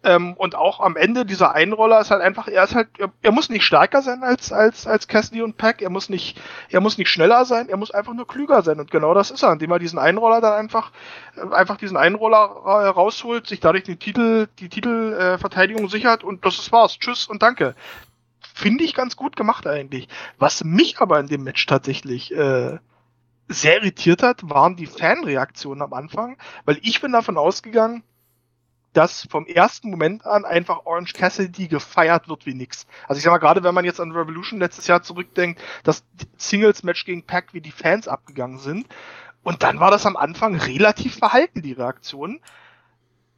Ähm, 0.04 0.34
und 0.34 0.56
auch 0.56 0.80
am 0.80 0.96
Ende 0.96 1.26
dieser 1.26 1.56
Einroller 1.56 2.00
ist 2.00 2.12
halt 2.12 2.22
einfach, 2.22 2.48
er 2.48 2.64
ist 2.64 2.76
halt, 2.76 2.90
er, 3.00 3.12
er, 3.24 3.32
muss 3.32 3.50
nicht 3.50 3.64
stärker 3.64 4.04
sein 4.04 4.22
als, 4.22 4.52
als, 4.52 4.86
als 4.86 5.08
Cassidy 5.08 5.42
und 5.42 5.58
Pack, 5.58 5.82
er 5.82 5.90
muss 5.90 6.10
nicht, 6.10 6.40
er 6.70 6.82
muss 6.82 7.00
nicht 7.00 7.10
schneller 7.10 7.46
sein, 7.46 7.70
er 7.70 7.78
muss 7.78 7.92
einfach 7.92 8.14
nur 8.14 8.28
klüger 8.28 8.62
sein. 8.62 8.80
Und 8.80 8.92
genau 8.92 9.16
das 9.16 9.32
ist 9.32 9.44
er, 9.44 9.52
indem 9.52 9.72
er 9.72 9.80
diesen 9.80 9.98
Einroller 9.98 10.42
dann 10.42 10.54
einfach, 10.54 10.92
äh, 11.36 11.54
einfach 11.54 11.78
diesen 11.78 11.98
Einroller 11.98 12.38
rausholt, 12.38 13.48
sich 13.48 13.60
dadurch 13.60 13.84
den 13.84 13.98
Titel, 13.98 14.48
die 14.60 14.70
Titelverteidigung 14.70 15.86
äh, 15.86 15.90
sichert 15.90 16.24
und 16.24 16.46
das 16.46 16.60
ist 16.60 16.72
war's. 16.72 17.00
Tschüss 17.00 17.26
und 17.28 17.42
danke 17.42 17.76
finde 18.56 18.86
ich 18.86 18.96
ganz 18.96 19.18
gut 19.18 19.36
gemacht 19.36 19.68
eigentlich. 19.68 20.08
Was 20.40 20.64
mich 20.64 21.00
aber 21.00 21.20
in 21.20 21.28
dem 21.28 21.44
Match 21.44 21.66
tatsächlich 21.66 22.34
äh, 22.34 22.78
sehr 23.50 23.76
irritiert 23.78 24.24
hat, 24.24 24.50
waren 24.50 24.78
die 24.78 24.88
Fanreaktionen 24.88 25.82
am 25.82 25.94
Anfang, 25.94 26.38
weil 26.64 26.80
ich 26.82 27.02
bin 27.02 27.12
davon 27.12 27.38
ausgegangen, 27.38 28.04
dass 28.94 29.28
vom 29.30 29.46
ersten 29.46 29.90
Moment 29.90 30.26
an 30.26 30.46
einfach 30.46 30.86
Orange 30.86 31.14
Cassidy 31.14 31.68
gefeiert 31.68 32.30
wird 32.30 32.46
wie 32.46 32.54
nix. 32.54 32.88
Also 33.10 33.18
ich 33.18 33.26
sag 33.26 33.32
mal, 33.32 33.40
gerade 33.40 33.62
wenn 33.62 33.76
man 33.76 33.84
jetzt 33.84 34.00
an 34.00 34.14
Revolution 34.14 34.62
letztes 34.62 34.88
Jahr 34.88 35.04
zurückdenkt, 35.04 35.62
das 35.84 36.06
Singles-Match 36.38 37.04
gegen 37.04 37.24
Pack, 37.24 37.54
wie 37.54 37.62
die 37.62 37.72
Fans 37.72 38.08
abgegangen 38.08 38.60
sind. 38.60 38.88
Und 39.44 39.64
dann 39.64 39.82
war 39.82 39.92
das 39.92 40.06
am 40.06 40.16
Anfang 40.16 40.56
relativ 40.56 41.18
verhalten, 41.18 41.62
die 41.62 41.74
Reaktion 41.74 42.40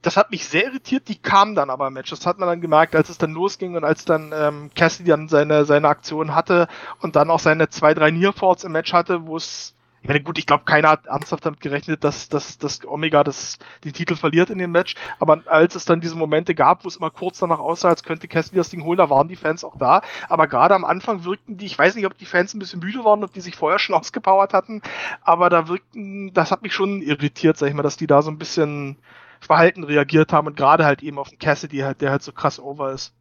das 0.02 0.16
hat 0.16 0.32
mich 0.32 0.48
sehr 0.48 0.66
irritiert, 0.66 1.08
die 1.08 1.18
kamen 1.18 1.56
dann 1.56 1.70
aber 1.70 1.88
im 1.88 1.94
Match. 1.94 2.10
Das 2.10 2.26
hat 2.26 2.38
man 2.38 2.48
dann 2.48 2.62
gemerkt, 2.62 2.96
als 2.96 3.10
es 3.10 3.18
dann 3.18 3.34
losging 3.34 3.76
und 3.76 3.84
als 3.84 4.06
dann 4.06 4.32
ähm, 4.34 4.70
Cassidy 4.76 5.10
dann 5.10 5.28
seine, 5.28 5.66
seine 5.66 5.88
Aktion 5.88 6.36
hatte 6.36 6.68
und 7.02 7.16
dann 7.16 7.30
auch 7.30 7.40
seine 7.40 7.70
zwei, 7.70 7.94
drei 7.94 8.12
Nearfalls 8.12 8.64
im 8.64 8.74
Match 8.74 8.94
hatte, 8.94 9.26
wo 9.26 9.36
es, 9.36 9.74
ich 10.04 10.08
meine, 10.08 10.22
gut, 10.22 10.38
ich 10.38 10.46
glaube, 10.46 10.66
keiner 10.66 10.90
hat 10.90 11.08
ernsthaft 11.08 11.46
damit 11.46 11.60
gerechnet, 11.62 12.04
dass, 12.04 12.30
dass, 12.30 12.60
dass 12.60 12.86
Omega 12.86 13.24
das, 13.24 13.58
den 13.84 13.92
Titel 13.92 14.16
verliert 14.16 14.52
in 14.52 14.60
dem 14.60 14.72
Match, 14.72 14.94
aber 15.20 15.42
als 15.48 15.74
es 15.74 15.86
dann 15.86 16.00
diese 16.00 16.16
Momente 16.16 16.54
gab, 16.54 16.86
wo 16.86 16.88
es 16.88 16.98
immer 16.98 17.10
kurz 17.10 17.40
danach 17.40 17.60
aussah, 17.60 17.90
als 17.90 18.04
könnte 18.04 18.28
Cassidy 18.28 18.58
das 18.58 18.70
Ding 18.70 18.84
holen, 18.84 19.00
da 19.00 19.10
waren 19.10 19.28
die 19.28 19.36
Fans 19.36 19.64
auch 19.64 19.78
da, 19.78 20.04
aber 20.30 20.48
gerade 20.48 20.76
am 20.76 20.86
Anfang 20.86 21.26
wirkten 21.26 21.58
die, 21.58 21.66
ich 21.66 21.78
weiß 21.78 21.96
nicht, 21.96 22.06
ob 22.06 22.16
die 22.18 22.26
Fans 22.26 22.54
ein 22.54 22.60
bisschen 22.60 22.80
müde 22.80 23.04
waren, 23.04 23.24
ob 23.24 23.34
die 23.34 23.42
sich 23.42 23.56
vorher 23.56 23.80
schon 23.80 23.96
ausgepowert 24.00 24.54
hatten, 24.54 24.84
aber 25.24 25.50
da 25.50 25.68
wirkten, 25.68 26.32
das 26.34 26.52
hat 26.52 26.62
mich 26.62 26.76
schon 26.76 27.02
irritiert, 27.02 27.58
sag 27.58 27.68
ich 27.68 27.74
mal, 27.74 27.84
dass 27.84 27.98
die 27.98 28.08
da 28.08 28.22
so 28.22 28.30
ein 28.30 28.38
bisschen 28.38 28.98
Verhalten 29.40 29.84
reagiert 29.84 30.34
haben 30.34 30.48
und 30.48 30.58
gerade 30.58 30.86
halt 30.86 31.04
eben 31.04 31.20
auf 31.20 31.30
den 31.30 31.40
Cassidy 31.40 31.80
halt, 31.80 32.02
der 32.02 32.12
halt 32.12 32.24
so 32.24 32.32
krass 32.32 32.60
over 32.60 32.92
ist. 32.92 33.14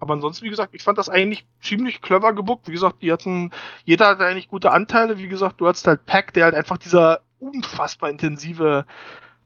Aber 0.00 0.14
ansonsten, 0.14 0.44
wie 0.44 0.50
gesagt, 0.50 0.74
ich 0.74 0.82
fand 0.82 0.98
das 0.98 1.08
eigentlich 1.08 1.46
ziemlich 1.60 2.00
clever 2.00 2.32
gebuckt. 2.32 2.68
Wie 2.68 2.72
gesagt, 2.72 3.02
die 3.02 3.12
hatten, 3.12 3.50
jeder 3.84 4.08
hatte 4.08 4.24
eigentlich 4.24 4.48
gute 4.48 4.70
Anteile. 4.70 5.18
Wie 5.18 5.28
gesagt, 5.28 5.60
du 5.60 5.66
hattest 5.66 5.86
halt 5.86 6.06
Pack, 6.06 6.32
der 6.34 6.44
halt 6.44 6.54
einfach 6.54 6.78
dieser 6.78 7.20
unfassbar 7.40 8.10
intensive 8.10 8.86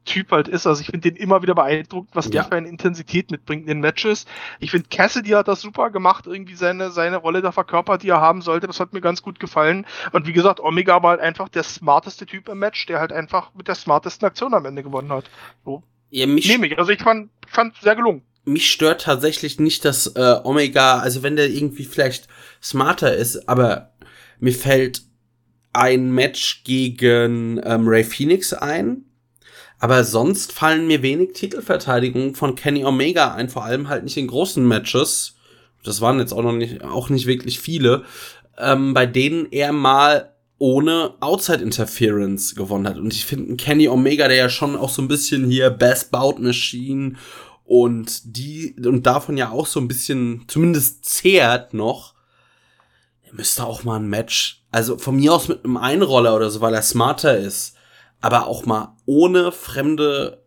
Typ 0.05 0.31
halt 0.31 0.47
ist. 0.47 0.67
Also 0.67 0.81
ich 0.81 0.87
finde 0.87 1.11
den 1.11 1.15
immer 1.15 1.41
wieder 1.41 1.55
beeindruckt, 1.55 2.09
was 2.13 2.25
ja. 2.25 2.31
der 2.31 2.43
für 2.45 2.55
eine 2.55 2.67
Intensität 2.67 3.31
mitbringt 3.31 3.63
in 3.63 3.67
den 3.67 3.79
Matches. 3.79 4.25
Ich 4.59 4.71
finde 4.71 4.87
Cassidy 4.89 5.29
hat 5.29 5.47
das 5.47 5.61
super 5.61 5.89
gemacht, 5.89 6.27
irgendwie 6.27 6.55
seine, 6.55 6.91
seine 6.91 7.17
Rolle 7.17 7.41
da 7.41 7.51
verkörpert, 7.51 8.03
die 8.03 8.09
er 8.09 8.21
haben 8.21 8.41
sollte. 8.41 8.67
Das 8.67 8.79
hat 8.79 8.93
mir 8.93 9.01
ganz 9.01 9.21
gut 9.21 9.39
gefallen. 9.39 9.85
Und 10.11 10.27
wie 10.27 10.33
gesagt, 10.33 10.59
Omega 10.59 11.01
war 11.01 11.11
halt 11.11 11.21
einfach 11.21 11.49
der 11.49 11.63
smarteste 11.63 12.25
Typ 12.25 12.49
im 12.49 12.59
Match, 12.59 12.85
der 12.85 12.99
halt 12.99 13.11
einfach 13.11 13.53
mit 13.53 13.67
der 13.67 13.75
smartesten 13.75 14.27
Aktion 14.27 14.53
am 14.53 14.65
Ende 14.65 14.83
gewonnen 14.83 15.11
hat. 15.11 15.25
So. 15.65 15.83
Ja, 16.09 16.27
mich 16.27 16.47
Nehme 16.47 16.67
ich. 16.67 16.77
Also 16.77 16.91
ich 16.91 17.01
fand, 17.01 17.31
fand 17.47 17.75
sehr 17.81 17.95
gelungen. 17.95 18.21
Mich 18.45 18.71
stört 18.71 19.03
tatsächlich 19.03 19.59
nicht, 19.59 19.85
dass 19.85 20.07
äh, 20.07 20.35
Omega, 20.43 20.99
also 20.99 21.23
wenn 21.23 21.37
der 21.37 21.49
irgendwie 21.49 21.85
vielleicht 21.85 22.27
smarter 22.61 23.15
ist, 23.15 23.47
aber 23.47 23.93
mir 24.39 24.53
fällt 24.53 25.01
ein 25.71 26.11
Match 26.11 26.63
gegen 26.63 27.59
ähm, 27.63 27.87
Ray 27.87 28.03
Phoenix 28.03 28.53
ein, 28.53 29.05
aber 29.83 30.05
sonst 30.05 30.53
fallen 30.53 30.87
mir 30.87 31.01
wenig 31.01 31.33
Titelverteidigungen 31.33 32.35
von 32.35 32.55
Kenny 32.55 32.85
Omega 32.85 33.33
ein, 33.33 33.49
vor 33.49 33.65
allem 33.65 33.89
halt 33.89 34.05
nicht 34.05 34.15
in 34.15 34.27
großen 34.27 34.65
Matches. 34.65 35.35
Das 35.83 35.99
waren 35.99 36.19
jetzt 36.19 36.31
auch 36.31 36.41
noch 36.41 36.53
nicht, 36.53 36.81
auch 36.85 37.09
nicht 37.09 37.25
wirklich 37.25 37.59
viele, 37.59 38.05
ähm, 38.57 38.93
bei 38.93 39.05
denen 39.05 39.45
er 39.51 39.73
mal 39.73 40.31
ohne 40.57 41.15
Outside 41.19 41.61
Interference 41.61 42.55
gewonnen 42.55 42.87
hat. 42.87 42.97
Und 42.97 43.13
ich 43.13 43.25
finde 43.25 43.57
Kenny 43.57 43.89
Omega, 43.89 44.29
der 44.29 44.37
ja 44.37 44.47
schon 44.47 44.77
auch 44.77 44.87
so 44.87 45.01
ein 45.01 45.09
bisschen 45.09 45.49
hier 45.49 45.69
Best 45.69 46.11
Bout 46.11 46.35
Machine 46.39 47.15
und 47.65 48.37
die 48.37 48.77
und 48.85 49.05
davon 49.05 49.35
ja 49.35 49.49
auch 49.49 49.67
so 49.67 49.81
ein 49.81 49.89
bisschen 49.89 50.45
zumindest 50.47 51.03
zehrt 51.03 51.73
noch, 51.73 52.13
er 53.27 53.33
müsste 53.33 53.65
auch 53.65 53.83
mal 53.83 53.99
ein 53.99 54.07
Match, 54.07 54.63
also 54.71 54.97
von 54.97 55.17
mir 55.17 55.33
aus 55.33 55.49
mit 55.49 55.65
einem 55.65 55.75
Einroller 55.75 56.37
oder 56.37 56.49
so, 56.49 56.61
weil 56.61 56.73
er 56.73 56.83
smarter 56.83 57.35
ist 57.37 57.75
aber 58.23 58.47
auch 58.47 58.65
mal 58.65 58.95
ohne 59.05 59.51
fremde 59.51 60.41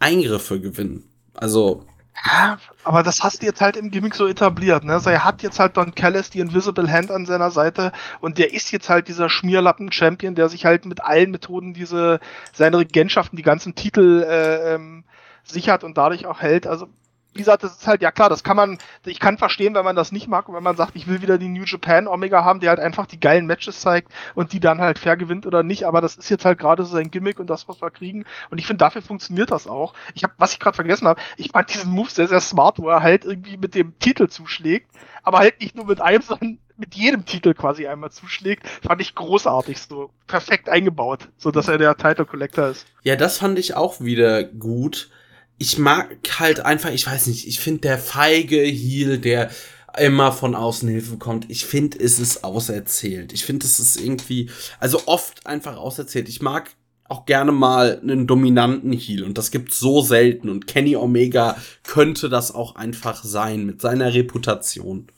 Eingriffe 0.00 0.60
gewinnen. 0.60 1.08
Also. 1.32 1.86
Ja, 2.26 2.58
aber 2.82 3.04
das 3.04 3.22
hast 3.22 3.40
du 3.40 3.46
jetzt 3.46 3.60
halt 3.60 3.76
im 3.76 3.92
Gimmick 3.92 4.16
so 4.16 4.26
etabliert, 4.26 4.82
ne? 4.82 4.94
Also 4.94 5.10
er 5.10 5.24
hat 5.24 5.42
jetzt 5.44 5.60
halt 5.60 5.76
Don 5.76 5.94
Callis 5.94 6.30
die 6.30 6.40
Invisible 6.40 6.90
Hand 6.90 7.12
an 7.12 7.26
seiner 7.26 7.52
Seite 7.52 7.92
und 8.20 8.36
der 8.36 8.52
ist 8.52 8.72
jetzt 8.72 8.90
halt 8.90 9.06
dieser 9.06 9.30
Schmierlappen-Champion, 9.30 10.34
der 10.34 10.48
sich 10.48 10.66
halt 10.66 10.84
mit 10.86 11.04
allen 11.04 11.30
Methoden 11.30 11.72
diese, 11.72 12.18
seine 12.52 12.78
Regentschaften, 12.78 13.36
die 13.36 13.44
ganzen 13.44 13.76
Titel 13.76 14.26
äh, 14.28 14.74
ähm, 14.74 15.04
sichert 15.44 15.84
und 15.84 15.96
dadurch 15.96 16.26
auch 16.26 16.40
hält. 16.40 16.66
Also 16.66 16.88
wie 17.32 17.38
gesagt, 17.38 17.62
das 17.62 17.72
ist 17.76 17.86
halt, 17.86 18.02
ja 18.02 18.10
klar, 18.10 18.28
das 18.28 18.42
kann 18.42 18.56
man, 18.56 18.78
ich 19.06 19.20
kann 19.20 19.38
verstehen, 19.38 19.74
wenn 19.74 19.84
man 19.84 19.96
das 19.96 20.10
nicht 20.10 20.28
mag 20.28 20.48
und 20.48 20.54
wenn 20.54 20.62
man 20.62 20.76
sagt, 20.76 20.96
ich 20.96 21.06
will 21.06 21.22
wieder 21.22 21.38
die 21.38 21.48
New 21.48 21.64
Japan 21.64 22.08
Omega 22.08 22.44
haben, 22.44 22.60
der 22.60 22.70
halt 22.70 22.80
einfach 22.80 23.06
die 23.06 23.20
geilen 23.20 23.46
Matches 23.46 23.80
zeigt 23.80 24.10
und 24.34 24.52
die 24.52 24.60
dann 24.60 24.80
halt 24.80 24.98
fair 24.98 25.16
gewinnt 25.16 25.46
oder 25.46 25.62
nicht, 25.62 25.84
aber 25.84 26.00
das 26.00 26.16
ist 26.16 26.28
jetzt 26.28 26.44
halt 26.44 26.58
gerade 26.58 26.84
so 26.84 26.92
sein 26.92 27.10
Gimmick 27.10 27.38
und 27.38 27.48
das, 27.48 27.68
was 27.68 27.80
wir 27.80 27.90
kriegen 27.90 28.24
und 28.50 28.58
ich 28.58 28.66
finde, 28.66 28.78
dafür 28.78 29.02
funktioniert 29.02 29.50
das 29.50 29.68
auch. 29.68 29.94
Ich 30.14 30.24
habe, 30.24 30.32
was 30.38 30.52
ich 30.52 30.58
gerade 30.58 30.74
vergessen 30.74 31.06
habe, 31.06 31.20
ich 31.36 31.50
fand 31.52 31.72
diesen 31.72 31.92
Move 31.92 32.10
sehr, 32.10 32.26
sehr 32.26 32.40
smart, 32.40 32.78
wo 32.78 32.88
er 32.88 33.02
halt 33.02 33.24
irgendwie 33.24 33.56
mit 33.56 33.74
dem 33.74 33.98
Titel 34.00 34.28
zuschlägt, 34.28 34.90
aber 35.22 35.38
halt 35.38 35.60
nicht 35.60 35.76
nur 35.76 35.86
mit 35.86 36.00
einem, 36.00 36.22
sondern 36.22 36.58
mit 36.80 36.94
jedem 36.94 37.26
Titel 37.26 37.54
quasi 37.54 37.86
einmal 37.86 38.10
zuschlägt, 38.10 38.66
fand 38.82 39.00
ich 39.00 39.14
großartig, 39.14 39.78
so 39.78 40.10
perfekt 40.26 40.68
eingebaut, 40.68 41.28
so 41.36 41.50
dass 41.50 41.68
er 41.68 41.78
der 41.78 41.96
Title 41.96 42.24
Collector 42.24 42.68
ist. 42.68 42.86
Ja, 43.02 43.16
das 43.16 43.38
fand 43.38 43.58
ich 43.58 43.76
auch 43.76 44.00
wieder 44.00 44.42
gut 44.42 45.10
ich 45.60 45.76
mag 45.76 46.16
halt 46.38 46.60
einfach, 46.60 46.90
ich 46.90 47.06
weiß 47.06 47.26
nicht, 47.26 47.46
ich 47.46 47.60
finde 47.60 47.82
der 47.82 47.98
feige 47.98 48.62
Heel, 48.62 49.18
der 49.18 49.50
immer 49.98 50.32
von 50.32 50.54
außen 50.54 50.88
Hilfe 50.88 51.18
kommt, 51.18 51.50
ich 51.50 51.66
finde, 51.66 51.98
es 51.98 52.18
ist 52.18 52.44
auserzählt. 52.44 53.34
Ich 53.34 53.44
finde, 53.44 53.66
es 53.66 53.78
ist 53.78 54.00
irgendwie, 54.00 54.48
also 54.78 55.02
oft 55.04 55.46
einfach 55.46 55.76
auserzählt. 55.76 56.30
Ich 56.30 56.40
mag 56.40 56.70
auch 57.04 57.26
gerne 57.26 57.52
mal 57.52 58.00
einen 58.00 58.26
dominanten 58.26 58.92
Heel 58.92 59.22
und 59.22 59.36
das 59.36 59.50
gibt's 59.50 59.78
so 59.78 60.00
selten 60.00 60.48
und 60.48 60.66
Kenny 60.66 60.96
Omega 60.96 61.58
könnte 61.82 62.30
das 62.30 62.54
auch 62.54 62.76
einfach 62.76 63.22
sein 63.22 63.66
mit 63.66 63.82
seiner 63.82 64.14
Reputation. 64.14 65.08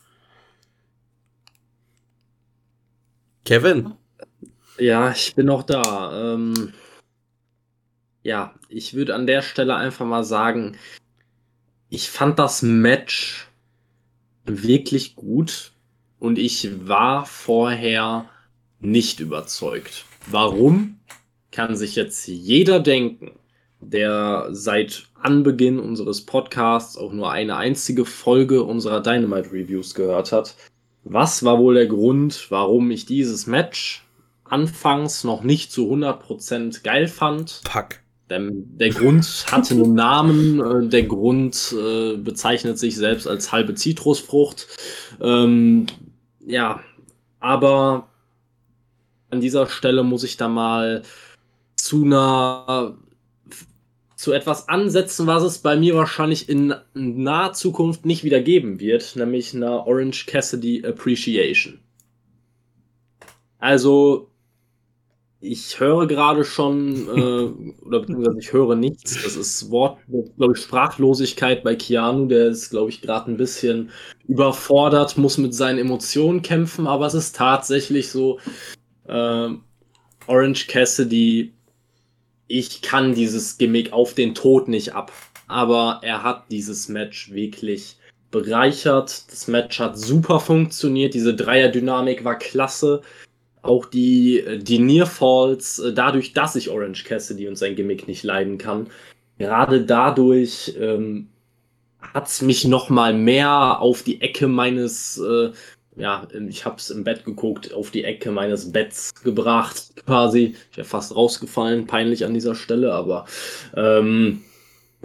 Kevin? 3.45 3.93
Ja, 4.77 5.13
ich 5.13 5.37
bin 5.37 5.47
noch 5.47 5.63
da. 5.63 6.35
Ähm 6.35 6.73
ja, 8.23 8.55
ich 8.73 8.95
würde 8.95 9.15
an 9.15 9.27
der 9.27 9.43
Stelle 9.43 9.77
einfach 9.77 10.07
mal 10.07 10.25
sagen, 10.25 10.77
ich 11.89 12.09
fand 12.09 12.39
das 12.39 12.63
Match 12.63 13.49
wirklich 14.45 15.15
gut 15.15 15.73
und 16.19 16.39
ich 16.39 16.89
war 16.89 17.27
vorher 17.27 18.29
nicht 18.81 19.21
überzeugt. 19.21 20.05
Warum? 20.27 20.99
Kann 21.51 21.77
sich 21.77 21.97
jetzt 21.97 22.27
jeder 22.27 22.81
denken, 22.81 23.33
der 23.81 24.49
seit 24.53 25.09
Anbeginn 25.21 25.79
unseres 25.79 26.25
Podcasts 26.25 26.97
auch 26.97 27.13
nur 27.13 27.31
eine 27.31 27.57
einzige 27.57 28.05
Folge 28.05 28.63
unserer 28.63 29.03
Dynamite 29.03 29.53
Reviews 29.53 29.95
gehört 29.95 30.33
hat. 30.33 30.57
Was 31.05 31.45
war 31.45 31.59
wohl 31.59 31.75
der 31.75 31.87
Grund, 31.87 32.47
warum 32.51 32.91
ich 32.91 33.07
dieses 33.07 33.47
Match 33.47 34.05
anfangs 34.45 35.25
noch 35.25 35.43
nicht 35.43 35.73
zu 35.73 35.93
100% 35.93 36.83
geil 36.83 37.09
fand? 37.09 37.61
Pack. 37.65 38.02
Der, 38.33 38.41
der 38.51 38.89
Grund 38.89 39.45
hatte 39.51 39.75
einen 39.75 39.93
Namen, 39.93 40.61
äh, 40.61 40.89
der 40.89 41.03
Grund 41.03 41.75
äh, 41.79 42.17
bezeichnet 42.17 42.79
sich 42.79 42.97
selbst 42.97 43.29
als 43.29 43.53
halbe 43.53 43.75
Zitrusfrucht. 43.75 44.69
Ähm, 45.21 45.87
ja, 46.47 46.81
aber 47.41 48.09
an 49.29 49.43
dieser 49.43 49.67
Stelle 49.67 50.03
muss 50.03 50.25
ich 50.25 50.39
da 50.39 50.49
mal 50.49 51.03
zu 51.77 52.05
einer 52.05 52.97
zu 54.17 54.33
etwas 54.33 54.69
ansetzen, 54.69 55.27
was 55.27 55.43
es 55.43 55.59
bei 55.59 55.77
mir 55.77 55.95
wahrscheinlich 55.95 56.49
in 56.49 56.75
naher 56.95 57.53
Zukunft 57.53 58.07
nicht 58.07 58.25
wieder 58.25 58.41
geben 58.41 58.81
wird, 58.81 59.15
nämlich 59.17 59.55
einer 59.55 59.87
Orange 59.87 60.25
Cassidy 60.27 60.87
Appreciation. 60.87 61.81
Also 63.59 64.32
ich 65.43 65.81
höre 65.81 66.07
gerade 66.07 66.45
schon, 66.45 67.09
äh, 67.09 67.83
oder 67.85 68.01
beziehungsweise 68.01 68.39
ich 68.39 68.53
höre 68.53 68.77
nichts. 68.77 69.23
Das 69.23 69.37
ist 69.37 69.71
Wort, 69.71 69.99
glaube 70.37 70.55
ich, 70.55 70.63
Sprachlosigkeit 70.63 71.65
bei 71.65 71.75
Keanu. 71.75 72.27
Der 72.27 72.47
ist, 72.47 72.71
glaube 72.71 72.91
ich, 72.91 73.03
gerade 73.03 73.31
ein 73.31 73.37
bisschen 73.37 73.91
überfordert, 74.29 75.19
muss 75.19 75.39
mit 75.39 75.53
seinen 75.53 75.79
Emotionen 75.79 76.43
kämpfen, 76.43 76.87
aber 76.87 77.07
es 77.07 77.15
ist 77.15 77.37
tatsächlich 77.37 78.09
so, 78.09 78.39
äh, 79.09 79.49
Orange 80.29 80.69
Cassidy, 80.69 81.53
ich 82.47 82.81
kann 82.81 83.15
dieses 83.15 83.59
Gimmick 83.59 83.93
auf 83.93 84.15
den 84.15 84.35
Tod 84.35 84.69
nicht 84.69 84.95
ab. 84.95 85.11
Aber 85.49 86.01
er 86.03 86.23
hat 86.23 86.45
dieses 86.51 86.89
Match 86.89 87.33
wirklich 87.33 87.97
bereichert. 88.31 89.31
Das 89.31 89.49
Match 89.49 89.81
hat 89.81 89.99
super 89.99 90.39
funktioniert. 90.39 91.15
Diese 91.15 91.35
Dreier-Dynamik 91.35 92.25
war 92.25 92.39
klasse 92.39 93.03
auch 93.63 93.87
die, 93.87 94.45
die 94.61 94.79
Nearfalls, 94.79 95.79
äh, 95.79 95.93
dadurch, 95.93 96.33
dass 96.33 96.57
ich 96.57 96.69
Orange 96.69 97.05
Cassidy 97.05 97.49
und 97.49 97.57
sein 97.57 97.77
Gimmick 97.77 98.09
nicht 98.09 98.25
leiden 98.25 98.59
kann, 98.59 98.89
gerade 99.39 99.85
dadurch 99.85 100.75
ähm, 100.79 101.29
hat 102.01 102.27
es 102.27 102.43
mich 102.43 102.65
noch 102.65 102.91
mal 102.91 103.15
mehr 103.15 103.81
auf 103.81 104.03
die 104.03 104.21
Ecke 104.21 104.49
meines, 104.49 105.19
äh, 105.19 105.53
ja, 105.97 106.27
ich 106.49 106.65
habe 106.65 106.77
es 106.77 106.91
im 106.91 107.05
Bett 107.05 107.25
geguckt, 107.25 107.73
auf 107.73 107.91
die 107.91 108.05
Ecke 108.05 108.33
meines 108.33 108.73
Betts 108.73 109.15
gebracht, 109.23 109.93
quasi. 110.05 110.57
Ich 110.71 110.77
wäre 110.77 110.87
fast 110.87 111.15
rausgefallen, 111.15 111.87
peinlich 111.87 112.25
an 112.25 112.35
dieser 112.35 112.55
Stelle, 112.55 112.93
aber 112.93 113.27
ähm, 113.77 114.43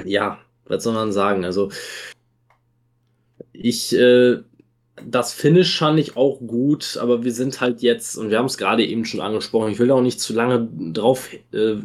ja, 0.04 0.40
was 0.66 0.84
soll 0.84 0.94
man 0.94 1.12
sagen? 1.12 1.46
Also 1.46 1.70
ich 3.54 3.94
äh, 3.96 4.38
das 5.06 5.34
Finish 5.34 5.78
fand 5.78 6.00
ich 6.00 6.18
auch 6.18 6.40
gut, 6.40 6.98
aber 7.02 7.24
wir 7.24 7.32
sind 7.32 7.62
halt 7.62 7.82
jetzt, 7.82 8.18
und 8.18 8.30
wir 8.30 8.40
haben 8.40 8.46
es 8.46 8.58
gerade 8.58 8.86
eben 8.86 9.06
schon 9.06 9.22
angesprochen, 9.22 9.72
ich 9.72 9.80
will 9.80 9.92
auch 9.92 10.02
nicht 10.02 10.20
zu 10.20 10.34
lange 10.34 10.68
drauf, 10.94 11.30
äh, 11.54 11.76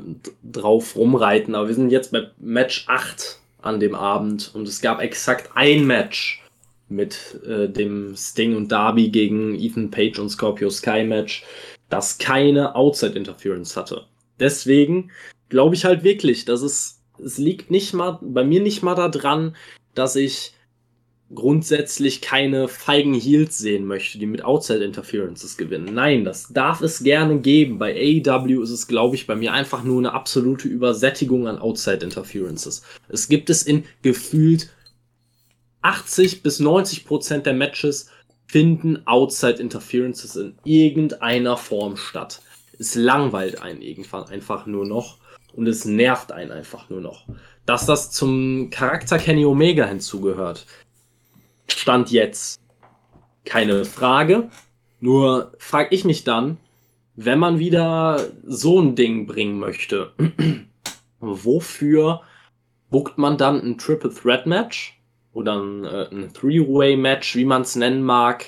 drauf 0.42 0.96
rumreiten, 0.96 1.54
aber 1.54 1.68
wir 1.68 1.74
sind 1.74 1.90
jetzt 1.90 2.12
bei 2.12 2.30
Match 2.38 2.86
8 2.88 3.38
an 3.60 3.80
dem 3.80 3.94
Abend 3.94 4.50
und 4.54 4.66
es 4.66 4.80
gab 4.80 5.00
exakt 5.00 5.50
ein 5.54 5.86
Match 5.86 6.42
mit 6.88 7.40
äh, 7.46 7.68
dem 7.68 8.14
Sting 8.16 8.56
und 8.56 8.70
Darby 8.70 9.08
gegen 9.08 9.58
Ethan 9.58 9.90
Page 9.90 10.18
und 10.18 10.30
Scorpio 10.30 10.70
Sky 10.70 11.04
Match, 11.04 11.44
das 11.88 12.18
keine 12.18 12.74
Outside 12.74 13.16
Interference 13.16 13.76
hatte. 13.76 14.06
Deswegen 14.40 15.10
glaube 15.48 15.74
ich 15.74 15.84
halt 15.84 16.02
wirklich, 16.02 16.44
dass 16.44 16.62
es, 16.62 17.00
es 17.22 17.38
liegt 17.38 17.70
nicht 17.70 17.92
mal, 17.92 18.18
bei 18.22 18.44
mir 18.44 18.60
nicht 18.60 18.82
mal 18.82 18.94
daran, 18.94 19.54
dass 19.94 20.16
ich 20.16 20.54
grundsätzlich 21.34 22.20
keine 22.20 22.68
feigen 22.68 23.14
Heels 23.14 23.58
sehen 23.58 23.86
möchte, 23.86 24.18
die 24.18 24.26
mit 24.26 24.44
Outside 24.44 24.84
Interferences 24.84 25.56
gewinnen. 25.56 25.94
Nein, 25.94 26.24
das 26.24 26.48
darf 26.52 26.80
es 26.82 27.02
gerne 27.02 27.38
geben. 27.40 27.78
Bei 27.78 27.94
AEW 27.94 28.62
ist 28.62 28.70
es, 28.70 28.86
glaube 28.86 29.16
ich, 29.16 29.26
bei 29.26 29.34
mir 29.34 29.52
einfach 29.52 29.82
nur 29.82 29.98
eine 29.98 30.12
absolute 30.12 30.68
Übersättigung 30.68 31.48
an 31.48 31.58
Outside 31.58 32.04
Interferences. 32.04 32.82
Es 33.08 33.28
gibt 33.28 33.50
es 33.50 33.62
in 33.62 33.84
gefühlt 34.02 34.70
80 35.82 36.42
bis 36.42 36.60
90 36.60 37.04
Prozent 37.06 37.46
der 37.46 37.54
Matches 37.54 38.08
finden 38.46 39.06
Outside 39.06 39.60
Interferences 39.60 40.36
in 40.36 40.54
irgendeiner 40.64 41.56
Form 41.56 41.96
statt. 41.96 42.42
Es 42.78 42.94
langweilt 42.94 43.62
einen 43.62 43.80
irgendwann 43.80 44.24
einfach 44.24 44.66
nur 44.66 44.86
noch 44.86 45.18
und 45.54 45.66
es 45.66 45.84
nervt 45.84 46.32
einen 46.32 46.52
einfach 46.52 46.90
nur 46.90 47.00
noch. 47.00 47.26
Dass 47.64 47.86
das 47.86 48.10
zum 48.10 48.70
Charakter 48.70 49.18
Kenny 49.18 49.44
Omega 49.44 49.86
hinzugehört, 49.86 50.66
Stand 51.68 52.10
jetzt 52.10 52.60
keine 53.44 53.84
Frage. 53.84 54.50
Nur 55.00 55.52
frage 55.58 55.94
ich 55.94 56.04
mich 56.04 56.24
dann, 56.24 56.58
wenn 57.16 57.38
man 57.38 57.58
wieder 57.58 58.28
so 58.44 58.80
ein 58.80 58.94
Ding 58.94 59.26
bringen 59.26 59.58
möchte, 59.58 60.12
wofür 61.20 62.22
bookt 62.90 63.18
man 63.18 63.36
dann 63.36 63.60
ein 63.60 63.78
Triple 63.78 64.14
Threat 64.14 64.46
Match 64.46 65.00
oder 65.32 65.56
ein, 65.56 65.84
äh, 65.84 66.08
ein 66.10 66.32
Three-Way 66.32 66.96
Match, 66.96 67.36
wie 67.36 67.44
man 67.44 67.62
es 67.62 67.76
nennen 67.76 68.02
mag, 68.02 68.46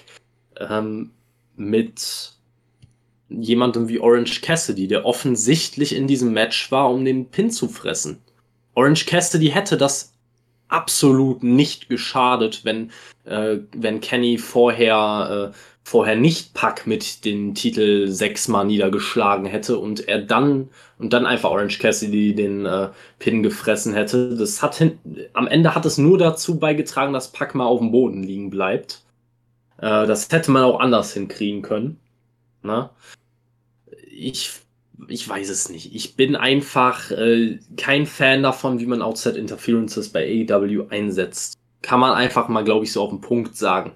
ähm, 0.59 1.11
mit 1.57 2.33
jemandem 3.29 3.89
wie 3.89 3.99
Orange 3.99 4.41
Cassidy, 4.43 4.87
der 4.87 5.05
offensichtlich 5.05 5.95
in 5.95 6.07
diesem 6.07 6.33
Match 6.33 6.71
war, 6.71 6.91
um 6.91 7.05
den 7.05 7.31
Pin 7.31 7.51
zu 7.51 7.69
fressen. 7.69 8.23
Orange 8.75 9.07
Cassidy 9.07 9.49
hätte 9.49 9.77
das 9.77 10.14
absolut 10.75 11.43
nicht 11.43 11.89
geschadet, 11.89 12.65
wenn, 12.65 12.91
äh, 13.25 13.59
wenn 13.75 14.01
Kenny 14.01 14.39
vorher, 14.39 15.53
äh, 15.53 15.57
vorher 15.85 16.17
nicht 16.17 16.55
Pack 16.55 16.87
mit 16.87 17.25
den 17.25 17.55
Titel 17.55 18.09
sechsmal 18.09 18.65
niedergeschlagen 18.65 19.47
hätte 19.47 19.79
und 19.79 20.09
er 20.09 20.21
dann 20.21 20.71
und 20.99 21.13
dann 21.13 21.27
einfach 21.27 21.51
Orange 21.51 21.79
Cassidy 21.79 22.35
den 22.35 22.67
äh, 22.67 22.89
Pin 23.19 23.43
gefressen 23.43 23.95
hätte. 23.95 24.37
Das 24.37 24.63
hat 24.63 24.77
hin, 24.77 24.99
am 25.35 25.47
Ende 25.47 25.75
hat 25.75 25.87
es 25.87 25.99
nur 25.99 26.19
dazu 26.19 26.59
beigetragen, 26.59 27.13
dass 27.13 27.33
Pack 27.33 27.55
mal 27.55 27.67
auf 27.67 27.81
dem 27.81 27.93
Boden 27.93 28.23
liegen 28.23 28.51
bleibt. 28.51 29.03
Äh, 29.79 30.07
das 30.07 30.31
hätte 30.31 30.51
man 30.51 30.65
auch 30.65 30.81
anders 30.81 31.13
hinkriegen 31.13 31.63
können. 31.63 32.01
Na? 32.63 32.81
Ne? 32.81 32.91
Ich 34.11 34.64
ich 35.09 35.29
weiß 35.29 35.49
es 35.49 35.69
nicht. 35.69 35.95
Ich 35.95 36.17
bin 36.17 36.37
einfach 36.37 37.11
äh, 37.11 37.59
kein 37.77 38.07
Fan 38.07 38.43
davon, 38.43 38.79
wie 38.81 38.87
man 38.87 39.03
Outside 39.03 39.39
Interferences 39.39 40.11
bei 40.11 40.47
AEW 40.49 40.89
einsetzt. 40.89 41.55
Kann 41.83 42.01
man 42.01 42.13
einfach 42.13 42.49
mal, 42.49 42.65
glaube 42.65 42.85
ich, 42.85 42.93
so 42.93 43.03
auf 43.03 43.11
den 43.11 43.21
Punkt 43.21 43.57
sagen. 43.57 43.93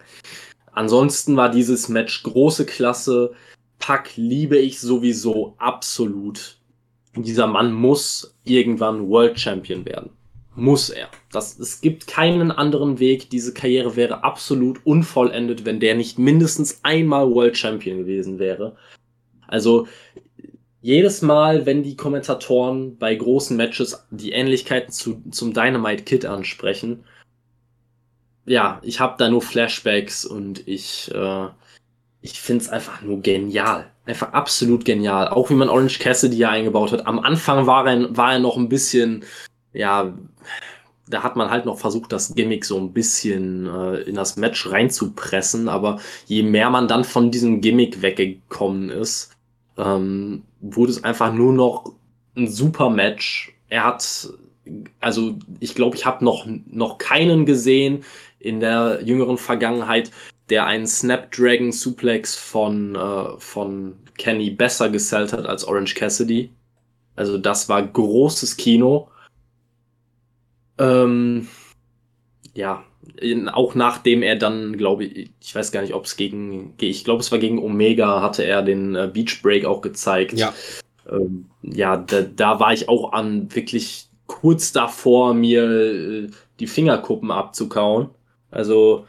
Ansonsten 0.72 1.36
war 1.36 1.50
dieses 1.50 1.88
Match 1.88 2.22
große 2.22 2.66
Klasse. 2.66 3.32
Pack 3.78 4.16
liebe 4.16 4.58
ich 4.58 4.80
sowieso 4.80 5.54
absolut. 5.58 6.58
Dieser 7.16 7.46
Mann 7.46 7.72
muss 7.72 8.36
irgendwann 8.44 9.08
World 9.08 9.40
Champion 9.40 9.84
werden. 9.84 10.10
Muss 10.54 10.90
er. 10.90 11.08
Das, 11.32 11.58
es 11.58 11.80
gibt 11.80 12.08
keinen 12.08 12.50
anderen 12.50 12.98
Weg. 12.98 13.30
Diese 13.30 13.54
Karriere 13.54 13.96
wäre 13.96 14.24
absolut 14.24 14.84
unvollendet, 14.84 15.64
wenn 15.64 15.80
der 15.80 15.94
nicht 15.94 16.18
mindestens 16.18 16.80
einmal 16.82 17.30
World 17.30 17.56
Champion 17.56 17.98
gewesen 17.98 18.38
wäre. 18.38 18.76
Also 19.46 19.86
jedes 20.80 21.22
Mal, 21.22 21.66
wenn 21.66 21.82
die 21.82 21.96
Kommentatoren 21.96 22.98
bei 22.98 23.14
großen 23.14 23.56
Matches 23.56 24.06
die 24.10 24.32
Ähnlichkeiten 24.32 24.92
zu, 24.92 25.22
zum 25.30 25.52
Dynamite 25.52 26.04
Kid 26.04 26.24
ansprechen, 26.24 27.04
ja, 28.46 28.80
ich 28.82 29.00
habe 29.00 29.16
da 29.18 29.28
nur 29.28 29.42
Flashbacks 29.42 30.24
und 30.24 30.66
ich, 30.66 31.12
äh, 31.14 31.48
ich 32.22 32.40
finde 32.40 32.64
es 32.64 32.70
einfach 32.70 33.02
nur 33.02 33.20
genial. 33.20 33.90
Einfach 34.06 34.32
absolut 34.32 34.84
genial. 34.84 35.28
Auch 35.28 35.50
wie 35.50 35.54
man 35.54 35.68
Orange 35.68 35.98
Cassidy 35.98 36.38
ja 36.38 36.50
eingebaut 36.50 36.92
hat. 36.92 37.06
Am 37.06 37.18
Anfang 37.18 37.66
war 37.66 37.86
er, 37.86 38.16
war 38.16 38.32
er 38.32 38.38
noch 38.38 38.56
ein 38.56 38.70
bisschen, 38.70 39.24
ja, 39.74 40.14
da 41.08 41.22
hat 41.22 41.36
man 41.36 41.50
halt 41.50 41.66
noch 41.66 41.78
versucht, 41.78 42.12
das 42.12 42.34
Gimmick 42.34 42.64
so 42.64 42.78
ein 42.78 42.92
bisschen 42.92 43.66
äh, 43.66 44.00
in 44.02 44.14
das 44.14 44.36
Match 44.36 44.70
reinzupressen. 44.70 45.68
Aber 45.68 46.00
je 46.26 46.42
mehr 46.42 46.70
man 46.70 46.88
dann 46.88 47.04
von 47.04 47.30
diesem 47.30 47.60
Gimmick 47.60 48.00
weggekommen 48.00 48.88
ist, 48.88 49.36
ähm, 49.76 50.42
wurde 50.60 50.92
es 50.92 51.04
einfach 51.04 51.32
nur 51.32 51.52
noch 51.52 51.92
ein 52.36 52.48
super 52.48 52.90
Match. 52.90 53.54
Er 53.68 53.84
hat, 53.84 54.28
also 55.00 55.38
ich 55.60 55.74
glaube, 55.74 55.96
ich 55.96 56.06
habe 56.06 56.24
noch, 56.24 56.46
noch 56.66 56.98
keinen 56.98 57.46
gesehen 57.46 58.04
in 58.38 58.60
der 58.60 59.00
jüngeren 59.02 59.38
Vergangenheit, 59.38 60.10
der 60.48 60.66
einen 60.66 60.86
Snapdragon 60.86 61.72
Suplex 61.72 62.36
von, 62.36 62.94
äh, 62.94 63.38
von 63.38 63.96
Kenny 64.16 64.50
besser 64.50 64.88
gesellt 64.88 65.32
hat 65.32 65.46
als 65.46 65.64
Orange 65.64 65.94
Cassidy. 65.94 66.50
Also 67.16 67.36
das 67.36 67.68
war 67.68 67.82
großes 67.82 68.56
Kino. 68.56 69.08
Ähm, 70.78 71.48
ja, 72.54 72.84
auch 73.52 73.74
nachdem 73.74 74.22
er 74.22 74.36
dann, 74.36 74.76
glaube 74.76 75.04
ich, 75.04 75.30
ich 75.40 75.54
weiß 75.54 75.72
gar 75.72 75.82
nicht, 75.82 75.94
ob 75.94 76.04
es 76.04 76.16
gegen, 76.16 76.74
ich 76.80 77.04
glaube, 77.04 77.20
es 77.20 77.32
war 77.32 77.38
gegen 77.38 77.58
Omega, 77.58 78.22
hatte 78.22 78.44
er 78.44 78.62
den 78.62 78.94
äh, 78.94 79.10
Beach 79.12 79.40
Break 79.42 79.64
auch 79.64 79.80
gezeigt. 79.80 80.38
Ja. 80.38 80.52
Ähm, 81.10 81.46
ja, 81.62 81.96
da, 81.96 82.22
da 82.22 82.60
war 82.60 82.72
ich 82.72 82.88
auch 82.88 83.12
an 83.12 83.54
wirklich 83.54 84.08
kurz 84.26 84.72
davor, 84.72 85.34
mir 85.34 85.64
äh, 85.64 86.30
die 86.60 86.66
Fingerkuppen 86.66 87.30
abzukauen. 87.30 88.10
Also, 88.50 89.06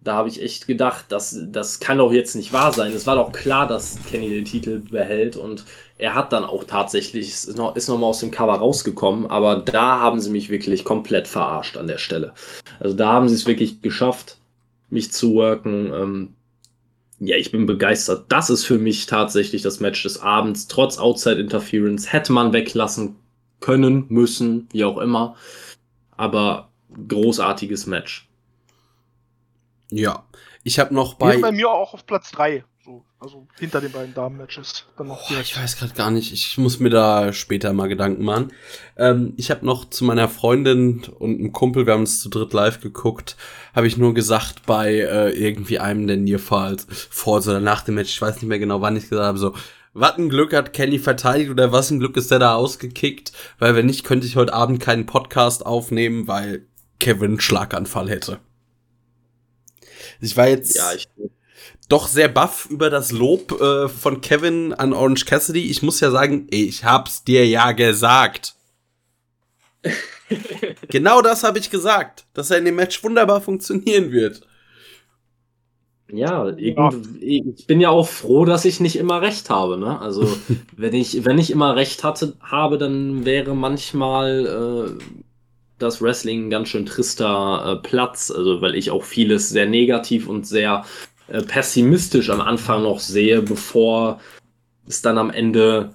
da 0.00 0.14
habe 0.14 0.28
ich 0.28 0.42
echt 0.42 0.66
gedacht, 0.66 1.06
das, 1.10 1.38
das 1.46 1.78
kann 1.78 1.98
doch 1.98 2.12
jetzt 2.12 2.34
nicht 2.34 2.52
wahr 2.52 2.72
sein. 2.72 2.92
Es 2.92 3.06
war 3.06 3.16
doch 3.16 3.32
klar, 3.32 3.66
dass 3.66 3.98
Kenny 4.10 4.30
den 4.30 4.44
Titel 4.44 4.80
behält 4.80 5.36
und 5.36 5.64
er 6.02 6.16
hat 6.16 6.32
dann 6.32 6.44
auch 6.44 6.64
tatsächlich, 6.64 7.28
ist 7.28 7.56
noch, 7.56 7.76
ist 7.76 7.86
noch 7.86 7.96
mal 7.96 8.08
aus 8.08 8.18
dem 8.18 8.32
Cover 8.32 8.54
rausgekommen, 8.54 9.30
aber 9.30 9.54
da 9.54 10.00
haben 10.00 10.18
sie 10.18 10.30
mich 10.30 10.50
wirklich 10.50 10.82
komplett 10.82 11.28
verarscht 11.28 11.76
an 11.76 11.86
der 11.86 11.98
Stelle. 11.98 12.34
Also 12.80 12.96
da 12.96 13.12
haben 13.12 13.28
sie 13.28 13.36
es 13.36 13.46
wirklich 13.46 13.82
geschafft, 13.82 14.38
mich 14.90 15.12
zu 15.12 15.34
worken. 15.34 15.92
Ähm, 15.94 16.34
ja, 17.20 17.36
ich 17.36 17.52
bin 17.52 17.66
begeistert. 17.66 18.24
Das 18.30 18.50
ist 18.50 18.64
für 18.64 18.78
mich 18.78 19.06
tatsächlich 19.06 19.62
das 19.62 19.78
Match 19.78 20.02
des 20.02 20.20
Abends. 20.20 20.66
Trotz 20.66 20.98
Outside 20.98 21.40
Interference 21.40 22.12
hätte 22.12 22.32
man 22.32 22.52
weglassen 22.52 23.14
können, 23.60 24.06
müssen, 24.08 24.68
wie 24.72 24.82
auch 24.82 24.98
immer. 24.98 25.36
Aber 26.16 26.70
großartiges 27.06 27.86
Match. 27.86 28.28
Ja, 29.88 30.24
ich 30.64 30.80
habe 30.80 30.92
noch 30.92 31.14
bei. 31.14 31.38
bei 31.38 31.52
mir 31.52 31.70
auch 31.70 31.94
auf 31.94 32.06
Platz 32.06 32.32
3 32.32 32.64
So, 32.84 33.04
also 33.20 33.46
hinter 33.60 33.80
den 33.80 33.92
beiden 33.92 34.12
Damen-Matches. 34.12 34.86
Dann 34.96 35.06
noch 35.06 35.28
Boah, 35.28 35.40
ich 35.40 35.56
weiß 35.56 35.76
gerade 35.76 35.94
gar 35.94 36.10
nicht. 36.10 36.32
Ich 36.32 36.58
muss 36.58 36.80
mir 36.80 36.90
da 36.90 37.32
später 37.32 37.72
mal 37.72 37.86
Gedanken 37.86 38.24
machen. 38.24 38.52
Ähm, 38.96 39.34
ich 39.36 39.52
habe 39.52 39.64
noch 39.64 39.88
zu 39.88 40.04
meiner 40.04 40.28
Freundin 40.28 41.04
und 41.20 41.38
einem 41.38 41.52
Kumpel, 41.52 41.86
wir 41.86 41.92
haben 41.92 42.02
es 42.02 42.20
zu 42.20 42.28
dritt 42.28 42.52
live 42.52 42.80
geguckt, 42.80 43.36
habe 43.72 43.86
ich 43.86 43.98
nur 43.98 44.14
gesagt 44.14 44.66
bei 44.66 44.94
äh, 44.94 45.30
irgendwie 45.30 45.78
einem 45.78 46.08
der 46.08 46.16
Nearfalls 46.16 46.88
vor 47.08 47.38
oder 47.38 47.60
nach 47.60 47.82
dem 47.82 47.94
Match, 47.94 48.10
ich 48.10 48.20
weiß 48.20 48.36
nicht 48.36 48.48
mehr 48.48 48.58
genau, 48.58 48.80
wann 48.80 48.96
ich 48.96 49.08
gesagt 49.08 49.26
habe, 49.26 49.38
so, 49.38 49.54
was 49.92 50.18
ein 50.18 50.28
Glück 50.28 50.52
hat 50.52 50.72
Kenny 50.72 50.98
verteidigt 50.98 51.50
oder 51.50 51.70
was 51.70 51.90
ein 51.92 52.00
Glück 52.00 52.16
ist 52.16 52.32
der 52.32 52.40
da 52.40 52.56
ausgekickt, 52.56 53.30
weil 53.60 53.76
wenn 53.76 53.86
nicht, 53.86 54.02
könnte 54.02 54.26
ich 54.26 54.34
heute 54.34 54.54
Abend 54.54 54.80
keinen 54.80 55.06
Podcast 55.06 55.64
aufnehmen, 55.64 56.26
weil 56.26 56.66
Kevin 56.98 57.32
einen 57.32 57.40
Schlaganfall 57.40 58.10
hätte. 58.10 58.40
Ich 60.20 60.36
war 60.36 60.48
jetzt 60.48 60.74
Ja, 60.76 60.92
ich, 60.94 61.08
doch 61.92 62.08
sehr 62.08 62.28
baff 62.28 62.66
über 62.70 62.88
das 62.88 63.12
Lob 63.12 63.60
äh, 63.60 63.86
von 63.86 64.22
Kevin 64.22 64.72
an 64.72 64.94
Orange 64.94 65.26
Cassidy. 65.26 65.70
Ich 65.70 65.82
muss 65.82 66.00
ja 66.00 66.10
sagen, 66.10 66.46
ich 66.50 66.84
hab's 66.84 67.22
dir 67.22 67.46
ja 67.46 67.72
gesagt. 67.72 68.54
genau 70.88 71.20
das 71.20 71.44
habe 71.44 71.58
ich 71.58 71.70
gesagt, 71.70 72.24
dass 72.32 72.50
er 72.50 72.58
in 72.58 72.64
dem 72.64 72.76
Match 72.76 73.04
wunderbar 73.04 73.42
funktionieren 73.42 74.10
wird. 74.10 74.40
Ja, 76.10 76.48
ich 76.56 77.66
bin 77.66 77.80
ja 77.80 77.90
auch 77.90 78.08
froh, 78.08 78.44
dass 78.46 78.64
ich 78.64 78.80
nicht 78.80 78.96
immer 78.96 79.20
recht 79.20 79.50
habe. 79.50 79.76
Ne? 79.76 80.00
Also 80.00 80.26
wenn 80.76 80.94
ich 80.94 81.26
wenn 81.26 81.38
ich 81.38 81.50
immer 81.50 81.76
recht 81.76 82.04
hatte 82.04 82.36
habe, 82.40 82.78
dann 82.78 83.26
wäre 83.26 83.54
manchmal 83.54 84.96
äh, 84.98 85.04
das 85.78 86.00
Wrestling 86.00 86.46
ein 86.46 86.50
ganz 86.50 86.68
schön 86.68 86.86
trister 86.86 87.64
äh, 87.66 87.86
Platz. 87.86 88.30
Also 88.30 88.62
weil 88.62 88.76
ich 88.76 88.90
auch 88.90 89.04
vieles 89.04 89.50
sehr 89.50 89.66
negativ 89.66 90.26
und 90.26 90.46
sehr 90.46 90.84
pessimistisch 91.28 92.30
am 92.30 92.40
Anfang 92.40 92.82
noch 92.82 93.00
sehe, 93.00 93.42
bevor 93.42 94.20
es 94.86 95.02
dann 95.02 95.18
am 95.18 95.30
Ende 95.30 95.94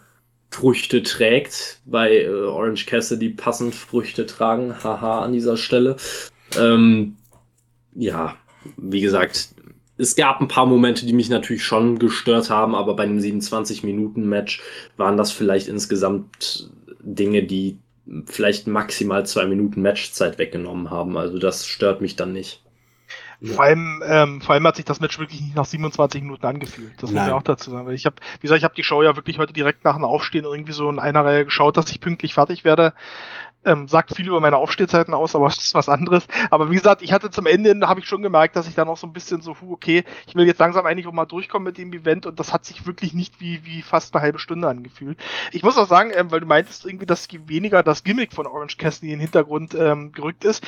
Früchte 0.49 1.03
trägt. 1.03 1.81
Bei 1.85 2.23
äh, 2.23 2.29
Orange 2.29 2.85
Cassidy 2.85 3.29
passend 3.29 3.75
Früchte 3.75 4.25
tragen. 4.25 4.83
Haha 4.83 5.21
an 5.21 5.33
dieser 5.33 5.57
Stelle. 5.57 5.97
Ähm, 6.57 7.17
ja, 7.93 8.35
wie 8.77 9.01
gesagt, 9.01 9.49
es 9.97 10.15
gab 10.15 10.41
ein 10.41 10.47
paar 10.47 10.65
Momente, 10.65 11.05
die 11.05 11.13
mich 11.13 11.29
natürlich 11.29 11.63
schon 11.63 11.99
gestört 11.99 12.49
haben, 12.49 12.75
aber 12.75 12.95
bei 12.95 13.03
einem 13.03 13.19
27-Minuten-Match 13.19 14.61
waren 14.95 15.17
das 15.17 15.31
vielleicht 15.31 15.67
insgesamt 15.67 16.69
Dinge, 17.01 17.43
die 17.43 17.79
vielleicht 18.25 18.67
maximal 18.67 19.25
zwei 19.25 19.45
Minuten 19.45 19.81
Matchzeit 19.81 20.37
weggenommen 20.37 20.91
haben. 20.91 21.17
Also 21.17 21.39
das 21.39 21.65
stört 21.65 22.01
mich 22.01 22.15
dann 22.15 22.31
nicht. 22.31 22.61
Vor 23.43 23.63
allem, 23.63 24.01
ähm, 24.05 24.41
vor 24.41 24.55
allem 24.55 24.65
hat 24.65 24.77
sich 24.77 24.85
das 24.85 24.99
Match 24.99 25.19
wirklich 25.19 25.41
nicht 25.41 25.55
nach 25.55 25.65
27 25.65 26.23
Minuten 26.23 26.45
angefühlt. 26.45 26.93
Das 26.95 27.11
muss 27.11 27.13
Nein. 27.13 27.27
ich 27.27 27.33
auch 27.33 27.43
dazu 27.43 27.69
sagen. 27.69 27.85
Weil 27.85 27.93
ich 27.93 28.05
habe, 28.05 28.15
wie 28.39 28.41
gesagt, 28.41 28.57
ich 28.57 28.63
habe 28.63 28.75
die 28.75 28.83
Show 28.83 29.03
ja 29.03 29.15
wirklich 29.15 29.37
heute 29.37 29.53
direkt 29.53 29.83
nach 29.83 29.95
dem 29.95 30.05
Aufstehen 30.05 30.45
irgendwie 30.45 30.71
so 30.71 30.89
in 30.89 30.97
einer 30.97 31.23
Reihe 31.23 31.45
geschaut, 31.45 31.77
dass 31.77 31.91
ich 31.91 32.01
pünktlich 32.01 32.33
fertig 32.33 32.63
werde. 32.63 32.93
Ähm, 33.63 33.87
sagt 33.87 34.15
viel 34.15 34.27
über 34.27 34.39
meine 34.39 34.57
Aufstehzeiten 34.57 35.13
aus, 35.13 35.35
aber 35.35 35.45
das 35.49 35.57
ist 35.57 35.75
was 35.75 35.89
anderes. 35.89 36.25
Aber 36.49 36.71
wie 36.71 36.75
gesagt, 36.75 37.03
ich 37.03 37.11
hatte 37.11 37.29
zum 37.29 37.45
Ende, 37.45 37.87
habe 37.87 37.99
ich 37.99 38.07
schon 38.07 38.23
gemerkt, 38.23 38.55
dass 38.55 38.67
ich 38.67 38.73
dann 38.73 38.87
auch 38.87 38.97
so 38.97 39.05
ein 39.05 39.13
bisschen 39.13 39.41
so, 39.41 39.55
hu, 39.61 39.73
okay, 39.73 40.03
ich 40.25 40.33
will 40.33 40.47
jetzt 40.47 40.59
langsam 40.59 40.85
eigentlich 40.85 41.05
auch 41.05 41.13
mal 41.13 41.25
durchkommen 41.25 41.65
mit 41.65 41.77
dem 41.77 41.93
Event 41.93 42.25
und 42.25 42.39
das 42.39 42.53
hat 42.53 42.65
sich 42.65 42.87
wirklich 42.87 43.13
nicht 43.13 43.39
wie, 43.39 43.63
wie 43.65 43.83
fast 43.83 44.15
eine 44.15 44.23
halbe 44.23 44.39
Stunde 44.39 44.67
angefühlt. 44.67 45.19
Ich 45.51 45.61
muss 45.63 45.77
auch 45.77 45.87
sagen, 45.87 46.11
ähm, 46.15 46.31
weil 46.31 46.39
du 46.39 46.47
meintest 46.47 46.85
irgendwie, 46.85 47.05
dass 47.05 47.27
weniger 47.45 47.83
das 47.83 48.03
Gimmick 48.03 48.33
von 48.33 48.47
Orange 48.47 48.77
Cassidy 48.77 49.07
in 49.07 49.19
den 49.19 49.21
Hintergrund 49.21 49.75
ähm, 49.75 50.11
gerückt 50.11 50.43
ist. 50.43 50.65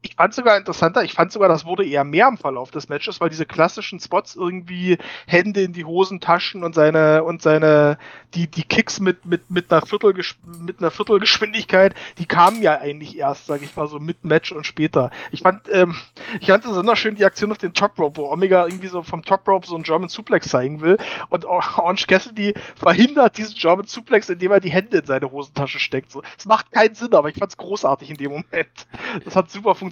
Ich 0.00 0.14
fand 0.14 0.32
sogar 0.32 0.56
interessanter, 0.56 1.02
ich 1.02 1.12
fand 1.12 1.32
sogar, 1.32 1.48
das 1.48 1.64
wurde 1.64 1.84
eher 1.84 2.04
mehr 2.04 2.28
im 2.28 2.38
Verlauf 2.38 2.70
des 2.70 2.88
Matches, 2.88 3.20
weil 3.20 3.30
diese 3.30 3.46
klassischen 3.46 3.98
Spots 3.98 4.36
irgendwie 4.36 4.96
Hände 5.26 5.62
in 5.62 5.72
die 5.72 5.84
Hosentaschen 5.84 6.62
und 6.62 6.72
seine 6.72 7.24
und 7.24 7.42
seine 7.42 7.98
die 8.34 8.46
die 8.46 8.62
Kicks 8.62 9.00
mit 9.00 9.26
mit 9.26 9.50
mit 9.50 9.72
einer 9.72 9.84
Viertel 9.84 10.14
mit 10.44 10.78
einer 10.78 10.92
Viertelgeschwindigkeit, 10.92 11.96
die 12.18 12.26
kamen 12.26 12.62
ja 12.62 12.78
eigentlich 12.78 13.18
erst, 13.18 13.46
sage 13.46 13.64
ich 13.64 13.74
mal 13.74 13.88
so 13.88 13.98
mit 13.98 14.24
Match 14.24 14.52
und 14.52 14.66
später. 14.66 15.10
Ich 15.32 15.42
fand 15.42 15.62
ähm, 15.72 15.96
ich 16.40 16.46
fand 16.46 16.62
besonders 16.62 16.98
schön 17.00 17.16
die 17.16 17.24
Aktion 17.24 17.50
auf 17.50 17.58
den 17.58 17.74
Top 17.74 17.98
Rope, 17.98 18.18
wo 18.18 18.30
Omega 18.30 18.66
irgendwie 18.66 18.88
so 18.88 19.02
vom 19.02 19.24
Top 19.24 19.48
Rope 19.48 19.66
so 19.66 19.74
einen 19.74 19.82
German 19.82 20.08
Suplex 20.08 20.48
zeigen 20.48 20.80
will 20.80 20.96
und 21.28 21.44
Orange 21.44 22.06
Cassidy 22.06 22.54
verhindert 22.76 23.36
diesen 23.36 23.56
German 23.56 23.86
Suplex, 23.88 24.28
indem 24.28 24.52
er 24.52 24.60
die 24.60 24.70
Hände 24.70 24.98
in 24.98 25.06
seine 25.06 25.28
Hosentasche 25.28 25.80
steckt. 25.80 26.12
So, 26.12 26.22
es 26.38 26.46
macht 26.46 26.70
keinen 26.70 26.94
Sinn, 26.94 27.14
aber 27.14 27.30
ich 27.30 27.36
fand's 27.36 27.56
großartig 27.56 28.10
in 28.10 28.16
dem 28.16 28.30
Moment. 28.30 28.86
Das 29.24 29.34
hat 29.34 29.50
super 29.50 29.74
funktioniert. 29.74 29.87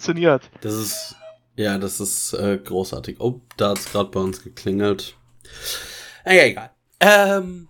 Das 0.61 0.75
ist, 0.75 1.17
ja, 1.57 1.79
das 1.79 2.01
ist 2.01 2.33
äh, 2.35 2.59
großartig. 2.59 3.21
Oh, 3.21 3.41
da 3.57 3.71
hat's 3.71 3.91
gerade 3.91 4.11
bei 4.11 4.21
uns 4.21 4.43
geklingelt. 4.43 5.17
Naja, 6.25 6.45
egal. 6.45 6.71
Ähm, 7.01 7.69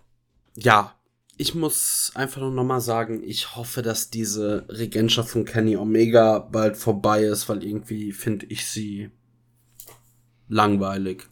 ja, 0.54 0.94
ich 1.36 1.54
muss 1.54 2.12
einfach 2.14 2.40
nur 2.40 2.50
nochmal 2.50 2.80
sagen, 2.80 3.22
ich 3.22 3.56
hoffe, 3.56 3.82
dass 3.82 4.10
diese 4.10 4.66
Regentschaft 4.68 5.30
von 5.30 5.44
Kenny 5.44 5.76
Omega 5.76 6.38
bald 6.38 6.76
vorbei 6.76 7.24
ist, 7.24 7.48
weil 7.48 7.62
irgendwie 7.62 8.12
finde 8.12 8.46
ich 8.46 8.66
sie 8.66 9.10
langweilig. 10.48 11.28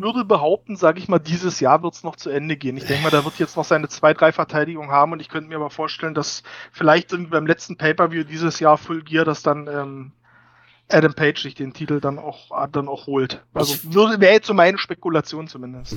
Würde 0.00 0.24
behaupten, 0.24 0.76
sage 0.76 0.98
ich 0.98 1.08
mal, 1.08 1.18
dieses 1.18 1.60
Jahr 1.60 1.82
wird's 1.82 2.04
noch 2.04 2.16
zu 2.16 2.30
Ende 2.30 2.56
gehen. 2.56 2.76
Ich 2.76 2.84
denke 2.84 3.02
mal, 3.02 3.10
der 3.10 3.24
wird 3.24 3.38
jetzt 3.38 3.56
noch 3.56 3.64
seine 3.64 3.88
zwei, 3.88 4.14
drei 4.14 4.32
Verteidigungen 4.32 4.90
haben 4.90 5.12
und 5.12 5.20
ich 5.20 5.28
könnte 5.28 5.48
mir 5.48 5.56
aber 5.56 5.70
vorstellen, 5.70 6.14
dass 6.14 6.42
vielleicht 6.72 7.12
irgendwie 7.12 7.32
beim 7.32 7.46
letzten 7.46 7.76
Pay-Per-View 7.76 8.24
dieses 8.24 8.60
Jahr 8.60 8.78
Full 8.78 9.02
Gear, 9.02 9.24
dass 9.24 9.42
dann 9.42 9.66
ähm, 9.66 10.12
Adam 10.90 11.14
Page 11.14 11.42
sich 11.42 11.54
den 11.54 11.72
Titel 11.74 12.00
dann 12.00 12.18
auch, 12.18 12.50
dann 12.72 12.88
auch 12.88 13.06
holt. 13.06 13.42
Also 13.52 13.74
wäre 13.92 14.32
jetzt 14.32 14.46
so 14.46 14.54
meine 14.54 14.78
Spekulation 14.78 15.48
zumindest. 15.48 15.96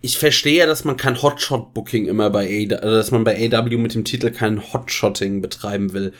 Ich 0.00 0.18
verstehe 0.18 0.58
ja, 0.58 0.66
dass 0.66 0.84
man 0.84 0.96
kein 0.96 1.20
Hotshot-Booking 1.20 2.06
immer 2.06 2.30
bei 2.30 2.46
A, 2.46 2.74
also 2.76 2.96
dass 2.96 3.10
man 3.10 3.24
bei 3.24 3.36
AW 3.36 3.76
mit 3.76 3.94
dem 3.94 4.04
Titel 4.04 4.30
kein 4.30 4.72
Hotshotting 4.72 5.40
betreiben 5.40 5.92
will. 5.92 6.12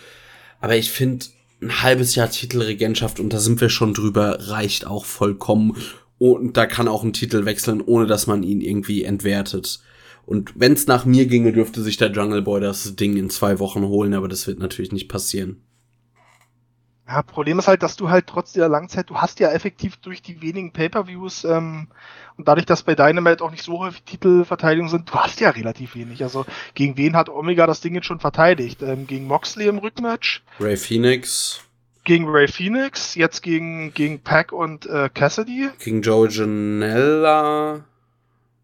Aber 0.61 0.77
ich 0.77 0.91
finde, 0.91 1.27
ein 1.61 1.83
halbes 1.83 2.15
Jahr 2.15 2.31
Titelregentschaft, 2.31 3.19
und 3.19 3.33
da 3.33 3.39
sind 3.39 3.61
wir 3.61 3.69
schon 3.69 3.95
drüber, 3.95 4.37
reicht 4.49 4.87
auch 4.87 5.05
vollkommen. 5.05 5.77
Und 6.23 6.57
da 6.57 6.67
kann 6.67 6.87
auch 6.87 7.03
ein 7.03 7.13
Titel 7.13 7.47
wechseln, 7.47 7.81
ohne 7.81 8.07
dass 8.07 8.29
man 8.29 8.45
ihn 8.45 8.61
irgendwie 8.61 9.03
entwertet. 9.03 9.81
Und 10.25 10.53
wenn's 10.55 10.87
nach 10.87 11.05
mir 11.05 11.27
ginge, 11.27 11.53
dürfte 11.53 11.83
sich 11.83 11.97
der 11.97 12.13
Jungle 12.13 12.43
Boy 12.43 12.61
das 12.61 12.95
Ding 12.95 13.17
in 13.17 13.29
zwei 13.29 13.59
Wochen 13.59 13.83
holen, 13.83 14.15
aber 14.15 14.29
das 14.29 14.47
wird 14.47 14.61
natürlich 14.61 14.93
nicht 14.93 15.09
passieren. 15.09 15.65
Ja, 17.09 17.23
Problem 17.23 17.59
ist 17.59 17.67
halt, 17.67 17.83
dass 17.83 17.97
du 17.97 18.09
halt 18.09 18.29
trotz 18.29 18.53
der 18.53 18.69
Langzeit, 18.69 19.11
du 19.11 19.17
hast 19.17 19.41
ja 19.41 19.51
effektiv 19.51 19.97
durch 19.97 20.23
die 20.23 20.41
wenigen 20.41 20.73
Pay-Per-Views 20.73 21.43
ähm, 21.43 21.89
und 22.37 22.47
dadurch, 22.47 22.67
dass 22.67 22.85
bei 22.85 22.95
Dynamite 22.95 23.43
auch 23.43 23.51
nicht 23.51 23.65
so 23.65 23.81
häufig 23.81 24.05
Titelverteidigungen 24.05 24.93
sind, 24.93 25.11
du 25.11 25.15
hast 25.15 25.41
ja 25.41 25.51
relativ 25.51 25.97
wenig. 25.97 26.23
Also 26.23 26.47
gegen 26.75 26.97
wen 26.97 27.17
hat 27.17 27.31
Omega 27.31 27.67
das 27.67 27.81
Ding 27.81 27.97
jetzt 27.97 28.07
schon 28.07 28.21
verteidigt? 28.21 28.81
Ähm, 28.81 29.09
gegen 29.09 29.27
Moxley 29.27 29.67
im 29.67 29.79
Rückmatch? 29.79 30.45
Ray 30.61 30.77
Phoenix. 30.77 31.65
Gegen 32.05 32.29
Ray 32.29 32.49
Phoenix, 32.49 33.15
jetzt 33.15 33.43
gegen, 33.43 33.95
gegen 33.95 34.21
Pack 34.21 34.53
und 34.53 34.87
äh, 34.87 35.09
Cassidy. 35.13 35.71
Gegen 35.79 36.03
Joe 36.03 36.29
Janella. 36.29 37.85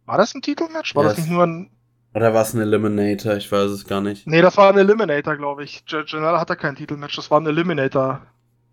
War 0.06 0.18
das 0.18 0.34
ein 0.34 0.42
Titelmatch? 0.42 0.94
War 0.96 1.04
Ja, 1.04 1.10
das 1.10 1.18
nicht 1.18 1.30
nur 1.30 1.44
ein. 1.44 1.70
Oder 2.14 2.34
war 2.34 2.42
es 2.42 2.54
ein 2.54 2.60
Eliminator? 2.60 3.34
Ich 3.36 3.52
weiß 3.52 3.70
es 3.70 3.86
gar 3.86 4.00
nicht. 4.00 4.26
Nee, 4.26 4.40
das 4.40 4.56
war 4.56 4.70
ein 4.72 4.78
Eliminator, 4.78 5.36
glaube 5.36 5.62
ich. 5.62 5.84
J- 5.86 6.04
Janella 6.10 6.40
hatte 6.40 6.56
kein 6.56 6.74
Titelmatch, 6.74 7.14
das 7.16 7.30
war 7.30 7.40
ein 7.40 7.46
Eliminator. 7.46 8.22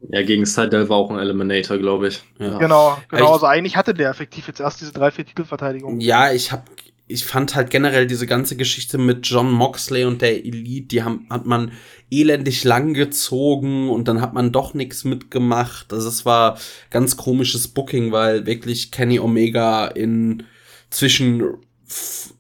Ja, 0.10 0.24
gegen 0.24 0.46
Seidel 0.46 0.88
war 0.90 0.98
auch 0.98 1.12
ein 1.12 1.20
Eliminator, 1.20 1.78
glaube 1.78 2.08
ich. 2.08 2.24
Ja. 2.40 2.58
Genau, 2.58 2.98
genau. 3.10 3.24
Ich- 3.26 3.30
Also 3.32 3.46
eigentlich 3.46 3.76
hatte 3.78 3.94
der 3.94 4.10
effektiv 4.10 4.48
jetzt 4.48 4.62
erst 4.62 4.82
diese 4.82 4.94
drei, 4.94 5.12
vier 5.12 5.26
Titelverteidigungen. 5.26 6.00
Ja, 6.00 6.32
ich 6.32 6.52
hab, 6.52 6.64
ich 7.08 7.26
fand 7.26 7.56
halt 7.56 7.70
generell 7.70 8.08
diese 8.08 8.26
ganze 8.26 8.56
Geschichte 8.56 8.98
mit 8.98 9.28
John 9.28 9.52
Moxley 9.52 10.06
und 10.06 10.22
der 10.22 10.44
Elite, 10.44 10.88
die 10.88 11.04
haben, 11.04 11.28
hat 11.30 11.46
man 11.46 11.72
elendig 12.10 12.64
lang 12.64 12.94
gezogen 12.94 13.90
und 13.90 14.08
dann 14.08 14.22
hat 14.22 14.34
man 14.34 14.52
doch 14.52 14.74
nichts 14.74 15.04
mitgemacht. 15.04 15.94
Also 15.94 16.08
es 16.08 16.26
war 16.26 16.58
ganz 16.90 17.16
komisches 17.16 17.68
Booking, 17.68 18.12
weil 18.12 18.46
wirklich 18.48 18.92
Kenny 18.92 19.20
Omega 19.20 19.88
in 19.88 20.44
zwischen 20.90 21.44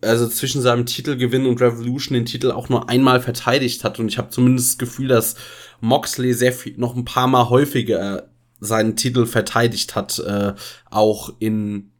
also 0.01 0.27
zwischen 0.27 0.61
seinem 0.61 0.87
Titelgewinn 0.87 1.45
und 1.45 1.61
Revolution 1.61 2.15
den 2.15 2.25
Titel 2.25 2.49
auch 2.49 2.69
nur 2.69 2.89
einmal 2.89 3.21
verteidigt 3.21 3.83
hat 3.83 3.99
und 3.99 4.07
ich 4.07 4.17
habe 4.17 4.29
zumindest 4.29 4.69
das 4.69 4.77
Gefühl, 4.79 5.07
dass 5.07 5.35
Moxley 5.81 6.33
sehr 6.33 6.51
viel 6.51 6.75
noch 6.77 6.95
ein 6.95 7.05
paar 7.05 7.27
Mal 7.27 7.49
häufiger 7.49 8.29
seinen 8.59 8.95
Titel 8.95 9.27
verteidigt 9.27 9.95
hat, 9.95 10.17
äh, 10.19 10.53
auch 10.89 11.33
in 11.39 11.91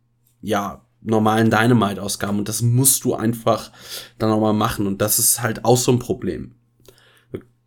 ja 0.41 0.84
normalen 1.05 1.49
Dynamite-Ausgaben 1.49 2.39
und 2.39 2.49
das 2.49 2.61
musst 2.61 3.03
du 3.03 3.15
einfach 3.15 3.71
dann 4.17 4.31
auch 4.31 4.39
mal 4.39 4.53
machen 4.53 4.87
und 4.87 5.01
das 5.01 5.19
ist 5.19 5.41
halt 5.41 5.65
auch 5.65 5.77
so 5.77 5.91
ein 5.91 5.99
Problem. 5.99 6.55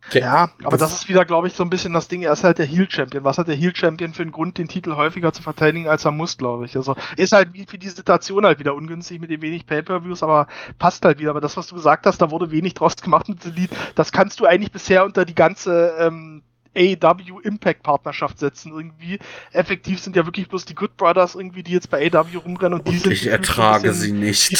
Okay. 0.09 0.21
Ja, 0.21 0.49
aber 0.63 0.77
das 0.77 0.91
ist 0.93 1.07
wieder, 1.07 1.23
glaube 1.23 1.47
ich, 1.47 1.53
so 1.53 1.63
ein 1.63 1.69
bisschen 1.69 1.93
das 1.93 2.07
Ding. 2.07 2.23
Er 2.23 2.31
ist 2.33 2.43
halt 2.43 2.57
der 2.57 2.65
Heel-Champion. 2.65 3.23
Was 3.23 3.37
hat 3.37 3.47
der 3.47 3.55
Heel-Champion 3.55 4.13
für 4.13 4.23
einen 4.23 4.31
Grund, 4.31 4.57
den 4.57 4.67
Titel 4.67 4.95
häufiger 4.95 5.33
zu 5.33 5.43
verteidigen, 5.43 5.87
als 5.87 6.03
er 6.03 6.11
muss, 6.11 6.37
glaube 6.37 6.65
ich. 6.65 6.75
Also 6.75 6.95
ist 7.15 7.31
halt 7.31 7.53
wie 7.53 7.65
für 7.67 7.77
die 7.77 7.89
Situation 7.89 8.43
halt 8.43 8.57
wieder 8.57 8.73
ungünstig 8.73 9.21
mit 9.21 9.29
den 9.29 9.41
wenig 9.43 9.67
Pay-Per-Views, 9.67 10.23
aber 10.23 10.47
passt 10.79 11.05
halt 11.05 11.19
wieder. 11.19 11.29
Aber 11.29 11.41
das, 11.41 11.57
was 11.57 11.67
du 11.67 11.75
gesagt 11.75 12.07
hast, 12.07 12.19
da 12.19 12.31
wurde 12.31 12.49
wenig 12.49 12.73
draus 12.73 12.95
gemacht 12.95 13.29
mit 13.29 13.43
The 13.43 13.51
Lead. 13.51 13.69
Das 13.93 14.11
kannst 14.11 14.39
du 14.39 14.45
eigentlich 14.45 14.71
bisher 14.71 15.05
unter 15.05 15.25
die 15.25 15.35
ganze 15.35 15.93
ähm, 15.99 16.41
AEW 16.75 17.39
Impact 17.39 17.83
Partnerschaft 17.83 18.39
setzen 18.39 18.71
irgendwie. 18.73 19.19
Effektiv 19.51 19.99
sind 19.99 20.15
ja 20.15 20.25
wirklich 20.25 20.47
bloß 20.47 20.65
die 20.65 20.75
Good 20.75 20.97
Brothers 20.97 21.35
irgendwie, 21.35 21.63
die 21.63 21.71
jetzt 21.71 21.89
bei 21.89 22.11
AEW 22.11 22.37
rumrennen 22.39 22.79
und 22.79 22.87
die 22.87 22.97
sind. 22.97 23.11
Ich 23.11 23.27
ertrage 23.27 23.93
sie 23.93 24.11
nicht. 24.11 24.51
Die, 24.51 24.55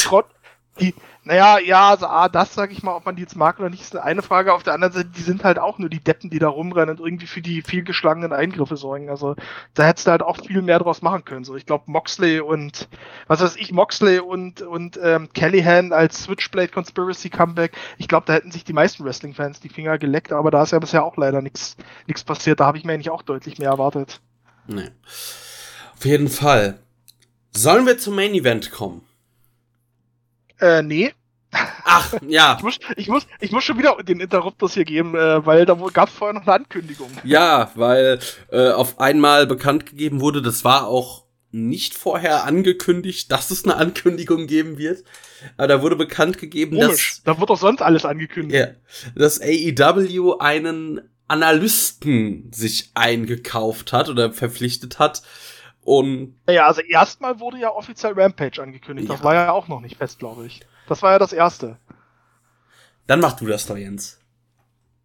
die, 0.78 0.94
naja, 1.24 1.58
ja, 1.58 1.90
also 1.90 2.06
A, 2.06 2.28
das 2.28 2.54
sage 2.54 2.72
ich 2.72 2.82
mal, 2.82 2.94
ob 2.94 3.04
man 3.04 3.16
die 3.16 3.22
jetzt 3.22 3.36
mag 3.36 3.58
oder 3.58 3.68
nicht, 3.68 3.82
ist 3.82 3.96
eine 3.96 4.22
Frage. 4.22 4.54
Auf 4.54 4.62
der 4.62 4.72
anderen 4.72 4.92
Seite, 4.92 5.08
die 5.08 5.20
sind 5.20 5.44
halt 5.44 5.58
auch 5.58 5.78
nur 5.78 5.90
die 5.90 6.02
Deppen, 6.02 6.30
die 6.30 6.38
da 6.38 6.48
rumrennen 6.48 6.96
und 6.96 7.04
irgendwie 7.04 7.26
für 7.26 7.42
die 7.42 7.62
vielgeschlagenen 7.62 8.32
Eingriffe 8.32 8.76
sorgen. 8.76 9.10
Also 9.10 9.36
da 9.74 9.84
hättest 9.84 10.06
du 10.06 10.12
halt 10.12 10.22
auch 10.22 10.38
viel 10.38 10.62
mehr 10.62 10.78
draus 10.78 11.02
machen 11.02 11.24
können. 11.24 11.44
So, 11.44 11.56
ich 11.56 11.66
glaube, 11.66 11.84
Moxley 11.86 12.40
und 12.40 12.88
was 13.26 13.40
weiß 13.40 13.56
ich, 13.56 13.72
Moxley 13.72 14.20
und, 14.20 14.62
und 14.62 14.98
ähm, 15.02 15.28
Callahan 15.34 15.92
als 15.92 16.24
Switchblade 16.24 16.68
Conspiracy 16.68 17.28
Comeback, 17.28 17.72
ich 17.98 18.08
glaube, 18.08 18.26
da 18.26 18.32
hätten 18.32 18.50
sich 18.50 18.64
die 18.64 18.72
meisten 18.72 19.04
Wrestling-Fans 19.04 19.60
die 19.60 19.68
Finger 19.68 19.98
geleckt, 19.98 20.32
aber 20.32 20.50
da 20.50 20.62
ist 20.62 20.72
ja 20.72 20.78
bisher 20.78 21.04
auch 21.04 21.16
leider 21.16 21.42
nichts 21.42 21.76
passiert. 22.24 22.60
Da 22.60 22.66
habe 22.66 22.78
ich 22.78 22.84
mir 22.84 22.94
eigentlich 22.94 23.10
auch 23.10 23.22
deutlich 23.22 23.58
mehr 23.58 23.70
erwartet. 23.70 24.20
Nee. 24.66 24.90
Auf 25.94 26.04
jeden 26.04 26.28
Fall. 26.28 26.78
Sollen 27.52 27.86
wir 27.86 27.98
zum 27.98 28.14
Main 28.14 28.34
Event 28.34 28.70
kommen? 28.70 29.02
Äh, 30.60 30.82
nee. 30.82 31.12
Ach, 31.52 32.14
ja. 32.26 32.56
Ich 32.58 32.62
muss, 32.62 32.78
ich 32.96 33.08
muss, 33.08 33.26
ich 33.40 33.52
muss 33.52 33.64
schon 33.64 33.78
wieder 33.78 33.96
den 34.02 34.20
Interruptus 34.20 34.74
hier 34.74 34.84
geben, 34.84 35.14
äh, 35.16 35.44
weil 35.44 35.66
da 35.66 35.74
gab 35.92 36.08
es 36.08 36.14
vorher 36.14 36.34
noch 36.34 36.46
eine 36.46 36.52
Ankündigung. 36.52 37.10
Ja, 37.24 37.72
weil 37.74 38.20
äh, 38.50 38.70
auf 38.70 39.00
einmal 39.00 39.46
bekannt 39.46 39.86
gegeben 39.86 40.20
wurde, 40.20 40.42
das 40.42 40.64
war 40.64 40.86
auch 40.86 41.24
nicht 41.52 41.94
vorher 41.94 42.44
angekündigt, 42.44 43.32
dass 43.32 43.50
es 43.50 43.64
eine 43.64 43.76
Ankündigung 43.76 44.46
geben 44.46 44.78
wird. 44.78 45.04
Aber 45.56 45.66
da 45.66 45.82
wurde 45.82 45.96
bekannt 45.96 46.38
gegeben, 46.38 46.78
Komisch, 46.78 47.14
dass. 47.16 47.22
Da 47.24 47.40
wird 47.40 47.50
doch 47.50 47.58
sonst 47.58 47.82
alles 47.82 48.04
angekündigt. 48.04 48.58
Ja, 48.58 48.68
dass 49.16 49.40
AEW 49.40 50.38
einen 50.38 51.00
Analysten 51.26 52.50
sich 52.52 52.90
eingekauft 52.94 53.92
hat 53.92 54.08
oder 54.08 54.32
verpflichtet 54.32 54.98
hat, 54.98 55.22
und 55.82 56.36
ja, 56.48 56.66
also 56.66 56.82
erstmal 56.82 57.40
wurde 57.40 57.58
ja 57.58 57.70
offiziell 57.70 58.12
Rampage 58.14 58.62
angekündigt. 58.62 59.08
Das 59.08 59.24
war 59.24 59.34
ja 59.34 59.52
auch 59.52 59.68
noch 59.68 59.80
nicht 59.80 59.96
fest, 59.96 60.18
glaube 60.18 60.46
ich. 60.46 60.60
Das 60.88 61.02
war 61.02 61.12
ja 61.12 61.18
das 61.18 61.32
erste. 61.32 61.78
Dann 63.06 63.20
mach 63.20 63.32
du 63.32 63.46
das 63.46 63.66
doch, 63.66 63.76
Jens. 63.76 64.20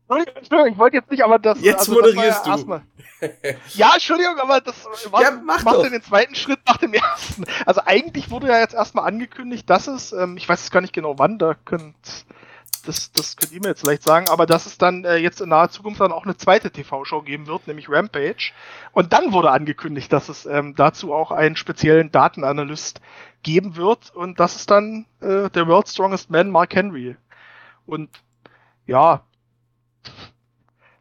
Entschuldigung, 0.07 0.73
ich 0.73 0.77
wollte 0.77 0.97
jetzt 0.97 1.09
nicht, 1.09 1.23
aber 1.23 1.39
das. 1.39 1.59
Jetzt 1.61 1.79
also, 1.79 1.93
moderierst 1.93 2.45
das 2.45 2.61
ja 2.61 2.81
du. 3.21 3.57
ja, 3.73 3.91
Entschuldigung, 3.93 4.37
aber 4.37 4.61
das 4.61 4.85
was, 5.11 5.21
ja, 5.21 5.31
mach 5.43 5.63
macht 5.63 5.91
den 5.91 6.01
zweiten 6.01 6.35
Schritt 6.35 6.59
nach 6.67 6.77
dem 6.77 6.93
ersten. 6.93 7.45
Also 7.65 7.81
eigentlich 7.85 8.29
wurde 8.29 8.47
ja 8.47 8.59
jetzt 8.59 8.75
erstmal 8.75 9.07
angekündigt, 9.07 9.67
dass 9.69 9.87
es, 9.87 10.11
ähm, 10.13 10.37
ich 10.37 10.47
weiß 10.47 10.61
jetzt 10.61 10.71
gar 10.71 10.81
nicht 10.81 10.93
genau 10.93 11.17
wann, 11.17 11.39
da 11.39 11.55
könnt 11.65 11.95
das, 12.85 13.11
das 13.11 13.35
könnt 13.35 13.51
ihr 13.51 13.61
mir 13.61 13.69
jetzt 13.69 13.81
vielleicht 13.81 14.03
sagen, 14.03 14.29
aber 14.29 14.45
dass 14.45 14.65
es 14.65 14.77
dann 14.77 15.03
äh, 15.03 15.17
jetzt 15.17 15.41
in 15.41 15.49
naher 15.49 15.69
Zukunft 15.69 16.01
dann 16.01 16.11
auch 16.11 16.23
eine 16.23 16.37
zweite 16.37 16.71
TV-Show 16.71 17.21
geben 17.21 17.47
wird, 17.47 17.67
nämlich 17.67 17.89
Rampage. 17.89 18.51
Und 18.91 19.13
dann 19.13 19.33
wurde 19.33 19.51
angekündigt, 19.51 20.11
dass 20.13 20.29
es 20.29 20.45
ähm, 20.45 20.75
dazu 20.75 21.13
auch 21.13 21.31
einen 21.31 21.55
speziellen 21.55 22.11
Datenanalyst 22.11 23.01
geben 23.43 23.75
wird 23.75 24.13
und 24.15 24.39
das 24.39 24.55
ist 24.55 24.71
dann 24.71 25.05
äh, 25.21 25.49
der 25.49 25.67
World's 25.67 25.93
Strongest 25.93 26.29
Man, 26.29 26.49
Mark 26.49 26.73
Henry. 26.75 27.15
Und 27.85 28.09
ja, 28.87 29.21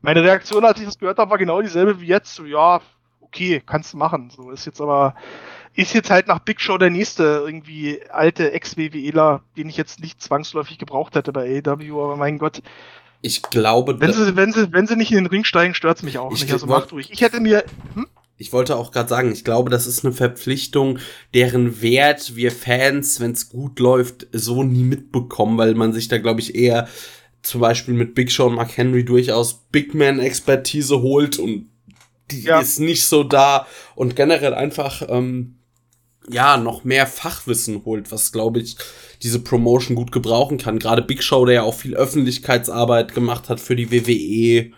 meine 0.02 0.22
Reaktion, 0.22 0.64
als 0.64 0.78
ich 0.78 0.84
das 0.86 0.98
gehört 0.98 1.18
habe, 1.18 1.30
war 1.30 1.38
genau 1.38 1.62
dieselbe 1.62 2.00
wie 2.00 2.06
jetzt. 2.06 2.34
So, 2.34 2.44
ja, 2.44 2.80
okay, 3.20 3.62
kannst 3.64 3.94
du 3.94 3.96
machen. 3.96 4.30
So 4.30 4.50
ist 4.50 4.66
jetzt 4.66 4.80
aber 4.80 5.14
ist 5.74 5.92
jetzt 5.92 6.10
halt 6.10 6.28
nach 6.28 6.38
Big 6.38 6.60
Show 6.60 6.78
der 6.78 6.90
nächste 6.90 7.42
irgendwie 7.44 8.00
alte 8.10 8.52
Ex-WWEler, 8.52 9.42
den 9.56 9.68
ich 9.68 9.76
jetzt 9.76 10.00
nicht 10.00 10.22
zwangsläufig 10.22 10.78
gebraucht 10.78 11.14
hätte 11.14 11.32
bei 11.32 11.62
AEW, 11.64 12.02
aber 12.02 12.16
mein 12.16 12.38
Gott. 12.38 12.62
Ich 13.22 13.42
glaube, 13.42 14.00
wenn 14.00 14.12
sie, 14.12 14.36
wenn 14.36 14.52
sie, 14.52 14.72
wenn 14.72 14.86
sie 14.86 14.96
nicht 14.96 15.10
in 15.10 15.16
den 15.16 15.26
Ring 15.26 15.44
steigen, 15.44 15.74
stört's 15.74 16.02
mich 16.02 16.18
auch 16.18 16.30
nicht. 16.30 16.52
Also 16.52 16.66
macht 16.66 16.92
ruhig. 16.92 17.10
Ich 17.10 17.22
hätte 17.22 17.40
mir, 17.40 17.64
hm? 17.94 18.06
Ich 18.36 18.52
wollte 18.52 18.76
auch 18.76 18.90
gerade 18.90 19.08
sagen, 19.08 19.32
ich 19.32 19.44
glaube, 19.44 19.70
das 19.70 19.86
ist 19.86 20.04
eine 20.04 20.12
Verpflichtung, 20.12 20.98
deren 21.34 21.80
Wert 21.80 22.34
wir 22.34 22.50
Fans, 22.50 23.20
wenn 23.20 23.30
es 23.30 23.48
gut 23.48 23.78
läuft, 23.78 24.26
so 24.32 24.62
nie 24.64 24.82
mitbekommen, 24.82 25.56
weil 25.56 25.74
man 25.74 25.92
sich 25.92 26.08
da, 26.08 26.18
glaube 26.18 26.40
ich, 26.40 26.54
eher 26.54 26.88
zum 27.42 27.60
Beispiel 27.60 27.94
mit 27.94 28.14
Big 28.14 28.32
Show 28.32 28.46
und 28.46 28.56
Mark 28.56 28.76
Henry 28.76 29.04
durchaus 29.04 29.66
Big 29.70 29.94
Man-Expertise 29.94 31.00
holt 31.00 31.38
und 31.38 31.70
die 32.30 32.42
ja. 32.42 32.60
ist 32.60 32.80
nicht 32.80 33.06
so 33.06 33.22
da 33.22 33.66
und 33.94 34.16
generell 34.16 34.54
einfach 34.54 35.02
ähm, 35.08 35.58
ja, 36.30 36.56
noch 36.56 36.84
mehr 36.84 37.06
Fachwissen 37.06 37.84
holt, 37.84 38.10
was, 38.10 38.32
glaube 38.32 38.60
ich, 38.60 38.76
diese 39.22 39.40
Promotion 39.40 39.94
gut 39.96 40.12
gebrauchen 40.12 40.58
kann. 40.58 40.78
Gerade 40.78 41.02
Big 41.02 41.22
Show, 41.22 41.44
der 41.44 41.54
ja 41.54 41.62
auch 41.62 41.74
viel 41.74 41.94
Öffentlichkeitsarbeit 41.94 43.14
gemacht 43.14 43.48
hat 43.48 43.60
für 43.60 43.76
die 43.76 43.90
WWE. 43.90 44.72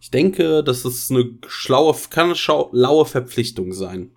Ich 0.00 0.10
denke, 0.10 0.64
das 0.64 0.84
ist 0.84 1.10
eine 1.10 1.30
schlaue, 1.46 1.94
kann 2.10 2.26
eine 2.26 2.36
schlaue 2.36 3.06
Verpflichtung 3.06 3.72
sein 3.72 4.10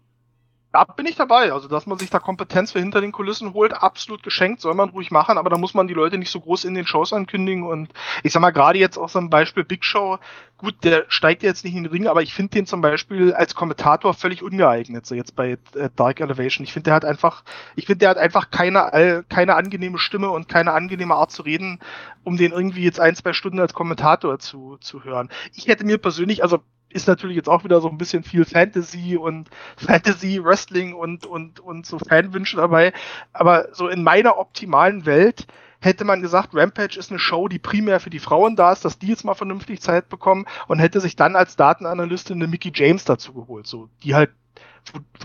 da 0.75 0.83
bin 0.83 1.05
ich 1.05 1.15
dabei. 1.15 1.53
Also, 1.53 1.69
dass 1.69 1.85
man 1.85 1.97
sich 1.97 2.09
da 2.09 2.19
Kompetenz 2.19 2.73
für 2.73 2.79
hinter 2.79 2.99
den 2.99 3.13
Kulissen 3.13 3.53
holt, 3.53 3.73
absolut 3.73 4.23
geschenkt, 4.23 4.59
soll 4.59 4.73
man 4.73 4.89
ruhig 4.89 5.09
machen, 5.09 5.37
aber 5.37 5.49
da 5.49 5.57
muss 5.57 5.73
man 5.73 5.87
die 5.87 5.93
Leute 5.93 6.17
nicht 6.17 6.29
so 6.29 6.41
groß 6.41 6.65
in 6.65 6.73
den 6.73 6.85
Shows 6.85 7.13
ankündigen. 7.13 7.63
Und 7.63 7.93
ich 8.23 8.33
sag 8.33 8.41
mal, 8.41 8.51
gerade 8.51 8.77
jetzt 8.77 8.97
auch 8.97 9.07
so 9.07 9.19
ein 9.19 9.29
Beispiel 9.29 9.63
Big 9.63 9.85
Show, 9.85 10.19
gut, 10.57 10.75
der 10.83 11.05
steigt 11.07 11.43
jetzt 11.43 11.63
nicht 11.63 11.75
in 11.75 11.83
den 11.83 11.91
Ring, 11.93 12.07
aber 12.07 12.23
ich 12.23 12.33
finde 12.33 12.51
den 12.51 12.65
zum 12.65 12.81
Beispiel 12.81 13.33
als 13.33 13.55
Kommentator 13.55 14.13
völlig 14.13 14.43
ungeeignet, 14.43 15.05
so 15.05 15.15
jetzt 15.15 15.37
bei 15.37 15.57
äh, 15.75 15.89
Dark 15.95 16.19
Elevation. 16.19 16.65
Ich 16.65 16.73
finde, 16.73 16.89
der 16.89 16.95
hat 16.95 17.05
einfach, 17.05 17.45
ich 17.77 17.85
finde, 17.85 17.99
der 17.99 18.09
hat 18.09 18.17
einfach 18.17 18.51
keine, 18.51 19.23
keine 19.29 19.55
angenehme 19.55 19.97
Stimme 19.97 20.29
und 20.29 20.49
keine 20.49 20.73
angenehme 20.73 21.15
Art 21.15 21.31
zu 21.31 21.43
reden, 21.43 21.79
um 22.25 22.35
den 22.35 22.51
irgendwie 22.51 22.83
jetzt 22.83 22.99
ein, 22.99 23.15
zwei 23.15 23.31
Stunden 23.31 23.61
als 23.61 23.73
Kommentator 23.73 24.39
zu, 24.39 24.75
zu 24.81 25.05
hören. 25.05 25.29
Ich 25.53 25.67
hätte 25.67 25.85
mir 25.85 25.99
persönlich, 25.99 26.43
also 26.43 26.59
ist 26.95 27.07
natürlich 27.07 27.35
jetzt 27.35 27.49
auch 27.49 27.65
wieder 27.65 27.81
so 27.81 27.89
ein 27.89 27.97
bisschen 27.97 28.23
viel 28.23 28.45
Fantasy 28.45 29.17
und 29.17 29.49
Fantasy, 29.75 30.41
Wrestling 30.43 30.93
und, 30.93 31.25
und, 31.25 31.59
und 31.59 31.85
so 31.85 31.99
Fanwünsche 31.99 32.55
dabei. 32.55 32.93
Aber 33.33 33.67
so 33.73 33.89
in 33.89 34.01
meiner 34.01 34.37
optimalen 34.37 35.05
Welt 35.05 35.45
hätte 35.81 36.05
man 36.05 36.21
gesagt, 36.21 36.55
Rampage 36.55 36.97
ist 36.97 37.11
eine 37.11 37.19
Show, 37.19 37.49
die 37.49 37.59
primär 37.59 37.99
für 37.99 38.09
die 38.09 38.19
Frauen 38.19 38.55
da 38.55 38.71
ist, 38.71 38.85
dass 38.85 38.97
die 38.97 39.07
jetzt 39.07 39.25
mal 39.25 39.35
vernünftig 39.35 39.81
Zeit 39.81 40.07
bekommen 40.07 40.45
und 40.67 40.79
hätte 40.79 41.01
sich 41.01 41.17
dann 41.17 41.35
als 41.35 41.57
Datenanalystin 41.57 42.37
eine 42.37 42.47
Mickey 42.47 42.71
James 42.73 43.03
dazu 43.03 43.33
geholt, 43.33 43.67
so, 43.67 43.89
die 44.03 44.15
halt 44.15 44.31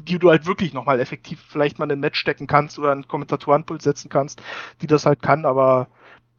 die 0.04 0.18
du 0.18 0.30
halt 0.30 0.46
wirklich 0.46 0.72
nochmal 0.72 1.00
effektiv 1.00 1.38
vielleicht 1.46 1.78
mal 1.78 1.84
in 1.84 1.92
ein 1.92 2.00
Match 2.00 2.18
stecken 2.18 2.46
kannst 2.46 2.78
oder 2.78 2.92
einen 2.92 3.06
Kommentatorenpult 3.06 3.82
setzen 3.82 4.08
kannst, 4.08 4.42
die 4.80 4.86
das 4.86 5.04
halt 5.04 5.20
kann, 5.20 5.44
aber 5.44 5.88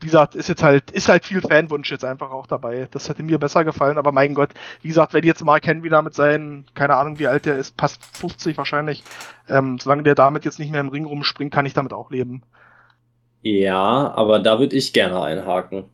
wie 0.01 0.07
gesagt, 0.07 0.35
ist 0.35 0.49
jetzt 0.49 0.63
halt, 0.63 0.91
ist 0.91 1.07
halt 1.07 1.25
viel 1.25 1.41
Fanwunsch 1.41 1.91
jetzt 1.91 2.03
einfach 2.03 2.31
auch 2.31 2.47
dabei. 2.47 2.87
Das 2.91 3.07
hätte 3.07 3.23
mir 3.23 3.37
besser 3.37 3.63
gefallen, 3.63 3.97
aber 3.97 4.11
mein 4.11 4.33
Gott, 4.33 4.49
wie 4.81 4.87
gesagt, 4.87 5.13
wenn 5.13 5.23
jetzt 5.23 5.43
Mark 5.45 5.65
Henry 5.67 5.89
damit 5.89 6.15
sein, 6.15 6.65
keine 6.73 6.95
Ahnung, 6.95 7.19
wie 7.19 7.27
alt 7.27 7.45
der 7.45 7.57
ist, 7.57 7.77
passt 7.77 8.03
50 8.17 8.57
wahrscheinlich, 8.57 9.03
ähm, 9.47 9.77
solange 9.79 10.03
der 10.03 10.15
damit 10.15 10.43
jetzt 10.43 10.59
nicht 10.59 10.71
mehr 10.71 10.81
im 10.81 10.89
Ring 10.89 11.05
rumspringt, 11.05 11.53
kann 11.53 11.65
ich 11.65 11.73
damit 11.73 11.93
auch 11.93 12.09
leben. 12.09 12.41
Ja, 13.43 14.11
aber 14.15 14.39
da 14.39 14.59
würde 14.59 14.75
ich 14.75 14.93
gerne 14.93 15.21
einhaken. 15.21 15.85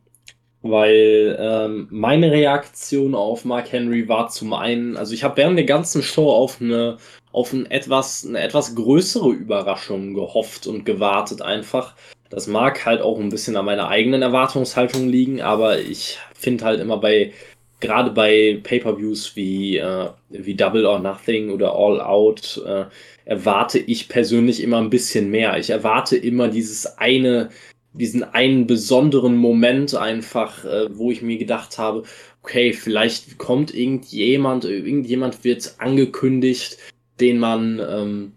Weil 0.60 1.36
ähm, 1.38 1.86
meine 1.90 2.32
Reaktion 2.32 3.14
auf 3.14 3.44
Mark 3.44 3.70
Henry 3.70 4.08
war 4.08 4.28
zum 4.28 4.52
einen, 4.54 4.96
also 4.96 5.14
ich 5.14 5.22
habe 5.22 5.36
während 5.36 5.56
der 5.56 5.66
ganzen 5.66 6.02
Show 6.02 6.30
auf 6.30 6.60
eine 6.60 6.98
auf 7.32 7.52
ein 7.52 7.70
etwas, 7.70 8.26
eine 8.26 8.40
etwas 8.40 8.74
größere 8.74 9.30
Überraschung 9.30 10.14
gehofft 10.14 10.66
und 10.66 10.84
gewartet 10.84 11.42
einfach. 11.42 11.94
Das 12.30 12.46
mag 12.46 12.84
halt 12.84 13.00
auch 13.00 13.18
ein 13.18 13.30
bisschen 13.30 13.56
an 13.56 13.64
meiner 13.64 13.88
eigenen 13.88 14.22
Erwartungshaltung 14.22 15.08
liegen, 15.08 15.40
aber 15.40 15.80
ich 15.80 16.18
finde 16.34 16.64
halt 16.64 16.80
immer 16.80 16.98
bei, 16.98 17.32
gerade 17.80 18.10
bei 18.10 18.60
Pay-Per-Views 18.62 19.34
wie, 19.34 19.78
äh, 19.78 20.08
wie 20.28 20.54
Double 20.54 20.84
or 20.84 20.98
Nothing 20.98 21.50
oder 21.50 21.74
All 21.74 22.00
Out, 22.00 22.62
äh, 22.66 22.84
erwarte 23.24 23.78
ich 23.78 24.08
persönlich 24.08 24.62
immer 24.62 24.78
ein 24.78 24.90
bisschen 24.90 25.30
mehr. 25.30 25.58
Ich 25.58 25.70
erwarte 25.70 26.16
immer 26.16 26.48
dieses 26.48 26.98
eine, 26.98 27.50
diesen 27.92 28.24
einen 28.24 28.66
besonderen 28.66 29.36
Moment 29.36 29.94
einfach, 29.94 30.64
äh, 30.64 30.88
wo 30.90 31.10
ich 31.10 31.22
mir 31.22 31.38
gedacht 31.38 31.78
habe, 31.78 32.04
okay, 32.42 32.72
vielleicht 32.72 33.38
kommt 33.38 33.74
irgendjemand, 33.74 34.64
irgendjemand 34.64 35.44
wird 35.44 35.74
angekündigt, 35.78 36.78
den 37.20 37.38
man, 37.38 37.80
ähm, 37.80 38.32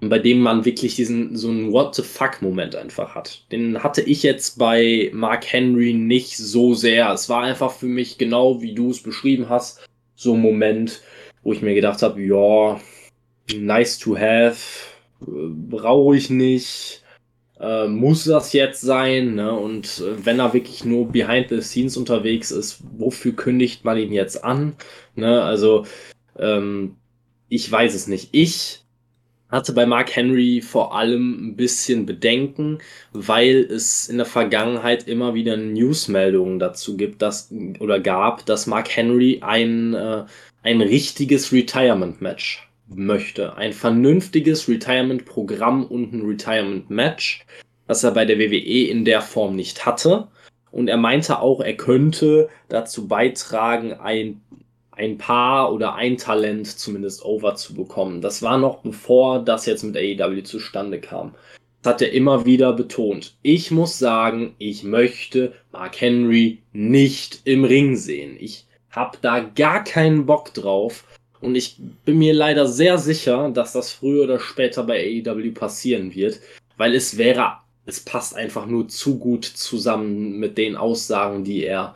bei 0.00 0.18
dem 0.18 0.40
man 0.40 0.64
wirklich 0.64 0.94
diesen 0.94 1.36
so 1.36 1.48
einen 1.48 1.72
What 1.72 1.94
the 1.94 2.02
fuck 2.02 2.40
Moment 2.40 2.74
einfach 2.74 3.14
hat. 3.14 3.44
Den 3.52 3.82
hatte 3.82 4.00
ich 4.02 4.22
jetzt 4.22 4.58
bei 4.58 5.10
Mark 5.12 5.52
Henry 5.52 5.92
nicht 5.92 6.36
so 6.36 6.74
sehr. 6.74 7.12
Es 7.12 7.28
war 7.28 7.42
einfach 7.42 7.72
für 7.72 7.86
mich 7.86 8.16
genau 8.16 8.62
wie 8.62 8.74
du 8.74 8.90
es 8.90 9.02
beschrieben 9.02 9.48
hast, 9.48 9.86
so 10.16 10.34
ein 10.34 10.40
Moment, 10.40 11.02
wo 11.42 11.52
ich 11.52 11.62
mir 11.62 11.74
gedacht 11.74 12.02
habe, 12.02 12.22
ja, 12.22 12.80
nice 13.54 13.98
to 13.98 14.16
have, 14.16 14.56
brauche 15.20 16.16
ich 16.16 16.30
nicht, 16.30 17.02
äh, 17.60 17.86
muss 17.86 18.24
das 18.24 18.54
jetzt 18.54 18.80
sein, 18.80 19.34
ne? 19.34 19.52
Und 19.52 20.00
äh, 20.00 20.24
wenn 20.24 20.38
er 20.38 20.54
wirklich 20.54 20.84
nur 20.84 21.08
behind 21.08 21.50
the 21.50 21.60
scenes 21.60 21.96
unterwegs 21.96 22.50
ist, 22.50 22.82
wofür 22.96 23.32
kündigt 23.32 23.84
man 23.84 23.98
ihn 23.98 24.12
jetzt 24.12 24.42
an? 24.44 24.74
Ne? 25.14 25.42
Also 25.42 25.84
ähm, 26.38 26.96
ich 27.50 27.70
weiß 27.70 27.94
es 27.94 28.06
nicht. 28.06 28.30
Ich 28.32 28.80
hatte 29.50 29.72
bei 29.72 29.86
Mark 29.86 30.14
Henry 30.14 30.60
vor 30.60 30.94
allem 30.94 31.48
ein 31.48 31.56
bisschen 31.56 32.06
Bedenken, 32.06 32.78
weil 33.12 33.58
es 33.58 34.08
in 34.08 34.16
der 34.16 34.26
Vergangenheit 34.26 35.08
immer 35.08 35.34
wieder 35.34 35.56
Newsmeldungen 35.56 36.58
dazu 36.58 36.96
gibt, 36.96 37.22
dass 37.22 37.52
oder 37.80 38.00
gab, 38.00 38.46
dass 38.46 38.66
Mark 38.66 38.94
Henry 38.94 39.40
ein, 39.42 39.94
äh, 39.94 40.24
ein 40.62 40.80
richtiges 40.80 41.52
Retirement-Match 41.52 42.68
möchte. 42.88 43.56
Ein 43.56 43.72
vernünftiges 43.72 44.68
Retirement-Programm 44.68 45.84
und 45.84 46.12
ein 46.12 46.22
Retirement-Match, 46.22 47.44
das 47.86 48.04
er 48.04 48.12
bei 48.12 48.24
der 48.24 48.38
WWE 48.38 48.88
in 48.88 49.04
der 49.04 49.20
Form 49.20 49.56
nicht 49.56 49.86
hatte. 49.86 50.28
Und 50.70 50.88
er 50.88 50.96
meinte 50.96 51.40
auch, 51.40 51.60
er 51.60 51.76
könnte 51.76 52.48
dazu 52.68 53.08
beitragen, 53.08 53.94
ein 53.94 54.40
ein 54.92 55.18
Paar 55.18 55.72
oder 55.72 55.94
ein 55.94 56.16
Talent 56.16 56.66
zumindest 56.66 57.24
over 57.24 57.54
zu 57.54 57.74
bekommen. 57.74 58.20
Das 58.20 58.42
war 58.42 58.58
noch 58.58 58.78
bevor 58.78 59.40
das 59.44 59.66
jetzt 59.66 59.82
mit 59.82 59.96
AEW 59.96 60.42
zustande 60.42 61.00
kam. 61.00 61.34
Das 61.82 61.94
hat 61.94 62.02
er 62.02 62.12
immer 62.12 62.44
wieder 62.44 62.72
betont. 62.72 63.36
Ich 63.42 63.70
muss 63.70 63.98
sagen, 63.98 64.54
ich 64.58 64.84
möchte 64.84 65.54
Mark 65.72 66.00
Henry 66.00 66.62
nicht 66.72 67.40
im 67.44 67.64
Ring 67.64 67.96
sehen. 67.96 68.36
Ich 68.38 68.66
habe 68.90 69.16
da 69.22 69.40
gar 69.40 69.82
keinen 69.84 70.26
Bock 70.26 70.52
drauf. 70.52 71.04
Und 71.40 71.54
ich 71.54 71.80
bin 72.04 72.18
mir 72.18 72.34
leider 72.34 72.66
sehr 72.66 72.98
sicher, 72.98 73.50
dass 73.50 73.72
das 73.72 73.92
früher 73.92 74.24
oder 74.24 74.38
später 74.38 74.82
bei 74.82 75.22
AEW 75.24 75.52
passieren 75.52 76.14
wird, 76.14 76.40
weil 76.76 76.94
es 76.94 77.16
wäre, 77.16 77.52
es 77.86 78.00
passt 78.00 78.36
einfach 78.36 78.66
nur 78.66 78.88
zu 78.88 79.18
gut 79.18 79.46
zusammen 79.46 80.38
mit 80.38 80.58
den 80.58 80.76
Aussagen, 80.76 81.44
die 81.44 81.64
er 81.64 81.94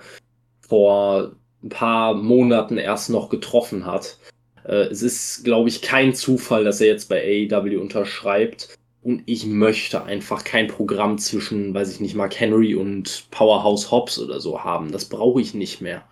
vor 0.67 1.33
paar 1.69 2.15
Monaten 2.15 2.79
erst 2.79 3.11
noch 3.11 3.29
getroffen 3.29 3.87
hat. 3.87 4.19
Äh, 4.65 4.87
es 4.87 5.03
ist, 5.03 5.45
glaube 5.45 5.69
ich, 5.69 5.83
kein 5.83 6.15
Zufall, 6.15 6.65
dass 6.65 6.81
er 6.81 6.89
jetzt 6.89 7.09
bei 7.09 7.49
AEW 7.51 7.81
unterschreibt. 7.81 8.77
Und 9.03 9.23
ich 9.27 9.45
möchte 9.45 10.05
einfach 10.05 10.45
kein 10.45 10.67
Programm 10.67 11.19
zwischen, 11.19 11.75
weiß 11.75 11.93
ich 11.93 12.01
nicht, 12.01 12.15
Mark 12.15 12.41
Henry 12.41 12.75
und 12.75 13.27
Powerhouse 13.31 13.91
Hobbs 13.91 14.19
oder 14.19 14.41
so 14.41 14.65
haben. 14.65 14.93
Das 14.93 15.05
brauche 15.05 15.41
ich 15.43 15.53
nicht 15.53 15.83
mehr. 15.83 16.05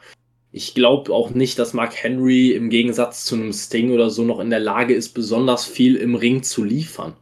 Ich 0.51 0.75
glaube 0.75 1.11
auch 1.15 1.31
nicht, 1.31 1.59
dass 1.59 1.73
Mark 1.73 1.95
Henry 1.95 2.51
im 2.51 2.69
Gegensatz 2.69 3.25
zu 3.25 3.37
einem 3.37 3.55
Sting 3.55 3.93
oder 3.93 4.11
so 4.11 4.23
noch 4.23 4.41
in 4.41 4.51
der 4.51 4.61
Lage 4.61 4.93
ist, 4.93 5.15
besonders 5.15 5.65
viel 5.65 5.97
im 5.97 6.15
Ring 6.15 6.43
zu 6.43 6.63
liefern. 6.63 7.15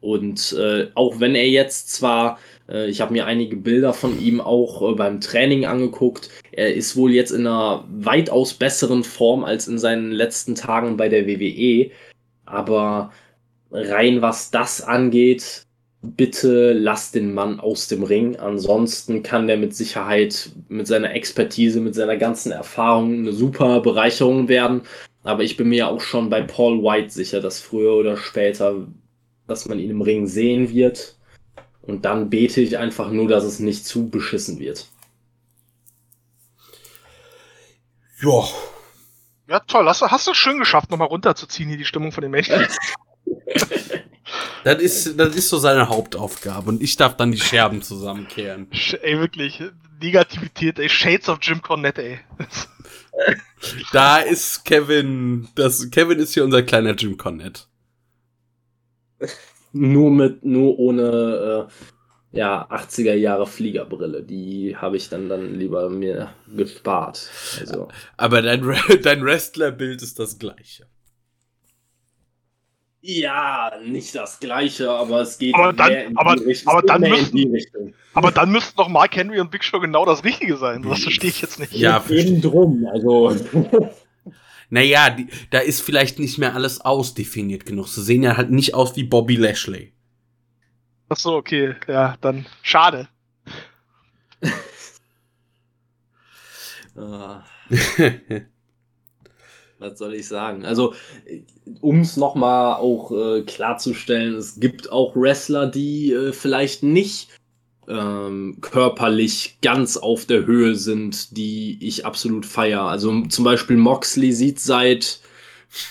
Und 0.00 0.56
äh, 0.58 0.88
auch 0.96 1.20
wenn 1.20 1.36
er 1.36 1.48
jetzt 1.48 1.92
zwar 1.94 2.40
äh, 2.68 2.88
ich 2.88 3.00
habe 3.00 3.12
mir 3.12 3.26
einige 3.26 3.56
Bilder 3.56 3.92
von 3.92 4.20
ihm 4.20 4.40
auch 4.40 4.90
äh, 4.90 4.94
beim 4.94 5.20
Training 5.20 5.66
angeguckt. 5.66 6.30
Er 6.52 6.74
ist 6.74 6.96
wohl 6.96 7.12
jetzt 7.12 7.30
in 7.30 7.46
einer 7.46 7.84
weitaus 7.90 8.54
besseren 8.54 9.04
Form 9.04 9.42
als 9.44 9.68
in 9.68 9.78
seinen 9.78 10.12
letzten 10.12 10.54
Tagen 10.54 10.96
bei 10.96 11.08
der 11.08 11.26
WWE. 11.26 11.90
Aber 12.44 13.10
rein 13.70 14.20
was 14.20 14.50
das 14.50 14.82
angeht, 14.82 15.64
bitte 16.02 16.72
lass 16.72 17.12
den 17.12 17.32
Mann 17.32 17.60
aus 17.60 17.88
dem 17.88 18.02
Ring. 18.02 18.36
Ansonsten 18.36 19.22
kann 19.22 19.46
der 19.46 19.56
mit 19.56 19.74
Sicherheit 19.74 20.50
mit 20.68 20.86
seiner 20.86 21.14
Expertise, 21.14 21.80
mit 21.80 21.94
seiner 21.94 22.16
ganzen 22.16 22.52
Erfahrung 22.52 23.14
eine 23.14 23.32
super 23.32 23.80
Bereicherung 23.80 24.48
werden. 24.48 24.82
Aber 25.22 25.44
ich 25.44 25.56
bin 25.56 25.68
mir 25.68 25.88
auch 25.88 26.00
schon 26.00 26.28
bei 26.28 26.42
Paul 26.42 26.82
White 26.82 27.10
sicher, 27.10 27.40
dass 27.40 27.60
früher 27.60 27.94
oder 27.94 28.16
später, 28.16 28.86
dass 29.46 29.66
man 29.68 29.78
ihn 29.78 29.90
im 29.90 30.02
Ring 30.02 30.26
sehen 30.26 30.70
wird. 30.70 31.16
Und 31.82 32.04
dann 32.04 32.30
bete 32.30 32.60
ich 32.60 32.78
einfach 32.78 33.10
nur, 33.10 33.28
dass 33.28 33.44
es 33.44 33.58
nicht 33.58 33.86
zu 33.86 34.08
beschissen 34.08 34.58
wird. 34.58 34.88
Ja. 38.22 38.48
Ja, 39.48 39.60
toll. 39.60 39.86
Hast, 39.86 40.02
hast 40.02 40.26
du 40.26 40.30
es 40.30 40.36
schön 40.36 40.58
geschafft, 40.58 40.90
nochmal 40.90 41.08
runterzuziehen, 41.08 41.68
hier 41.68 41.78
die 41.78 41.84
Stimmung 41.84 42.12
von 42.12 42.22
den 42.22 42.30
Menschen. 42.30 42.54
das, 44.64 44.80
ist, 44.80 45.18
das 45.18 45.34
ist 45.34 45.48
so 45.48 45.58
seine 45.58 45.88
Hauptaufgabe. 45.88 46.68
Und 46.68 46.82
ich 46.82 46.96
darf 46.96 47.16
dann 47.16 47.32
die 47.32 47.40
Scherben 47.40 47.82
zusammenkehren. 47.82 48.70
Ey, 49.02 49.18
wirklich. 49.18 49.62
Negativität, 50.00 50.78
ey. 50.78 50.88
Shades 50.88 51.28
of 51.28 51.38
Jim 51.42 51.60
Cornette, 51.60 52.02
ey. 52.02 52.20
da 53.92 54.18
ist 54.18 54.64
Kevin. 54.64 55.48
Das, 55.54 55.90
Kevin 55.90 56.18
ist 56.18 56.34
hier 56.34 56.44
unser 56.44 56.62
kleiner 56.62 56.94
Jim 56.94 57.16
Cornette 57.16 57.62
nur 59.72 60.10
mit, 60.10 60.44
nur 60.44 60.78
ohne 60.78 61.68
äh, 61.68 61.72
ja, 62.32 62.66
80er 62.70 63.14
Jahre 63.14 63.46
Fliegerbrille. 63.46 64.22
Die 64.22 64.76
habe 64.76 64.96
ich 64.96 65.08
dann, 65.08 65.28
dann 65.28 65.58
lieber 65.58 65.88
mir 65.90 66.32
gespart. 66.54 67.28
Also. 67.60 67.88
Aber 68.16 68.42
dein, 68.42 68.62
dein 69.02 69.22
Wrestler-Bild 69.22 70.02
ist 70.02 70.18
das 70.18 70.38
gleiche. 70.38 70.86
Ja, 73.04 73.72
nicht 73.84 74.14
das 74.14 74.38
gleiche, 74.38 74.88
aber 74.88 75.22
es 75.22 75.36
geht 75.36 75.56
aber 75.56 75.72
dann, 75.72 75.90
mehr 75.90 76.06
in 76.06 76.16
aber, 76.16 76.36
die 76.36 76.44
Richtung. 76.44 76.72
Aber 76.72 76.82
dann, 76.82 77.00
müssten, 77.00 77.36
die 77.36 77.48
Richtung. 77.48 77.94
aber 78.14 78.30
dann 78.30 78.52
müssten 78.52 78.76
doch 78.76 78.88
Mark 78.88 79.16
Henry 79.16 79.40
und 79.40 79.50
Big 79.50 79.64
Show 79.64 79.80
genau 79.80 80.06
das 80.06 80.22
Richtige 80.24 80.56
sein. 80.56 80.82
Das 80.82 81.02
verstehe 81.02 81.30
ich 81.30 81.42
jetzt 81.42 81.58
nicht. 81.58 81.72
Ja, 81.72 82.02
eben 82.08 82.40
drum. 82.40 82.86
Also. 82.92 83.36
Naja, 84.70 85.10
die, 85.10 85.26
da 85.50 85.58
ist 85.58 85.82
vielleicht 85.82 86.18
nicht 86.18 86.38
mehr 86.38 86.54
alles 86.54 86.80
ausdefiniert 86.80 87.66
genug. 87.66 87.88
Sie 87.88 88.02
sehen 88.02 88.22
ja 88.22 88.38
halt 88.38 88.50
nicht 88.50 88.72
aus 88.72 88.96
wie 88.96 89.04
Bobby 89.04 89.36
Lashley. 89.36 89.91
Ach 91.12 91.18
so, 91.18 91.34
okay. 91.34 91.74
Ja, 91.88 92.16
dann 92.22 92.46
schade. 92.62 93.06
Ah. 96.96 97.44
Was 99.78 99.98
soll 99.98 100.14
ich 100.14 100.26
sagen? 100.26 100.64
Also, 100.64 100.94
um 101.82 102.00
es 102.00 102.16
nochmal 102.16 102.76
auch 102.76 103.12
äh, 103.12 103.42
klarzustellen, 103.42 104.36
es 104.36 104.58
gibt 104.58 104.90
auch 104.90 105.14
Wrestler, 105.14 105.66
die 105.66 106.12
äh, 106.12 106.32
vielleicht 106.32 106.82
nicht 106.82 107.28
ähm, 107.88 108.56
körperlich 108.62 109.58
ganz 109.60 109.98
auf 109.98 110.24
der 110.24 110.46
Höhe 110.46 110.76
sind, 110.76 111.36
die 111.36 111.76
ich 111.86 112.06
absolut 112.06 112.46
feier. 112.46 112.84
Also 112.84 113.26
zum 113.26 113.44
Beispiel 113.44 113.76
Moxley 113.76 114.32
sieht 114.32 114.60
seit 114.60 115.20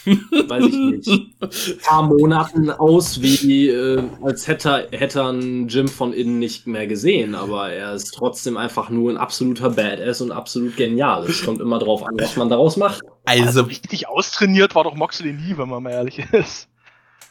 weiß 0.05 0.65
ich 0.65 1.07
nicht, 1.07 1.39
paar 1.83 2.03
Monaten 2.03 2.69
aus, 2.69 3.21
wie 3.21 3.69
äh, 3.69 4.03
als 4.21 4.47
hätte, 4.47 4.87
hätte 4.91 5.19
er 5.19 5.29
einen 5.29 5.67
Jim 5.67 5.87
von 5.87 6.13
innen 6.13 6.39
nicht 6.39 6.67
mehr 6.67 6.87
gesehen, 6.87 7.35
aber 7.35 7.71
er 7.71 7.93
ist 7.93 8.13
trotzdem 8.15 8.57
einfach 8.57 8.89
nur 8.89 9.11
ein 9.11 9.17
absoluter 9.17 9.71
Badass 9.71 10.21
und 10.21 10.31
absolut 10.31 10.77
genial. 10.77 11.25
Es 11.25 11.43
kommt 11.43 11.61
immer 11.61 11.79
drauf 11.79 12.03
an, 12.03 12.15
was 12.19 12.35
man 12.35 12.49
daraus 12.49 12.77
macht. 12.77 13.01
Also, 13.25 13.45
also 13.45 13.63
richtig 13.63 14.07
austrainiert 14.07 14.75
war 14.75 14.83
doch 14.83 14.95
Moxley 14.95 15.33
nie, 15.33 15.57
wenn 15.57 15.69
man 15.69 15.83
mal 15.83 15.91
ehrlich 15.91 16.19
ist. 16.31 16.67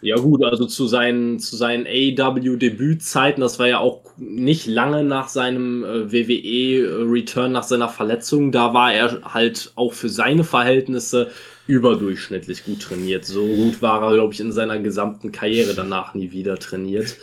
Ja 0.03 0.17
gut, 0.17 0.43
also 0.43 0.65
zu 0.65 0.87
seinen, 0.87 1.41
zu 1.41 1.57
seinen 1.57 1.87
AEW-Debützeiten, 1.87 3.43
das 3.43 3.59
war 3.59 3.69
ja 3.69 3.81
auch 3.81 4.01
nicht 4.17 4.67
lange 4.67 5.05
nach 5.05 5.29
seinem 5.29 5.85
äh, 5.85 6.11
WWE-Return, 6.11 7.53
nach 7.53 7.65
seiner 7.65 7.91
Verletzung, 7.91 8.51
da 8.51 8.73
war 8.73 8.95
er 8.95 9.21
halt 9.25 9.73
auch 9.77 9.93
für 9.93 10.09
seine 10.09 10.43
Verhältnisse 10.43 11.31
überdurchschnittlich 11.71 12.65
gut 12.65 12.83
trainiert. 12.83 13.25
So 13.25 13.47
gut 13.47 13.81
war 13.81 14.03
er, 14.03 14.15
glaube 14.15 14.35
ich, 14.35 14.41
in 14.41 14.53
seiner 14.53 14.79
gesamten 14.79 15.33
Karriere 15.33 15.75
danach 15.75 16.15
nie 16.15 16.33
wieder 16.33 16.59
trainiert. 16.59 17.17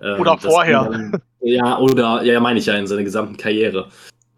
Ähm, 0.00 0.20
oder 0.20 0.38
vorher. 0.38 0.84
Dann, 0.84 1.22
ja, 1.40 1.78
oder, 1.78 2.22
ja, 2.22 2.38
meine 2.40 2.58
ich 2.58 2.66
ja, 2.66 2.74
in 2.74 2.86
seiner 2.86 3.04
gesamten 3.04 3.36
Karriere. 3.36 3.88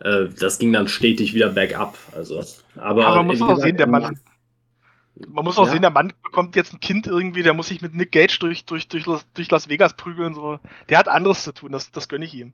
Äh, 0.00 0.26
das 0.38 0.58
ging 0.58 0.72
dann 0.72 0.88
stetig 0.88 1.34
wieder 1.34 1.50
bergab. 1.50 1.98
Also, 2.14 2.42
aber, 2.76 3.06
aber 3.06 3.16
man 3.16 3.26
muss 3.26 3.42
auch 3.42 3.58
sehen, 3.58 3.76
der 3.76 3.88
Mann, 3.88 4.18
man 5.28 5.44
muss 5.44 5.58
auch 5.58 5.66
ja. 5.66 5.72
sehen, 5.72 5.82
der 5.82 5.90
Mann 5.90 6.12
bekommt 6.22 6.56
jetzt 6.56 6.72
ein 6.72 6.80
Kind 6.80 7.06
irgendwie, 7.06 7.42
der 7.42 7.54
muss 7.54 7.68
sich 7.68 7.82
mit 7.82 7.94
Nick 7.94 8.12
Gage 8.12 8.36
durch, 8.38 8.64
durch, 8.66 8.88
durch, 8.88 9.04
durch 9.04 9.50
Las 9.50 9.68
Vegas 9.68 9.94
prügeln. 9.94 10.34
So. 10.34 10.58
Der 10.88 10.98
hat 10.98 11.08
anderes 11.08 11.42
zu 11.42 11.52
tun, 11.52 11.72
das, 11.72 11.90
das 11.90 12.08
gönne 12.08 12.24
ich 12.24 12.34
ihm. 12.34 12.52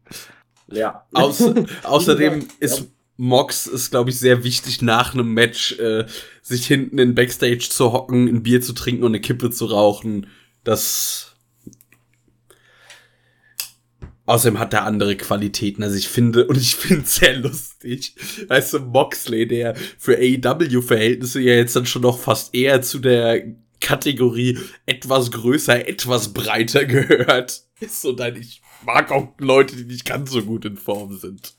Ja. 0.68 1.04
Auß, 1.12 1.52
außerdem 1.82 2.46
ist 2.60 2.90
Mox, 3.16 3.66
ist 3.66 3.90
glaube 3.90 4.10
ich 4.10 4.18
sehr 4.18 4.44
wichtig, 4.44 4.82
nach 4.82 5.14
einem 5.14 5.32
Match 5.32 5.78
äh, 5.78 6.06
sich 6.42 6.66
hinten 6.66 6.98
in 6.98 7.14
Backstage 7.14 7.68
zu 7.70 7.92
hocken, 7.92 8.26
ein 8.28 8.42
Bier 8.42 8.60
zu 8.60 8.72
trinken 8.72 9.04
und 9.04 9.12
eine 9.12 9.20
Kippe 9.20 9.50
zu 9.50 9.66
rauchen. 9.66 10.26
Das 10.64 11.32
Außerdem 14.24 14.60
hat 14.60 14.72
er 14.72 14.84
andere 14.84 15.16
Qualitäten. 15.16 15.82
Also 15.82 15.96
ich 15.96 16.08
finde, 16.08 16.46
und 16.46 16.56
ich 16.56 16.76
finde 16.76 17.06
sehr 17.06 17.36
lustig, 17.36 18.14
weißt 18.46 18.74
du, 18.74 18.78
Moxley, 18.80 19.46
der 19.48 19.74
für 19.98 20.16
AEW-Verhältnisse 20.16 21.40
ja 21.40 21.54
jetzt 21.54 21.74
dann 21.74 21.86
schon 21.86 22.02
noch 22.02 22.18
fast 22.18 22.54
eher 22.54 22.82
zu 22.82 23.00
der 23.00 23.42
Kategorie 23.80 24.58
etwas 24.86 25.32
größer, 25.32 25.88
etwas 25.88 26.32
breiter 26.32 26.84
gehört. 26.86 27.64
Ist 27.80 28.00
so 28.00 28.12
dann, 28.12 28.36
ich 28.36 28.62
mag 28.86 29.10
auch 29.10 29.28
Leute, 29.38 29.76
die 29.76 29.84
nicht 29.84 30.04
ganz 30.04 30.30
so 30.30 30.42
gut 30.42 30.64
in 30.64 30.76
Form 30.76 31.18
sind. 31.18 31.54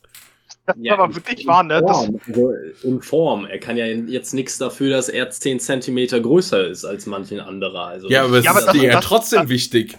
Das 0.65 0.77
ja, 0.79 0.97
aber 0.97 1.13
wirklich 1.13 1.45
wahr, 1.45 1.63
ne? 1.63 1.79
Form, 1.79 2.19
also 2.25 2.53
in 2.83 3.01
Form. 3.01 3.45
Er 3.45 3.59
kann 3.59 3.75
ja 3.75 3.85
jetzt 3.85 4.33
nichts 4.33 4.57
dafür, 4.57 4.91
dass 4.91 5.09
er 5.09 5.29
10 5.29 5.59
Zentimeter 5.59 6.21
größer 6.21 6.67
ist 6.67 6.85
als 6.85 7.05
manchen 7.05 7.41
anderer. 7.41 7.87
Also 7.87 8.09
ja, 8.09 8.23
aber 8.23 8.37
es 8.37 8.45
ja, 8.45 8.57
ist 8.57 8.71
dir 8.71 8.83
ja 8.83 9.01
trotzdem 9.01 9.41
das, 9.41 9.49
wichtig. 9.49 9.97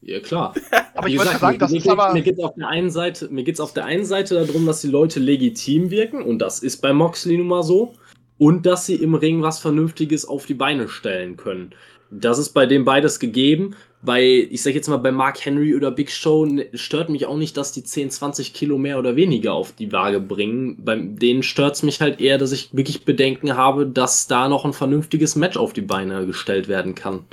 Ja, 0.00 0.18
klar. 0.18 0.54
aber 0.94 1.08
ich 1.08 1.16
wollte 1.18 1.38
sagen, 1.38 1.58
das 1.60 1.70
mir, 1.70 1.78
ist 1.78 1.88
aber. 1.88 2.12
Mir 2.12 2.22
geht 2.22 2.38
es 2.38 2.44
auf 2.44 2.54
der 2.56 2.68
einen 2.68 2.90
Seite, 2.90 3.28
mir 3.28 3.44
geht's 3.44 3.60
auf 3.60 3.72
der 3.72 3.84
einen 3.84 4.04
Seite 4.04 4.44
darum, 4.44 4.66
dass 4.66 4.80
die 4.80 4.88
Leute 4.88 5.20
legitim 5.20 5.90
wirken, 5.90 6.22
und 6.22 6.40
das 6.40 6.58
ist 6.58 6.78
bei 6.78 6.92
Moxley 6.92 7.38
nun 7.38 7.46
mal 7.46 7.62
so, 7.62 7.94
und 8.38 8.66
dass 8.66 8.86
sie 8.86 8.96
im 8.96 9.14
Ring 9.14 9.42
was 9.42 9.60
Vernünftiges 9.60 10.24
auf 10.24 10.46
die 10.46 10.54
Beine 10.54 10.88
stellen 10.88 11.36
können. 11.36 11.74
Das 12.10 12.38
ist 12.38 12.50
bei 12.50 12.66
dem 12.66 12.84
beides 12.84 13.20
gegeben. 13.20 13.76
Bei, 14.04 14.22
ich 14.22 14.62
sag 14.62 14.74
jetzt 14.74 14.88
mal, 14.88 14.96
bei 14.96 15.12
Mark 15.12 15.44
Henry 15.44 15.76
oder 15.76 15.92
Big 15.92 16.10
Show 16.10 16.48
stört 16.74 17.08
mich 17.08 17.26
auch 17.26 17.36
nicht, 17.36 17.56
dass 17.56 17.70
die 17.70 17.84
10, 17.84 18.10
20 18.10 18.52
Kilo 18.52 18.76
mehr 18.76 18.98
oder 18.98 19.14
weniger 19.14 19.54
auf 19.54 19.72
die 19.72 19.92
Waage 19.92 20.18
bringen. 20.18 20.84
Bei 20.84 20.96
denen 20.96 21.44
stört 21.44 21.76
es 21.76 21.84
mich 21.84 22.00
halt 22.00 22.20
eher, 22.20 22.36
dass 22.36 22.50
ich 22.50 22.74
wirklich 22.74 23.04
Bedenken 23.04 23.56
habe, 23.56 23.86
dass 23.86 24.26
da 24.26 24.48
noch 24.48 24.64
ein 24.64 24.72
vernünftiges 24.72 25.36
Match 25.36 25.56
auf 25.56 25.72
die 25.72 25.82
Beine 25.82 26.26
gestellt 26.26 26.66
werden 26.66 26.96
kann. 26.96 27.24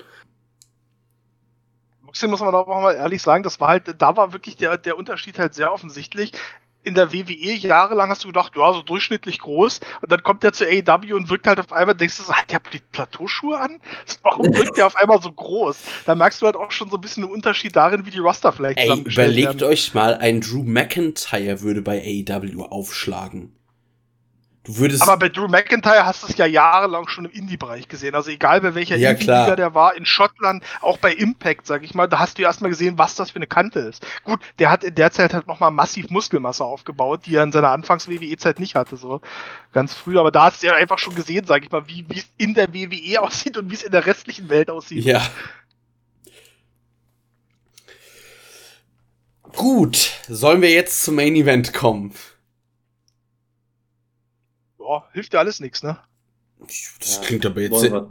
Trotzdem 2.05 2.29
muss 2.29 2.39
man 2.39 2.53
auch 2.53 2.67
mal 2.67 2.93
ehrlich 2.93 3.21
sagen, 3.21 3.43
das 3.43 3.59
war 3.59 3.69
halt, 3.69 3.95
da 3.99 4.15
war 4.15 4.33
wirklich 4.33 4.55
der, 4.55 4.77
der 4.77 4.97
Unterschied 4.97 5.39
halt 5.39 5.55
sehr 5.55 5.73
offensichtlich 5.73 6.33
in 6.89 6.95
der 6.95 7.13
WWE 7.13 7.53
jahrelang 7.53 8.09
hast 8.09 8.23
du 8.23 8.27
gedacht, 8.27 8.53
ja, 8.55 8.73
so 8.73 8.81
durchschnittlich 8.81 9.39
groß. 9.39 9.79
Und 10.01 10.11
dann 10.11 10.23
kommt 10.23 10.43
der 10.43 10.53
zu 10.53 10.65
AEW 10.65 11.15
und 11.15 11.29
wirkt 11.29 11.47
halt 11.47 11.59
auf 11.59 11.71
einmal, 11.71 11.95
denkst 11.95 12.17
du 12.17 12.23
so, 12.23 12.33
hat 12.33 12.51
der 12.51 12.59
Plateauschuhe 12.59 13.57
an? 13.57 13.79
Warum 14.23 14.53
wirkt 14.53 14.77
der 14.77 14.87
auf 14.87 14.95
einmal 14.95 15.21
so 15.21 15.31
groß? 15.31 15.77
Da 16.05 16.15
merkst 16.15 16.41
du 16.41 16.47
halt 16.47 16.55
auch 16.55 16.71
schon 16.71 16.89
so 16.89 16.97
ein 16.97 17.01
bisschen 17.01 17.23
einen 17.23 17.31
Unterschied 17.31 17.75
darin, 17.75 18.05
wie 18.05 18.11
die 18.11 18.19
Roster 18.19 18.51
vielleicht 18.51 18.79
Ey, 18.79 18.99
überlegt 18.99 19.61
werden. 19.61 19.63
euch 19.63 19.93
mal, 19.93 20.15
ein 20.15 20.41
Drew 20.41 20.63
McIntyre 20.63 21.61
würde 21.61 21.81
bei 21.81 22.01
AEW 22.01 22.63
aufschlagen. 22.63 23.58
Du 24.63 24.77
würdest 24.77 25.01
aber 25.01 25.17
bei 25.17 25.29
Drew 25.29 25.47
McIntyre 25.47 26.05
hast 26.05 26.21
du 26.21 26.27
es 26.27 26.37
ja 26.37 26.45
jahrelang 26.45 27.07
schon 27.07 27.25
im 27.25 27.31
Indie-Bereich 27.31 27.87
gesehen. 27.87 28.13
Also 28.13 28.29
egal 28.29 28.59
bei 28.59 28.75
welcher 28.75 28.97
ja, 28.97 29.11
Indie-Liga 29.11 29.55
der 29.55 29.73
war, 29.73 29.95
in 29.95 30.05
Schottland, 30.05 30.63
auch 30.81 30.97
bei 30.97 31.13
Impact, 31.13 31.65
sag 31.65 31.83
ich 31.83 31.95
mal, 31.95 32.07
da 32.07 32.19
hast 32.19 32.37
du 32.37 32.41
erstmal 32.41 32.69
gesehen, 32.69 32.97
was 32.97 33.15
das 33.15 33.31
für 33.31 33.37
eine 33.37 33.47
Kante 33.47 33.79
ist. 33.79 34.05
Gut, 34.25 34.41
der 34.59 34.69
hat 34.69 34.83
in 34.83 34.95
der 34.95 35.11
Zeit 35.11 35.33
halt 35.33 35.47
nochmal 35.47 35.71
massiv 35.71 36.09
Muskelmasse 36.09 36.65
aufgebaut, 36.65 37.21
die 37.25 37.35
er 37.35 37.43
in 37.43 37.53
seiner 37.53 37.69
Anfangs-WWE-Zeit 37.69 38.59
nicht 38.59 38.75
hatte, 38.75 38.97
so 38.97 39.21
ganz 39.71 39.93
früh. 39.93 40.19
Aber 40.19 40.29
da 40.29 40.45
hast 40.45 40.61
du 40.61 40.67
ja 40.67 40.73
einfach 40.73 40.99
schon 40.99 41.15
gesehen, 41.15 41.45
sag 41.45 41.63
ich 41.63 41.71
mal, 41.71 41.87
wie 41.87 42.05
es 42.09 42.27
in 42.37 42.53
der 42.53 42.73
WWE 42.73 43.21
aussieht 43.21 43.57
und 43.57 43.71
wie 43.71 43.75
es 43.75 43.83
in 43.83 43.91
der 43.91 44.05
restlichen 44.05 44.49
Welt 44.49 44.69
aussieht. 44.69 45.05
Ja. 45.05 45.21
Gut, 49.55 50.11
sollen 50.27 50.61
wir 50.61 50.71
jetzt 50.71 51.03
zum 51.03 51.15
Main 51.15 51.35
Event 51.35 51.73
kommen? 51.73 52.13
Oh, 54.89 55.03
hilft 55.13 55.33
ja 55.33 55.39
alles 55.39 55.59
nichts, 55.59 55.83
ne? 55.83 55.97
Das 56.59 57.15
ja, 57.15 57.21
klingt 57.21 57.45
aber 57.45 57.61
jetzt 57.61 57.79
sehr, 57.79 58.07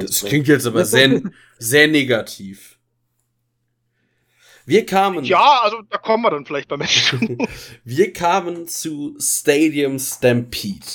das 0.00 0.24
klingt 0.24 0.48
jetzt 0.48 0.66
aber 0.66 0.84
sehr, 0.84 1.22
sehr 1.58 1.86
negativ. 1.86 2.78
Wir 4.64 4.86
kamen. 4.86 5.24
Ja, 5.24 5.60
also 5.62 5.82
da 5.88 5.98
kommen 5.98 6.24
wir 6.24 6.30
dann 6.30 6.46
vielleicht 6.46 6.68
beim 6.68 6.80
Match. 6.80 7.14
wir 7.84 8.12
kamen 8.12 8.66
zu 8.66 9.16
Stadium 9.20 9.98
Stampede. 9.98 10.86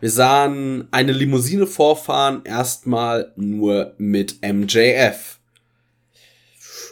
Wir 0.00 0.10
sahen 0.10 0.88
eine 0.90 1.12
Limousine 1.12 1.66
vorfahren, 1.66 2.42
erstmal 2.44 3.32
nur 3.36 3.94
mit 3.98 4.40
MJF. 4.42 5.38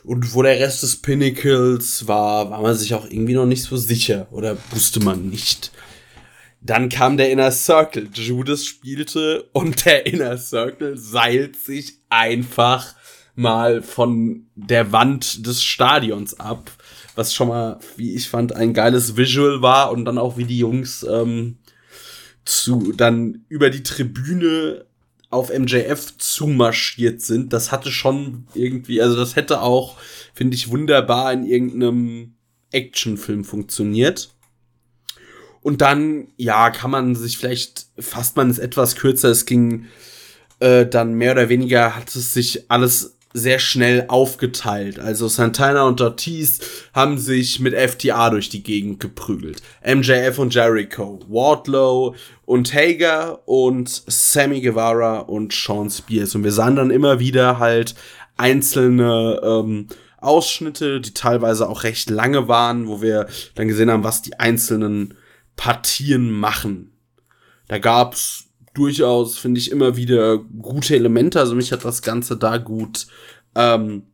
Und 0.05 0.35
wo 0.35 0.43
der 0.43 0.61
Rest 0.61 0.83
des 0.83 0.97
Pinnacles 0.97 2.07
war, 2.07 2.51
war 2.51 2.63
man 2.63 2.75
sich 2.75 2.95
auch 2.95 3.05
irgendwie 3.05 3.35
noch 3.35 3.47
nicht 3.47 3.65
so 3.65 3.77
sicher 3.77 4.29
oder 4.31 4.57
wusste 4.71 5.01
man 5.01 5.29
nicht. 5.29 5.73
Dann 6.69 6.91
kam 6.91 7.17
der 7.17 7.31
Inner 7.31 7.51
Circle. 7.51 8.11
Judas 8.13 8.67
spielte 8.67 9.49
und 9.55 9.87
der 9.87 10.05
Inner 10.05 10.37
Circle 10.37 10.99
seilt 10.99 11.57
sich 11.57 11.95
einfach 12.11 12.95
mal 13.35 13.81
von 13.81 14.49
der 14.55 14.93
Wand 14.93 15.47
des 15.47 15.63
Stadions 15.63 16.39
ab. 16.39 16.71
Was 17.15 17.33
schon 17.33 17.49
mal, 17.49 17.81
wie 17.97 18.15
ich 18.15 18.29
fand, 18.29 18.55
ein 18.55 18.75
geiles 18.75 19.17
Visual 19.17 19.63
war 19.63 19.91
und 19.93 20.05
dann 20.05 20.19
auch 20.19 20.37
wie 20.37 20.45
die 20.45 20.59
Jungs 20.59 21.07
ähm, 21.11 21.57
zu 22.45 22.93
dann 22.93 23.47
über 23.49 23.71
die 23.71 23.83
Tribüne 23.83 24.85
auf 25.31 25.51
MJF 25.51 26.19
zumarschiert 26.19 27.23
sind. 27.23 27.55
Das 27.55 27.73
hatte 27.73 27.91
schon 27.91 28.47
irgendwie, 28.53 29.01
also 29.01 29.17
das 29.17 29.37
hätte 29.37 29.63
auch, 29.63 29.97
finde 30.35 30.55
ich, 30.55 30.69
wunderbar 30.69 31.33
in 31.33 31.47
irgendeinem 31.47 32.35
Actionfilm 32.73 33.45
funktioniert. 33.45 34.35
Und 35.61 35.81
dann, 35.81 36.29
ja, 36.37 36.71
kann 36.71 36.91
man 36.91 37.15
sich 37.15 37.39
vielleicht, 37.39 37.87
fasst 37.99 38.37
man 38.37 38.51
es 38.51 38.59
etwas 38.59 38.97
kürzer, 38.97 39.31
es 39.31 39.47
ging 39.47 39.87
äh, 40.61 40.87
dann 40.87 41.15
mehr 41.15 41.33
oder 41.33 41.49
weniger, 41.49 41.97
hat 41.97 42.15
es 42.15 42.33
sich 42.33 42.71
alles 42.71 43.19
sehr 43.35 43.59
schnell 43.59 44.07
aufgeteilt. 44.09 44.99
Also 44.99 45.29
Santana 45.29 45.83
und 45.83 46.01
Ortiz 46.01 46.61
haben 46.95 47.19
sich 47.19 47.61
mit 47.61 47.75
FTA 47.75 48.31
durch 48.31 48.49
die 48.49 48.63
Gegend 48.63 49.01
geprügelt. 49.01 49.63
MJF 49.87 50.39
und 50.39 50.55
Jericho, 50.55 51.21
Wardlow 51.29 52.15
und 52.47 52.73
Hager 52.73 53.47
und 53.47 54.03
Sammy 54.07 54.61
Guevara 54.61 55.19
und 55.21 55.53
Sean 55.53 55.91
Spears. 55.91 56.35
Und 56.35 56.45
wir 56.45 56.53
sahen 56.53 56.77
dann 56.77 56.91
immer 56.91 57.21
wieder 57.21 57.59
halt 57.59 57.95
einzelne 58.37 59.41
ähm, 59.43 59.89
Ausschnitte, 60.21 61.01
die 61.01 61.15
teilweise 61.15 61.69
auch 61.69 61.85
recht 61.85 62.11
lange 62.11 62.49
waren, 62.49 62.89
wo 62.89 63.03
wir 63.03 63.27
dann 63.55 63.69
gesehen 63.69 63.91
haben, 63.91 64.05
was 64.05 64.23
die 64.23 64.39
einzelnen 64.39 65.15
Partien 65.59 66.31
machen. 66.31 66.93
Da 67.67 67.79
gab's 67.79 68.47
durchaus, 68.73 69.37
finde 69.37 69.61
ich, 69.61 69.71
immer 69.71 69.97
wieder 69.97 70.39
gute 70.39 70.95
Elemente. 70.95 71.39
Also 71.39 71.55
mich 71.55 71.73
hat 71.73 71.85
das 71.85 72.01
Ganze 72.01 72.39
da 72.39 72.57
gut 72.57 73.09
ähm, 73.55 74.05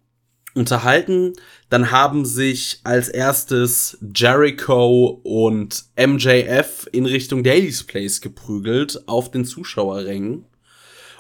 unterhalten. 0.55 1.35
Dann 1.71 1.93
haben 1.93 2.25
sich 2.25 2.81
als 2.83 3.09
erstes 3.09 3.99
Jericho 4.15 5.21
und 5.23 5.85
MJF 5.97 6.89
in 6.91 7.07
Richtung 7.07 7.45
Daily's 7.45 7.85
Place 7.85 8.21
geprügelt 8.21 9.07
auf 9.07 9.31
den 9.31 9.45
Zuschauerrängen. 9.45 10.47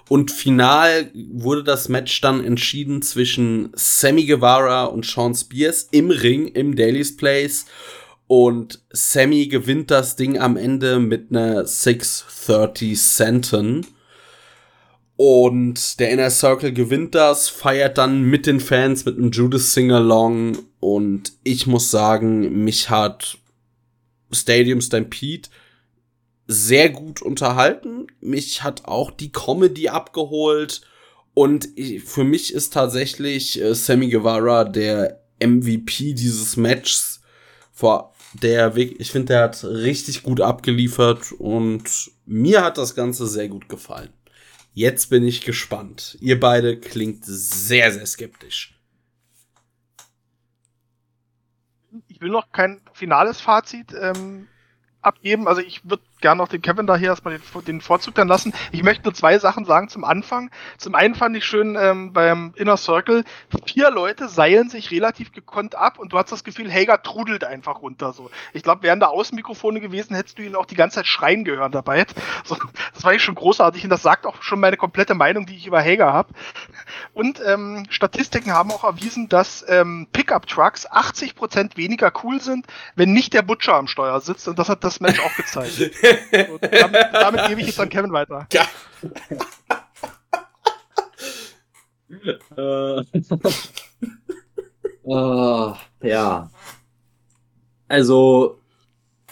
Und 0.08 0.30
final 0.30 1.10
wurde 1.14 1.64
das 1.64 1.88
Match 1.88 2.20
dann 2.20 2.44
entschieden 2.44 3.02
zwischen 3.02 3.70
Sammy 3.74 4.26
Guevara 4.26 4.84
und 4.84 5.06
Sean 5.06 5.34
Spears 5.34 5.88
im 5.92 6.10
Ring 6.10 6.48
im 6.48 6.76
Daily's 6.76 7.16
Place. 7.16 7.66
Und 8.26 8.82
Sammy 8.90 9.48
gewinnt 9.48 9.90
das 9.90 10.16
Ding 10.16 10.38
am 10.38 10.56
Ende 10.56 10.98
mit 10.98 11.30
einer 11.30 11.66
630 11.66 12.98
Centen. 12.98 13.86
Und 15.16 16.00
der 16.00 16.10
Inner 16.10 16.30
Circle 16.30 16.72
gewinnt 16.72 17.14
das, 17.14 17.48
feiert 17.48 17.98
dann 17.98 18.22
mit 18.22 18.46
den 18.46 18.58
Fans 18.58 19.04
mit 19.04 19.16
einem 19.16 19.30
Judas 19.30 19.72
Sing-Along. 19.72 20.58
Und 20.80 21.32
ich 21.44 21.66
muss 21.66 21.90
sagen, 21.90 22.64
mich 22.64 22.90
hat 22.90 23.38
Stadium 24.32 24.80
Stampede 24.80 25.48
sehr 26.46 26.90
gut 26.90 27.22
unterhalten. 27.22 28.08
Mich 28.20 28.62
hat 28.62 28.86
auch 28.86 29.10
die 29.10 29.30
Comedy 29.30 29.88
abgeholt. 29.88 30.82
Und 31.32 31.68
für 32.04 32.24
mich 32.24 32.52
ist 32.52 32.72
tatsächlich 32.72 33.60
äh, 33.60 33.74
Sammy 33.74 34.08
Guevara 34.08 34.64
der 34.64 35.20
MVP 35.40 36.14
dieses 36.14 36.56
Matches. 36.56 37.20
Vor 37.72 38.13
der 38.34 38.74
Weg, 38.74 39.00
ich 39.00 39.10
finde, 39.10 39.26
der 39.26 39.42
hat 39.44 39.64
richtig 39.64 40.22
gut 40.22 40.40
abgeliefert 40.40 41.32
und 41.32 42.10
mir 42.26 42.62
hat 42.62 42.78
das 42.78 42.94
Ganze 42.94 43.26
sehr 43.26 43.48
gut 43.48 43.68
gefallen. 43.68 44.12
Jetzt 44.72 45.08
bin 45.08 45.24
ich 45.24 45.42
gespannt. 45.42 46.18
Ihr 46.20 46.40
beide 46.40 46.78
klingt 46.78 47.24
sehr, 47.24 47.92
sehr 47.92 48.06
skeptisch. 48.06 48.78
Ich 52.08 52.20
will 52.20 52.30
noch 52.30 52.50
kein 52.50 52.80
finales 52.92 53.40
Fazit 53.40 53.94
ähm, 53.98 54.48
abgeben. 55.00 55.46
Also 55.46 55.60
ich 55.60 55.88
würde 55.88 56.02
gerne 56.24 56.38
noch 56.38 56.48
den 56.48 56.62
Kevin 56.62 56.86
da 56.86 56.96
hier 56.96 57.08
erstmal 57.08 57.38
den, 57.38 57.64
den 57.66 57.80
Vorzug 57.82 58.14
dann 58.14 58.28
lassen. 58.28 58.54
Ich 58.72 58.82
möchte 58.82 59.04
nur 59.04 59.12
zwei 59.12 59.38
Sachen 59.38 59.66
sagen 59.66 59.90
zum 59.90 60.04
Anfang. 60.04 60.50
Zum 60.78 60.94
einen 60.94 61.14
fand 61.14 61.36
ich 61.36 61.44
schön 61.44 61.76
ähm, 61.78 62.14
beim 62.14 62.54
Inner 62.56 62.78
Circle, 62.78 63.24
vier 63.66 63.90
Leute 63.90 64.28
seilen 64.28 64.70
sich 64.70 64.90
relativ 64.90 65.32
gekonnt 65.32 65.74
ab 65.74 65.98
und 65.98 66.14
du 66.14 66.18
hast 66.18 66.32
das 66.32 66.42
Gefühl, 66.42 66.72
Hager 66.72 67.02
trudelt 67.02 67.44
einfach 67.44 67.82
runter. 67.82 68.14
So. 68.14 68.30
Ich 68.54 68.62
glaube, 68.62 68.82
wären 68.82 69.00
da 69.00 69.08
Außenmikrofone 69.08 69.80
gewesen, 69.80 70.16
hättest 70.16 70.38
du 70.38 70.42
ihn 70.42 70.56
auch 70.56 70.64
die 70.64 70.76
ganze 70.76 70.96
Zeit 70.96 71.06
schreien 71.06 71.44
gehört 71.44 71.74
dabei. 71.74 72.06
So, 72.46 72.56
das 72.92 73.04
war 73.04 73.14
ich 73.14 73.22
schon 73.22 73.34
großartig 73.34 73.84
und 73.84 73.90
das 73.90 74.02
sagt 74.02 74.26
auch 74.26 74.42
schon 74.42 74.60
meine 74.60 74.76
komplette 74.76 75.14
Meinung, 75.14 75.46
die 75.46 75.56
ich 75.56 75.66
über 75.66 75.82
Hager 75.82 76.12
habe. 76.12 76.34
Und 77.12 77.40
ähm, 77.46 77.84
Statistiken 77.88 78.52
haben 78.52 78.70
auch 78.70 78.84
erwiesen, 78.84 79.28
dass 79.28 79.64
ähm, 79.68 80.06
Pickup-Trucks 80.12 80.90
80% 80.90 81.76
weniger 81.76 82.12
cool 82.22 82.40
sind, 82.40 82.66
wenn 82.96 83.12
nicht 83.12 83.32
der 83.32 83.42
Butcher 83.42 83.74
am 83.74 83.88
Steuer 83.88 84.20
sitzt 84.20 84.48
und 84.48 84.58
das 84.58 84.68
hat 84.68 84.84
das 84.84 85.00
Match 85.00 85.20
auch 85.20 85.34
gezeigt. 85.36 85.90
damit, 86.60 87.06
damit 87.12 87.46
gebe 87.48 87.60
ich 87.60 87.68
jetzt 87.68 87.80
an 87.80 87.88
Kevin 87.88 88.12
weiter. 88.12 88.46
Ja. 88.52 88.66
uh, 95.04 95.74
ja. 96.06 96.50
Also 97.88 98.60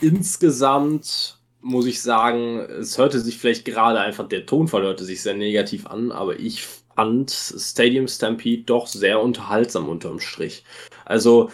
insgesamt 0.01 1.39
muss 1.61 1.87
ich 1.87 2.03
sagen, 2.03 2.59
es 2.59 2.99
hörte 2.99 3.21
sich 3.21 3.39
vielleicht 3.39 3.65
gerade 3.65 4.01
einfach, 4.01 4.29
der 4.29 4.47
Tonfall 4.47 4.83
hörte 4.83 5.05
sich 5.05 5.23
sehr 5.23 5.35
negativ 5.35 5.87
an, 5.87 6.11
aber 6.11 6.39
ich 6.39 6.67
fand 6.95 7.31
Stadium 7.31 8.09
Stampede 8.09 8.63
doch 8.65 8.87
sehr 8.87 9.23
unterhaltsam 9.23 9.89
unterm 9.89 10.21
Strich. 10.21 10.65
Also 11.05 11.51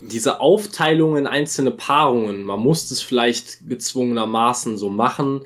diese 0.00 0.40
Aufteilung 0.40 1.16
in 1.16 1.26
einzelne 1.26 1.70
Paarungen, 1.70 2.44
man 2.44 2.60
muss 2.60 2.90
es 2.90 3.02
vielleicht 3.02 3.68
gezwungenermaßen 3.68 4.78
so 4.78 4.88
machen. 4.88 5.42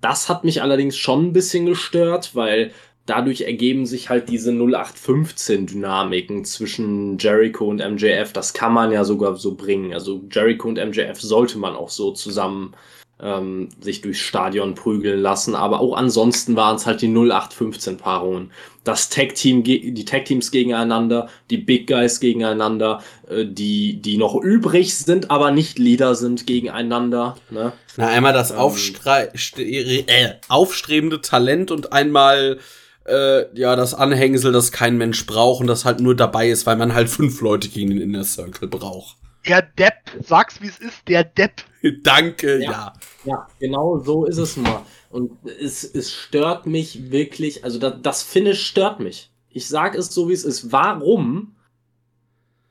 Das 0.00 0.28
hat 0.28 0.44
mich 0.44 0.62
allerdings 0.62 0.96
schon 0.96 1.26
ein 1.26 1.32
bisschen 1.32 1.66
gestört, 1.66 2.34
weil 2.34 2.72
dadurch 3.06 3.42
ergeben 3.42 3.86
sich 3.86 4.10
halt 4.10 4.28
diese 4.28 4.52
0815-Dynamiken 4.52 6.44
zwischen 6.44 7.18
Jericho 7.18 7.66
und 7.66 7.78
MJF. 7.78 8.32
Das 8.32 8.52
kann 8.52 8.72
man 8.72 8.92
ja 8.92 9.04
sogar 9.04 9.36
so 9.36 9.54
bringen. 9.54 9.92
Also 9.92 10.22
Jericho 10.30 10.68
und 10.68 10.78
MJF 10.78 11.20
sollte 11.20 11.58
man 11.58 11.74
auch 11.74 11.90
so 11.90 12.12
zusammen 12.12 12.74
ähm, 13.22 13.68
sich 13.80 14.00
durchs 14.00 14.18
Stadion 14.18 14.74
prügeln 14.74 15.20
lassen. 15.20 15.54
Aber 15.54 15.80
auch 15.80 15.96
ansonsten 15.96 16.56
waren 16.56 16.76
es 16.76 16.86
halt 16.86 17.00
die 17.02 17.08
0815-Paarungen. 17.08 18.50
Das 18.84 19.08
Tag-Team, 19.08 19.62
die 19.62 20.04
Tag-Teams 20.04 20.50
gegeneinander, 20.50 21.28
die 21.50 21.58
Big 21.58 21.86
Guys 21.86 22.18
gegeneinander, 22.18 23.02
äh, 23.30 23.44
die, 23.46 24.02
die 24.02 24.16
noch 24.16 24.34
übrig 24.34 24.96
sind, 24.96 25.30
aber 25.30 25.52
nicht 25.52 25.78
Leader 25.78 26.16
sind 26.16 26.46
gegeneinander. 26.46 27.36
Ne? 27.50 27.72
Na, 27.96 28.08
einmal 28.08 28.32
das 28.32 28.50
ähm, 28.50 30.06
äh, 30.06 30.30
aufstrebende 30.48 31.20
Talent 31.20 31.70
und 31.70 31.92
einmal 31.92 32.58
äh, 33.06 33.58
ja, 33.58 33.76
das 33.76 33.94
Anhängsel, 33.94 34.52
das 34.52 34.72
kein 34.72 34.96
Mensch 34.96 35.26
braucht 35.26 35.60
und 35.60 35.66
das 35.66 35.84
halt 35.84 36.00
nur 36.00 36.16
dabei 36.16 36.48
ist, 36.48 36.66
weil 36.66 36.76
man 36.76 36.94
halt 36.94 37.08
fünf 37.08 37.40
Leute 37.40 37.68
gegen 37.68 37.90
den 37.90 38.00
Inner 38.00 38.24
Circle 38.24 38.68
braucht. 38.68 39.16
Der 39.46 39.62
Depp, 39.62 39.94
sag's 40.22 40.60
wie 40.60 40.68
es 40.68 40.78
ist, 40.78 41.08
der 41.08 41.24
Depp. 41.24 41.64
Danke, 42.02 42.62
ja. 42.62 42.70
ja. 42.70 42.92
Ja, 43.24 43.46
genau 43.60 43.98
so 43.98 44.24
ist 44.24 44.38
es 44.38 44.56
mal. 44.56 44.82
Und 45.10 45.32
es, 45.44 45.84
es 45.84 46.12
stört 46.12 46.66
mich 46.66 47.10
wirklich, 47.10 47.64
also 47.64 47.78
das, 47.78 47.94
das 48.02 48.22
Finish 48.22 48.66
stört 48.66 49.00
mich. 49.00 49.30
Ich 49.48 49.68
sag 49.68 49.94
es 49.94 50.12
so, 50.12 50.28
wie 50.28 50.32
es 50.32 50.44
ist. 50.44 50.72
Warum 50.72 51.54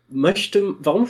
möchte, 0.10 0.76
warum 0.80 1.08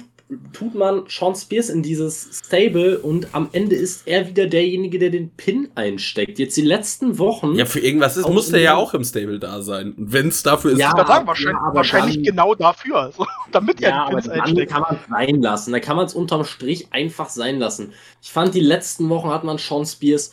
tut 0.53 0.75
man 0.75 1.03
Sean 1.07 1.35
Spears 1.35 1.69
in 1.69 1.83
dieses 1.83 2.41
Stable 2.45 2.99
und 2.99 3.33
am 3.33 3.49
Ende 3.51 3.75
ist 3.75 4.07
er 4.07 4.27
wieder 4.27 4.47
derjenige, 4.47 4.99
der 4.99 5.09
den 5.09 5.29
Pin 5.31 5.69
einsteckt. 5.75 6.39
Jetzt 6.39 6.57
die 6.57 6.61
letzten 6.61 7.17
Wochen. 7.19 7.55
Ja, 7.55 7.65
für 7.65 7.79
irgendwas 7.79 8.17
ist, 8.17 8.29
muss 8.29 8.49
der 8.49 8.61
ja 8.61 8.75
auch 8.75 8.93
im 8.93 9.03
Stable 9.03 9.39
da 9.39 9.61
sein. 9.61 9.93
Und 9.93 10.13
wenn 10.13 10.29
es 10.29 10.43
dafür 10.43 10.71
ist, 10.71 10.79
ja, 10.79 10.93
ich 10.95 11.07
sagen, 11.07 11.27
wahrscheinlich, 11.27 11.61
ja, 11.61 11.75
wahrscheinlich 11.75 12.15
dann, 12.15 12.23
genau 12.23 12.55
dafür, 12.55 13.11
so, 13.17 13.25
damit 13.51 13.79
ja, 13.81 14.09
er 14.09 14.21
den 14.21 14.31
Pin 14.31 14.41
einsteckt. 14.41 14.71
kann 14.71 14.81
man 14.81 14.95
es 14.95 15.09
sein 15.09 15.41
lassen. 15.41 15.71
Da 15.71 15.79
kann 15.79 15.95
man 15.95 16.05
es 16.05 16.13
unterm 16.13 16.45
Strich 16.45 16.87
einfach 16.91 17.29
sein 17.29 17.59
lassen. 17.59 17.93
Ich 18.21 18.31
fand, 18.31 18.53
die 18.55 18.61
letzten 18.61 19.09
Wochen 19.09 19.29
hat 19.29 19.43
man 19.43 19.57
Sean 19.57 19.85
Spears 19.85 20.31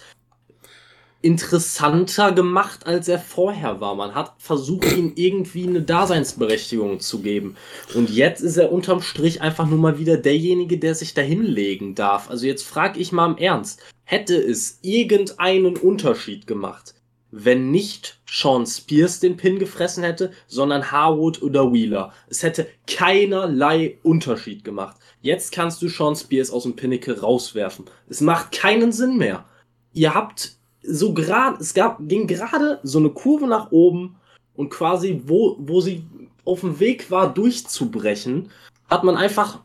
interessanter 1.20 2.30
gemacht, 2.32 2.86
als 2.86 3.08
er 3.08 3.18
vorher 3.18 3.80
war. 3.80 3.94
Man 3.96 4.14
hat 4.14 4.34
versucht, 4.38 4.96
ihm 4.96 5.12
irgendwie 5.16 5.66
eine 5.66 5.82
Daseinsberechtigung 5.82 7.00
zu 7.00 7.20
geben. 7.20 7.56
Und 7.94 8.08
jetzt 8.10 8.40
ist 8.40 8.56
er 8.56 8.70
unterm 8.70 9.02
Strich 9.02 9.42
einfach 9.42 9.66
nur 9.66 9.78
mal 9.78 9.98
wieder 9.98 10.16
derjenige, 10.16 10.78
der 10.78 10.94
sich 10.94 11.14
da 11.14 11.22
hinlegen 11.22 11.94
darf. 11.96 12.30
Also 12.30 12.46
jetzt 12.46 12.62
frage 12.62 13.00
ich 13.00 13.10
mal 13.10 13.26
im 13.26 13.36
Ernst, 13.36 13.82
hätte 14.04 14.36
es 14.36 14.78
irgendeinen 14.82 15.76
Unterschied 15.76 16.46
gemacht, 16.46 16.94
wenn 17.32 17.72
nicht 17.72 18.20
Sean 18.30 18.64
Spears 18.64 19.18
den 19.18 19.36
Pin 19.36 19.58
gefressen 19.58 20.04
hätte, 20.04 20.30
sondern 20.46 20.92
Harwood 20.92 21.42
oder 21.42 21.72
Wheeler? 21.72 22.12
Es 22.28 22.44
hätte 22.44 22.68
keinerlei 22.86 23.98
Unterschied 24.04 24.64
gemacht. 24.64 24.96
Jetzt 25.20 25.50
kannst 25.50 25.82
du 25.82 25.88
Sean 25.88 26.14
Spears 26.14 26.50
aus 26.50 26.62
dem 26.62 26.76
Pinnacle 26.76 27.18
rauswerfen. 27.18 27.86
Es 28.08 28.20
macht 28.20 28.52
keinen 28.52 28.92
Sinn 28.92 29.16
mehr. 29.16 29.46
Ihr 29.92 30.14
habt 30.14 30.57
so 30.88 31.12
gerade, 31.12 31.58
es 31.60 31.74
gab, 31.74 31.98
ging 32.08 32.26
gerade 32.26 32.80
so 32.82 32.98
eine 32.98 33.10
Kurve 33.10 33.46
nach 33.46 33.70
oben 33.70 34.16
und 34.54 34.70
quasi, 34.70 35.22
wo, 35.26 35.56
wo 35.58 35.80
sie 35.80 36.04
auf 36.44 36.60
dem 36.60 36.80
Weg 36.80 37.10
war, 37.10 37.32
durchzubrechen, 37.32 38.50
hat 38.88 39.04
man 39.04 39.16
einfach 39.16 39.60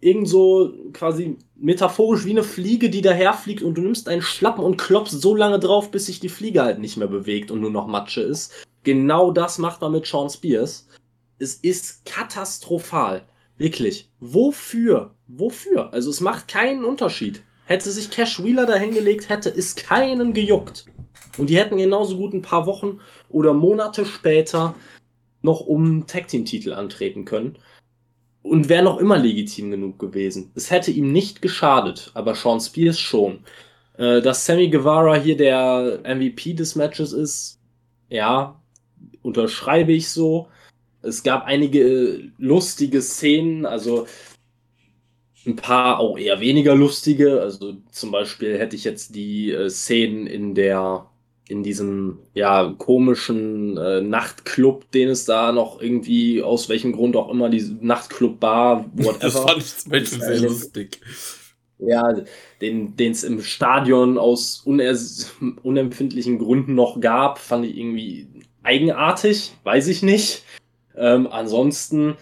irgend 0.00 0.28
so 0.28 0.72
quasi 0.92 1.38
metaphorisch 1.56 2.24
wie 2.26 2.30
eine 2.30 2.42
Fliege, 2.42 2.90
die 2.90 3.00
daherfliegt 3.00 3.62
und 3.62 3.76
du 3.76 3.80
nimmst 3.80 4.08
einen 4.08 4.22
Schlappen 4.22 4.62
und 4.62 4.76
klopfst 4.76 5.20
so 5.20 5.34
lange 5.34 5.58
drauf, 5.58 5.90
bis 5.90 6.06
sich 6.06 6.20
die 6.20 6.28
Fliege 6.28 6.62
halt 6.62 6.78
nicht 6.78 6.96
mehr 6.96 7.08
bewegt 7.08 7.50
und 7.50 7.60
nur 7.60 7.70
noch 7.70 7.86
Matsche 7.86 8.20
ist. 8.20 8.52
Genau 8.84 9.32
das 9.32 9.58
macht 9.58 9.80
man 9.80 9.92
mit 9.92 10.06
Sean 10.06 10.30
Spears. 10.30 10.86
Es 11.38 11.54
ist 11.54 12.04
katastrophal. 12.04 13.22
Wirklich. 13.58 14.10
Wofür? 14.20 15.14
Wofür? 15.26 15.92
Also 15.92 16.10
es 16.10 16.20
macht 16.20 16.46
keinen 16.46 16.84
Unterschied. 16.84 17.42
Hätte 17.66 17.90
sich 17.90 18.10
Cash 18.10 18.42
Wheeler 18.42 18.64
dahingelegt, 18.64 19.28
hätte 19.28 19.50
es 19.50 19.74
keinen 19.74 20.32
gejuckt. 20.32 20.86
Und 21.36 21.50
die 21.50 21.56
hätten 21.56 21.76
genauso 21.76 22.16
gut 22.16 22.32
ein 22.32 22.42
paar 22.42 22.64
Wochen 22.66 23.00
oder 23.28 23.52
Monate 23.52 24.06
später 24.06 24.74
noch 25.42 25.60
um 25.60 26.06
Tag 26.06 26.28
Team 26.28 26.44
Titel 26.44 26.72
antreten 26.72 27.24
können. 27.24 27.58
Und 28.42 28.68
wäre 28.68 28.84
noch 28.84 28.98
immer 28.98 29.18
legitim 29.18 29.72
genug 29.72 29.98
gewesen. 29.98 30.52
Es 30.54 30.70
hätte 30.70 30.92
ihm 30.92 31.10
nicht 31.10 31.42
geschadet, 31.42 32.12
aber 32.14 32.36
Sean 32.36 32.60
Spears 32.60 33.00
schon. 33.00 33.40
Äh, 33.98 34.22
dass 34.22 34.46
Sammy 34.46 34.68
Guevara 34.68 35.16
hier 35.16 35.36
der 35.36 36.00
MVP 36.04 36.54
des 36.54 36.76
Matches 36.76 37.12
ist, 37.12 37.58
ja, 38.08 38.60
unterschreibe 39.22 39.92
ich 39.92 40.08
so. 40.08 40.46
Es 41.02 41.24
gab 41.24 41.44
einige 41.46 42.30
lustige 42.38 43.02
Szenen, 43.02 43.66
also 43.66 44.06
ein 45.46 45.56
paar 45.56 46.00
auch 46.00 46.18
eher 46.18 46.40
weniger 46.40 46.74
lustige. 46.74 47.40
Also 47.40 47.74
zum 47.90 48.10
Beispiel 48.10 48.58
hätte 48.58 48.76
ich 48.76 48.84
jetzt 48.84 49.14
die 49.14 49.52
äh, 49.52 49.70
Szenen 49.70 50.26
in 50.26 50.54
der 50.54 51.06
in 51.48 51.62
diesem 51.62 52.18
ja 52.34 52.74
komischen 52.76 53.76
äh, 53.76 54.00
Nachtclub, 54.00 54.90
den 54.90 55.10
es 55.10 55.26
da 55.26 55.52
noch 55.52 55.80
irgendwie 55.80 56.42
aus 56.42 56.68
welchem 56.68 56.92
Grund 56.92 57.14
auch 57.16 57.30
immer 57.30 57.48
die 57.48 57.76
Nachtclub-Bar, 57.80 58.86
whatever. 58.94 59.18
Das 59.20 59.38
fand 59.38 59.58
ich 59.58 59.76
zum 59.76 59.92
Beispiel 59.92 60.20
sehr 60.20 60.40
lustig. 60.40 61.00
Ja, 61.78 62.14
den 62.60 62.94
es 62.98 63.22
im 63.22 63.42
Stadion 63.42 64.18
aus 64.18 64.64
unempfindlichen 64.66 66.38
Gründen 66.38 66.74
noch 66.74 67.00
gab, 67.00 67.38
fand 67.38 67.66
ich 67.66 67.76
irgendwie 67.76 68.28
eigenartig, 68.62 69.52
weiß 69.62 69.88
ich 69.88 70.02
nicht. 70.02 70.42
Ähm, 70.96 71.28
ansonsten 71.30 72.16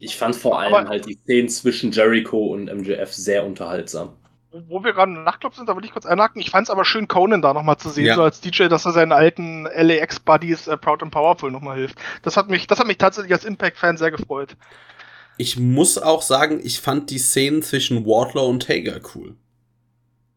ich 0.00 0.16
fand 0.16 0.34
vor 0.34 0.58
allem 0.58 0.74
Aber 0.74 0.88
halt 0.88 1.06
die 1.06 1.14
Szenen 1.14 1.48
zwischen 1.50 1.92
Jericho 1.92 2.38
und 2.38 2.72
MJF 2.74 3.12
sehr 3.12 3.44
unterhaltsam. 3.44 4.14
Wo 4.50 4.82
wir 4.82 4.94
gerade 4.94 5.12
im 5.12 5.22
Nachtclub 5.22 5.54
sind, 5.54 5.68
da 5.68 5.74
würde 5.76 5.86
ich 5.86 5.92
kurz 5.92 6.06
einhaken. 6.06 6.40
Ich 6.40 6.50
fand 6.50 6.66
es 6.66 6.70
aber 6.70 6.84
schön, 6.84 7.06
Conan 7.06 7.42
da 7.42 7.52
nochmal 7.52 7.76
zu 7.76 7.90
sehen, 7.90 8.06
ja. 8.06 8.16
so 8.16 8.22
als 8.22 8.40
DJ, 8.40 8.66
dass 8.66 8.84
er 8.84 8.92
seinen 8.92 9.12
alten 9.12 9.64
LAX-Buddies 9.64 10.66
äh, 10.66 10.76
Proud 10.76 11.02
and 11.02 11.12
Powerful 11.12 11.52
nochmal 11.52 11.76
hilft. 11.76 11.98
Das 12.22 12.36
hat 12.36 12.48
mich, 12.48 12.66
das 12.66 12.80
hat 12.80 12.86
mich 12.86 12.98
tatsächlich 12.98 13.32
als 13.32 13.44
Impact-Fan 13.44 13.98
sehr 13.98 14.10
gefreut. 14.10 14.56
Ich 15.36 15.58
muss 15.58 15.98
auch 15.98 16.22
sagen, 16.22 16.60
ich 16.64 16.80
fand 16.80 17.10
die 17.10 17.18
Szenen 17.18 17.62
zwischen 17.62 18.04
Wardlow 18.06 18.48
und 18.48 18.68
Hager 18.68 19.00
cool. 19.14 19.36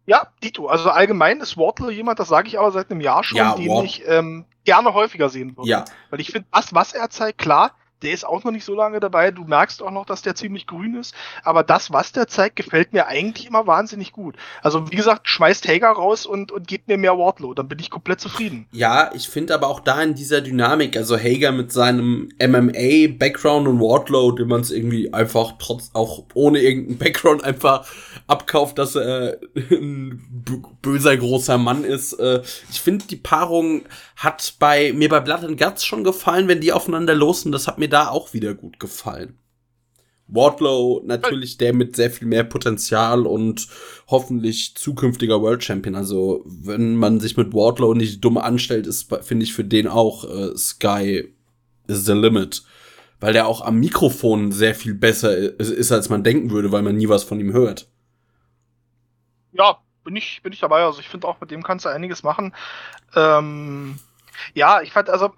Ja, 0.05 0.27
Dito. 0.43 0.67
Also 0.67 0.89
allgemein 0.89 1.39
ist 1.39 1.57
Wardlow 1.57 1.89
jemand, 1.89 2.19
das 2.19 2.27
sage 2.27 2.49
ich 2.49 2.59
aber 2.59 2.71
seit 2.71 2.91
einem 2.91 3.01
Jahr 3.01 3.23
schon, 3.23 3.37
ja, 3.37 3.55
den 3.55 3.69
Ward 3.69 3.85
ich 3.85 4.03
ähm, 4.05 4.45
gerne 4.65 4.93
häufiger 4.93 5.29
sehen 5.29 5.57
würde. 5.57 5.69
Ja. 5.69 5.85
Weil 6.09 6.19
ich 6.19 6.31
finde, 6.31 6.47
das, 6.51 6.73
was 6.73 6.93
er 6.93 7.09
zeigt, 7.09 7.37
klar, 7.37 7.71
der 8.03 8.13
ist 8.13 8.25
auch 8.25 8.43
noch 8.43 8.51
nicht 8.51 8.65
so 8.65 8.75
lange 8.75 8.99
dabei. 8.99 9.31
Du 9.31 9.43
merkst 9.43 9.81
auch 9.81 9.91
noch, 9.91 10.05
dass 10.05 10.21
der 10.21 10.35
ziemlich 10.35 10.67
grün 10.67 10.95
ist. 10.95 11.15
Aber 11.43 11.63
das, 11.63 11.91
was 11.91 12.11
der 12.11 12.27
zeigt, 12.27 12.57
gefällt 12.57 12.93
mir 12.93 13.07
eigentlich 13.07 13.47
immer 13.47 13.65
wahnsinnig 13.65 14.11
gut. 14.11 14.35
Also, 14.61 14.91
wie 14.91 14.95
gesagt, 14.95 15.27
schmeißt 15.27 15.67
Hager 15.67 15.89
raus 15.89 16.25
und, 16.25 16.51
und 16.51 16.67
gebt 16.67 16.87
mir 16.87 16.97
mehr 16.97 17.17
Wardlow. 17.17 17.53
Dann 17.53 17.67
bin 17.67 17.79
ich 17.79 17.89
komplett 17.89 18.19
zufrieden. 18.19 18.67
Ja, 18.71 19.11
ich 19.13 19.29
finde 19.29 19.53
aber 19.53 19.67
auch 19.67 19.79
da 19.79 20.01
in 20.01 20.15
dieser 20.15 20.41
Dynamik, 20.41 20.97
also 20.97 21.17
Hager 21.17 21.51
mit 21.51 21.71
seinem 21.71 22.29
MMA-Background 22.41 23.67
und 23.67 23.79
Wardlow, 23.79 24.31
den 24.33 24.47
man 24.47 24.61
es 24.61 24.71
irgendwie 24.71 25.13
einfach 25.13 25.53
trotz, 25.59 25.91
auch 25.93 26.25
ohne 26.33 26.59
irgendeinen 26.59 26.97
Background 26.97 27.43
einfach 27.43 27.87
abkauft, 28.27 28.77
dass 28.77 28.95
er 28.95 29.37
ein 29.55 30.21
böser 30.81 31.15
großer 31.15 31.57
Mann 31.57 31.83
ist. 31.83 32.13
Äh, 32.13 32.41
ich 32.69 32.81
finde, 32.81 33.05
die 33.05 33.15
Paarung 33.15 33.83
hat 34.15 34.55
bei 34.59 34.93
mir 34.93 35.09
bei 35.09 35.19
Blood 35.19 35.43
and 35.43 35.59
Guts 35.59 35.85
schon 35.85 36.03
gefallen, 36.03 36.47
wenn 36.47 36.61
die 36.61 36.73
aufeinander 36.73 37.15
losen. 37.15 37.51
Das 37.51 37.67
hat 37.67 37.77
mir 37.77 37.89
da 37.93 38.09
auch 38.09 38.33
wieder 38.33 38.53
gut 38.53 38.79
gefallen. 38.79 39.37
Wardlow 40.27 41.01
natürlich 41.05 41.57
der 41.57 41.73
mit 41.73 41.95
sehr 41.95 42.09
viel 42.09 42.27
mehr 42.27 42.43
Potenzial 42.43 43.27
und 43.27 43.67
hoffentlich 44.07 44.75
zukünftiger 44.75 45.41
World 45.41 45.63
Champion. 45.63 45.95
Also 45.95 46.43
wenn 46.45 46.95
man 46.95 47.19
sich 47.19 47.37
mit 47.37 47.53
Wardlow 47.53 47.93
nicht 47.93 48.23
dumm 48.23 48.37
anstellt, 48.37 48.87
ist 48.87 49.13
finde 49.21 49.43
ich 49.43 49.53
für 49.53 49.63
den 49.63 49.87
auch 49.87 50.23
äh, 50.23 50.57
Sky 50.57 51.33
is 51.87 52.05
the 52.05 52.13
limit, 52.13 52.63
weil 53.19 53.33
der 53.33 53.47
auch 53.47 53.61
am 53.61 53.79
Mikrofon 53.79 54.51
sehr 54.51 54.75
viel 54.75 54.93
besser 54.93 55.35
ist, 55.37 55.91
als 55.91 56.09
man 56.09 56.23
denken 56.23 56.51
würde, 56.51 56.71
weil 56.71 56.81
man 56.81 56.95
nie 56.95 57.09
was 57.09 57.23
von 57.23 57.39
ihm 57.39 57.53
hört. 57.53 57.87
Ja, 59.51 59.77
bin 60.03 60.15
ich 60.15 60.41
bin 60.41 60.53
ich 60.53 60.59
dabei. 60.59 60.83
Also 60.83 60.99
ich 60.99 61.09
finde 61.09 61.27
auch 61.27 61.39
mit 61.41 61.51
dem 61.51 61.63
kannst 61.63 61.85
du 61.85 61.89
einiges 61.89 62.23
machen. 62.23 62.55
Ähm, 63.15 63.99
ja, 64.53 64.81
ich 64.81 64.91
fand 64.93 65.09
also 65.09 65.31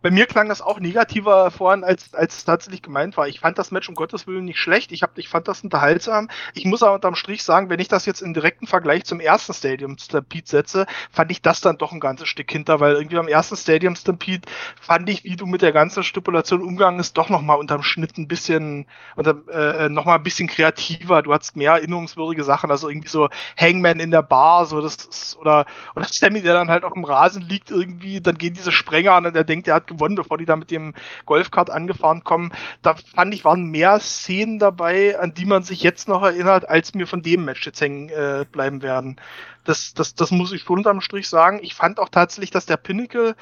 bei 0.00 0.10
mir 0.10 0.26
klang 0.26 0.48
das 0.48 0.62
auch 0.62 0.78
negativer 0.78 1.50
vorhin, 1.50 1.82
als, 1.82 2.14
als 2.14 2.36
es 2.36 2.44
tatsächlich 2.44 2.82
gemeint 2.82 3.16
war. 3.16 3.26
Ich 3.26 3.40
fand 3.40 3.58
das 3.58 3.72
Match 3.72 3.88
um 3.88 3.96
Gottes 3.96 4.26
Willen 4.26 4.44
nicht 4.44 4.60
schlecht. 4.60 4.92
Ich, 4.92 5.02
hab, 5.02 5.18
ich 5.18 5.28
fand 5.28 5.48
das 5.48 5.64
unterhaltsam. 5.64 6.28
Ich 6.54 6.64
muss 6.64 6.84
aber 6.84 6.94
unterm 6.94 7.16
Strich 7.16 7.42
sagen, 7.42 7.68
wenn 7.68 7.80
ich 7.80 7.88
das 7.88 8.06
jetzt 8.06 8.22
in 8.22 8.32
direkten 8.32 8.68
Vergleich 8.68 9.04
zum 9.04 9.18
ersten 9.18 9.54
Stadium 9.54 9.98
Stampede 9.98 10.46
setze, 10.46 10.86
fand 11.10 11.32
ich 11.32 11.42
das 11.42 11.60
dann 11.60 11.78
doch 11.78 11.90
ein 11.92 11.98
ganzes 11.98 12.28
Stück 12.28 12.50
hinter, 12.50 12.78
weil 12.78 12.94
irgendwie 12.94 13.18
am 13.18 13.26
ersten 13.26 13.56
Stadium 13.56 13.96
Stampede 13.96 14.48
fand 14.80 15.08
ich, 15.08 15.24
wie 15.24 15.34
du 15.34 15.46
mit 15.46 15.62
der 15.62 15.72
ganzen 15.72 16.04
Stipulation 16.04 16.62
umgegangen 16.62 17.00
ist, 17.00 17.18
doch 17.18 17.28
nochmal 17.28 17.58
unterm 17.58 17.82
Schnitt 17.82 18.18
ein 18.18 18.28
bisschen, 18.28 18.86
unter, 19.16 19.36
äh, 19.48 19.88
nochmal 19.88 20.18
ein 20.18 20.22
bisschen 20.22 20.48
kreativer. 20.48 21.22
Du 21.22 21.34
hattest 21.34 21.56
mehr 21.56 21.72
erinnerungswürdige 21.72 22.44
Sachen, 22.44 22.70
also 22.70 22.88
irgendwie 22.88 23.08
so 23.08 23.28
Hangman 23.58 23.98
in 23.98 24.12
der 24.12 24.22
Bar, 24.22 24.66
so 24.66 24.80
das 24.80 24.94
ist, 24.94 25.36
oder, 25.38 25.66
oder 25.96 26.06
Sammy, 26.10 26.40
der 26.40 26.54
dann 26.54 26.70
halt 26.70 26.84
auf 26.84 26.92
dem 26.92 27.04
Rasen 27.04 27.42
liegt 27.42 27.72
irgendwie, 27.72 28.20
dann 28.20 28.38
gehen 28.38 28.54
diese 28.54 28.70
Sprenger 28.70 29.14
an 29.14 29.26
und 29.26 29.34
der 29.34 29.44
denkt, 29.44 29.66
er 29.66 29.74
hat 29.74 29.87
gewonnen, 29.88 30.14
bevor 30.14 30.38
die 30.38 30.44
da 30.44 30.56
mit 30.56 30.70
dem 30.70 30.94
Golfkart 31.26 31.70
angefahren 31.70 32.22
kommen. 32.22 32.52
Da 32.82 32.94
fand 32.94 33.34
ich, 33.34 33.44
waren 33.44 33.64
mehr 33.64 33.98
Szenen 33.98 34.58
dabei, 34.58 35.18
an 35.18 35.34
die 35.34 35.46
man 35.46 35.62
sich 35.64 35.82
jetzt 35.82 36.08
noch 36.08 36.22
erinnert, 36.22 36.68
als 36.68 36.94
mir 36.94 37.06
von 37.06 37.22
dem 37.22 37.44
Match 37.44 37.66
jetzt 37.66 37.80
hängen 37.80 38.08
äh, 38.10 38.44
bleiben 38.50 38.82
werden. 38.82 39.20
Das, 39.64 39.92
das, 39.94 40.14
das 40.14 40.30
muss 40.30 40.52
ich 40.52 40.62
schon 40.62 40.78
unterm 40.78 41.00
Strich 41.00 41.28
sagen. 41.28 41.58
Ich 41.62 41.74
fand 41.74 41.98
auch 41.98 42.08
tatsächlich, 42.08 42.50
dass 42.50 42.66
der 42.66 42.76
Pinnacle 42.76 43.34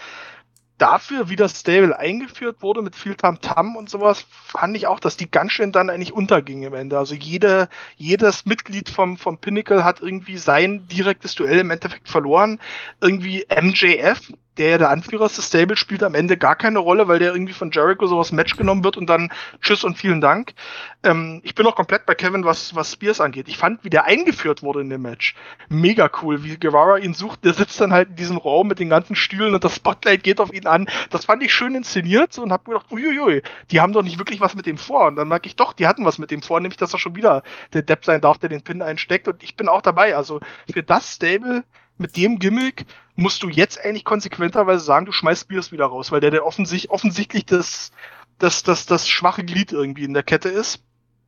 dafür, 0.78 1.28
wie 1.28 1.36
das 1.36 1.60
Stable 1.60 1.98
eingeführt 1.98 2.62
wurde 2.62 2.82
mit 2.82 2.96
viel 2.96 3.12
-Tam 3.12 3.76
und 3.76 3.88
sowas, 3.88 4.26
fand 4.30 4.76
ich 4.76 4.86
auch, 4.86 5.00
dass 5.00 5.16
die 5.16 5.30
ganz 5.30 5.52
schön 5.52 5.72
dann 5.72 5.90
eigentlich 5.90 6.12
unterging 6.12 6.62
im 6.62 6.74
Ende. 6.74 6.98
Also 6.98 7.14
jede, 7.14 7.68
jedes 7.96 8.44
Mitglied 8.44 8.90
vom, 8.90 9.16
vom 9.16 9.38
Pinnacle 9.38 9.84
hat 9.84 10.00
irgendwie 10.00 10.36
sein 10.36 10.86
direktes 10.88 11.34
Duell 11.34 11.60
im 11.60 11.70
Endeffekt 11.70 12.08
verloren. 12.08 12.60
Irgendwie 13.00 13.46
MJF, 13.48 14.32
der 14.58 14.70
ja 14.70 14.78
der 14.78 14.90
Anführer 14.90 15.28
des 15.28 15.46
Stable 15.46 15.76
spielt 15.76 16.02
am 16.02 16.14
Ende 16.14 16.36
gar 16.36 16.56
keine 16.56 16.78
Rolle, 16.78 17.08
weil 17.08 17.18
der 17.18 17.32
irgendwie 17.32 17.52
von 17.52 17.70
Jericho 17.70 18.06
sowas 18.06 18.32
Match 18.32 18.56
genommen 18.56 18.84
wird 18.84 18.96
und 18.96 19.06
dann 19.06 19.30
Tschüss 19.60 19.84
und 19.84 19.98
vielen 19.98 20.20
Dank. 20.20 20.54
Ähm, 21.02 21.40
ich 21.44 21.54
bin 21.54 21.66
auch 21.66 21.76
komplett 21.76 22.06
bei 22.06 22.14
Kevin, 22.14 22.44
was, 22.44 22.74
was 22.74 22.92
Spears 22.92 23.20
angeht. 23.20 23.48
Ich 23.48 23.58
fand, 23.58 23.84
wie 23.84 23.90
der 23.90 24.04
eingeführt 24.04 24.62
wurde 24.62 24.80
in 24.80 24.90
dem 24.90 25.02
Match, 25.02 25.34
mega 25.68 26.10
cool. 26.22 26.42
Wie 26.42 26.56
Guevara 26.56 26.98
ihn 26.98 27.14
sucht, 27.14 27.44
der 27.44 27.54
sitzt 27.54 27.80
dann 27.80 27.92
halt 27.92 28.10
in 28.10 28.16
diesem 28.16 28.36
Raum 28.36 28.68
mit 28.68 28.78
den 28.78 28.88
ganzen 28.88 29.16
Stühlen 29.16 29.54
und 29.54 29.64
das 29.64 29.76
Spotlight 29.76 30.22
geht 30.22 30.40
auf 30.40 30.52
ihn 30.52 30.66
an. 30.66 30.88
Das 31.10 31.26
fand 31.26 31.42
ich 31.42 31.54
schön 31.54 31.74
inszeniert 31.74 32.38
und 32.38 32.52
hab 32.52 32.66
mir 32.66 32.74
gedacht, 32.74 32.90
uiuiui, 32.90 33.42
die 33.70 33.80
haben 33.80 33.92
doch 33.92 34.02
nicht 34.02 34.18
wirklich 34.18 34.40
was 34.40 34.54
mit 34.54 34.66
dem 34.66 34.78
vor. 34.78 35.06
Und 35.06 35.16
dann 35.16 35.28
merke 35.28 35.46
ich 35.46 35.56
doch, 35.56 35.72
die 35.72 35.86
hatten 35.86 36.04
was 36.04 36.18
mit 36.18 36.30
dem 36.30 36.42
vor, 36.42 36.60
nämlich 36.60 36.76
dass 36.76 36.92
er 36.92 36.98
schon 36.98 37.16
wieder 37.16 37.42
der 37.72 37.82
Depp 37.82 38.04
sein 38.04 38.20
darf, 38.20 38.38
der 38.38 38.48
den 38.48 38.62
Pin 38.62 38.82
einsteckt. 38.82 39.28
Und 39.28 39.42
ich 39.42 39.56
bin 39.56 39.68
auch 39.68 39.82
dabei. 39.82 40.16
Also 40.16 40.40
für 40.72 40.82
das 40.82 41.14
Stable 41.14 41.64
mit 41.98 42.16
dem 42.16 42.38
Gimmick 42.38 42.86
musst 43.14 43.42
du 43.42 43.48
jetzt 43.48 43.82
eigentlich 43.82 44.04
konsequenterweise 44.04 44.84
sagen, 44.84 45.06
du 45.06 45.12
schmeißt 45.12 45.42
Spears 45.42 45.72
wieder 45.72 45.86
raus, 45.86 46.12
weil 46.12 46.20
der 46.20 46.30
der 46.30 46.46
offensichtlich, 46.46 46.90
offensichtlich 46.90 47.46
das, 47.46 47.90
das, 48.38 48.62
das, 48.62 48.86
das 48.86 49.08
schwache 49.08 49.44
Glied 49.44 49.72
irgendwie 49.72 50.04
in 50.04 50.14
der 50.14 50.22
Kette 50.22 50.48
ist. 50.48 50.82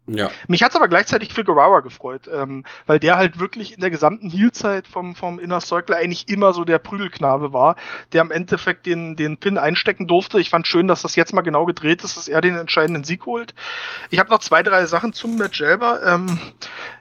Ja. 0.08 0.30
Mich 0.48 0.62
hat's 0.62 0.74
aber 0.74 0.88
gleichzeitig 0.88 1.34
für 1.34 1.44
Guevara 1.44 1.80
gefreut, 1.80 2.28
ähm, 2.32 2.64
weil 2.86 2.98
der 2.98 3.16
halt 3.16 3.38
wirklich 3.38 3.74
in 3.74 3.80
der 3.80 3.90
gesamten 3.90 4.30
Heelzeit 4.30 4.86
vom, 4.86 5.14
vom 5.14 5.38
Inner 5.38 5.60
Circle 5.60 5.94
eigentlich 5.94 6.28
immer 6.28 6.54
so 6.54 6.64
der 6.64 6.78
Prügelknabe 6.78 7.52
war, 7.52 7.76
der 8.12 8.22
am 8.22 8.30
Endeffekt 8.30 8.86
den, 8.86 9.16
den 9.16 9.36
Pin 9.36 9.58
einstecken 9.58 10.06
durfte. 10.06 10.40
Ich 10.40 10.48
fand 10.48 10.66
schön, 10.66 10.88
dass 10.88 11.02
das 11.02 11.14
jetzt 11.14 11.34
mal 11.34 11.42
genau 11.42 11.66
gedreht 11.66 12.02
ist, 12.04 12.16
dass 12.16 12.26
er 12.26 12.40
den 12.40 12.56
entscheidenden 12.56 13.04
Sieg 13.04 13.26
holt. 13.26 13.54
Ich 14.10 14.18
habe 14.18 14.30
noch 14.30 14.40
zwei, 14.40 14.62
drei 14.62 14.86
Sachen 14.86 15.12
zum 15.12 15.36
Match 15.36 15.58
selber. 15.58 16.00
Ähm, 16.02 16.38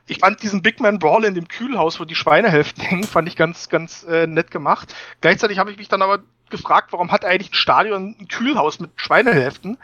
ich 0.06 0.20
fand 0.20 0.42
diesen 0.42 0.62
Big 0.62 0.80
Man 0.80 1.00
Brawl 1.00 1.24
in 1.24 1.34
dem 1.34 1.48
Kühlhaus, 1.48 2.00
wo 2.00 2.06
die 2.06 2.16
Schweinehälften 2.16 2.84
hängen, 2.84 3.04
fand 3.06 3.28
ich 3.28 3.36
ganz, 3.36 3.70
ganz 3.70 4.04
äh, 4.04 4.28
nett 4.28 4.52
gemacht. 4.52 4.94
Gleichzeitig 5.22 5.60
habe 5.60 5.72
ich 5.72 5.78
mich 5.78 5.88
dann 5.88 6.02
aber 6.02 6.20
gefragt, 6.50 6.92
warum 6.92 7.12
hat 7.12 7.26
eigentlich 7.26 7.52
ein 7.52 7.56
Stadion 7.56 8.16
ein 8.20 8.28
Kühlhaus 8.28 8.80
mit 8.80 8.92
Schweinehälften? 8.96 9.78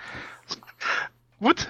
Gut, 1.39 1.67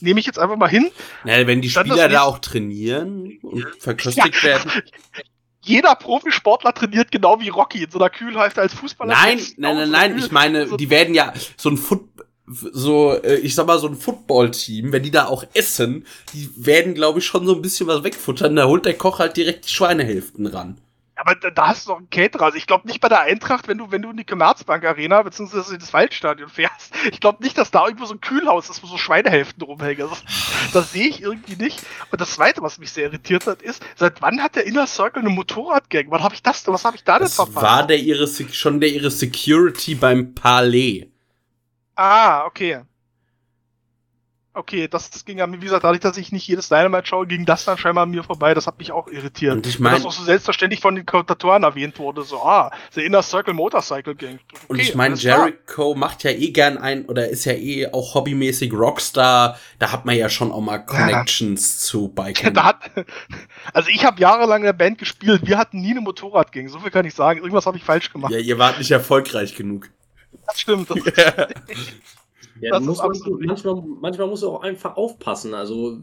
nehme 0.00 0.20
ich 0.20 0.26
jetzt 0.26 0.38
einfach 0.38 0.56
mal 0.56 0.68
hin. 0.68 0.90
Na, 1.24 1.46
wenn 1.46 1.60
die 1.60 1.70
Spieler 1.70 2.08
da 2.08 2.22
auch 2.22 2.38
trainieren 2.38 3.38
und 3.42 3.66
verköstigt 3.78 4.42
ja. 4.42 4.42
werden. 4.42 4.70
Jeder 5.62 5.96
Profisportler 5.96 6.72
trainiert 6.72 7.10
genau 7.10 7.40
wie 7.40 7.48
Rocky 7.48 7.82
in 7.82 7.90
so 7.90 7.98
einer 7.98 8.08
Kühlhälfte 8.08 8.60
als 8.60 8.72
Fußballer. 8.74 9.12
Nein, 9.12 9.40
nein, 9.56 9.76
nein, 9.76 9.90
nein, 9.90 10.18
ich 10.18 10.30
meine, 10.30 10.76
die 10.76 10.90
werden 10.90 11.12
ja 11.12 11.32
so 11.56 11.70
ein 11.70 11.76
Foot 11.76 12.08
so, 12.48 13.14
äh, 13.22 13.36
ich 13.38 13.54
sag 13.54 13.66
mal, 13.66 13.78
so 13.78 13.88
ein 13.88 13.96
Football-Team, 13.96 14.92
wenn 14.92 15.02
die 15.02 15.10
da 15.10 15.26
auch 15.26 15.44
essen, 15.54 16.06
die 16.32 16.48
werden, 16.56 16.94
glaube 16.94 17.18
ich, 17.18 17.26
schon 17.26 17.46
so 17.46 17.54
ein 17.56 17.62
bisschen 17.62 17.88
was 17.88 18.04
wegfuttern. 18.04 18.54
Da 18.54 18.66
holt 18.66 18.84
der 18.84 18.96
Koch 18.96 19.18
halt 19.18 19.36
direkt 19.36 19.66
die 19.66 19.72
Schweinehälften 19.72 20.46
ran. 20.46 20.78
Aber 21.16 21.34
da, 21.34 21.50
da 21.50 21.68
hast 21.68 21.86
du 21.86 21.92
doch 21.92 21.98
einen 21.98 22.10
Caterer. 22.10 22.44
Also 22.44 22.58
ich 22.58 22.66
glaube 22.66 22.86
nicht 22.86 23.00
bei 23.00 23.08
der 23.08 23.20
Eintracht, 23.20 23.68
wenn 23.68 23.78
du, 23.78 23.90
wenn 23.90 24.02
du 24.02 24.10
in 24.10 24.18
die 24.18 24.24
Commerzbank 24.24 24.84
Arena 24.84 25.22
beziehungsweise 25.22 25.74
in 25.74 25.80
das 25.80 25.92
Waldstadion 25.92 26.50
fährst. 26.50 26.94
Ich 27.10 27.20
glaube 27.20 27.42
nicht, 27.42 27.56
dass 27.56 27.70
da 27.70 27.86
irgendwo 27.86 28.04
so 28.04 28.14
ein 28.14 28.20
Kühlhaus 28.20 28.68
ist, 28.68 28.82
wo 28.82 28.86
so 28.86 28.98
Schweinehälften 28.98 29.62
rumhängen. 29.62 30.02
Also, 30.02 30.16
das 30.72 30.92
sehe 30.92 31.08
ich 31.08 31.22
irgendwie 31.22 31.56
nicht. 31.56 31.80
Und 32.10 32.20
das 32.20 32.32
Zweite, 32.32 32.60
was 32.60 32.78
mich 32.78 32.92
sehr 32.92 33.04
irritiert 33.04 33.46
hat, 33.46 33.62
ist, 33.62 33.82
seit 33.96 34.20
wann 34.20 34.42
hat 34.42 34.56
der 34.56 34.66
Inner 34.66 34.86
Circle 34.86 35.22
eine 35.22 35.30
Motorradgang? 35.30 36.10
Was 36.10 36.22
habe 36.22 36.34
ich 36.34 36.42
das? 36.42 36.66
Was 36.68 36.84
habe 36.84 36.96
ich 36.96 37.04
da 37.04 37.18
denn 37.18 37.28
verpasst? 37.28 37.56
war 37.56 37.86
der 37.86 37.98
ihre, 37.98 38.28
schon 38.28 38.80
der 38.80 38.90
ihre 38.90 39.10
Security 39.10 39.94
beim 39.94 40.34
Palais. 40.34 41.08
Ah, 41.94 42.44
okay. 42.44 42.82
Okay, 44.56 44.88
das, 44.88 45.10
das 45.10 45.26
ging 45.26 45.36
ja, 45.36 45.52
wie 45.52 45.58
gesagt, 45.58 45.84
dadurch, 45.84 46.00
dass 46.00 46.16
ich 46.16 46.32
nicht 46.32 46.48
jedes 46.48 46.70
Dynamite 46.70 47.06
schaue, 47.06 47.26
ging 47.26 47.44
das 47.44 47.66
dann 47.66 47.76
scheinbar 47.76 48.04
an 48.04 48.10
mir 48.10 48.24
vorbei. 48.24 48.54
Das 48.54 48.66
hat 48.66 48.78
mich 48.78 48.90
auch 48.90 49.06
irritiert. 49.06 49.52
Und 49.52 49.66
ich 49.66 49.78
meine, 49.78 49.96
das 49.96 50.06
auch 50.06 50.12
so 50.12 50.24
selbstverständlich 50.24 50.80
von 50.80 50.94
den 50.94 51.04
Kommentatoren 51.04 51.62
erwähnt 51.62 51.98
wurde, 51.98 52.22
so, 52.22 52.40
ah, 52.42 52.72
The 52.92 53.04
Inner 53.04 53.22
Circle 53.22 53.52
Motorcycle 53.52 54.14
Gang. 54.14 54.40
Okay, 54.54 54.64
und 54.68 54.78
ich 54.78 54.94
meine, 54.94 55.14
Jericho 55.14 55.92
klar. 55.92 55.96
macht 55.98 56.24
ja 56.24 56.30
eh 56.30 56.52
gern 56.52 56.78
ein, 56.78 57.04
oder 57.04 57.28
ist 57.28 57.44
ja 57.44 57.52
eh 57.52 57.92
auch 57.92 58.14
hobbymäßig 58.14 58.72
Rockstar. 58.72 59.58
Da 59.78 59.92
hat 59.92 60.06
man 60.06 60.16
ja 60.16 60.30
schon 60.30 60.50
auch 60.50 60.62
mal 60.62 60.78
Connections 60.78 61.74
ja. 61.74 61.86
zu 61.86 62.08
Bikern. 62.14 62.54
Da 62.54 62.64
hat, 62.64 62.90
also 63.74 63.90
ich 63.90 64.06
habe 64.06 64.18
jahrelang 64.18 64.62
in 64.62 64.66
der 64.66 64.72
Band 64.72 64.96
gespielt, 64.96 65.46
wir 65.46 65.58
hatten 65.58 65.82
nie 65.82 65.90
eine 65.90 66.00
Motorradgang. 66.00 66.70
So 66.70 66.78
viel 66.80 66.90
kann 66.90 67.04
ich 67.04 67.12
sagen. 67.12 67.40
Irgendwas 67.40 67.66
habe 67.66 67.76
ich 67.76 67.84
falsch 67.84 68.10
gemacht. 68.10 68.32
Ja, 68.32 68.38
ihr 68.38 68.58
wart 68.58 68.78
nicht 68.78 68.90
erfolgreich 68.90 69.54
genug. 69.54 69.90
Das 70.46 70.60
stimmt. 70.60 70.88
Das 70.88 70.96
ja. 71.16 71.48
Ja, 72.60 72.80
musst 72.80 73.02
manchmal, 73.02 73.82
manchmal 74.00 74.26
musst 74.28 74.42
du 74.42 74.50
auch 74.50 74.62
einfach 74.62 74.96
aufpassen. 74.96 75.54
Also, 75.54 75.98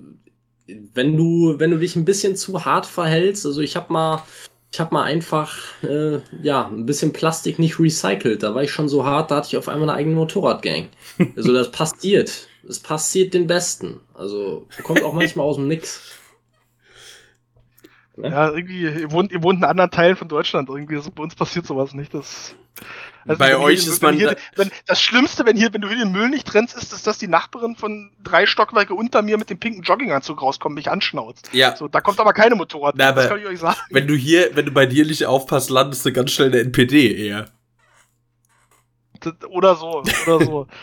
wenn 0.68 1.18
du, 1.18 1.56
wenn 1.58 1.72
du 1.72 1.78
dich 1.78 1.96
ein 1.96 2.06
bisschen 2.06 2.36
zu 2.36 2.66
hart 2.66 2.86
verhältst, 2.86 3.46
also 3.46 3.62
ich 3.62 3.76
habe 3.76 3.92
mal, 3.92 4.24
ich 4.72 4.80
habe 4.80 4.94
mal 4.94 5.04
einfach, 5.04 5.56
äh, 5.84 6.20
ja, 6.42 6.68
ein 6.68 6.86
bisschen 6.86 7.14
Plastik 7.14 7.60
nicht 7.60 7.80
recycelt. 7.80 8.44
Da 8.44 8.56
war 8.56 8.64
ich 8.64 8.72
schon 8.72 8.90
so 8.90 9.06
hart, 9.06 9.32
da 9.32 9.38
hatte 9.38 9.48
ich 9.50 9.58
auf 9.58 9.68
einmal 9.68 9.90
eine 9.90 9.98
eigene 9.98 10.16
Motorradgang. 10.16 10.90
Also 11.36 11.54
das 11.54 11.72
passiert. 11.72 12.48
Es 12.68 12.80
passiert 12.80 13.34
den 13.34 13.48
Besten. 13.48 14.00
Also 14.14 14.68
kommt 14.84 15.04
auch 15.04 15.14
manchmal 15.14 15.46
aus 15.46 15.58
dem 15.58 15.68
Nix. 15.68 16.18
Ja, 18.18 18.52
irgendwie, 18.52 18.84
ihr 18.84 19.12
wohnt, 19.12 19.32
ihr 19.32 19.42
wohnt 19.42 19.60
in 19.60 19.64
anderen 19.64 19.92
Teilen 19.92 20.16
von 20.16 20.28
Deutschland. 20.28 20.70
Irgendwie, 20.70 20.96
also 20.96 21.12
bei 21.12 21.24
uns 21.24 21.36
passiert 21.36 21.66
sowas 21.66 21.94
nicht. 21.94 22.14
Das 22.14 22.56
also 23.26 23.40
Bei 23.40 23.58
euch 23.58 23.88
ist 23.88 24.02
man. 24.02 24.16
Hier, 24.16 24.36
wenn, 24.56 24.72
das 24.86 25.02
Schlimmste, 25.02 25.46
wenn 25.46 25.56
hier, 25.56 25.74
wenn 25.74 25.82
du 25.82 25.88
hier 25.88 25.98
den 25.98 26.12
Müll 26.12 26.30
nicht 26.30 26.48
trennst, 26.48 26.76
ist, 26.76 26.94
ist, 26.94 27.08
dass 27.08 27.18
die 27.18 27.28
Nachbarin 27.28 27.76
von 27.76 28.12
drei 28.24 28.46
Stockwerke 28.46 28.94
unter 28.94 29.22
mir 29.22 29.38
mit 29.38 29.50
dem 29.50 29.60
pinken 29.60 29.84
Jogginganzug 29.84 30.42
rauskommt, 30.42 30.76
mich 30.76 30.90
anschnauzt. 30.90 31.50
Ja. 31.54 31.76
So, 31.76 31.88
da 31.88 32.02
kommt 32.02 32.20
aber 32.20 32.34
keine 32.34 32.56
Motorrad. 32.56 32.96
Na, 32.98 33.12
das 33.12 33.30
kann 33.30 33.40
ich 33.40 33.46
euch 33.46 33.60
sagen. 33.60 33.78
Wenn 33.90 34.08
du 34.08 34.16
hier, 34.16 34.56
wenn 34.56 34.66
du 34.66 34.72
bei 34.72 34.86
dir 34.86 35.06
nicht 35.06 35.26
aufpasst, 35.26 35.70
landest 35.70 36.06
du 36.06 36.12
ganz 36.12 36.32
schnell 36.32 36.48
in 36.48 36.54
der 36.54 36.62
NPD 36.62 37.16
eher. 37.16 37.46
Oder 39.50 39.76
so, 39.76 40.04
oder 40.26 40.46
so. 40.46 40.68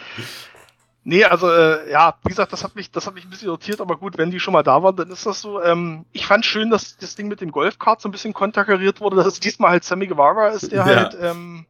Nee, 1.02 1.24
also 1.24 1.50
äh, 1.50 1.90
ja, 1.90 2.14
wie 2.24 2.28
gesagt, 2.28 2.52
das 2.52 2.62
hat 2.62 2.76
mich, 2.76 2.90
das 2.90 3.06
hat 3.06 3.14
mich 3.14 3.24
ein 3.24 3.30
bisschen 3.30 3.48
irritiert, 3.48 3.80
aber 3.80 3.96
gut, 3.96 4.18
wenn 4.18 4.30
die 4.30 4.38
schon 4.38 4.52
mal 4.52 4.62
da 4.62 4.82
waren, 4.82 4.96
dann 4.96 5.10
ist 5.10 5.24
das 5.24 5.40
so. 5.40 5.62
Ähm, 5.62 6.04
ich 6.12 6.26
fand 6.26 6.44
schön, 6.44 6.68
dass 6.68 6.98
das 6.98 7.14
Ding 7.14 7.26
mit 7.28 7.40
dem 7.40 7.52
Golfkart 7.52 8.02
so 8.02 8.08
ein 8.08 8.12
bisschen 8.12 8.34
konterkariert 8.34 9.00
wurde, 9.00 9.16
dass 9.16 9.26
es 9.26 9.40
diesmal 9.40 9.70
halt 9.70 9.84
Sammy 9.84 10.06
Guevara 10.06 10.48
ist, 10.48 10.72
der 10.72 10.78
ja. 10.80 10.84
halt 10.84 11.16
ähm, 11.20 11.64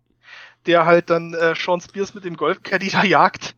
der 0.67 0.87
halt 0.87 1.11
dann 1.11 1.35
äh, 1.35 1.55
Sean 1.55 1.81
Spears 1.81 2.15
mit 2.15 2.25
dem 2.25 2.37
Golfcaddy 2.37 2.91
da 2.91 3.05
jagt. 3.05 3.55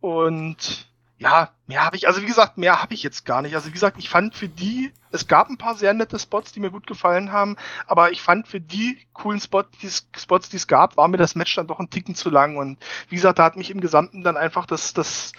Und 0.00 0.86
ja, 1.18 1.50
mehr 1.66 1.84
habe 1.84 1.96
ich, 1.96 2.06
also 2.08 2.20
wie 2.20 2.26
gesagt, 2.26 2.58
mehr 2.58 2.82
habe 2.82 2.92
ich 2.92 3.02
jetzt 3.02 3.24
gar 3.24 3.40
nicht. 3.40 3.54
Also 3.54 3.68
wie 3.68 3.72
gesagt, 3.72 3.98
ich 3.98 4.08
fand 4.08 4.34
für 4.34 4.48
die, 4.48 4.92
es 5.12 5.26
gab 5.26 5.48
ein 5.48 5.56
paar 5.56 5.74
sehr 5.76 5.94
nette 5.94 6.18
Spots, 6.18 6.52
die 6.52 6.60
mir 6.60 6.70
gut 6.70 6.86
gefallen 6.86 7.32
haben, 7.32 7.56
aber 7.86 8.10
ich 8.10 8.20
fand 8.20 8.48
für 8.48 8.60
die 8.60 8.98
coolen 9.12 9.40
Spot, 9.40 9.62
die, 9.80 9.88
Spots, 9.88 10.48
die 10.50 10.56
es 10.56 10.66
gab, 10.66 10.96
war 10.96 11.08
mir 11.08 11.16
das 11.16 11.34
Match 11.34 11.54
dann 11.54 11.66
doch 11.66 11.78
ein 11.78 11.88
Ticken 11.88 12.14
zu 12.14 12.30
lang. 12.30 12.56
Und 12.56 12.78
wie 13.08 13.14
gesagt, 13.14 13.38
da 13.38 13.44
hat 13.44 13.56
mich 13.56 13.70
im 13.70 13.80
Gesamten 13.80 14.22
dann 14.22 14.36
einfach 14.36 14.66
das, 14.66 14.92
das, 14.92 15.32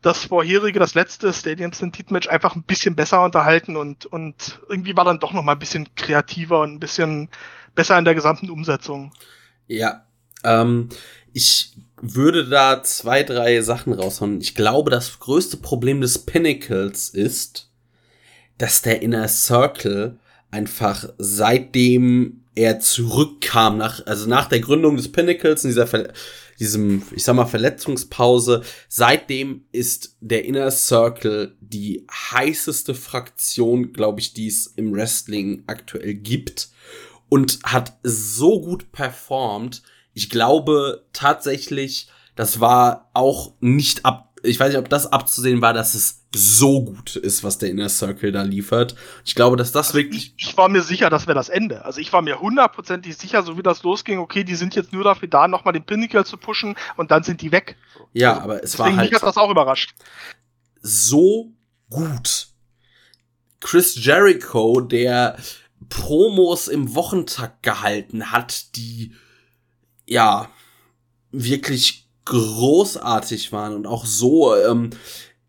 das 0.00 0.24
vorherige, 0.24 0.78
das 0.78 0.94
letzte 0.94 1.32
Stadium 1.32 1.72
Sentit 1.72 2.10
Match 2.10 2.28
einfach 2.28 2.54
ein 2.54 2.62
bisschen 2.62 2.94
besser 2.94 3.22
unterhalten 3.22 3.76
und, 3.76 4.06
und 4.06 4.60
irgendwie 4.68 4.96
war 4.96 5.04
dann 5.04 5.18
doch 5.18 5.32
noch 5.32 5.42
mal 5.42 5.52
ein 5.52 5.58
bisschen 5.58 5.94
kreativer 5.96 6.60
und 6.60 6.74
ein 6.74 6.80
bisschen 6.80 7.28
besser 7.74 7.98
in 7.98 8.04
der 8.04 8.14
gesamten 8.14 8.48
Umsetzung. 8.48 9.12
Ja, 9.66 10.04
ähm, 10.44 10.88
ich 11.32 11.72
würde 12.02 12.48
da 12.48 12.82
zwei, 12.82 13.22
drei 13.22 13.60
Sachen 13.60 13.92
raushauen. 13.92 14.40
Ich 14.40 14.54
glaube, 14.54 14.90
das 14.90 15.18
größte 15.20 15.58
Problem 15.58 16.00
des 16.00 16.18
Pinnacles 16.18 17.10
ist, 17.10 17.70
dass 18.58 18.82
der 18.82 19.02
Inner 19.02 19.28
Circle 19.28 20.18
einfach 20.50 21.08
seitdem 21.18 22.40
er 22.54 22.80
zurückkam 22.80 23.78
nach, 23.78 24.04
also 24.06 24.28
nach 24.28 24.48
der 24.48 24.60
Gründung 24.60 24.96
des 24.96 25.10
Pinnacles 25.10 25.64
in 25.64 25.70
dieser, 25.70 26.12
diesem, 26.58 27.02
ich 27.14 27.24
sag 27.24 27.36
mal, 27.36 27.46
Verletzungspause. 27.46 28.62
Seitdem 28.88 29.64
ist 29.72 30.16
der 30.20 30.44
Inner 30.44 30.70
Circle 30.70 31.56
die 31.60 32.06
heißeste 32.10 32.94
Fraktion, 32.94 33.92
glaube 33.92 34.20
ich, 34.20 34.34
die 34.34 34.48
es 34.48 34.66
im 34.66 34.92
Wrestling 34.92 35.62
aktuell 35.68 36.14
gibt 36.14 36.70
und 37.28 37.60
hat 37.62 37.98
so 38.02 38.60
gut 38.60 38.92
performt. 38.92 39.82
Ich 40.20 40.28
glaube 40.28 41.06
tatsächlich, 41.14 42.10
das 42.36 42.60
war 42.60 43.08
auch 43.14 43.54
nicht 43.60 44.04
ab 44.04 44.26
ich 44.42 44.58
weiß 44.58 44.70
nicht, 44.70 44.78
ob 44.78 44.88
das 44.88 45.12
abzusehen 45.12 45.60
war, 45.60 45.74
dass 45.74 45.94
es 45.94 46.24
so 46.34 46.82
gut 46.82 47.16
ist, 47.16 47.44
was 47.44 47.58
der 47.58 47.70
Inner 47.70 47.88
Circle 47.88 48.32
da 48.32 48.42
liefert. 48.42 48.94
Ich 49.24 49.34
glaube, 49.34 49.56
dass 49.56 49.72
das 49.72 49.88
also 49.88 49.98
wirklich. 49.98 50.34
Ich, 50.38 50.48
ich, 50.48 50.56
war 50.56 50.68
mir 50.68 50.82
sicher, 50.82 51.10
das 51.10 51.26
wäre 51.26 51.34
das 51.34 51.48
Ende. 51.48 51.84
Also 51.84 52.00
ich 52.00 52.12
war 52.12 52.22
mir 52.22 52.40
hundertprozentig 52.40 53.16
sicher, 53.16 53.42
so 53.42 53.58
wie 53.58 53.62
das 53.62 53.82
losging, 53.82 54.18
okay, 54.18 54.44
die 54.44 54.54
sind 54.54 54.74
jetzt 54.74 54.92
nur 54.92 55.04
dafür 55.04 55.28
da, 55.28 55.48
nochmal 55.48 55.74
den 55.74 55.84
Pinnacle 55.84 56.24
zu 56.24 56.36
pushen 56.36 56.74
und 56.96 57.10
dann 57.10 57.22
sind 57.22 57.42
die 57.42 57.52
weg. 57.52 57.76
Ja, 58.12 58.32
also, 58.32 58.42
aber 58.44 58.64
es 58.64 58.78
war 58.78 58.96
halt. 58.96 59.10
Mich 59.10 59.20
hat 59.20 59.26
das 59.26 59.36
auch 59.36 59.50
überrascht. 59.50 59.94
So 60.80 61.52
gut. 61.90 62.48
Chris 63.60 64.02
Jericho, 64.02 64.80
der 64.80 65.36
Promos 65.90 66.68
im 66.68 66.94
Wochentakt 66.94 67.62
gehalten 67.62 68.30
hat, 68.30 68.76
die 68.76 69.14
ja 70.10 70.50
wirklich 71.30 72.06
großartig 72.26 73.52
waren 73.52 73.74
und 73.74 73.86
auch 73.86 74.04
so 74.04 74.54
ähm, 74.56 74.90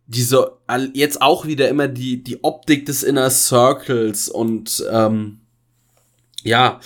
diese 0.07 0.57
jetzt 0.93 1.22
auch 1.22 1.45
wieder 1.45 1.67
immer 1.69 1.88
die 1.88 2.23
die 2.23 2.43
Optik 2.43 2.85
des 2.85 3.03
Inner 3.03 3.30
Circles 3.30 4.30
und 4.30 4.83
ähm, 4.90 5.41
ja 6.43 6.80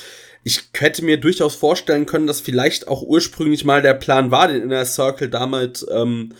ich 0.43 0.61
hätte 0.73 1.03
mir 1.03 1.19
durchaus 1.19 1.55
vorstellen 1.55 2.05
können, 2.05 2.27
dass 2.27 2.39
vielleicht 2.39 2.87
auch 2.87 3.01
ursprünglich 3.01 3.65
mal 3.65 3.81
der 3.81 3.95
Plan 3.95 4.29
war, 4.29 4.47
den 4.47 4.61
Inner 4.61 4.85
Circle 4.85 5.27
damit 5.27 5.83
ähm, 5.91 6.33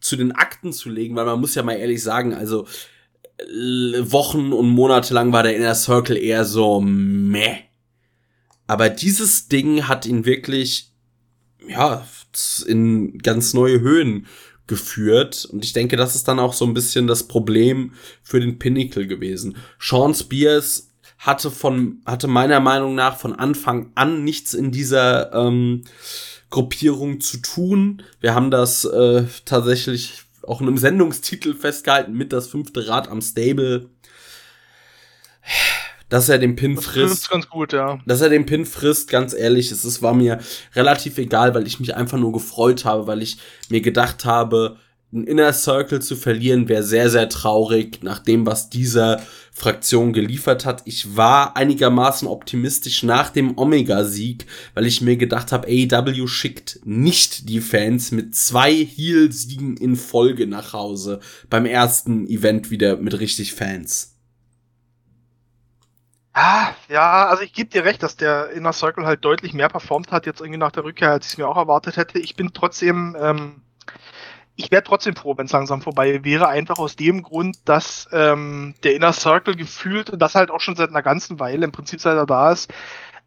zu 0.00 0.16
den 0.16 0.32
Akten 0.32 0.72
zu 0.72 0.90
legen, 0.90 1.14
weil 1.14 1.26
man 1.26 1.40
muss 1.40 1.54
ja 1.54 1.62
mal 1.62 1.74
ehrlich 1.74 2.02
sagen, 2.02 2.34
also 2.34 2.66
Wochen 4.00 4.52
und 4.52 4.68
Monate 4.68 5.14
lang 5.14 5.32
war 5.32 5.44
der 5.44 5.56
Inner 5.56 5.76
Circle 5.76 6.16
eher 6.16 6.44
so 6.44 6.80
meh. 6.80 7.60
Aber 8.66 8.88
dieses 8.88 9.48
Ding 9.48 9.88
hat 9.88 10.06
ihn 10.06 10.24
wirklich 10.24 10.92
ja, 11.68 12.06
in 12.66 13.18
ganz 13.18 13.54
neue 13.54 13.80
Höhen 13.80 14.26
geführt. 14.66 15.44
Und 15.44 15.64
ich 15.64 15.72
denke, 15.72 15.96
das 15.96 16.14
ist 16.14 16.28
dann 16.28 16.38
auch 16.38 16.54
so 16.54 16.64
ein 16.64 16.74
bisschen 16.74 17.06
das 17.06 17.24
Problem 17.24 17.92
für 18.22 18.40
den 18.40 18.58
Pinnacle 18.58 19.06
gewesen. 19.06 19.56
Sean 19.78 20.14
Spears 20.14 20.88
hatte 21.18 21.50
von, 21.50 22.00
hatte 22.06 22.26
meiner 22.26 22.60
Meinung 22.60 22.94
nach 22.94 23.16
von 23.16 23.34
Anfang 23.34 23.92
an 23.94 24.24
nichts 24.24 24.54
in 24.54 24.72
dieser 24.72 25.32
ähm, 25.32 25.84
Gruppierung 26.50 27.20
zu 27.20 27.38
tun. 27.38 28.02
Wir 28.20 28.34
haben 28.34 28.50
das 28.50 28.84
äh, 28.84 29.24
tatsächlich 29.44 30.22
auch 30.42 30.60
in 30.60 30.68
einem 30.68 30.78
Sendungstitel 30.78 31.54
festgehalten 31.54 32.14
mit 32.14 32.32
das 32.32 32.48
fünfte 32.48 32.88
Rad 32.88 33.08
am 33.08 33.22
Stable 33.22 33.88
dass 36.12 36.28
er 36.28 36.38
den 36.38 36.56
Pin 36.56 36.76
das 36.76 36.84
frisst. 36.84 37.30
ganz 37.30 37.48
gut, 37.48 37.72
ja. 37.72 37.98
Dass 38.04 38.20
er 38.20 38.28
den 38.28 38.44
Pin 38.44 38.66
frisst, 38.66 39.08
ganz 39.08 39.32
ehrlich, 39.32 39.72
es 39.72 39.82
ist, 39.82 40.02
war 40.02 40.12
mir 40.12 40.40
relativ 40.74 41.16
egal, 41.16 41.54
weil 41.54 41.66
ich 41.66 41.80
mich 41.80 41.96
einfach 41.96 42.18
nur 42.18 42.32
gefreut 42.32 42.84
habe, 42.84 43.06
weil 43.06 43.22
ich 43.22 43.38
mir 43.70 43.80
gedacht 43.80 44.26
habe, 44.26 44.76
ein 45.10 45.24
Inner 45.24 45.54
Circle 45.54 46.02
zu 46.02 46.14
verlieren 46.14 46.68
wäre 46.68 46.82
sehr, 46.82 47.08
sehr 47.08 47.30
traurig, 47.30 48.02
nach 48.02 48.18
dem, 48.18 48.44
was 48.44 48.68
dieser 48.68 49.22
Fraktion 49.52 50.12
geliefert 50.12 50.66
hat. 50.66 50.82
Ich 50.84 51.16
war 51.16 51.56
einigermaßen 51.56 52.28
optimistisch 52.28 53.02
nach 53.02 53.30
dem 53.30 53.56
Omega-Sieg, 53.56 54.44
weil 54.74 54.84
ich 54.84 55.00
mir 55.00 55.16
gedacht 55.16 55.50
habe, 55.50 55.66
AEW 55.66 56.26
schickt 56.26 56.80
nicht 56.84 57.48
die 57.48 57.62
Fans 57.62 58.10
mit 58.10 58.34
zwei 58.34 58.74
Heel-Siegen 58.74 59.78
in 59.78 59.96
Folge 59.96 60.46
nach 60.46 60.74
Hause 60.74 61.20
beim 61.48 61.64
ersten 61.64 62.26
Event 62.26 62.70
wieder 62.70 62.98
mit 62.98 63.18
richtig 63.18 63.54
Fans. 63.54 64.11
Ah, 66.34 66.72
ja, 66.88 67.26
also 67.26 67.42
ich 67.42 67.52
gebe 67.52 67.68
dir 67.68 67.84
recht, 67.84 68.02
dass 68.02 68.16
der 68.16 68.50
Inner 68.50 68.72
Circle 68.72 69.04
halt 69.04 69.22
deutlich 69.24 69.52
mehr 69.52 69.68
performt 69.68 70.12
hat, 70.12 70.24
jetzt 70.24 70.40
irgendwie 70.40 70.58
nach 70.58 70.72
der 70.72 70.84
Rückkehr, 70.84 71.10
als 71.10 71.26
ich 71.26 71.32
es 71.32 71.38
mir 71.38 71.46
auch 71.46 71.58
erwartet 71.58 71.98
hätte. 71.98 72.18
Ich 72.18 72.36
bin 72.36 72.54
trotzdem, 72.54 73.14
ähm, 73.20 73.62
ich 74.56 74.70
wäre 74.70 74.82
trotzdem 74.82 75.14
froh, 75.14 75.36
wenn 75.36 75.44
es 75.46 75.52
langsam 75.52 75.82
vorbei 75.82 76.24
wäre, 76.24 76.48
einfach 76.48 76.78
aus 76.78 76.96
dem 76.96 77.22
Grund, 77.22 77.58
dass 77.66 78.08
ähm, 78.12 78.74
der 78.82 78.94
Inner 78.94 79.12
Circle 79.12 79.56
gefühlt, 79.56 80.08
und 80.08 80.20
das 80.20 80.34
halt 80.34 80.50
auch 80.50 80.60
schon 80.60 80.76
seit 80.76 80.88
einer 80.88 81.02
ganzen 81.02 81.38
Weile, 81.38 81.64
im 81.66 81.72
Prinzip 81.72 82.00
seit 82.00 82.16
er 82.16 82.26
da 82.26 82.52
ist, 82.52 82.72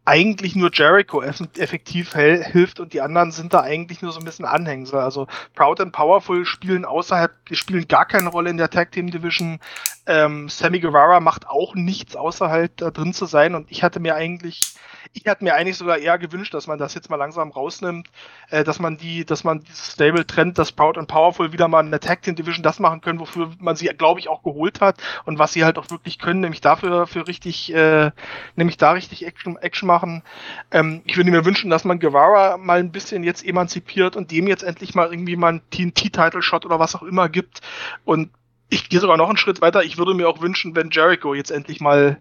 eigentlich 0.06 0.54
nur 0.54 0.70
Jericho 0.72 1.20
effektiv 1.20 2.14
hilft 2.14 2.78
und 2.78 2.92
die 2.92 3.00
anderen 3.00 3.32
sind 3.32 3.52
da 3.52 3.60
eigentlich 3.60 4.02
nur 4.02 4.12
so 4.12 4.20
ein 4.20 4.24
bisschen 4.24 4.44
Anhängsel. 4.44 5.00
Also 5.00 5.26
Proud 5.54 5.80
and 5.80 5.92
Powerful 5.92 6.46
spielen 6.46 6.84
außerhalb, 6.84 7.32
spielen 7.50 7.88
gar 7.88 8.06
keine 8.06 8.28
Rolle 8.28 8.50
in 8.50 8.56
der 8.56 8.70
Tag 8.70 8.92
Team 8.92 9.10
Division. 9.10 9.58
Ähm, 10.06 10.48
Sammy 10.48 10.78
Guevara 10.78 11.18
macht 11.18 11.48
auch 11.48 11.74
nichts 11.74 12.14
außerhalb 12.14 12.76
da 12.76 12.92
drin 12.92 13.12
zu 13.12 13.26
sein 13.26 13.56
und 13.56 13.70
ich 13.70 13.82
hatte 13.82 13.98
mir 13.98 14.14
eigentlich 14.14 14.76
ich 15.16 15.26
hatte 15.26 15.44
mir 15.44 15.54
eigentlich 15.54 15.78
sogar 15.78 15.98
eher 15.98 16.18
gewünscht, 16.18 16.52
dass 16.52 16.66
man 16.66 16.78
das 16.78 16.94
jetzt 16.94 17.08
mal 17.08 17.16
langsam 17.16 17.50
rausnimmt, 17.50 18.08
äh, 18.50 18.64
dass 18.64 18.78
man 18.78 18.98
die, 18.98 19.24
dass 19.24 19.44
man 19.44 19.60
dieses 19.60 19.92
Stable 19.92 20.26
trennt, 20.26 20.58
dass 20.58 20.72
Proud 20.72 20.98
and 20.98 21.08
Powerful 21.08 21.52
wieder 21.52 21.68
mal 21.68 21.84
in 21.84 21.90
der 21.90 22.00
Tag 22.00 22.22
Team 22.22 22.36
Division 22.36 22.62
das 22.62 22.78
machen 22.78 23.00
können, 23.00 23.18
wofür 23.18 23.50
man 23.58 23.76
sie, 23.76 23.86
glaube 23.86 24.20
ich, 24.20 24.28
auch 24.28 24.42
geholt 24.42 24.80
hat 24.80 24.98
und 25.24 25.38
was 25.38 25.54
sie 25.54 25.64
halt 25.64 25.78
auch 25.78 25.90
wirklich 25.90 26.18
können, 26.18 26.40
nämlich 26.40 26.60
dafür 26.60 27.06
für 27.06 27.26
richtig, 27.26 27.74
äh, 27.74 28.10
nämlich 28.56 28.76
da 28.76 28.92
richtig 28.92 29.26
Action, 29.26 29.56
Action 29.56 29.86
machen. 29.86 30.22
Ähm, 30.70 31.02
ich 31.06 31.16
würde 31.16 31.30
mir 31.30 31.44
wünschen, 31.44 31.70
dass 31.70 31.84
man 31.84 31.98
Guevara 31.98 32.58
mal 32.58 32.78
ein 32.78 32.92
bisschen 32.92 33.24
jetzt 33.24 33.44
emanzipiert 33.44 34.16
und 34.16 34.30
dem 34.30 34.46
jetzt 34.46 34.62
endlich 34.62 34.94
mal 34.94 35.10
irgendwie 35.10 35.36
mal 35.36 35.48
einen 35.48 35.62
TNT-Title-Shot 35.70 36.66
oder 36.66 36.78
was 36.78 36.94
auch 36.94 37.02
immer 37.02 37.28
gibt. 37.28 37.60
Und 38.04 38.30
ich 38.68 38.88
gehe 38.88 39.00
sogar 39.00 39.16
noch 39.16 39.28
einen 39.28 39.38
Schritt 39.38 39.62
weiter. 39.62 39.82
Ich 39.82 39.96
würde 39.96 40.12
mir 40.12 40.28
auch 40.28 40.42
wünschen, 40.42 40.76
wenn 40.76 40.90
Jericho 40.90 41.34
jetzt 41.34 41.50
endlich 41.50 41.80
mal 41.80 42.18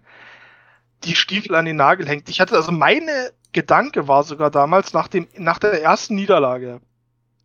die 1.04 1.16
Stiefel 1.16 1.56
an 1.56 1.66
den 1.66 1.76
Nagel 1.76 2.08
hängt. 2.08 2.30
Ich 2.30 2.40
hatte 2.40 2.56
also 2.56 2.72
meine 2.72 3.32
Gedanke 3.54 4.08
war 4.08 4.24
sogar 4.24 4.52
damals 4.52 4.94
nach 4.94 5.08
dem 5.08 5.28
nach 5.38 5.60
der 5.60 5.82
ersten 5.82 6.16
Niederlage 6.16 6.82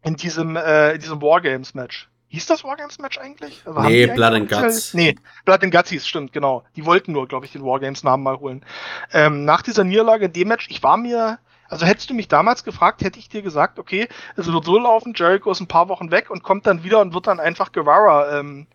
in 0.03 0.17
diesem 0.17 0.57
äh, 0.57 0.93
in 0.93 1.01
diesem 1.01 1.21
Wargames 1.21 1.75
Match. 1.75 2.09
Hieß 2.29 2.47
das 2.47 2.63
Wargames 2.63 2.99
Match 3.01 3.19
eigentlich? 3.19 3.63
Also 3.65 3.81
nee, 3.81 4.07
Blood 4.07 4.35
and 4.35 4.49
Guts. 4.49 4.95
Nee, 4.95 5.17
Blood 5.45 5.65
and 5.65 5.75
Guts 5.75 5.91
hieß, 5.91 6.07
stimmt, 6.07 6.33
genau. 6.33 6.63
Die 6.77 6.87
wollten 6.87 7.11
nur, 7.13 7.27
glaube 7.27 7.45
ich, 7.45 7.53
den 7.53 7.65
Wargames 7.65 8.05
Namen 8.05 8.23
mal 8.23 8.39
holen. 8.39 8.65
Ähm, 9.13 9.45
nach 9.45 9.63
dieser 9.63 9.83
Niederlage 9.83 10.27
in 10.27 10.33
dem 10.33 10.47
Match, 10.49 10.69
ich 10.71 10.83
war 10.83 10.97
mir 10.97 11.41
also 11.71 11.87
hättest 11.87 12.11
du 12.11 12.15
mich 12.15 12.27
damals 12.27 12.65
gefragt, 12.65 13.03
hätte 13.03 13.21
ich 13.21 13.29
dir 13.29 13.43
gesagt, 13.43 13.79
okay, 13.79 14.09
es 14.37 14.53
wird 14.53 14.65
so 14.65 14.79
laufen, 14.79 15.15
Jericho 15.15 15.53
ist 15.53 15.61
ein 15.61 15.69
paar 15.69 15.89
Wochen 15.89 16.11
weg 16.11 16.29
und 16.29 16.43
kommt 16.43 16.67
dann 16.67 16.83
wieder 16.83 17.01
und 17.01 17.15
wird 17.15 17.29
dann 17.29 17.39
einfach 17.39 17.71
Guevara 17.71 18.41
ähm, 18.41 18.67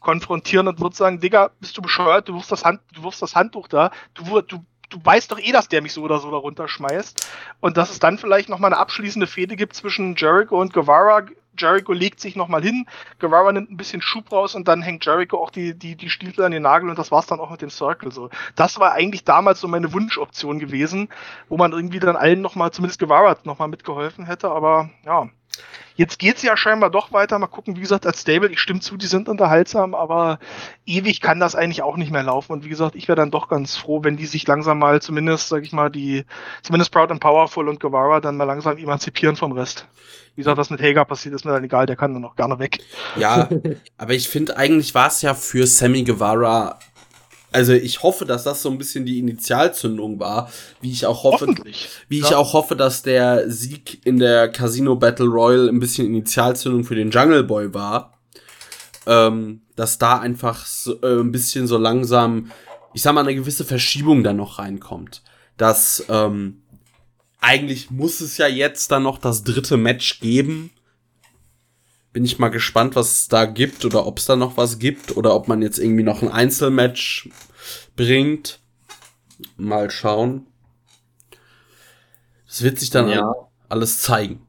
konfrontieren 0.00 0.66
und 0.66 0.80
wird 0.80 0.94
sagen, 0.94 1.20
Digga, 1.20 1.50
bist 1.60 1.76
du 1.76 1.82
bescheuert, 1.82 2.28
du 2.28 2.34
wirfst 2.34 2.50
das, 2.50 2.64
Hand, 2.64 2.80
du 2.94 3.02
wirfst 3.02 3.22
das 3.22 3.36
Handtuch 3.36 3.68
da, 3.68 3.90
du, 4.14 4.40
du, 4.40 4.64
du 4.90 4.98
weißt 5.02 5.30
doch 5.30 5.38
eh, 5.38 5.52
dass 5.52 5.68
der 5.68 5.82
mich 5.82 5.92
so 5.92 6.02
oder 6.02 6.18
so 6.18 6.30
da 6.30 6.36
runterschmeißt. 6.36 7.26
Und 7.60 7.76
dass 7.76 7.90
es 7.90 7.98
dann 7.98 8.18
vielleicht 8.18 8.48
nochmal 8.48 8.72
eine 8.72 8.80
abschließende 8.80 9.26
Fehde 9.26 9.56
gibt 9.56 9.74
zwischen 9.74 10.16
Jericho 10.16 10.60
und 10.60 10.72
Guevara. 10.72 11.26
Jericho 11.58 11.92
legt 11.92 12.20
sich 12.20 12.36
nochmal 12.36 12.62
hin, 12.62 12.86
Guevara 13.18 13.52
nimmt 13.52 13.70
ein 13.70 13.76
bisschen 13.76 14.00
Schub 14.00 14.32
raus 14.32 14.54
und 14.54 14.66
dann 14.68 14.82
hängt 14.82 15.04
Jericho 15.04 15.36
auch 15.36 15.50
die, 15.50 15.78
die, 15.78 15.94
die 15.94 16.08
Stiefel 16.08 16.44
an 16.44 16.52
den 16.52 16.62
Nagel 16.62 16.88
und 16.88 16.98
das 16.98 17.10
war's 17.10 17.26
dann 17.26 17.40
auch 17.40 17.50
mit 17.50 17.60
dem 17.60 17.70
Circle 17.70 18.12
so. 18.12 18.30
Das 18.54 18.78
war 18.78 18.92
eigentlich 18.92 19.24
damals 19.24 19.60
so 19.60 19.68
meine 19.68 19.92
Wunschoption 19.92 20.58
gewesen, 20.58 21.08
wo 21.48 21.58
man 21.58 21.72
irgendwie 21.72 21.98
dann 21.98 22.16
allen 22.16 22.40
nochmal, 22.40 22.70
zumindest 22.70 23.00
Guevara 23.00 23.36
nochmal 23.44 23.68
mitgeholfen 23.68 24.24
hätte, 24.24 24.50
aber 24.50 24.90
ja, 25.04 25.28
Jetzt 25.96 26.18
geht's 26.18 26.42
ja 26.42 26.56
scheinbar 26.56 26.90
doch 26.90 27.12
weiter. 27.12 27.38
Mal 27.38 27.46
gucken, 27.46 27.76
wie 27.76 27.80
gesagt, 27.80 28.06
als 28.06 28.22
Stable, 28.22 28.48
ich 28.48 28.58
stimme 28.58 28.80
zu, 28.80 28.96
die 28.96 29.06
sind 29.06 29.28
unterhaltsam, 29.28 29.94
aber 29.94 30.38
ewig 30.86 31.20
kann 31.20 31.40
das 31.40 31.54
eigentlich 31.54 31.82
auch 31.82 31.98
nicht 31.98 32.10
mehr 32.10 32.22
laufen. 32.22 32.52
Und 32.52 32.64
wie 32.64 32.70
gesagt, 32.70 32.94
ich 32.94 33.06
wäre 33.06 33.16
dann 33.16 33.30
doch 33.30 33.48
ganz 33.48 33.76
froh, 33.76 34.02
wenn 34.02 34.16
die 34.16 34.24
sich 34.24 34.46
langsam 34.46 34.78
mal 34.78 35.02
zumindest, 35.02 35.48
sag 35.48 35.62
ich 35.62 35.72
mal, 35.72 35.90
die, 35.90 36.24
zumindest 36.62 36.90
Proud 36.90 37.10
and 37.10 37.20
Powerful 37.20 37.68
und 37.68 37.80
Guevara 37.80 38.20
dann 38.20 38.38
mal 38.38 38.44
langsam 38.44 38.78
emanzipieren 38.78 39.36
vom 39.36 39.52
Rest. 39.52 39.86
Wie 40.36 40.40
gesagt, 40.40 40.56
was 40.56 40.70
mit 40.70 40.80
Hager 40.80 41.04
passiert, 41.04 41.34
ist 41.34 41.44
mir 41.44 41.52
dann 41.52 41.64
egal, 41.64 41.84
der 41.84 41.96
kann 41.96 42.14
dann 42.14 42.22
noch 42.22 42.36
gerne 42.36 42.58
weg. 42.58 42.78
Ja, 43.16 43.48
aber 43.98 44.14
ich 44.14 44.28
finde, 44.28 44.56
eigentlich 44.56 44.94
war 44.94 45.08
es 45.08 45.20
ja 45.20 45.34
für 45.34 45.66
Sammy 45.66 46.04
Guevara 46.04 46.78
also 47.52 47.72
ich 47.72 48.02
hoffe, 48.02 48.24
dass 48.24 48.44
das 48.44 48.62
so 48.62 48.70
ein 48.70 48.78
bisschen 48.78 49.04
die 49.04 49.18
Initialzündung 49.18 50.20
war, 50.20 50.50
wie 50.80 50.90
ich 50.92 51.06
auch 51.06 51.24
hoffe, 51.24 51.54
wie 52.08 52.18
ja. 52.20 52.26
ich 52.26 52.34
auch 52.34 52.52
hoffe, 52.52 52.76
dass 52.76 53.02
der 53.02 53.50
Sieg 53.50 54.04
in 54.04 54.18
der 54.18 54.48
Casino 54.48 54.96
Battle 54.96 55.26
Royal 55.26 55.68
ein 55.68 55.80
bisschen 55.80 56.06
Initialzündung 56.06 56.84
für 56.84 56.94
den 56.94 57.10
Jungle 57.10 57.44
Boy 57.44 57.74
war. 57.74 58.18
Ähm, 59.06 59.62
dass 59.76 59.98
da 59.98 60.18
einfach 60.18 60.66
so, 60.66 61.00
äh, 61.02 61.20
ein 61.20 61.32
bisschen 61.32 61.66
so 61.66 61.78
langsam, 61.78 62.52
ich 62.92 63.02
sag 63.02 63.14
mal, 63.14 63.22
eine 63.22 63.34
gewisse 63.34 63.64
Verschiebung 63.64 64.22
dann 64.22 64.36
noch 64.36 64.58
reinkommt. 64.58 65.22
Dass 65.56 66.04
ähm, 66.08 66.62
eigentlich 67.40 67.90
muss 67.90 68.20
es 68.20 68.36
ja 68.36 68.46
jetzt 68.46 68.90
dann 68.90 69.02
noch 69.02 69.18
das 69.18 69.42
dritte 69.42 69.76
Match 69.76 70.20
geben. 70.20 70.70
Bin 72.12 72.24
ich 72.24 72.38
mal 72.38 72.48
gespannt, 72.48 72.96
was 72.96 73.12
es 73.12 73.28
da 73.28 73.44
gibt 73.44 73.84
oder 73.84 74.06
ob 74.06 74.18
es 74.18 74.24
da 74.24 74.34
noch 74.34 74.56
was 74.56 74.78
gibt 74.78 75.16
oder 75.16 75.34
ob 75.34 75.46
man 75.46 75.62
jetzt 75.62 75.78
irgendwie 75.78 76.02
noch 76.02 76.22
ein 76.22 76.30
Einzelmatch 76.30 77.28
bringt. 77.94 78.58
Mal 79.56 79.90
schauen. 79.90 80.46
Das 82.46 82.62
wird 82.62 82.80
sich 82.80 82.90
dann 82.90 83.08
ja. 83.08 83.32
alles 83.68 84.00
zeigen. 84.00 84.44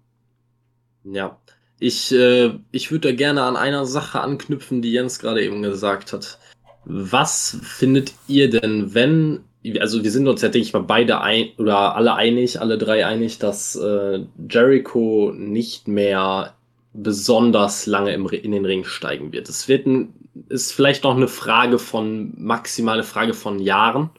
Ja, 1.03 1.39
ich, 1.79 2.11
äh, 2.11 2.51
ich 2.71 2.91
würde 2.91 3.09
da 3.09 3.15
gerne 3.15 3.43
an 3.43 3.55
einer 3.55 3.85
Sache 3.85 4.21
anknüpfen, 4.21 4.81
die 4.81 4.91
Jens 4.91 5.19
gerade 5.19 5.43
eben 5.43 5.61
gesagt 5.61 6.13
hat. 6.13 6.39
Was 6.85 7.57
findet 7.61 8.13
ihr 8.27 8.49
denn, 8.49 8.93
wenn, 8.93 9.43
also 9.79 10.03
wir 10.03 10.11
sind 10.11 10.27
uns 10.27 10.41
ja, 10.41 10.49
denke 10.49 10.67
ich 10.67 10.73
mal, 10.73 10.83
beide 10.83 11.21
ein 11.21 11.49
oder 11.57 11.95
alle 11.95 12.15
einig, 12.15 12.59
alle 12.59 12.77
drei 12.77 13.05
einig, 13.05 13.39
dass 13.39 13.75
äh, 13.75 14.25
Jericho 14.49 15.31
nicht 15.35 15.87
mehr 15.87 16.55
besonders 16.93 17.85
lange 17.85 18.13
im, 18.13 18.27
in 18.27 18.51
den 18.51 18.65
Ring 18.65 18.83
steigen 18.83 19.31
wird. 19.31 19.49
Es 19.49 19.67
wird 19.67 19.85
ein, 19.85 20.13
ist 20.49 20.73
vielleicht 20.73 21.03
noch 21.03 21.15
eine 21.15 21.27
Frage 21.27 21.79
von, 21.79 22.33
maximale 22.37 23.03
Frage 23.03 23.33
von 23.33 23.59
Jahren, 23.59 24.09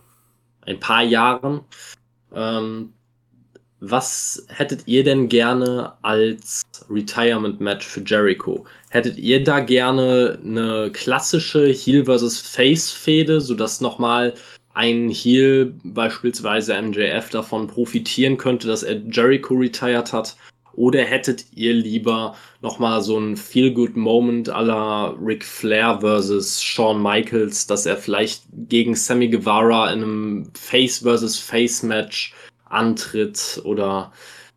ein 0.63 0.81
paar 0.81 1.03
Jahren. 1.03 1.61
Ähm, 2.35 2.93
was 3.85 4.47
hättet 4.49 4.87
ihr 4.87 5.03
denn 5.03 5.29
gerne 5.29 5.93
als 6.03 6.63
Retirement 6.89 7.61
Match 7.61 7.85
für 7.85 8.01
Jericho? 8.01 8.65
Hättet 8.91 9.19
ihr 9.19 9.43
da 9.43 9.59
gerne 9.59 10.39
eine 10.45 10.91
klassische 10.93 11.67
Heel 11.67 12.05
vs. 12.05 12.39
Face 12.39 12.93
Fehde, 12.93 13.41
sodass 13.41 13.81
nochmal 13.81 14.35
ein 14.75 15.11
Heel, 15.11 15.75
beispielsweise 15.83 16.81
MJF, 16.81 17.31
davon 17.31 17.67
profitieren 17.67 18.37
könnte, 18.37 18.69
dass 18.69 18.85
er 18.85 19.03
Jericho 19.11 19.55
retired 19.55 20.13
hat? 20.13 20.37
Oder 20.75 21.03
hättet 21.03 21.47
ihr 21.55 21.75
lieber 21.75 22.37
nochmal 22.61 23.03
so 23.03 23.19
ein 23.19 23.37
Feel-Good-Moment 23.37 24.49
la 24.49 25.15
Ric 25.21 25.45
Flair 25.45 26.01
versus 26.01 26.63
Shawn 26.63 27.03
Michaels, 27.03 27.67
dass 27.67 27.87
er 27.87 27.97
vielleicht 27.97 28.45
gegen 28.69 28.95
Sammy 28.95 29.29
Guevara 29.29 29.93
in 29.93 30.03
einem 30.03 30.51
Face 30.55 30.99
versus 30.99 31.39
Face 31.39 31.83
Match 31.83 32.35
antritt 32.65 33.61
oder 33.65 34.13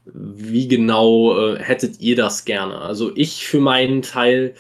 wie 0.06 0.68
genau 0.68 1.38
äh, 1.38 1.60
hättet 1.60 2.00
ihr 2.00 2.16
das 2.16 2.46
gerne? 2.46 2.80
Also 2.80 3.12
ich 3.16 3.46
für 3.46 3.60
meinen 3.60 4.02
Teil, 4.02 4.54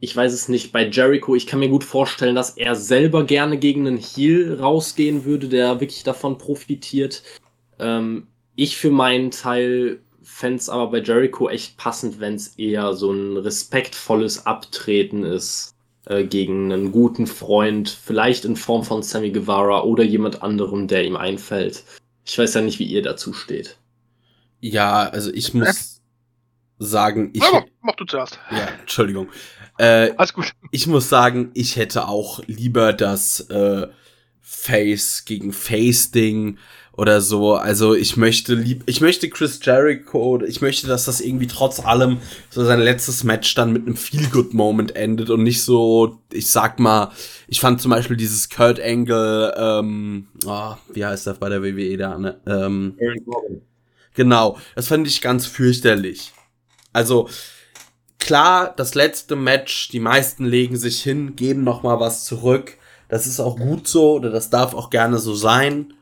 ich 0.00 0.14
weiß 0.14 0.32
es 0.32 0.48
nicht, 0.48 0.72
bei 0.72 0.88
Jericho, 0.88 1.34
ich 1.34 1.46
kann 1.46 1.60
mir 1.60 1.68
gut 1.68 1.84
vorstellen, 1.84 2.34
dass 2.34 2.56
er 2.56 2.74
selber 2.74 3.24
gerne 3.24 3.58
gegen 3.58 3.86
einen 3.86 3.98
Heel 3.98 4.58
rausgehen 4.60 5.24
würde, 5.24 5.48
der 5.48 5.80
wirklich 5.80 6.02
davon 6.02 6.36
profitiert. 6.38 7.22
Ähm, 7.78 8.26
ich 8.56 8.76
für 8.76 8.90
meinen 8.90 9.30
Teil 9.30 10.00
fände 10.32 10.58
es 10.58 10.68
aber 10.68 10.90
bei 10.90 11.02
Jericho 11.02 11.48
echt 11.48 11.76
passend, 11.76 12.18
wenn 12.18 12.34
es 12.34 12.48
eher 12.56 12.94
so 12.94 13.12
ein 13.12 13.36
respektvolles 13.36 14.46
Abtreten 14.46 15.24
ist 15.24 15.74
äh, 16.06 16.24
gegen 16.24 16.72
einen 16.72 16.90
guten 16.90 17.26
Freund, 17.26 17.88
vielleicht 17.90 18.44
in 18.44 18.56
Form 18.56 18.82
von 18.82 19.02
Sammy 19.02 19.30
Guevara 19.30 19.82
oder 19.82 20.02
jemand 20.02 20.42
anderem, 20.42 20.88
der 20.88 21.04
ihm 21.04 21.16
einfällt. 21.16 21.84
Ich 22.24 22.38
weiß 22.38 22.54
ja 22.54 22.62
nicht, 22.62 22.78
wie 22.78 22.86
ihr 22.86 23.02
dazu 23.02 23.32
steht. 23.32 23.76
Ja, 24.60 25.02
also 25.02 25.30
ich 25.32 25.54
muss 25.54 25.68
äh. 25.68 26.84
sagen, 26.84 27.30
ich. 27.34 27.42
Aber 27.42 27.66
mach 27.82 27.94
du 27.96 28.04
zuerst. 28.04 28.38
Ja, 28.50 28.68
Entschuldigung. 28.80 29.28
Äh, 29.78 30.12
Alles 30.16 30.32
gut. 30.32 30.52
Ich 30.70 30.86
muss 30.86 31.08
sagen, 31.08 31.50
ich 31.54 31.76
hätte 31.76 32.08
auch 32.08 32.40
lieber 32.46 32.92
das 32.92 33.40
äh, 33.50 33.86
Face 34.40 35.24
gegen 35.24 35.52
Face-Ding 35.52 36.58
oder 36.94 37.20
so. 37.20 37.54
Also 37.54 37.94
ich 37.94 38.16
möchte 38.16 38.54
lieb, 38.54 38.82
ich 38.86 39.00
möchte 39.00 39.28
Chris 39.30 39.60
Jericho, 39.62 40.42
ich 40.42 40.60
möchte, 40.60 40.86
dass 40.86 41.06
das 41.06 41.20
irgendwie 41.20 41.46
trotz 41.46 41.80
allem 41.80 42.18
so 42.50 42.64
sein 42.64 42.80
letztes 42.80 43.24
Match 43.24 43.54
dann 43.54 43.72
mit 43.72 43.86
einem 43.86 43.96
Feel-Good-Moment 43.96 44.94
endet 44.94 45.30
und 45.30 45.42
nicht 45.42 45.62
so, 45.62 46.18
ich 46.30 46.50
sag 46.50 46.78
mal, 46.78 47.10
ich 47.48 47.60
fand 47.60 47.80
zum 47.80 47.90
Beispiel 47.90 48.16
dieses 48.16 48.50
Kurt 48.50 48.80
Angle, 48.80 49.54
ähm, 49.56 50.28
oh, 50.46 50.74
wie 50.92 51.04
heißt 51.04 51.26
das 51.26 51.38
bei 51.38 51.48
der 51.48 51.62
WWE 51.62 51.96
da, 51.96 52.18
ne? 52.18 52.40
Ähm, 52.46 52.96
genau, 54.14 54.58
das 54.74 54.88
fand 54.88 55.06
ich 55.06 55.22
ganz 55.22 55.46
fürchterlich. 55.46 56.32
Also, 56.92 57.28
klar, 58.18 58.74
das 58.76 58.94
letzte 58.94 59.34
Match, 59.34 59.88
die 59.88 60.00
meisten 60.00 60.44
legen 60.44 60.76
sich 60.76 61.02
hin, 61.02 61.36
geben 61.36 61.64
noch 61.64 61.82
mal 61.82 62.00
was 62.00 62.26
zurück. 62.26 62.76
Das 63.08 63.26
ist 63.26 63.40
auch 63.40 63.56
gut 63.56 63.88
so, 63.88 64.14
oder 64.14 64.30
das 64.30 64.50
darf 64.50 64.74
auch 64.74 64.90
gerne 64.90 65.18
so 65.18 65.34
sein. 65.34 65.94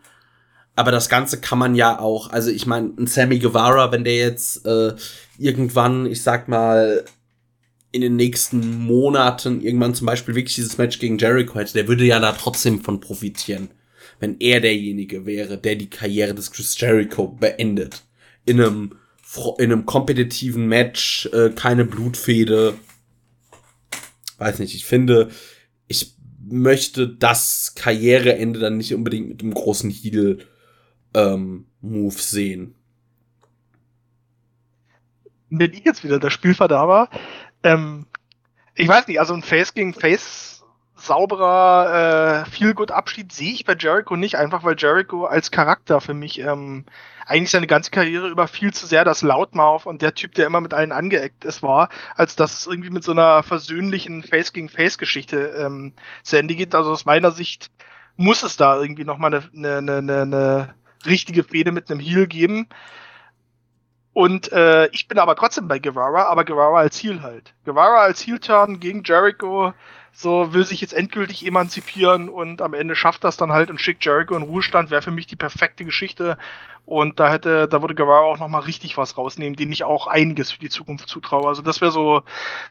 Aber 0.80 0.92
das 0.92 1.10
Ganze 1.10 1.38
kann 1.42 1.58
man 1.58 1.74
ja 1.74 1.98
auch, 1.98 2.30
also 2.30 2.50
ich 2.50 2.64
meine, 2.64 2.94
ein 2.98 3.06
Sammy 3.06 3.38
Guevara, 3.38 3.92
wenn 3.92 4.02
der 4.02 4.16
jetzt 4.16 4.64
äh, 4.64 4.94
irgendwann, 5.36 6.06
ich 6.06 6.22
sag 6.22 6.48
mal, 6.48 7.04
in 7.92 8.00
den 8.00 8.16
nächsten 8.16 8.78
Monaten 8.78 9.60
irgendwann 9.60 9.94
zum 9.94 10.06
Beispiel 10.06 10.34
wirklich 10.34 10.54
dieses 10.54 10.78
Match 10.78 10.98
gegen 10.98 11.18
Jericho 11.18 11.58
hätte, 11.58 11.74
der 11.74 11.86
würde 11.86 12.04
ja 12.04 12.18
da 12.18 12.32
trotzdem 12.32 12.80
von 12.80 12.98
profitieren. 12.98 13.68
Wenn 14.20 14.40
er 14.40 14.62
derjenige 14.62 15.26
wäre, 15.26 15.58
der 15.58 15.76
die 15.76 15.90
Karriere 15.90 16.34
des 16.34 16.50
Chris 16.50 16.80
Jericho 16.80 17.28
beendet. 17.28 18.02
In 18.46 18.58
einem, 18.58 18.92
in 19.58 19.72
einem 19.72 19.84
kompetitiven 19.84 20.66
Match, 20.66 21.28
äh, 21.34 21.50
keine 21.50 21.84
Blutfede. 21.84 22.72
Weiß 24.38 24.58
nicht, 24.60 24.74
ich 24.74 24.86
finde, 24.86 25.28
ich 25.88 26.14
möchte 26.42 27.06
das 27.06 27.74
Karriereende 27.74 28.60
dann 28.60 28.78
nicht 28.78 28.94
unbedingt 28.94 29.28
mit 29.28 29.42
einem 29.42 29.52
großen 29.52 29.90
Heal 29.90 30.38
ähm, 31.14 31.66
Move 31.80 32.14
sehen. 32.14 32.74
Wenn 35.50 35.72
ich 35.72 35.84
jetzt 35.84 36.04
wieder 36.04 36.20
der 36.20 36.30
Spielverderber, 36.30 37.08
ähm, 37.62 38.06
ich 38.74 38.88
weiß 38.88 39.08
nicht, 39.08 39.18
also 39.18 39.34
ein 39.34 39.42
Face 39.42 39.74
gegen 39.74 39.94
Face 39.94 40.50
sauberer 41.00 42.44
äh, 42.46 42.50
viel 42.50 42.74
gut 42.74 42.90
Abschied 42.90 43.32
sehe 43.32 43.52
ich 43.52 43.64
bei 43.64 43.74
Jericho 43.78 44.16
nicht, 44.16 44.36
einfach 44.36 44.64
weil 44.64 44.76
Jericho 44.78 45.24
als 45.24 45.50
Charakter 45.50 46.00
für 46.00 46.14
mich 46.14 46.38
ähm, 46.40 46.84
eigentlich 47.26 47.50
seine 47.50 47.66
ganze 47.66 47.90
Karriere 47.90 48.28
über 48.28 48.48
viel 48.48 48.72
zu 48.72 48.86
sehr 48.86 49.04
das 49.04 49.22
Loudmouth 49.22 49.86
und 49.86 50.02
der 50.02 50.14
Typ, 50.14 50.34
der 50.34 50.46
immer 50.46 50.60
mit 50.60 50.74
allen 50.74 50.92
angeeckt 50.92 51.44
ist, 51.44 51.62
war, 51.62 51.88
als 52.16 52.36
dass 52.36 52.60
es 52.60 52.66
irgendwie 52.66 52.90
mit 52.90 53.04
so 53.04 53.12
einer 53.12 53.42
versöhnlichen 53.42 54.22
Face 54.22 54.52
gegen 54.52 54.68
Face 54.68 54.98
Geschichte 54.98 55.54
ähm, 55.58 55.94
zu 56.22 56.38
Ende 56.38 56.54
geht. 56.54 56.74
Also 56.74 56.90
aus 56.90 57.06
meiner 57.06 57.30
Sicht 57.30 57.70
muss 58.16 58.42
es 58.42 58.56
da 58.56 58.80
irgendwie 58.80 59.04
nochmal 59.04 59.34
eine, 59.34 59.78
eine, 59.78 59.96
eine, 59.96 60.22
eine 60.22 60.74
richtige 61.06 61.44
Fehde 61.44 61.72
mit 61.72 61.90
einem 61.90 62.00
Heal 62.00 62.26
geben. 62.26 62.68
Und 64.12 64.50
äh, 64.52 64.88
ich 64.88 65.06
bin 65.06 65.18
aber 65.18 65.36
trotzdem 65.36 65.68
bei 65.68 65.78
Guevara, 65.78 66.24
aber 66.24 66.44
Guevara 66.44 66.80
als 66.80 67.02
Heal 67.02 67.22
halt. 67.22 67.54
Guevara 67.64 68.02
als 68.02 68.26
Heel-Turn 68.26 68.80
gegen 68.80 69.04
Jericho, 69.04 69.72
so 70.12 70.52
will 70.52 70.64
sich 70.64 70.80
jetzt 70.80 70.94
endgültig 70.94 71.46
emanzipieren 71.46 72.28
und 72.28 72.60
am 72.60 72.74
Ende 72.74 72.96
schafft 72.96 73.22
das 73.22 73.36
dann 73.36 73.52
halt 73.52 73.70
und 73.70 73.80
schickt 73.80 74.04
Jericho 74.04 74.34
in 74.34 74.42
Ruhestand, 74.42 74.90
wäre 74.90 75.02
für 75.02 75.12
mich 75.12 75.28
die 75.28 75.36
perfekte 75.36 75.84
Geschichte. 75.84 76.36
Und 76.86 77.20
da 77.20 77.30
hätte, 77.30 77.68
da 77.68 77.82
würde 77.82 77.94
Guevara 77.94 78.22
auch 78.22 78.38
nochmal 78.38 78.62
richtig 78.62 78.96
was 78.96 79.16
rausnehmen, 79.16 79.54
den 79.54 79.70
ich 79.70 79.84
auch 79.84 80.08
einiges 80.08 80.50
für 80.50 80.58
die 80.58 80.70
Zukunft 80.70 81.08
zutraue. 81.08 81.46
Also 81.46 81.62
das 81.62 81.80
wäre 81.80 81.92
so, 81.92 82.22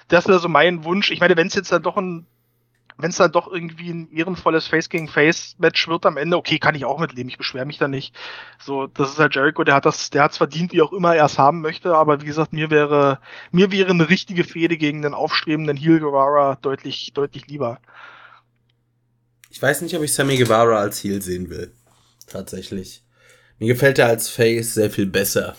das 0.09 0.27
wäre 0.27 0.39
so 0.39 0.49
mein 0.49 0.83
Wunsch. 0.83 1.09
Ich 1.09 1.21
meine, 1.21 1.37
wenn 1.37 1.47
es 1.47 1.55
jetzt 1.55 1.71
dann 1.71 1.83
doch 1.83 1.95
ein 1.95 2.25
wenn 2.99 3.11
es 3.11 3.15
dann 3.15 3.31
doch 3.31 3.51
irgendwie 3.51 3.89
ein 3.91 4.11
ehrenvolles 4.11 4.67
Face 4.67 4.89
gegen 4.89 5.07
Face 5.07 5.55
Match 5.57 5.87
wird 5.87 6.05
am 6.05 6.17
Ende, 6.17 6.35
okay, 6.35 6.59
kann 6.59 6.75
ich 6.75 6.83
auch 6.83 6.99
mitleben, 6.99 7.29
ich 7.29 7.37
beschwere 7.37 7.65
mich 7.65 7.77
da 7.77 7.87
nicht. 7.87 8.13
So, 8.59 8.87
das 8.87 9.11
ist 9.11 9.19
halt 9.19 9.35
Jericho, 9.35 9.63
der 9.63 9.75
hat 9.75 9.85
das, 9.85 10.09
der 10.09 10.23
hat's 10.23 10.37
verdient, 10.37 10.73
wie 10.73 10.81
auch 10.81 10.91
immer 10.91 11.15
er 11.15 11.25
es 11.25 11.37
haben 11.37 11.61
möchte, 11.61 11.95
aber 11.95 12.21
wie 12.21 12.25
gesagt, 12.25 12.51
mir 12.51 12.69
wäre, 12.69 13.19
mir 13.51 13.71
wäre 13.71 13.91
eine 13.91 14.09
richtige 14.09 14.43
Fehde 14.43 14.77
gegen 14.77 15.01
den 15.01 15.13
aufstrebenden 15.13 15.77
Heel 15.77 16.01
Guevara 16.01 16.57
deutlich, 16.61 17.11
deutlich 17.13 17.47
lieber. 17.47 17.79
Ich 19.49 19.61
weiß 19.61 19.81
nicht, 19.81 19.95
ob 19.95 20.03
ich 20.03 20.13
Sammy 20.13 20.37
Guevara 20.37 20.77
als 20.79 21.01
Heel 21.01 21.21
sehen 21.21 21.49
will. 21.49 21.73
Tatsächlich. 22.27 23.03
Mir 23.59 23.69
gefällt 23.69 23.97
er 23.97 24.07
als 24.07 24.29
Face 24.29 24.73
sehr 24.73 24.91
viel 24.91 25.05
besser. 25.05 25.55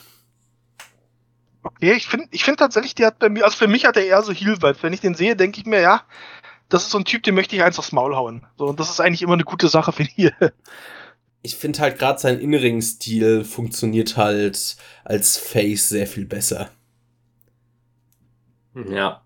Okay, 1.63 1.93
ich 1.93 2.07
finde 2.07 2.27
ich 2.31 2.45
finde 2.45 2.57
tatsächlich, 2.57 2.95
der 2.95 3.09
hat 3.09 3.19
bei 3.19 3.29
mir, 3.29 3.45
also 3.45 3.57
für 3.57 3.69
mich 3.69 3.85
hat 3.85 3.97
er 3.97 4.07
eher 4.07 4.23
so 4.23 4.33
Heel-Vibes. 4.33 4.83
Wenn 4.83 4.95
ich 4.95 5.01
den 5.01 5.15
sehe, 5.15 5.37
denke 5.37 5.61
ich 5.61 5.67
mir, 5.67 5.81
ja, 5.81 6.03
das 6.71 6.85
ist 6.85 6.91
so 6.91 6.99
ein 6.99 7.05
Typ, 7.05 7.23
den 7.25 7.35
möchte 7.35 7.55
ich 7.55 7.63
eins 7.63 7.79
aufs 7.79 7.93
Maul 7.93 8.17
hauen. 8.17 8.47
So, 8.57 8.67
und 8.67 8.81
das 8.81 8.89
ist 8.89 9.01
eigentlich 9.01 9.23
immer 9.23 9.35
eine 9.35 9.45
gute 9.45 9.69
Sache 9.69 9.93
für 9.93 10.05
hier. 10.05 10.33
Ich 11.43 11.57
finde 11.57 11.79
halt 11.79 11.99
gerade 11.99 12.19
sein 12.19 12.39
Innering-Stil 12.39 13.45
funktioniert 13.45 14.19
halt 14.19 14.77
als 15.05 15.39
Face 15.39 15.89
sehr 15.89 16.07
viel 16.07 16.27
besser. 16.27 16.69
Ja. 18.75 19.23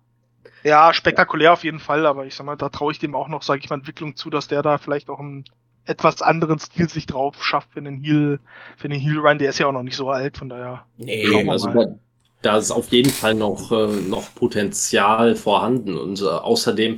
Ja, 0.63 0.93
spektakulär 0.93 1.51
auf 1.51 1.65
jeden 1.65 1.79
Fall, 1.79 2.05
aber 2.05 2.25
ich 2.25 2.33
sag 2.33 2.45
mal, 2.45 2.55
da 2.55 2.69
traue 2.69 2.93
ich 2.93 2.99
dem 2.99 3.15
auch 3.15 3.27
noch, 3.27 3.43
sage 3.43 3.59
ich 3.61 3.69
mal, 3.69 3.75
Entwicklung 3.75 4.15
zu, 4.15 4.29
dass 4.29 4.47
der 4.47 4.61
da 4.61 4.77
vielleicht 4.77 5.09
auch 5.09 5.19
einen 5.19 5.43
etwas 5.85 6.21
anderen 6.21 6.57
Stil 6.57 6.87
sich 6.87 7.05
drauf 7.05 7.43
schafft 7.43 7.73
für 7.73 7.81
den 7.81 8.01
Heal, 8.01 8.39
für 8.77 8.87
den 8.87 8.99
Heal 8.99 9.19
Run. 9.19 9.37
Der 9.37 9.49
ist 9.49 9.59
ja 9.59 9.67
auch 9.67 9.73
noch 9.73 9.83
nicht 9.83 9.97
so 9.97 10.09
alt, 10.09 10.37
von 10.37 10.47
daher. 10.47 10.85
Nee, 10.97 11.49
also 11.49 11.69
mal. 11.69 11.99
da 12.41 12.57
ist 12.57 12.71
auf 12.71 12.91
jeden 12.91 13.11
Fall 13.11 13.35
noch, 13.35 13.73
äh, 13.73 13.87
noch 13.87 14.33
Potenzial 14.35 15.35
vorhanden 15.35 15.97
und 15.97 16.21
äh, 16.21 16.25
außerdem 16.25 16.97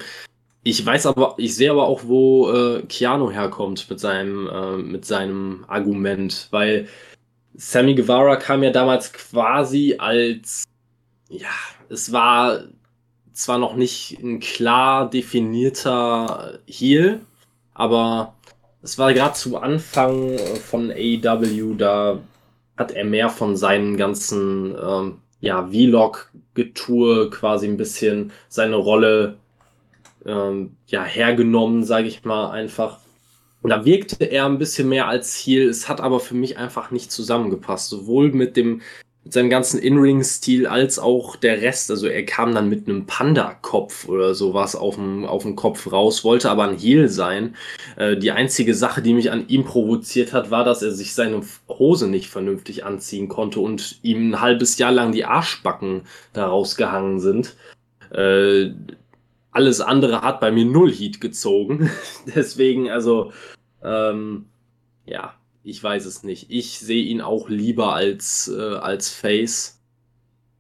ich 0.70 0.86
weiß 0.86 1.06
aber, 1.06 1.36
ich 1.38 1.56
sehe 1.56 1.72
aber 1.72 1.88
auch, 1.88 2.02
wo 2.06 2.52
äh, 2.52 2.82
Keanu 2.84 3.32
herkommt 3.32 3.90
mit 3.90 4.02
seinem, 4.02 4.50
äh, 4.50 4.76
mit 4.76 5.06
seinem 5.06 5.64
Argument, 5.68 6.50
weil 6.52 6.90
Sammy 7.56 7.96
Guevara 7.96 8.36
kam 8.36 8.64
ja 8.64 8.72
damals 8.72 9.14
quasi 9.14 9.96
als, 9.98 10.66
ja, 11.30 11.48
es 11.88 12.12
war 12.12 12.66
zwar 13.32 13.60
noch 13.60 13.76
nicht 13.76 14.20
ein 14.22 14.42
klar 14.42 15.10
definierter 15.10 16.60
Heal, 16.68 17.22
aber 17.74 18.34
es 18.82 18.98
war 18.98 19.14
gerade 19.14 19.36
zu 19.36 19.58
Anfang 19.58 20.38
von 20.70 20.92
AEW, 20.92 21.76
da 21.76 22.20
hat 22.76 22.92
er 22.92 23.06
mehr 23.06 23.30
von 23.30 23.56
seinen 23.56 23.96
ganzen 23.96 24.76
ähm, 24.76 25.20
ja, 25.40 25.66
Vlog-Getue 25.66 27.30
quasi 27.30 27.68
ein 27.68 27.78
bisschen 27.78 28.34
seine 28.50 28.76
Rolle 28.76 29.38
ähm, 30.28 30.78
ja, 30.88 31.04
hergenommen, 31.04 31.84
sage 31.84 32.08
ich 32.08 32.24
mal 32.24 32.52
einfach. 32.52 33.00
Und 33.62 33.72
da 33.72 33.86
wirkte 33.86 34.26
er 34.26 34.46
ein 34.46 34.60
bisschen 34.60 34.90
mehr 34.90 35.08
als 35.08 35.36
Heel. 35.36 35.68
Es 35.68 35.90
hat 35.90 36.00
aber 36.00 36.20
für 36.20 36.36
mich 36.36 36.58
einfach 36.58 36.92
nicht 36.92 37.12
zusammengepasst. 37.12 37.90
Sowohl 37.90 38.32
mit 38.32 38.56
dem 38.56 38.82
mit 39.28 39.34
seinem 39.34 39.50
ganzen 39.50 39.82
In-Ring-Stil 39.82 40.68
als 40.68 41.00
auch 41.00 41.36
der 41.36 41.62
Rest. 41.62 41.92
Also 41.92 42.08
er 42.08 42.26
kam 42.26 42.56
dann 42.56 42.70
mit 42.70 42.88
einem 42.88 43.06
Panda-Kopf 43.06 44.08
oder 44.08 44.34
sowas 44.34 44.74
auf 44.74 44.96
dem, 44.96 45.26
auf 45.26 45.44
dem 45.44 45.58
Kopf 45.58 45.92
raus, 45.92 46.24
wollte 46.24 46.50
aber 46.50 46.64
ein 46.64 46.78
Heel 46.78 47.10
sein. 47.10 47.54
Äh, 47.98 48.16
die 48.16 48.32
einzige 48.32 48.74
Sache, 48.74 49.02
die 49.02 49.14
mich 49.14 49.30
an 49.30 49.50
ihm 49.50 49.66
provoziert 49.66 50.32
hat, 50.32 50.50
war, 50.50 50.64
dass 50.64 50.82
er 50.82 50.92
sich 50.92 51.14
seine 51.14 51.42
Hose 51.68 52.08
nicht 52.08 52.30
vernünftig 52.30 52.86
anziehen 52.86 53.28
konnte 53.28 53.60
und 53.60 54.00
ihm 54.02 54.30
ein 54.30 54.40
halbes 54.40 54.78
Jahr 54.78 54.94
lang 54.94 55.12
die 55.12 55.26
Arschbacken 55.26 56.04
daraus 56.32 56.78
gehangen 56.78 57.20
sind. 57.20 57.58
Äh, 58.12 58.70
alles 59.58 59.82
andere 59.82 60.22
hat 60.22 60.40
bei 60.40 60.52
mir 60.52 60.66
null 60.66 60.94
Heat 60.94 61.20
gezogen. 61.20 61.90
Deswegen, 62.36 62.92
also, 62.92 63.32
ähm, 63.84 64.46
ja, 65.08 65.34
ich 65.64 65.84
weiß 65.84 66.06
es 66.06 66.22
nicht. 66.22 66.52
Ich 66.52 66.78
sehe 66.78 67.04
ihn 67.04 67.22
auch 67.22 67.50
lieber 67.50 67.94
als, 67.94 68.54
äh, 68.56 68.76
als 68.76 69.10
Face. 69.10 69.82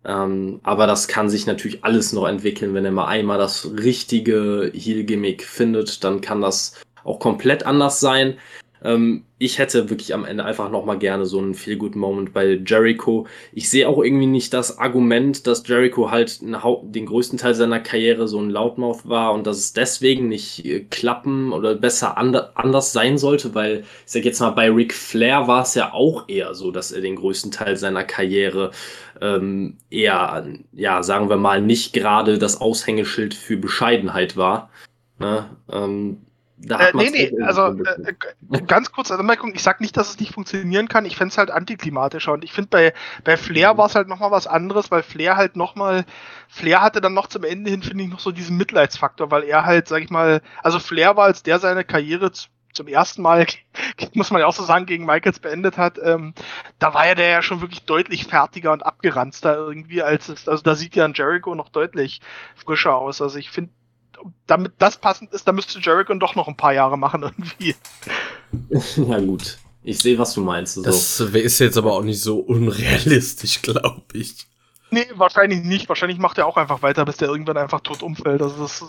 Ähm, 0.03 0.61
aber 0.63 0.87
das 0.87 1.07
kann 1.07 1.29
sich 1.29 1.45
natürlich 1.45 1.83
alles 1.83 2.11
noch 2.11 2.27
entwickeln. 2.27 2.73
Wenn 2.73 2.85
er 2.85 2.91
mal 2.91 3.05
einmal 3.05 3.37
das 3.37 3.69
richtige 3.71 4.71
Heal-Gimmick 4.73 5.43
findet, 5.43 6.03
dann 6.03 6.19
kann 6.19 6.41
das 6.41 6.73
auch 7.03 7.19
komplett 7.19 7.67
anders 7.67 7.99
sein. 7.99 8.39
Ähm, 8.83 9.23
ich 9.39 9.59
hätte 9.59 9.89
wirklich 9.89 10.13
am 10.13 10.25
Ende 10.25 10.43
einfach 10.45 10.71
nochmal 10.71 10.97
gerne 10.97 11.25
so 11.25 11.39
einen 11.39 11.53
Feel-Good-Moment 11.53 12.33
bei 12.33 12.59
Jericho. 12.65 13.27
Ich 13.53 13.69
sehe 13.69 13.87
auch 13.87 14.03
irgendwie 14.03 14.25
nicht 14.25 14.53
das 14.53 14.79
Argument, 14.79 15.45
dass 15.45 15.67
Jericho 15.67 16.09
halt 16.09 16.41
den 16.41 17.05
größten 17.05 17.37
Teil 17.37 17.53
seiner 17.53 17.79
Karriere 17.79 18.27
so 18.27 18.39
ein 18.39 18.49
Loudmouth 18.49 19.07
war 19.07 19.33
und 19.33 19.45
dass 19.45 19.57
es 19.57 19.73
deswegen 19.73 20.27
nicht 20.27 20.65
äh, 20.65 20.79
klappen 20.81 21.53
oder 21.53 21.75
besser 21.75 22.17
and 22.17 22.35
anders 22.55 22.93
sein 22.93 23.17
sollte, 23.17 23.53
weil 23.53 23.81
ich 24.05 24.11
sag 24.11 24.25
jetzt 24.25 24.39
mal, 24.39 24.51
bei 24.51 24.69
Ric 24.69 24.93
Flair 24.93 25.47
war 25.47 25.63
es 25.63 25.75
ja 25.75 25.93
auch 25.93 26.27
eher 26.27 26.55
so, 26.55 26.71
dass 26.71 26.91
er 26.91 27.01
den 27.01 27.15
größten 27.15 27.51
Teil 27.51 27.77
seiner 27.77 28.03
Karriere 28.03 28.71
ähm, 29.21 29.77
eher, 29.89 30.47
ja, 30.73 31.03
sagen 31.03 31.29
wir 31.29 31.37
mal, 31.37 31.61
nicht 31.61 31.93
gerade 31.93 32.37
das 32.37 32.59
Aushängeschild 32.61 33.33
für 33.33 33.57
Bescheidenheit 33.57 34.37
war. 34.37 34.69
Ne? 35.19 35.45
Ähm, 35.71 36.26
da 36.59 36.79
äh, 36.79 36.91
nee, 36.95 37.09
nee, 37.11 37.41
also 37.43 37.67
äh, 37.83 38.13
ganz 38.65 38.91
kurz 38.91 39.11
Anmerkung, 39.11 39.53
ich 39.53 39.61
sag 39.61 39.79
nicht, 39.79 39.95
dass 39.95 40.09
es 40.09 40.19
nicht 40.19 40.33
funktionieren 40.33 40.87
kann, 40.87 41.05
ich 41.05 41.15
fände 41.15 41.31
es 41.31 41.37
halt 41.37 41.51
antiklimatischer 41.51 42.33
und 42.33 42.43
ich 42.43 42.51
finde 42.51 42.69
bei, 42.69 42.93
bei 43.23 43.37
Flair 43.37 43.73
mhm. 43.73 43.77
war 43.77 43.85
es 43.85 43.95
halt 43.95 44.07
nochmal 44.07 44.31
was 44.31 44.47
anderes, 44.47 44.89
weil 44.89 45.03
Flair 45.03 45.37
halt 45.37 45.55
nochmal, 45.55 46.05
Flair 46.47 46.81
hatte 46.81 46.99
dann 46.99 47.13
noch 47.13 47.27
zum 47.27 47.43
Ende 47.43 47.69
hin, 47.69 47.83
finde 47.83 48.03
ich, 48.03 48.09
noch 48.09 48.19
so 48.19 48.31
diesen 48.31 48.57
Mitleidsfaktor, 48.57 49.29
weil 49.29 49.43
er 49.43 49.65
halt, 49.65 49.87
sag 49.87 50.01
ich 50.01 50.09
mal, 50.09 50.41
also 50.63 50.79
Flair 50.79 51.15
war, 51.15 51.25
als 51.25 51.43
der 51.43 51.59
seine 51.59 51.83
Karriere 51.83 52.31
zum 52.77 52.87
ersten 52.87 53.21
Mal, 53.21 53.45
muss 54.13 54.31
man 54.31 54.41
ja 54.41 54.47
auch 54.47 54.53
so 54.53 54.63
sagen, 54.63 54.85
gegen 54.85 55.05
Michaels 55.05 55.39
beendet 55.39 55.77
hat, 55.77 55.99
ähm, 56.03 56.33
da 56.79 56.93
war 56.93 57.07
ja 57.07 57.15
der 57.15 57.27
ja 57.29 57.41
schon 57.41 57.61
wirklich 57.61 57.83
deutlich 57.85 58.25
fertiger 58.25 58.71
und 58.71 58.85
abgeranzter 58.85 59.55
irgendwie, 59.55 60.01
als 60.01 60.29
es, 60.29 60.47
also 60.47 60.63
da 60.63 60.75
sieht 60.75 60.95
ja 60.95 61.05
ein 61.05 61.13
Jericho 61.13 61.53
noch 61.55 61.69
deutlich 61.69 62.21
frischer 62.55 62.95
aus. 62.95 63.21
Also 63.21 63.37
ich 63.37 63.49
finde, 63.49 63.71
damit 64.45 64.73
das 64.79 64.97
passend 64.97 65.33
ist, 65.33 65.47
dann 65.47 65.55
müsste 65.55 65.79
Jericho 65.79 66.13
doch 66.15 66.35
noch 66.35 66.47
ein 66.47 66.57
paar 66.57 66.73
Jahre 66.73 66.97
machen 66.97 67.23
irgendwie. 67.23 67.75
Ja 68.95 69.19
gut, 69.19 69.57
ich 69.83 69.99
sehe, 69.99 70.17
was 70.17 70.33
du 70.33 70.41
meinst. 70.41 70.75
So. 70.75 70.81
Das 70.81 71.19
ist 71.19 71.59
jetzt 71.59 71.77
aber 71.77 71.91
auch 71.91 72.01
nicht 72.03 72.21
so 72.21 72.39
unrealistisch, 72.39 73.61
glaube 73.61 74.03
ich. 74.13 74.47
Nee, 74.89 75.05
wahrscheinlich 75.15 75.63
nicht. 75.63 75.89
Wahrscheinlich 75.89 76.17
macht 76.17 76.37
er 76.37 76.47
auch 76.47 76.55
einfach 76.57 76.81
weiter, 76.81 77.03
bis 77.05 77.17
der 77.17 77.27
irgendwann 77.27 77.57
einfach 77.57 77.81
tot 77.81 78.03
umfällt. 78.03 78.41
Also 78.41 78.63
das 78.63 78.85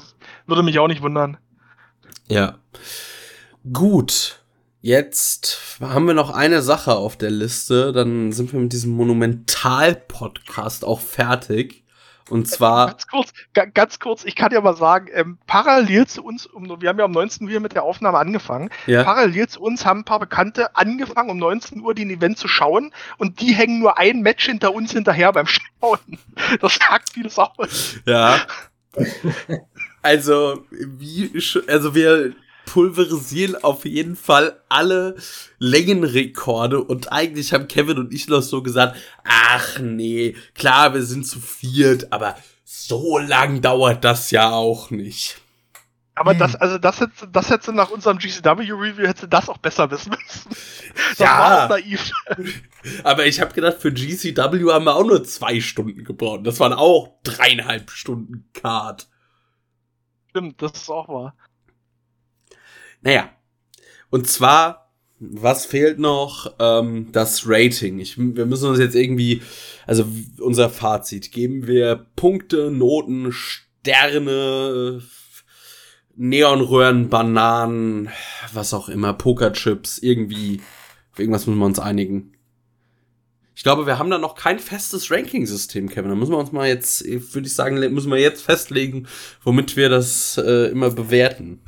würde 0.46 0.62
mich 0.62 0.78
auch 0.78 0.86
nicht 0.86 1.02
wundern. 1.02 1.38
Ja. 2.28 2.58
Gut. 3.72 4.40
Jetzt 4.80 5.78
haben 5.80 6.06
wir 6.06 6.14
noch 6.14 6.30
eine 6.30 6.62
Sache 6.62 6.94
auf 6.94 7.16
der 7.16 7.30
Liste. 7.30 7.92
Dann 7.92 8.30
sind 8.30 8.52
wir 8.52 8.60
mit 8.60 8.72
diesem 8.72 8.92
Monumental-Podcast 8.92 10.84
auch 10.84 11.00
fertig. 11.00 11.84
Und 12.30 12.48
zwar. 12.48 12.88
Ganz 12.88 13.06
kurz, 13.06 13.32
ganz 13.74 13.98
kurz, 13.98 14.24
ich 14.24 14.36
kann 14.36 14.52
ja 14.52 14.60
mal 14.60 14.76
sagen, 14.76 15.08
ähm, 15.12 15.38
parallel 15.46 16.06
zu 16.06 16.24
uns, 16.24 16.46
um, 16.46 16.80
wir 16.80 16.88
haben 16.88 16.98
ja 16.98 17.04
um 17.04 17.12
19 17.12 17.50
Uhr 17.50 17.60
mit 17.60 17.74
der 17.74 17.82
Aufnahme 17.82 18.18
angefangen. 18.18 18.70
Ja. 18.86 19.04
Parallel 19.04 19.48
zu 19.48 19.60
uns 19.60 19.86
haben 19.86 20.00
ein 20.00 20.04
paar 20.04 20.20
Bekannte 20.20 20.76
angefangen, 20.76 21.30
um 21.30 21.38
19 21.38 21.80
Uhr 21.80 21.94
den 21.94 22.10
Event 22.10 22.38
zu 22.38 22.48
schauen 22.48 22.92
und 23.16 23.40
die 23.40 23.52
hängen 23.52 23.80
nur 23.80 23.98
ein 23.98 24.20
Match 24.20 24.46
hinter 24.46 24.74
uns 24.74 24.92
hinterher 24.92 25.32
beim 25.32 25.46
Schauen. 25.80 25.98
Das 26.60 26.76
sagt 26.76 27.12
vieles 27.12 27.38
aus. 27.38 27.96
Ja. 28.06 28.38
Also, 30.00 30.64
wie, 30.70 31.30
also 31.66 31.94
wir 31.94 32.32
pulverisieren 32.68 33.56
auf 33.64 33.86
jeden 33.86 34.14
Fall 34.14 34.60
alle 34.68 35.16
Längenrekorde 35.58 36.84
und 36.84 37.10
eigentlich 37.10 37.54
haben 37.54 37.66
Kevin 37.66 37.96
und 37.96 38.12
ich 38.12 38.28
noch 38.28 38.42
so 38.42 38.62
gesagt, 38.62 38.96
ach 39.24 39.78
nee, 39.78 40.36
klar, 40.54 40.92
wir 40.92 41.02
sind 41.02 41.26
zu 41.26 41.40
viert, 41.40 42.12
aber 42.12 42.36
so 42.64 43.16
lang 43.16 43.62
dauert 43.62 44.04
das 44.04 44.30
ja 44.30 44.50
auch 44.50 44.90
nicht. 44.90 45.40
Aber 46.14 46.34
das, 46.34 46.54
hm. 46.54 46.60
also 46.60 46.78
das 46.78 47.00
hätte, 47.00 47.28
das 47.28 47.48
hätte 47.48 47.72
nach 47.72 47.90
unserem 47.90 48.18
GCW-Review 48.18 49.06
hätte 49.06 49.28
das 49.28 49.48
auch 49.48 49.58
besser 49.58 49.90
wissen 49.90 50.10
müssen. 50.10 50.50
Das 51.10 51.18
ja. 51.18 51.38
war 51.38 51.68
naiv. 51.68 52.10
Aber 53.04 53.24
ich 53.24 53.40
habe 53.40 53.54
gedacht, 53.54 53.78
für 53.78 53.92
GCW 53.92 54.72
haben 54.72 54.84
wir 54.84 54.94
auch 54.94 55.04
nur 55.04 55.24
zwei 55.24 55.60
Stunden 55.60 56.04
gebraucht. 56.04 56.46
Das 56.46 56.60
waren 56.60 56.72
auch 56.72 57.20
dreieinhalb 57.22 57.90
Stunden 57.90 58.48
Card. 58.52 59.08
Stimmt, 60.30 60.60
das 60.60 60.72
ist 60.72 60.90
auch 60.90 61.08
wahr. 61.08 61.34
Naja. 63.02 63.30
Und 64.10 64.26
zwar, 64.28 64.92
was 65.20 65.66
fehlt 65.66 65.98
noch? 65.98 66.54
Ähm, 66.58 67.08
das 67.12 67.42
Rating. 67.46 67.98
Ich, 67.98 68.16
wir 68.18 68.46
müssen 68.46 68.68
uns 68.68 68.78
jetzt 68.78 68.94
irgendwie, 68.94 69.42
also 69.86 70.06
unser 70.38 70.70
Fazit. 70.70 71.32
Geben 71.32 71.66
wir 71.66 72.06
Punkte, 72.16 72.70
Noten, 72.70 73.32
Sterne, 73.32 75.02
Neonröhren, 76.16 77.08
Bananen, 77.08 78.10
was 78.52 78.74
auch 78.74 78.88
immer, 78.88 79.12
Pokerchips, 79.12 79.98
irgendwie. 79.98 80.60
Irgendwas 81.16 81.46
müssen 81.46 81.58
wir 81.58 81.66
uns 81.66 81.78
einigen. 81.78 82.32
Ich 83.58 83.64
glaube, 83.64 83.86
wir 83.86 83.98
haben 83.98 84.10
da 84.10 84.18
noch 84.18 84.36
kein 84.36 84.60
festes 84.60 85.10
Ranking-System, 85.10 85.88
Kevin. 85.88 86.10
Da 86.10 86.14
müssen 86.14 86.30
wir 86.30 86.38
uns 86.38 86.52
mal 86.52 86.68
jetzt, 86.68 87.04
würde 87.04 87.48
ich 87.48 87.54
sagen, 87.54 87.74
müssen 87.92 88.10
wir 88.10 88.20
jetzt 88.20 88.42
festlegen, 88.42 89.08
womit 89.42 89.76
wir 89.76 89.88
das 89.88 90.38
äh, 90.38 90.70
immer 90.70 90.90
bewerten. 90.90 91.60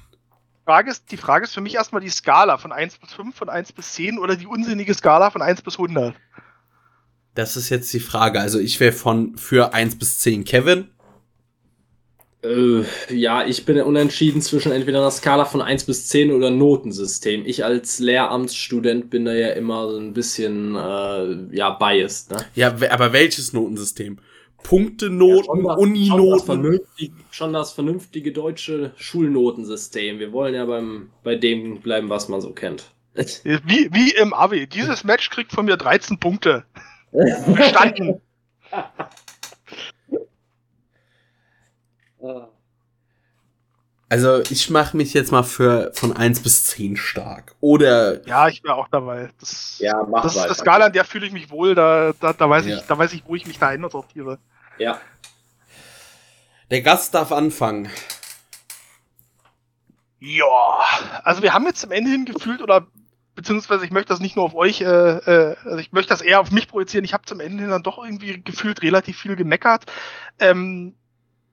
Frage 0.70 0.89
ist, 0.92 1.10
die 1.10 1.16
Frage 1.16 1.47
ist 1.47 1.52
für 1.52 1.60
mich 1.60 1.74
erstmal 1.74 2.00
die 2.00 2.10
Skala 2.10 2.57
von 2.57 2.70
1 2.70 2.99
bis 2.99 3.12
5, 3.12 3.34
von 3.34 3.49
1 3.49 3.73
bis 3.73 3.94
10 3.94 4.20
oder 4.20 4.36
die 4.36 4.47
unsinnige 4.47 4.94
Skala 4.94 5.31
von 5.31 5.42
1 5.42 5.62
bis 5.62 5.74
100. 5.74 6.15
Das 7.34 7.57
ist 7.57 7.70
jetzt 7.70 7.92
die 7.92 7.99
Frage. 7.99 8.39
Also 8.40 8.60
ich 8.60 8.78
wäre 8.78 8.92
von 8.92 9.36
für 9.36 9.74
1 9.74 9.99
bis 9.99 10.20
10 10.20 10.44
Kevin. 10.44 10.86
Äh, 12.44 12.84
ja, 13.12 13.44
ich 13.44 13.65
bin 13.65 13.81
unentschieden 13.81 14.42
zwischen 14.42 14.70
entweder 14.70 15.00
einer 15.00 15.10
Skala 15.10 15.44
von 15.44 15.60
1 15.60 15.86
bis 15.86 16.07
10 16.07 16.31
oder 16.31 16.52
Notensystem. 16.52 17.44
Ich 17.47 17.65
als 17.65 17.99
Lehramtsstudent 17.99 19.10
bin 19.10 19.24
da 19.24 19.32
ja 19.32 19.49
immer 19.49 19.90
so 19.90 19.99
ein 19.99 20.12
bisschen 20.12 20.76
äh, 20.76 21.57
ja, 21.57 21.70
biased. 21.70 22.31
Ne? 22.31 22.47
Ja, 22.55 22.76
aber 22.90 23.12
welches 23.12 23.52
Notensystem? 23.52 24.18
Punktenoten, 24.62 25.64
ja, 25.64 25.74
Uninoten. 25.74 26.80
Schon, 26.97 27.14
schon 27.30 27.52
das 27.52 27.72
vernünftige 27.72 28.32
deutsche 28.32 28.92
Schulnotensystem. 28.97 30.18
Wir 30.18 30.32
wollen 30.32 30.55
ja 30.55 30.64
beim, 30.64 31.10
bei 31.22 31.34
dem 31.36 31.80
bleiben, 31.80 32.08
was 32.08 32.28
man 32.28 32.40
so 32.40 32.52
kennt. 32.52 32.90
Wie, 33.14 33.90
wie 33.92 34.12
im 34.12 34.32
Abi. 34.32 34.68
Dieses 34.68 35.02
Match 35.02 35.30
kriegt 35.30 35.50
von 35.50 35.64
mir 35.64 35.76
13 35.76 36.20
Punkte. 36.20 36.64
Verstanden. 37.55 38.20
Also 44.10 44.40
ich 44.50 44.68
mache 44.70 44.97
mich 44.97 45.14
jetzt 45.14 45.30
mal 45.30 45.44
für 45.44 45.92
von 45.94 46.16
1 46.16 46.42
bis 46.42 46.64
10 46.64 46.97
stark. 46.97 47.55
Oder. 47.60 48.26
Ja, 48.26 48.48
ich 48.48 48.64
wäre 48.64 48.74
auch 48.74 48.89
dabei. 48.89 49.30
Das, 49.39 49.78
ja, 49.78 50.02
mach 50.02 50.24
das 50.24 50.34
ist 50.34 50.42
eine 50.42 50.55
Skala, 50.55 50.86
an 50.86 50.92
der 50.92 51.05
fühle 51.05 51.26
ich 51.26 51.32
mich 51.32 51.48
wohl, 51.48 51.76
da, 51.76 52.12
da, 52.18 52.32
da 52.32 52.50
weiß 52.50 52.66
ja. 52.66 52.78
ich, 52.78 52.82
da 52.82 52.98
weiß 52.98 53.12
ich, 53.12 53.22
wo 53.24 53.36
ich 53.36 53.47
mich 53.47 53.60
da 53.60 53.68
einsortiere. 53.68 54.40
Ja. 54.78 55.00
Der 56.72 56.82
Gast 56.82 57.14
darf 57.14 57.30
anfangen. 57.30 57.89
Ja, 60.18 60.44
also 61.22 61.42
wir 61.42 61.55
haben 61.55 61.64
jetzt 61.66 61.80
zum 61.80 61.92
Ende 61.92 62.10
hin 62.10 62.24
gefühlt, 62.24 62.62
oder 62.62 62.89
beziehungsweise 63.36 63.84
ich 63.84 63.92
möchte 63.92 64.08
das 64.08 64.18
nicht 64.18 64.34
nur 64.34 64.44
auf 64.44 64.56
euch, 64.56 64.80
äh, 64.80 64.86
äh, 64.86 65.56
also 65.64 65.78
ich 65.78 65.92
möchte 65.92 66.08
das 66.08 66.20
eher 66.20 66.40
auf 66.40 66.50
mich 66.50 66.66
projizieren. 66.66 67.05
Ich 67.05 67.14
habe 67.14 67.26
zum 67.26 67.39
Ende 67.39 67.62
hin 67.62 67.70
dann 67.70 67.84
doch 67.84 68.02
irgendwie 68.02 68.42
gefühlt 68.42 68.82
relativ 68.82 69.18
viel 69.18 69.36
gemeckert. 69.36 69.86
Ähm, 70.40 70.97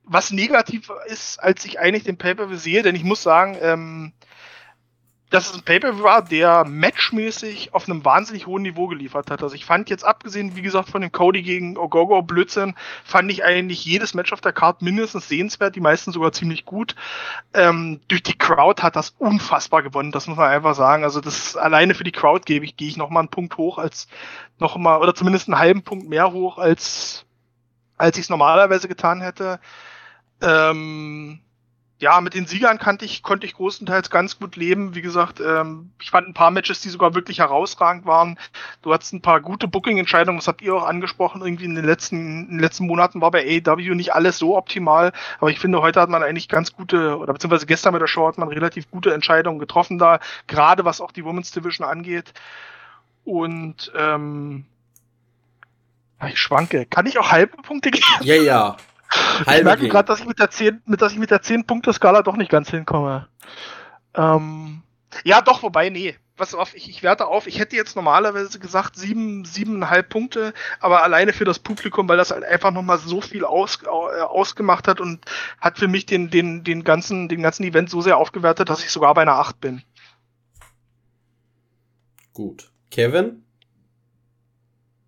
was 0.08 0.30
negativ 0.30 0.90
ist, 1.06 1.38
als 1.38 1.64
ich 1.64 1.78
eigentlich 1.78 2.04
den 2.04 2.18
Paper 2.18 2.54
sehe, 2.56 2.82
denn 2.82 2.94
ich 2.94 3.04
muss 3.04 3.22
sagen, 3.22 3.56
ähm, 3.60 4.12
dass 5.30 5.50
es 5.50 5.56
ein 5.56 5.62
Pay-Per-View 5.62 6.02
war, 6.02 6.22
der 6.22 6.64
matchmäßig 6.64 7.74
auf 7.74 7.88
einem 7.88 8.04
wahnsinnig 8.04 8.46
hohen 8.46 8.62
Niveau 8.62 8.86
geliefert 8.86 9.30
hat. 9.30 9.42
Also 9.42 9.54
ich 9.54 9.66
fand 9.66 9.90
jetzt 9.90 10.04
abgesehen, 10.04 10.56
wie 10.56 10.62
gesagt, 10.62 10.88
von 10.88 11.02
dem 11.02 11.12
Cody 11.12 11.42
gegen 11.42 11.76
Ogogo 11.76 12.22
Blödsinn, 12.22 12.74
fand 13.04 13.30
ich 13.30 13.44
eigentlich 13.44 13.84
jedes 13.84 14.14
Match 14.14 14.32
auf 14.32 14.40
der 14.40 14.52
Karte 14.52 14.84
mindestens 14.84 15.28
sehenswert, 15.28 15.76
die 15.76 15.80
meisten 15.80 16.12
sogar 16.12 16.32
ziemlich 16.32 16.64
gut. 16.64 16.94
Ähm, 17.52 18.00
durch 18.08 18.22
die 18.22 18.38
Crowd 18.38 18.82
hat 18.82 18.96
das 18.96 19.10
unfassbar 19.18 19.82
gewonnen, 19.82 20.12
das 20.12 20.26
muss 20.26 20.38
man 20.38 20.50
einfach 20.50 20.74
sagen. 20.74 21.04
Also 21.04 21.20
das 21.20 21.56
alleine 21.56 21.94
für 21.94 22.04
die 22.04 22.12
Crowd 22.12 22.44
gebe 22.46 22.64
ich, 22.64 22.76
gehe 22.76 22.88
ich 22.88 22.96
nochmal 22.96 23.22
einen 23.22 23.30
Punkt 23.30 23.56
hoch 23.58 23.78
als 23.78 24.08
nochmal, 24.58 25.00
oder 25.00 25.14
zumindest 25.14 25.48
einen 25.48 25.58
halben 25.58 25.82
Punkt 25.82 26.08
mehr 26.08 26.32
hoch, 26.32 26.56
als, 26.56 27.26
als 27.98 28.16
ich 28.16 28.22
es 28.22 28.30
normalerweise 28.30 28.88
getan 28.88 29.20
hätte. 29.20 29.60
Ähm, 30.40 31.40
ja, 32.00 32.20
mit 32.20 32.34
den 32.34 32.46
Siegern 32.46 32.78
kannte 32.78 33.04
ich, 33.04 33.24
konnte 33.24 33.44
ich 33.44 33.54
größtenteils 33.54 34.08
ganz 34.08 34.38
gut 34.38 34.54
leben. 34.54 34.94
Wie 34.94 35.02
gesagt, 35.02 35.40
ähm, 35.40 35.90
ich 36.00 36.10
fand 36.10 36.28
ein 36.28 36.34
paar 36.34 36.52
Matches, 36.52 36.80
die 36.80 36.90
sogar 36.90 37.14
wirklich 37.14 37.40
herausragend 37.40 38.06
waren. 38.06 38.38
Du 38.82 38.92
hattest 38.92 39.12
ein 39.14 39.22
paar 39.22 39.40
gute 39.40 39.66
Booking-Entscheidungen, 39.66 40.38
das 40.38 40.46
habt 40.46 40.62
ihr 40.62 40.76
auch 40.76 40.86
angesprochen. 40.86 41.42
Irgendwie 41.42 41.64
in 41.64 41.74
den 41.74 41.84
letzten, 41.84 42.44
in 42.44 42.50
den 42.50 42.60
letzten 42.60 42.86
Monaten 42.86 43.20
war 43.20 43.32
bei 43.32 43.44
AEW 43.66 43.96
nicht 43.96 44.14
alles 44.14 44.38
so 44.38 44.56
optimal. 44.56 45.12
Aber 45.40 45.50
ich 45.50 45.58
finde, 45.58 45.82
heute 45.82 46.00
hat 46.00 46.08
man 46.08 46.22
eigentlich 46.22 46.48
ganz 46.48 46.72
gute, 46.72 47.18
oder 47.18 47.32
beziehungsweise 47.32 47.66
gestern 47.66 47.92
bei 47.92 47.98
der 47.98 48.06
Show 48.06 48.28
hat 48.28 48.38
man 48.38 48.48
relativ 48.48 48.88
gute 48.92 49.12
Entscheidungen 49.12 49.58
getroffen 49.58 49.98
da, 49.98 50.20
gerade 50.46 50.84
was 50.84 51.00
auch 51.00 51.10
die 51.10 51.24
Women's 51.24 51.50
Division 51.50 51.86
angeht. 51.86 52.32
Und 53.24 53.92
ähm, 53.96 54.66
ich 56.28 56.38
schwanke. 56.38 56.86
Kann 56.86 57.06
ich 57.06 57.18
auch 57.18 57.32
halbe 57.32 57.56
Punkte 57.56 57.90
geben? 57.90 58.06
Ja, 58.20 58.36
ja. 58.36 58.76
Ich 59.40 59.64
merke 59.64 59.88
gerade, 59.88 60.06
dass 60.06 60.20
ich 60.20 60.26
mit 60.26 60.38
der 60.38 60.50
10, 60.50 60.82
mit, 60.84 61.00
dass 61.00 61.12
ich 61.12 61.18
mit 61.18 61.30
der 61.30 61.42
10 61.42 61.66
Punkte 61.66 61.92
Skala 61.92 62.22
doch 62.22 62.36
nicht 62.36 62.50
ganz 62.50 62.70
hinkomme. 62.70 63.28
Ähm, 64.14 64.82
ja, 65.24 65.40
doch, 65.40 65.62
wobei, 65.62 65.88
nee. 65.88 66.16
Was 66.36 66.54
auf, 66.54 66.74
ich, 66.74 66.88
ich 66.88 67.02
werte 67.02 67.26
auf, 67.26 67.48
ich 67.48 67.58
hätte 67.58 67.74
jetzt 67.74 67.96
normalerweise 67.96 68.60
gesagt 68.60 68.94
sieben, 68.94 69.44
siebeneinhalb 69.44 70.08
Punkte, 70.08 70.54
aber 70.78 71.02
alleine 71.02 71.32
für 71.32 71.44
das 71.44 71.58
Publikum, 71.58 72.08
weil 72.08 72.16
das 72.16 72.30
halt 72.30 72.44
einfach 72.44 72.70
nochmal 72.70 72.98
so 72.98 73.20
viel 73.20 73.44
aus, 73.44 73.80
äh, 73.82 73.88
ausgemacht 73.88 74.86
hat 74.86 75.00
und 75.00 75.24
hat 75.60 75.78
für 75.78 75.88
mich 75.88 76.06
den, 76.06 76.30
den, 76.30 76.62
den 76.62 76.84
ganzen, 76.84 77.28
den 77.28 77.42
ganzen 77.42 77.64
Event 77.64 77.90
so 77.90 78.02
sehr 78.02 78.18
aufgewertet, 78.18 78.68
dass 78.68 78.84
ich 78.84 78.90
sogar 78.90 79.14
bei 79.14 79.22
einer 79.22 79.34
8 79.34 79.60
bin. 79.60 79.82
Gut. 82.32 82.70
Kevin? 82.90 83.44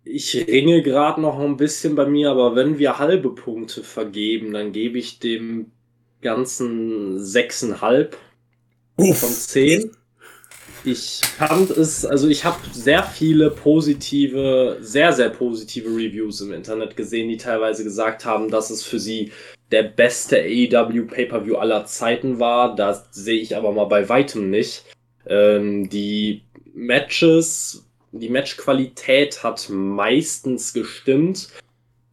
Ich 0.03 0.35
ringe 0.47 0.81
gerade 0.81 1.21
noch 1.21 1.39
ein 1.39 1.57
bisschen 1.57 1.95
bei 1.95 2.05
mir, 2.05 2.31
aber 2.31 2.55
wenn 2.55 2.79
wir 2.79 2.97
halbe 2.97 3.35
Punkte 3.35 3.83
vergeben, 3.83 4.53
dann 4.53 4.71
gebe 4.71 4.97
ich 4.97 5.19
dem 5.19 5.71
Ganzen 6.21 7.19
6,5 7.19 8.11
von 8.97 9.29
10. 9.29 9.91
Ich 10.83 11.21
fand 11.37 11.69
es, 11.69 12.05
also 12.05 12.27
ich 12.27 12.43
habe 12.43 12.57
sehr 12.71 13.03
viele 13.03 13.51
positive, 13.51 14.77
sehr, 14.81 15.13
sehr 15.13 15.29
positive 15.29 15.87
Reviews 15.89 16.41
im 16.41 16.53
Internet 16.53 16.97
gesehen, 16.97 17.29
die 17.29 17.37
teilweise 17.37 17.83
gesagt 17.83 18.25
haben, 18.25 18.49
dass 18.49 18.71
es 18.71 18.83
für 18.83 18.99
sie 18.99 19.31
der 19.71 19.83
beste 19.83 20.37
AEW 20.37 21.05
Pay-Per-View 21.05 21.55
aller 21.57 21.85
Zeiten 21.85 22.39
war. 22.39 22.75
Das 22.75 23.07
sehe 23.11 23.39
ich 23.39 23.55
aber 23.55 23.71
mal 23.71 23.85
bei 23.85 24.09
weitem 24.09 24.49
nicht. 24.49 24.85
Ähm, 25.27 25.87
die 25.89 26.41
Matches 26.73 27.85
die 28.11 28.29
Matchqualität 28.29 29.43
hat 29.43 29.69
meistens 29.69 30.73
gestimmt. 30.73 31.49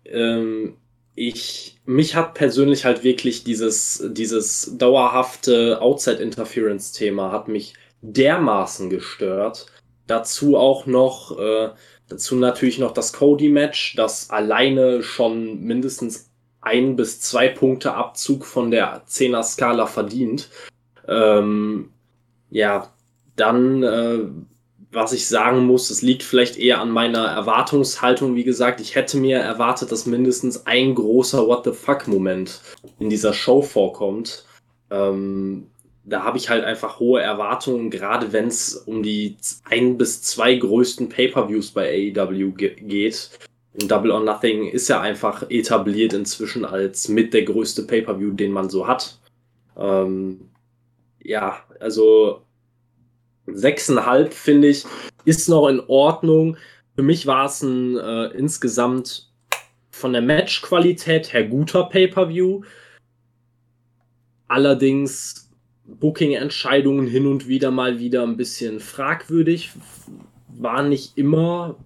Ähm, 0.04 0.76
ich, 1.14 1.80
mich 1.84 2.14
hat 2.14 2.34
persönlich 2.34 2.84
halt 2.84 3.02
wirklich 3.02 3.42
dieses, 3.42 4.04
dieses 4.12 4.76
dauerhafte 4.78 5.80
Outside-Interference-Thema 5.82 7.32
hat 7.32 7.48
mich 7.48 7.74
dermaßen 8.02 8.88
gestört. 8.88 9.66
Dazu 10.06 10.56
auch 10.56 10.86
noch, 10.86 11.36
äh, 11.38 11.70
dazu 12.08 12.36
natürlich 12.36 12.78
noch 12.78 12.92
das 12.92 13.12
Cody-Match, 13.12 13.96
das 13.96 14.30
alleine 14.30 15.02
schon 15.02 15.60
mindestens 15.60 16.30
ein 16.60 16.96
bis 16.96 17.20
zwei 17.20 17.48
Punkte 17.48 17.94
Abzug 17.94 18.44
von 18.44 18.70
der 18.70 19.04
10er-Skala 19.06 19.86
verdient. 19.86 20.48
Ähm, 21.08 21.90
ja, 22.50 22.92
dann 23.36 23.82
äh, 23.82 24.20
was 24.90 25.12
ich 25.12 25.28
sagen 25.28 25.66
muss, 25.66 25.90
es 25.90 26.02
liegt 26.02 26.22
vielleicht 26.22 26.56
eher 26.56 26.80
an 26.80 26.90
meiner 26.90 27.26
Erwartungshaltung. 27.26 28.34
Wie 28.34 28.44
gesagt, 28.44 28.80
ich 28.80 28.94
hätte 28.94 29.18
mir 29.18 29.38
erwartet, 29.38 29.92
dass 29.92 30.06
mindestens 30.06 30.66
ein 30.66 30.94
großer 30.94 31.46
What 31.46 31.64
the 31.64 31.72
fuck-Moment 31.72 32.60
in 32.98 33.10
dieser 33.10 33.34
Show 33.34 33.60
vorkommt. 33.60 34.46
Ähm, 34.90 35.66
da 36.04 36.24
habe 36.24 36.38
ich 36.38 36.48
halt 36.48 36.64
einfach 36.64 37.00
hohe 37.00 37.20
Erwartungen, 37.20 37.90
gerade 37.90 38.32
wenn 38.32 38.46
es 38.46 38.74
um 38.74 39.02
die 39.02 39.36
ein 39.64 39.98
bis 39.98 40.22
zwei 40.22 40.54
größten 40.54 41.10
Pay-per-Views 41.10 41.72
bei 41.72 42.12
AEW 42.16 42.52
ge 42.52 42.74
geht. 42.80 43.30
Und 43.74 43.90
Double 43.90 44.10
or 44.10 44.20
Nothing 44.20 44.68
ist 44.68 44.88
ja 44.88 45.02
einfach 45.02 45.50
etabliert 45.50 46.14
inzwischen 46.14 46.64
als 46.64 47.08
mit 47.08 47.34
der 47.34 47.42
größte 47.42 47.82
Pay-per-View, 47.82 48.32
den 48.32 48.52
man 48.52 48.70
so 48.70 48.86
hat. 48.88 49.18
Ähm, 49.76 50.48
ja, 51.22 51.58
also 51.78 52.42
6,5 53.54 54.30
finde 54.30 54.68
ich, 54.68 54.84
ist 55.24 55.48
noch 55.48 55.68
in 55.68 55.80
Ordnung. 55.86 56.56
Für 56.94 57.02
mich 57.02 57.26
war 57.26 57.46
es 57.46 57.62
ein 57.62 57.96
äh, 57.96 58.26
insgesamt 58.28 59.30
von 59.90 60.12
der 60.12 60.22
Matchqualität 60.22 61.32
her 61.32 61.44
guter 61.44 61.84
Pay-Per-View. 61.84 62.62
Allerdings 64.46 65.50
Booking-Entscheidungen 65.84 67.06
hin 67.06 67.26
und 67.26 67.48
wieder 67.48 67.70
mal 67.70 67.98
wieder 67.98 68.22
ein 68.22 68.36
bisschen 68.36 68.80
fragwürdig. 68.80 69.70
War 70.48 70.82
nicht 70.82 71.16
immer 71.16 71.76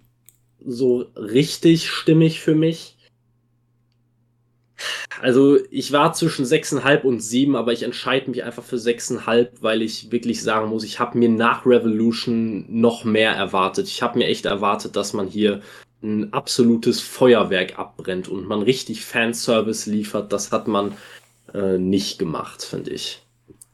so 0.65 1.07
richtig 1.17 1.89
stimmig 1.89 2.41
für 2.41 2.55
mich. 2.55 2.92
Also 5.23 5.57
ich 5.71 5.93
war 5.93 6.13
zwischen 6.15 6.45
6,5 6.45 7.03
und 7.03 7.21
7, 7.21 7.55
aber 7.55 7.73
ich 7.73 7.85
entscheide 7.85 8.29
mich 8.29 8.43
einfach 8.43 8.65
für 8.65 8.75
6,5, 8.75 9.51
weil 9.61 9.81
ich 9.81 10.11
wirklich 10.11 10.43
sagen 10.43 10.69
muss, 10.69 10.83
ich 10.83 10.99
habe 10.99 11.17
mir 11.17 11.29
nach 11.29 11.65
Revolution 11.65 12.65
noch 12.69 13.05
mehr 13.05 13.31
erwartet. 13.31 13.87
Ich 13.87 14.03
habe 14.03 14.19
mir 14.19 14.27
echt 14.27 14.47
erwartet, 14.47 14.97
dass 14.97 15.13
man 15.13 15.29
hier 15.29 15.61
ein 16.03 16.33
absolutes 16.33 17.01
Feuerwerk 17.01 17.79
abbrennt 17.79 18.27
und 18.27 18.49
man 18.49 18.63
richtig 18.63 19.05
Fanservice 19.05 19.89
liefert. 19.89 20.33
Das 20.33 20.51
hat 20.51 20.67
man 20.67 20.95
äh, 21.55 21.79
nicht 21.79 22.19
gemacht, 22.19 22.65
finde 22.65 22.91
ich. 22.91 23.23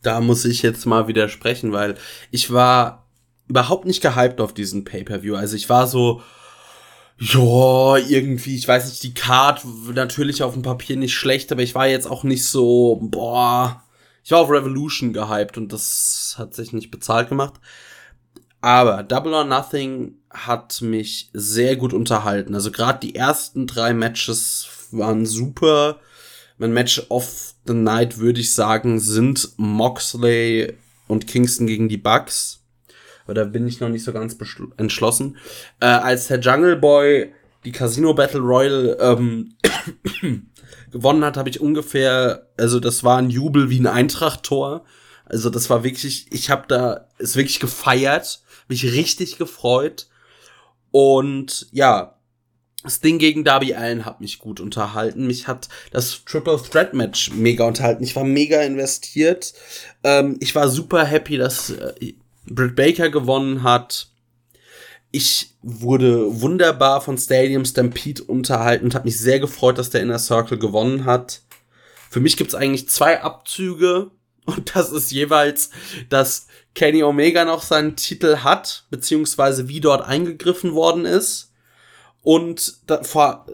Da 0.03 0.21
muss 0.21 0.45
ich 0.45 0.61
jetzt 0.61 0.85
mal 0.85 1.09
widersprechen, 1.09 1.73
weil 1.73 1.95
ich 2.31 2.53
war 2.53 3.07
überhaupt 3.49 3.87
nicht 3.87 4.03
gehypt 4.03 4.43
auf 4.43 4.53
diesen 4.53 4.85
Pay-per-View. 4.85 5.35
Also 5.35 5.57
ich 5.57 5.71
war 5.71 5.87
so, 5.87 6.21
ja, 7.21 7.97
irgendwie, 7.97 8.55
ich 8.55 8.69
weiß 8.69 8.89
nicht, 8.89 9.03
die 9.03 9.15
Card 9.15 9.65
natürlich 9.93 10.43
auf 10.43 10.53
dem 10.53 10.63
Papier 10.63 10.97
nicht 10.97 11.15
schlecht, 11.15 11.51
aber 11.51 11.63
ich 11.63 11.75
war 11.75 11.89
jetzt 11.89 12.09
auch 12.09 12.23
nicht 12.23 12.45
so, 12.45 13.01
boah, 13.03 13.83
ich 14.25 14.31
war 14.31 14.41
auf 14.41 14.51
Revolution 14.51 15.13
gehypt 15.13 15.57
und 15.57 15.73
das 15.73 16.37
hat 16.39 16.55
sich 16.55 16.73
nicht 16.73 16.91
bezahlt 16.91 17.29
gemacht. 17.29 17.55
Aber 18.61 19.03
Double 19.03 19.35
or 19.35 19.45
Nothing 19.45 20.17
hat 20.31 20.81
mich 20.83 21.31
sehr 21.33 21.77
gut 21.77 21.93
unterhalten. 21.93 22.55
Also 22.55 22.71
gerade 22.71 23.01
die 23.01 23.15
ersten 23.15 23.67
drei 23.67 23.95
Matches 23.95 24.69
waren 24.91 25.27
super. 25.27 26.01
Mein 26.59 26.73
Match 26.73 27.03
of 27.09 27.55
the 27.67 27.75
Night 27.75 28.19
würde 28.19 28.41
ich 28.41 28.53
sagen 28.53 29.01
sind 29.01 29.51
Moxley 29.57 30.75
und 31.07 31.27
Kingston 31.27 31.67
gegen 31.67 31.89
die 31.89 31.97
Bucks 31.97 32.61
da 33.35 33.45
bin 33.45 33.67
ich 33.67 33.81
noch 33.81 33.89
nicht 33.89 34.05
so 34.05 34.13
ganz 34.13 34.37
entschlossen. 34.77 35.37
Äh, 35.81 35.87
als 35.87 36.29
der 36.29 36.41
Jungle 36.41 36.77
Boy 36.77 37.33
die 37.65 37.73
Casino 37.73 38.15
Battle 38.15 38.41
Royale 38.41 38.97
ähm, 39.01 39.55
gewonnen 40.93 41.25
hat, 41.25 41.37
habe 41.37 41.51
ich 41.51 41.61
ungefähr, 41.61 42.49
also 42.57 42.81
das 42.81 43.05
war 43.05 43.19
ein 43.19 43.31
Jubel 43.31 43.71
wie 43.71 43.81
ein 43.81 43.87
Eintracht-Tor. 43.87 44.85
Also 45.25 45.51
das 45.51 45.69
war 45.69 45.85
wirklich, 45.85 46.27
ich 46.31 46.51
habe 46.51 46.65
da 46.69 47.09
es 47.19 47.37
wirklich 47.37 47.61
gefeiert, 47.61 48.43
mich 48.69 48.85
richtig 48.85 49.39
gefreut. 49.39 50.09
Und 50.91 51.69
ja, 51.73 52.19
das 52.83 53.01
Ding 53.01 53.19
gegen 53.19 53.45
Darby 53.45 53.75
Allen 53.75 54.05
hat 54.05 54.21
mich 54.21 54.39
gut 54.39 54.61
unterhalten. 54.61 55.27
Mich 55.27 55.49
hat 55.49 55.69
das 55.91 56.25
Triple 56.25 56.63
Threat 56.63 56.95
Match 56.95 57.33
mega 57.33 57.67
unterhalten. 57.67 58.05
Ich 58.05 58.17
war 58.17 58.25
mega 58.25 58.63
investiert. 58.63 59.53
Ähm, 60.05 60.37
ich 60.41 60.55
war 60.55 60.69
super 60.69 61.05
happy, 61.05 61.37
dass 61.37 61.71
äh, 61.71 62.15
Britt 62.51 62.77
Baker 62.77 63.11
gewonnen 63.11 63.63
hat. 63.63 64.09
Ich 65.11 65.55
wurde 65.63 66.41
wunderbar 66.41 67.01
von 67.01 67.17
Stadium 67.17 67.65
Stampede 67.65 68.23
unterhalten 68.25 68.85
und 68.85 68.95
habe 68.95 69.07
mich 69.07 69.19
sehr 69.19 69.41
gefreut, 69.41 69.79
dass 69.79 69.91
der 69.91 70.03
Inner 70.03 70.19
Circle 70.19 70.59
gewonnen 70.59 71.05
hat. 71.05 71.43
Für 72.11 72.21
mich 72.21 72.37
gibt's 72.37 72.55
eigentlich 72.55 72.89
zwei 72.89 73.23
Abzüge 73.23 74.11
und 74.45 74.75
das 74.75 74.93
ist 74.93 75.11
jeweils, 75.11 75.71
dass 76.09 76.47
Kenny 76.75 77.03
Omega 77.03 77.45
noch 77.45 77.63
seinen 77.63 77.97
Titel 77.97 78.39
hat, 78.39 78.87
beziehungsweise 78.91 79.69
wie 79.69 79.81
dort 79.81 80.07
eingegriffen 80.07 80.75
worden 80.75 81.05
ist. 81.05 81.53
Und 82.23 82.79
da, 82.87 83.03
vor 83.03 83.47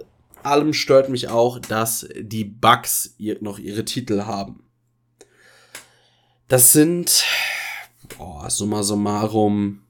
allem 0.42 0.72
stört 0.72 1.08
mich 1.08 1.28
auch, 1.28 1.58
dass 1.58 2.06
die 2.16 2.44
Bugs 2.44 3.14
noch 3.40 3.58
ihre 3.58 3.84
Titel 3.84 4.22
haben. 4.22 4.64
Das 6.48 6.72
sind 6.72 7.24
Boah, 8.08 8.50
summa 8.50 8.82
summarum. 8.82 9.80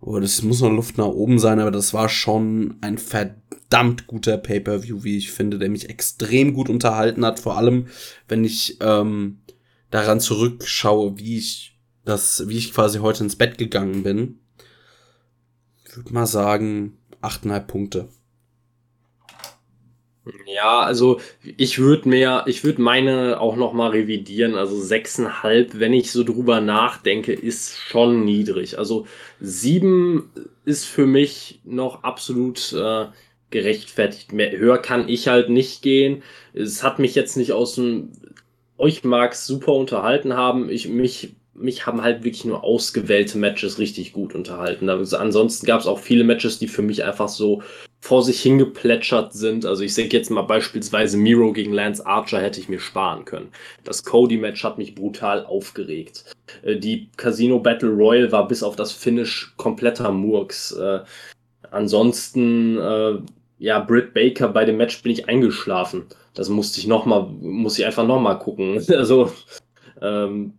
Oh, 0.00 0.20
das 0.20 0.42
muss 0.42 0.60
noch 0.60 0.70
Luft 0.70 0.98
nach 0.98 1.06
oben 1.06 1.38
sein, 1.38 1.58
aber 1.58 1.70
das 1.70 1.92
war 1.92 2.08
schon 2.08 2.76
ein 2.80 2.98
verdammt 2.98 4.06
guter 4.06 4.38
Pay-per-View, 4.38 5.02
wie 5.02 5.16
ich 5.16 5.32
finde, 5.32 5.58
der 5.58 5.68
mich 5.68 5.88
extrem 5.88 6.54
gut 6.54 6.68
unterhalten 6.68 7.24
hat. 7.24 7.40
Vor 7.40 7.56
allem, 7.56 7.88
wenn 8.28 8.44
ich 8.44 8.78
ähm, 8.80 9.40
daran 9.90 10.20
zurückschaue, 10.20 11.18
wie 11.18 11.38
ich 11.38 11.78
das, 12.04 12.48
wie 12.48 12.56
ich 12.56 12.72
quasi 12.72 12.98
heute 12.98 13.24
ins 13.24 13.36
Bett 13.36 13.58
gegangen 13.58 14.02
bin. 14.02 14.38
Ich 15.84 15.96
würde 15.96 16.12
mal 16.12 16.26
sagen, 16.26 16.98
achteinhalb 17.20 17.66
Punkte. 17.66 18.08
Ja, 20.46 20.80
also 20.80 21.20
ich 21.56 21.78
würde 21.78 22.08
mehr, 22.08 22.44
ich 22.46 22.64
würde 22.64 22.82
meine 22.82 23.40
auch 23.40 23.54
noch 23.54 23.72
mal 23.72 23.90
revidieren. 23.90 24.56
Also 24.56 24.80
sechseinhalb, 24.80 25.78
wenn 25.78 25.92
ich 25.92 26.10
so 26.10 26.24
drüber 26.24 26.60
nachdenke, 26.60 27.32
ist 27.32 27.78
schon 27.78 28.24
niedrig. 28.24 28.78
Also 28.78 29.06
sieben 29.40 30.30
ist 30.64 30.84
für 30.86 31.06
mich 31.06 31.60
noch 31.64 32.02
absolut 32.02 32.72
äh, 32.72 33.06
gerechtfertigt. 33.50 34.32
Mehr, 34.32 34.56
höher 34.58 34.78
kann 34.78 35.08
ich 35.08 35.28
halt 35.28 35.48
nicht 35.48 35.82
gehen. 35.82 36.22
Es 36.52 36.82
hat 36.82 36.98
mich 36.98 37.14
jetzt 37.14 37.36
nicht 37.36 37.52
aus 37.52 37.76
dem, 37.76 38.10
euch 38.78 39.04
mag's 39.04 39.46
super 39.46 39.72
unterhalten 39.74 40.34
haben. 40.34 40.70
Ich 40.70 40.88
mich 40.88 41.36
mich 41.58 41.86
haben 41.86 42.02
halt 42.02 42.22
wirklich 42.24 42.44
nur 42.44 42.64
ausgewählte 42.64 43.38
Matches 43.38 43.78
richtig 43.78 44.12
gut 44.12 44.34
unterhalten. 44.34 44.90
Also 44.90 45.16
ansonsten 45.16 45.66
gab 45.66 45.80
es 45.80 45.86
auch 45.86 45.98
viele 45.98 46.24
Matches, 46.24 46.58
die 46.58 46.68
für 46.68 46.82
mich 46.82 47.04
einfach 47.04 47.28
so 47.28 47.62
vor 48.06 48.22
sich 48.22 48.40
hingeplätschert 48.40 49.32
sind. 49.32 49.66
Also 49.66 49.82
ich 49.82 49.92
sehe 49.92 50.06
jetzt 50.06 50.30
mal 50.30 50.42
beispielsweise 50.42 51.16
Miro 51.16 51.52
gegen 51.52 51.72
Lance 51.72 52.06
Archer 52.06 52.40
hätte 52.40 52.60
ich 52.60 52.68
mir 52.68 52.78
sparen 52.78 53.24
können. 53.24 53.48
Das 53.82 54.04
Cody-Match 54.04 54.62
hat 54.62 54.78
mich 54.78 54.94
brutal 54.94 55.44
aufgeregt. 55.44 56.24
Äh, 56.62 56.76
die 56.76 57.08
Casino 57.16 57.58
Battle 57.58 57.90
Royal 57.90 58.30
war 58.30 58.46
bis 58.46 58.62
auf 58.62 58.76
das 58.76 58.92
Finish 58.92 59.52
kompletter 59.56 60.12
Murks. 60.12 60.70
Äh, 60.70 61.00
ansonsten, 61.72 62.78
äh, 62.78 63.18
ja, 63.58 63.80
Britt 63.80 64.14
Baker 64.14 64.50
bei 64.50 64.64
dem 64.64 64.76
Match 64.76 65.02
bin 65.02 65.10
ich 65.10 65.28
eingeschlafen. 65.28 66.06
Das 66.32 66.48
musste 66.48 66.78
ich 66.78 66.86
noch 66.86 67.06
mal, 67.06 67.22
muss 67.22 67.76
ich 67.76 67.86
einfach 67.86 68.06
noch 68.06 68.20
mal 68.20 68.36
gucken. 68.36 68.84
Also, 68.88 69.32
ähm, 70.00 70.52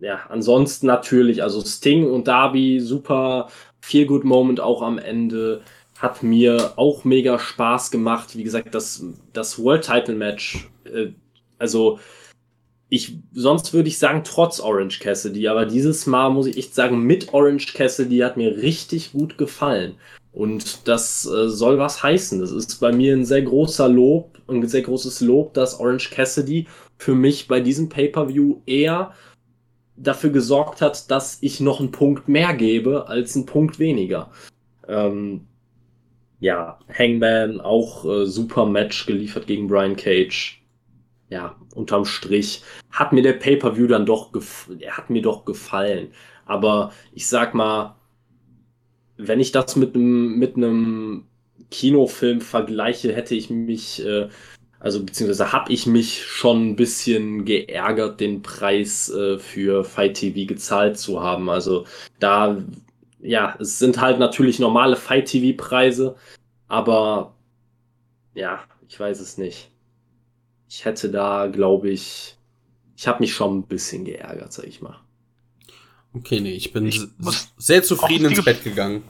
ja, 0.00 0.20
ansonsten 0.28 0.86
natürlich, 0.86 1.42
also 1.42 1.62
Sting 1.62 2.10
und 2.10 2.28
Darby, 2.28 2.78
super, 2.78 3.48
viel 3.80 4.04
Good 4.04 4.24
Moment 4.24 4.60
auch 4.60 4.82
am 4.82 4.98
Ende 4.98 5.62
hat 5.98 6.22
mir 6.22 6.74
auch 6.76 7.04
mega 7.04 7.38
Spaß 7.38 7.90
gemacht. 7.90 8.36
Wie 8.36 8.44
gesagt, 8.44 8.74
das, 8.74 9.04
das 9.32 9.58
World 9.58 9.84
Title 9.84 10.14
Match, 10.14 10.68
äh, 10.84 11.08
also 11.58 11.98
ich, 12.88 13.18
sonst 13.32 13.74
würde 13.74 13.88
ich 13.88 13.98
sagen, 13.98 14.22
trotz 14.24 14.60
Orange 14.60 15.00
Cassidy, 15.00 15.48
aber 15.48 15.66
dieses 15.66 16.06
Mal 16.06 16.30
muss 16.30 16.46
ich 16.46 16.56
echt 16.56 16.74
sagen, 16.74 17.02
mit 17.02 17.34
Orange 17.34 17.74
Cassidy 17.74 18.18
hat 18.18 18.36
mir 18.36 18.56
richtig 18.56 19.12
gut 19.12 19.36
gefallen. 19.36 19.96
Und 20.32 20.86
das 20.86 21.26
äh, 21.26 21.48
soll 21.48 21.78
was 21.78 22.02
heißen. 22.02 22.40
Das 22.40 22.52
ist 22.52 22.80
bei 22.80 22.92
mir 22.92 23.14
ein 23.14 23.24
sehr 23.24 23.42
großer 23.42 23.88
Lob, 23.88 24.38
ein 24.46 24.66
sehr 24.68 24.82
großes 24.82 25.20
Lob, 25.20 25.52
dass 25.54 25.80
Orange 25.80 26.10
Cassidy 26.10 26.66
für 26.96 27.14
mich 27.14 27.48
bei 27.48 27.60
diesem 27.60 27.88
Pay-Per-View 27.88 28.62
eher 28.64 29.12
dafür 29.96 30.30
gesorgt 30.30 30.80
hat, 30.80 31.10
dass 31.10 31.38
ich 31.40 31.60
noch 31.60 31.80
einen 31.80 31.90
Punkt 31.90 32.28
mehr 32.28 32.54
gebe 32.54 33.08
als 33.08 33.34
einen 33.34 33.46
Punkt 33.46 33.78
weniger. 33.78 34.30
Ähm, 34.86 35.47
ja, 36.40 36.78
Hangman 36.96 37.60
auch 37.60 38.04
äh, 38.04 38.26
super 38.26 38.66
Match 38.66 39.06
geliefert 39.06 39.46
gegen 39.46 39.66
Brian 39.66 39.96
Cage. 39.96 40.62
Ja, 41.30 41.56
unterm 41.74 42.04
Strich 42.04 42.62
hat 42.90 43.12
mir 43.12 43.22
der 43.22 43.34
Pay-per-View 43.34 43.86
dann 43.86 44.06
doch 44.06 44.32
er 44.80 44.96
hat 44.96 45.10
mir 45.10 45.22
doch 45.22 45.44
gefallen. 45.44 46.12
Aber 46.46 46.92
ich 47.12 47.26
sag 47.28 47.54
mal, 47.54 47.96
wenn 49.16 49.40
ich 49.40 49.52
das 49.52 49.76
mit 49.76 49.94
einem 49.94 50.38
mit 50.38 50.56
einem 50.56 51.26
Kinofilm 51.70 52.40
vergleiche, 52.40 53.12
hätte 53.12 53.34
ich 53.34 53.50
mich 53.50 54.04
äh, 54.06 54.28
also 54.80 55.04
beziehungsweise 55.04 55.52
habe 55.52 55.72
ich 55.72 55.86
mich 55.86 56.24
schon 56.24 56.70
ein 56.70 56.76
bisschen 56.76 57.44
geärgert, 57.44 58.20
den 58.20 58.42
Preis 58.42 59.10
äh, 59.10 59.38
für 59.38 59.84
Fight 59.84 60.14
TV 60.14 60.46
gezahlt 60.46 60.98
zu 60.98 61.20
haben. 61.20 61.50
Also 61.50 61.84
da 62.20 62.56
ja, 63.20 63.56
es 63.58 63.78
sind 63.78 64.00
halt 64.00 64.18
natürlich 64.18 64.58
normale 64.58 64.96
Fight-TV-Preise, 64.96 66.16
aber 66.68 67.34
ja, 68.34 68.60
ich 68.88 68.98
weiß 68.98 69.20
es 69.20 69.38
nicht. 69.38 69.70
Ich 70.68 70.84
hätte 70.84 71.10
da, 71.10 71.46
glaube 71.46 71.90
ich, 71.90 72.36
ich 72.96 73.08
habe 73.08 73.20
mich 73.20 73.34
schon 73.34 73.58
ein 73.58 73.66
bisschen 73.66 74.04
geärgert, 74.04 74.52
sag 74.52 74.66
ich 74.66 74.82
mal. 74.82 74.98
Okay, 76.14 76.40
nee, 76.40 76.52
ich 76.52 76.72
bin 76.72 76.86
ich 76.86 77.00
sehr 77.56 77.82
zufrieden 77.82 78.26
ins 78.26 78.44
Bett 78.44 78.64
gegangen. 78.64 79.02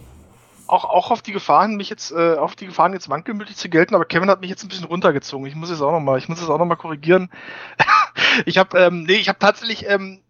Auch, 0.66 0.84
auch 0.84 1.10
auf 1.10 1.22
die 1.22 1.32
Gefahren, 1.32 1.76
mich 1.76 1.88
jetzt, 1.88 2.10
äh, 2.12 2.34
auf 2.34 2.54
die 2.54 2.66
Gefahren 2.66 2.92
jetzt 2.92 3.08
wankelmütig 3.08 3.56
zu 3.56 3.70
gelten, 3.70 3.94
aber 3.94 4.04
Kevin 4.04 4.28
hat 4.28 4.42
mich 4.42 4.50
jetzt 4.50 4.62
ein 4.62 4.68
bisschen 4.68 4.84
runtergezogen. 4.84 5.46
Ich 5.46 5.54
muss 5.54 5.70
es 5.70 5.80
auch 5.80 5.92
nochmal, 5.92 6.18
ich 6.18 6.28
muss 6.28 6.42
es 6.42 6.50
auch 6.50 6.58
nochmal 6.58 6.76
korrigieren. 6.76 7.30
ich 8.44 8.58
habe, 8.58 8.78
ähm, 8.78 9.04
nee, 9.04 9.14
ich 9.14 9.28
habe 9.28 9.38
tatsächlich 9.38 9.86
ähm, 9.88 10.20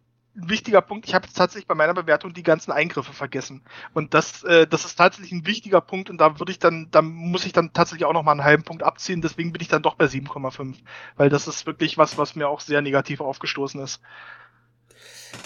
wichtiger 0.41 0.81
Punkt. 0.81 1.07
Ich 1.07 1.15
habe 1.15 1.27
jetzt 1.27 1.37
tatsächlich 1.37 1.67
bei 1.67 1.75
meiner 1.75 1.95
Bewertung 1.95 2.33
die 2.33 2.43
ganzen 2.43 2.73
Eingriffe 2.73 3.13
vergessen. 3.13 3.63
Und 3.95 4.15
das, 4.15 4.45
äh, 4.45 4.67
das 4.67 4.85
ist 4.85 4.97
tatsächlich 4.97 5.33
ein 5.33 5.47
wichtiger 5.47 5.81
Punkt 5.81 6.11
und 6.11 6.19
da 6.19 6.39
würde 6.39 6.53
ich 6.53 6.59
dann, 6.59 6.89
da 6.91 7.03
muss 7.03 7.45
ich 7.45 7.53
dann 7.53 7.73
tatsächlich 7.73 8.05
auch 8.07 8.13
noch 8.13 8.23
mal 8.23 8.33
einen 8.33 8.45
halben 8.45 8.63
Punkt 8.63 8.83
abziehen. 8.83 9.23
Deswegen 9.23 9.53
bin 9.53 9.63
ich 9.63 9.69
dann 9.69 9.83
doch 9.83 9.97
bei 9.97 10.07
7,5. 10.07 10.77
Weil 11.17 11.29
das 11.29 11.49
ist 11.49 11.67
wirklich 11.67 11.99
was, 11.99 12.19
was 12.19 12.37
mir 12.37 12.49
auch 12.49 12.61
sehr 12.61 12.83
negativ 12.83 13.21
aufgestoßen 13.21 13.81
ist. 13.81 14.01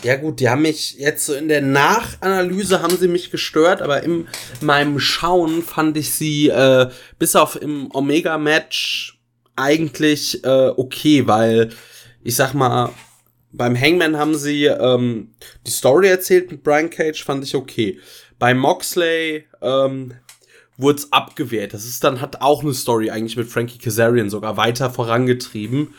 Ja 0.03 0.17
gut, 0.17 0.41
die 0.41 0.49
haben 0.49 0.62
mich 0.62 0.95
jetzt 0.95 1.27
so 1.27 1.35
in 1.35 1.49
der 1.49 1.62
Nachanalyse 1.62 2.83
haben 2.83 2.97
sie 2.97 3.09
mich 3.09 3.31
gestört, 3.31 3.83
aber 3.83 4.03
in 4.03 4.29
meinem 4.61 4.99
Schauen 5.01 5.62
fand 5.62 5.97
ich 5.97 6.12
sie 6.12 6.49
äh, 6.49 6.91
bis 7.19 7.37
auf 7.37 7.61
im 7.61 7.89
Omega-Match 7.93 9.19
eigentlich 9.57 10.45
äh, 10.45 10.73
okay, 10.77 11.27
weil 11.27 11.71
ich 12.23 12.37
sag 12.37 12.55
mal, 12.55 12.91
beim 13.53 13.79
Hangman 13.79 14.17
haben 14.17 14.35
sie 14.35 14.65
ähm, 14.65 15.35
die 15.67 15.71
Story 15.71 16.09
erzählt 16.09 16.51
mit 16.51 16.63
Brian 16.63 16.91
Cage, 16.91 17.23
fand 17.23 17.45
ich 17.45 17.55
okay. 17.55 17.99
Bei 18.39 18.55
Moxley 18.55 19.45
ähm, 19.61 20.15
wurde 20.77 20.99
es 20.99 21.13
abgewehrt. 21.13 21.75
Das 21.75 21.85
ist 21.85 22.03
dann, 22.03 22.21
hat 22.21 22.41
auch 22.41 22.63
eine 22.63 22.75
Story 22.75 23.11
eigentlich 23.11 23.37
mit 23.37 23.49
Frankie 23.49 23.79
Kazarian 23.79 24.31
sogar 24.31 24.57
weiter 24.57 24.91
vorangetrieben. 24.91 25.95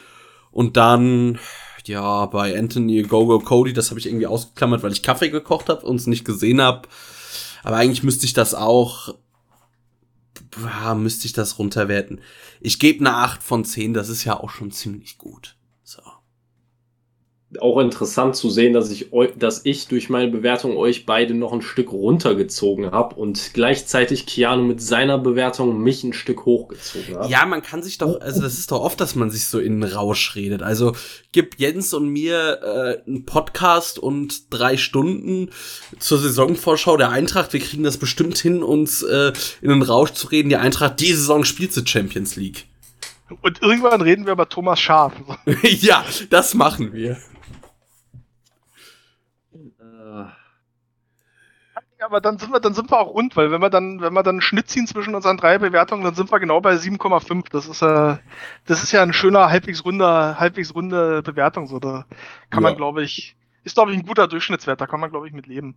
Und 0.52 0.78
dann, 0.78 1.40
ja, 1.86 2.26
bei 2.26 2.58
Anthony 2.58 3.04
Gogo 3.04 3.40
Cody, 3.40 3.72
das 3.72 3.92
habe 3.92 4.00
ich 4.00 4.08
irgendwie 4.08 4.28
ausgeklammert, 4.28 4.84
weil 4.84 4.92
ich 4.92 5.04
Kaffee 5.04 5.30
gekocht 5.30 5.70
habe 5.70 5.86
und 5.86 5.98
es 5.98 6.08
nicht 6.08 6.26
gesehen 6.26 6.60
habe. 6.60 6.88
Aber 7.64 7.78
eigentlich 7.78 8.04
müsste 8.04 8.26
ich 8.26 8.34
das 8.34 8.56
auch, 8.56 9.14
müsste 10.96 11.28
ich 11.28 11.34
das 11.34 11.60
runterwerten. 11.60 12.20
Ich 12.62 12.80
gebe 12.80 13.00
eine 13.00 13.16
8 13.16 13.44
von 13.44 13.64
10, 13.64 13.94
das 13.94 14.10
ist 14.10 14.24
ja 14.26 14.40
auch 14.40 14.50
schon 14.50 14.72
ziemlich 14.72 15.18
gut 15.18 15.56
auch 17.62 17.80
interessant 17.80 18.36
zu 18.36 18.50
sehen, 18.50 18.74
dass 18.74 18.90
ich, 18.92 19.10
dass 19.38 19.62
ich 19.66 19.88
durch 19.88 20.10
meine 20.10 20.30
Bewertung 20.30 20.78
euch 20.78 21.06
beide 21.06 21.34
noch 21.34 21.54
ein 21.54 21.62
Stück 21.62 21.92
runtergezogen 21.92 22.92
habe 22.92 23.16
und 23.16 23.52
gleichzeitig 23.54 24.26
Keanu 24.26 24.64
mit 24.64 24.82
seiner 24.82 25.18
Bewertung 25.18 25.82
mich 25.82 26.04
ein 26.04 26.14
Stück 26.14 26.46
hochgezogen 26.46 27.18
hat. 27.18 27.30
Ja, 27.30 27.46
man 27.46 27.62
kann 27.62 27.84
sich 27.84 27.98
doch, 27.98 28.20
also 28.22 28.42
das 28.42 28.58
ist 28.58 28.72
doch 28.72 28.82
oft, 28.82 29.00
dass 29.00 29.16
man 29.16 29.30
sich 29.30 29.46
so 29.46 29.60
in 29.60 29.82
den 29.82 29.90
Rausch 29.90 30.36
redet. 30.36 30.64
Also 30.64 30.96
gib 31.32 31.60
Jens 31.60 31.94
und 31.94 32.10
mir 32.10 32.60
äh, 32.62 33.10
einen 33.10 33.26
Podcast 33.26 34.00
und 34.00 34.54
drei 34.54 34.78
Stunden 34.78 35.50
zur 36.00 36.18
Saisonvorschau 36.18 36.98
der 36.98 37.10
Eintracht. 37.10 37.54
Wir 37.54 37.60
kriegen 37.60 37.84
das 37.84 37.98
bestimmt 37.98 38.38
hin, 38.38 38.64
uns 38.64 39.04
äh, 39.04 39.34
in 39.62 39.70
den 39.70 39.82
Rausch 39.82 40.14
zu 40.14 40.28
reden. 40.28 40.50
Die 40.50 40.58
Eintracht, 40.58 41.00
die 41.00 41.14
Saison 41.14 41.44
spielt 41.44 41.74
sie 41.74 41.86
Champions 41.86 42.36
League. 42.36 42.66
Und 43.42 43.62
irgendwann 43.62 44.02
reden 44.02 44.26
wir 44.26 44.34
über 44.34 44.48
Thomas 44.48 44.80
Schaf. 44.80 45.14
ja, 45.64 46.06
das 46.30 46.54
machen 46.54 46.94
wir. 46.94 47.18
Aber 52.04 52.22
dann 52.22 52.38
sind 52.38 52.52
wir, 52.52 52.60
dann 52.60 52.74
sind 52.74 52.92
wir 52.92 53.00
auch 53.00 53.14
rund, 53.14 53.36
weil 53.36 53.52
wenn 53.52 53.62
wir 53.62 53.70
dann, 53.70 54.02
wenn 54.02 54.14
wir 54.14 54.24
dann 54.24 54.36
einen 54.36 54.42
Schnitt 54.42 54.70
ziehen 54.70 54.88
zwischen 54.88 55.16
unseren 55.16 55.38
drei 55.38 55.58
Bewertungen, 55.58 56.04
dann 56.04 56.16
sind 56.16 56.32
wir 56.32 56.40
genau 56.40 56.62
bei 56.62 56.76
7,5. 56.76 57.46
Das 57.52 57.68
ist 57.68 57.82
äh, 57.82 58.18
das 58.66 58.84
ist 58.84 58.92
ja 58.92 59.02
ein 59.02 59.14
schöner, 59.14 59.50
halbwegs 59.50 59.86
runder, 59.86 60.40
halbwegs 60.40 60.76
runde 60.76 61.22
Bewertung. 61.24 61.68
So, 61.68 61.80
da 61.80 62.06
kann 62.50 62.64
ja. 62.64 62.70
man, 62.70 62.78
glaube 62.78 63.04
ich, 63.04 63.36
ist 63.64 63.76
glaube 63.76 63.92
ich 63.92 63.98
ein 63.98 64.06
guter 64.06 64.28
Durchschnittswert, 64.28 64.82
da 64.82 64.88
kann 64.88 65.00
man, 65.00 65.10
glaube 65.10 65.28
ich, 65.28 65.34
mit 65.34 65.48
leben. 65.48 65.76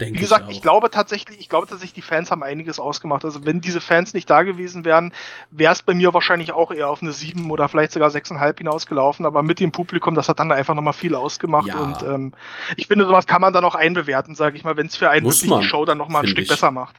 Denke 0.00 0.18
Wie 0.18 0.20
gesagt, 0.20 0.50
ich, 0.50 0.56
ich, 0.56 0.62
glaube 0.62 0.90
tatsächlich, 0.90 1.40
ich 1.40 1.48
glaube 1.48 1.66
tatsächlich, 1.66 1.94
die 1.94 2.02
Fans 2.02 2.30
haben 2.30 2.42
einiges 2.42 2.78
ausgemacht. 2.78 3.24
Also 3.24 3.46
wenn 3.46 3.62
diese 3.62 3.80
Fans 3.80 4.12
nicht 4.12 4.28
da 4.28 4.42
gewesen 4.42 4.84
wären, 4.84 5.12
wäre 5.50 5.72
es 5.72 5.82
bei 5.82 5.94
mir 5.94 6.12
wahrscheinlich 6.12 6.52
auch 6.52 6.70
eher 6.70 6.90
auf 6.90 7.00
eine 7.00 7.12
7 7.12 7.50
oder 7.50 7.68
vielleicht 7.68 7.92
sogar 7.92 8.10
6,5 8.10 8.58
hinausgelaufen. 8.58 9.24
Aber 9.24 9.42
mit 9.42 9.58
dem 9.58 9.72
Publikum, 9.72 10.14
das 10.14 10.28
hat 10.28 10.38
dann 10.38 10.52
einfach 10.52 10.74
nochmal 10.74 10.92
viel 10.92 11.14
ausgemacht. 11.14 11.68
Ja. 11.68 11.78
Und 11.78 12.02
ähm, 12.02 12.34
ich 12.76 12.88
finde, 12.88 13.06
sowas 13.06 13.26
kann 13.26 13.40
man 13.40 13.54
dann 13.54 13.64
auch 13.64 13.74
einbewerten, 13.74 14.34
sage 14.34 14.58
ich 14.58 14.64
mal, 14.64 14.76
wenn 14.76 14.86
es 14.86 14.96
für 14.96 15.08
einen 15.08 15.24
muss 15.24 15.36
wirklich 15.36 15.50
man, 15.50 15.60
die 15.62 15.66
Show 15.66 15.86
dann 15.86 15.96
nochmal 15.96 16.22
ein 16.22 16.28
Stück 16.28 16.44
ich. 16.44 16.48
besser 16.48 16.70
macht. 16.70 16.96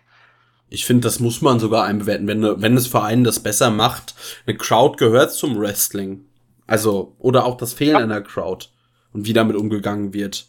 Ich 0.70 0.86
finde, 0.86 1.02
das 1.02 1.20
muss 1.20 1.42
man 1.42 1.60
sogar 1.60 1.86
einbewerten, 1.86 2.28
wenn, 2.28 2.62
wenn 2.62 2.76
es 2.76 2.88
für 2.88 3.04
einen 3.04 3.24
das 3.24 3.40
besser 3.40 3.70
macht. 3.70 4.16
Eine 4.48 4.58
Crowd 4.58 4.98
gehört 4.98 5.32
zum 5.32 5.60
Wrestling. 5.60 6.26
Also, 6.66 7.16
oder 7.20 7.46
auch 7.46 7.58
das 7.58 7.74
Fehlen 7.74 7.92
ja. 7.92 8.00
einer 8.00 8.22
Crowd 8.22 8.66
und 9.14 9.26
wie 9.28 9.34
damit 9.34 9.56
umgegangen 9.56 10.14
wird. 10.14 10.48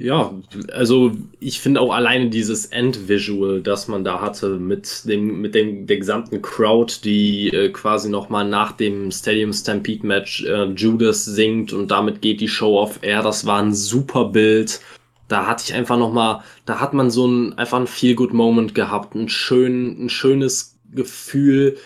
Ja, 0.00 0.32
also 0.72 1.10
ich 1.40 1.58
finde 1.60 1.80
auch 1.80 1.92
alleine 1.92 2.30
dieses 2.30 2.66
Endvisual, 2.66 3.60
das 3.60 3.88
man 3.88 4.04
da 4.04 4.20
hatte 4.20 4.50
mit 4.50 5.04
dem 5.06 5.40
mit 5.40 5.56
dem 5.56 5.88
der 5.88 5.96
gesamten 5.96 6.40
Crowd, 6.40 7.00
die 7.02 7.48
äh, 7.48 7.70
quasi 7.70 8.08
noch 8.08 8.28
mal 8.28 8.44
nach 8.48 8.70
dem 8.70 9.10
Stadium 9.10 9.52
Stampede 9.52 10.06
Match 10.06 10.44
äh, 10.44 10.66
Judas 10.66 11.24
singt 11.24 11.72
und 11.72 11.90
damit 11.90 12.22
geht 12.22 12.40
die 12.40 12.46
Show 12.46 12.78
off 12.78 13.00
air. 13.02 13.24
Das 13.24 13.44
war 13.44 13.60
ein 13.60 13.74
super 13.74 14.26
Bild. 14.26 14.80
Da 15.26 15.46
hatte 15.48 15.64
ich 15.66 15.74
einfach 15.74 15.98
noch 15.98 16.12
mal, 16.12 16.44
da 16.64 16.78
hat 16.78 16.94
man 16.94 17.10
so 17.10 17.26
ein 17.26 17.58
einfach 17.58 17.80
ein 17.80 17.88
Feel 17.88 18.14
Good 18.14 18.32
Moment 18.32 18.76
gehabt, 18.76 19.16
ein 19.16 19.28
schön 19.28 20.04
ein 20.04 20.10
schönes 20.10 20.78
Gefühl 20.92 21.76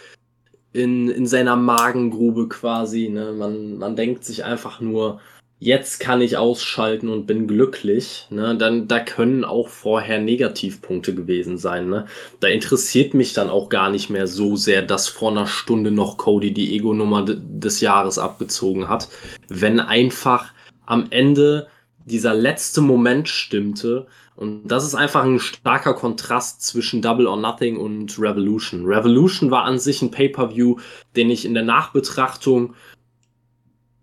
in 0.75 1.09
in 1.09 1.27
seiner 1.27 1.57
Magengrube 1.57 2.49
quasi. 2.49 3.09
Ne? 3.09 3.33
Man 3.33 3.79
man 3.79 3.97
denkt 3.97 4.25
sich 4.25 4.45
einfach 4.45 4.83
nur 4.83 5.21
jetzt 5.63 6.01
kann 6.01 6.21
ich 6.21 6.37
ausschalten 6.37 7.09
und 7.09 7.27
bin 7.27 7.47
glücklich, 7.47 8.27
ne, 8.31 8.57
dann 8.57 8.89
da 8.89 8.99
können 8.99 9.45
auch 9.45 9.69
vorher 9.69 10.19
Negativpunkte 10.19 11.15
gewesen 11.15 11.57
sein. 11.57 11.89
Ne? 11.89 12.07
Da 12.41 12.49
interessiert 12.49 13.15
mich 13.15 13.33
dann 13.33 13.49
auch 13.49 13.69
gar 13.69 13.89
nicht 13.89 14.11
mehr 14.11 14.27
so 14.27 14.57
sehr, 14.57 14.83
dass 14.83 15.07
vor 15.07 15.31
einer 15.31 15.47
Stunde 15.47 15.93
noch 15.93 16.17
Cody 16.17 16.53
die 16.53 16.75
Ego-Nummer 16.75 17.25
des 17.25 17.81
Jahres 17.81 18.19
abgezogen 18.19 18.89
hat. 18.89 19.09
Wenn 19.49 19.79
einfach 19.79 20.53
am 20.85 21.07
Ende 21.11 21.69
dieser 22.07 22.35
letzte 22.35 22.81
Moment 22.81 23.29
stimmte, 23.29 24.09
und 24.35 24.67
das 24.67 24.85
ist 24.85 24.97
einfach 24.97 25.23
ein 25.23 25.39
starker 25.39 25.95
Kontrast 25.95 26.63
zwischen 26.63 27.03
Double 27.03 27.29
or 27.29 27.37
Nothing 27.37 27.77
und 27.77 28.19
Revolution. 28.19 28.85
Revolution 28.87 29.53
war 29.53 29.63
an 29.63 29.79
sich 29.79 30.03
ein 30.03 30.11
Pay-per-View, 30.11 30.79
den 31.15 31.31
ich 31.31 31.45
in 31.45 31.55
der 31.55 31.63
Nachbetrachtung 31.63 32.75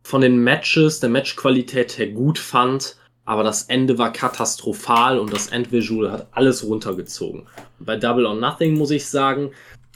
von 0.09 0.21
den 0.21 0.39
Matches, 0.39 0.99
der 0.99 1.09
Matchqualität 1.11 1.99
her 1.99 2.07
gut 2.07 2.39
fand, 2.39 2.95
aber 3.25 3.43
das 3.43 3.61
Ende 3.65 3.99
war 3.99 4.11
katastrophal 4.11 5.19
und 5.19 5.31
das 5.31 5.49
Endvisual 5.49 6.11
hat 6.11 6.29
alles 6.31 6.63
runtergezogen. 6.63 7.45
Bei 7.79 7.95
Double 7.95 8.25
or 8.25 8.33
Nothing 8.33 8.75
muss 8.75 8.89
ich 8.89 9.05
sagen, 9.05 9.51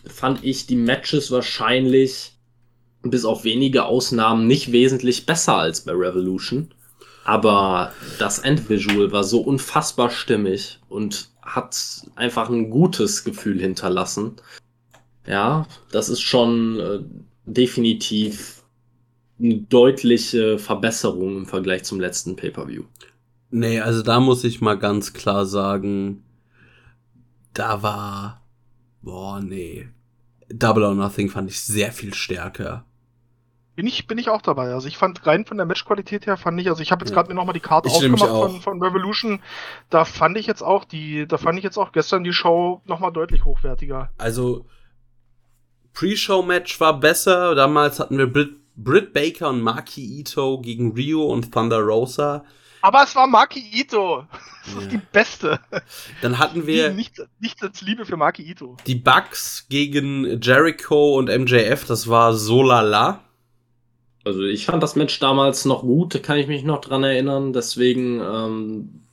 fand 0.06 0.43
ich 0.43 0.67
die 0.67 0.75
Matches 0.75 1.32
wahrscheinlich 1.32 2.33
bis 3.01 3.25
auf 3.25 3.43
wenige 3.43 3.85
Ausnahmen 3.85 4.45
nicht 4.45 4.72
wesentlich 4.72 5.25
besser 5.25 5.58
als 5.58 5.82
bei 5.82 5.93
Revolution. 5.93 6.69
Aber 7.24 7.92
das 8.19 8.38
Endvisual 8.38 9.11
war 9.11 9.24
so 9.24 9.42
unfassbar 9.42 10.11
stimmig 10.11 10.80
und 10.90 11.30
hat 11.42 11.75
einfach 12.16 12.50
ein 12.51 12.69
gutes 12.69 13.24
Gefühl 13.24 13.59
hinterlassen. 13.59 14.35
Ja, 15.25 15.66
das 15.92 16.09
ist 16.09 16.22
schon 16.22 16.80
äh, 16.80 17.00
definitiv 17.48 18.62
eine 19.43 19.57
deutliche 19.57 20.57
Verbesserung 20.57 21.38
im 21.38 21.45
Vergleich 21.45 21.83
zum 21.83 21.99
letzten 21.99 22.35
Pay-per-View. 22.35 22.83
Nee, 23.51 23.81
also 23.81 24.01
da 24.01 24.19
muss 24.19 24.43
ich 24.43 24.61
mal 24.61 24.80
ganz 24.80 25.13
klar 25.13 25.45
sagen, 25.45 26.23
da 27.53 27.83
war, 27.83 28.41
boah, 29.01 29.41
nee, 29.41 29.89
Double 30.49 30.83
or 30.83 30.95
Nothing 30.95 31.30
fand 31.30 31.49
ich 31.49 31.61
sehr 31.61 31.91
viel 31.91 32.13
stärker. 32.13 32.85
Bin 33.75 33.88
ich, 33.88 34.05
bin 34.05 34.19
ich 34.19 34.30
auch 34.30 34.41
dabei. 34.41 34.72
Also 34.73 34.88
ich 34.88 34.97
fand 34.97 35.25
rein 35.25 35.45
von 35.45 35.57
der 35.57 35.65
Matchqualität 35.65 36.27
her 36.27 36.38
fand 36.38 36.61
ich, 36.61 36.69
also 36.69 36.81
ich 36.81 36.91
habe 36.91 37.03
jetzt 37.03 37.09
ja. 37.09 37.15
gerade 37.15 37.30
mir 37.30 37.35
nochmal 37.35 37.53
die 37.53 37.59
Karte 37.59 37.89
ich 37.89 37.95
aufgemacht 37.95 38.30
von, 38.30 38.61
von 38.61 38.81
Revolution. 38.81 39.39
Da 39.89 40.05
fand 40.05 40.38
ich 40.38 40.45
jetzt 40.45 40.61
auch 40.61 40.85
die, 40.85 41.27
da 41.27 41.38
fand 41.38 41.57
ich 41.57 41.63
jetzt 41.63 41.77
auch 41.77 41.91
gestern 41.91 42.23
die 42.23 42.33
Show 42.33 42.81
nochmal 42.85 43.11
deutlich 43.11 43.45
hochwertiger. 43.45 44.11
Also 44.19 44.67
Pre-Show-Match 45.93 46.80
war 46.80 46.99
besser. 46.99 47.55
Damals 47.55 47.99
hatten 47.99 48.17
wir 48.17 48.31
Brit 48.31 48.62
Britt 48.76 49.14
Baker 49.14 49.50
und 49.50 49.61
Maki 49.61 50.19
Ito 50.19 50.60
gegen 50.61 50.93
Rio 50.93 51.26
und 51.26 51.53
Thunder 51.53 51.80
Rosa. 51.80 52.43
Aber 52.82 53.03
es 53.03 53.16
war 53.16 53.27
Maki 53.27 53.64
Ito. 53.72 54.27
Das 54.66 54.74
ja. 54.74 54.82
ist 54.82 54.92
die 54.92 55.02
beste. 55.11 55.60
Dann 56.22 56.38
hatten 56.38 56.68
wir. 56.68 56.92
Nichts 56.92 57.22
nicht 57.40 57.64
als 57.64 57.82
Liebe 57.82 58.06
für 58.06 58.18
Maki 58.18 58.43
Ito. 58.43 58.77
Die 58.88 58.95
Bugs 58.95 59.68
gegen 59.69 60.42
Jericho 60.42 61.18
und 61.18 61.30
MJF, 61.30 61.85
das 61.85 62.10
war 62.10 62.34
so 62.34 62.61
lala. 62.61 63.24
Also 64.26 64.43
ich 64.43 64.66
fand 64.66 64.82
das 64.82 64.95
Match 64.95 65.19
damals 65.19 65.66
noch 65.66 65.82
gut, 65.82 66.22
kann 66.24 66.38
ich 66.38 66.48
mich 66.48 66.64
noch 66.64 66.82
dran 66.82 67.03
erinnern. 67.03 67.53
Deswegen 67.53 68.22
ähm, 68.22 69.03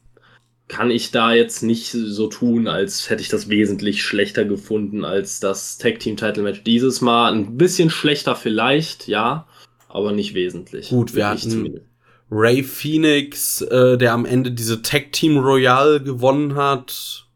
kann 0.71 0.91
ich 0.91 1.11
da 1.11 1.33
jetzt 1.33 1.63
nicht 1.63 1.91
so 1.91 2.29
tun, 2.29 2.69
als 2.69 3.11
hätte 3.11 3.23
ich 3.23 3.29
das 3.29 3.49
wesentlich 3.49 4.03
schlechter 4.03 4.45
gefunden 4.45 5.05
als 5.05 5.41
das 5.41 5.79
Tag 5.79 5.99
Team 5.99 6.17
Title 6.17 6.45
Match 6.45 6.63
dieses 6.63 7.01
Mal. 7.01 7.33
Ein 7.33 7.57
bisschen 7.57 7.91
schlechter 7.91 8.37
vielleicht, 8.37 9.09
ja, 9.09 9.47
aber 9.93 10.13
nicht 10.13 10.35
wesentlich. 10.35 10.89
Gut, 10.89 11.15
wir 11.15 11.29
hatten 11.29 11.51
zumindest. 11.51 11.87
Ray 12.31 12.63
Phoenix, 12.63 13.61
äh, 13.61 13.99
der 13.99 14.13
am 14.13 14.25
Ende 14.25 14.53
diese 14.53 14.83
Tag 14.83 15.13
Team 15.13 15.39
Royale 15.39 16.01
gewonnen 16.01 16.55
hat. 16.55 17.27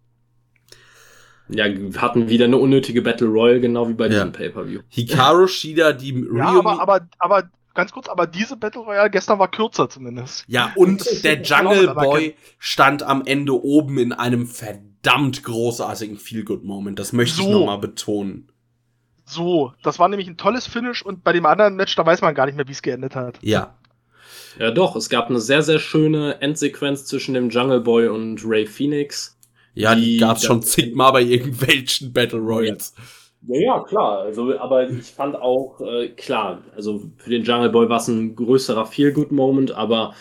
Ja, 1.49 1.66
hatten 1.97 2.28
wieder 2.28 2.47
eine 2.47 2.57
unnötige 2.57 3.02
Battle 3.02 3.26
Royale, 3.26 3.60
genau 3.60 3.89
wie 3.89 3.94
bei 3.94 4.05
ja. 4.05 4.12
diesem 4.12 4.33
Pay-Per-View. 4.33 4.81
Hikaru 4.89 5.47
Shida, 5.49 5.92
die 5.92 6.26
Ja, 6.34 6.58
aber, 6.58 6.81
aber, 6.81 7.08
aber 7.18 7.50
ganz 7.74 7.92
kurz, 7.92 8.08
aber 8.08 8.26
diese 8.26 8.57
Battle 8.57 8.83
Royale 8.83 9.10
gestern 9.10 9.39
war 9.39 9.50
kürzer 9.50 9.91
zumindest. 9.91 10.44
Ja, 10.47 10.73
und 10.76 11.24
der 11.24 11.42
Jungle 11.42 11.92
Boy 11.94 12.34
stand 12.58 13.02
am 13.02 13.26
Ende 13.26 13.62
oben 13.62 13.99
in 13.99 14.12
einem 14.12 14.47
verdammt 14.47 15.42
großartigen 15.42 16.16
Feel-Good-Moment. 16.16 16.99
Das 16.99 17.12
möchte 17.12 17.36
so. 17.36 17.42
ich 17.42 17.49
nochmal 17.49 17.78
betonen. 17.78 18.49
So, 19.25 19.73
das 19.83 19.99
war 19.99 20.09
nämlich 20.09 20.28
ein 20.28 20.36
tolles 20.36 20.67
Finish 20.67 21.03
und 21.03 21.25
bei 21.25 21.33
dem 21.33 21.47
anderen 21.47 21.77
Match, 21.77 21.94
da 21.97 22.05
weiß 22.05 22.20
man 22.20 22.35
gar 22.35 22.47
nicht 22.47 22.57
mehr, 22.57 22.69
wie 22.69 22.73
es 22.73 22.83
geendet 22.83 23.17
hat. 23.17 23.39
Ja. 23.43 23.75
Ja, 24.59 24.70
doch, 24.70 24.94
es 24.94 25.09
gab 25.09 25.31
eine 25.31 25.41
sehr, 25.41 25.62
sehr 25.62 25.78
schöne 25.78 26.41
Endsequenz 26.41 27.07
zwischen 27.07 27.35
dem 27.35 27.51
Jungle 27.51 27.81
Boy 27.81 28.09
und 28.09 28.41
Ray 28.44 28.67
Phoenix. 28.67 29.36
Ja, 29.75 29.94
die, 29.94 30.03
die 30.03 30.17
gab's 30.19 30.44
schon 30.44 30.62
zigmal 30.62 31.12
bei 31.12 31.23
irgendwelchen 31.23 32.12
Battle 32.12 32.39
Royals. 32.39 32.94
Ja. 32.97 33.05
Ja, 33.47 33.61
ja, 33.61 33.81
klar. 33.81 34.20
Also, 34.20 34.59
aber 34.59 34.89
ich 34.89 35.11
fand 35.11 35.36
auch, 35.36 35.81
äh, 35.81 36.09
klar, 36.09 36.62
also 36.75 37.03
für 37.19 37.31
den 37.31 37.44
Jungle 37.44 37.70
Boy 37.70 37.89
war 37.89 37.99
es 37.99 38.09
ein 38.09 38.35
größerer 38.35 38.86
Feel-Good-Moment, 38.86 39.73
aber 39.73 40.15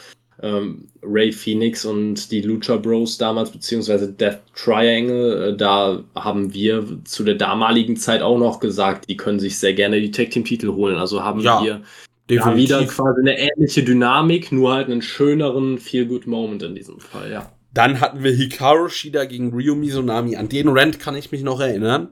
ähm, 0.44 0.90
Ray 1.02 1.32
Phoenix 1.32 1.86
und 1.86 2.30
die 2.30 2.42
Lucha 2.42 2.76
Bros 2.76 3.18
damals, 3.18 3.50
beziehungsweise 3.50 4.12
Death 4.12 4.42
Triangle, 4.54 5.54
äh, 5.54 5.58
da 5.58 6.04
haben 6.16 6.54
wir 6.54 6.86
zu 7.06 7.24
der 7.24 7.36
damaligen 7.36 7.96
Zeit 7.96 8.22
auch 8.22 8.38
noch 8.38 8.60
gesagt, 8.60 9.10
die 9.10 9.18
können 9.18 9.40
sich 9.40 9.58
sehr 9.58 9.74
gerne 9.74 10.02
die 10.02 10.12
Tag 10.12 10.32
Team 10.32 10.44
Titel 10.44 10.74
holen. 10.74 10.98
Also 10.98 11.24
haben 11.24 11.40
ja, 11.40 11.64
wir 11.64 11.82
ja, 12.30 12.56
wieder 12.56 12.86
quasi 12.86 13.22
eine 13.22 13.40
ähnliche 13.40 13.84
Dynamik, 13.84 14.52
nur 14.52 14.74
halt 14.74 14.90
einen 14.90 15.02
schöneren 15.02 15.78
Feel-Good-Moment 15.78 16.64
in 16.64 16.76
diesem 16.76 17.00
Fall, 17.00 17.32
ja. 17.32 17.50
Dann 17.74 18.02
hatten 18.02 18.24
wir 18.24 18.32
Hikaru 18.32 18.88
Shida 18.88 19.26
gegen 19.26 19.52
Ryo 19.52 19.74
Mizunami. 19.74 20.36
An 20.36 20.48
den 20.48 20.68
Rant 20.70 21.00
kann 21.00 21.16
ich 21.16 21.32
mich 21.32 21.42
noch 21.42 21.60
erinnern. 21.60 22.10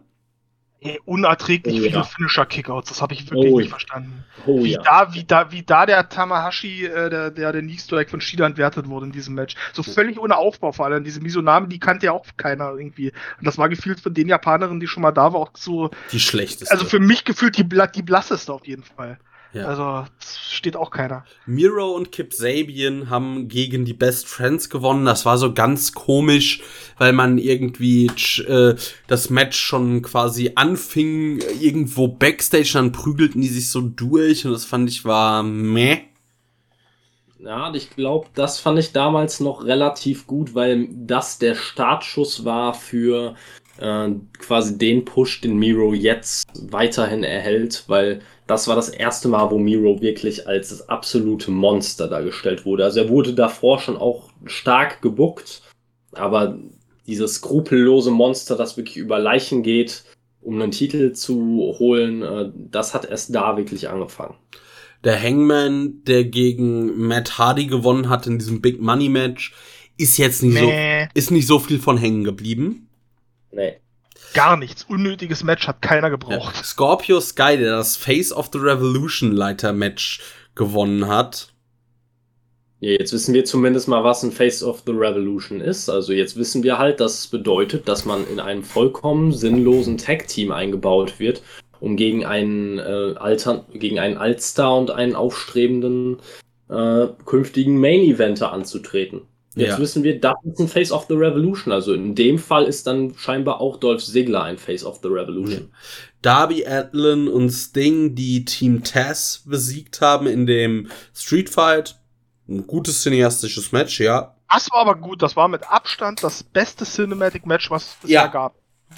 Ey, 0.84 1.00
unerträglich 1.06 1.76
oh, 1.76 1.84
viele 1.84 1.94
ja. 1.94 2.04
Finisher-Kickouts, 2.04 2.90
das 2.90 3.04
habe 3.04 3.14
ich 3.14 3.30
wirklich 3.30 3.54
oh, 3.54 3.60
nicht 3.60 3.70
verstanden. 3.70 4.24
Oh, 4.48 4.64
wie, 4.64 4.72
ja. 4.72 4.82
da, 4.82 5.14
wie, 5.14 5.24
da, 5.24 5.52
wie 5.52 5.62
da 5.62 5.86
der 5.86 6.10
Tamahashi, 6.10 6.86
äh, 6.86 7.08
der, 7.12 7.30
der, 7.30 7.52
der 7.52 7.62
Knee-Strike 7.62 8.10
von 8.10 8.20
Shida 8.20 8.48
entwertet 8.48 8.88
wurde 8.88 9.06
in 9.06 9.12
diesem 9.12 9.36
Match. 9.36 9.54
So 9.74 9.84
völlig 9.84 10.20
ohne 10.20 10.38
Aufbau 10.38 10.72
vor 10.72 10.88
allem. 10.88 11.04
Diese 11.04 11.22
Misoname, 11.22 11.68
die 11.68 11.78
kannte 11.78 12.08
ja 12.08 12.14
auch 12.14 12.26
keiner 12.36 12.72
irgendwie. 12.72 13.12
Und 13.12 13.46
das 13.46 13.60
war 13.60 13.70
gefühlt 13.70 14.00
von 14.00 14.16
den 14.16 14.28
Japanerinnen, 14.28 14.80
die 14.80 14.88
schon 14.88 15.04
mal 15.04 15.12
da 15.12 15.34
war, 15.34 15.42
auch 15.42 15.52
so. 15.54 15.92
Die 16.12 16.20
schlechteste. 16.20 16.74
Also 16.74 16.86
für 16.86 17.00
mich 17.00 17.26
gefühlt 17.26 17.58
die, 17.58 17.64
die 17.64 18.02
blasseste 18.02 18.52
auf 18.52 18.66
jeden 18.66 18.84
Fall. 18.84 19.20
Ja. 19.54 19.66
Also 19.66 20.06
steht 20.50 20.78
auch 20.78 20.92
keiner. 20.92 21.26
Miro 21.46 21.92
und 21.92 22.12
Kip 22.12 22.34
Sabian 22.34 23.10
haben 23.10 23.50
gegen 23.50 23.84
die 23.84 23.94
Best 23.94 24.28
Friends 24.28 24.70
gewonnen. 24.70 25.06
Das 25.06 25.26
war 25.26 25.38
so 25.38 25.54
ganz 25.54 25.92
komisch, 25.92 26.62
weil 26.98 27.12
man 27.12 27.38
irgendwie 27.38 28.10
äh, 28.48 28.76
das 29.08 29.30
Match 29.30 29.60
schon 29.60 30.02
quasi 30.04 30.54
anfing, 30.56 31.42
irgendwo 31.60 32.08
Backstage, 32.08 32.72
dann 32.74 32.94
prügelten 32.94 33.42
die 33.42 33.50
sich 33.50 33.70
so 33.70 33.82
durch 33.82 34.46
und 34.46 34.54
das 34.54 34.66
fand 34.66 34.90
ich 34.90 35.04
war 35.04 35.44
meh. 35.44 36.00
Ja, 37.44 37.74
ich 37.74 37.90
glaube, 37.90 38.28
das 38.36 38.60
fand 38.60 38.78
ich 38.78 38.92
damals 38.92 39.40
noch 39.40 39.66
relativ 39.66 40.28
gut, 40.28 40.54
weil 40.54 40.88
das 40.92 41.40
der 41.40 41.56
Startschuss 41.56 42.46
war 42.46 42.76
für 42.76 43.36
äh, 43.82 44.10
quasi 44.40 44.78
den 44.78 45.06
Push, 45.06 45.42
den 45.42 45.58
Miro 45.58 45.94
jetzt 45.94 46.48
weiterhin 46.72 47.24
erhält, 47.24 47.84
weil 47.88 48.22
das 48.48 48.68
war 48.68 48.76
das 48.76 48.90
erste 48.90 49.28
Mal, 49.28 49.50
wo 49.52 49.58
Miro 49.58 50.02
wirklich 50.02 50.48
als 50.48 50.70
das 50.70 50.90
absolute 50.90 51.52
Monster 51.52 52.08
dargestellt 52.08 52.66
wurde. 52.66 52.84
Also 52.84 53.02
er 53.02 53.10
wurde 53.10 53.34
davor 53.34 53.80
schon 53.80 53.98
auch 53.98 54.30
stark 54.46 55.02
gebuckt, 55.02 55.62
aber 56.14 56.60
dieses 57.08 57.36
skrupellose 57.36 58.12
Monster, 58.12 58.56
das 58.56 58.78
wirklich 58.78 58.98
über 58.98 59.20
Leichen 59.20 59.64
geht, 59.64 60.04
um 60.42 60.62
einen 60.62 60.72
Titel 60.72 61.14
zu 61.14 61.76
holen, 61.80 62.22
äh, 62.22 62.52
das 62.56 62.94
hat 62.94 63.06
erst 63.06 63.34
da 63.34 63.58
wirklich 63.58 63.90
angefangen. 63.90 64.36
Der 65.04 65.22
Hangman, 65.22 66.04
der 66.06 66.26
gegen 66.26 67.08
Matt 67.08 67.38
Hardy 67.38 67.66
gewonnen 67.66 68.10
hat 68.10 68.28
in 68.28 68.38
diesem 68.38 68.62
Big 68.62 68.82
Money 68.82 69.10
Match, 69.10 69.54
ist 69.98 70.18
jetzt 70.18 70.44
nicht 70.44 70.54
nee. 70.54 71.04
so, 71.04 71.10
ist 71.14 71.32
nicht 71.32 71.48
so 71.48 71.60
viel 71.60 71.80
von 71.80 71.98
hängen 71.98 72.24
geblieben. 72.24 72.88
Nee. 73.52 73.78
Gar 74.34 74.58
nichts. 74.58 74.84
Unnötiges 74.84 75.44
Match 75.44 75.68
hat 75.68 75.82
keiner 75.82 76.10
gebraucht. 76.10 76.56
Ja. 76.56 76.64
Scorpio 76.64 77.20
Sky, 77.20 77.58
der 77.58 77.78
das 77.78 77.98
Face 77.98 78.32
of 78.32 78.50
the 78.54 78.60
Revolution 78.60 79.32
Leiter 79.32 79.74
Match 79.74 80.22
gewonnen 80.56 81.08
hat. 81.08 81.52
Ja, 82.80 82.92
jetzt 82.92 83.14
wissen 83.14 83.34
wir 83.36 83.46
zumindest 83.46 83.88
mal, 83.88 84.04
was 84.04 84.24
ein 84.24 84.32
Face 84.32 84.64
of 84.64 84.84
the 84.86 84.92
Revolution 84.92 85.62
ist. 85.62 85.90
Also 85.90 86.14
jetzt 86.14 86.36
wissen 86.36 86.64
wir 86.64 86.80
halt, 86.80 87.00
dass 87.00 87.20
es 87.20 87.28
bedeutet, 87.28 87.88
dass 87.88 88.06
man 88.06 88.28
in 88.28 88.40
einem 88.40 88.64
vollkommen 88.64 89.32
sinnlosen 89.34 89.98
Tag-Team 89.98 90.52
eingebaut 90.52 91.20
wird, 91.20 91.44
um 91.80 91.96
gegen 91.96 92.26
einen 92.26 92.80
äh, 92.80 93.16
Alter, 93.18 93.66
gegen 93.74 94.00
einen 94.00 94.18
Altstar 94.18 94.78
und 94.80 94.90
einen 94.90 95.16
aufstrebenden 95.16 96.18
äh, 96.70 97.08
künftigen 97.26 97.80
Main-Eventer 97.80 98.52
anzutreten. 98.52 99.22
Jetzt 99.56 99.70
Ja. 99.72 99.80
wissen 99.80 100.04
wir, 100.04 100.20
das 100.20 100.36
ist 100.46 100.60
ein 100.60 100.68
Face 100.70 100.92
of 100.94 101.08
the 101.10 101.14
Revolution. 101.16 101.74
Also 101.74 101.94
in 101.94 102.16
dem 102.16 102.40
Fall 102.40 102.66
ist 102.66 102.88
dann 102.88 103.14
scheinbar 103.18 103.60
auch 103.60 103.78
Dolph 103.78 104.04
Ziggler 104.04 104.44
ein 104.44 104.58
Face 104.58 104.86
of 104.86 105.00
the 105.04 105.10
Revolution. 105.10 105.72
Darby 106.22 106.66
Allin 106.66 107.28
und 107.28 107.50
Sting, 107.50 108.16
die 108.16 108.46
Team 108.46 108.84
Taz 108.84 109.44
besiegt 109.46 110.00
haben 110.02 110.28
in 110.28 110.46
dem 110.46 110.88
Street 111.14 111.50
Fight. 111.50 111.98
Ein 112.48 112.66
gutes 112.66 113.02
cineastisches 113.04 113.72
Match, 113.72 114.00
ja. 114.00 114.36
Das 114.52 114.70
war 114.72 114.80
aber 114.80 114.96
gut. 114.96 115.22
Das 115.22 115.36
war 115.36 115.48
mit 115.48 115.64
Abstand 115.70 116.24
das 116.24 116.44
beste 116.44 116.86
Cinematic 116.86 117.46
Match, 117.46 117.70
was 117.72 117.84
es 117.84 118.10
Ja. 118.10 118.22
bisher 118.24 118.30
gab. 118.34 118.56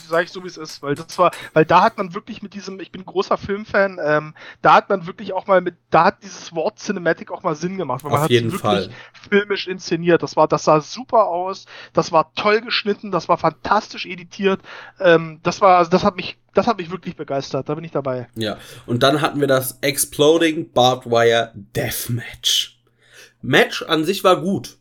Sag 0.07 0.23
ich 0.25 0.31
so 0.31 0.43
wie 0.43 0.47
es 0.47 0.57
ist, 0.57 0.81
weil 0.81 0.95
das 0.95 1.17
war, 1.17 1.31
weil 1.53 1.65
da 1.65 1.81
hat 1.81 1.97
man 1.97 2.13
wirklich 2.13 2.41
mit 2.41 2.53
diesem, 2.53 2.79
ich 2.79 2.91
bin 2.91 3.05
großer 3.05 3.37
Filmfan, 3.37 3.99
ähm, 4.03 4.33
da 4.61 4.75
hat 4.75 4.89
man 4.89 5.05
wirklich 5.07 5.33
auch 5.33 5.45
mal 5.47 5.61
mit, 5.61 5.75
da 5.91 6.05
hat 6.05 6.23
dieses 6.23 6.53
Wort 6.55 6.79
Cinematic 6.79 7.31
auch 7.31 7.43
mal 7.43 7.55
Sinn 7.55 7.77
gemacht, 7.77 8.03
weil 8.03 8.11
man 8.11 8.19
Auf 8.19 8.23
hat 8.25 8.31
jeden 8.31 8.53
es 8.53 8.59
Fall. 8.61 8.77
wirklich 8.81 8.95
filmisch 9.29 9.67
inszeniert. 9.67 10.23
Das 10.23 10.35
war, 10.35 10.47
das 10.47 10.63
sah 10.63 10.81
super 10.81 11.27
aus, 11.27 11.65
das 11.93 12.11
war 12.11 12.33
toll 12.35 12.61
geschnitten, 12.61 13.11
das 13.11 13.29
war 13.29 13.37
fantastisch 13.37 14.05
editiert. 14.05 14.61
Ähm, 14.99 15.39
das 15.43 15.61
war, 15.61 15.77
also 15.77 15.91
das 15.91 16.03
hat 16.03 16.15
mich, 16.15 16.37
das 16.53 16.67
hat 16.67 16.77
mich 16.77 16.91
wirklich 16.91 17.15
begeistert. 17.15 17.69
Da 17.69 17.75
bin 17.75 17.83
ich 17.83 17.91
dabei. 17.91 18.27
Ja. 18.35 18.57
Und 18.85 19.03
dann 19.03 19.21
hatten 19.21 19.39
wir 19.39 19.47
das 19.47 19.77
Exploding 19.81 20.71
Barbed 20.71 21.11
Wire 21.11 21.51
Deathmatch. 21.75 22.79
Match 23.41 23.83
an 23.83 24.05
sich 24.05 24.23
war 24.23 24.41
gut. 24.41 24.77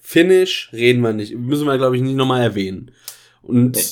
Finish 0.00 0.70
reden 0.72 1.02
wir 1.02 1.12
nicht. 1.12 1.34
Müssen 1.36 1.66
wir, 1.66 1.78
glaube 1.78 1.96
ich, 1.96 2.02
nicht 2.02 2.16
nochmal 2.16 2.42
erwähnen. 2.42 2.92
Und 3.42 3.76
Nee. 3.76 3.82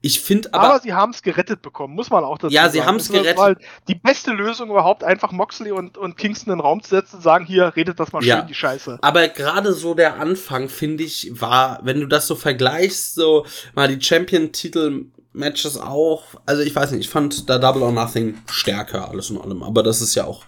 Ich 0.00 0.20
finde 0.20 0.54
Aber, 0.54 0.64
aber, 0.74 0.80
sie 0.80 0.92
haben 0.92 1.10
es 1.10 1.22
gerettet 1.22 1.60
bekommen, 1.60 1.94
muss 1.94 2.08
man 2.10 2.22
auch 2.22 2.38
dazu 2.38 2.54
Ja, 2.54 2.62
sagen. 2.62 2.72
sie 2.72 2.82
haben's 2.82 3.04
Das 3.08 3.14
war 3.16 3.22
gerettet. 3.22 3.38
Halt 3.42 3.58
die 3.88 3.96
beste 3.96 4.30
Lösung 4.32 4.70
überhaupt, 4.70 5.02
einfach 5.02 5.32
Moxley 5.32 5.72
und, 5.72 5.98
und 5.98 6.16
Kingston 6.16 6.52
in 6.52 6.58
den 6.58 6.64
Raum 6.64 6.82
zu 6.82 6.90
setzen 6.90 7.16
und 7.16 7.22
sagen, 7.22 7.44
hier, 7.46 7.74
redet 7.74 7.98
das 7.98 8.12
mal 8.12 8.22
Ja. 8.24 8.38
schön, 8.38 8.46
die 8.46 8.54
Scheiße. 8.54 8.98
aber 9.02 9.26
gerade 9.28 9.72
so 9.72 9.94
der 9.94 10.20
Anfang, 10.20 10.68
finde 10.68 11.02
ich, 11.04 11.30
war, 11.40 11.80
wenn 11.82 11.98
du 12.00 12.06
das 12.06 12.26
so 12.28 12.36
vergleichst, 12.36 13.16
so 13.16 13.44
mal 13.74 13.88
die 13.94 14.00
Champion-Titel 14.04 15.06
Matches 15.32 15.76
auch, 15.78 16.24
also 16.46 16.62
ich 16.62 16.74
weiß 16.74 16.92
nicht, 16.92 17.00
ich 17.00 17.08
fand 17.10 17.48
da 17.50 17.58
Double 17.58 17.82
or 17.82 17.92
Nothing 17.92 18.38
stärker, 18.50 19.08
alles 19.08 19.30
in 19.30 19.38
allem, 19.38 19.62
aber 19.62 19.82
das 19.82 20.00
ist 20.00 20.14
ja 20.14 20.24
auch, 20.24 20.44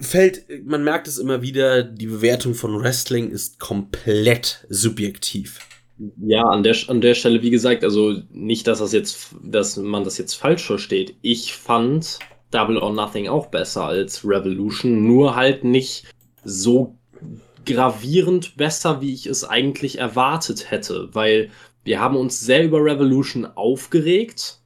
fällt, 0.00 0.44
man 0.66 0.82
merkt 0.82 1.06
es 1.08 1.18
immer 1.18 1.40
wieder, 1.42 1.82
die 1.82 2.06
Bewertung 2.06 2.54
von 2.54 2.80
Wrestling 2.82 3.30
ist 3.30 3.60
komplett 3.60 4.66
subjektiv. 4.68 5.60
Ja, 6.26 6.42
an 6.42 6.62
der, 6.62 6.76
an 6.88 7.00
der 7.00 7.14
Stelle, 7.14 7.42
wie 7.42 7.50
gesagt, 7.50 7.84
also 7.84 8.20
nicht, 8.32 8.66
dass 8.66 8.80
das 8.80 8.92
jetzt, 8.92 9.34
dass 9.42 9.76
man 9.76 10.02
das 10.02 10.18
jetzt 10.18 10.34
falsch 10.34 10.64
versteht. 10.64 11.14
Ich 11.22 11.54
fand 11.54 12.18
Double 12.50 12.78
or 12.78 12.92
Nothing 12.92 13.28
auch 13.28 13.46
besser 13.46 13.84
als 13.84 14.24
Revolution, 14.24 15.06
nur 15.06 15.36
halt 15.36 15.62
nicht 15.64 16.04
so 16.44 16.96
gravierend 17.64 18.56
besser, 18.56 19.00
wie 19.00 19.14
ich 19.14 19.26
es 19.26 19.44
eigentlich 19.44 19.98
erwartet 19.98 20.70
hätte, 20.70 21.08
weil 21.12 21.50
wir 21.84 22.00
haben 22.00 22.16
uns 22.16 22.40
sehr 22.40 22.64
über 22.64 22.84
Revolution 22.84 23.46
aufgeregt 23.46 24.60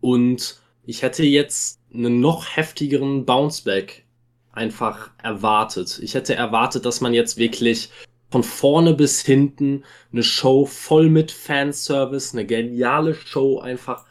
und 0.00 0.60
ich 0.84 1.02
hätte 1.02 1.24
jetzt 1.24 1.80
einen 1.92 2.20
noch 2.20 2.56
heftigeren 2.56 3.24
Bounceback 3.24 4.04
einfach 4.52 5.10
erwartet. 5.22 6.00
Ich 6.02 6.14
hätte 6.14 6.34
erwartet, 6.34 6.84
dass 6.84 7.00
man 7.00 7.14
jetzt 7.14 7.36
wirklich 7.36 7.90
von 8.30 8.42
vorne 8.42 8.94
bis 8.94 9.22
hinten 9.22 9.84
eine 10.12 10.22
Show 10.22 10.66
voll 10.66 11.08
mit 11.08 11.30
Fanservice, 11.30 12.34
eine 12.34 12.46
geniale 12.46 13.14
Show 13.14 13.58
einfach 13.58 14.04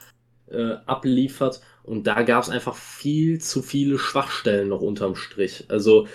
äh, 0.49 0.73
abliefert. 0.85 1.61
Und 1.83 2.05
da 2.05 2.23
gab 2.23 2.43
es 2.43 2.49
einfach 2.49 2.75
viel 2.75 3.39
zu 3.39 3.61
viele 3.61 3.97
Schwachstellen 3.97 4.69
noch 4.69 4.81
unterm 4.81 5.15
Strich. 5.15 5.65
Also 5.69 6.07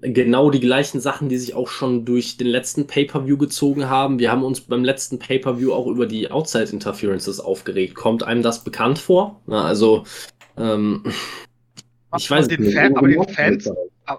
genau 0.00 0.50
die 0.50 0.60
gleichen 0.60 1.00
Sachen, 1.00 1.28
die 1.28 1.38
sich 1.38 1.54
auch 1.54 1.68
schon 1.68 2.04
durch 2.04 2.36
den 2.36 2.46
letzten 2.46 2.86
Pay-per-View 2.86 3.36
gezogen 3.38 3.88
haben. 3.88 4.18
Wir 4.18 4.30
haben 4.30 4.44
uns 4.44 4.60
beim 4.60 4.84
letzten 4.84 5.18
Pay-per-View 5.18 5.72
auch 5.72 5.86
über 5.86 6.06
die 6.06 6.30
Outside 6.30 6.70
Interferences 6.70 7.40
aufgeregt. 7.40 7.94
Kommt 7.94 8.22
einem 8.22 8.42
das 8.42 8.64
bekannt 8.64 8.98
vor? 8.98 9.40
Na, 9.46 9.64
also 9.64 10.04
ähm, 10.56 11.04
ich 12.16 12.30
weiß 12.30 12.48
den 12.48 12.62
nicht. 12.62 12.74
Fan, 12.74 12.96
aber 12.96 13.08
den 13.08 13.28
Fans, 13.28 13.70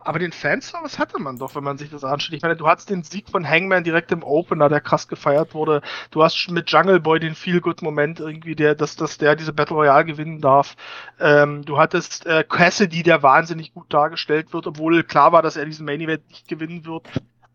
aber 0.03 0.19
den 0.19 0.31
Fanservice 0.31 0.97
hatte 0.99 1.19
man 1.19 1.37
doch, 1.37 1.55
wenn 1.55 1.63
man 1.63 1.77
sich 1.77 1.89
das 1.89 2.03
anschaut. 2.03 2.33
Ich 2.33 2.41
meine, 2.41 2.55
du 2.55 2.67
hattest 2.67 2.89
den 2.89 3.03
Sieg 3.03 3.29
von 3.29 3.47
Hangman 3.47 3.83
direkt 3.83 4.11
im 4.11 4.23
Opener, 4.23 4.69
der 4.69 4.81
krass 4.81 5.07
gefeiert 5.07 5.53
wurde. 5.53 5.81
Du 6.11 6.23
hast 6.23 6.49
mit 6.49 6.71
Jungle 6.71 6.99
Boy 6.99 7.19
den 7.19 7.35
Feel-Good-Moment 7.35 8.19
irgendwie, 8.19 8.55
der, 8.55 8.75
dass, 8.75 8.95
dass 8.95 9.17
der 9.17 9.35
diese 9.35 9.53
Battle 9.53 9.75
Royale 9.75 10.05
gewinnen 10.05 10.41
darf. 10.41 10.75
Ähm, 11.19 11.63
du 11.65 11.77
hattest 11.77 12.25
äh, 12.25 12.43
Cassidy, 12.47 13.03
der 13.03 13.23
wahnsinnig 13.23 13.73
gut 13.73 13.93
dargestellt 13.93 14.53
wird, 14.53 14.67
obwohl 14.67 15.03
klar 15.03 15.31
war, 15.31 15.41
dass 15.41 15.57
er 15.57 15.65
diesen 15.65 15.85
Main 15.85 16.01
Event 16.01 16.27
nicht 16.29 16.47
gewinnen 16.47 16.85
wird. 16.85 17.07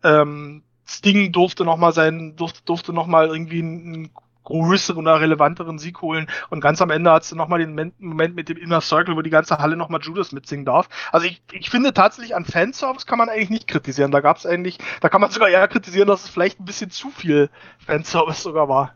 Ähm, 0.03 0.63
Sting 0.85 1.31
durfte 1.31 1.65
noch 1.65 1.77
mal 1.77 1.91
sein, 1.91 2.35
durfte, 2.37 2.61
durfte 2.63 2.93
noch 2.93 3.07
mal 3.07 3.27
irgendwie 3.27 3.59
einen 3.59 4.09
größeren 4.47 5.01
oder 5.01 5.19
relevanteren 5.19 5.77
Sieg 5.77 6.01
holen. 6.01 6.27
Und 6.49 6.61
ganz 6.61 6.81
am 6.81 6.89
Ende 6.89 7.11
hast 7.11 7.31
du 7.31 7.35
nochmal 7.35 7.59
den 7.59 7.71
Moment- 7.71 7.99
Moment 7.99 8.35
mit 8.35 8.49
dem 8.49 8.57
Inner 8.57 8.81
Circle, 8.81 9.15
wo 9.15 9.21
die 9.21 9.29
ganze 9.29 9.57
Halle 9.57 9.75
nochmal 9.75 10.01
Judas 10.01 10.31
mitsingen 10.31 10.65
darf. 10.65 10.87
Also 11.11 11.27
ich, 11.27 11.41
ich 11.51 11.69
finde 11.69 11.93
tatsächlich 11.93 12.35
an 12.35 12.45
Fanservice 12.45 13.05
kann 13.05 13.17
man 13.17 13.29
eigentlich 13.29 13.49
nicht 13.49 13.67
kritisieren. 13.67 14.11
Da 14.11 14.21
gab 14.21 14.37
es 14.37 14.45
eigentlich, 14.45 14.77
da 15.01 15.09
kann 15.09 15.21
man 15.21 15.31
sogar 15.31 15.49
eher 15.49 15.67
kritisieren, 15.67 16.07
dass 16.07 16.23
es 16.23 16.29
vielleicht 16.29 16.59
ein 16.59 16.65
bisschen 16.65 16.89
zu 16.91 17.09
viel 17.09 17.49
Fanservice 17.85 18.41
sogar 18.41 18.69
war. 18.69 18.93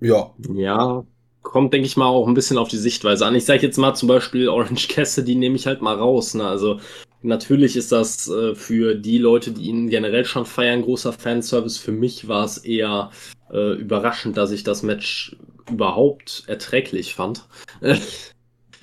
Ja, 0.00 0.30
Ja, 0.54 1.04
kommt, 1.42 1.72
denke 1.72 1.86
ich 1.86 1.96
mal, 1.96 2.06
auch 2.06 2.26
ein 2.26 2.34
bisschen 2.34 2.58
auf 2.58 2.68
die 2.68 2.76
Sichtweise 2.76 3.24
an. 3.26 3.34
Ich 3.34 3.44
sage 3.46 3.62
jetzt 3.62 3.78
mal 3.78 3.94
zum 3.94 4.08
Beispiel 4.08 4.48
Orange 4.48 4.88
Cassidy 4.88 5.34
nehme 5.34 5.56
ich 5.56 5.66
halt 5.66 5.82
mal 5.82 5.96
raus. 5.96 6.34
Ne? 6.34 6.46
Also 6.46 6.80
natürlich 7.24 7.76
ist 7.76 7.90
das 7.92 8.28
äh, 8.28 8.54
für 8.54 8.94
die 8.94 9.18
Leute, 9.18 9.50
die 9.52 9.64
ihn 9.64 9.88
generell 9.88 10.24
schon 10.24 10.46
feiern, 10.46 10.82
großer 10.82 11.12
Fanservice. 11.12 11.78
Für 11.78 11.92
mich 11.92 12.28
war 12.28 12.44
es 12.44 12.58
eher 12.58 13.10
äh, 13.52 13.72
überraschend, 13.74 14.36
dass 14.36 14.50
ich 14.50 14.62
das 14.62 14.82
Match 14.82 15.36
überhaupt 15.70 16.44
erträglich 16.46 17.14
fand. 17.14 17.46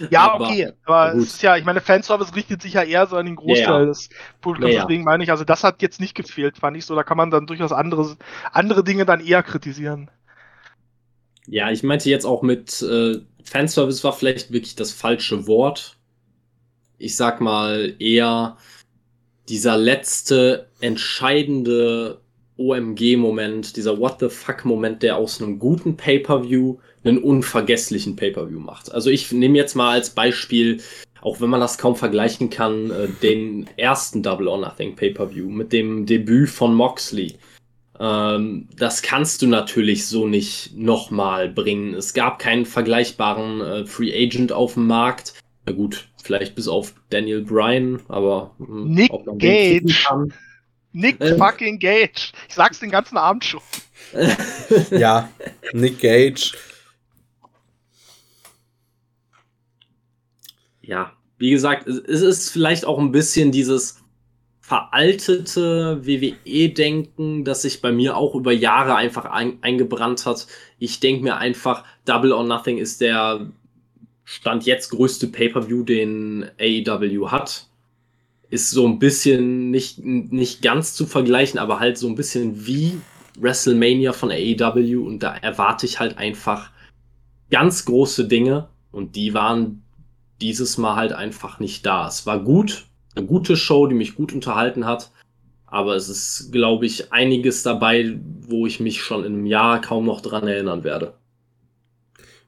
Ja, 0.10 0.32
Aber- 0.32 0.46
okay. 0.48 0.72
Aber 0.86 1.14
gut. 1.14 1.22
es 1.24 1.34
ist 1.36 1.42
ja, 1.44 1.58
ich 1.58 1.64
meine, 1.64 1.80
Fanservice 1.80 2.36
richtet 2.36 2.62
sich 2.62 2.74
ja 2.74 2.82
eher 2.84 3.06
so 3.08 3.16
an 3.18 3.26
den 3.28 3.36
Großteil 3.36 3.60
Ja, 3.68 3.80
ja. 3.82 3.86
des 3.86 4.10
Publikums. 4.42 4.74
Ja. 4.74 4.82
Deswegen 4.82 5.04
meine 5.04 5.24
ich, 5.24 5.30
also 5.32 5.44
das 5.44 5.64
hat 5.64 5.82
jetzt 5.82 6.00
nicht 6.02 6.16
gefehlt, 6.16 6.58
fand 6.58 6.76
ich 6.76 6.86
so. 6.86 6.96
Da 6.96 7.04
kann 7.04 7.18
man 7.18 7.30
dann 7.30 7.46
durchaus 7.46 7.72
andere, 7.72 8.18
andere 8.52 8.84
Dinge 8.84 9.06
dann 9.06 9.20
eher 9.20 9.44
kritisieren. 9.44 10.10
Ja, 11.48 11.70
ich 11.72 11.84
meinte 11.84 12.10
jetzt 12.10 12.26
auch 12.26 12.42
mit 12.42 12.82
äh, 12.82 13.20
Fanservice 13.44 14.04
war 14.04 14.14
vielleicht 14.14 14.52
wirklich 14.52 14.76
das 14.76 14.92
falsche 14.92 15.46
Wort. 15.48 15.98
Ich 17.02 17.16
sag 17.16 17.42
mal 17.42 17.96
eher 17.98 18.58
dieser 19.50 19.76
letzte 19.76 20.70
entscheidende 20.82 22.22
OMG-Moment, 22.58 23.76
dieser 23.76 23.98
What 23.98 24.20
the 24.20 24.30
fuck-Moment, 24.30 25.02
der 25.02 25.18
aus 25.18 25.42
einem 25.42 25.58
guten 25.58 25.98
Pay-per-View 25.98 26.78
einen 27.04 27.18
unvergesslichen 27.18 28.16
Pay-per-View 28.16 28.60
macht. 28.60 28.92
Also 28.92 29.10
ich 29.10 29.32
nehme 29.32 29.58
jetzt 29.58 29.76
mal 29.76 29.94
als 29.94 30.12
Beispiel, 30.12 30.82
auch 31.22 31.42
wenn 31.42 31.50
man 31.50 31.60
das 31.60 31.80
kaum 31.80 31.96
vergleichen 31.96 32.52
kann, 32.52 32.92
äh, 32.92 33.08
den 33.24 33.68
ersten 33.78 34.22
Double 34.22 34.48
or 34.48 34.60
Nothing 34.60 34.96
Pay-per-View 34.96 35.50
mit 35.50 35.74
dem 35.74 36.06
Debüt 36.06 36.50
von 36.50 36.76
Moxley. 36.76 37.34
Ähm, 38.00 38.68
das 38.78 39.02
kannst 39.02 39.42
du 39.42 39.48
natürlich 39.48 40.06
so 40.06 40.28
nicht 40.28 40.78
nochmal 40.78 41.50
bringen. 41.50 41.96
Es 41.96 42.14
gab 42.14 42.38
keinen 42.38 42.66
vergleichbaren 42.66 43.62
äh, 43.62 43.86
Free 43.88 44.14
Agent 44.14 44.52
auf 44.52 44.76
dem 44.76 44.86
Markt. 44.86 45.34
Na 45.66 45.74
gut, 45.74 46.08
vielleicht 46.24 46.56
bis 46.56 46.68
auf 46.68 46.94
Daniel 47.10 47.44
Bryan, 47.44 48.02
aber 48.08 48.56
mh, 48.58 48.90
Nick 48.90 49.14
ob 49.14 49.26
man 49.26 49.38
den 49.38 49.86
Gage. 49.86 50.30
Nick 50.94 51.22
Ähm. 51.22 51.38
fucking 51.38 51.80
Gage. 51.80 52.32
Ich 52.50 52.56
sag's 52.56 52.80
den 52.80 52.92
ganzen 52.92 53.18
Abend 53.18 53.46
schon. 53.46 53.62
ja, 54.92 55.30
Nick 55.74 56.00
Gage. 56.00 56.52
ja, 60.92 61.14
wie 61.38 61.52
gesagt, 61.52 61.88
es 61.88 61.98
es 61.98 62.22
ist 62.22 62.50
vielleicht 62.50 62.86
auch 62.86 63.00
ein 63.00 63.12
bisschen 63.12 63.52
dieses 63.52 64.00
veraltete 64.60 66.06
WWE-Denken, 66.06 67.44
das 67.44 67.64
sich 67.64 67.82
bei 67.82 67.92
mir 67.92 68.16
auch 68.16 68.36
über 68.36 68.52
Jahre 68.52 68.96
einfach 68.96 69.26
ein, 69.26 69.58
eingebrannt 69.62 70.26
hat. 70.26 70.48
Ich 70.80 71.00
denke 71.00 71.24
mir 71.24 71.38
einfach, 71.38 71.84
Double 72.06 72.32
or 72.32 72.44
Nothing 72.44 72.78
ist 72.78 73.02
der 73.02 73.48
Stand 74.32 74.66
jetzt 74.66 74.92
größte 74.92 75.28
Pay-per-View, 75.28 75.84
den 75.84 76.50
AEW 76.58 77.32
hat. 77.32 77.68
Ist 78.50 78.72
so 78.72 78.88
ein 78.88 78.98
bisschen 78.98 79.72
nicht, 79.72 80.00
nicht 80.00 80.62
ganz 80.62 80.94
zu 80.94 81.06
vergleichen, 81.06 81.60
aber 81.60 81.82
halt 81.82 81.98
so 81.98 82.08
ein 82.08 82.16
bisschen 82.16 82.66
wie 82.66 83.02
WrestleMania 83.38 84.14
von 84.14 84.32
AEW 84.32 85.06
und 85.06 85.20
da 85.20 85.36
erwarte 85.36 85.86
ich 85.86 86.00
halt 86.00 86.18
einfach 86.18 86.72
ganz 87.50 87.84
große 87.84 88.30
Dinge 88.30 88.70
und 88.94 89.18
die 89.18 89.34
waren 89.34 89.84
dieses 90.40 90.78
Mal 90.78 90.96
halt 90.96 91.12
einfach 91.12 91.60
nicht 91.60 91.86
da. 91.86 92.08
Es 92.08 92.26
war 92.26 92.42
gut, 92.42 92.86
eine 93.16 93.26
gute 93.26 93.58
Show, 93.58 93.86
die 93.88 93.96
mich 93.96 94.16
gut 94.16 94.32
unterhalten 94.32 94.86
hat. 94.86 95.12
Aber 95.66 95.96
es 95.98 96.08
ist, 96.08 96.54
glaube 96.54 96.86
ich, 96.86 97.12
einiges 97.12 97.64
dabei, 97.64 98.18
wo 98.48 98.66
ich 98.66 98.80
mich 98.80 99.02
schon 99.02 99.26
in 99.26 99.34
einem 99.34 99.46
Jahr 99.46 99.82
kaum 99.82 100.06
noch 100.06 100.22
dran 100.22 100.48
erinnern 100.48 100.86
werde. 100.86 101.16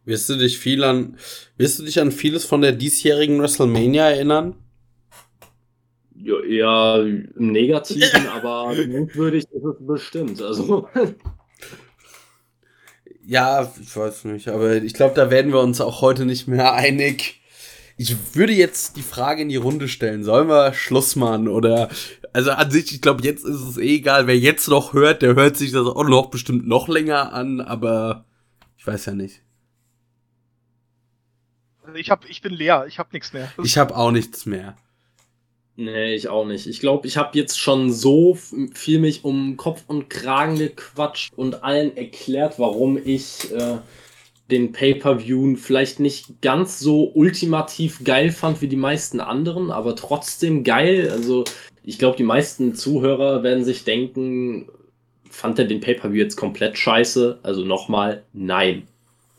Wirst 0.05 0.27
du 0.29 0.35
dich 0.35 0.59
viel 0.59 0.83
an, 0.83 1.17
wirst 1.57 1.79
du 1.79 1.83
dich 1.83 1.99
an 1.99 2.11
vieles 2.11 2.43
von 2.45 2.61
der 2.61 2.73
diesjährigen 2.73 3.39
WrestleMania 3.39 4.09
erinnern? 4.09 4.55
Ja, 6.15 6.39
eher 6.41 7.05
im 7.05 7.51
Negativen, 7.51 8.27
aber 8.33 8.73
mutwürdig 8.85 9.45
ist 9.45 9.63
es 9.63 9.75
bestimmt. 9.79 10.41
Also. 10.41 10.89
Ja, 13.25 13.71
ich 13.81 13.95
weiß 13.95 14.25
nicht, 14.25 14.49
aber 14.49 14.75
ich 14.75 14.93
glaube, 14.93 15.15
da 15.15 15.29
werden 15.31 15.53
wir 15.53 15.61
uns 15.61 15.79
auch 15.79 16.01
heute 16.01 16.25
nicht 16.25 16.47
mehr 16.47 16.73
einig. 16.73 17.41
Ich 17.95 18.35
würde 18.35 18.53
jetzt 18.53 18.97
die 18.97 19.01
Frage 19.01 19.43
in 19.43 19.49
die 19.49 19.55
Runde 19.55 19.87
stellen. 19.87 20.23
Sollen 20.23 20.49
wir 20.49 20.73
Schluss 20.73 21.15
machen? 21.15 21.47
Oder, 21.47 21.89
also 22.33 22.51
an 22.51 22.71
sich, 22.71 22.91
ich 22.91 23.01
glaube, 23.01 23.23
jetzt 23.23 23.45
ist 23.45 23.61
es 23.61 23.77
eh 23.77 23.95
egal. 23.95 24.27
Wer 24.27 24.37
jetzt 24.37 24.67
noch 24.67 24.93
hört, 24.93 25.21
der 25.21 25.35
hört 25.35 25.55
sich 25.55 25.71
das 25.71 25.87
auch 25.87 26.07
noch 26.07 26.29
bestimmt 26.29 26.67
noch 26.67 26.89
länger 26.89 27.31
an, 27.31 27.61
aber 27.61 28.25
ich 28.77 28.85
weiß 28.85 29.05
ja 29.05 29.13
nicht. 29.13 29.41
Ich, 31.95 32.09
hab, 32.09 32.29
ich 32.29 32.41
bin 32.41 32.53
leer, 32.53 32.85
ich 32.87 32.99
habe 32.99 33.09
nichts 33.13 33.33
mehr. 33.33 33.51
Ich 33.63 33.77
habe 33.77 33.95
auch 33.95 34.11
nichts 34.11 34.45
mehr. 34.45 34.75
Nee, 35.75 36.13
ich 36.13 36.27
auch 36.29 36.45
nicht. 36.45 36.67
Ich 36.67 36.79
glaube, 36.79 37.07
ich 37.07 37.17
habe 37.17 37.37
jetzt 37.37 37.59
schon 37.59 37.91
so 37.91 38.37
viel 38.73 38.99
mich 38.99 39.23
um 39.23 39.57
Kopf 39.57 39.83
und 39.87 40.09
Kragen 40.09 40.57
gequatscht 40.57 41.33
und 41.35 41.63
allen 41.63 41.97
erklärt, 41.97 42.59
warum 42.59 42.99
ich 43.03 43.51
äh, 43.51 43.79
den 44.51 44.71
Pay-per-View 44.71 45.55
vielleicht 45.55 45.99
nicht 45.99 46.41
ganz 46.41 46.79
so 46.79 47.11
ultimativ 47.15 48.03
geil 48.03 48.31
fand 48.31 48.61
wie 48.61 48.67
die 48.67 48.75
meisten 48.75 49.19
anderen, 49.19 49.71
aber 49.71 49.95
trotzdem 49.95 50.63
geil. 50.63 51.09
Also 51.11 51.43
ich 51.83 51.97
glaube, 51.97 52.17
die 52.17 52.23
meisten 52.23 52.75
Zuhörer 52.75 53.41
werden 53.41 53.63
sich 53.63 53.83
denken, 53.83 54.69
fand 55.27 55.57
er 55.57 55.65
den 55.65 55.81
Pay-per-View 55.81 56.21
jetzt 56.21 56.35
komplett 56.35 56.77
scheiße? 56.77 57.39
Also 57.41 57.65
nochmal, 57.65 58.23
nein. 58.31 58.87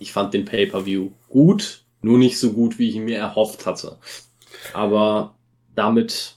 Ich 0.00 0.12
fand 0.12 0.34
den 0.34 0.44
Pay-per-View 0.44 1.10
gut, 1.28 1.83
nur 2.04 2.18
nicht 2.18 2.38
so 2.38 2.52
gut, 2.52 2.78
wie 2.78 2.88
ich 2.88 2.96
mir 2.96 3.18
erhofft 3.18 3.66
hatte. 3.66 3.98
Aber 4.72 5.34
damit 5.74 6.36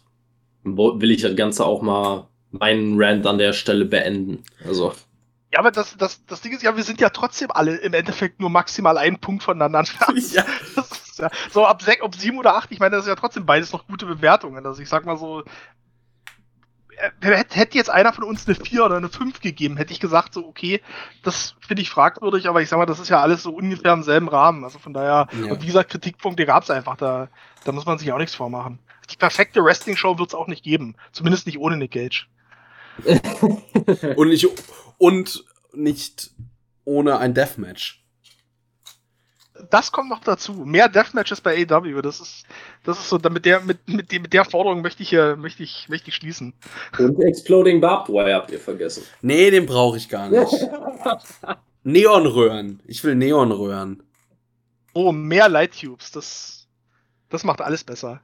will 0.64 1.12
ich 1.12 1.22
das 1.22 1.36
Ganze 1.36 1.66
auch 1.66 1.82
mal 1.82 2.28
meinen 2.52 3.02
Rant 3.02 3.26
an 3.26 3.38
der 3.38 3.54
Stelle 3.54 3.86
beenden. 3.86 4.44
Also. 4.66 4.94
Ja, 5.54 5.60
aber 5.60 5.72
das, 5.72 5.96
das, 5.98 6.26
das 6.26 6.42
Ding 6.42 6.54
ist 6.54 6.64
ja, 6.64 6.76
wir 6.76 6.84
sind 6.84 7.00
ja 7.00 7.10
trotzdem 7.10 7.52
alle 7.52 7.78
im 7.78 7.94
Endeffekt 7.94 8.40
nur 8.40 8.50
maximal 8.50 8.98
einen 8.98 9.20
Punkt 9.20 9.44
voneinander 9.44 9.80
entfernt. 9.80 10.32
Ja. 10.34 10.46
ja. 11.18 11.30
so 11.52 11.66
ab, 11.66 11.82
sechs, 11.82 12.02
ob 12.02 12.16
sieben 12.16 12.38
oder 12.38 12.56
acht, 12.56 12.72
ich 12.72 12.80
meine, 12.80 12.96
das 12.96 13.06
ist 13.06 13.10
ja 13.10 13.16
trotzdem 13.16 13.46
beides 13.46 13.72
noch 13.72 13.88
gute 13.88 14.06
Bewertungen. 14.06 14.66
Also 14.66 14.82
ich 14.82 14.90
sag 14.90 15.06
mal 15.06 15.18
so, 15.18 15.44
hätte 17.22 17.78
jetzt 17.78 17.90
einer 17.90 18.14
von 18.14 18.24
uns 18.24 18.48
eine 18.48 18.56
4 18.56 18.86
oder 18.86 18.98
eine 18.98 19.10
5 19.10 19.40
gegeben, 19.40 19.78
hätte 19.78 19.94
ich 19.94 20.00
gesagt, 20.00 20.34
so, 20.34 20.46
okay, 20.48 20.82
das 21.24 21.56
finde 21.60 21.82
ich 21.82 21.90
fragwürdig, 21.90 22.48
aber 22.48 22.62
ich 22.62 22.70
sag 22.70 22.78
mal, 22.78 22.86
das 22.86 23.00
ist 23.00 23.10
ja 23.10 23.22
alles 23.22 23.44
so 23.44 23.52
ungefähr 23.52 23.94
im 23.94 24.04
selben 24.04 24.28
Rahmen. 24.28 24.64
Also 24.64 24.80
von 24.80 24.94
daher, 24.94 25.28
ja. 25.40 25.52
und 25.52 25.62
dieser 25.62 25.84
Kritikpunkt, 25.84 26.40
der 26.40 26.46
gab 26.46 26.64
es 26.64 26.70
einfach, 26.70 26.98
da, 26.98 27.30
da 27.64 27.72
muss 27.72 27.86
man 27.86 27.98
sich 27.98 28.12
auch 28.12 28.18
nichts 28.18 28.36
vormachen. 28.36 28.80
Die 29.12 29.16
perfekte 29.18 29.64
Wrestling-Show 29.64 30.18
wird 30.18 30.30
es 30.30 30.36
auch 30.36 30.48
nicht 30.48 30.64
geben. 30.64 30.96
Zumindest 31.12 31.46
nicht 31.46 31.60
ohne 31.60 31.78
Nick 31.78 31.92
Gage. 31.92 32.26
und, 34.16 34.30
nicht, 34.30 34.48
und 34.98 35.46
nicht 35.74 36.32
ohne 36.84 37.20
ein 37.20 37.34
Deathmatch. 37.34 38.04
Das 39.70 39.92
kommt 39.92 40.10
noch 40.10 40.20
dazu. 40.20 40.54
Mehr 40.54 40.90
Deathmatches 40.90 41.42
bei 41.42 41.66
AW. 41.70 42.02
Das 42.02 42.20
ist, 42.20 42.46
das 42.84 43.00
ist 43.00 43.10
so, 43.10 43.18
mit 43.30 43.46
der, 43.46 43.62
mit, 43.62 43.88
mit, 43.88 44.12
mit 44.12 44.34
der 44.34 44.46
Forderung 44.46 44.82
möchte 44.82 45.04
ich, 45.04 45.12
möchte 45.38 45.64
ich, 45.64 45.88
möchte 45.90 46.10
ich 46.10 46.16
schließen. 46.16 46.54
Und 46.98 47.20
Exploding 47.22 47.82
Barbed 47.82 48.10
Wire 48.10 48.34
habt 48.34 48.52
ihr 48.52 48.60
vergessen. 48.60 49.04
Nee, 49.22 49.52
den 49.52 49.66
brauche 49.66 49.98
ich 49.98 50.10
gar 50.10 50.30
nicht. 50.30 50.52
Neonröhren. 51.84 52.82
Ich 52.86 53.04
will 53.04 53.16
Neonröhren. 53.16 54.04
Oh, 54.94 55.12
mehr 55.12 55.48
Light 55.48 55.80
Tubes. 55.80 56.12
Das, 56.12 56.68
das 57.30 57.44
macht 57.44 57.62
alles 57.62 57.84
besser. 57.84 58.22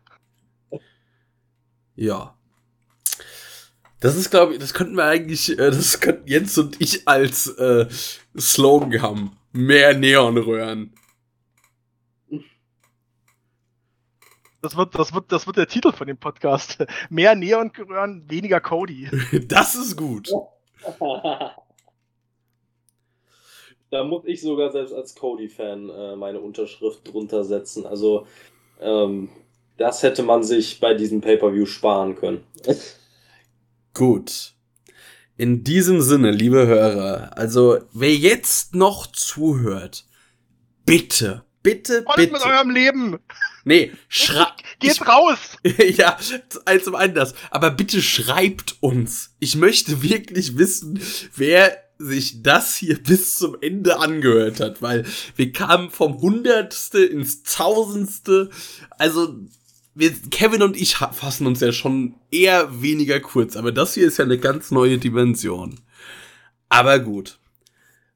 Ja. 1.95 2.35
Das 3.99 4.17
ist, 4.17 4.31
glaube 4.31 4.53
ich, 4.53 4.59
das 4.59 4.73
könnten 4.73 4.97
wir 4.97 5.05
eigentlich, 5.05 5.51
äh, 5.51 5.71
das 5.71 6.01
könnten 6.01 6.27
Jens 6.27 6.57
und 6.57 6.81
ich 6.81 7.07
als 7.07 7.47
äh, 7.47 7.87
Slogan 8.37 9.01
haben. 9.01 9.37
Mehr 9.53 9.93
Neonröhren. 9.97 10.93
Das 14.63 14.75
wird, 14.77 14.97
das, 14.97 15.13
wird, 15.13 15.29
das 15.29 15.45
wird 15.45 15.57
der 15.57 15.67
Titel 15.67 15.91
von 15.91 16.07
dem 16.07 16.15
Podcast. 16.15 16.85
Mehr 17.09 17.35
Neonröhren, 17.35 18.23
weniger 18.29 18.61
Cody. 18.61 19.09
das 19.49 19.75
ist 19.75 19.97
gut. 19.97 20.29
da 23.89 24.05
muss 24.05 24.23
ich 24.23 24.41
sogar 24.41 24.71
selbst 24.71 24.93
als 24.93 25.15
Cody-Fan 25.15 25.89
äh, 25.89 26.15
meine 26.15 26.39
Unterschrift 26.39 27.05
drunter 27.05 27.43
setzen. 27.43 27.85
Also, 27.85 28.25
ähm, 28.79 29.27
das 29.75 30.01
hätte 30.01 30.23
man 30.23 30.43
sich 30.43 30.79
bei 30.79 30.93
diesem 30.93 31.19
Pay-per-View 31.19 31.65
sparen 31.65 32.15
können. 32.15 32.45
Gut. 33.93 34.53
In 35.35 35.65
diesem 35.65 35.99
Sinne, 35.99 36.31
liebe 36.31 36.65
Hörer, 36.65 37.37
also 37.37 37.79
wer 37.91 38.15
jetzt 38.15 38.75
noch 38.75 39.07
zuhört, 39.07 40.05
bitte, 40.85 41.43
bitte, 41.61 42.05
Was 42.05 42.15
bitte. 42.15 42.31
mit 42.31 42.45
eurem 42.45 42.69
Leben? 42.69 43.19
Nee, 43.63 43.91
schreibt. 44.09 44.63
Geht 44.79 45.07
raus! 45.07 45.37
ja, 45.97 46.17
eins 46.65 46.87
um 46.87 46.95
anders. 46.95 47.33
Aber 47.49 47.71
bitte 47.71 48.01
schreibt 48.01 48.75
uns. 48.81 49.35
Ich 49.39 49.55
möchte 49.55 50.01
wirklich 50.01 50.57
wissen, 50.57 50.99
wer 51.35 51.77
sich 51.97 52.43
das 52.43 52.75
hier 52.75 53.01
bis 53.01 53.35
zum 53.35 53.55
Ende 53.61 53.99
angehört 53.99 54.59
hat, 54.59 54.81
weil 54.81 55.05
wir 55.35 55.51
kamen 55.53 55.89
vom 55.89 56.19
Hundertste 56.19 57.03
ins 57.03 57.43
Tausendste. 57.43 58.49
Also 58.91 59.35
wir, 59.95 60.11
Kevin 60.31 60.63
und 60.63 60.75
ich 60.75 60.95
fassen 60.95 61.47
uns 61.47 61.59
ja 61.59 61.71
schon 61.71 62.15
eher 62.31 62.81
weniger 62.81 63.19
kurz, 63.19 63.55
aber 63.55 63.71
das 63.71 63.93
hier 63.93 64.07
ist 64.07 64.17
ja 64.17 64.25
eine 64.25 64.39
ganz 64.39 64.71
neue 64.71 64.97
Dimension. 64.97 65.79
Aber 66.69 66.99
gut. 66.99 67.39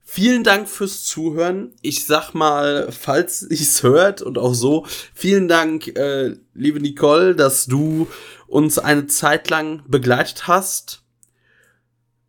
Vielen 0.09 0.45
Dank 0.45 0.69
fürs 0.69 1.03
Zuhören. 1.03 1.73
Ich 1.81 2.05
sag 2.05 2.33
mal, 2.33 2.93
falls 2.93 3.45
ich's 3.51 3.83
hört 3.83 4.21
und 4.21 4.37
auch 4.37 4.53
so, 4.53 4.85
vielen 5.13 5.49
Dank, 5.49 5.87
äh, 5.97 6.37
liebe 6.53 6.79
Nicole, 6.79 7.35
dass 7.35 7.65
du 7.65 8.07
uns 8.47 8.79
eine 8.79 9.07
Zeit 9.07 9.49
lang 9.49 9.83
begleitet 9.85 10.47
hast. 10.47 11.03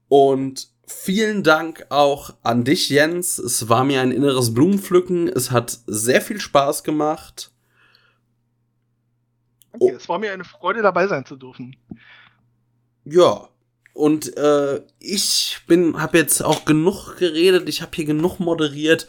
Und 0.09 0.71
vielen 0.89 1.45
Dank 1.45 1.87
auch 1.91 2.35
an 2.43 2.65
dich, 2.65 2.91
Jens. 2.91 3.39
Es 3.39 3.69
war 3.69 3.85
mir 3.85 4.01
ein 4.01 4.11
inneres 4.11 4.53
Blumenpflücken. 4.53 5.29
Es 5.29 5.53
hat 5.53 5.79
sehr 5.87 6.21
viel 6.21 6.41
Spaß 6.41 6.83
gemacht. 6.83 7.53
Danke, 9.71 9.85
oh. 9.85 9.97
es 9.97 10.09
war 10.09 10.19
mir 10.19 10.33
eine 10.33 10.45
Freude, 10.45 10.83
dabei 10.83 11.07
sein 11.07 11.25
zu 11.25 11.37
dürfen. 11.37 11.77
Ja. 13.05 13.49
Und 13.99 14.37
äh, 14.37 14.81
ich 15.01 15.59
bin, 15.67 16.01
habe 16.01 16.19
jetzt 16.19 16.41
auch 16.41 16.65
genug 16.65 17.17
geredet. 17.17 17.69
Ich 17.69 17.83
habe 17.83 17.91
hier 17.97 18.05
genug 18.05 18.39
moderiert. 18.39 19.09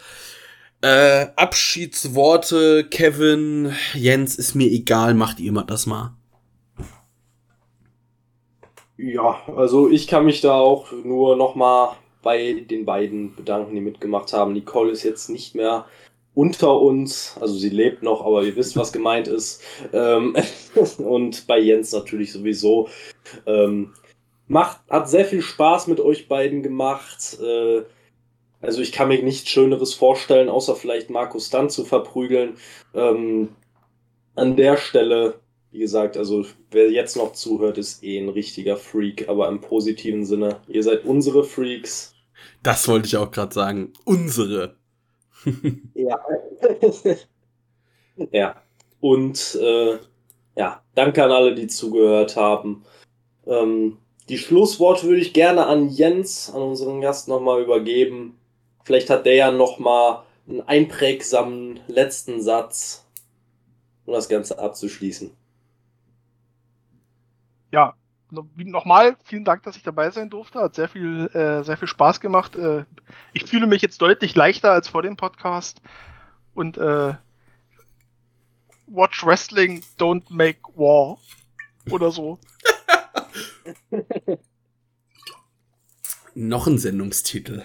Äh, 0.82 1.26
Abschiedsworte, 1.36 2.88
Kevin, 2.90 3.72
Jens, 3.94 4.34
ist 4.34 4.56
mir 4.56 4.66
egal. 4.66 5.14
Macht 5.14 5.38
ihr 5.38 5.52
mal 5.52 5.62
das 5.62 5.86
mal. 5.86 6.16
Ja, 8.96 9.40
also 9.54 9.88
ich 9.88 10.08
kann 10.08 10.24
mich 10.24 10.40
da 10.40 10.54
auch 10.54 10.90
nur 11.04 11.36
noch 11.36 11.54
mal 11.54 11.96
bei 12.24 12.54
den 12.68 12.84
beiden 12.84 13.36
bedanken, 13.36 13.76
die 13.76 13.80
mitgemacht 13.80 14.32
haben. 14.32 14.54
Nicole 14.54 14.90
ist 14.90 15.04
jetzt 15.04 15.30
nicht 15.30 15.54
mehr 15.54 15.86
unter 16.34 16.80
uns, 16.80 17.36
also 17.40 17.54
sie 17.54 17.70
lebt 17.70 18.02
noch, 18.02 18.26
aber 18.26 18.42
ihr 18.42 18.56
wisst, 18.56 18.76
was 18.76 18.92
gemeint 18.92 19.28
ist. 19.28 19.62
Ähm, 19.92 20.34
und 20.98 21.46
bei 21.46 21.60
Jens 21.60 21.92
natürlich 21.92 22.32
sowieso. 22.32 22.88
Ähm, 23.46 23.92
macht, 24.50 24.80
hat 24.90 25.08
sehr 25.08 25.24
viel 25.24 25.42
Spaß 25.42 25.86
mit 25.86 26.00
euch 26.00 26.28
beiden 26.28 26.62
gemacht. 26.62 27.38
Äh, 27.40 27.82
also 28.60 28.82
ich 28.82 28.92
kann 28.92 29.08
mir 29.08 29.22
nichts 29.22 29.48
Schöneres 29.48 29.94
vorstellen, 29.94 30.48
außer 30.48 30.74
vielleicht 30.74 31.08
Markus 31.08 31.50
dann 31.50 31.70
zu 31.70 31.84
verprügeln. 31.84 32.56
Ähm, 32.92 33.50
an 34.34 34.56
der 34.56 34.76
Stelle, 34.76 35.40
wie 35.70 35.78
gesagt, 35.78 36.16
also 36.16 36.44
wer 36.72 36.90
jetzt 36.90 37.16
noch 37.16 37.32
zuhört, 37.32 37.78
ist 37.78 38.02
eh 38.02 38.18
ein 38.18 38.28
richtiger 38.28 38.76
Freak, 38.76 39.28
aber 39.28 39.48
im 39.48 39.60
positiven 39.60 40.24
Sinne. 40.24 40.60
Ihr 40.66 40.82
seid 40.82 41.04
unsere 41.04 41.44
Freaks. 41.44 42.14
Das 42.62 42.88
wollte 42.88 43.06
ich 43.06 43.16
auch 43.16 43.30
gerade 43.30 43.54
sagen. 43.54 43.92
Unsere 44.04 44.76
ja. 45.94 46.18
ja. 48.32 48.62
Und 48.98 49.58
äh, 49.62 49.98
ja, 50.56 50.82
danke 50.94 51.24
an 51.24 51.30
alle, 51.30 51.54
die 51.54 51.68
zugehört 51.68 52.36
haben. 52.36 52.84
Ähm, 53.46 53.96
die 54.30 54.38
Schlussworte 54.38 55.08
würde 55.08 55.20
ich 55.20 55.32
gerne 55.32 55.66
an 55.66 55.88
Jens, 55.88 56.52
an 56.54 56.62
unseren 56.62 57.00
Gast, 57.00 57.26
nochmal 57.26 57.60
übergeben. 57.60 58.38
Vielleicht 58.84 59.10
hat 59.10 59.26
der 59.26 59.34
ja 59.34 59.50
nochmal 59.50 60.22
einen 60.48 60.60
einprägsamen 60.62 61.80
letzten 61.88 62.40
Satz, 62.40 63.04
um 64.06 64.14
das 64.14 64.28
Ganze 64.28 64.60
abzuschließen. 64.60 65.32
nochmal 68.70 69.16
vielen 69.24 69.44
Dank, 69.44 69.64
dass 69.64 69.76
ich 69.76 69.82
dabei 69.82 70.10
sein 70.10 70.30
durfte. 70.30 70.60
Hat 70.60 70.76
sehr 70.76 70.88
viel, 70.88 71.26
äh, 71.34 71.64
sehr 71.64 71.76
viel 71.76 71.88
Spaß 71.88 72.20
gemacht. 72.20 72.54
Äh, 72.54 72.84
ich 73.32 73.46
fühle 73.46 73.66
mich 73.66 73.82
jetzt 73.82 74.00
deutlich 74.00 74.36
leichter 74.36 74.70
als 74.70 74.86
vor 74.86 75.02
dem 75.02 75.16
Podcast. 75.16 75.82
Und 76.54 76.78
äh, 76.78 77.14
Watch 78.86 79.26
Wrestling, 79.26 79.82
don't 79.98 80.22
make 80.28 80.60
war. 80.76 81.18
Oder 81.90 82.12
so. 82.12 82.38
Noch 86.34 86.66
ein 86.66 86.78
Sendungstitel. 86.78 87.64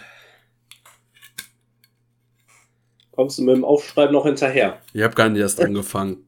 Kommst 3.12 3.38
du 3.38 3.44
mit 3.44 3.56
dem 3.56 3.64
Aufschreiben 3.64 4.14
noch 4.14 4.26
hinterher? 4.26 4.82
Ich 4.94 5.02
habe 5.02 5.16
gar 5.16 5.30
nicht 5.30 5.40
erst 5.40 5.62
angefangen. 5.62 6.28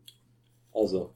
Also. 0.71 1.13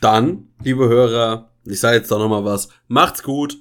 Dann, 0.00 0.52
liebe 0.62 0.88
Hörer, 0.88 1.50
ich 1.64 1.80
sage 1.80 1.96
jetzt 1.96 2.10
doch 2.10 2.18
noch 2.18 2.28
mal 2.28 2.44
was. 2.44 2.68
Macht's 2.86 3.22
gut. 3.22 3.58